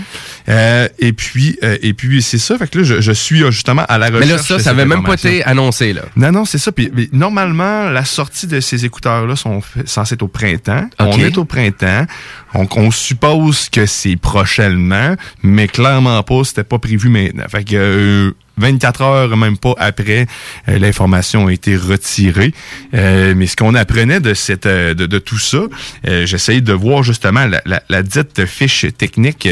Euh, 0.50 0.88
et 1.00 1.12
puis, 1.14 1.58
euh, 1.64 1.78
et 1.82 1.94
puis 1.94 2.22
c'est 2.22 2.38
ça. 2.38 2.58
Fait 2.58 2.70
que 2.70 2.78
là, 2.78 2.84
je, 2.86 3.02
je 3.02 3.12
suis 3.12 3.44
euh, 3.44 3.52
justement 3.52 3.84
à 3.90 3.98
la 3.98 4.10
Mais 4.10 4.20
recherche. 4.20 4.50
là, 4.50 4.58
ça, 4.58 4.64
ça 4.64 4.70
avait 4.70 4.86
même 4.86 5.04
pas 5.04 5.16
été 5.16 5.44
annoncé, 5.44 5.92
là. 5.94 6.04
Non, 6.16 6.32
non, 6.32 6.46
c'est 6.46 6.58
ça. 6.58 6.72
Puis, 6.72 6.90
mais 6.96 7.10
normalement, 7.12 7.90
la 7.90 8.06
sortie 8.06 8.48
de 8.48 8.60
ces 8.62 8.86
écouteurs-là 8.86 9.36
sont 9.36 9.60
fait- 9.62 9.88
censés 9.88 10.14
être 10.16 10.24
au 10.24 10.28
printemps. 10.30 10.88
On 11.00 11.18
est 11.20 11.38
au 11.38 11.44
printemps. 11.46 12.06
Donc, 12.54 12.78
on 12.78 12.92
suppose 12.92 13.68
que 13.70 13.86
c'est 13.86 14.16
prochainement, 14.16 15.16
mais 15.44 15.68
clairement 15.68 16.24
pas, 16.24 16.44
c'était 16.46 16.64
pas 16.64 16.80
prévu 16.80 17.10
maintenant. 17.10 17.44
Fait 17.50 17.64
que 17.66 17.76
euh, 17.76 18.32
24 18.58 19.02
heures, 19.02 19.38
même 19.38 19.58
pas 19.58 19.74
après, 19.78 20.28
euh, 20.68 20.80
l'information 20.80 21.48
a 21.48 21.54
été 21.54 21.76
retirée. 21.76 22.54
Euh, 22.94 23.34
mais 23.36 23.48
ce 23.48 23.56
qu'on 23.56 23.76
apprenait 23.76 24.20
de 24.20 24.34
cette 24.34 24.66
euh, 24.66 24.94
de, 24.94 25.06
de 25.06 25.20
tout 25.20 25.38
ça, 25.38 25.60
euh, 26.08 26.26
j'essayais 26.26 26.62
de 26.62 26.74
voir 26.74 27.04
justement 27.04 27.46
la, 27.46 27.62
la, 27.66 27.82
la 27.90 28.04
dite 28.04 28.46
fiche 28.46 28.86
technique 28.98 29.48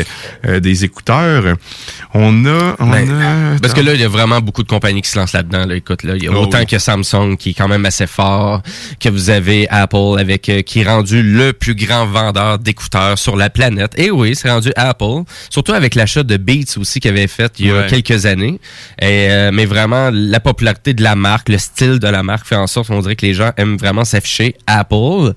euh, 0.45 0.59
des 0.59 0.83
écouteurs. 0.85 1.55
On 2.13 2.45
a, 2.45 2.75
on 2.79 2.87
Ben, 2.89 3.09
a 3.55 3.59
Parce 3.61 3.73
que 3.73 3.81
là, 3.81 3.93
il 3.93 4.01
y 4.01 4.05
a 4.05 4.07
vraiment 4.09 4.39
beaucoup 4.41 4.63
de 4.63 4.67
compagnies 4.67 5.01
qui 5.01 5.09
se 5.09 5.17
lancent 5.19 5.33
là-dedans. 5.33 5.65
Là. 5.65 5.75
Écoute, 5.75 6.03
là, 6.03 6.15
il 6.15 6.23
y 6.23 6.27
a 6.27 6.31
Oh 6.31 6.43
autant 6.43 6.59
oui. 6.59 6.65
que 6.65 6.79
Samsung 6.79 7.35
qui 7.37 7.51
est 7.51 7.53
quand 7.53 7.67
même 7.67 7.85
assez 7.85 8.07
fort, 8.07 8.61
que 8.99 9.09
vous 9.09 9.29
avez 9.29 9.67
Apple 9.69 10.17
avec 10.19 10.49
euh, 10.49 10.61
qui 10.61 10.81
est 10.81 10.83
rendu 10.87 11.21
le 11.23 11.53
plus 11.53 11.75
grand 11.75 12.05
vendeur 12.05 12.59
d'écouteurs 12.59 13.17
sur 13.17 13.35
la 13.35 13.49
planète. 13.49 13.91
Et 13.97 14.11
oui, 14.11 14.35
c'est 14.35 14.49
rendu 14.49 14.71
Apple, 14.75 15.23
surtout 15.49 15.73
avec 15.73 15.95
l'achat 15.95 16.23
de 16.23 16.37
Beats 16.37 16.77
aussi 16.77 16.99
qu'il 16.99 17.11
avait 17.11 17.27
fait 17.27 17.53
il 17.59 17.67
y 17.67 17.71
a 17.71 17.75
Ouais. 17.75 17.87
quelques 17.87 18.25
années. 18.25 18.59
Et, 19.01 19.29
euh, 19.29 19.51
mais 19.53 19.65
vraiment, 19.65 20.09
la 20.11 20.39
popularité 20.39 20.93
de 20.93 21.03
la 21.03 21.15
marque, 21.15 21.49
le 21.49 21.57
style 21.57 21.99
de 21.99 22.07
la 22.07 22.23
marque 22.23 22.47
fait 22.47 22.55
en 22.55 22.67
sorte 22.67 22.87
qu'on 22.87 22.99
dirait 22.99 23.15
que 23.15 23.25
les 23.25 23.33
gens 23.33 23.51
aiment 23.57 23.77
vraiment 23.77 24.05
s'afficher 24.05 24.55
Apple. 24.67 25.33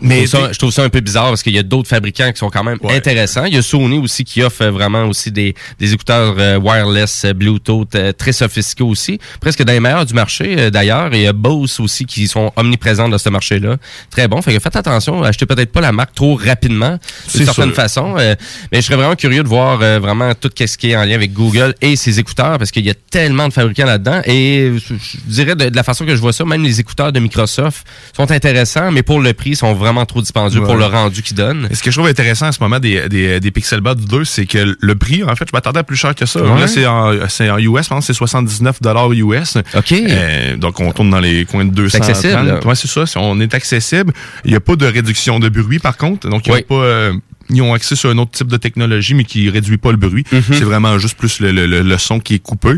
Mais 0.00 0.26
je, 0.26 0.30
trouve 0.30 0.40
ça, 0.46 0.52
je 0.52 0.58
trouve 0.58 0.70
ça 0.70 0.82
un 0.82 0.88
peu 0.88 1.00
bizarre 1.00 1.28
parce 1.28 1.42
qu'il 1.42 1.54
y 1.54 1.58
a 1.58 1.62
d'autres 1.62 1.88
fabricants 1.88 2.30
qui 2.32 2.38
sont 2.38 2.50
quand 2.50 2.64
même 2.64 2.78
intéressants. 2.88 3.44
Il 3.44 3.54
y 3.54 3.56
a 3.56 3.62
Sony 3.62 3.98
aussi 3.98 4.24
qui 4.24 4.42
offre 4.42 4.66
vraiment 4.66 5.04
aussi 5.04 5.32
des, 5.32 5.54
des 5.78 5.92
écouteurs 5.92 6.34
euh, 6.38 6.58
wireless 6.58 7.24
euh, 7.24 7.32
Bluetooth 7.32 7.94
euh, 7.94 8.12
très 8.12 8.32
sophistiqués 8.32 8.84
aussi, 8.84 9.18
presque 9.40 9.62
dans 9.62 9.72
les 9.72 9.80
meilleurs 9.80 10.06
du 10.06 10.14
marché 10.14 10.70
d'ailleurs. 10.70 11.12
Et 11.14 11.18
il 11.18 11.22
y 11.22 11.26
a 11.26 11.32
Bose 11.32 11.80
aussi 11.80 12.04
qui 12.04 12.28
sont 12.28 12.52
omniprésents 12.56 13.08
dans 13.08 13.18
ce 13.18 13.28
marché-là. 13.28 13.76
Très 14.10 14.28
bon. 14.28 14.42
Fait 14.42 14.52
que 14.52 14.60
faites 14.60 14.76
attention, 14.76 15.22
achetez 15.22 15.46
peut-être 15.46 15.72
pas 15.72 15.80
la 15.80 15.92
marque 15.92 16.14
trop 16.14 16.36
rapidement 16.36 16.98
d'une 17.34 17.44
certaine 17.44 17.66
sûr. 17.66 17.74
façon. 17.74 18.14
mais 18.16 18.36
je 18.72 18.80
serais 18.80 18.96
vraiment 18.96 19.16
curieux 19.16 19.42
de 19.42 19.48
voir 19.48 19.78
vraiment 19.78 20.32
tout 20.34 20.50
ce 20.54 20.76
qui 20.76 20.90
est 20.90 20.96
en 20.96 21.04
lien 21.04 21.14
avec 21.14 21.32
Google 21.32 21.74
et 21.80 21.96
ses 21.96 22.18
écouteurs 22.18 22.58
parce 22.58 22.70
qu'il 22.70 22.84
y 22.84 22.90
a 22.90 22.94
tellement 23.10 23.48
de 23.48 23.52
fabricants 23.52 23.86
là-dedans. 23.86 24.20
Et 24.24 24.72
je 24.76 24.94
je 25.06 25.18
dirais 25.26 25.54
de, 25.54 25.68
de 25.68 25.76
la 25.76 25.82
façon 25.82 26.04
que 26.04 26.14
je 26.14 26.20
vois 26.20 26.32
ça, 26.32 26.44
même 26.44 26.62
les 26.62 26.80
écouteurs 26.80 27.12
de 27.12 27.20
Microsoft 27.20 27.86
sont 28.14 28.30
intéressants, 28.30 28.90
mais 28.90 29.02
pour 29.02 29.20
le 29.20 29.32
prix, 29.32 29.50
ils 29.50 29.56
sont 29.56 29.74
vraiment 29.74 29.85
trop 30.06 30.20
dispendieux 30.20 30.60
pour 30.62 30.76
le 30.76 30.84
rendu 30.86 31.22
qu'ils 31.22 31.36
donnent. 31.36 31.68
Et 31.70 31.74
ce 31.74 31.82
que 31.82 31.90
je 31.90 31.96
trouve 31.96 32.08
intéressant 32.08 32.48
en 32.48 32.52
ce 32.52 32.58
moment 32.60 32.78
des, 32.78 33.08
des, 33.08 33.40
des 33.40 33.50
Pixel 33.50 33.80
Buds 33.80 33.94
2, 33.94 34.24
c'est 34.24 34.46
que 34.46 34.76
le 34.78 34.94
prix, 34.94 35.22
en 35.24 35.34
fait, 35.36 35.44
je 35.46 35.52
m'attendais 35.52 35.78
à 35.80 35.84
plus 35.84 35.96
cher 35.96 36.14
que 36.14 36.26
ça. 36.26 36.42
Ouais. 36.42 36.60
Là, 36.60 36.66
c'est 36.66 36.86
en, 36.86 37.12
c'est 37.28 37.48
en 37.50 37.58
US, 37.58 37.84
je 37.84 37.88
pense 37.88 38.06
c'est 38.06 38.12
79 38.12 38.78
US. 39.14 39.56
OK. 39.74 39.92
Euh, 39.92 40.56
donc, 40.56 40.80
on 40.80 40.92
tourne 40.92 41.10
dans 41.10 41.20
les 41.20 41.44
coins 41.44 41.64
de 41.64 41.70
200. 41.70 41.98
C'est 42.02 42.10
accessible. 42.10 42.60
Ouais, 42.64 42.74
c'est 42.74 42.88
ça. 42.88 43.04
On 43.20 43.38
est 43.40 43.54
accessible. 43.54 44.12
Il 44.44 44.50
n'y 44.50 44.56
a 44.56 44.60
pas 44.60 44.76
de 44.76 44.86
réduction 44.86 45.38
de 45.38 45.48
bruit, 45.48 45.78
par 45.78 45.96
contre. 45.96 46.28
Donc, 46.28 46.46
ils 46.46 46.52
Oui. 46.52 46.60
ont 46.68 46.74
pas... 46.74 46.84
euh, 46.84 47.12
ils 47.50 47.62
ont 47.62 47.74
accès 47.74 47.96
sur 47.96 48.10
un 48.10 48.18
autre 48.18 48.32
type 48.32 48.48
de 48.48 48.56
technologie, 48.56 49.14
mais 49.14 49.24
qui 49.24 49.48
réduit 49.50 49.78
pas 49.78 49.90
le 49.90 49.96
bruit. 49.96 50.24
Mhm. 50.32 50.42
C'est 50.52 50.64
vraiment 50.64 50.98
juste 50.98 51.16
plus 51.16 51.40
le, 51.40 51.52
le, 51.52 51.66
le- 51.66 51.82
le 51.82 51.98
son 51.98 52.18
qui 52.20 52.34
est 52.34 52.38
coupé. 52.38 52.70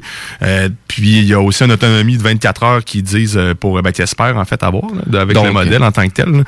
Euh, 0.42 0.68
puis 0.88 1.18
il 1.18 1.24
y 1.24 1.34
a 1.34 1.40
aussi 1.40 1.64
une 1.64 1.72
autonomie 1.72 2.16
de 2.18 2.22
24 2.22 2.62
heures 2.62 2.84
qui 2.84 3.02
disent 3.02 3.36
euh, 3.36 3.54
pour 3.54 3.80
ben, 3.82 3.92
qui 3.92 4.02
espèrent 4.02 4.36
en 4.36 4.44
fait 4.44 4.62
avoir 4.62 4.84
là, 5.10 5.20
avec 5.22 5.34
Donc, 5.34 5.46
le 5.46 5.52
modèle 5.52 5.82
en 5.82 5.92
tant 5.92 6.06
que 6.08 6.12
tel. 6.12 6.30
là. 6.30 6.42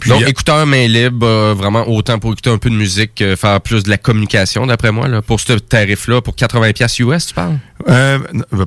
Puis, 0.00 0.10
Donc, 0.10 0.26
écouteur 0.28 0.66
main 0.66 0.86
libre, 0.86 1.26
euh, 1.26 1.54
vraiment 1.56 1.88
autant 1.88 2.18
pour 2.18 2.32
écouter 2.32 2.50
un 2.50 2.58
peu 2.58 2.70
de 2.70 2.74
musique, 2.76 3.20
euh, 3.22 3.36
faire 3.36 3.60
plus 3.60 3.82
de 3.82 3.90
la 3.90 3.98
communication, 3.98 4.66
d'après 4.66 4.92
moi, 4.92 5.08
là, 5.08 5.22
pour 5.22 5.40
ce 5.40 5.52
tarif-là, 5.54 6.20
pour 6.22 6.34
80 6.36 6.72
pièces 6.72 6.98
US, 7.00 7.26
tu 7.26 7.34
parles? 7.34 7.58
Euh, 7.88 8.18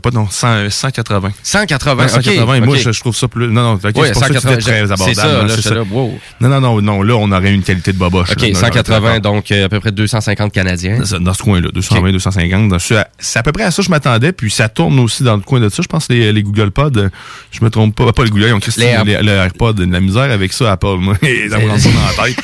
pas 0.02 0.12
non, 0.12 0.28
100, 0.30 0.70
180. 0.70 1.32
180, 1.44 2.04
Ouais, 2.04 2.08
180, 2.10 2.58
ok, 2.60 2.66
moi 2.66 2.78
je, 2.78 2.92
je 2.92 3.00
trouve 3.02 3.16
ça 3.16 3.28
plus. 3.28 3.48
Non, 3.48 3.64
non, 3.64 3.74
ok, 3.74 3.84
Ouais, 3.84 3.92
c'est 4.08 4.12
pour 4.14 4.22
ça 4.24 4.30
que 4.30 4.34
180, 4.40 4.50
c'était 4.60 4.62
très 4.72 4.92
abordable. 4.92 5.16
ça, 5.16 5.26
hein, 5.42 5.46
là, 5.46 5.56
j'étais 5.56 5.76
là, 5.76 5.84
wow. 5.92 6.20
Non, 6.40 6.50
non, 6.50 6.62
non, 6.62 6.82
non, 6.82 7.02
là 7.04 7.16
on 7.16 7.32
aurait 7.32 7.54
une 7.54 7.64
qualité 7.64 7.92
de 7.92 7.98
boboche. 7.98 8.32
OK, 8.32 8.42
là, 8.42 8.54
180, 8.56 9.20
donc 9.20 9.52
euh, 9.52 9.66
à 9.66 9.70
peu 9.70 9.80
près 9.80 9.92
250 9.92 10.54
Canadiens. 10.54 11.00
Dans, 11.20 11.34
ce 11.34 11.44
coin-là, 11.44 11.70
220, 11.74 12.12
250. 12.14 12.70
dans 12.70 12.80
ce- 12.80 12.96
C'est 13.18 13.40
à 13.40 13.44
peu 13.44 13.52
près 13.52 13.64
à 13.64 13.72
ça 13.72 13.78
que 13.82 13.86
je 13.86 13.90
m'attendais, 13.92 14.32
puis 14.32 14.50
ça 14.50 14.70
tourne 14.70 14.98
aussi 15.00 15.24
dans 15.24 15.36
le 15.36 15.42
coin 15.42 15.60
de 15.60 15.68
ça. 15.70 15.82
Je 15.82 15.88
pense 15.88 16.08
que 16.08 16.14
les, 16.14 16.32
les 16.32 16.44
Google 16.44 16.72
Pod, 16.72 16.96
euh, 16.98 17.10
je 17.52 17.64
me 17.64 17.70
trompe 17.70 17.96
pas, 17.96 18.14
pas 18.14 18.24
les 18.24 18.30
Google, 18.30 18.48
ils 18.48 18.54
ont 18.54 18.60
Christy, 18.60 18.80
Les 18.82 18.86
les, 19.06 19.12
Air- 19.14 19.24
les 19.24 19.32
AirPods, 19.32 19.74
de 19.74 19.92
la 19.92 20.00
misère 20.00 20.32
avec 20.32 20.54
ça, 20.54 20.72
Apple, 20.72 20.96
moi. 21.00 21.16
ça 21.50 21.58
rentre 21.58 21.84
pas 21.84 21.90
dans 22.18 22.24
la 22.24 22.30
tête. 22.30 22.38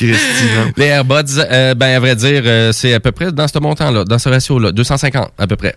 Les 0.76 0.84
AirBuds, 0.86 1.38
euh, 1.38 1.74
ben 1.74 1.94
à 1.96 2.00
vrai 2.00 2.16
dire, 2.16 2.42
euh, 2.44 2.72
c'est 2.72 2.94
à 2.94 2.98
peu 3.00 3.12
près 3.12 3.30
dans 3.30 3.46
ce 3.46 3.58
montant-là, 3.58 4.04
dans 4.04 4.18
ce 4.18 4.28
ratio-là, 4.28 4.72
250 4.72 5.32
à 5.38 5.46
peu 5.46 5.54
près. 5.56 5.76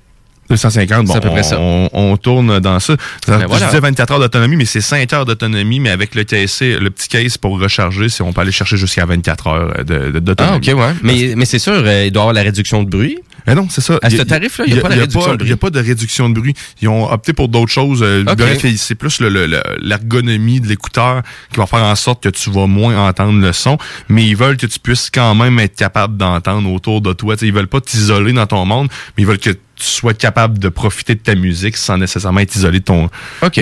250, 0.50 1.06
bon, 1.06 1.12
C'est 1.14 1.18
à 1.18 1.22
peu 1.22 1.30
près 1.30 1.44
ça. 1.44 1.58
on, 1.60 1.90
on 1.94 2.18
tourne 2.18 2.60
dans 2.60 2.80
ça. 2.80 2.96
Ben 3.28 3.46
je 3.52 3.66
disais 3.66 3.80
24 3.80 4.12
heures 4.14 4.20
d'autonomie, 4.20 4.56
mais 4.56 4.66
c'est 4.66 4.82
5 4.82 5.12
heures 5.14 5.26
d'autonomie, 5.26 5.80
mais 5.80 5.90
avec 5.90 6.14
le 6.16 6.24
TSC, 6.24 6.78
le 6.80 6.90
petit 6.90 7.08
case 7.10 7.38
pour 7.38 7.60
recharger, 7.60 8.10
si 8.10 8.22
on 8.22 8.32
peut 8.32 8.42
aller 8.42 8.52
chercher 8.52 8.78
jusqu'à 8.78 9.06
24 9.06 9.48
heures 9.48 9.84
de- 9.84 10.12
de- 10.12 10.20
d'autonomie. 10.20 10.60
Ah, 10.70 10.74
OK, 10.74 10.80
ouais. 10.80 10.94
Mais, 11.04 11.34
mais 11.36 11.46
c'est 11.46 11.60
sûr, 11.60 11.74
euh, 11.74 12.06
il 12.06 12.12
doit 12.12 12.22
y 12.22 12.24
avoir 12.24 12.34
la 12.34 12.44
réduction 12.44 12.84
de 12.84 12.90
bruit. 12.90 13.18
Mais 13.48 13.54
non, 13.54 13.68
c'est 13.70 13.82
ça. 13.82 14.00
À 14.02 14.10
Il 14.10 14.18
ce 14.18 14.24
tarif-là, 14.24 14.66
il 14.68 14.74
n'y 14.74 14.80
a, 14.80 14.82
pas 14.82 14.90
la 14.90 14.96
réduction 14.96 15.22
de 15.28 15.34
Il 15.34 15.38
bruit. 15.38 15.48
n'y 15.50 15.54
a 15.54 15.58
pas 15.58 15.70
de 15.70 15.80
réduction 15.80 16.30
de 16.30 16.34
bruit. 16.40 16.54
Ils 16.82 16.88
ont 16.90 17.12
opté 17.12 17.32
pour 17.34 17.48
d'autres 17.48 17.72
choses. 17.72 18.02
Euh, 18.02 18.24
Ok. 18.28 18.38
Bref, 18.38 18.66
c'est 18.78 18.96
plus 18.96 19.20
le- 19.20 19.30
le- 19.30 19.46
le- 19.46 19.62
l'ergonomie 19.82 20.62
de 20.62 20.68
l'écouteur 20.68 21.22
qui 21.52 21.58
va 21.60 21.68
faire 21.68 21.84
en 21.84 21.96
sorte 21.96 22.24
que 22.24 22.30
tu 22.30 22.50
vas 22.50 22.66
moins 22.68 23.08
entendre 23.08 23.40
le 23.40 23.54
son, 23.54 23.78
mais 24.10 24.26
ils 24.26 24.36
veulent 24.36 24.58
que 24.58 24.66
tu 24.66 24.80
puisses 24.80 25.10
quand 25.14 25.36
même 25.36 25.60
être 25.60 25.76
capable 25.76 26.18
d'entendre 26.18 26.72
autour 26.72 27.02
de 27.02 27.14
toi. 27.14 27.36
Tu 27.36 27.42
sais, 27.42 27.48
ils 27.48 27.54
veulent 27.54 27.68
pas 27.68 27.82
t'isoler 27.82 28.34
dans 28.34 28.48
ton 28.48 28.66
monde, 28.66 28.88
mais 29.16 29.24
ils 29.24 29.28
veulent 29.28 29.38
que 29.40 29.52
tu 29.76 29.86
sois 29.86 30.14
capable 30.14 30.58
de 30.60 30.70
profiter 30.70 31.16
de 31.16 31.20
ta 31.20 31.36
musique 31.36 31.76
sans 31.78 31.98
nécessairement 31.98 32.40
être 32.40 32.56
isolé 32.56 32.80
de 32.80 32.86
ton, 32.86 33.10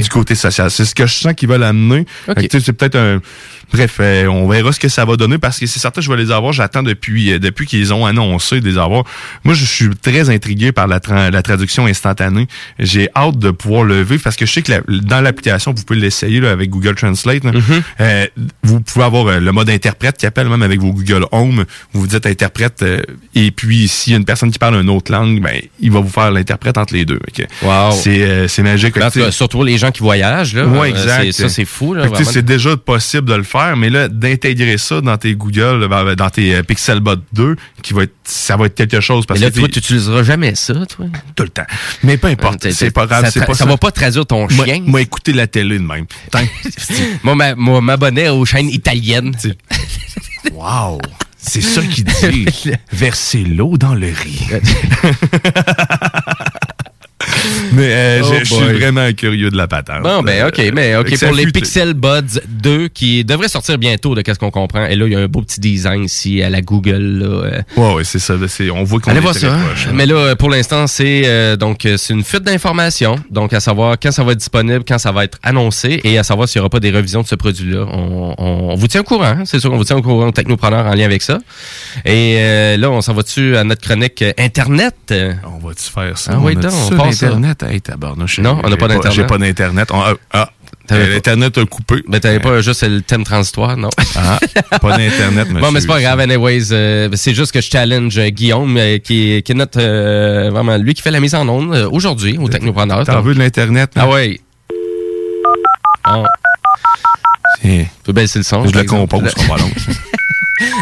du 0.01 0.09
côté 0.09 0.35
social. 0.35 0.69
C'est 0.71 0.85
ce 0.85 0.93
que 0.95 1.05
je 1.07 1.13
sens 1.13 1.33
qu'ils 1.33 1.49
veulent 1.49 1.63
amener. 1.63 2.05
Ok. 2.27 2.35
Fait 2.35 2.47
que, 2.47 2.51
tu 2.51 2.59
sais, 2.59 2.63
C'est 2.65 2.73
peut-être 2.73 2.95
un... 2.95 3.19
Bref, 3.71 3.97
euh, 4.01 4.27
on 4.27 4.47
verra 4.47 4.71
ce 4.71 4.79
que 4.79 4.87
ça 4.89 5.03
va 5.03 5.15
donner 5.15 5.39
parce 5.39 5.57
que 5.57 5.65
c'est 5.65 5.79
certain 5.79 6.01
que 6.01 6.05
je 6.05 6.11
vais 6.11 6.17
les 6.21 6.29
avoir. 6.29 6.53
J'attends 6.53 6.83
depuis 6.83 7.31
euh, 7.33 7.39
depuis 7.39 7.65
qu'ils 7.65 7.91
ont 7.91 8.05
annoncé 8.05 8.61
des 8.61 8.77
avoir. 8.77 9.03
Moi, 9.43 9.55
je 9.55 9.65
suis 9.65 9.89
très 9.99 10.29
intrigué 10.29 10.71
par 10.71 10.85
la, 10.85 10.99
tra- 10.99 11.31
la 11.31 11.41
traduction 11.41 11.87
instantanée. 11.87 12.47
J'ai 12.77 13.09
hâte 13.15 13.39
de 13.39 13.49
pouvoir 13.49 13.83
le 13.83 14.03
vivre 14.03 14.21
parce 14.23 14.35
que 14.35 14.45
je 14.45 14.51
sais 14.51 14.61
que 14.61 14.73
la- 14.73 14.81
dans 15.01 15.21
l'application, 15.21 15.73
vous 15.75 15.83
pouvez 15.83 15.99
l'essayer 15.99 16.39
là, 16.39 16.51
avec 16.51 16.69
Google 16.69 16.93
Translate. 16.93 17.43
là. 17.45 17.51
Euh, 17.99 18.27
vous 18.61 18.79
pouvez 18.81 19.05
avoir 19.05 19.39
le 19.39 19.51
mode 19.51 19.71
interprète 19.71 20.17
qui 20.17 20.27
appelle 20.27 20.49
même 20.49 20.61
avec 20.61 20.79
vos 20.79 20.91
Google 20.93 21.25
Home. 21.31 21.65
Vous 21.93 22.01
vous 22.01 22.07
dites 22.07 22.27
interprète 22.27 22.85
et 23.33 23.49
puis 23.49 23.87
s'il 23.87 24.11
y 24.11 24.15
a 24.15 24.19
une 24.19 24.25
personne 24.25 24.51
qui 24.51 24.59
parle 24.59 24.75
une 24.75 24.89
autre 24.89 25.11
langue, 25.11 25.41
ben 25.41 25.59
il 25.79 25.89
va 25.91 26.01
vous 26.03 26.09
faire 26.09 26.31
l'interprète 26.31 26.77
entre 26.77 26.93
les 26.93 27.05
deux. 27.05 27.19
Wow. 27.63 27.91
C'est 27.91 28.21
euh, 28.23 28.47
c'est 28.47 28.63
magique. 28.63 28.95
Surtout 29.31 29.63
les 29.63 29.77
gens 29.77 29.91
qui 29.91 30.01
voyagent, 30.01 30.53
là. 30.55 30.65
Ouais, 30.67 30.89
Euh, 30.91 30.95
exact. 30.95 31.23
c'est- 31.31 31.43
Ça, 31.43 31.49
c'est 31.49 31.65
fou, 31.65 31.93
là. 31.93 32.05
C'est 32.23 32.45
déjà 32.45 32.77
possible 32.77 33.27
de 33.29 33.35
le 33.35 33.43
faire, 33.43 33.75
mais 33.77 33.89
là, 33.89 34.07
d'intégrer 34.07 34.77
ça 34.77 35.01
dans 35.01 35.17
tes 35.17 35.33
Google, 35.35 35.87
ben, 35.89 36.15
dans 36.15 36.29
tes 36.29 36.55
euh, 36.55 36.63
Pixel 36.63 36.99
Bot 36.99 37.15
2, 37.33 37.55
qui 37.81 37.93
va 37.93 38.03
être, 38.03 38.13
ça 38.23 38.55
va 38.57 38.65
être 38.67 38.75
quelque 38.75 38.99
chose. 38.99 39.25
Parce 39.25 39.39
Mais 39.39 39.47
là, 39.47 39.51
que 39.51 39.59
toi, 39.59 39.67
tu 39.67 39.79
n'utiliseras 39.79 40.23
jamais 40.23 40.55
ça, 40.55 40.73
toi. 40.85 41.05
tout 41.35 41.43
le 41.43 41.49
temps. 41.49 41.65
Mais 42.03 42.17
peu 42.17 42.27
importe, 42.27 42.69
c'est 42.71 42.91
pas 42.91 43.05
grave, 43.05 43.29
ça 43.29 43.45
pas 43.45 43.53
ça 43.53 43.65
va 43.65 43.77
pas 43.77 43.91
traduire 43.91 44.25
ton 44.25 44.47
chien. 44.49 44.81
Moi, 44.85 45.01
écouter 45.01 45.33
la 45.33 45.47
télé 45.47 45.77
de 45.79 45.83
même. 45.83 46.05
Moi, 47.23 47.81
m'abonner 47.81 48.29
aux 48.29 48.45
chaînes 48.45 48.69
italiennes. 48.69 49.33
wow! 50.53 50.99
C'est 51.45 51.61
ça 51.61 51.81
qu'il 51.81 52.05
dit. 52.05 52.71
Verser 52.91 53.43
l'eau 53.43 53.77
dans 53.77 53.93
le 53.93 54.07
riz. 54.07 54.47
Mais 57.73 57.89
euh, 57.91 58.21
Oh 58.23 58.33
je- 58.39 58.43
suis 58.45 58.73
vraiment 58.79 59.11
curieux 59.13 59.49
de 59.49 59.57
la 59.57 59.67
patente. 59.67 60.03
Bon, 60.03 60.21
ben, 60.21 60.47
OK, 60.47 60.61
mais 60.73 60.95
OK, 60.95 61.17
pour 61.19 61.33
les 61.33 61.47
Pixel 61.47 61.93
Buds 61.93 62.39
2 62.47 62.87
qui 62.89 63.23
devraient 63.25 63.47
sortir 63.47 63.77
bientôt, 63.77 64.13
de 64.15 64.21
qu'est-ce 64.21 64.39
qu'on 64.39 64.51
comprend. 64.51 64.85
Et 64.85 64.95
là, 64.95 65.05
il 65.07 65.13
y 65.13 65.15
a 65.15 65.19
un 65.19 65.27
beau 65.27 65.41
petit 65.41 65.59
design 65.59 66.03
ici 66.03 66.41
à 66.43 66.49
la 66.49 66.61
Google. 66.61 66.91
Là, 67.19 67.25
euh. 67.25 67.61
Ouais, 67.77 67.93
ouais, 67.95 68.03
c'est 68.03 68.19
ça. 68.19 68.35
on 68.73 68.83
voit 68.83 68.99
qu'on 68.99 69.09
Allez 69.11 69.19
est 69.19 69.21
voir 69.21 69.33
très 69.33 69.47
ça. 69.47 69.57
proche, 69.65 69.87
hein. 69.87 69.91
Mais 69.93 70.05
là, 70.05 70.35
pour 70.35 70.49
l'instant, 70.49 70.87
c'est 70.87 71.23
euh, 71.25 71.55
donc 71.55 71.85
euh, 71.85 71.97
c'est 71.97 72.13
une 72.13 72.23
fuite 72.23 72.43
d'informations. 72.43 73.15
Donc, 73.31 73.53
à 73.53 73.59
savoir 73.59 73.97
quand 74.01 74.11
ça 74.11 74.23
va 74.23 74.33
être 74.33 74.37
disponible, 74.39 74.83
quand 74.87 74.97
ça 74.99 75.11
va 75.11 75.23
être 75.25 75.39
annoncé 75.43 75.99
et 76.03 76.17
à 76.17 76.23
savoir 76.23 76.47
s'il 76.47 76.59
n'y 76.59 76.61
aura 76.61 76.69
pas 76.69 76.79
des 76.79 76.91
révisions 76.91 77.21
de 77.21 77.27
ce 77.27 77.35
produit-là. 77.35 77.85
On, 77.91 78.35
on- 78.37 78.53
on 78.73 78.75
vous 78.75 78.87
tient 78.87 79.01
au 79.01 79.05
courant. 79.05 79.23
hein? 79.25 79.43
C'est 79.45 79.59
sûr 79.59 79.69
qu'on 79.69 79.77
vous 79.77 79.83
tient 79.83 79.97
au 79.97 80.01
courant, 80.01 80.31
technopreneur 80.31 80.85
en 80.85 80.93
lien 80.93 81.05
avec 81.05 81.21
ça. 81.21 81.39
Et 82.05 82.35
euh, 82.37 82.77
là, 82.77 82.89
on 82.91 83.01
s'en 83.01 83.13
va-tu 83.13 83.55
à 83.57 83.63
notre 83.63 83.81
chronique 83.81 84.21
euh, 84.21 84.31
Internet? 84.37 84.95
On 85.11 85.65
va-tu 85.67 85.83
faire 85.93 86.17
ça? 86.17 86.31
Ah 86.35 86.39
oui, 86.41 86.55
On 86.57 86.93
on 86.93 86.97
passe 86.97 87.23
ça. 87.33 87.39
l'Internet? 87.39 87.63
Hey, 87.63 87.81
tabarnouche, 87.81 88.39
Non, 88.39 88.59
on 88.63 88.69
n'a 88.69 88.77
pas 88.77 88.87
d'Internet. 88.87 89.11
J'ai 89.13 89.25
pas 89.25 89.37
d'Internet. 89.37 89.89
On- 89.91 90.01
ah, 90.01 90.13
ah, 90.33 90.49
euh, 90.91 91.13
L'Internet 91.13 91.57
a 91.57 91.65
coupé. 91.65 92.03
Mais 92.07 92.19
t'avais 92.19 92.39
pas 92.39 92.61
juste 92.61 92.83
le 92.83 93.01
thème 93.01 93.23
transitoire, 93.23 93.77
non? 93.77 93.89
Ah, 94.15 94.39
pas 94.79 94.97
d'Internet, 94.97 95.47
monsieur. 95.49 95.59
Bon, 95.61 95.71
mais 95.71 95.81
c'est 95.81 95.87
pas 95.87 96.01
grave, 96.01 96.19
anyways. 96.19 96.71
euh, 96.71 97.09
c'est 97.13 97.33
juste 97.33 97.51
que 97.51 97.61
je 97.61 97.69
challenge 97.69 98.17
euh, 98.17 98.29
Guillaume, 98.29 98.75
euh, 98.77 98.97
qui, 98.97 99.41
qui 99.43 99.51
est 99.51 99.55
notre, 99.55 99.79
euh, 99.81 100.49
vraiment, 100.51 100.77
lui 100.77 100.93
qui 100.93 101.01
fait 101.01 101.11
la 101.11 101.19
mise 101.19 101.35
en 101.35 101.47
onde 101.47 101.73
euh, 101.73 101.89
aujourd'hui 101.91 102.37
au 102.37 102.49
Technopreneur. 102.49 103.05
T'en 103.05 103.21
veux 103.21 103.33
de 103.33 103.39
l'Internet? 103.39 103.91
Ah 103.95 104.07
ouais. 104.09 104.39
Ah. 106.03 106.23
Tu 107.61 107.85
peux 108.03 108.11
baisser 108.13 108.39
le 108.39 108.43
son. 108.43 108.67
Je 108.67 108.77
le 108.77 108.83
compose, 108.83 109.23
va 109.23 109.57
long. 109.57 109.69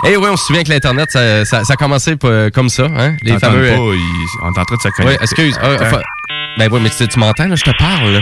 Eh 0.05 0.15
oui, 0.17 0.27
on 0.29 0.35
se 0.37 0.45
souvient 0.45 0.63
que 0.63 0.69
l'Internet, 0.69 1.09
ça, 1.11 1.43
ça, 1.45 1.63
ça 1.63 1.73
a 1.73 1.75
commencé 1.75 2.15
comme 2.53 2.69
ça, 2.69 2.85
hein? 2.97 3.15
Les 3.23 3.37
fameux... 3.39 3.67
pas, 3.67 3.73
euh, 3.81 3.95
il- 3.95 4.27
on 4.43 4.53
est 4.53 4.59
en 4.59 4.65
train 4.65 4.75
de 4.75 4.81
se 4.81 4.87
Oui, 4.87 4.93
connecter. 4.95 5.23
excuse. 5.23 5.55
Ah, 5.61 5.71
Attends. 5.71 5.85
enfin, 5.85 6.01
ben 6.57 6.69
oui, 6.71 6.79
mais 6.83 6.89
tu, 6.89 7.07
tu 7.07 7.19
m'entends, 7.19 7.47
là? 7.47 7.55
Je 7.55 7.63
te 7.63 7.71
parle, 7.77 8.13
là. 8.13 8.21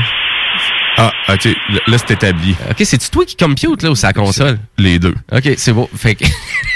Ah, 0.97 1.13
ok, 1.29 1.45
là, 1.45 1.79
là, 1.87 1.97
c'est 1.97 2.11
établi. 2.11 2.55
OK, 2.69 2.77
c'est-tu 2.83 3.09
toi 3.09 3.23
qui 3.25 3.37
compute, 3.37 3.83
là, 3.83 3.91
ou 3.91 3.95
c'est 3.95 4.07
la 4.07 4.13
console? 4.13 4.59
Les 4.77 4.99
deux. 4.99 5.15
OK, 5.31 5.49
c'est 5.57 5.71
beau. 5.71 5.89
Fait 5.95 6.15
que- 6.15 6.25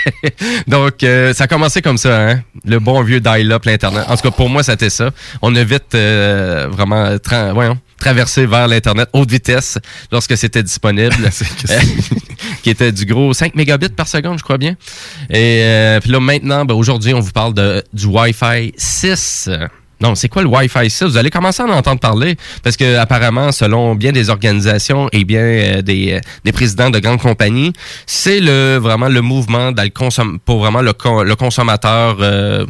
Donc, 0.67 1.03
euh, 1.03 1.33
ça 1.33 1.43
a 1.43 1.47
commencé 1.47 1.81
comme 1.81 1.97
ça, 1.97 2.29
hein? 2.29 2.41
Le 2.65 2.79
bon 2.79 3.01
vieux 3.03 3.19
dial-up, 3.19 3.65
l'Internet. 3.65 4.05
En 4.07 4.15
tout 4.15 4.21
cas, 4.23 4.31
pour 4.31 4.49
moi, 4.49 4.63
c'était 4.63 4.89
ça. 4.89 5.09
On 5.41 5.53
a 5.55 5.63
vite 5.63 5.93
euh, 5.95 6.67
vraiment 6.71 7.17
tra 7.19 7.51
voyons, 7.51 7.77
traversé 7.99 8.45
vers 8.45 8.67
l'Internet 8.69 9.09
haute 9.11 9.29
vitesse 9.29 9.77
lorsque 10.11 10.37
c'était 10.37 10.63
disponible. 10.63 11.15
Qui 12.63 12.69
était 12.69 12.91
du 12.93 13.05
gros 13.05 13.33
5 13.33 13.55
mégabits 13.55 13.89
par 13.89 14.07
seconde, 14.07 14.37
je 14.39 14.43
crois 14.43 14.57
bien. 14.57 14.75
Et 15.29 15.63
euh, 15.63 15.99
puis 15.99 16.11
là, 16.11 16.19
maintenant, 16.21 16.63
ben, 16.63 16.75
aujourd'hui, 16.75 17.13
on 17.13 17.19
vous 17.19 17.31
parle 17.31 17.53
de, 17.53 17.83
du 17.93 18.05
Wi-Fi 18.05 18.73
6. 18.77 19.49
Non, 20.03 20.15
c'est 20.15 20.27
quoi 20.27 20.41
le 20.41 20.49
Wi-Fi 20.49 20.89
6? 20.89 21.03
Vous 21.05 21.17
allez 21.17 21.29
commencer 21.29 21.63
à 21.63 21.65
en 21.65 21.69
entendre 21.71 21.99
parler 22.01 22.35
parce 22.61 22.75
que 22.77 22.97
apparemment, 22.97 23.51
selon 23.53 23.95
bien 23.95 24.11
des 24.11 24.29
organisations 24.29 25.07
et 25.13 25.23
bien 25.23 25.39
euh, 25.41 25.81
des, 25.81 26.13
euh, 26.13 26.19
des 26.43 26.51
présidents 26.51 26.89
de 26.89 26.99
grandes 26.99 27.21
compagnies, 27.21 27.71
c'est 28.05 28.39
le 28.41 28.77
vraiment 28.77 29.07
le 29.07 29.21
mouvement 29.21 29.71
dans 29.71 29.83
le 29.83 29.89
consom- 29.89 30.39
pour 30.43 30.59
vraiment 30.59 30.81
le, 30.81 30.91
con- 30.93 31.23
le 31.23 31.35
consommateur 31.35 32.17
euh, 32.19 32.65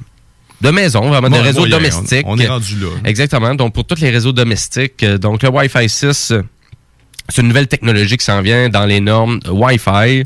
de 0.61 0.69
maison, 0.69 1.09
vraiment 1.09 1.29
des 1.29 1.37
Mo- 1.39 1.43
réseaux 1.43 1.59
moyen, 1.61 1.77
domestiques. 1.77 2.25
on- 2.27 2.33
on 2.35 2.37
est 2.37 2.47
rendu 2.47 2.75
là. 2.79 2.87
Exactement. 3.03 3.55
Donc 3.55 3.73
pour 3.73 3.85
tous 3.85 3.99
les 3.99 4.11
réseaux 4.11 4.31
domestiques, 4.31 5.03
donc 5.03 5.41
le 5.43 5.49
Wi-Fi 5.49 5.89
6 5.89 6.33
c'est 7.29 7.41
une 7.41 7.47
nouvelle 7.47 7.67
technologie 7.69 8.17
qui 8.17 8.25
s'en 8.25 8.41
vient 8.41 8.67
dans 8.69 8.85
les 8.85 8.99
normes 8.99 9.39
Wi-Fi. 9.49 10.25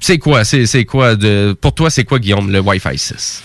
C'est 0.00 0.18
quoi? 0.18 0.44
C'est 0.44 0.84
quoi 0.84 1.16
de. 1.16 1.56
Pour 1.60 1.74
toi, 1.74 1.88
c'est 1.90 2.04
quoi, 2.04 2.18
Guillaume, 2.18 2.52
le 2.52 2.60
Wi-Fi 2.60 2.96
6? 2.98 3.42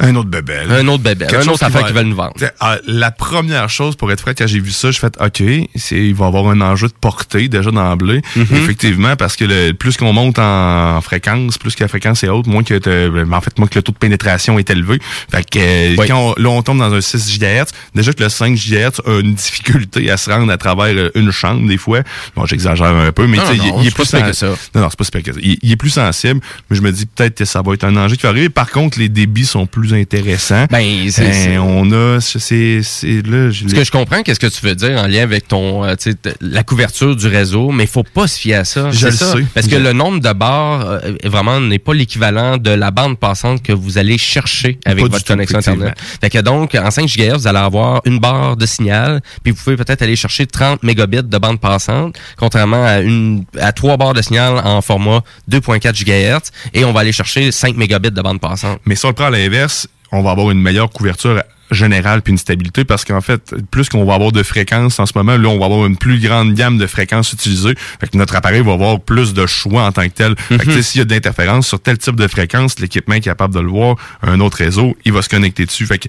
Un 0.00 0.14
autre 0.16 0.28
bébel. 0.28 0.70
Un 0.70 0.86
autre 0.88 1.02
bébel. 1.02 1.28
Quelque 1.28 1.44
Un 1.44 1.48
autre 1.48 1.58
qui 1.58 1.64
affaire 1.64 1.80
va- 1.82 1.86
qu'ils 1.86 1.96
veulent 1.96 2.06
nous 2.06 2.16
vendre. 2.16 2.32
Ah, 2.60 2.78
la 2.86 3.10
première 3.10 3.68
chose, 3.68 3.96
pour 3.96 4.10
être 4.12 4.22
vrai, 4.22 4.34
quand 4.34 4.46
j'ai 4.46 4.60
vu 4.60 4.70
ça, 4.70 4.90
je 4.90 4.98
fais 4.98 5.06
OK, 5.20 5.42
c'est 5.76 5.96
il 5.96 6.14
va 6.14 6.24
y 6.24 6.28
avoir 6.28 6.48
un 6.48 6.60
enjeu 6.60 6.88
de 6.88 6.92
portée 7.00 7.48
déjà 7.48 7.70
d'emblée. 7.70 8.22
Mhm. 8.36 8.46
Effectivement, 8.52 9.16
parce 9.16 9.36
que 9.36 9.44
le, 9.44 9.72
plus 9.72 9.96
qu'on 9.96 10.12
monte 10.12 10.38
en 10.38 11.00
fréquence, 11.00 11.58
plus 11.58 11.74
que 11.74 11.84
la 11.84 11.88
fréquence 11.88 12.22
est 12.24 12.28
haute, 12.28 12.46
moins 12.46 12.62
que 12.62 12.78
ben, 13.08 13.32
en 13.32 13.40
fait, 13.40 13.58
moins 13.58 13.68
que 13.68 13.78
le 13.78 13.82
taux 13.82 13.92
de 13.92 13.98
pénétration 13.98 14.58
est 14.58 14.68
élevé. 14.70 15.00
Fait 15.30 15.48
que 15.48 15.58
euh, 15.58 15.94
Oui. 15.98 16.06
quand 16.08 16.34
on, 16.36 16.42
là, 16.42 16.48
on 16.50 16.62
tombe 16.62 16.78
dans 16.78 16.92
un 16.92 17.00
6 17.00 17.38
GHz, 17.38 17.66
déjà 17.94 18.12
que 18.12 18.22
le 18.22 18.28
5 18.28 18.54
GHz 18.56 19.00
a 19.06 19.20
une 19.20 19.34
difficulté 19.34 20.10
à 20.10 20.16
se 20.16 20.30
rendre 20.30 20.50
à 20.52 20.56
travers 20.58 20.94
euh, 20.96 21.10
une 21.14 21.30
chambre 21.30 21.66
des 21.68 21.78
fois. 21.78 22.00
Bon, 22.36 22.46
j'exagère 22.46 22.86
un 22.86 23.12
peu, 23.12 23.26
mais 23.26 23.36
Non, 23.38 23.42
il, 23.80 23.86
est 23.88 23.94
plus 23.94 24.04
que 24.10 24.32
ça. 24.32 24.46
non, 24.74 24.80
non, 24.82 24.88
c'est 24.90 25.10
pas 25.12 25.20
que 25.22 25.32
ça. 25.32 25.38
Il, 25.42 25.58
il 25.62 25.72
est 25.72 25.76
plus 25.76 25.90
sensible, 25.90 26.40
mais 26.70 26.76
je 26.76 26.82
me 26.82 26.90
dis 26.92 27.06
peut-être 27.06 27.36
que 27.38 27.44
ça 27.44 27.62
va 27.62 27.74
être 27.74 27.84
un 27.84 27.96
enjeu 27.96 28.16
qui 28.16 28.22
va 28.22 28.30
arriver. 28.30 28.48
Par 28.48 28.70
contre, 28.70 28.98
les 28.98 29.08
débits 29.08 29.46
sont 29.46 29.66
plus 29.66 29.81
intéressants. 29.92 30.66
Ben, 30.70 30.82
Ben, 30.82 31.10
c'est- 31.10 31.58
on 31.58 31.90
a, 31.92 32.20
c'est, 32.20 32.82
c'est 32.82 33.26
là, 33.26 33.50
je 33.50 33.68
Ce 33.68 33.74
que 33.74 33.84
je 33.84 33.90
comprends, 33.90 34.22
qu'est-ce 34.22 34.40
que 34.40 34.46
tu 34.46 34.64
veux 34.66 34.74
dire 34.74 34.98
en 34.98 35.06
lien 35.06 35.22
avec 35.22 35.48
ton, 35.48 35.84
euh, 35.84 35.94
la 36.40 36.62
couverture 36.62 37.16
du 37.16 37.26
réseau, 37.26 37.70
mais 37.70 37.86
faut 37.86 38.02
pas 38.02 38.26
se 38.26 38.38
fier 38.38 38.54
à 38.56 38.64
ça. 38.64 38.90
Je 38.90 39.06
le 39.06 39.12
ça? 39.12 39.32
sais. 39.32 39.44
Parce 39.54 39.66
que 39.66 39.76
le 39.76 39.92
nombre 39.92 40.20
de 40.20 40.32
barres 40.32 40.86
euh, 40.86 41.12
vraiment 41.24 41.60
n'est 41.60 41.78
pas 41.78 41.94
l'équivalent 41.94 42.56
de 42.58 42.70
la 42.70 42.90
bande 42.90 43.18
passante 43.18 43.62
que 43.62 43.72
vous 43.72 43.98
allez 43.98 44.18
chercher 44.18 44.78
avec 44.84 45.04
Pas 45.04 45.10
votre 45.10 45.24
tout, 45.24 45.32
connexion 45.32 45.58
internet. 45.58 45.94
Fait 46.20 46.30
que 46.30 46.38
donc 46.38 46.74
en 46.74 46.90
5 46.90 47.06
GHz, 47.08 47.36
vous 47.38 47.46
allez 47.46 47.58
avoir 47.58 48.02
une 48.04 48.18
barre 48.18 48.56
de 48.56 48.66
signal, 48.66 49.20
puis 49.42 49.52
vous 49.52 49.62
pouvez 49.62 49.76
peut-être 49.76 50.02
aller 50.02 50.16
chercher 50.16 50.46
30 50.46 50.82
mégabits 50.82 51.22
de 51.22 51.38
bande 51.38 51.60
passante, 51.60 52.16
contrairement 52.36 52.84
à 52.84 53.00
une 53.00 53.44
à 53.60 53.72
trois 53.72 53.96
barres 53.96 54.14
de 54.14 54.22
signal 54.22 54.60
en 54.64 54.80
format 54.82 55.20
2.4 55.50 55.92
GHz, 56.04 56.50
et 56.74 56.84
on 56.84 56.92
va 56.92 57.00
aller 57.00 57.12
chercher 57.12 57.50
5 57.52 57.76
mégabits 57.76 58.10
de 58.10 58.20
bande 58.22 58.40
passante. 58.40 58.80
Mais 58.86 58.94
si 58.94 59.04
on 59.04 59.08
le 59.08 59.14
prend 59.14 59.26
à 59.26 59.30
l'inverse, 59.30 59.71
on 60.12 60.22
va 60.22 60.30
avoir 60.30 60.50
une 60.50 60.60
meilleure 60.60 60.90
couverture 60.90 61.42
générale 61.70 62.20
puis 62.20 62.32
une 62.32 62.38
stabilité 62.38 62.84
parce 62.84 63.02
qu'en 63.02 63.22
fait, 63.22 63.54
plus 63.70 63.88
qu'on 63.88 64.04
va 64.04 64.12
avoir 64.14 64.30
de 64.30 64.42
fréquences 64.42 64.98
en 65.00 65.06
ce 65.06 65.12
moment, 65.16 65.38
là, 65.38 65.48
on 65.48 65.58
va 65.58 65.64
avoir 65.64 65.86
une 65.86 65.96
plus 65.96 66.20
grande 66.20 66.52
gamme 66.52 66.76
de 66.76 66.86
fréquences 66.86 67.32
utilisées. 67.32 67.74
Fait 67.98 68.10
que 68.10 68.18
notre 68.18 68.36
appareil 68.36 68.60
va 68.60 68.72
avoir 68.74 69.00
plus 69.00 69.32
de 69.32 69.46
choix 69.46 69.84
en 69.84 69.90
tant 69.92 70.02
que 70.06 70.12
tel. 70.12 70.34
Fait 70.36 70.58
que, 70.58 70.64
tu 70.64 70.72
sais, 70.72 70.82
s'il 70.82 70.98
y 70.98 71.02
a 71.02 71.06
de 71.06 71.14
l'interférence 71.14 71.66
sur 71.66 71.80
tel 71.80 71.96
type 71.96 72.16
de 72.16 72.28
fréquence, 72.28 72.78
l'équipement 72.78 73.14
est 73.14 73.20
capable 73.22 73.54
de 73.54 73.60
le 73.60 73.70
voir, 73.70 73.96
un 74.20 74.38
autre 74.40 74.58
réseau, 74.58 74.94
il 75.06 75.14
va 75.14 75.22
se 75.22 75.30
connecter 75.30 75.64
dessus. 75.64 75.86
Fait 75.86 75.98
que, 75.98 76.08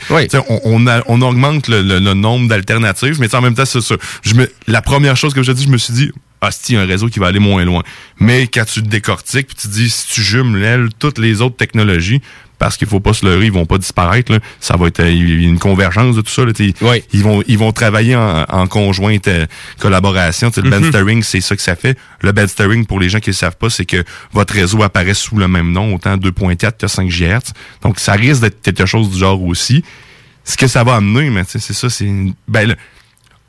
on, 0.50 0.60
on, 0.66 0.86
a- 0.88 1.02
on 1.08 1.22
augmente 1.22 1.70
le, 1.70 1.82
le- 1.82 2.00
le 2.00 2.14
nombre 2.14 2.50
d'alternatives, 2.50 3.18
mais 3.22 3.34
en 3.34 3.40
même 3.40 3.56
temps, 3.56 3.64
c'est 3.66 3.80
ça. 3.80 3.96
Je 4.22 4.34
me, 4.34 4.52
la 4.68 4.82
première 4.82 5.16
chose 5.16 5.34
que 5.34 5.44
je 5.44 5.54
dis, 5.54 5.64
je 5.64 5.70
me 5.70 5.78
suis 5.78 5.94
dit, 5.94 6.12
ah, 6.42 6.50
c'est 6.52 6.76
un 6.76 6.86
réseau 6.86 7.08
qui 7.08 7.20
va 7.20 7.28
aller 7.28 7.40
moins 7.40 7.64
loin. 7.64 7.84
Mais 8.20 8.48
quand 8.48 8.66
tu 8.66 8.82
le 8.82 8.88
décortiques, 8.88 9.48
puis 9.48 9.56
tu 9.62 9.68
dis, 9.70 9.90
si 9.90 10.08
tu 10.10 10.22
jumelles 10.22 10.90
toutes 11.00 11.18
les 11.20 11.40
autres 11.40 11.56
technologies, 11.56 12.20
parce 12.64 12.78
qu'il 12.78 12.88
faut 12.88 13.02
pas 13.02 13.14
se 13.14 13.26
leurrer, 13.26 13.48
ils 13.48 13.52
vont 13.52 13.66
pas 13.66 13.78
disparaître. 13.78 14.32
Là. 14.32 14.40
Ça 14.62 14.78
va 14.78 14.88
être 14.88 15.02
euh, 15.02 15.12
il 15.12 15.42
y 15.42 15.46
a 15.46 15.50
une 15.50 15.60
convergence 15.60 16.16
de 16.16 16.22
tout 16.22 16.32
ça. 16.32 16.46
Là, 16.46 16.54
t'sais. 16.54 16.74
ils 17.12 17.22
vont 17.24 17.44
ils 17.48 17.58
vont 17.58 17.74
travailler 17.74 18.16
en, 18.16 18.44
en 18.48 18.68
conjointe 18.68 19.28
euh, 19.28 19.46
collaboration. 19.80 20.50
T'sais, 20.50 20.62
Le 20.62 20.70
Mhm. 20.70 20.80
bandstering, 20.82 21.24
c'est 21.24 21.42
ça 21.42 21.56
que 21.58 21.62
ça 21.62 21.76
fait. 21.76 21.98
Le 22.22 22.32
bandstering, 22.32 22.86
pour 22.86 23.00
les 23.02 23.10
gens 23.10 23.20
qui 23.20 23.30
ne 23.32 23.34
le 23.34 23.38
savent 23.38 23.58
pas, 23.58 23.70
c'est 23.70 23.86
que 23.86 24.04
votre 24.32 24.54
réseau 24.54 24.82
apparaît 24.82 25.14
sous 25.14 25.36
le 25.36 25.48
même 25.50 25.72
nom, 25.74 25.94
autant 25.94 26.16
2.4 26.18 26.78
que 26.78 26.88
5 26.88 27.10
GHz. 27.10 27.52
Donc 27.82 28.00
ça 28.00 28.14
risque 28.14 28.42
d'être 28.42 28.62
quelque 28.62 28.86
chose 28.86 29.10
du 29.10 29.18
genre 29.20 29.42
aussi. 29.44 29.84
Ce 30.46 30.56
que 30.56 30.68
ça 30.68 30.84
va 30.86 30.96
amener, 30.96 31.30
mais 31.30 31.44
c'est 31.48 31.60
ça, 31.62 31.90
c'est 31.90 32.06
une- 32.06 32.34
ben 32.48 32.76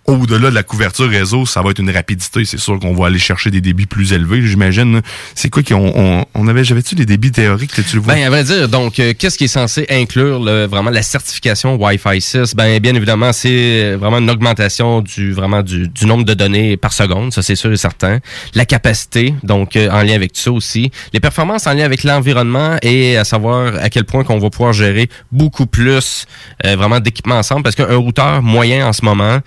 au-delà 0.07 0.50
de 0.50 0.55
la 0.55 0.62
couverture 0.62 1.08
réseau, 1.08 1.47
ça 1.47 1.62
va 1.62 1.70
être 1.70 1.78
une 1.78 1.91
rapidité. 1.91 2.44
C'est 2.44 2.58
sûr 2.58 2.78
qu'on 2.78 2.94
va 2.94 3.07
aller 3.07 3.18
chercher 3.18 3.50
des 3.50 3.60
débits 3.60 3.86
plus 3.86 4.12
élevés, 4.12 4.42
j'imagine. 4.42 5.00
C'est 5.34 5.50
quoi 5.50 5.62
qu'on 5.62 5.92
on, 5.94 6.24
on 6.34 6.49
avait, 6.49 6.65
j'avais-tu 6.65 6.94
des 6.94 7.07
débits 7.07 7.33
théoriques, 7.33 7.73
tu 7.73 7.97
le 7.97 8.02
vois? 8.02 8.15
Ben, 8.15 8.24
à 8.24 8.31
vrai 8.31 8.44
dire, 8.44 8.68
donc, 8.68 8.99
euh, 8.99 9.15
qu'est-ce 9.18 9.39
qui 9.39 9.44
est 9.44 9.49
censé 9.49 9.86
inclure 9.91 10.41
vraiment 10.68 10.91
la 10.91 11.02
certification 11.02 11.76
Wi-Fi 11.76 12.20
6? 12.20 12.55
Ben, 12.55 12.78
bien 12.81 12.94
évidemment, 12.94 13.33
c'est 13.33 13.94
vraiment 13.94 14.18
une 14.18 14.31
augmentation 14.31 15.00
du 15.00 15.33
vraiment 15.33 15.62
du, 15.62 15.91
nombre 16.07 16.24
de 16.24 16.34
données 16.34 16.76
par 16.76 16.92
seconde, 16.92 17.33
ça 17.33 17.42
c'est 17.42 17.57
sûr 17.57 17.73
et 17.73 17.76
certain. 17.76 18.18
La 18.55 18.65
capacité, 18.65 19.34
donc 19.42 19.76
euh, 19.76 19.91
en 19.91 20.02
lien 20.02 20.15
avec 20.15 20.33
ça 20.34 20.52
aussi. 20.52 20.91
Les 21.12 21.20
performances 21.20 21.66
en 21.66 21.74
lien 21.74 21.84
avec 21.84 22.05
l'environnement 22.05 22.76
et 22.83 23.16
à 23.16 23.24
savoir 23.24 23.74
à 23.76 23.91
quel 23.91 24.05
point 24.05 24.24
qu'on 24.24 24.39
va 24.39 24.50
pouvoir 24.50 24.73
gérer 24.73 25.08
beaucoup 25.33 25.66
plus 25.66 26.26
euh, 26.65 26.76
vraiment 26.76 27.00
d'équipements 27.00 27.36
ensemble, 27.39 27.62
parce 27.62 27.76
qu'un 27.76 27.97
routeur 27.97 28.42
moyen 28.42 28.86
en 28.86 28.92
ce 28.92 29.05
moment, 29.05 29.41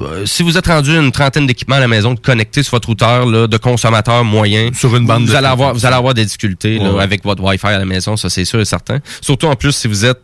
euh, 0.00 0.24
si 0.26 0.42
vous 0.42 0.56
êtes 0.56 0.66
rendu 0.66 0.96
une 0.96 1.12
trentaine 1.12 1.46
d'équipements 1.46 1.76
à 1.76 1.80
la 1.80 1.88
maison 1.88 2.14
connectés 2.16 2.62
sur 2.62 2.72
votre 2.72 2.88
routeur 2.88 3.26
là, 3.26 3.46
de 3.46 3.56
consommateurs 3.56 4.24
moyens, 4.24 4.76
sur 4.76 4.94
une 4.96 5.06
bande 5.06 5.24
vous 5.24 5.32
de 5.32 5.36
allez 5.36 5.46
avoir 5.46 5.74
vous 5.74 5.84
allez 5.84 5.96
avoir 5.96 6.14
des 6.14 6.24
difficultés 6.24 6.78
là, 6.78 7.00
avec 7.00 7.24
votre 7.24 7.42
Wi-Fi 7.42 7.66
à 7.66 7.78
la 7.78 7.84
maison, 7.84 8.16
ça 8.16 8.30
c'est 8.30 8.44
sûr 8.44 8.60
et 8.60 8.64
certain. 8.64 8.98
Surtout 9.20 9.46
en 9.46 9.56
plus 9.56 9.72
si 9.72 9.88
vous 9.88 10.04
êtes 10.04 10.20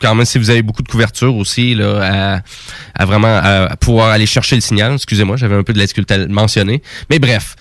quand 0.00 0.14
même 0.14 0.26
si 0.26 0.38
vous 0.38 0.50
avez 0.50 0.62
beaucoup 0.62 0.82
de 0.82 0.88
couverture 0.88 1.34
aussi 1.36 1.74
là, 1.74 2.00
à, 2.02 3.02
à 3.02 3.04
vraiment 3.04 3.36
à 3.42 3.76
pouvoir 3.76 4.10
aller 4.10 4.26
chercher 4.26 4.56
le 4.56 4.60
signal. 4.60 4.94
Excusez-moi, 4.94 5.36
j'avais 5.36 5.54
un 5.54 5.62
peu 5.62 5.72
de 5.72 5.78
la 5.78 5.84
difficulté 5.84 6.14
à 6.14 6.18
le 6.18 6.28
mentionner. 6.28 6.82
Mais 7.10 7.18
bref. 7.18 7.56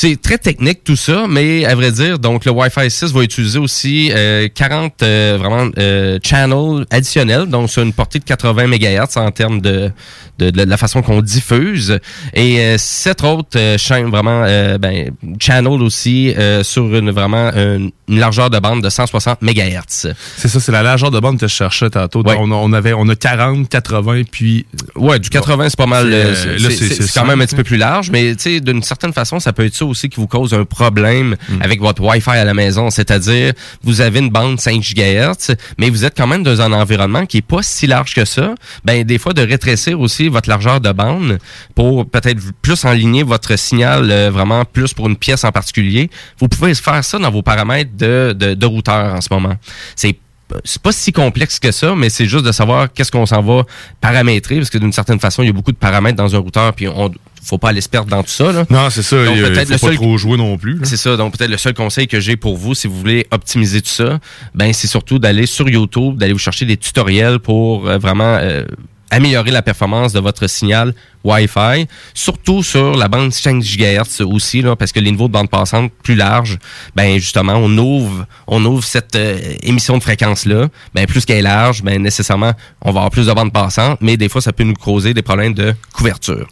C'est 0.00 0.22
très 0.22 0.38
technique 0.38 0.84
tout 0.84 0.94
ça, 0.94 1.26
mais 1.28 1.64
à 1.64 1.74
vrai 1.74 1.90
dire, 1.90 2.20
donc 2.20 2.44
le 2.44 2.52
Wi-Fi 2.52 2.88
6 2.88 3.12
va 3.12 3.24
utiliser 3.24 3.58
aussi 3.58 4.12
euh, 4.14 4.46
40 4.46 5.02
euh, 5.02 5.36
vraiment 5.40 5.68
euh, 5.76 6.20
channels 6.22 6.86
additionnels, 6.88 7.46
donc 7.46 7.68
sur 7.68 7.82
une 7.82 7.92
portée 7.92 8.20
de 8.20 8.24
80 8.24 8.68
MHz 8.68 9.16
en 9.16 9.32
termes 9.32 9.60
de, 9.60 9.90
de, 10.38 10.50
de 10.50 10.62
la 10.62 10.76
façon 10.76 11.02
qu'on 11.02 11.20
diffuse, 11.20 11.98
et 12.32 12.60
euh, 12.60 12.78
sept 12.78 13.24
autres 13.24 13.58
euh, 13.58 13.76
chaînes 13.76 14.08
vraiment 14.08 14.44
euh, 14.46 14.78
ben, 14.78 15.10
channels 15.40 15.82
aussi 15.82 16.32
sur 16.62 16.94
une 16.94 17.10
vraiment 17.10 17.50
une 17.56 17.90
une 18.08 18.18
largeur 18.18 18.50
de 18.50 18.58
bande 18.58 18.82
de 18.82 18.88
160 18.88 19.42
MHz. 19.42 20.14
C'est 20.36 20.48
ça, 20.48 20.60
c'est 20.60 20.72
la 20.72 20.82
largeur 20.82 21.10
de 21.10 21.20
bande 21.20 21.38
que 21.38 21.46
je 21.46 21.54
cherchais 21.54 21.90
tantôt. 21.90 22.22
Ouais. 22.22 22.36
On, 22.38 22.50
a- 22.50 22.54
on 22.54 22.72
avait, 22.72 22.92
on 22.94 23.08
a 23.08 23.16
40, 23.16 23.68
80, 23.68 24.22
puis... 24.30 24.66
Ouais, 24.96 25.18
du 25.18 25.28
80, 25.30 25.68
c'est 25.70 25.76
pas 25.78 25.86
mal. 25.86 26.08
C'est, 26.10 26.14
euh, 26.14 26.54
euh, 26.54 26.58
là, 26.58 26.70
c'est- 26.70 27.14
quand 27.14 27.24
même 27.26 27.40
un 27.40 27.46
petit 27.46 27.56
peu 27.56 27.64
plus 27.64 27.76
large, 27.76 28.10
mais 28.10 28.34
tu 28.34 28.42
sais, 28.42 28.60
d'une 28.60 28.82
certaine 28.82 29.12
façon, 29.12 29.40
ça 29.40 29.52
peut 29.52 29.64
être 29.64 29.74
ça 29.74 29.84
aussi 29.84 30.08
qui 30.08 30.16
vous 30.20 30.26
cause 30.26 30.54
un 30.54 30.64
problème 30.64 31.36
avec 31.60 31.80
votre 31.80 32.02
Wi-Fi 32.02 32.30
à 32.30 32.44
la 32.44 32.54
maison. 32.54 32.90
C'est-à-dire, 32.90 33.52
vous 33.82 34.00
avez 34.00 34.18
une 34.20 34.30
bande 34.30 34.60
5 34.60 34.80
GHz, 34.82 35.54
mais 35.78 35.90
vous 35.90 36.04
êtes 36.04 36.16
quand 36.16 36.26
même 36.26 36.42
dans 36.42 36.60
un 36.60 36.72
environnement 36.72 37.26
qui 37.26 37.38
est 37.38 37.42
pas 37.42 37.62
si 37.62 37.86
large 37.86 38.14
que 38.14 38.24
ça. 38.24 38.54
Ben, 38.84 39.04
des 39.04 39.18
fois, 39.18 39.32
de 39.32 39.42
rétrécir 39.42 40.00
aussi 40.00 40.28
votre 40.28 40.48
largeur 40.48 40.80
de 40.80 40.90
bande 40.92 41.38
pour 41.74 42.08
peut-être 42.08 42.40
plus 42.62 42.84
enligner 42.84 43.22
votre 43.22 43.56
signal 43.58 44.10
euh, 44.10 44.30
vraiment 44.30 44.64
plus 44.64 44.94
pour 44.94 45.08
une 45.08 45.16
pièce 45.16 45.44
en 45.44 45.52
particulier. 45.52 46.10
Vous 46.40 46.48
pouvez 46.48 46.74
faire 46.74 47.02
ça 47.04 47.18
dans 47.18 47.30
vos 47.30 47.42
paramètres 47.42 47.90
de, 47.98 48.32
de, 48.32 48.54
de 48.54 48.66
routeur 48.66 49.14
en 49.14 49.20
ce 49.20 49.28
moment. 49.30 49.54
C'est 49.96 50.16
c'est 50.64 50.80
pas 50.80 50.92
si 50.92 51.12
complexe 51.12 51.58
que 51.58 51.70
ça, 51.70 51.94
mais 51.94 52.08
c'est 52.08 52.24
juste 52.24 52.46
de 52.46 52.52
savoir 52.52 52.90
qu'est-ce 52.90 53.12
qu'on 53.12 53.26
s'en 53.26 53.42
va 53.42 53.64
paramétrer, 54.00 54.56
parce 54.56 54.70
que 54.70 54.78
d'une 54.78 54.94
certaine 54.94 55.20
façon, 55.20 55.42
il 55.42 55.46
y 55.46 55.50
a 55.50 55.52
beaucoup 55.52 55.72
de 55.72 55.76
paramètres 55.76 56.16
dans 56.16 56.34
un 56.34 56.38
routeur, 56.38 56.72
puis 56.72 56.88
on 56.88 57.12
faut 57.42 57.58
pas 57.58 57.68
aller 57.68 57.82
se 57.82 57.88
perdre 57.90 58.08
dans 58.10 58.22
tout 58.22 58.30
ça. 58.30 58.50
Là. 58.50 58.64
Non, 58.70 58.88
c'est 58.88 59.02
ça. 59.02 59.24
Donc, 59.26 59.36
il, 59.36 59.42
peut-être 59.42 59.66
faut 59.68 59.72
le 59.74 59.78
pas 59.78 59.86
seul- 59.88 59.96
trop 59.96 60.16
jouer 60.16 60.36
non 60.38 60.56
plus. 60.56 60.80
C'est 60.84 60.96
ça. 60.96 61.16
Donc, 61.18 61.36
peut-être 61.36 61.50
le 61.50 61.56
seul 61.58 61.74
conseil 61.74 62.06
que 62.06 62.18
j'ai 62.18 62.36
pour 62.36 62.56
vous, 62.56 62.74
si 62.74 62.86
vous 62.88 62.98
voulez 62.98 63.26
optimiser 63.30 63.82
tout 63.82 63.90
ça, 63.90 64.18
ben, 64.54 64.72
c'est 64.72 64.86
surtout 64.86 65.18
d'aller 65.18 65.44
sur 65.44 65.68
YouTube, 65.68 66.16
d'aller 66.16 66.32
vous 66.32 66.38
chercher 66.38 66.64
des 66.64 66.78
tutoriels 66.78 67.38
pour 67.40 67.86
euh, 67.86 67.98
vraiment 67.98 68.38
euh, 68.40 68.64
améliorer 69.10 69.50
la 69.50 69.62
performance 69.62 70.12
de 70.12 70.20
votre 70.20 70.46
signal 70.48 70.94
Wi-Fi, 71.24 71.86
surtout 72.14 72.62
sur 72.62 72.96
la 72.96 73.08
bande 73.08 73.32
5 73.32 73.62
GHz 73.62 74.22
aussi, 74.22 74.62
là, 74.62 74.76
parce 74.76 74.92
que 74.92 75.00
les 75.00 75.10
niveaux 75.10 75.28
de 75.28 75.32
bande 75.32 75.50
passante 75.50 75.92
plus 76.02 76.14
larges, 76.14 76.58
ben, 76.94 77.18
justement, 77.18 77.54
on 77.54 77.76
ouvre, 77.76 78.26
on 78.46 78.64
ouvre 78.64 78.84
cette 78.84 79.16
euh, 79.16 79.38
émission 79.62 79.98
de 79.98 80.02
fréquence-là. 80.02 80.68
Ben, 80.94 81.06
plus 81.06 81.24
qu'elle 81.24 81.38
est 81.38 81.42
large, 81.42 81.82
ben, 81.82 82.00
nécessairement, 82.00 82.52
on 82.82 82.92
va 82.92 83.00
avoir 83.00 83.10
plus 83.10 83.26
de 83.26 83.32
bande 83.32 83.52
passante, 83.52 83.98
mais 84.00 84.16
des 84.16 84.28
fois, 84.28 84.40
ça 84.40 84.52
peut 84.52 84.64
nous 84.64 84.74
causer 84.74 85.14
des 85.14 85.22
problèmes 85.22 85.54
de 85.54 85.74
couverture. 85.92 86.46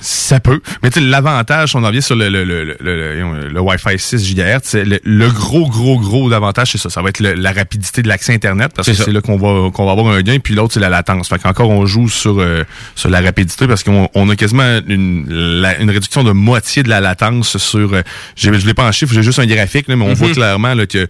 Ça 0.00 0.38
peut. 0.40 0.60
Mais 0.82 0.90
tu 0.90 1.00
sais, 1.00 1.06
l'avantage, 1.06 1.74
on 1.74 1.82
en 1.84 1.90
vient 1.90 2.00
sur 2.00 2.14
le, 2.16 2.28
le, 2.28 2.44
le, 2.44 2.64
le, 2.64 2.76
le- 2.80 3.48
le 3.48 3.60
Wi-Fi 3.60 3.98
6 3.98 4.34
GHz, 4.34 4.60
c'est 4.62 4.84
le, 4.84 5.00
le 5.02 5.28
gros, 5.30 5.68
gros, 5.68 5.98
gros 5.98 6.32
avantage, 6.32 6.72
c'est 6.72 6.78
ça. 6.78 6.90
Ça 6.90 7.02
va 7.02 7.08
être 7.08 7.20
le- 7.20 7.34
la 7.34 7.52
rapidité 7.52 8.02
de 8.02 8.08
l'accès 8.08 8.32
Internet, 8.34 8.72
parce 8.74 8.88
que 8.88 8.94
C'est 8.94 9.10
là 9.12 9.20
qu'on 9.20 9.36
va, 9.36 9.70
qu'on 9.70 9.86
va 9.86 9.92
avoir 9.92 10.08
un 10.14 10.22
gain, 10.22 10.38
puis 10.38 10.54
l'autre, 10.54 10.74
c'est 10.74 10.80
la 10.80 10.88
latence. 10.88 11.28
Fait 11.28 11.38
qu'encore, 11.38 11.70
on 11.70 11.86
joue 11.86 12.08
sur, 12.08 12.38
euh, 12.38 12.64
sur 12.94 13.10
la 13.10 13.20
rapidité, 13.20 13.66
parce 13.66 13.82
qu'on 13.82 14.08
on 14.14 14.28
a 14.30 14.36
quasiment 14.36 14.78
une, 14.86 15.26
la- 15.60 15.78
une 15.80 15.90
réduction 15.90 16.22
de 16.24 16.32
moitié 16.32 16.82
de 16.82 16.88
la 16.88 17.00
latence 17.00 17.56
sur... 17.58 17.92
euh, 17.94 18.02
je 18.36 18.50
l'ai 18.50 18.74
pas 18.74 18.86
en 18.86 18.92
chiffre, 18.92 19.12
j'ai 19.14 19.22
juste 19.22 19.38
un 19.38 19.46
graphique, 19.46 19.88
là, 19.88 19.96
mais 19.96 20.04
on 20.04 20.08
Mhm. 20.10 20.14
voit 20.14 20.30
clairement 20.30 20.74
là, 20.74 20.86
que 20.86 21.06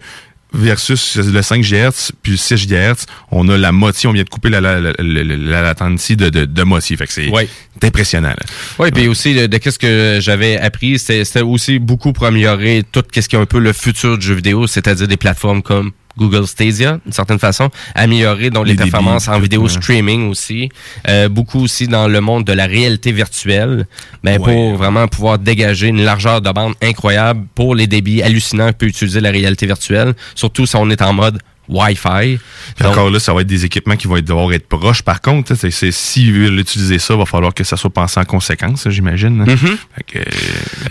versus 0.53 1.15
le 1.17 1.41
5 1.41 1.61
GHz 1.63 2.11
puis 2.23 2.31
le 2.33 2.37
6 2.37 2.67
GHz, 2.67 3.05
on 3.31 3.47
a 3.49 3.57
la 3.57 3.71
moitié, 3.71 4.09
on 4.09 4.13
vient 4.13 4.23
de 4.23 4.29
couper 4.29 4.49
la, 4.49 4.59
la, 4.61 4.79
la, 4.79 4.93
la, 4.97 5.23
la 5.23 5.61
latency 5.61 6.15
de, 6.15 6.29
de, 6.29 6.45
de 6.45 6.63
moitié. 6.63 6.97
Fait 6.97 7.05
que 7.07 7.13
c'est 7.13 7.29
Ouais. 7.29 7.47
impressionnant. 7.83 8.33
Oui, 8.79 8.91
puis 8.91 9.07
aussi 9.07 9.33
de, 9.35 9.45
de 9.47 9.57
qu'est-ce 9.57 9.79
que 9.79 10.17
j'avais 10.21 10.57
appris, 10.57 10.97
c'était 10.99 11.41
aussi 11.41 11.79
beaucoup 11.79 12.13
pour 12.13 12.25
améliorer 12.25 12.83
tout 12.91 13.03
qu'est-ce 13.11 13.29
qui 13.29 13.35
est 13.35 13.39
un 13.39 13.45
peu 13.45 13.59
le 13.59 13.73
futur 13.73 14.17
du 14.17 14.25
jeu 14.25 14.33
vidéo, 14.35 14.67
c'est-à-dire 14.67 15.07
des 15.07 15.17
plateformes 15.17 15.61
comme 15.61 15.91
Google 16.19 16.45
Stadia, 16.47 16.99
d'une 17.03 17.13
certaine 17.13 17.39
façon, 17.39 17.69
améliorer 17.95 18.49
donc 18.49 18.65
les, 18.65 18.73
Les 18.73 18.77
débits, 18.77 18.91
performances 18.91 19.27
en 19.27 19.39
vidéo 19.39 19.63
ouais. 19.63 19.69
streaming 19.69 20.29
aussi, 20.29 20.69
Euh, 21.07 21.29
beaucoup 21.29 21.61
aussi 21.63 21.87
dans 21.87 22.07
le 22.07 22.19
monde 22.21 22.43
de 22.45 22.53
la 22.53 22.65
réalité 22.65 23.11
virtuelle, 23.11 23.87
ben 24.23 24.39
Ouais. 24.39 24.45
pour 24.53 24.75
vraiment 24.75 25.07
pouvoir 25.07 25.39
dégager 25.39 25.87
une 25.87 26.03
largeur 26.03 26.41
de 26.41 26.51
bande 26.51 26.73
incroyable 26.81 27.45
pour 27.55 27.73
les 27.75 27.87
débits 27.87 28.21
hallucinants 28.21 28.69
que 28.71 28.77
peut 28.77 28.85
utiliser 28.87 29.21
la 29.21 29.31
réalité 29.31 29.65
virtuelle, 29.65 30.13
surtout 30.35 30.65
si 30.65 30.75
on 30.75 30.89
est 30.89 31.01
en 31.01 31.13
mode 31.13 31.39
Wi-Fi. 31.69 32.39
Puis 32.75 32.85
encore 32.85 33.09
là, 33.09 33.19
ça 33.19 33.33
va 33.33 33.41
être 33.41 33.47
des 33.47 33.63
équipements 33.65 33.95
qui 33.95 34.07
vont 34.07 34.17
être- 34.17 34.25
devoir 34.25 34.51
être 34.53 34.67
proches. 34.67 35.01
Par 35.03 35.21
contre, 35.21 35.55
c'est, 35.55 35.71
c'est, 35.71 35.91
s'ils 35.91 36.33
veulent 36.33 36.59
utiliser 36.59 36.99
ça, 36.99 37.13
il 37.13 37.19
va 37.19 37.25
falloir 37.25 37.53
que 37.53 37.63
ça 37.63 37.77
soit 37.77 37.89
pensé 37.91 38.19
en 38.19 38.25
conséquence, 38.25 38.87
j'imagine. 38.89 39.37
Mhm. 39.45 39.57
Fait 39.57 40.03
que, 40.05 40.19
euh, 40.19 40.23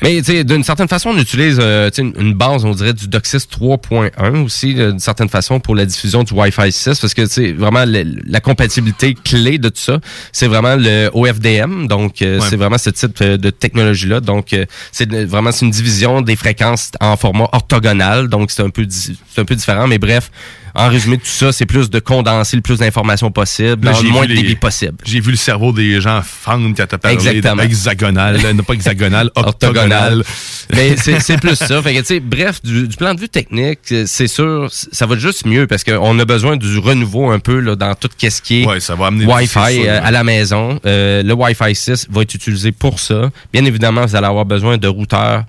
Mais 0.03 0.17
tu 0.19 0.25
sais, 0.33 0.45
d'une 0.45 0.63
certaine 0.65 0.89
façon, 0.89 1.11
on 1.11 1.19
utilise 1.19 1.59
euh, 1.61 1.91
une, 1.99 2.35
base, 2.35 2.65
on 2.65 2.71
dirait, 2.73 2.93
du 2.95 3.09
DOCSIS 3.09 3.47
3.1 3.51 4.45
aussi, 4.45 4.75
là, 4.75 4.91
d'une 4.91 4.99
certaine 5.01 5.29
façon, 5.29 5.61
pour 5.61 5.75
la 5.75 5.85
diffusion 5.87 6.23
du 6.23 6.33
Wi-Fi 6.33 6.71
6, 6.73 6.99
parce 7.01 7.15
que 7.15 7.27
sais, 7.27 7.53
vraiment, 7.53 7.85
le- 7.85 8.21
la 8.27 8.41
compatibilité 8.41 9.15
clé 9.15 9.59
de 9.59 9.69
tout 9.69 9.81
ça, 9.81 9.99
c'est 10.33 10.47
vraiment 10.47 10.77
le 10.77 11.11
OFDM, 11.13 11.87
donc 11.89 12.23
euh, 12.23 12.39
Ouais. 12.39 12.47
c'est 12.49 12.57
vraiment 12.57 12.79
ce 12.79 12.91
type 12.91 13.19
euh, 13.23 13.37
de 13.37 13.51
technologie-là. 13.51 14.21
Donc, 14.21 14.53
euh, 14.53 14.65
c'est 14.93 15.11
vraiment 15.27 15.51
c'est 15.53 15.65
une 15.65 15.71
division 15.73 16.21
des 16.23 16.37
fréquences 16.37 16.91
en 17.01 17.17
format 17.17 17.49
orthogonal, 17.53 18.29
donc 18.29 18.51
c'est 18.51 18.63
un 18.63 18.71
peu 18.71 18.85
di- 18.87 19.19
c'est 19.35 19.41
un 19.41 19.45
peu 19.45 19.55
différent, 19.57 19.87
mais 19.87 19.99
bref, 19.99 20.31
en 20.79 20.89
résumé, 20.89 21.19
tout 21.19 21.27
ça, 21.27 21.53
c'est 21.53 21.67
plus 21.67 21.91
de 21.91 21.99
condenser 21.99 22.57
le 22.57 22.63
plus 22.63 22.79
d'informations 22.79 23.31
possible, 23.31 23.85
dans 23.85 24.01
le 24.01 24.09
moins 24.11 24.27
de 24.27 24.35
débit 24.35 24.55
possible. 24.57 24.97
J'ai 25.05 25.21
vu 25.21 25.33
le 25.33 25.37
cerveau 25.37 25.73
des 25.73 26.01
gens 26.01 26.23
fendre 26.23 26.69
quand 26.77 26.87
t'as 26.87 26.99
parlé 26.99 27.17
Exactement. 27.17 27.63
hexagonal, 27.63 28.41
là, 28.41 28.53
non 28.53 28.63
pas 28.63 28.75
hexagonal, 28.75 29.31
octogonal. 29.37 30.23
Mais 30.75 30.97
c'est 30.97 31.41
plus 31.41 31.57
ça. 31.57 31.83
Fait 31.83 31.95
que, 32.01 32.19
bref, 32.21 32.63
du, 32.63 32.87
du 32.89 32.97
plan 32.97 33.15
de 33.15 33.21
vue 33.21 33.29
technique, 33.29 33.81
euh, 33.93 34.05
c'est 34.07 34.29
sûr, 34.29 34.69
ça 34.71 35.07
va 35.07 35.17
juste 35.19 35.45
mieux 35.47 35.67
parce 35.67 35.85
qu'on 35.85 36.19
a 36.19 36.25
besoin 36.25 36.57
du 36.57 36.79
renouveau 36.79 37.31
un 37.31 37.39
peu 37.41 37.59
là, 37.61 37.75
dans 37.77 37.95
tout 37.95 38.09
ce 38.19 38.41
qui 38.43 38.63
est 38.63 38.67
Ouais, 38.67 38.81
ça 38.81 38.95
va 38.95 39.07
amener 39.07 39.25
du- 39.27 39.31
Wi-Fi 39.33 39.87
euh, 39.89 40.01
à 40.03 40.11
la 40.11 40.23
maison. 40.25 40.79
Euh, 40.87 41.23
le 41.23 41.33
Wi-Fi 41.35 41.75
6 41.75 42.07
va 42.11 42.23
être 42.23 42.35
utilisé 42.35 42.73
pour 42.73 43.01
ça. 43.01 43.31
Bien 43.53 43.65
évidemment, 43.65 44.07
vous 44.07 44.15
allez 44.17 44.27
avoir 44.27 44.45
besoin 44.45 44.77
de 44.79 44.89
routeurs 44.89 45.45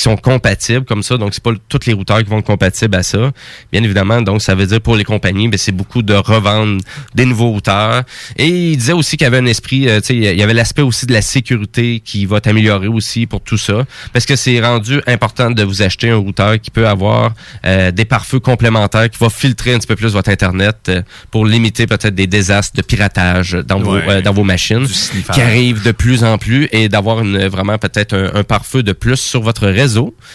qui 0.00 0.04
sont 0.04 0.16
compatibles 0.16 0.86
comme 0.86 1.02
ça. 1.02 1.18
Donc, 1.18 1.34
c'est 1.34 1.42
pas 1.42 1.50
tous 1.68 1.80
les 1.86 1.92
routeurs 1.92 2.18
qui 2.24 2.30
vont 2.30 2.38
être 2.38 2.46
compatibles 2.46 2.96
à 2.96 3.02
ça. 3.02 3.32
Bien 3.70 3.82
évidemment, 3.82 4.22
donc, 4.22 4.40
ça 4.40 4.54
veut 4.54 4.64
dire 4.64 4.80
pour 4.80 4.96
les 4.96 5.04
compagnies, 5.04 5.46
ben, 5.48 5.58
c'est 5.58 5.72
beaucoup 5.72 6.00
de 6.02 6.14
revendre 6.14 6.80
des 7.14 7.26
nouveaux 7.26 7.50
routeurs. 7.50 8.04
Et 8.38 8.46
il 8.48 8.76
disait 8.78 8.94
aussi 8.94 9.18
qu'il 9.18 9.26
y 9.26 9.28
avait 9.28 9.36
un 9.36 9.44
esprit, 9.44 9.90
euh, 9.90 10.00
tu 10.00 10.06
sais, 10.06 10.16
il 10.16 10.38
y 10.38 10.42
avait 10.42 10.54
l'aspect 10.54 10.80
aussi 10.80 11.04
de 11.04 11.12
la 11.12 11.20
sécurité 11.20 12.00
qui 12.02 12.24
va 12.24 12.40
t'améliorer 12.40 12.86
aussi 12.88 13.26
pour 13.26 13.42
tout 13.42 13.58
ça. 13.58 13.84
Parce 14.14 14.24
que 14.24 14.36
c'est 14.36 14.58
rendu 14.60 15.02
important 15.06 15.50
de 15.50 15.62
vous 15.62 15.82
acheter 15.82 16.08
un 16.08 16.16
routeur 16.16 16.58
qui 16.58 16.70
peut 16.70 16.88
avoir 16.88 17.34
euh, 17.66 17.90
des 17.90 18.06
pare-feux 18.06 18.40
complémentaires, 18.40 19.10
qui 19.10 19.18
va 19.18 19.28
filtrer 19.28 19.74
un 19.74 19.78
petit 19.78 19.86
peu 19.86 19.96
plus 19.96 20.12
votre 20.14 20.30
Internet 20.30 20.76
euh, 20.88 21.02
pour 21.30 21.44
limiter 21.44 21.86
peut-être 21.86 22.14
des 22.14 22.26
désastres 22.26 22.74
de 22.74 22.80
piratage 22.82 23.52
dans, 23.66 23.80
vos, 23.80 23.96
Ouais. 23.96 24.04
euh, 24.08 24.22
dans 24.22 24.32
vos 24.32 24.44
machines 24.44 24.86
qui 25.34 25.40
arrivent 25.42 25.82
de 25.82 25.92
plus 25.92 26.24
en 26.24 26.38
plus 26.38 26.68
et 26.72 26.88
d'avoir 26.88 27.20
une 27.20 27.48
vraiment 27.48 27.76
peut-être 27.76 28.14
un, 28.14 28.30
un 28.34 28.44
pare-feu 28.44 28.82
de 28.82 28.92
plus 28.92 29.16
sur 29.20 29.42
votre 29.42 29.66
réseau 29.66 29.89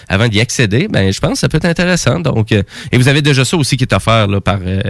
avant 0.08 0.28
d'y 0.28 0.40
accéder, 0.40 0.88
ben 0.90 1.12
je 1.12 1.20
pense 1.20 1.34
que 1.34 1.38
ça 1.40 1.50
peut 1.50 1.58
être 1.58 1.66
intéressant. 1.66 2.20
Donc, 2.20 2.52
euh, 2.52 2.64
et 2.92 2.98
vous 2.98 3.08
avez 3.08 3.22
déjà 3.22 3.46
ça 3.46 3.58
aussi 3.58 3.78
qui 3.78 3.84
est 3.84 3.94
offert 3.94 4.28
là, 4.28 4.42
par 4.42 4.60
euh, 4.66 4.82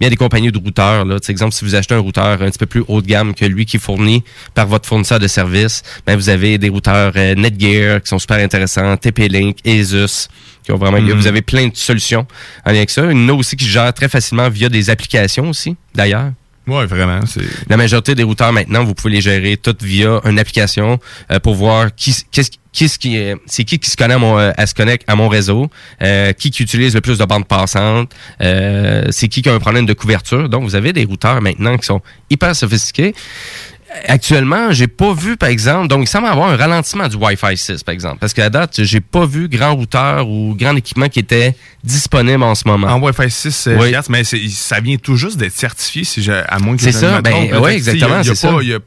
bien 0.00 0.10
des 0.10 0.16
compagnies 0.16 0.52
de 0.52 0.58
routeurs. 0.58 1.04
Là. 1.04 1.16
Exemple, 1.28 1.52
si 1.52 1.64
vous 1.64 1.74
achetez 1.74 1.94
un 1.94 1.98
routeur 2.00 2.42
un 2.42 2.50
petit 2.50 2.58
peu 2.58 2.66
plus 2.66 2.84
haut 2.88 3.00
de 3.00 3.06
gamme 3.06 3.34
que 3.34 3.44
lui 3.44 3.66
qui 3.66 3.76
est 3.76 3.80
fourni 3.80 4.22
par 4.54 4.66
votre 4.66 4.88
fournisseur 4.88 5.18
de 5.18 5.26
services, 5.28 5.82
ben 6.06 6.16
vous 6.16 6.28
avez 6.28 6.58
des 6.58 6.68
routeurs 6.68 7.12
euh, 7.16 7.34
Netgear 7.34 8.02
qui 8.02 8.08
sont 8.08 8.18
super 8.18 8.38
intéressants, 8.38 8.96
TP-Link, 8.96 9.58
Asus. 9.66 10.28
Qui 10.64 10.72
ont 10.72 10.78
vraiment, 10.78 10.98
Mhm. 10.98 11.12
Vous 11.12 11.26
avez 11.26 11.42
plein 11.42 11.68
de 11.68 11.76
solutions 11.76 12.26
en 12.64 12.70
lien 12.70 12.78
avec 12.78 12.90
ça. 12.90 13.04
Il 13.10 13.18
y 13.18 13.24
en 13.24 13.28
a 13.28 13.32
aussi 13.32 13.56
qui 13.56 13.66
gèrent 13.66 13.92
très 13.92 14.08
facilement 14.08 14.48
via 14.48 14.68
des 14.68 14.88
applications 14.90 15.50
aussi, 15.50 15.76
d'ailleurs. 15.94 16.32
Ouais, 16.66 16.86
vraiment. 16.86 17.20
La 17.68 17.76
majorité 17.76 18.14
des 18.14 18.22
routeurs 18.22 18.52
maintenant, 18.52 18.84
vous 18.84 18.94
pouvez 18.94 19.12
les 19.14 19.20
gérer 19.20 19.56
toutes 19.58 19.82
via 19.82 20.20
une 20.24 20.38
application 20.38 20.98
euh, 21.30 21.38
pour 21.38 21.54
voir 21.54 21.94
qui 21.94 22.14
qu'est-ce 22.30 22.98
qui 22.98 23.16
est- 23.16 23.36
c'est 23.46 23.64
qui 23.64 23.78
qui 23.78 23.88
se 23.90 23.96
connaît 23.96 24.14
à 24.14 24.18
mon 24.18 24.38
euh, 24.38 24.50
à 24.56 24.66
se 24.66 24.74
connecte 24.74 25.04
à 25.08 25.14
mon 25.14 25.28
réseau, 25.28 25.68
euh, 26.02 26.32
qui 26.32 26.50
qui 26.50 26.62
utilise 26.62 26.94
le 26.94 27.00
plus 27.02 27.18
de 27.18 27.24
bandes 27.24 27.46
passantes, 27.46 28.10
euh, 28.40 29.04
c'est 29.10 29.28
qui 29.28 29.42
qui 29.42 29.48
a 29.50 29.54
un 29.54 29.58
problème 29.60 29.84
de 29.86 29.92
couverture. 29.92 30.48
Donc 30.48 30.62
vous 30.64 30.74
avez 30.74 30.92
des 30.94 31.04
routeurs 31.04 31.40
maintenant 31.42 31.76
qui 31.76 31.84
sont 31.86 32.00
hyper 32.30 32.56
sophistiqués. 32.56 33.14
Actuellement, 34.08 34.72
j'ai 34.72 34.88
pas 34.88 35.12
vu, 35.14 35.36
par 35.36 35.48
exemple, 35.48 35.88
donc 35.88 36.02
il 36.02 36.06
semble 36.08 36.26
avoir 36.26 36.48
un 36.50 36.56
ralentissement 36.56 37.06
du 37.08 37.16
Wi-Fi 37.16 37.56
6, 37.56 37.82
par 37.84 37.92
exemple. 37.92 38.18
Parce 38.20 38.32
qu'à 38.34 38.50
date, 38.50 38.82
j'ai 38.82 39.00
pas 39.00 39.24
vu 39.26 39.48
grand 39.48 39.74
routeur 39.74 40.28
ou 40.28 40.54
grand 40.58 40.74
équipement 40.76 41.08
qui 41.08 41.20
était 41.20 41.54
disponible 41.82 42.42
en 42.42 42.54
ce 42.54 42.66
moment. 42.66 42.88
En 42.88 43.00
Wi-Fi 43.00 43.30
6 43.30 43.68
euh, 43.68 43.76
Oui. 43.80 43.94
Mais 44.08 44.24
ça 44.24 44.80
vient 44.80 44.96
tout 44.96 45.16
juste 45.16 45.36
d'être 45.36 45.54
certifié, 45.56 46.04
si 46.04 46.22
j'ai- 46.22 46.42
à 46.48 46.58
moins 46.58 46.76
que 46.76 46.82
C'est 46.82 46.92
ça, 46.92 47.20
ben, 47.22 47.32
sais, 47.32 47.74
exactement, 47.74 48.20
il 48.20 48.26
y 48.26 48.30
a 48.30 48.34
c'est 48.34 48.46
pas- 48.48 48.54
ça. 48.54 48.62
il 48.62 48.68
y 48.68 48.74
a- 48.74 48.78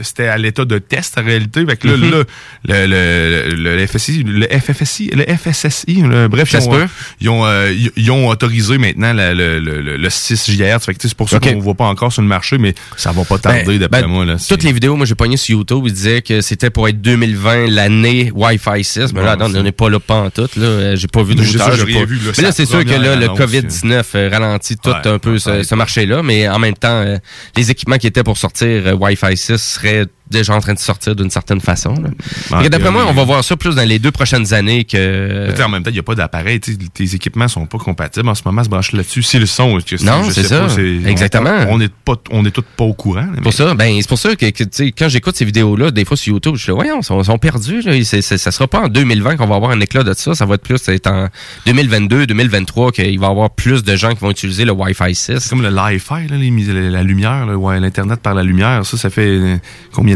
C'était 0.00 0.26
à 0.28 0.38
l'état 0.38 0.64
de 0.64 0.78
test 0.78 1.18
en 1.18 1.24
réalité. 1.24 1.64
Fait 1.66 1.76
que 1.76 1.88
là, 1.88 1.96
Mhm. 1.96 2.10
là, 2.10 2.22
le, 2.64 2.86
le, 2.86 3.54
le, 3.56 3.76
le 3.76 3.86
FSI, 3.86 4.22
le 4.24 4.46
FFSI, 4.46 5.10
le 5.14 5.24
FSSI, 5.36 6.02
le- 6.02 6.28
bref, 6.28 6.50
ils 6.52 6.68
ont, 6.68 6.70
peut. 6.70 6.86
ils, 7.20 7.28
ont, 7.28 7.44
euh, 7.46 7.72
ils- 7.96 8.10
ont 8.10 8.28
autorisé 8.28 8.78
maintenant 8.78 9.12
la- 9.12 9.34
le, 9.34 9.58
le, 9.58 9.80
le, 9.80 9.96
le 9.96 10.10
6 10.10 10.50
GHz. 10.50 10.80
Fait 10.84 10.94
que, 10.94 11.00
c'est 11.02 11.14
pour 11.14 11.28
ça 11.28 11.36
Ok. 11.36 11.44
qu'on 11.50 11.56
ne 11.56 11.62
voit 11.62 11.74
pas 11.74 11.84
encore 11.86 12.12
sur 12.12 12.22
le 12.22 12.28
marché, 12.28 12.58
mais 12.58 12.74
ça 12.96 13.12
va 13.12 13.24
pas 13.24 13.38
tarder 13.38 13.64
Ben, 13.66 13.78
d'après 13.78 14.02
ben, 14.02 14.08
moi. 14.08 14.24
Là, 14.24 14.36
toutes 14.48 14.62
les 14.62 14.72
vidéos, 14.72 14.96
moi 14.96 15.06
j'ai 15.06 15.14
pogné 15.14 15.36
sur 15.36 15.56
YouTube, 15.58 15.82
ils 15.86 15.92
disaient 15.92 16.22
que 16.22 16.40
c'était 16.40 16.70
pour 16.70 16.88
être 16.88 17.00
2020 17.00 17.66
l'année 17.68 18.30
Wi-Fi 18.34 18.82
6. 18.84 19.12
Mais 19.12 19.20
Ouais, 19.20 19.26
là, 19.26 19.36
non, 19.36 19.46
on 19.54 19.62
n'est 19.62 19.72
pas 19.72 19.88
là 19.90 20.00
pas 20.00 20.14
en 20.14 20.30
tout. 20.30 20.48
Là. 20.56 20.94
J'ai 20.96 21.08
pas 21.08 21.22
vu 21.22 21.34
de 21.34 21.42
routeur. 21.42 21.68
mais 21.86 22.06
c'est 22.32 22.42
là, 22.42 22.52
c'est 22.52 22.66
sûr 22.66 22.84
que 22.84 22.90
là, 22.90 23.16
le 23.16 23.24
annonce, 23.24 23.38
COVID-19 23.38 24.02
euh, 24.14 24.28
ralentit 24.30 24.76
tout 24.76 24.90
Ouais, 24.90 25.06
un 25.06 25.18
peu 25.18 25.38
ce, 25.38 25.74
marché-là. 25.74 26.22
Mais 26.22 26.48
en 26.48 26.58
même 26.58 26.74
temps, 26.76 26.88
euh, 27.02 27.16
les 27.56 27.70
équipements 27.70 27.98
qui 27.98 28.06
étaient 28.06 28.22
pour 28.24 28.38
sortir 28.38 28.96
Wi-Fi 29.00 29.36
6 29.36 29.56
seraient 29.66 30.10
déjà 30.30 30.54
en 30.54 30.60
train 30.60 30.74
de 30.74 30.78
sortir 30.78 31.14
d'une 31.14 31.30
certaine 31.30 31.60
façon. 31.60 31.94
que 31.94 32.68
D'après 32.68 32.90
moi, 32.90 33.04
on 33.08 33.12
va 33.12 33.24
voir 33.24 33.44
ça 33.44 33.56
plus 33.56 33.74
dans 33.74 33.86
les 33.86 33.98
deux 33.98 34.10
prochaines 34.10 34.52
années 34.54 34.84
que... 34.84 35.52
En 35.62 35.68
même 35.68 35.82
temps, 35.82 35.90
il 35.90 35.94
n'y 35.94 35.98
a 35.98 36.02
pas 36.02 36.14
d'appareil. 36.14 36.60
Tes 36.60 37.14
équipements 37.14 37.48
sont 37.48 37.66
pas 37.66 37.78
compatibles 37.78 38.28
en 38.28 38.34
ce 38.34 38.42
moment, 38.44 38.62
se 38.64 38.68
brancher 38.68 38.96
là-dessus. 38.96 39.22
Si 39.22 39.38
le 39.38 39.46
son, 39.46 39.78
est-ce 39.78 39.96
que 39.96 40.04
Non, 40.04 40.30
c'est 40.30 40.42
ça. 40.44 40.60
pas, 40.60 40.68
c'est- 40.68 41.00
Exactement. 41.06 41.66
On 41.68 41.78
n'est 41.78 41.88
pas, 41.88 42.14
on 42.30 42.44
est 42.44 42.50
tous 42.50 42.64
pas 42.76 42.84
au 42.84 42.92
courant. 42.94 43.26
Pour 43.42 43.52
ça, 43.52 43.74
ben 43.74 43.96
c'est 44.00 44.08
pour 44.08 44.18
ça 44.18 44.34
que, 44.36 44.46
quand 44.90 45.08
j'écoute 45.08 45.36
ces 45.36 45.44
vidéos-là, 45.44 45.90
des 45.90 46.04
fois 46.04 46.16
sur 46.16 46.32
YouTube, 46.34 46.54
je 46.56 46.62
suis 46.62 46.70
là, 46.70 46.76
voyons, 46.76 47.00
ils 47.00 47.24
sont, 47.24 47.38
perdus. 47.38 47.80
Là. 47.82 47.92
C'est- 48.04 48.22
c'est- 48.22 48.38
ça 48.38 48.50
sera 48.50 48.66
pas 48.66 48.82
en 48.82 48.88
2020 48.88 49.36
qu'on 49.36 49.46
va 49.46 49.56
avoir 49.56 49.70
un 49.70 49.80
éclat 49.80 50.02
de 50.02 50.12
ça. 50.14 50.34
Ça 50.34 50.46
va 50.46 50.54
être 50.54 50.62
plus 50.62 50.76
en 51.06 51.28
2022, 51.66 52.26
2023 52.26 52.92
qu'il 52.92 53.18
va 53.18 53.26
y 53.26 53.30
avoir 53.30 53.50
plus 53.50 53.82
de 53.82 53.96
gens 53.96 54.10
qui 54.14 54.20
vont 54.20 54.30
utiliser 54.30 54.64
le 54.64 54.72
Wi-Fi 54.72 55.14
6. 55.14 55.38
C'est 55.38 55.48
comme 55.48 55.62
le 55.62 55.70
Li-Fi, 55.70 56.28
la, 56.28 57.02
lumière, 57.02 57.46
l'Internet 57.46 58.20
par 58.20 58.34
la 58.34 58.42
lumière. 58.42 58.84
Ça, 58.86 58.96
ça 58.96 59.10
fait 59.10 59.26
euh, 59.26 59.56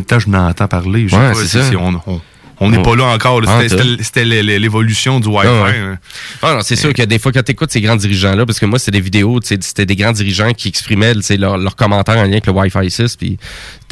combien 0.00 0.02
de 0.02 0.06
temps 0.06 0.18
je 0.18 0.28
n'entends 0.28 0.68
parler? 0.68 1.04
Je 1.08 1.14
sais 1.14 1.16
Ouais, 1.16 1.32
pas, 1.32 1.78
on 1.78 2.00
on- 2.06 2.20
on 2.62 2.68
n'est 2.70 2.82
pas 2.82 2.94
là 2.94 3.04
encore. 3.04 3.40
Ah, 3.46 3.60
C'était- 4.00 4.24
l'é- 4.24 4.58
l'évolution 4.58 5.18
du 5.18 5.28
Wi-Fi. 5.28 5.46
Ah, 5.48 5.64
ouais. 5.64 5.78
hein. 5.78 5.98
Ah 6.42 6.54
non, 6.54 6.60
c'est 6.60 6.76
sûr 6.76 6.92
que 6.92 7.02
des 7.02 7.18
fois, 7.18 7.32
quand 7.32 7.42
tu 7.42 7.52
écoutes 7.52 7.72
ces 7.72 7.80
grands 7.80 7.96
dirigeants-là, 7.96 8.44
parce 8.44 8.60
que 8.60 8.66
moi, 8.66 8.78
c'était 8.78 8.90
des 8.92 9.00
vidéos, 9.00 9.40
c'était 9.42 9.86
des 9.86 9.96
grands 9.96 10.12
dirigeants 10.12 10.52
qui 10.52 10.68
exprimaient 10.68 11.14
leurs 11.38 11.74
commentaires 11.74 12.18
en 12.18 12.24
lien 12.24 12.32
avec 12.32 12.46
le 12.46 12.52
Wi-Fi 12.52 12.90
6, 12.90 13.16
puis 13.16 13.30
de 13.30 13.36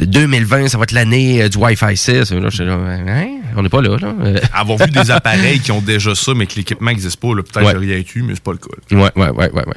2020, 0.05 0.67
ça 0.69 0.77
va 0.77 0.83
être 0.83 0.91
l'année 0.91 1.41
euh, 1.43 1.49
du 1.49 1.57
Wi-Fi 1.57 1.95
6. 1.97 2.31
Là, 2.31 2.49
j'étais 2.49 2.65
là, 2.65 2.73
hein? 3.07 3.27
on 3.55 3.63
n'est 3.63 3.69
pas 3.69 3.81
là. 3.81 3.97
là. 3.99 4.13
Avoir 4.53 4.77
vu 4.79 4.91
des 4.91 5.11
appareils 5.11 5.59
qui 5.59 5.71
ont 5.71 5.81
déjà 5.81 6.15
ça, 6.15 6.33
mais 6.35 6.45
que 6.45 6.55
l'équipement 6.55 6.89
n'existe 6.91 7.19
pas, 7.19 7.29
peut-être 7.35 7.61
Ouais. 7.65 7.73
que 7.73 7.81
j'ai 7.83 7.95
rien 7.95 8.03
eu, 8.15 8.21
mais 8.23 8.33
c'est 8.35 8.43
pas 8.43 8.51
le 8.51 8.57
cas. 8.57 8.67
Ouais, 8.91 9.11
ouais, 9.15 9.29
ouais, 9.29 9.51
ouais, 9.51 9.65
ouais. 9.67 9.73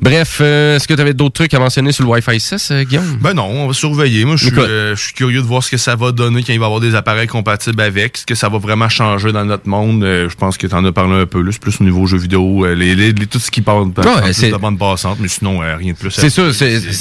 Bref, 0.00 0.38
euh, 0.40 0.76
est-ce 0.76 0.86
que 0.88 0.94
tu 0.94 1.00
avais 1.00 1.14
d'autres 1.14 1.34
trucs 1.34 1.54
à 1.54 1.58
mentionner 1.58 1.92
sur 1.92 2.04
le 2.04 2.10
Wi-Fi 2.10 2.38
6, 2.40 2.70
euh, 2.70 2.84
Guillaume? 2.84 3.18
Ben 3.20 3.34
non, 3.34 3.46
on 3.46 3.66
va 3.68 3.72
surveiller. 3.72 4.24
Moi, 4.24 4.36
je 4.36 4.46
suis, 4.46 4.54
euh, 4.58 4.94
curieux 5.14 5.40
de 5.42 5.46
voir 5.46 5.62
ce 5.62 5.70
que 5.70 5.76
ça 5.76 5.96
va 5.96 6.12
donner 6.12 6.42
quand 6.42 6.52
il 6.52 6.58
va 6.58 6.64
y 6.64 6.66
avoir 6.66 6.80
des 6.80 6.94
appareils 6.94 7.26
compatibles 7.28 7.80
avec. 7.82 8.18
Ce 8.18 8.26
que 8.26 8.34
ça 8.34 8.48
va 8.48 8.58
vraiment 8.58 8.88
changer 8.88 9.32
dans 9.32 9.44
notre 9.44 9.68
monde. 9.68 10.02
Je 10.04 10.34
pense 10.36 10.56
que 10.56 10.66
tu 10.66 10.74
en 10.74 10.84
as 10.84 10.92
parlé 10.92 11.20
un 11.22 11.26
peu. 11.26 11.44
C'est 11.50 11.60
plus 11.60 11.80
au 11.80 11.84
niveau 11.84 12.06
jeux 12.06 12.18
vidéo, 12.18 12.66
les, 12.74 12.94
les- 12.94 13.12
les- 13.12 13.26
tout 13.26 13.38
ce 13.38 13.50
qui 13.50 13.60
parle 13.62 13.92
de, 13.92 14.00
Ouais, 14.02 14.58
bande 14.58 14.78
passante, 14.78 15.18
mais 15.20 15.28
sinon, 15.28 15.58
rien 15.60 15.92
de 15.92 15.96
plus. 15.98 16.10
C'est 16.10 16.30
sûr, 16.30 16.50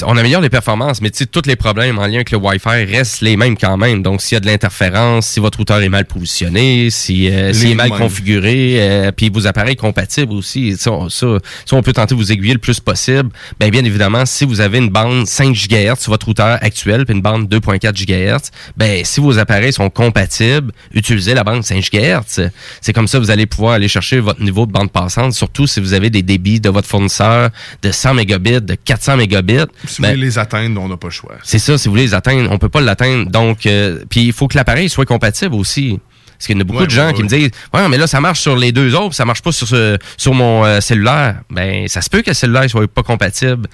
on 0.07 0.17
améliore 0.17 0.41
les 0.41 0.49
performances, 0.49 1.01
mais 1.01 1.09
tu 1.11 1.19
sais, 1.19 1.25
tous 1.25 1.43
les 1.45 1.55
problèmes 1.55 1.97
en 1.99 2.07
lien 2.07 2.15
avec 2.15 2.31
le 2.31 2.37
Wi-Fi 2.37 2.62
restent 2.71 3.21
les 3.21 3.37
mêmes 3.37 3.57
quand 3.57 3.77
même. 3.77 4.01
Donc, 4.03 4.21
s'il 4.21 4.35
y 4.35 4.37
a 4.37 4.39
de 4.39 4.45
l'interférence, 4.45 5.27
si 5.27 5.39
votre 5.39 5.57
routeur 5.57 5.81
est 5.81 5.89
mal 5.89 6.05
positionné, 6.05 6.89
si, 6.89 7.29
euh, 7.29 7.53
s'il 7.53 7.71
est 7.71 7.75
mal 7.75 7.89
mêmes. 7.89 7.99
configuré, 7.99 8.75
euh, 8.79 9.11
puis 9.11 9.29
vos 9.29 9.45
appareils 9.47 9.75
compatibles 9.75 10.33
aussi, 10.33 10.75
ça, 10.77 10.91
on- 10.91 11.09
ça, 11.09 11.27
on 11.71 11.81
peut 11.83 11.93
tenter 11.93 12.15
de 12.15 12.19
vous 12.19 12.31
aiguiller 12.31 12.53
le 12.53 12.59
plus 12.59 12.79
possible. 12.79 13.29
Ben, 13.59 13.69
bien 13.69 13.83
évidemment, 13.83 14.25
si 14.25 14.45
vous 14.45 14.61
avez 14.61 14.77
une 14.79 14.89
bande 14.89 15.27
5 15.27 15.53
GHz 15.53 15.99
sur 15.99 16.11
votre 16.11 16.25
routeur 16.25 16.57
actuel, 16.61 17.05
puis 17.05 17.15
une 17.15 17.21
bande 17.21 17.47
2.4 17.47 17.95
GHz, 17.95 18.51
ben, 18.77 19.03
si 19.05 19.19
vos 19.19 19.37
appareils 19.39 19.73
sont 19.73 19.89
compatibles, 19.89 20.71
utilisez 20.93 21.33
la 21.33 21.43
bande 21.43 21.63
5 21.63 21.83
GHz. 21.91 22.49
C'est 22.81 22.93
comme 22.93 23.07
ça 23.07 23.17
que 23.19 23.23
vous 23.23 23.31
allez 23.31 23.45
pouvoir 23.45 23.73
aller 23.73 23.87
chercher 23.87 24.19
votre 24.19 24.41
niveau 24.41 24.65
de 24.65 24.71
bande 24.71 24.91
passante, 24.91 25.33
surtout 25.33 25.67
si 25.67 25.79
vous 25.79 25.93
avez 25.93 26.09
des 26.09 26.21
débits 26.23 26.59
de 26.59 26.69
votre 26.69 26.87
fournisseur 26.87 27.49
de 27.81 27.91
100 27.91 28.13
mégabits, 28.13 28.61
de 28.61 28.75
400 28.75 29.17
mégabits. 29.17 29.53
Si 29.87 30.01
Ben, 30.01 30.09
vous 30.09 30.15
voulez 30.15 30.25
les 30.27 30.37
atteindre, 30.39 30.81
on 30.81 30.87
n'a 30.87 30.97
pas 30.97 31.07
le 31.07 31.11
choix. 31.13 31.35
c'est 31.43 31.59
ça, 31.59 31.77
si 31.77 31.87
vous 31.87 31.91
voulez 31.93 32.03
les 32.05 32.13
atteindre, 32.13 32.49
on 32.53 32.57
peut 32.57 32.69
pas 32.69 32.81
l'atteindre. 32.81 33.29
Donc, 33.29 33.65
euh, 33.65 34.03
puis 34.09 34.21
il 34.25 34.33
faut 34.33 34.47
que 34.47 34.55
l'appareil 34.57 34.89
soit 34.89 35.05
compatible 35.05 35.55
aussi. 35.55 35.99
Parce 36.37 36.47
qu'il 36.47 36.55
y 36.55 36.57
en 36.57 36.61
a 36.61 36.63
beaucoup 36.65 36.79
Ouais, 36.81 36.85
de 36.87 36.91
gens 36.91 37.07
ouais, 37.07 37.13
qui 37.13 37.23
me 37.23 37.27
disent 37.29 37.51
Ouais, 37.73 37.87
mais 37.87 37.97
là, 37.97 38.05
ça 38.07 38.19
marche 38.19 38.41
sur 38.41 38.57
les 38.57 38.71
deux 38.73 38.93
autres, 38.95 39.15
ça 39.15 39.23
marche 39.23 39.41
pas 39.41 39.51
sur, 39.53 39.65
ce- 39.67 39.97
sur 40.17 40.33
mon 40.33 40.65
euh, 40.65 40.81
cellulaire. 40.81 41.35
Ben, 41.49 41.87
ça 41.87 42.01
se 42.01 42.09
peut 42.09 42.21
que 42.21 42.31
le 42.31 42.33
cellulaire 42.33 42.69
soit 42.69 42.85
pas 42.87 43.03
compatible. 43.03 43.67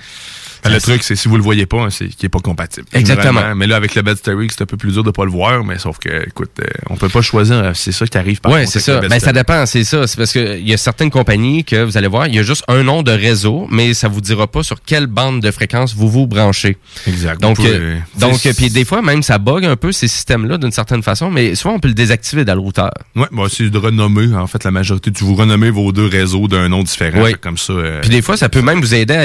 Ben, 0.63 0.71
le 0.73 0.81
truc, 0.81 1.03
c'est 1.03 1.15
si 1.15 1.27
vous 1.27 1.37
le 1.37 1.43
voyez 1.43 1.65
pas, 1.65 1.83
hein, 1.83 1.89
c'est 1.89 2.07
qu'il 2.07 2.25
est 2.25 2.29
pas 2.29 2.39
compatible. 2.39 2.85
Exactement. 2.93 3.55
Mais 3.55 3.67
là, 3.67 3.75
avec 3.77 3.95
le 3.95 4.01
Bedstery, 4.01 4.47
c'est 4.49 4.61
un 4.63 4.65
peu 4.65 4.77
plus 4.77 4.91
dur 4.93 5.03
de 5.03 5.11
pas 5.11 5.23
le 5.25 5.31
voir, 5.31 5.63
mais 5.63 5.77
sauf 5.79 5.97
que, 5.99 6.27
écoute, 6.27 6.51
euh, 6.61 6.65
on 6.89 6.95
peut 6.95 7.09
pas 7.09 7.21
choisir. 7.21 7.55
euh, 7.57 7.71
C'est 7.73 7.91
ça 7.91 8.05
qui 8.05 8.17
arrive 8.17 8.41
par 8.41 8.51
Ouais, 8.51 8.61
contre 8.61 8.71
c'est 8.73 8.79
ça. 8.79 8.99
le 9.01 9.07
Ben, 9.07 9.19
ça 9.19 9.31
dépend, 9.31 9.65
c'est 9.65 9.83
ça. 9.83 10.05
C'est 10.07 10.17
parce 10.17 10.31
que 10.33 10.57
il 10.59 10.67
y 10.67 10.73
a 10.73 10.77
certaines 10.77 11.09
compagnies 11.09 11.63
que 11.63 11.83
vous 11.83 11.97
allez 11.97 12.07
voir, 12.07 12.27
il 12.27 12.35
y 12.35 12.39
a 12.39 12.43
juste 12.43 12.63
un 12.67 12.83
nom 12.83 13.03
de 13.03 13.11
réseau, 13.11 13.67
mais 13.71 13.93
ça 13.93 14.07
vous 14.07 14.21
dira 14.21 14.47
pas 14.47 14.63
sur 14.63 14.77
quelle 14.85 15.07
bande 15.07 15.41
de 15.41 15.51
fréquence 15.51 15.93
vous 15.95 16.09
vous 16.09 16.27
branchez. 16.27 16.77
Exact. 17.07 17.39
Donc, 17.41 17.55
pouvez- 17.57 17.69
euh, 17.73 17.95
donc, 18.19 18.39
puis 18.57 18.69
des 18.69 18.85
fois, 18.85 19.01
même, 19.01 19.23
ça 19.23 19.37
bug 19.37 19.65
un 19.65 19.75
peu 19.75 19.91
ces 19.91 20.07
systèmes-là 20.07 20.57
d'une 20.57 20.71
certaine 20.71 21.03
façon, 21.03 21.29
mais 21.31 21.55
souvent, 21.55 21.75
on 21.75 21.79
peut 21.79 21.87
le 21.87 21.93
désactiver 21.93 22.43
dans 22.45 22.55
le 22.55 22.61
routeur. 22.61 22.91
Ouais, 23.15 23.27
bah, 23.31 23.43
c'est 23.49 23.69
de 23.69 23.77
renommer, 23.77 24.33
en 24.35 24.47
fait, 24.47 24.63
la 24.63 24.71
majorité. 24.71 25.11
Tu 25.11 25.23
vous 25.23 25.35
renommez 25.35 25.69
vos 25.69 25.91
deux 25.91 26.07
réseaux 26.07 26.47
d'un 26.47 26.67
nom 26.69 26.83
différent. 26.83 27.21
Oui. 27.23 27.33
Que 27.33 27.37
Comme 27.37 27.57
ça. 27.57 27.73
euh, 27.73 28.01
Puis 28.01 28.09
des 28.09 28.21
fois, 28.21 28.35
ça 28.37 28.49
peut 28.49 28.61
même 28.61 28.79
vous 28.81 28.93
aider 28.93 29.13
à, 29.13 29.21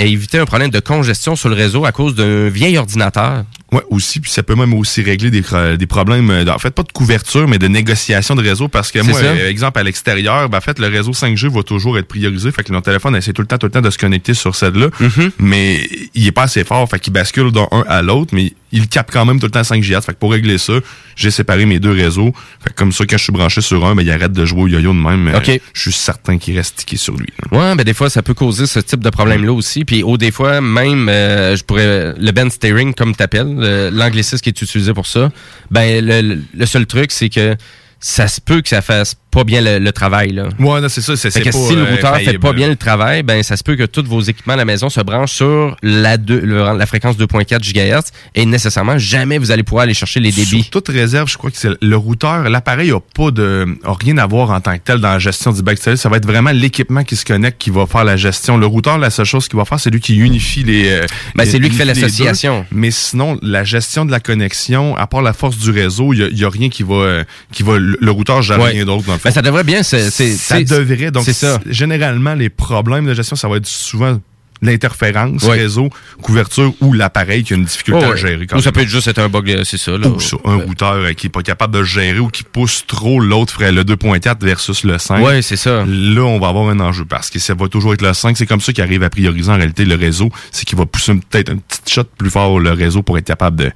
à 0.00 0.04
éviter 0.04 0.38
un 0.38 0.44
problème 0.44 0.55
de 0.56 0.80
congestion 0.80 1.36
sur 1.36 1.50
le 1.50 1.54
réseau 1.54 1.84
à 1.84 1.92
cause 1.92 2.14
d'un 2.14 2.48
vieil 2.48 2.78
ordinateur. 2.78 3.44
Ouais, 3.76 3.82
aussi, 3.90 4.20
puis 4.20 4.30
ça 4.30 4.42
peut 4.42 4.54
même 4.54 4.72
aussi 4.74 5.02
régler 5.02 5.30
des, 5.30 5.42
des 5.76 5.86
problèmes, 5.86 6.30
euh, 6.30 6.44
en 6.46 6.58
fait, 6.58 6.70
pas 6.70 6.82
de 6.82 6.92
couverture, 6.92 7.46
mais 7.46 7.58
de 7.58 7.68
négociation 7.68 8.34
de 8.34 8.42
réseau, 8.42 8.68
parce 8.68 8.90
que 8.90 9.00
moi, 9.00 9.20
ça. 9.20 9.26
euh, 9.26 9.48
exemple, 9.50 9.78
à 9.78 9.82
l'extérieur, 9.82 10.48
ben, 10.48 10.58
en 10.58 10.60
fait, 10.60 10.78
le 10.78 10.86
réseau 10.88 11.12
5G 11.12 11.48
va 11.48 11.62
toujours 11.62 11.98
être 11.98 12.08
priorisé, 12.08 12.50
fait 12.52 12.62
que 12.62 12.72
notre 12.72 12.86
téléphone 12.86 13.14
essaie 13.16 13.32
tout 13.32 13.42
le 13.42 13.48
temps, 13.48 13.58
tout 13.58 13.66
le 13.66 13.72
temps 13.72 13.82
de 13.82 13.90
se 13.90 13.98
connecter 13.98 14.34
sur 14.34 14.54
celle-là, 14.56 14.88
Mm-hmm. 15.00 15.30
mais 15.38 15.88
il 16.14 16.26
est 16.26 16.32
pas 16.32 16.44
assez 16.44 16.64
fort, 16.64 16.88
fait 16.88 16.98
qu'il 16.98 17.12
bascule 17.12 17.52
d'un 17.52 17.66
un 17.70 17.84
à 17.88 18.02
l'autre, 18.02 18.34
mais 18.34 18.52
il 18.72 18.88
capte 18.88 19.12
quand 19.12 19.24
même 19.24 19.38
tout 19.38 19.46
le 19.46 19.50
temps 19.52 19.62
5 19.64 19.82
GHz, 19.82 20.02
fait 20.02 20.12
que 20.12 20.18
pour 20.18 20.32
régler 20.32 20.58
ça, 20.58 20.74
j'ai 21.16 21.30
séparé 21.30 21.66
mes 21.66 21.78
deux 21.78 21.92
réseaux, 21.92 22.32
fait 22.62 22.70
que 22.70 22.74
comme 22.74 22.92
ça, 22.92 23.04
quand 23.04 23.16
je 23.18 23.22
suis 23.24 23.32
branché 23.32 23.60
sur 23.60 23.84
un, 23.86 23.94
ben, 23.94 24.02
il 24.02 24.10
arrête 24.10 24.32
de 24.32 24.44
jouer 24.44 24.62
au 24.62 24.68
yo-yo 24.68 24.92
de 24.92 24.98
même, 24.98 25.28
euh, 25.28 25.38
OK. 25.38 25.60
je 25.74 25.80
suis 25.80 25.92
certain 25.92 26.38
qu'il 26.38 26.56
reste 26.56 26.74
stické 26.80 26.96
sur 26.96 27.14
lui. 27.16 27.28
Ouais, 27.52 27.74
ben 27.74 27.84
des 27.84 27.94
fois, 27.94 28.08
ça 28.10 28.22
peut 28.22 28.34
causer 28.34 28.66
ce 28.66 28.78
type 28.80 29.00
de 29.00 29.10
problème-là 29.10 29.52
aussi. 29.52 29.84
Puis, 29.84 30.02
au 30.02 30.16
des 30.16 30.30
fois, 30.30 30.60
même, 30.60 31.08
euh, 31.08 31.56
je 31.56 31.64
pourrais, 31.64 32.14
le 32.18 32.30
band 32.32 32.50
steering, 32.50 32.94
comme 32.94 33.14
t'appelles, 33.14 33.56
l'anglicisme 33.92 34.38
qui 34.42 34.48
est 34.50 34.62
utilisé 34.62 34.92
pour 34.94 35.06
ça, 35.06 35.30
ben, 35.70 36.04
le- 36.04 36.38
le 36.54 36.66
seul 36.66 36.86
truc, 36.86 37.12
c'est 37.12 37.28
que 37.28 37.56
ça 38.00 38.28
se 38.28 38.40
peut 38.40 38.60
que 38.62 38.68
ça 38.68 38.82
fasse 38.82 39.16
pas 39.36 39.44
bien 39.44 39.60
le, 39.60 39.78
le 39.78 39.92
travail, 39.92 40.32
là. 40.32 40.44
Ouais, 40.58 40.80
non, 40.80 40.88
c'est 40.88 41.02
ça, 41.02 41.14
c'est 41.14 41.30
Fait 41.30 41.40
c'est 41.42 41.50
que 41.50 41.50
pas, 41.50 41.58
si 41.68 41.74
le 41.74 41.82
euh, 41.82 41.90
routeur 41.90 42.16
fait 42.16 42.38
pas 42.38 42.52
bien 42.54 42.68
le 42.68 42.76
travail, 42.76 43.22
ben 43.22 43.42
ça 43.42 43.56
se 43.58 43.62
peut 43.62 43.76
que 43.76 43.82
tous 43.84 44.04
vos 44.04 44.20
équipements 44.22 44.54
à 44.54 44.56
la 44.56 44.64
maison 44.64 44.88
se 44.88 45.00
branchent 45.02 45.32
sur 45.32 45.76
la, 45.82 46.16
deux- 46.16 46.40
le- 46.40 46.76
la 46.76 46.86
fréquence 46.86 47.16
2.4 47.18 47.60
GHz 47.60 48.12
et 48.34 48.46
nécessairement 48.46 48.96
jamais 48.96 49.36
vous 49.36 49.50
allez 49.50 49.62
pouvoir 49.62 49.82
aller 49.84 49.92
chercher 49.94 50.20
les 50.20 50.32
débits. 50.32 50.62
Sur 50.62 50.70
toute 50.70 50.88
réserve, 50.88 51.28
je 51.30 51.36
crois 51.36 51.50
que 51.50 51.58
c'est 51.58 51.68
le 51.80 51.96
routeur, 51.96 52.48
l'appareil 52.48 52.90
a 52.92 53.00
pas 53.14 53.30
de 53.30 53.66
a 53.84 53.92
rien 54.00 54.16
à 54.18 54.26
voir 54.26 54.50
en 54.50 54.60
tant 54.60 54.72
que 54.78 54.82
tel 54.82 55.00
dans 55.00 55.10
la 55.12 55.18
gestion 55.18 55.52
du 55.52 55.62
backstage. 55.62 55.98
Ça 55.98 56.08
va 56.08 56.16
être 56.16 56.26
vraiment 56.26 56.52
l'équipement 56.52 57.04
qui 57.04 57.16
se 57.16 57.24
connecte 57.26 57.60
qui 57.60 57.70
va 57.70 57.86
faire 57.86 58.04
la 58.04 58.16
gestion. 58.16 58.56
Le 58.56 58.66
routeur, 58.66 58.96
la 58.98 59.10
seule 59.10 59.26
chose 59.26 59.48
qu'il 59.48 59.58
va 59.58 59.64
faire, 59.66 59.78
c'est 59.78 59.90
lui 59.90 60.00
qui 60.00 60.16
unifie 60.16 60.62
les. 60.64 60.88
euh, 60.88 61.06
Ben, 61.34 61.44
c'est 61.46 61.58
lui 61.58 61.68
qui 61.68 61.76
fait 61.76 61.84
l'association. 61.84 62.60
deux. 62.70 62.76
Mais 62.78 62.90
sinon, 62.90 63.38
la 63.42 63.64
gestion 63.64 64.04
de 64.06 64.10
la 64.10 64.20
connexion, 64.20 64.96
à 64.96 65.06
part 65.06 65.20
la 65.22 65.32
force 65.34 65.58
du 65.58 65.70
réseau, 65.70 66.12
il 66.14 66.38
y 66.38 66.44
a, 66.44 66.48
rien 66.48 66.68
qui 66.70 66.82
va 66.82 66.94
euh, 66.94 67.24
qui 67.52 67.62
va. 67.62 67.76
Le, 67.78 68.10
routeur 68.10 68.40
gère 68.42 68.60
Ouais. 68.60 68.70
rien 68.70 68.84
d'autre 68.86 69.04
dans 69.06 69.12
le. 69.12 69.18
Ben, 69.26 69.30
ça 69.32 69.42
devrait 69.42 69.64
bien 69.64 69.82
c'est- 69.82 70.10
ça 70.36 70.56
devrait. 70.62 71.10
Donc 71.10 71.24
c'est 71.24 71.32
ça. 71.32 71.60
généralement, 71.66 72.34
les 72.34 72.48
problèmes 72.48 73.06
de 73.06 73.14
gestion, 73.14 73.36
ça 73.36 73.48
va 73.48 73.56
être 73.56 73.66
souvent 73.66 74.20
l'interférence, 74.62 75.44
réseau, 75.52 75.90
couverture 76.22 76.72
ou 76.80 76.94
l'appareil 76.94 77.44
qui 77.44 77.52
a 77.52 77.56
une 77.56 77.64
difficulté 77.66 78.00
Oh, 78.08 78.12
à 78.12 78.16
gérer. 78.16 78.46
Ou 78.54 78.60
ça 78.62 78.72
peut 78.72 78.80
être 78.80 78.88
juste 78.88 79.06
être 79.06 79.18
un 79.18 79.28
bug, 79.28 79.50
euh, 79.50 79.64
c'est 79.64 79.76
ça. 79.76 79.92
Là. 79.98 80.08
Ou 80.08 80.18
ça, 80.18 80.38
un 80.46 80.56
routeur 80.56 80.92
euh, 80.94 81.12
qui 81.12 81.26
est 81.26 81.30
pas 81.30 81.42
capable 81.42 81.74
de 81.74 81.82
gérer 81.82 82.18
ou 82.20 82.28
qui 82.28 82.42
pousse 82.42 82.84
trop 82.86 83.20
l'autre 83.20 83.52
ferait 83.52 83.70
le 83.70 83.84
2.4 83.84 84.42
versus 84.42 84.82
le 84.84 84.96
5. 84.98 85.22
Ouais, 85.22 85.42
c'est 85.42 85.56
ça. 85.56 85.84
Là, 85.86 86.22
on 86.22 86.38
va 86.40 86.48
avoir 86.48 86.68
un 86.70 86.80
enjeu 86.80 87.04
parce 87.04 87.28
que 87.28 87.38
ça 87.38 87.52
va 87.52 87.68
toujours 87.68 87.92
être 87.92 88.00
le 88.02 88.14
5. 88.14 88.34
C'est 88.38 88.46
comme 88.46 88.62
ça 88.62 88.72
qu'il 88.72 88.82
arrive 88.82 89.02
à 89.02 89.10
prioriser 89.10 89.50
en 89.52 89.56
réalité 89.56 89.84
le 89.84 89.94
réseau. 89.94 90.30
C'est 90.50 90.64
qu'il 90.64 90.78
va 90.78 90.86
pousser 90.86 91.12
peut-être 91.28 91.50
un 91.52 91.56
petit 91.58 91.92
shot 91.94 92.04
plus 92.16 92.30
fort 92.30 92.58
le 92.58 92.70
réseau 92.72 93.02
pour 93.02 93.18
être 93.18 93.26
capable 93.26 93.56
de, 93.56 93.70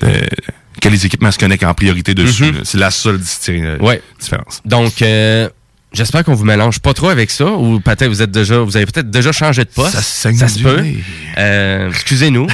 de- 0.00 0.08
que 0.80 0.88
les 0.88 1.06
équipements 1.06 1.30
se 1.30 1.38
connectent 1.38 1.64
en 1.64 1.74
priorité 1.74 2.14
dessus. 2.14 2.52
Mhm. 2.52 2.60
C'est 2.64 2.78
la 2.78 2.90
seule 2.90 3.20
euh, 3.48 3.78
Ouais. 3.78 4.02
différence. 4.20 4.60
Donc, 4.64 5.00
euh, 5.02 5.48
j'espère 5.92 6.24
qu'on 6.24 6.34
vous 6.34 6.44
mélange 6.44 6.80
pas 6.80 6.92
trop 6.94 7.08
avec 7.08 7.30
ça, 7.30 7.46
ou 7.52 7.80
peut-être 7.80 8.06
vous 8.08 8.22
êtes 8.22 8.30
déjà, 8.30 8.58
vous 8.58 8.76
avez 8.76 8.86
peut-être 8.86 9.10
déjà 9.10 9.32
changé 9.32 9.64
de 9.64 9.70
poste. 9.70 9.94
Ça 9.94 10.02
saigne 10.02 10.36
se 10.48 10.58
peut. 10.62 10.84
Euh, 11.38 11.88
excusez-nous. 11.90 12.46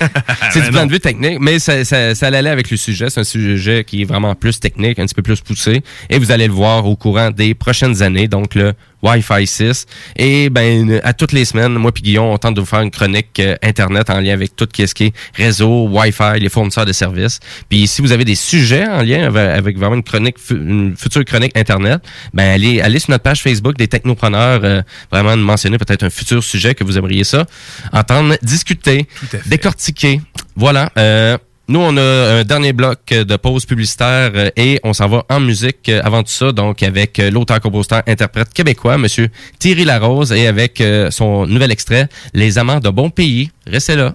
c'est 0.52 0.62
du 0.62 0.70
non. 0.70 0.86
de 0.86 0.92
vue 0.92 1.00
technique, 1.00 1.38
mais 1.40 1.58
ça, 1.58 1.84
ça, 1.84 2.14
ça 2.14 2.26
allait 2.26 2.48
avec 2.50 2.70
le 2.70 2.76
sujet. 2.76 3.10
C'est 3.10 3.20
un 3.20 3.24
sujet 3.24 3.84
qui 3.84 4.02
est 4.02 4.04
vraiment 4.04 4.34
plus 4.34 4.58
technique, 4.60 4.98
un 4.98 5.06
petit 5.06 5.14
peu 5.14 5.22
plus 5.22 5.40
poussé, 5.40 5.82
et 6.10 6.18
vous 6.18 6.30
allez 6.32 6.46
le 6.46 6.52
voir 6.52 6.86
au 6.86 6.96
courant 6.96 7.30
des 7.30 7.54
prochaines 7.54 8.02
années. 8.02 8.28
Donc 8.28 8.54
le 8.54 8.74
Wi-Fi 9.02 9.46
6. 9.46 9.86
Et 10.16 10.50
ben 10.50 11.00
à 11.04 11.12
toutes 11.12 11.32
les 11.32 11.44
semaines, 11.44 11.74
moi 11.74 11.92
puis 11.92 12.02
Guillaume, 12.02 12.26
on 12.26 12.38
tente 12.38 12.54
de 12.54 12.60
vous 12.60 12.66
faire 12.66 12.80
une 12.80 12.90
chronique 12.90 13.38
euh, 13.40 13.56
internet 13.62 14.10
en 14.10 14.20
lien 14.20 14.32
avec 14.32 14.56
tout 14.56 14.68
ce 14.74 14.94
qui 14.94 15.04
est 15.04 15.12
réseau, 15.34 15.88
Wi-Fi, 15.88 16.40
les 16.40 16.48
fournisseurs 16.48 16.86
de 16.86 16.92
services. 16.92 17.40
Puis 17.68 17.86
si 17.86 18.02
vous 18.02 18.12
avez 18.12 18.24
des 18.24 18.34
sujets 18.34 18.86
en 18.86 19.02
lien 19.02 19.26
avec, 19.26 19.58
avec 19.58 19.78
vraiment 19.78 19.96
une 19.96 20.02
chronique, 20.02 20.36
une 20.50 20.96
future 20.96 21.24
chronique 21.24 21.56
internet, 21.56 22.00
ben 22.34 22.54
allez, 22.54 22.80
allez 22.80 22.98
sur 22.98 23.10
notre 23.10 23.22
page 23.22 23.42
Facebook 23.42 23.76
des 23.76 23.88
technopreneurs, 23.88 24.60
euh, 24.64 24.82
vraiment 25.10 25.36
mentionner 25.36 25.78
peut-être 25.78 26.04
un 26.04 26.10
futur 26.10 26.42
sujet 26.42 26.74
que 26.74 26.84
vous 26.84 26.98
aimeriez 26.98 27.24
ça, 27.24 27.46
entendre 27.92 28.36
discuter, 28.42 29.06
décortiquer. 29.46 30.20
Voilà. 30.56 30.90
Euh, 30.98 31.38
nous, 31.68 31.80
on 31.80 31.94
a 31.98 32.40
un 32.40 32.44
dernier 32.44 32.72
bloc 32.72 33.00
de 33.10 33.36
pause 33.36 33.66
publicitaire 33.66 34.32
euh, 34.34 34.50
et 34.56 34.80
on 34.84 34.94
s'en 34.94 35.06
va 35.06 35.24
en 35.28 35.38
musique 35.38 35.90
euh, 35.90 36.00
avant 36.02 36.22
tout 36.22 36.32
ça, 36.32 36.50
donc 36.50 36.82
avec 36.82 37.18
euh, 37.18 37.30
l'auteur, 37.30 37.60
compositeur, 37.60 38.02
interprète 38.06 38.54
québécois, 38.54 38.96
Monsieur 38.96 39.28
Thierry 39.58 39.84
Larose, 39.84 40.32
et 40.32 40.46
avec 40.46 40.82
son 41.10 41.46
nouvel 41.46 41.70
extrait, 41.70 42.08
Les 42.32 42.56
Amants 42.56 42.80
de 42.80 42.88
Bon 42.88 43.10
Pays. 43.10 43.50
Restez 43.66 43.96
là. 43.96 44.14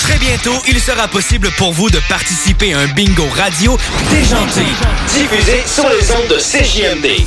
Très 0.00 0.18
bientôt, 0.18 0.54
il 0.66 0.80
sera 0.80 1.08
possible 1.08 1.50
pour 1.58 1.72
vous 1.72 1.90
de 1.90 2.00
participer 2.08 2.72
à 2.74 2.80
un 2.80 2.86
bingo 2.88 3.26
radio 3.36 3.76
déjanté, 4.10 4.64
diffusé 5.06 5.62
sur 5.66 5.88
les 5.88 6.10
ondes 6.12 6.28
de 6.28 6.36
CJMD. 6.36 7.26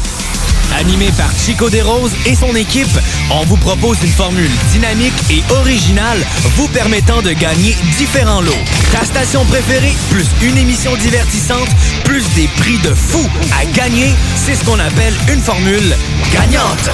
Animé 0.79 1.11
par 1.15 1.29
Chico 1.37 1.69
Desroses 1.69 2.13
et 2.25 2.35
son 2.35 2.55
équipe, 2.55 2.87
on 3.29 3.43
vous 3.45 3.57
propose 3.57 3.97
une 4.03 4.11
formule 4.11 4.49
dynamique 4.71 5.13
et 5.29 5.43
originale 5.53 6.19
vous 6.55 6.67
permettant 6.69 7.21
de 7.21 7.31
gagner 7.31 7.75
différents 7.97 8.41
lots. 8.41 8.51
Ta 8.91 9.05
station 9.05 9.45
préférée, 9.45 9.93
plus 10.09 10.25
une 10.41 10.57
émission 10.57 10.95
divertissante, 10.95 11.69
plus 12.03 12.23
des 12.33 12.47
prix 12.57 12.79
de 12.79 12.93
fou 12.93 13.23
à 13.59 13.65
gagner, 13.65 14.13
c'est 14.35 14.55
ce 14.55 14.63
qu'on 14.65 14.79
appelle 14.79 15.13
une 15.31 15.41
formule 15.41 15.95
gagnante. 16.33 16.89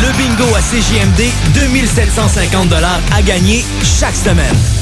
Le 0.00 0.12
bingo 0.16 0.54
à 0.54 0.60
CJMD, 0.60 1.22
2750 1.54 2.72
à 3.12 3.22
gagner 3.22 3.64
chaque 3.82 4.16
semaine. 4.16 4.81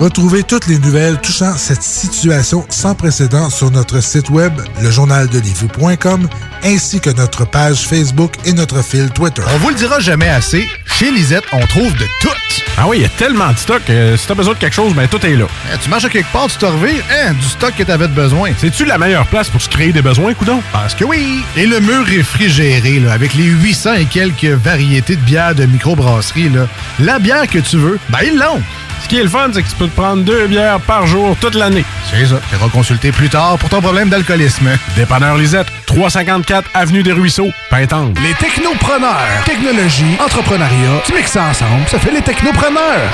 Retrouvez 0.00 0.44
toutes 0.44 0.66
les 0.66 0.78
nouvelles 0.78 1.20
touchant 1.20 1.54
cette 1.58 1.82
situation 1.82 2.64
sans 2.70 2.94
précédent 2.94 3.50
sur 3.50 3.70
notre 3.70 4.02
site 4.02 4.30
web, 4.30 4.54
lejournaldelivie.com, 4.80 6.26
ainsi 6.64 7.00
que 7.00 7.10
notre 7.10 7.44
page 7.44 7.86
Facebook 7.86 8.32
et 8.46 8.54
notre 8.54 8.82
fil 8.82 9.10
Twitter. 9.10 9.42
On 9.54 9.58
vous 9.58 9.68
le 9.68 9.74
dira 9.74 10.00
jamais 10.00 10.30
assez, 10.30 10.66
chez 10.86 11.10
Lisette, 11.10 11.44
on 11.52 11.66
trouve 11.66 11.92
de 11.98 12.06
tout. 12.22 12.30
Ah 12.78 12.88
oui, 12.88 12.96
il 12.96 13.02
y 13.02 13.04
a 13.04 13.10
tellement 13.10 13.52
de 13.52 13.58
stock. 13.58 13.82
euh, 13.90 14.16
si 14.16 14.26
t'as 14.26 14.32
besoin 14.32 14.54
de 14.54 14.58
quelque 14.58 14.72
chose, 14.72 14.94
ben 14.94 15.06
tout 15.06 15.24
est 15.26 15.36
là. 15.36 15.44
tu 15.82 15.90
marches 15.90 16.06
à 16.06 16.08
quelque 16.08 16.32
part, 16.32 16.46
tu 16.46 16.56
te 16.56 16.64
revires, 16.64 17.04
hein, 17.12 17.34
du 17.34 17.46
stock 17.46 17.74
que 17.76 17.82
t'avais 17.82 18.08
de 18.08 18.14
besoin. 18.14 18.52
C'est-tu 18.56 18.86
la 18.86 18.96
meilleure 18.96 19.26
place 19.26 19.50
pour 19.50 19.60
se 19.60 19.68
créer 19.68 19.92
des 19.92 20.00
besoins, 20.00 20.32
coudon? 20.32 20.62
Parce 20.72 20.94
que 20.94 21.04
oui! 21.04 21.44
Et 21.58 21.66
le 21.66 21.78
mur 21.78 22.06
réfrigéré, 22.06 23.00
là, 23.00 23.12
avec 23.12 23.34
les 23.34 23.44
800 23.44 23.92
et 23.96 24.06
quelques 24.06 24.44
variétés 24.46 25.16
de 25.16 25.20
bières 25.20 25.54
de 25.54 25.66
microbrasserie, 25.66 26.48
là, 26.48 26.68
la 27.00 27.18
bière 27.18 27.46
que 27.46 27.58
tu 27.58 27.76
veux, 27.76 27.98
ben 28.08 28.20
ils 28.24 28.38
l'ont! 28.38 28.62
Qui 29.10 29.18
est 29.18 29.24
le 29.24 29.28
fun, 29.28 29.50
c'est 29.52 29.64
que 29.64 29.68
tu 29.68 29.74
peux 29.74 29.88
te 29.88 29.96
prendre 30.00 30.22
deux 30.22 30.46
bières 30.46 30.78
par 30.78 31.04
jour 31.04 31.36
toute 31.40 31.56
l'année. 31.56 31.84
C'est 32.08 32.26
ça. 32.26 32.36
Tu 32.48 32.70
consulter 32.70 33.10
plus 33.10 33.28
tard 33.28 33.58
pour 33.58 33.68
ton 33.68 33.80
problème 33.80 34.08
d'alcoolisme. 34.08 34.70
Dépanneur 34.94 35.36
Lisette, 35.36 35.66
354 35.86 36.70
Avenue 36.74 37.02
des 37.02 37.10
Ruisseaux, 37.10 37.50
Pintante. 37.70 38.16
Les 38.20 38.34
technopreneurs. 38.34 39.42
Technologie, 39.44 40.16
entrepreneuriat, 40.24 41.02
tu 41.04 41.12
mixes 41.12 41.32
ça 41.32 41.46
ensemble, 41.46 41.88
ça 41.88 41.98
fait 41.98 42.12
les 42.12 42.22
technopreneurs. 42.22 43.10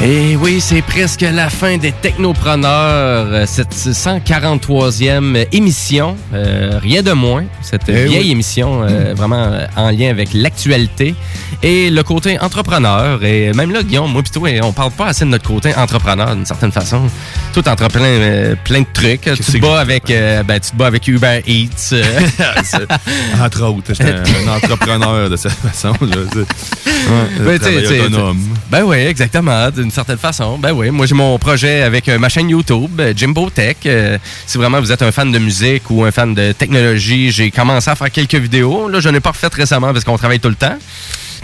Et 0.00 0.36
oui, 0.36 0.60
c'est 0.60 0.80
presque 0.82 1.22
la 1.22 1.50
fin 1.50 1.76
des 1.76 1.90
Technopreneurs, 1.90 3.26
euh, 3.32 3.44
cette 3.48 3.74
143e 3.74 5.46
émission, 5.50 6.16
euh, 6.32 6.78
rien 6.80 7.02
de 7.02 7.10
moins, 7.10 7.44
cette 7.62 7.82
Eh 7.88 8.04
vieille 8.04 8.20
oui. 8.26 8.30
émission 8.30 8.84
euh, 8.84 9.12
vraiment 9.16 9.42
euh, 9.50 9.66
en 9.74 9.90
lien 9.90 10.08
avec 10.10 10.28
l'actualité 10.34 11.16
et 11.64 11.90
le 11.90 12.02
côté 12.04 12.38
entrepreneur. 12.38 13.24
Et 13.24 13.52
même 13.54 13.72
là, 13.72 13.82
Guillaume, 13.82 14.12
moi 14.12 14.22
toi, 14.32 14.48
on 14.62 14.72
parle 14.72 14.92
pas 14.92 15.06
assez 15.06 15.24
de 15.24 15.30
notre 15.30 15.48
côté 15.48 15.74
entrepreneur 15.74 16.32
d'une 16.36 16.46
certaine 16.46 16.70
façon. 16.72 17.02
Tout 17.52 17.68
entrepreneur 17.68 18.06
euh, 18.08 18.54
plein 18.64 18.82
de 18.82 18.86
trucs. 18.94 19.22
Tu 19.22 19.36
te 19.42 19.58
bats 19.58 19.80
avec, 19.80 20.04
ben, 20.06 20.60
tu 20.60 20.70
te 20.70 20.76
bats 20.76 20.86
avec 20.86 21.08
Uber 21.08 21.42
Eats. 21.44 21.92
euh. 21.94 22.04
Entre 23.44 23.62
autres, 23.64 23.88
j'étais 23.94 24.12
un, 24.14 24.48
un 24.48 24.56
entrepreneur 24.56 25.28
de 25.28 25.34
cette 25.36 25.52
façon. 25.54 25.92
Là. 26.02 26.16
Ouais, 27.40 27.58
Ben, 27.58 27.78
autonome. 27.84 28.38
Ben 28.70 28.82
oui, 28.84 28.98
exactement, 28.98 29.70
d'une 29.88 29.94
certaine 29.94 30.18
façon. 30.18 30.58
Ben 30.58 30.72
oui, 30.72 30.90
moi 30.90 31.06
j'ai 31.06 31.14
mon 31.14 31.38
projet 31.38 31.80
avec 31.80 32.10
euh, 32.10 32.18
ma 32.18 32.28
chaîne 32.28 32.50
YouTube, 32.50 33.00
euh, 33.00 33.14
Jimbo 33.16 33.48
Tech. 33.48 33.76
Euh, 33.86 34.18
si 34.46 34.58
vraiment 34.58 34.80
vous 34.80 34.92
êtes 34.92 35.00
un 35.00 35.10
fan 35.10 35.32
de 35.32 35.38
musique 35.38 35.88
ou 35.88 36.04
un 36.04 36.10
fan 36.10 36.34
de 36.34 36.52
technologie, 36.52 37.30
j'ai 37.30 37.50
commencé 37.50 37.88
à 37.88 37.96
faire 37.96 38.10
quelques 38.10 38.34
vidéos. 38.34 38.90
Là, 38.90 39.00
je 39.00 39.08
n'ai 39.08 39.20
pas 39.20 39.30
refait 39.30 39.48
récemment 39.50 39.94
parce 39.94 40.04
qu'on 40.04 40.18
travaille 40.18 40.40
tout 40.40 40.50
le 40.50 40.56
temps. 40.56 40.76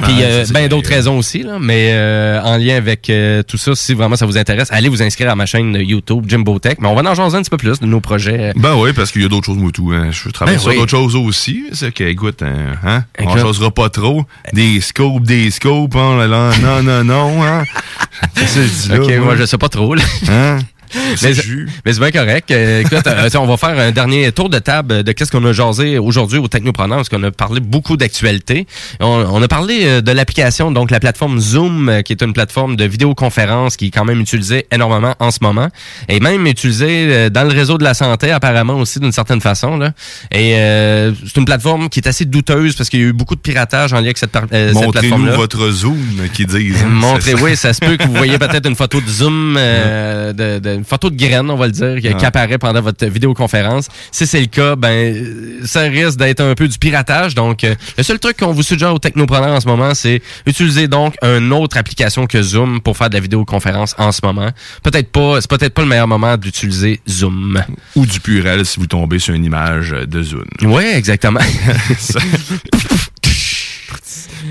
Puis 0.03 0.17
euh, 0.23 0.45
ben 0.53 0.69
d'autres 0.69 0.89
raisons 0.89 1.19
aussi, 1.19 1.43
là, 1.43 1.59
mais 1.61 1.91
euh, 1.93 2.41
en 2.43 2.57
lien 2.57 2.77
avec 2.77 3.09
euh, 3.11 3.43
tout 3.43 3.59
ça, 3.59 3.75
si 3.75 3.95
vraiment 3.95 4.17
ça 4.17 4.27
vous 4.27 4.37
intéresse, 4.37 4.69
allez 4.71 4.89
vous 4.89 5.03
inscrire 5.03 5.31
à 5.31 5.37
ma 5.37 5.47
chaîne 5.47 5.75
YouTube 5.75 6.25
Jimbo 6.29 6.59
Tech. 6.59 6.77
Mais 6.81 6.89
on 6.89 6.95
va 6.95 7.09
en 7.09 7.15
jaser 7.15 7.37
un 7.37 7.43
petit 7.43 7.51
peu 7.51 7.57
plus 7.57 7.81
de 7.81 7.87
nos 7.87 8.01
projets. 8.01 8.53
Ben 8.57 8.75
oui, 8.77 8.93
parce 8.93 9.13
qu'il 9.13 9.23
y 9.23 9.25
a 9.25 9.29
d'autres 9.29 9.47
choses, 9.47 9.59
moi, 9.59 9.71
tout. 9.73 9.91
Hein. 9.93 10.11
Je 10.11 10.29
travaille 10.31 10.57
Ben 10.57 10.61
sur 10.61 10.71
oui. 10.71 10.77
d'autres 10.77 10.91
choses 10.91 11.17
aussi. 11.17 11.65
C'est 11.73 11.93
que, 11.93 12.05
écoute, 12.05 12.43
hein, 12.43 12.75
hein, 12.85 13.05
on 13.21 13.37
chosera 13.37 13.71
pas 13.71 13.89
trop. 13.89 14.25
Des 14.53 14.81
scopes, 14.81 15.23
des 15.23 15.51
scopes, 15.51 15.97
hein, 15.97 16.17
là, 16.19 16.27
là, 16.27 16.51
non, 16.63 16.83
non, 16.83 17.05
non, 17.05 17.43
hein. 17.45 17.65
Ça 18.35 18.61
que 18.61 18.67
je 18.67 18.83
dis 18.83 18.89
là. 18.89 19.01
Ok, 19.01 19.25
moi 19.25 19.37
je 19.37 19.45
sais 19.45 19.59
pas 19.59 19.69
trop. 19.69 19.95
Là. 19.95 20.03
Hein? 20.29 20.59
Mais, 21.23 21.35
C'est 21.93 21.99
bien 22.01 22.11
correct. 22.11 22.51
Euh, 22.51 22.81
écoute, 22.81 23.07
euh, 23.07 23.29
on 23.39 23.47
va 23.47 23.57
faire 23.57 23.79
un 23.79 23.91
dernier 23.91 24.31
tour 24.33 24.49
de 24.49 24.59
table 24.59 25.03
de 25.03 25.13
qu'est-ce 25.13 25.31
qu'on 25.33 25.45
a 25.45 25.53
jasé 25.53 25.99
aujourd'hui 25.99 26.39
au 26.39 26.49
Technopreneur, 26.49 26.99
parce 26.99 27.09
qu'on 27.09 27.23
a 27.23 27.31
parlé 27.31 27.61
beaucoup 27.61 27.97
d'actualité. 27.97 28.67
On, 29.01 29.07
on 29.31 29.43
a 29.43 29.49
parlé 29.49 29.81
euh, 29.85 30.01
de 30.01 30.13
l'application, 30.13 30.71
donc 30.71 30.91
la 30.91 31.01
plateforme 31.01 31.39
Zoom, 31.41 32.03
qui 32.05 32.13
est 32.13 32.23
une 32.23 32.33
plateforme 32.33 32.77
de 32.77 32.85
vidéoconférence 32.85 33.77
qui 33.77 33.87
est 33.87 33.91
quand 33.91 34.05
même 34.05 34.21
utilisée 34.21 34.67
énormément 34.73 35.15
en 35.19 35.31
ce 35.31 35.39
moment, 35.43 35.69
et 36.09 36.21
même 36.21 36.47
utilisée 36.47 37.31
dans 37.31 37.43
le 37.45 37.53
réseau 37.55 37.79
de 37.79 37.85
la 37.85 37.95
santé 37.95 38.31
apparemment 38.31 38.75
aussi 38.75 39.01
d'une 39.01 39.13
certaine 39.13 39.41
façon. 39.41 39.77
Là. 39.77 39.93
Et 40.31 40.55
euh, 40.57 41.13
c'est 41.25 41.37
une 41.37 41.45
plateforme 41.45 41.89
qui 41.89 42.01
est 42.01 42.09
assez 42.09 42.25
douteuse 42.25 42.75
parce 42.77 42.89
qu'il 42.89 43.01
y 43.01 43.03
a 43.03 43.07
eu 43.07 43.13
beaucoup 43.13 43.35
de 43.37 43.41
piratage 43.41 43.93
en 43.93 43.97
lien 43.97 44.05
avec 44.05 44.19
cette, 44.19 44.35
euh, 44.37 44.41
cette 44.51 44.75
Montrez-nous 44.75 44.93
plateforme-là. 44.93 45.37
votre 45.37 45.71
Zoom, 45.71 45.99
qui 46.33 46.47
disent. 46.47 46.83
hein. 46.85 46.89
Montrez, 46.89 47.35
oui, 47.35 47.57
ça 47.57 47.73
se 47.73 47.81
peut 47.81 47.97
que 47.97 48.05
vous 48.05 48.15
voyez 48.15 48.39
peut-être 48.39 48.69
une 48.69 48.77
photo 48.77 49.01
de 49.01 49.09
Zoom, 49.09 49.57
euh, 49.59 50.33
de, 50.33 50.59
de- 50.59 50.84
une 50.85 50.89
photo 50.89 51.09
de 51.09 51.17
graine, 51.17 51.51
on 51.51 51.57
va 51.57 51.67
le 51.67 51.73
dire, 51.73 52.17
qui, 52.17 52.25
apparaît 52.25 52.59
pendant 52.59 52.83
votre 52.83 53.07
vidéoconférence. 53.07 53.89
Si 54.13 54.27
c'est 54.27 54.41
le 54.41 54.47
cas, 54.47 54.77
ben, 54.77 54.89
euh, 54.89 55.61
ça 55.65 55.83
risque 55.83 56.19
d'être 56.19 56.41
un 56.41 56.55
peu 56.55 56.69
du 56.69 56.79
piratage. 56.79 57.35
Donc, 57.35 57.65
euh, 57.65 57.75
le 57.97 58.03
seul 58.03 58.19
truc 58.19 58.39
qu'on 58.39 58.53
vous 58.53 58.63
suggère 58.63 58.95
aux 58.95 58.99
technopreneurs 58.99 59.55
en 59.55 59.61
ce 59.61 59.67
moment, 59.67 59.95
c'est 59.95 60.21
utiliser 60.47 60.89
donc 60.89 61.15
une 61.23 61.53
autre 61.53 61.77
application 61.77 62.27
que 62.27 62.43
Zoom 62.43 62.81
pour 62.81 62.97
faire 62.97 63.09
de 63.09 63.15
la 63.15 63.21
vidéoconférence 63.21 63.95
en 63.99 64.13
ce 64.13 64.21
moment. 64.23 64.51
Peut-être 64.83 65.11
pas, 65.11 65.41
c'est 65.41 65.51
peut-être 65.51 65.75
pas 65.75 65.83
le 65.83 65.89
meilleur 65.89 66.09
moment 66.09 66.37
d'utiliser 66.37 67.01
Zoom. 67.09 67.63
Ou 67.97 68.07
du 68.07 68.21
purel 68.21 68.67
si 68.67 68.79
vous 68.79 68.87
tombez 68.87 69.19
sur 69.19 69.35
une 69.35 69.45
image 69.45 69.91
de 69.91 70.23
Zoom. 70.23 70.45
Oui, 70.63 70.85
exactement. 70.85 71.41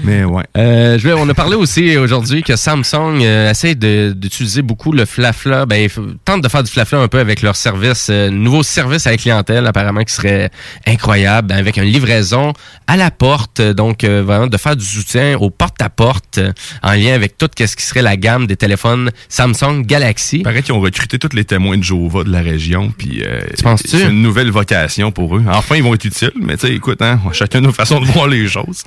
Mais 0.03 0.23
ouais. 0.23 0.43
Euh, 0.57 0.97
je 0.99 1.07
vais, 1.07 1.13
on 1.13 1.27
a 1.29 1.33
parlé 1.33 1.55
aussi 1.55 1.97
aujourd'hui 1.97 2.43
que 2.43 2.55
Samsung 2.55 3.21
euh, 3.21 3.49
essaie 3.51 3.75
de- 3.75 4.13
d'utiliser 4.15 4.61
beaucoup 4.61 4.91
le 4.91 5.05
flafla. 5.05 5.65
Ben, 5.65 5.77
il 5.77 5.89
faut- 5.89 6.05
tente 6.25 6.41
de 6.41 6.49
faire 6.49 6.63
du 6.63 6.71
flafla 6.71 6.99
un 6.99 7.07
peu 7.07 7.19
avec 7.19 7.41
leur 7.41 7.55
service, 7.55 8.07
euh, 8.09 8.29
nouveau 8.29 8.63
service 8.63 9.07
à 9.07 9.11
la 9.11 9.17
clientèle 9.17 9.65
apparemment 9.65 10.03
qui 10.03 10.13
serait 10.13 10.49
incroyable, 10.85 11.47
ben, 11.49 11.57
avec 11.57 11.77
une 11.77 11.83
livraison 11.83 12.53
à 12.87 12.97
la 12.97 13.11
porte. 13.11 13.61
Donc, 13.61 14.03
euh, 14.03 14.21
vraiment 14.23 14.47
de 14.47 14.57
faire 14.57 14.75
du 14.75 14.85
soutien 14.85 15.37
au 15.39 15.49
porte-à-porte 15.49 16.37
euh, 16.39 16.51
en 16.81 16.91
lien 16.93 17.13
avec 17.13 17.37
tout 17.37 17.47
ce 17.57 17.75
qui 17.75 17.83
serait 17.83 18.01
la 18.01 18.17
gamme 18.17 18.45
des 18.47 18.55
téléphones 18.57 19.09
Samsung 19.29 19.83
Galaxy. 19.85 20.37
Il 20.37 20.43
paraît 20.43 20.61
qu'ils 20.63 20.73
ont 20.73 20.81
recruté 20.81 21.17
tous 21.19 21.35
les 21.35 21.45
témoins 21.45 21.77
de 21.77 21.83
Jova 21.83 22.23
de 22.23 22.31
la 22.31 22.41
région, 22.41 22.91
puis 22.97 23.21
euh, 23.25 23.39
penses-tu? 23.63 23.89
c'est 23.97 24.03
une 24.09 24.21
nouvelle 24.21 24.51
vocation 24.51 25.11
pour 25.11 25.37
eux. 25.37 25.43
Enfin, 25.47 25.75
ils 25.77 25.83
vont 25.83 25.93
être 25.93 26.05
utiles, 26.05 26.31
mais 26.41 26.57
tu 26.57 26.67
sais, 26.67 26.73
écoute, 26.73 27.01
hein, 27.01 27.19
chacun 27.31 27.61
nos 27.61 27.71
façons 27.71 27.99
de 28.01 28.05
voir 28.05 28.27
les 28.27 28.47
choses. 28.47 28.83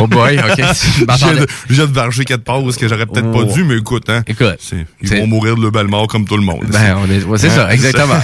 Oh 0.00 0.06
boy. 0.06 0.38
Je 0.56 1.04
viens 1.16 1.32
de- 1.40 1.46
je 1.68 1.74
viens 1.74 1.86
de 1.86 1.92
varger 1.92 2.24
quatre 2.24 2.44
pauses 2.44 2.76
que 2.76 2.88
j'aurais 2.88 3.06
peut-être 3.06 3.26
Oh. 3.32 3.44
pas 3.46 3.52
dû, 3.52 3.64
mais 3.64 3.76
écoute, 3.78 4.08
hein, 4.10 4.22
Écoute, 4.26 4.58
ils 5.02 5.08
vont 5.08 5.26
mourir 5.26 5.56
de 5.56 5.62
le 5.62 5.70
bel 5.70 5.86
mort 5.88 6.06
comme 6.08 6.26
tout 6.26 6.36
le 6.36 6.42
monde. 6.42 6.64
Ben, 6.68 6.96
on 6.98 7.10
est, 7.10 7.22
ouais, 7.24 7.38
c'est 7.38 7.48
Hein? 7.48 7.54
ça, 7.68 7.72
exactement. 7.74 8.18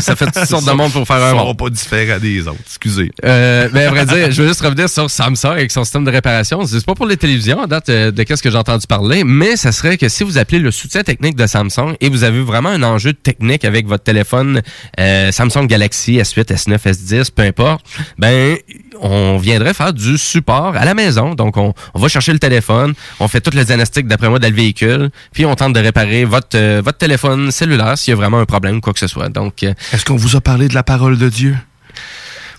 Ça 0.00 0.16
fait 0.16 0.26
toutes 0.26 0.44
sortes 0.46 0.66
de 0.66 0.72
monde 0.72 0.92
pour 0.92 1.06
faire 1.06 1.16
un 1.22 1.34
Ils 1.34 1.38
sont 1.38 1.54
pas 1.54 1.70
différents 1.70 2.18
des 2.18 2.46
autres, 2.48 2.58
excusez. 2.66 3.10
Euh, 3.24 3.68
mais 3.72 3.84
à 3.84 3.90
vrai 3.90 4.06
dire, 4.06 4.30
je 4.30 4.42
veux 4.42 4.48
juste 4.48 4.60
revenir 4.62 4.88
sur 4.88 5.10
Samsung 5.10 5.52
avec 5.52 5.70
son 5.70 5.84
système 5.84 6.04
de 6.04 6.10
réparation. 6.10 6.64
C'est 6.66 6.84
pas 6.84 6.94
pour 6.94 7.06
les 7.06 7.16
télévisions, 7.16 7.62
à 7.62 7.66
date 7.66 7.88
euh, 7.88 8.10
de 8.10 8.22
qu'est-ce 8.22 8.42
que 8.42 8.50
j'ai 8.50 8.56
entendu 8.58 8.86
parler, 8.86 9.24
mais 9.24 9.56
ça 9.56 9.72
serait 9.72 9.96
que 9.98 10.08
si 10.08 10.24
vous 10.24 10.38
appelez 10.38 10.58
le 10.58 10.70
soutien 10.70 11.02
technique 11.02 11.36
de 11.36 11.46
Samsung 11.46 11.94
et 12.00 12.08
vous 12.08 12.24
avez 12.24 12.40
vraiment 12.42 12.68
un 12.70 12.82
enjeu 12.82 13.12
technique 13.12 13.64
avec 13.64 13.86
votre 13.86 14.04
téléphone 14.04 14.62
euh, 14.98 15.30
Samsung 15.32 15.66
Galaxy 15.66 16.18
S8, 16.18 16.44
S9, 16.46 16.78
S10, 16.78 17.30
peu 17.34 17.42
importe, 17.42 17.84
ben 18.18 18.56
on 19.00 19.36
viendrait 19.38 19.74
faire 19.74 19.92
du 19.92 20.18
support 20.18 20.76
à 20.76 20.84
la 20.84 20.94
maison. 20.94 21.34
Donc 21.34 21.56
on, 21.56 21.74
va 21.94 22.08
chercher 22.08 22.32
le 22.32 22.38
téléphone, 22.38 22.94
on 23.18 23.28
fait 23.28 23.40
toutes 23.40 23.54
les 23.54 23.64
diagnostics 23.64 24.06
d'après 24.06 24.28
moi 24.28 24.38
dans 24.38 24.48
le 24.48 24.54
véhicule, 24.54 25.10
puis 25.32 25.44
on 25.46 25.54
tente 25.54 25.72
de 25.72 25.80
réparer 25.80 26.24
votre 26.24 26.56
euh, 26.56 26.82
votre 26.84 26.98
téléphone 26.98 27.50
cellulaire 27.50 27.96
s'il 27.96 28.12
y 28.12 28.14
a 28.14 28.16
vraiment 28.16 28.38
un 28.38 28.46
problème 28.46 28.76
ou 28.76 28.80
quoi 28.80 28.92
que 28.92 28.98
ce 28.98 29.06
soit. 29.06 29.28
Donc 29.28 29.62
euh, 29.62 29.74
Est-ce 29.92 30.04
qu'on 30.04 30.16
vous 30.16 30.36
a 30.36 30.40
parlé 30.40 30.68
de 30.68 30.74
la 30.74 30.82
parole 30.82 31.18
de 31.18 31.28
Dieu? 31.28 31.56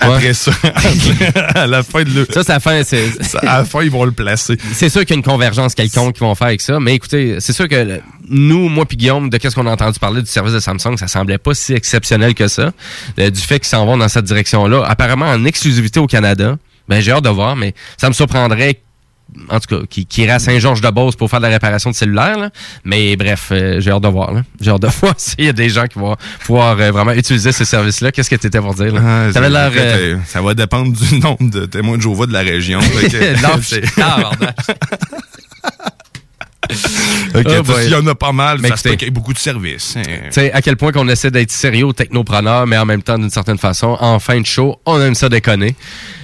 Après 0.01 0.33
ça, 0.33 0.51
à 1.55 1.67
la 1.67 1.83
fin 1.83 2.03
de 2.03 2.09
le... 2.09 2.27
Ça, 2.29 2.43
c'est 2.43 2.51
la 2.53 2.59
fin. 2.59 2.83
C'est... 2.83 3.05
À 3.45 3.59
la 3.59 3.65
fin, 3.65 3.83
ils 3.83 3.91
vont 3.91 4.03
le 4.03 4.11
placer. 4.11 4.57
C'est 4.73 4.89
sûr 4.89 5.01
qu'il 5.01 5.11
y 5.11 5.13
a 5.13 5.17
une 5.17 5.23
convergence 5.23 5.75
quelconque 5.75 6.15
qu'ils 6.15 6.23
vont 6.23 6.35
faire 6.35 6.47
avec 6.47 6.61
ça, 6.61 6.79
mais 6.79 6.95
écoutez, 6.95 7.37
c'est 7.39 7.53
sûr 7.53 7.67
que 7.67 7.75
le- 7.75 8.01
nous, 8.29 8.67
moi 8.69 8.85
puis 8.85 8.97
Guillaume, 8.97 9.29
de 9.29 9.37
qu'est-ce 9.37 9.55
qu'on 9.55 9.67
a 9.67 9.71
entendu 9.71 9.99
parler 9.99 10.21
du 10.21 10.27
service 10.29 10.53
de 10.53 10.59
Samsung, 10.59 10.97
ça 10.97 11.07
semblait 11.07 11.37
pas 11.37 11.53
si 11.53 11.73
exceptionnel 11.73 12.33
que 12.33 12.47
ça, 12.47 12.71
euh, 13.19 13.29
du 13.29 13.39
fait 13.41 13.59
qu'ils 13.59 13.67
s'en 13.69 13.85
vont 13.85 13.97
dans 13.97 14.07
cette 14.07 14.25
direction-là, 14.25 14.83
apparemment 14.87 15.27
en 15.27 15.45
exclusivité 15.45 15.99
au 15.99 16.07
Canada. 16.07 16.57
Ben 16.87 16.99
j'ai 16.99 17.11
hâte 17.11 17.23
de 17.23 17.29
voir, 17.29 17.55
mais 17.55 17.73
ça 17.97 18.07
me 18.09 18.13
surprendrait 18.13 18.81
en 19.49 19.59
tout 19.59 19.75
cas, 19.77 19.85
qui, 19.89 20.05
qui 20.05 20.23
irait 20.23 20.33
à 20.33 20.39
Saint-Georges-de-Beauce 20.39 21.15
pour 21.15 21.29
faire 21.29 21.39
de 21.39 21.45
la 21.45 21.51
réparation 21.51 21.89
de 21.89 21.95
cellulaire. 21.95 22.37
là. 22.37 22.49
Mais 22.83 23.15
bref, 23.15 23.49
euh, 23.51 23.79
j'ai 23.79 23.91
hâte 23.91 24.03
de 24.03 24.07
voir. 24.09 24.33
là. 24.33 24.43
J'ai 24.59 24.71
hâte 24.71 24.81
de 24.81 24.87
voir 25.01 25.13
s'il 25.17 25.45
y 25.45 25.49
a 25.49 25.53
des 25.53 25.69
gens 25.69 25.85
qui 25.87 25.97
vont 25.99 26.15
pouvoir 26.45 26.77
euh, 26.79 26.91
vraiment 26.91 27.13
utiliser 27.13 27.51
ces 27.51 27.65
services-là. 27.65 28.11
Qu'est-ce 28.11 28.29
que 28.29 28.35
tu 28.35 28.47
étais 28.47 28.59
pour 28.59 28.73
dire? 28.75 28.93
Là? 28.93 29.01
Ah, 29.29 29.33
T'avais 29.33 29.49
l'air... 29.49 29.71
euh, 29.75 30.17
Ça 30.25 30.41
va 30.41 30.53
dépendre 30.53 30.91
du 30.95 31.19
nombre 31.19 31.49
de 31.49 31.65
témoins 31.65 31.97
de 31.97 32.01
Jéhovah 32.01 32.25
de 32.25 32.33
la 32.33 32.41
région. 32.41 32.79
Ok, 37.35 37.47
Oh. 37.67 37.73
S'il 37.81 37.91
y 37.91 37.95
en 37.95 38.05
a 38.07 38.15
pas 38.15 38.31
mal, 38.31 38.59
Mais 38.61 38.69
ça 38.69 38.77
se 38.77 38.89
y 39.05 39.09
beaucoup 39.09 39.33
de 39.33 39.37
services. 39.37 39.95
hein. 39.97 40.01
Tu 40.25 40.31
sais, 40.31 40.51
à 40.53 40.61
quel 40.61 40.77
point 40.77 40.91
qu'on 40.91 41.07
essaie 41.09 41.31
d'être 41.31 41.51
sérieux 41.51 41.85
aux 41.85 41.93
technopreneurs, 41.93 42.65
mais 42.67 42.77
en 42.77 42.85
même 42.85 43.01
temps, 43.03 43.17
d'une 43.17 43.29
certaine 43.29 43.57
façon, 43.57 43.97
en 43.99 44.19
fin 44.19 44.39
de 44.39 44.45
show, 44.45 44.79
on 44.85 45.01
aime 45.01 45.15
ça 45.15 45.27
déconner. 45.27 45.75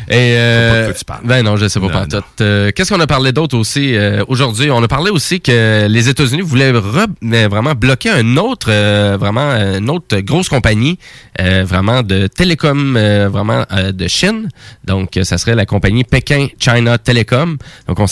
Et 0.09 0.35
euh, 0.37 0.93
ben 1.25 1.43
non, 1.43 1.57
je 1.57 1.67
sais 1.67 1.79
pas 1.81 1.87
Non, 1.87 1.91
pantoute. 1.91 2.23
Euh, 2.39 2.71
Qu'est-ce 2.73 2.93
qu'on 2.93 2.99
a 3.01 3.07
parlé 3.07 3.33
d'autre 3.33 3.57
aussi 3.57 3.93
euh, 3.95 4.23
aujourd'hui? 4.29 4.71
On 4.71 4.81
a 4.81 4.87
parlé 4.87 5.11
aussi 5.11 5.41
que 5.41 5.85
les 5.87 6.07
États-Unis 6.07 6.41
voulaient 6.41 6.71
vraiment 6.71 7.73
bloquer 7.73 8.11
un 8.11 8.37
autre, 8.37 8.67
euh, 8.69 9.17
vraiment 9.19 9.51
une 9.51 9.89
autre 9.89 10.17
grosse 10.19 10.47
compagnie, 10.47 10.97
euh, 11.41 11.65
vraiment 11.67 12.03
de 12.03 12.27
télécom, 12.27 12.95
euh, 12.95 13.27
vraiment 13.29 13.65
euh, 13.73 13.91
de 13.91 14.07
Chine. 14.07 14.47
Donc, 14.85 15.19
ça 15.23 15.37
serait 15.37 15.55
la 15.55 15.65
compagnie 15.65 16.05
Pékin 16.05 16.47
China 16.57 16.97
Telecom. 16.97 17.57
Donc, 17.87 17.99
on 17.99 18.05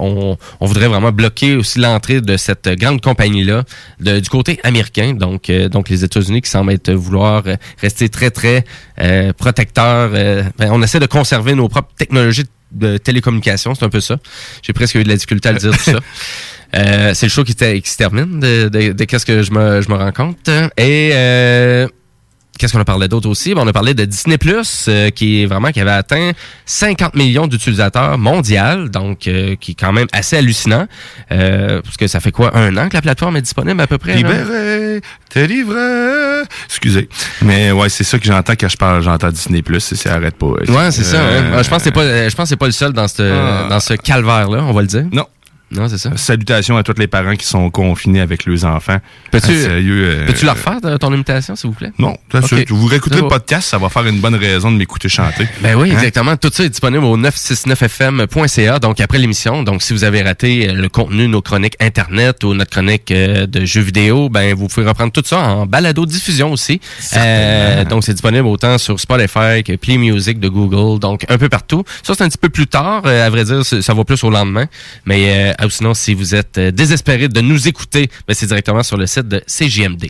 on, 0.00 0.36
on 0.60 0.66
voudrait 0.66 0.86
vraiment 0.88 1.10
bloquer 1.10 1.56
aussi 1.56 1.80
l'entrée 1.80 2.20
de 2.20 2.36
cette 2.36 2.68
grande 2.78 3.00
compagnie-là 3.00 3.64
de- 3.98 4.20
du 4.20 4.28
côté 4.28 4.60
américain. 4.62 5.14
Donc, 5.14 5.50
euh, 5.50 5.68
donc 5.68 5.88
les 5.88 6.04
États-Unis 6.04 6.40
qui 6.42 6.50
semblent 6.50 6.72
être 6.72 6.92
vouloir 6.92 7.42
rester 7.80 8.08
très 8.08 8.30
très 8.30 8.64
euh, 9.00 9.32
protecteurs. 9.32 10.10
euh, 10.14 10.44
ben, 10.58 10.68
on 10.70 10.82
essaie 10.82 11.00
de 11.00 11.06
conserver 11.06 11.31
nos 11.54 11.68
propres 11.68 11.92
technologies 11.96 12.44
de 12.72 12.96
télécommunication, 12.96 13.74
c'est 13.74 13.84
un 13.84 13.88
peu 13.90 14.00
ça. 14.00 14.16
J'ai 14.62 14.72
presque 14.72 14.94
eu 14.94 15.04
de 15.04 15.08
la 15.08 15.14
difficulté 15.14 15.48
à 15.48 15.52
le 15.52 15.58
dire 15.58 15.72
tout 15.72 15.78
ça. 15.82 15.98
Euh, 16.74 17.12
c'est 17.12 17.26
le 17.26 17.30
show 17.30 17.44
qui, 17.44 17.52
se 17.52 17.96
termine 17.98 18.40
de, 18.40 18.70
de- 18.70 18.92
de 18.92 19.04
qu'est-ce 19.04 19.26
que 19.26 19.42
je 19.42 19.50
me, 19.52 19.82
je 19.82 19.90
me 19.90 19.94
rends 19.94 20.10
compte. 20.10 20.48
Et 20.78 21.10
euh, 21.12 21.86
Qu'est-ce 22.58 22.74
qu'on 22.74 22.80
a 22.80 22.84
parlé 22.84 23.08
d'autre 23.08 23.28
aussi? 23.28 23.54
Ben, 23.54 23.62
on 23.62 23.66
a 23.66 23.72
parlé 23.72 23.94
de 23.94 24.04
Disney 24.04 24.36
Plus, 24.38 24.84
euh, 24.88 25.08
qui 25.10 25.42
est 25.42 25.46
vraiment 25.46 25.70
qui 25.72 25.80
avait 25.80 25.90
atteint 25.90 26.32
50 26.66 27.14
millions 27.16 27.46
d'utilisateurs 27.46 28.18
mondial, 28.18 28.88
donc 28.90 29.26
euh, 29.26 29.56
qui 29.56 29.72
est 29.72 29.74
quand 29.74 29.92
même 29.92 30.06
assez 30.12 30.36
hallucinant. 30.36 30.86
Euh, 31.32 31.80
parce 31.82 31.96
que 31.96 32.06
ça 32.06 32.20
fait 32.20 32.30
quoi 32.30 32.56
un 32.56 32.76
an 32.76 32.88
que 32.88 32.94
la 32.94 33.02
plateforme 33.02 33.36
est 33.38 33.42
disponible 33.42 33.80
à 33.80 33.86
peu 33.86 33.98
près? 33.98 34.14
Libéré, 34.16 35.00
t'es 35.30 35.46
livré. 35.46 36.42
Excusez. 36.66 37.08
Mais 37.40 37.72
ouais, 37.72 37.88
c'est 37.88 38.04
ça 38.04 38.18
que 38.18 38.26
j'entends 38.26 38.54
quand 38.58 38.68
je 38.68 38.76
parle, 38.76 39.02
j'entends 39.02 39.30
Disney 39.30 39.62
Plus, 39.62 39.80
ça 39.94 40.14
arrête 40.14 40.36
pas. 40.36 40.46
Ouais, 40.46 40.90
c'est 40.90 41.04
ça. 41.04 41.16
Euh, 41.16 41.54
hein. 41.58 41.62
Je 41.62 41.68
pense 41.68 41.78
que 41.78 41.84
c'est 41.84 41.90
pas, 41.90 42.28
je 42.28 42.34
pense 42.34 42.44
que 42.44 42.48
c'est 42.50 42.56
pas 42.56 42.66
le 42.66 42.72
seul 42.72 42.92
dans 42.92 43.08
ce, 43.08 43.22
Ah. 43.22 43.66
dans 43.70 43.80
ce 43.80 43.94
calvaire-là, 43.94 44.62
on 44.62 44.72
va 44.72 44.82
le 44.82 44.86
dire. 44.88 45.04
Non. 45.12 45.26
Non, 45.72 45.88
c'est 45.88 45.98
ça. 45.98 46.10
Salutations 46.16 46.76
à 46.76 46.82
tous 46.82 46.94
les 46.98 47.06
parents 47.06 47.34
qui 47.34 47.46
sont 47.46 47.70
confinés 47.70 48.20
avec 48.20 48.44
leurs 48.46 48.64
enfants. 48.64 48.98
Peux-tu, 49.30 49.50
Ah, 49.66 49.70
euh, 49.72 50.26
peux-tu 50.26 50.44
leur 50.44 50.58
faire 50.58 50.78
euh, 50.84 50.98
ton 50.98 51.12
imitation, 51.12 51.56
s'il 51.56 51.70
vous 51.70 51.76
plaît? 51.76 51.92
Non, 51.98 52.16
bien 52.30 52.40
Ok. 52.40 52.46
sûr. 52.48 52.58
Vous 52.68 52.86
réécoutez 52.86 53.16
le 53.16 53.28
podcast, 53.28 53.68
ça 53.68 53.78
va 53.78 53.88
faire 53.88 54.06
une 54.06 54.20
bonne 54.20 54.34
raison 54.34 54.70
de 54.70 54.76
m'écouter 54.76 55.08
chanter. 55.08 55.46
Ben 55.62 55.74
oui, 55.76 55.90
Hein? 55.90 55.94
exactement. 55.94 56.36
Tout 56.36 56.50
ça 56.52 56.64
est 56.64 56.68
disponible 56.68 57.04
au 57.04 57.16
969fm.ca, 57.16 58.78
donc 58.78 59.00
après 59.00 59.18
l'émission. 59.18 59.62
Donc, 59.62 59.82
si 59.82 59.92
vous 59.92 60.04
avez 60.04 60.22
raté 60.22 60.68
euh, 60.68 60.72
le 60.74 60.88
contenu 60.88 61.22
de 61.22 61.26
nos 61.28 61.42
chroniques 61.42 61.76
Internet 61.80 62.44
ou 62.44 62.54
notre 62.54 62.70
chronique 62.70 63.10
euh, 63.10 63.46
de 63.46 63.64
jeux 63.64 63.80
vidéo, 63.80 64.28
ben 64.28 64.54
vous 64.54 64.68
pouvez 64.68 64.86
reprendre 64.86 65.12
tout 65.12 65.22
ça 65.24 65.38
en 65.40 65.66
balado-diffusion 65.66 66.52
aussi. 66.52 66.80
Euh, 67.16 67.84
donc, 67.84 68.04
c'est 68.04 68.12
disponible 68.12 68.46
autant 68.46 68.78
sur 68.78 68.98
Spotify 69.00 69.62
que 69.64 69.76
Play 69.76 69.96
Music 69.98 70.38
de 70.40 70.48
Google, 70.48 70.98
donc 71.00 71.24
un 71.28 71.38
peu 71.38 71.48
partout. 71.48 71.84
Ça, 72.02 72.14
c'est 72.14 72.24
un 72.24 72.28
petit 72.28 72.38
peu 72.38 72.48
plus 72.48 72.66
tard. 72.66 73.02
euh, 73.06 73.26
à 73.26 73.30
vrai 73.30 73.44
dire, 73.44 73.64
ça 73.64 73.94
va 73.94 74.04
plus 74.04 74.22
au 74.24 74.30
lendemain. 74.30 74.66
Mais 75.06 75.50
euh, 75.50 75.52
ou 75.66 75.70
sinon, 75.70 75.94
si 75.94 76.14
vous 76.14 76.34
êtes 76.34 76.58
euh, 76.58 76.70
désespéré 76.70 77.28
de 77.28 77.40
nous 77.40 77.68
écouter, 77.68 78.10
ben, 78.26 78.34
c'est 78.34 78.46
directement 78.46 78.82
sur 78.82 78.96
le 78.96 79.06
site 79.06 79.28
de 79.28 79.42
CJMD. 79.46 80.06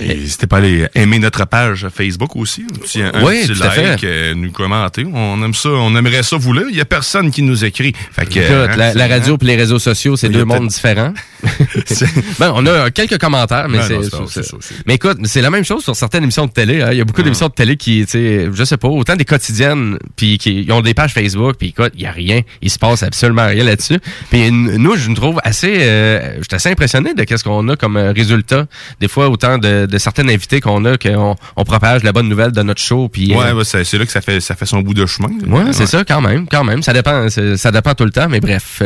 N'hésitez 0.00 0.46
pas 0.46 0.56
à 0.56 0.58
aller 0.60 0.86
aimer 0.94 1.18
notre 1.18 1.46
page 1.46 1.86
Facebook 1.94 2.36
aussi. 2.36 2.64
Un 2.70 2.78
petit, 2.78 3.02
un 3.02 3.24
Oui, 3.24 3.42
petit 3.46 3.58
tout 3.58 3.62
à 3.62 3.70
fait. 3.70 3.82
like, 3.82 4.04
euh, 4.04 4.34
nous 4.34 4.50
commenter. 4.50 5.06
On 5.12 5.42
aime 5.44 5.54
ça, 5.54 5.68
on 5.70 5.94
aimerait 5.96 6.22
ça 6.22 6.36
vous 6.36 6.52
lire. 6.52 6.66
Il 6.70 6.76
y 6.76 6.80
a 6.80 6.84
personne 6.84 7.30
qui 7.30 7.42
nous 7.42 7.64
écrit. 7.64 7.92
Fait 8.12 8.26
que, 8.26 8.40
hein, 8.40 8.92
la, 8.94 9.06
radio 9.06 9.36
et 9.40 9.44
les 9.44 9.56
réseaux 9.56 9.78
sociaux, 9.78 10.16
c'est 10.16 10.28
deux 10.28 10.44
mondes 10.44 10.68
différents. 10.68 11.12
ben, 12.38 12.52
on 12.54 12.66
a 12.66 12.90
quelques 12.90 13.18
commentaires, 13.18 13.68
mais 13.68 13.78
Ben 13.78 14.02
c'est 14.28 14.42
Mais 14.86 14.94
écoute, 14.94 15.18
c'est 15.24 15.42
la 15.42 15.50
même 15.50 15.64
chose 15.64 15.82
sur 15.84 15.94
certaines 15.94 16.22
émissions 16.24 16.46
de 16.46 16.52
télé. 16.52 16.82
hein. 16.82 16.88
Il 16.92 16.98
y 16.98 17.00
a 17.00 17.04
beaucoup 17.04 17.22
d'émissions 17.22 17.48
de 17.48 17.52
télé 17.54 17.76
qui, 17.76 18.04
tu 18.04 18.12
sais, 18.12 18.48
je 18.52 18.64
sais 18.64 18.76
pas, 18.76 18.88
autant 18.88 19.16
des 19.16 19.24
quotidiennes, 19.24 19.98
puis 20.16 20.38
qui 20.38 20.66
ont 20.70 20.80
des 20.80 20.94
pages 20.94 21.12
Facebook, 21.12 21.56
puis 21.58 21.68
écoute, 21.68 21.92
il 21.94 22.02
y 22.02 22.06
a 22.06 22.10
rien, 22.10 22.40
il 22.62 22.70
se 22.70 22.78
passe 22.78 23.02
absolument 23.02 23.46
rien 23.46 23.64
là-dessus. 23.64 23.98
Puis 24.30 24.50
nous, 24.50 24.96
je 24.96 25.08
nous 25.08 25.14
trouve 25.14 25.38
assez, 25.44 25.76
euh, 25.80 26.36
je 26.38 26.42
suis 26.42 26.54
assez 26.54 26.68
impressionné 26.70 27.14
de 27.14 27.24
qu'est-ce 27.24 27.44
qu'on 27.44 27.68
a 27.68 27.76
comme 27.76 27.96
euh, 27.96 28.12
résultat. 28.12 28.66
Des 29.00 29.08
fois, 29.08 29.28
autant 29.28 29.58
de, 29.58 29.85
de 29.86 29.98
certains 29.98 30.28
invités 30.28 30.60
qu'on 30.60 30.84
a, 30.84 30.96
qu'on 30.96 31.36
on 31.56 31.64
propage 31.64 32.02
la 32.02 32.12
bonne 32.12 32.28
nouvelle 32.28 32.52
de 32.52 32.62
notre 32.62 32.80
show, 32.80 33.08
puis 33.08 33.34
Ouais, 33.34 33.46
euh, 33.46 33.54
ouais, 33.54 33.64
c'est 33.64 33.98
là 33.98 34.04
que 34.06 34.12
ça 34.12 34.20
fait, 34.20 34.40
ça 34.40 34.54
fait 34.54 34.66
son 34.66 34.80
bout 34.80 34.94
de 34.94 35.06
chemin. 35.06 35.28
Ouais, 35.46 35.72
c'est 35.72 35.86
ça, 35.86 36.04
quand 36.04 36.20
même, 36.20 36.46
quand 36.48 36.64
même. 36.64 36.82
Ça 36.82 36.92
dépend, 36.92 37.28
ça 37.28 37.70
dépend 37.70 37.94
tout 37.94 38.04
le 38.04 38.10
temps, 38.10 38.28
mais 38.28 38.40
bref. 38.40 38.82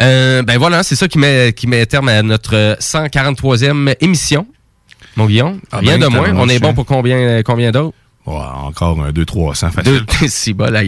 Euh, 0.00 0.42
ben 0.42 0.58
voilà, 0.58 0.82
c'est 0.82 0.96
ça 0.96 1.08
qui 1.08 1.18
met, 1.18 1.52
qui 1.52 1.66
met 1.66 1.84
terme 1.86 2.08
à 2.08 2.22
notre 2.22 2.76
143e 2.80 3.94
émission. 4.00 4.46
Mon 5.16 5.26
Guillaume, 5.26 5.60
Ah 5.72 5.78
rien 5.78 5.98
ben, 5.98 6.08
de 6.08 6.14
moins. 6.14 6.32
On 6.36 6.48
est 6.48 6.58
bon 6.60 6.72
pour 6.72 6.86
combien, 6.86 7.42
combien 7.42 7.70
d'autres? 7.72 7.96
Encore 8.30 9.02
un 9.02 9.10
200-300 9.12 9.70
facile. 9.70 10.04
Si 10.28 10.52
bas, 10.52 10.70
là, 10.70 10.80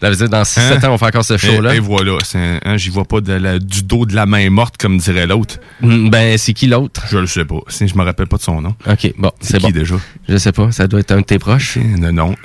ça 0.00 0.10
veut 0.10 0.16
dire 0.16 0.28
dans 0.28 0.42
6-7 0.42 0.60
Hein? 0.84 0.88
ans, 0.88 0.94
on 0.94 0.98
fait 0.98 1.06
encore 1.06 1.24
ce 1.24 1.36
show-là. 1.36 1.74
Et, 1.74 1.76
et 1.76 1.80
voilà, 1.80 2.16
hein, 2.34 2.76
j'y 2.76 2.90
vois 2.90 3.04
pas 3.04 3.20
de 3.20 3.32
la- 3.32 3.58
du 3.58 3.82
dos 3.82 4.06
de 4.06 4.14
la 4.14 4.26
main 4.26 4.48
morte, 4.50 4.76
comme 4.76 4.98
dirait 4.98 5.26
l'autre. 5.26 5.56
Mm, 5.80 6.10
Ben, 6.10 6.38
c'est 6.38 6.52
qui 6.52 6.66
l'autre? 6.66 7.02
Je 7.10 7.18
le 7.18 7.26
sais 7.26 7.44
pas. 7.44 7.60
Si 7.68 7.86
je 7.88 7.96
me 7.96 8.02
rappelle 8.04 8.26
pas 8.26 8.36
de 8.36 8.42
son 8.42 8.60
nom. 8.60 8.74
OK, 8.86 9.12
bon, 9.18 9.30
C'est 9.40 9.58
qui 9.58 9.64
bon. 9.66 9.70
déjà? 9.70 9.94
Je 10.28 10.36
sais 10.36 10.52
pas, 10.52 10.70
ça 10.72 10.86
doit 10.86 11.00
être 11.00 11.12
un 11.12 11.20
de 11.20 11.24
tes 11.26 11.38
proches. 11.38 11.76
Non, 11.78 12.12
non. 12.12 12.34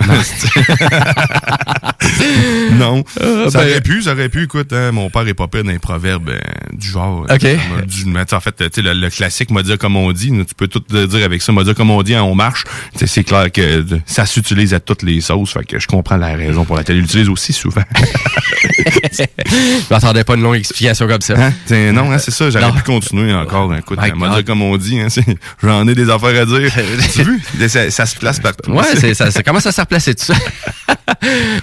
non. 2.72 3.04
Ah, 3.20 3.50
ça 3.50 3.58
ben- 3.60 3.70
aurait 3.70 3.80
pu, 3.80 4.02
ça 4.02 4.12
aurait 4.12 4.28
pu. 4.28 4.44
Écoute, 4.44 4.72
hein, 4.72 4.92
mon 4.92 5.10
père 5.10 5.26
est 5.26 5.34
pas 5.34 5.48
pire 5.48 5.64
d'un 5.64 5.78
proverbe 5.78 6.30
euh, 6.30 6.38
du 6.72 6.88
genre. 6.88 7.26
Ok. 7.30 7.44
euh, 7.44 7.56
du- 7.86 8.06
mais 8.06 8.32
en 8.32 8.40
fait, 8.40 8.54
tu 8.56 8.64
sais, 8.72 8.82
le, 8.82 8.92
le 8.94 9.10
classique 9.10 9.50
m'a 9.50 9.62
dit 9.62 9.76
comme 9.78 9.96
on 9.96 10.12
dit. 10.12 10.30
Tu 10.46 10.54
peux 10.56 10.68
tout 10.68 10.80
dire 10.88 11.24
avec 11.24 11.42
ça. 11.42 11.52
M'a 11.52 11.64
dit 11.64 11.74
comme 11.74 11.90
on 11.90 12.02
dit, 12.02 12.14
hein, 12.14 12.22
on 12.22 12.34
marche. 12.34 12.64
C'est 12.94 13.24
clair 13.24 13.50
que 13.52 13.60
euh, 13.60 13.98
ça 14.08 14.24
s'utilise 14.24 14.72
à 14.72 14.80
toutes 14.80 15.02
les 15.02 15.20
sauces, 15.20 15.52
fait 15.52 15.64
que 15.64 15.78
je 15.78 15.86
comprends 15.86 16.16
la 16.16 16.34
raison 16.34 16.64
pour 16.64 16.76
laquelle 16.76 16.96
ils 16.96 17.02
l'utilisent 17.02 17.28
aussi 17.28 17.52
souvent. 17.52 17.82
Je 19.18 19.24
m'attendais 19.90 20.24
pas 20.24 20.34
une 20.34 20.42
longue 20.42 20.56
explication 20.56 21.06
comme 21.06 21.20
ça. 21.20 21.34
Hein? 21.36 21.92
Non, 21.92 22.10
hein, 22.10 22.18
c'est 22.18 22.30
ça, 22.30 22.48
j'aurais 22.48 22.72
pu 22.72 22.82
continuer 22.82 23.34
encore. 23.34 23.74
Écoute, 23.74 23.98
comme 24.46 24.62
on 24.62 24.76
dit, 24.78 24.98
hein, 24.98 25.08
j'en 25.62 25.86
ai 25.86 25.94
des 25.94 26.08
affaires 26.08 26.42
à 26.42 26.46
dire. 26.46 26.72
tu 27.12 27.22
vu? 27.22 27.68
Ça, 27.68 27.90
ça 27.90 28.06
se 28.06 28.16
place 28.16 28.40
partout. 28.40 28.72
Ouais, 28.72 28.84
c'est, 28.94 29.12
ça, 29.12 29.30
ça 29.30 29.42
commence 29.42 29.66
à 29.66 29.72
se 29.72 29.80
replacer 29.80 30.14
tout 30.14 30.24
ça? 30.24 30.34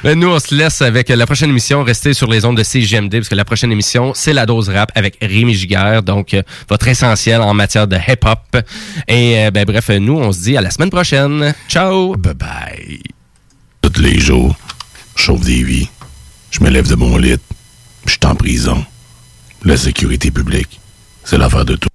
Ben, 0.04 0.20
nous, 0.20 0.28
on 0.28 0.40
se 0.40 0.54
laisse 0.54 0.82
avec 0.82 1.10
la 1.10 1.26
prochaine 1.26 1.50
émission. 1.50 1.84
Restez 1.84 2.14
sur 2.14 2.30
les 2.30 2.46
ondes 2.46 2.58
de 2.58 2.64
CGMD 2.64 3.12
parce 3.12 3.30
que 3.30 3.36
la 3.36 3.46
prochaine 3.46 3.72
émission, 3.72 4.12
c'est 4.14 4.34
la 4.34 4.46
dose 4.46 4.70
rap 4.70 4.92
avec 4.96 5.18
Rémi 5.22 5.54
Giguère. 5.54 6.04
Donc, 6.04 6.34
euh, 6.34 6.42
votre 6.70 6.88
essentiel 6.88 7.42
en 7.42 7.54
matière 7.54 7.88
de 7.88 7.96
hip-hop. 7.96 8.58
Et 9.08 9.46
euh, 9.46 9.52
ben, 9.52 9.64
bref, 9.66 9.90
nous, 9.90 10.18
on 10.18 10.32
se 10.32 10.42
dit 10.42 10.58
à 10.58 10.62
la 10.62 10.72
semaine 10.72 10.90
prochaine. 10.90 11.54
Ciao! 11.70 12.16
Bye. 12.34 13.02
Tous 13.82 14.02
les 14.02 14.20
jours, 14.20 14.56
je 15.16 15.24
sauve 15.24 15.46
des 15.46 15.64
vies. 15.64 15.90
Je 16.50 16.64
me 16.64 16.70
lève 16.70 16.88
de 16.88 16.96
mon 16.96 17.18
lit. 17.18 17.38
Je 18.06 18.12
suis 18.12 18.26
en 18.26 18.36
prison. 18.36 18.84
La 19.64 19.78
sécurité 19.78 20.32
publique, 20.32 20.80
c'est 21.24 21.38
l'affaire 21.38 21.66
de 21.66 21.76
tout. 21.76 21.95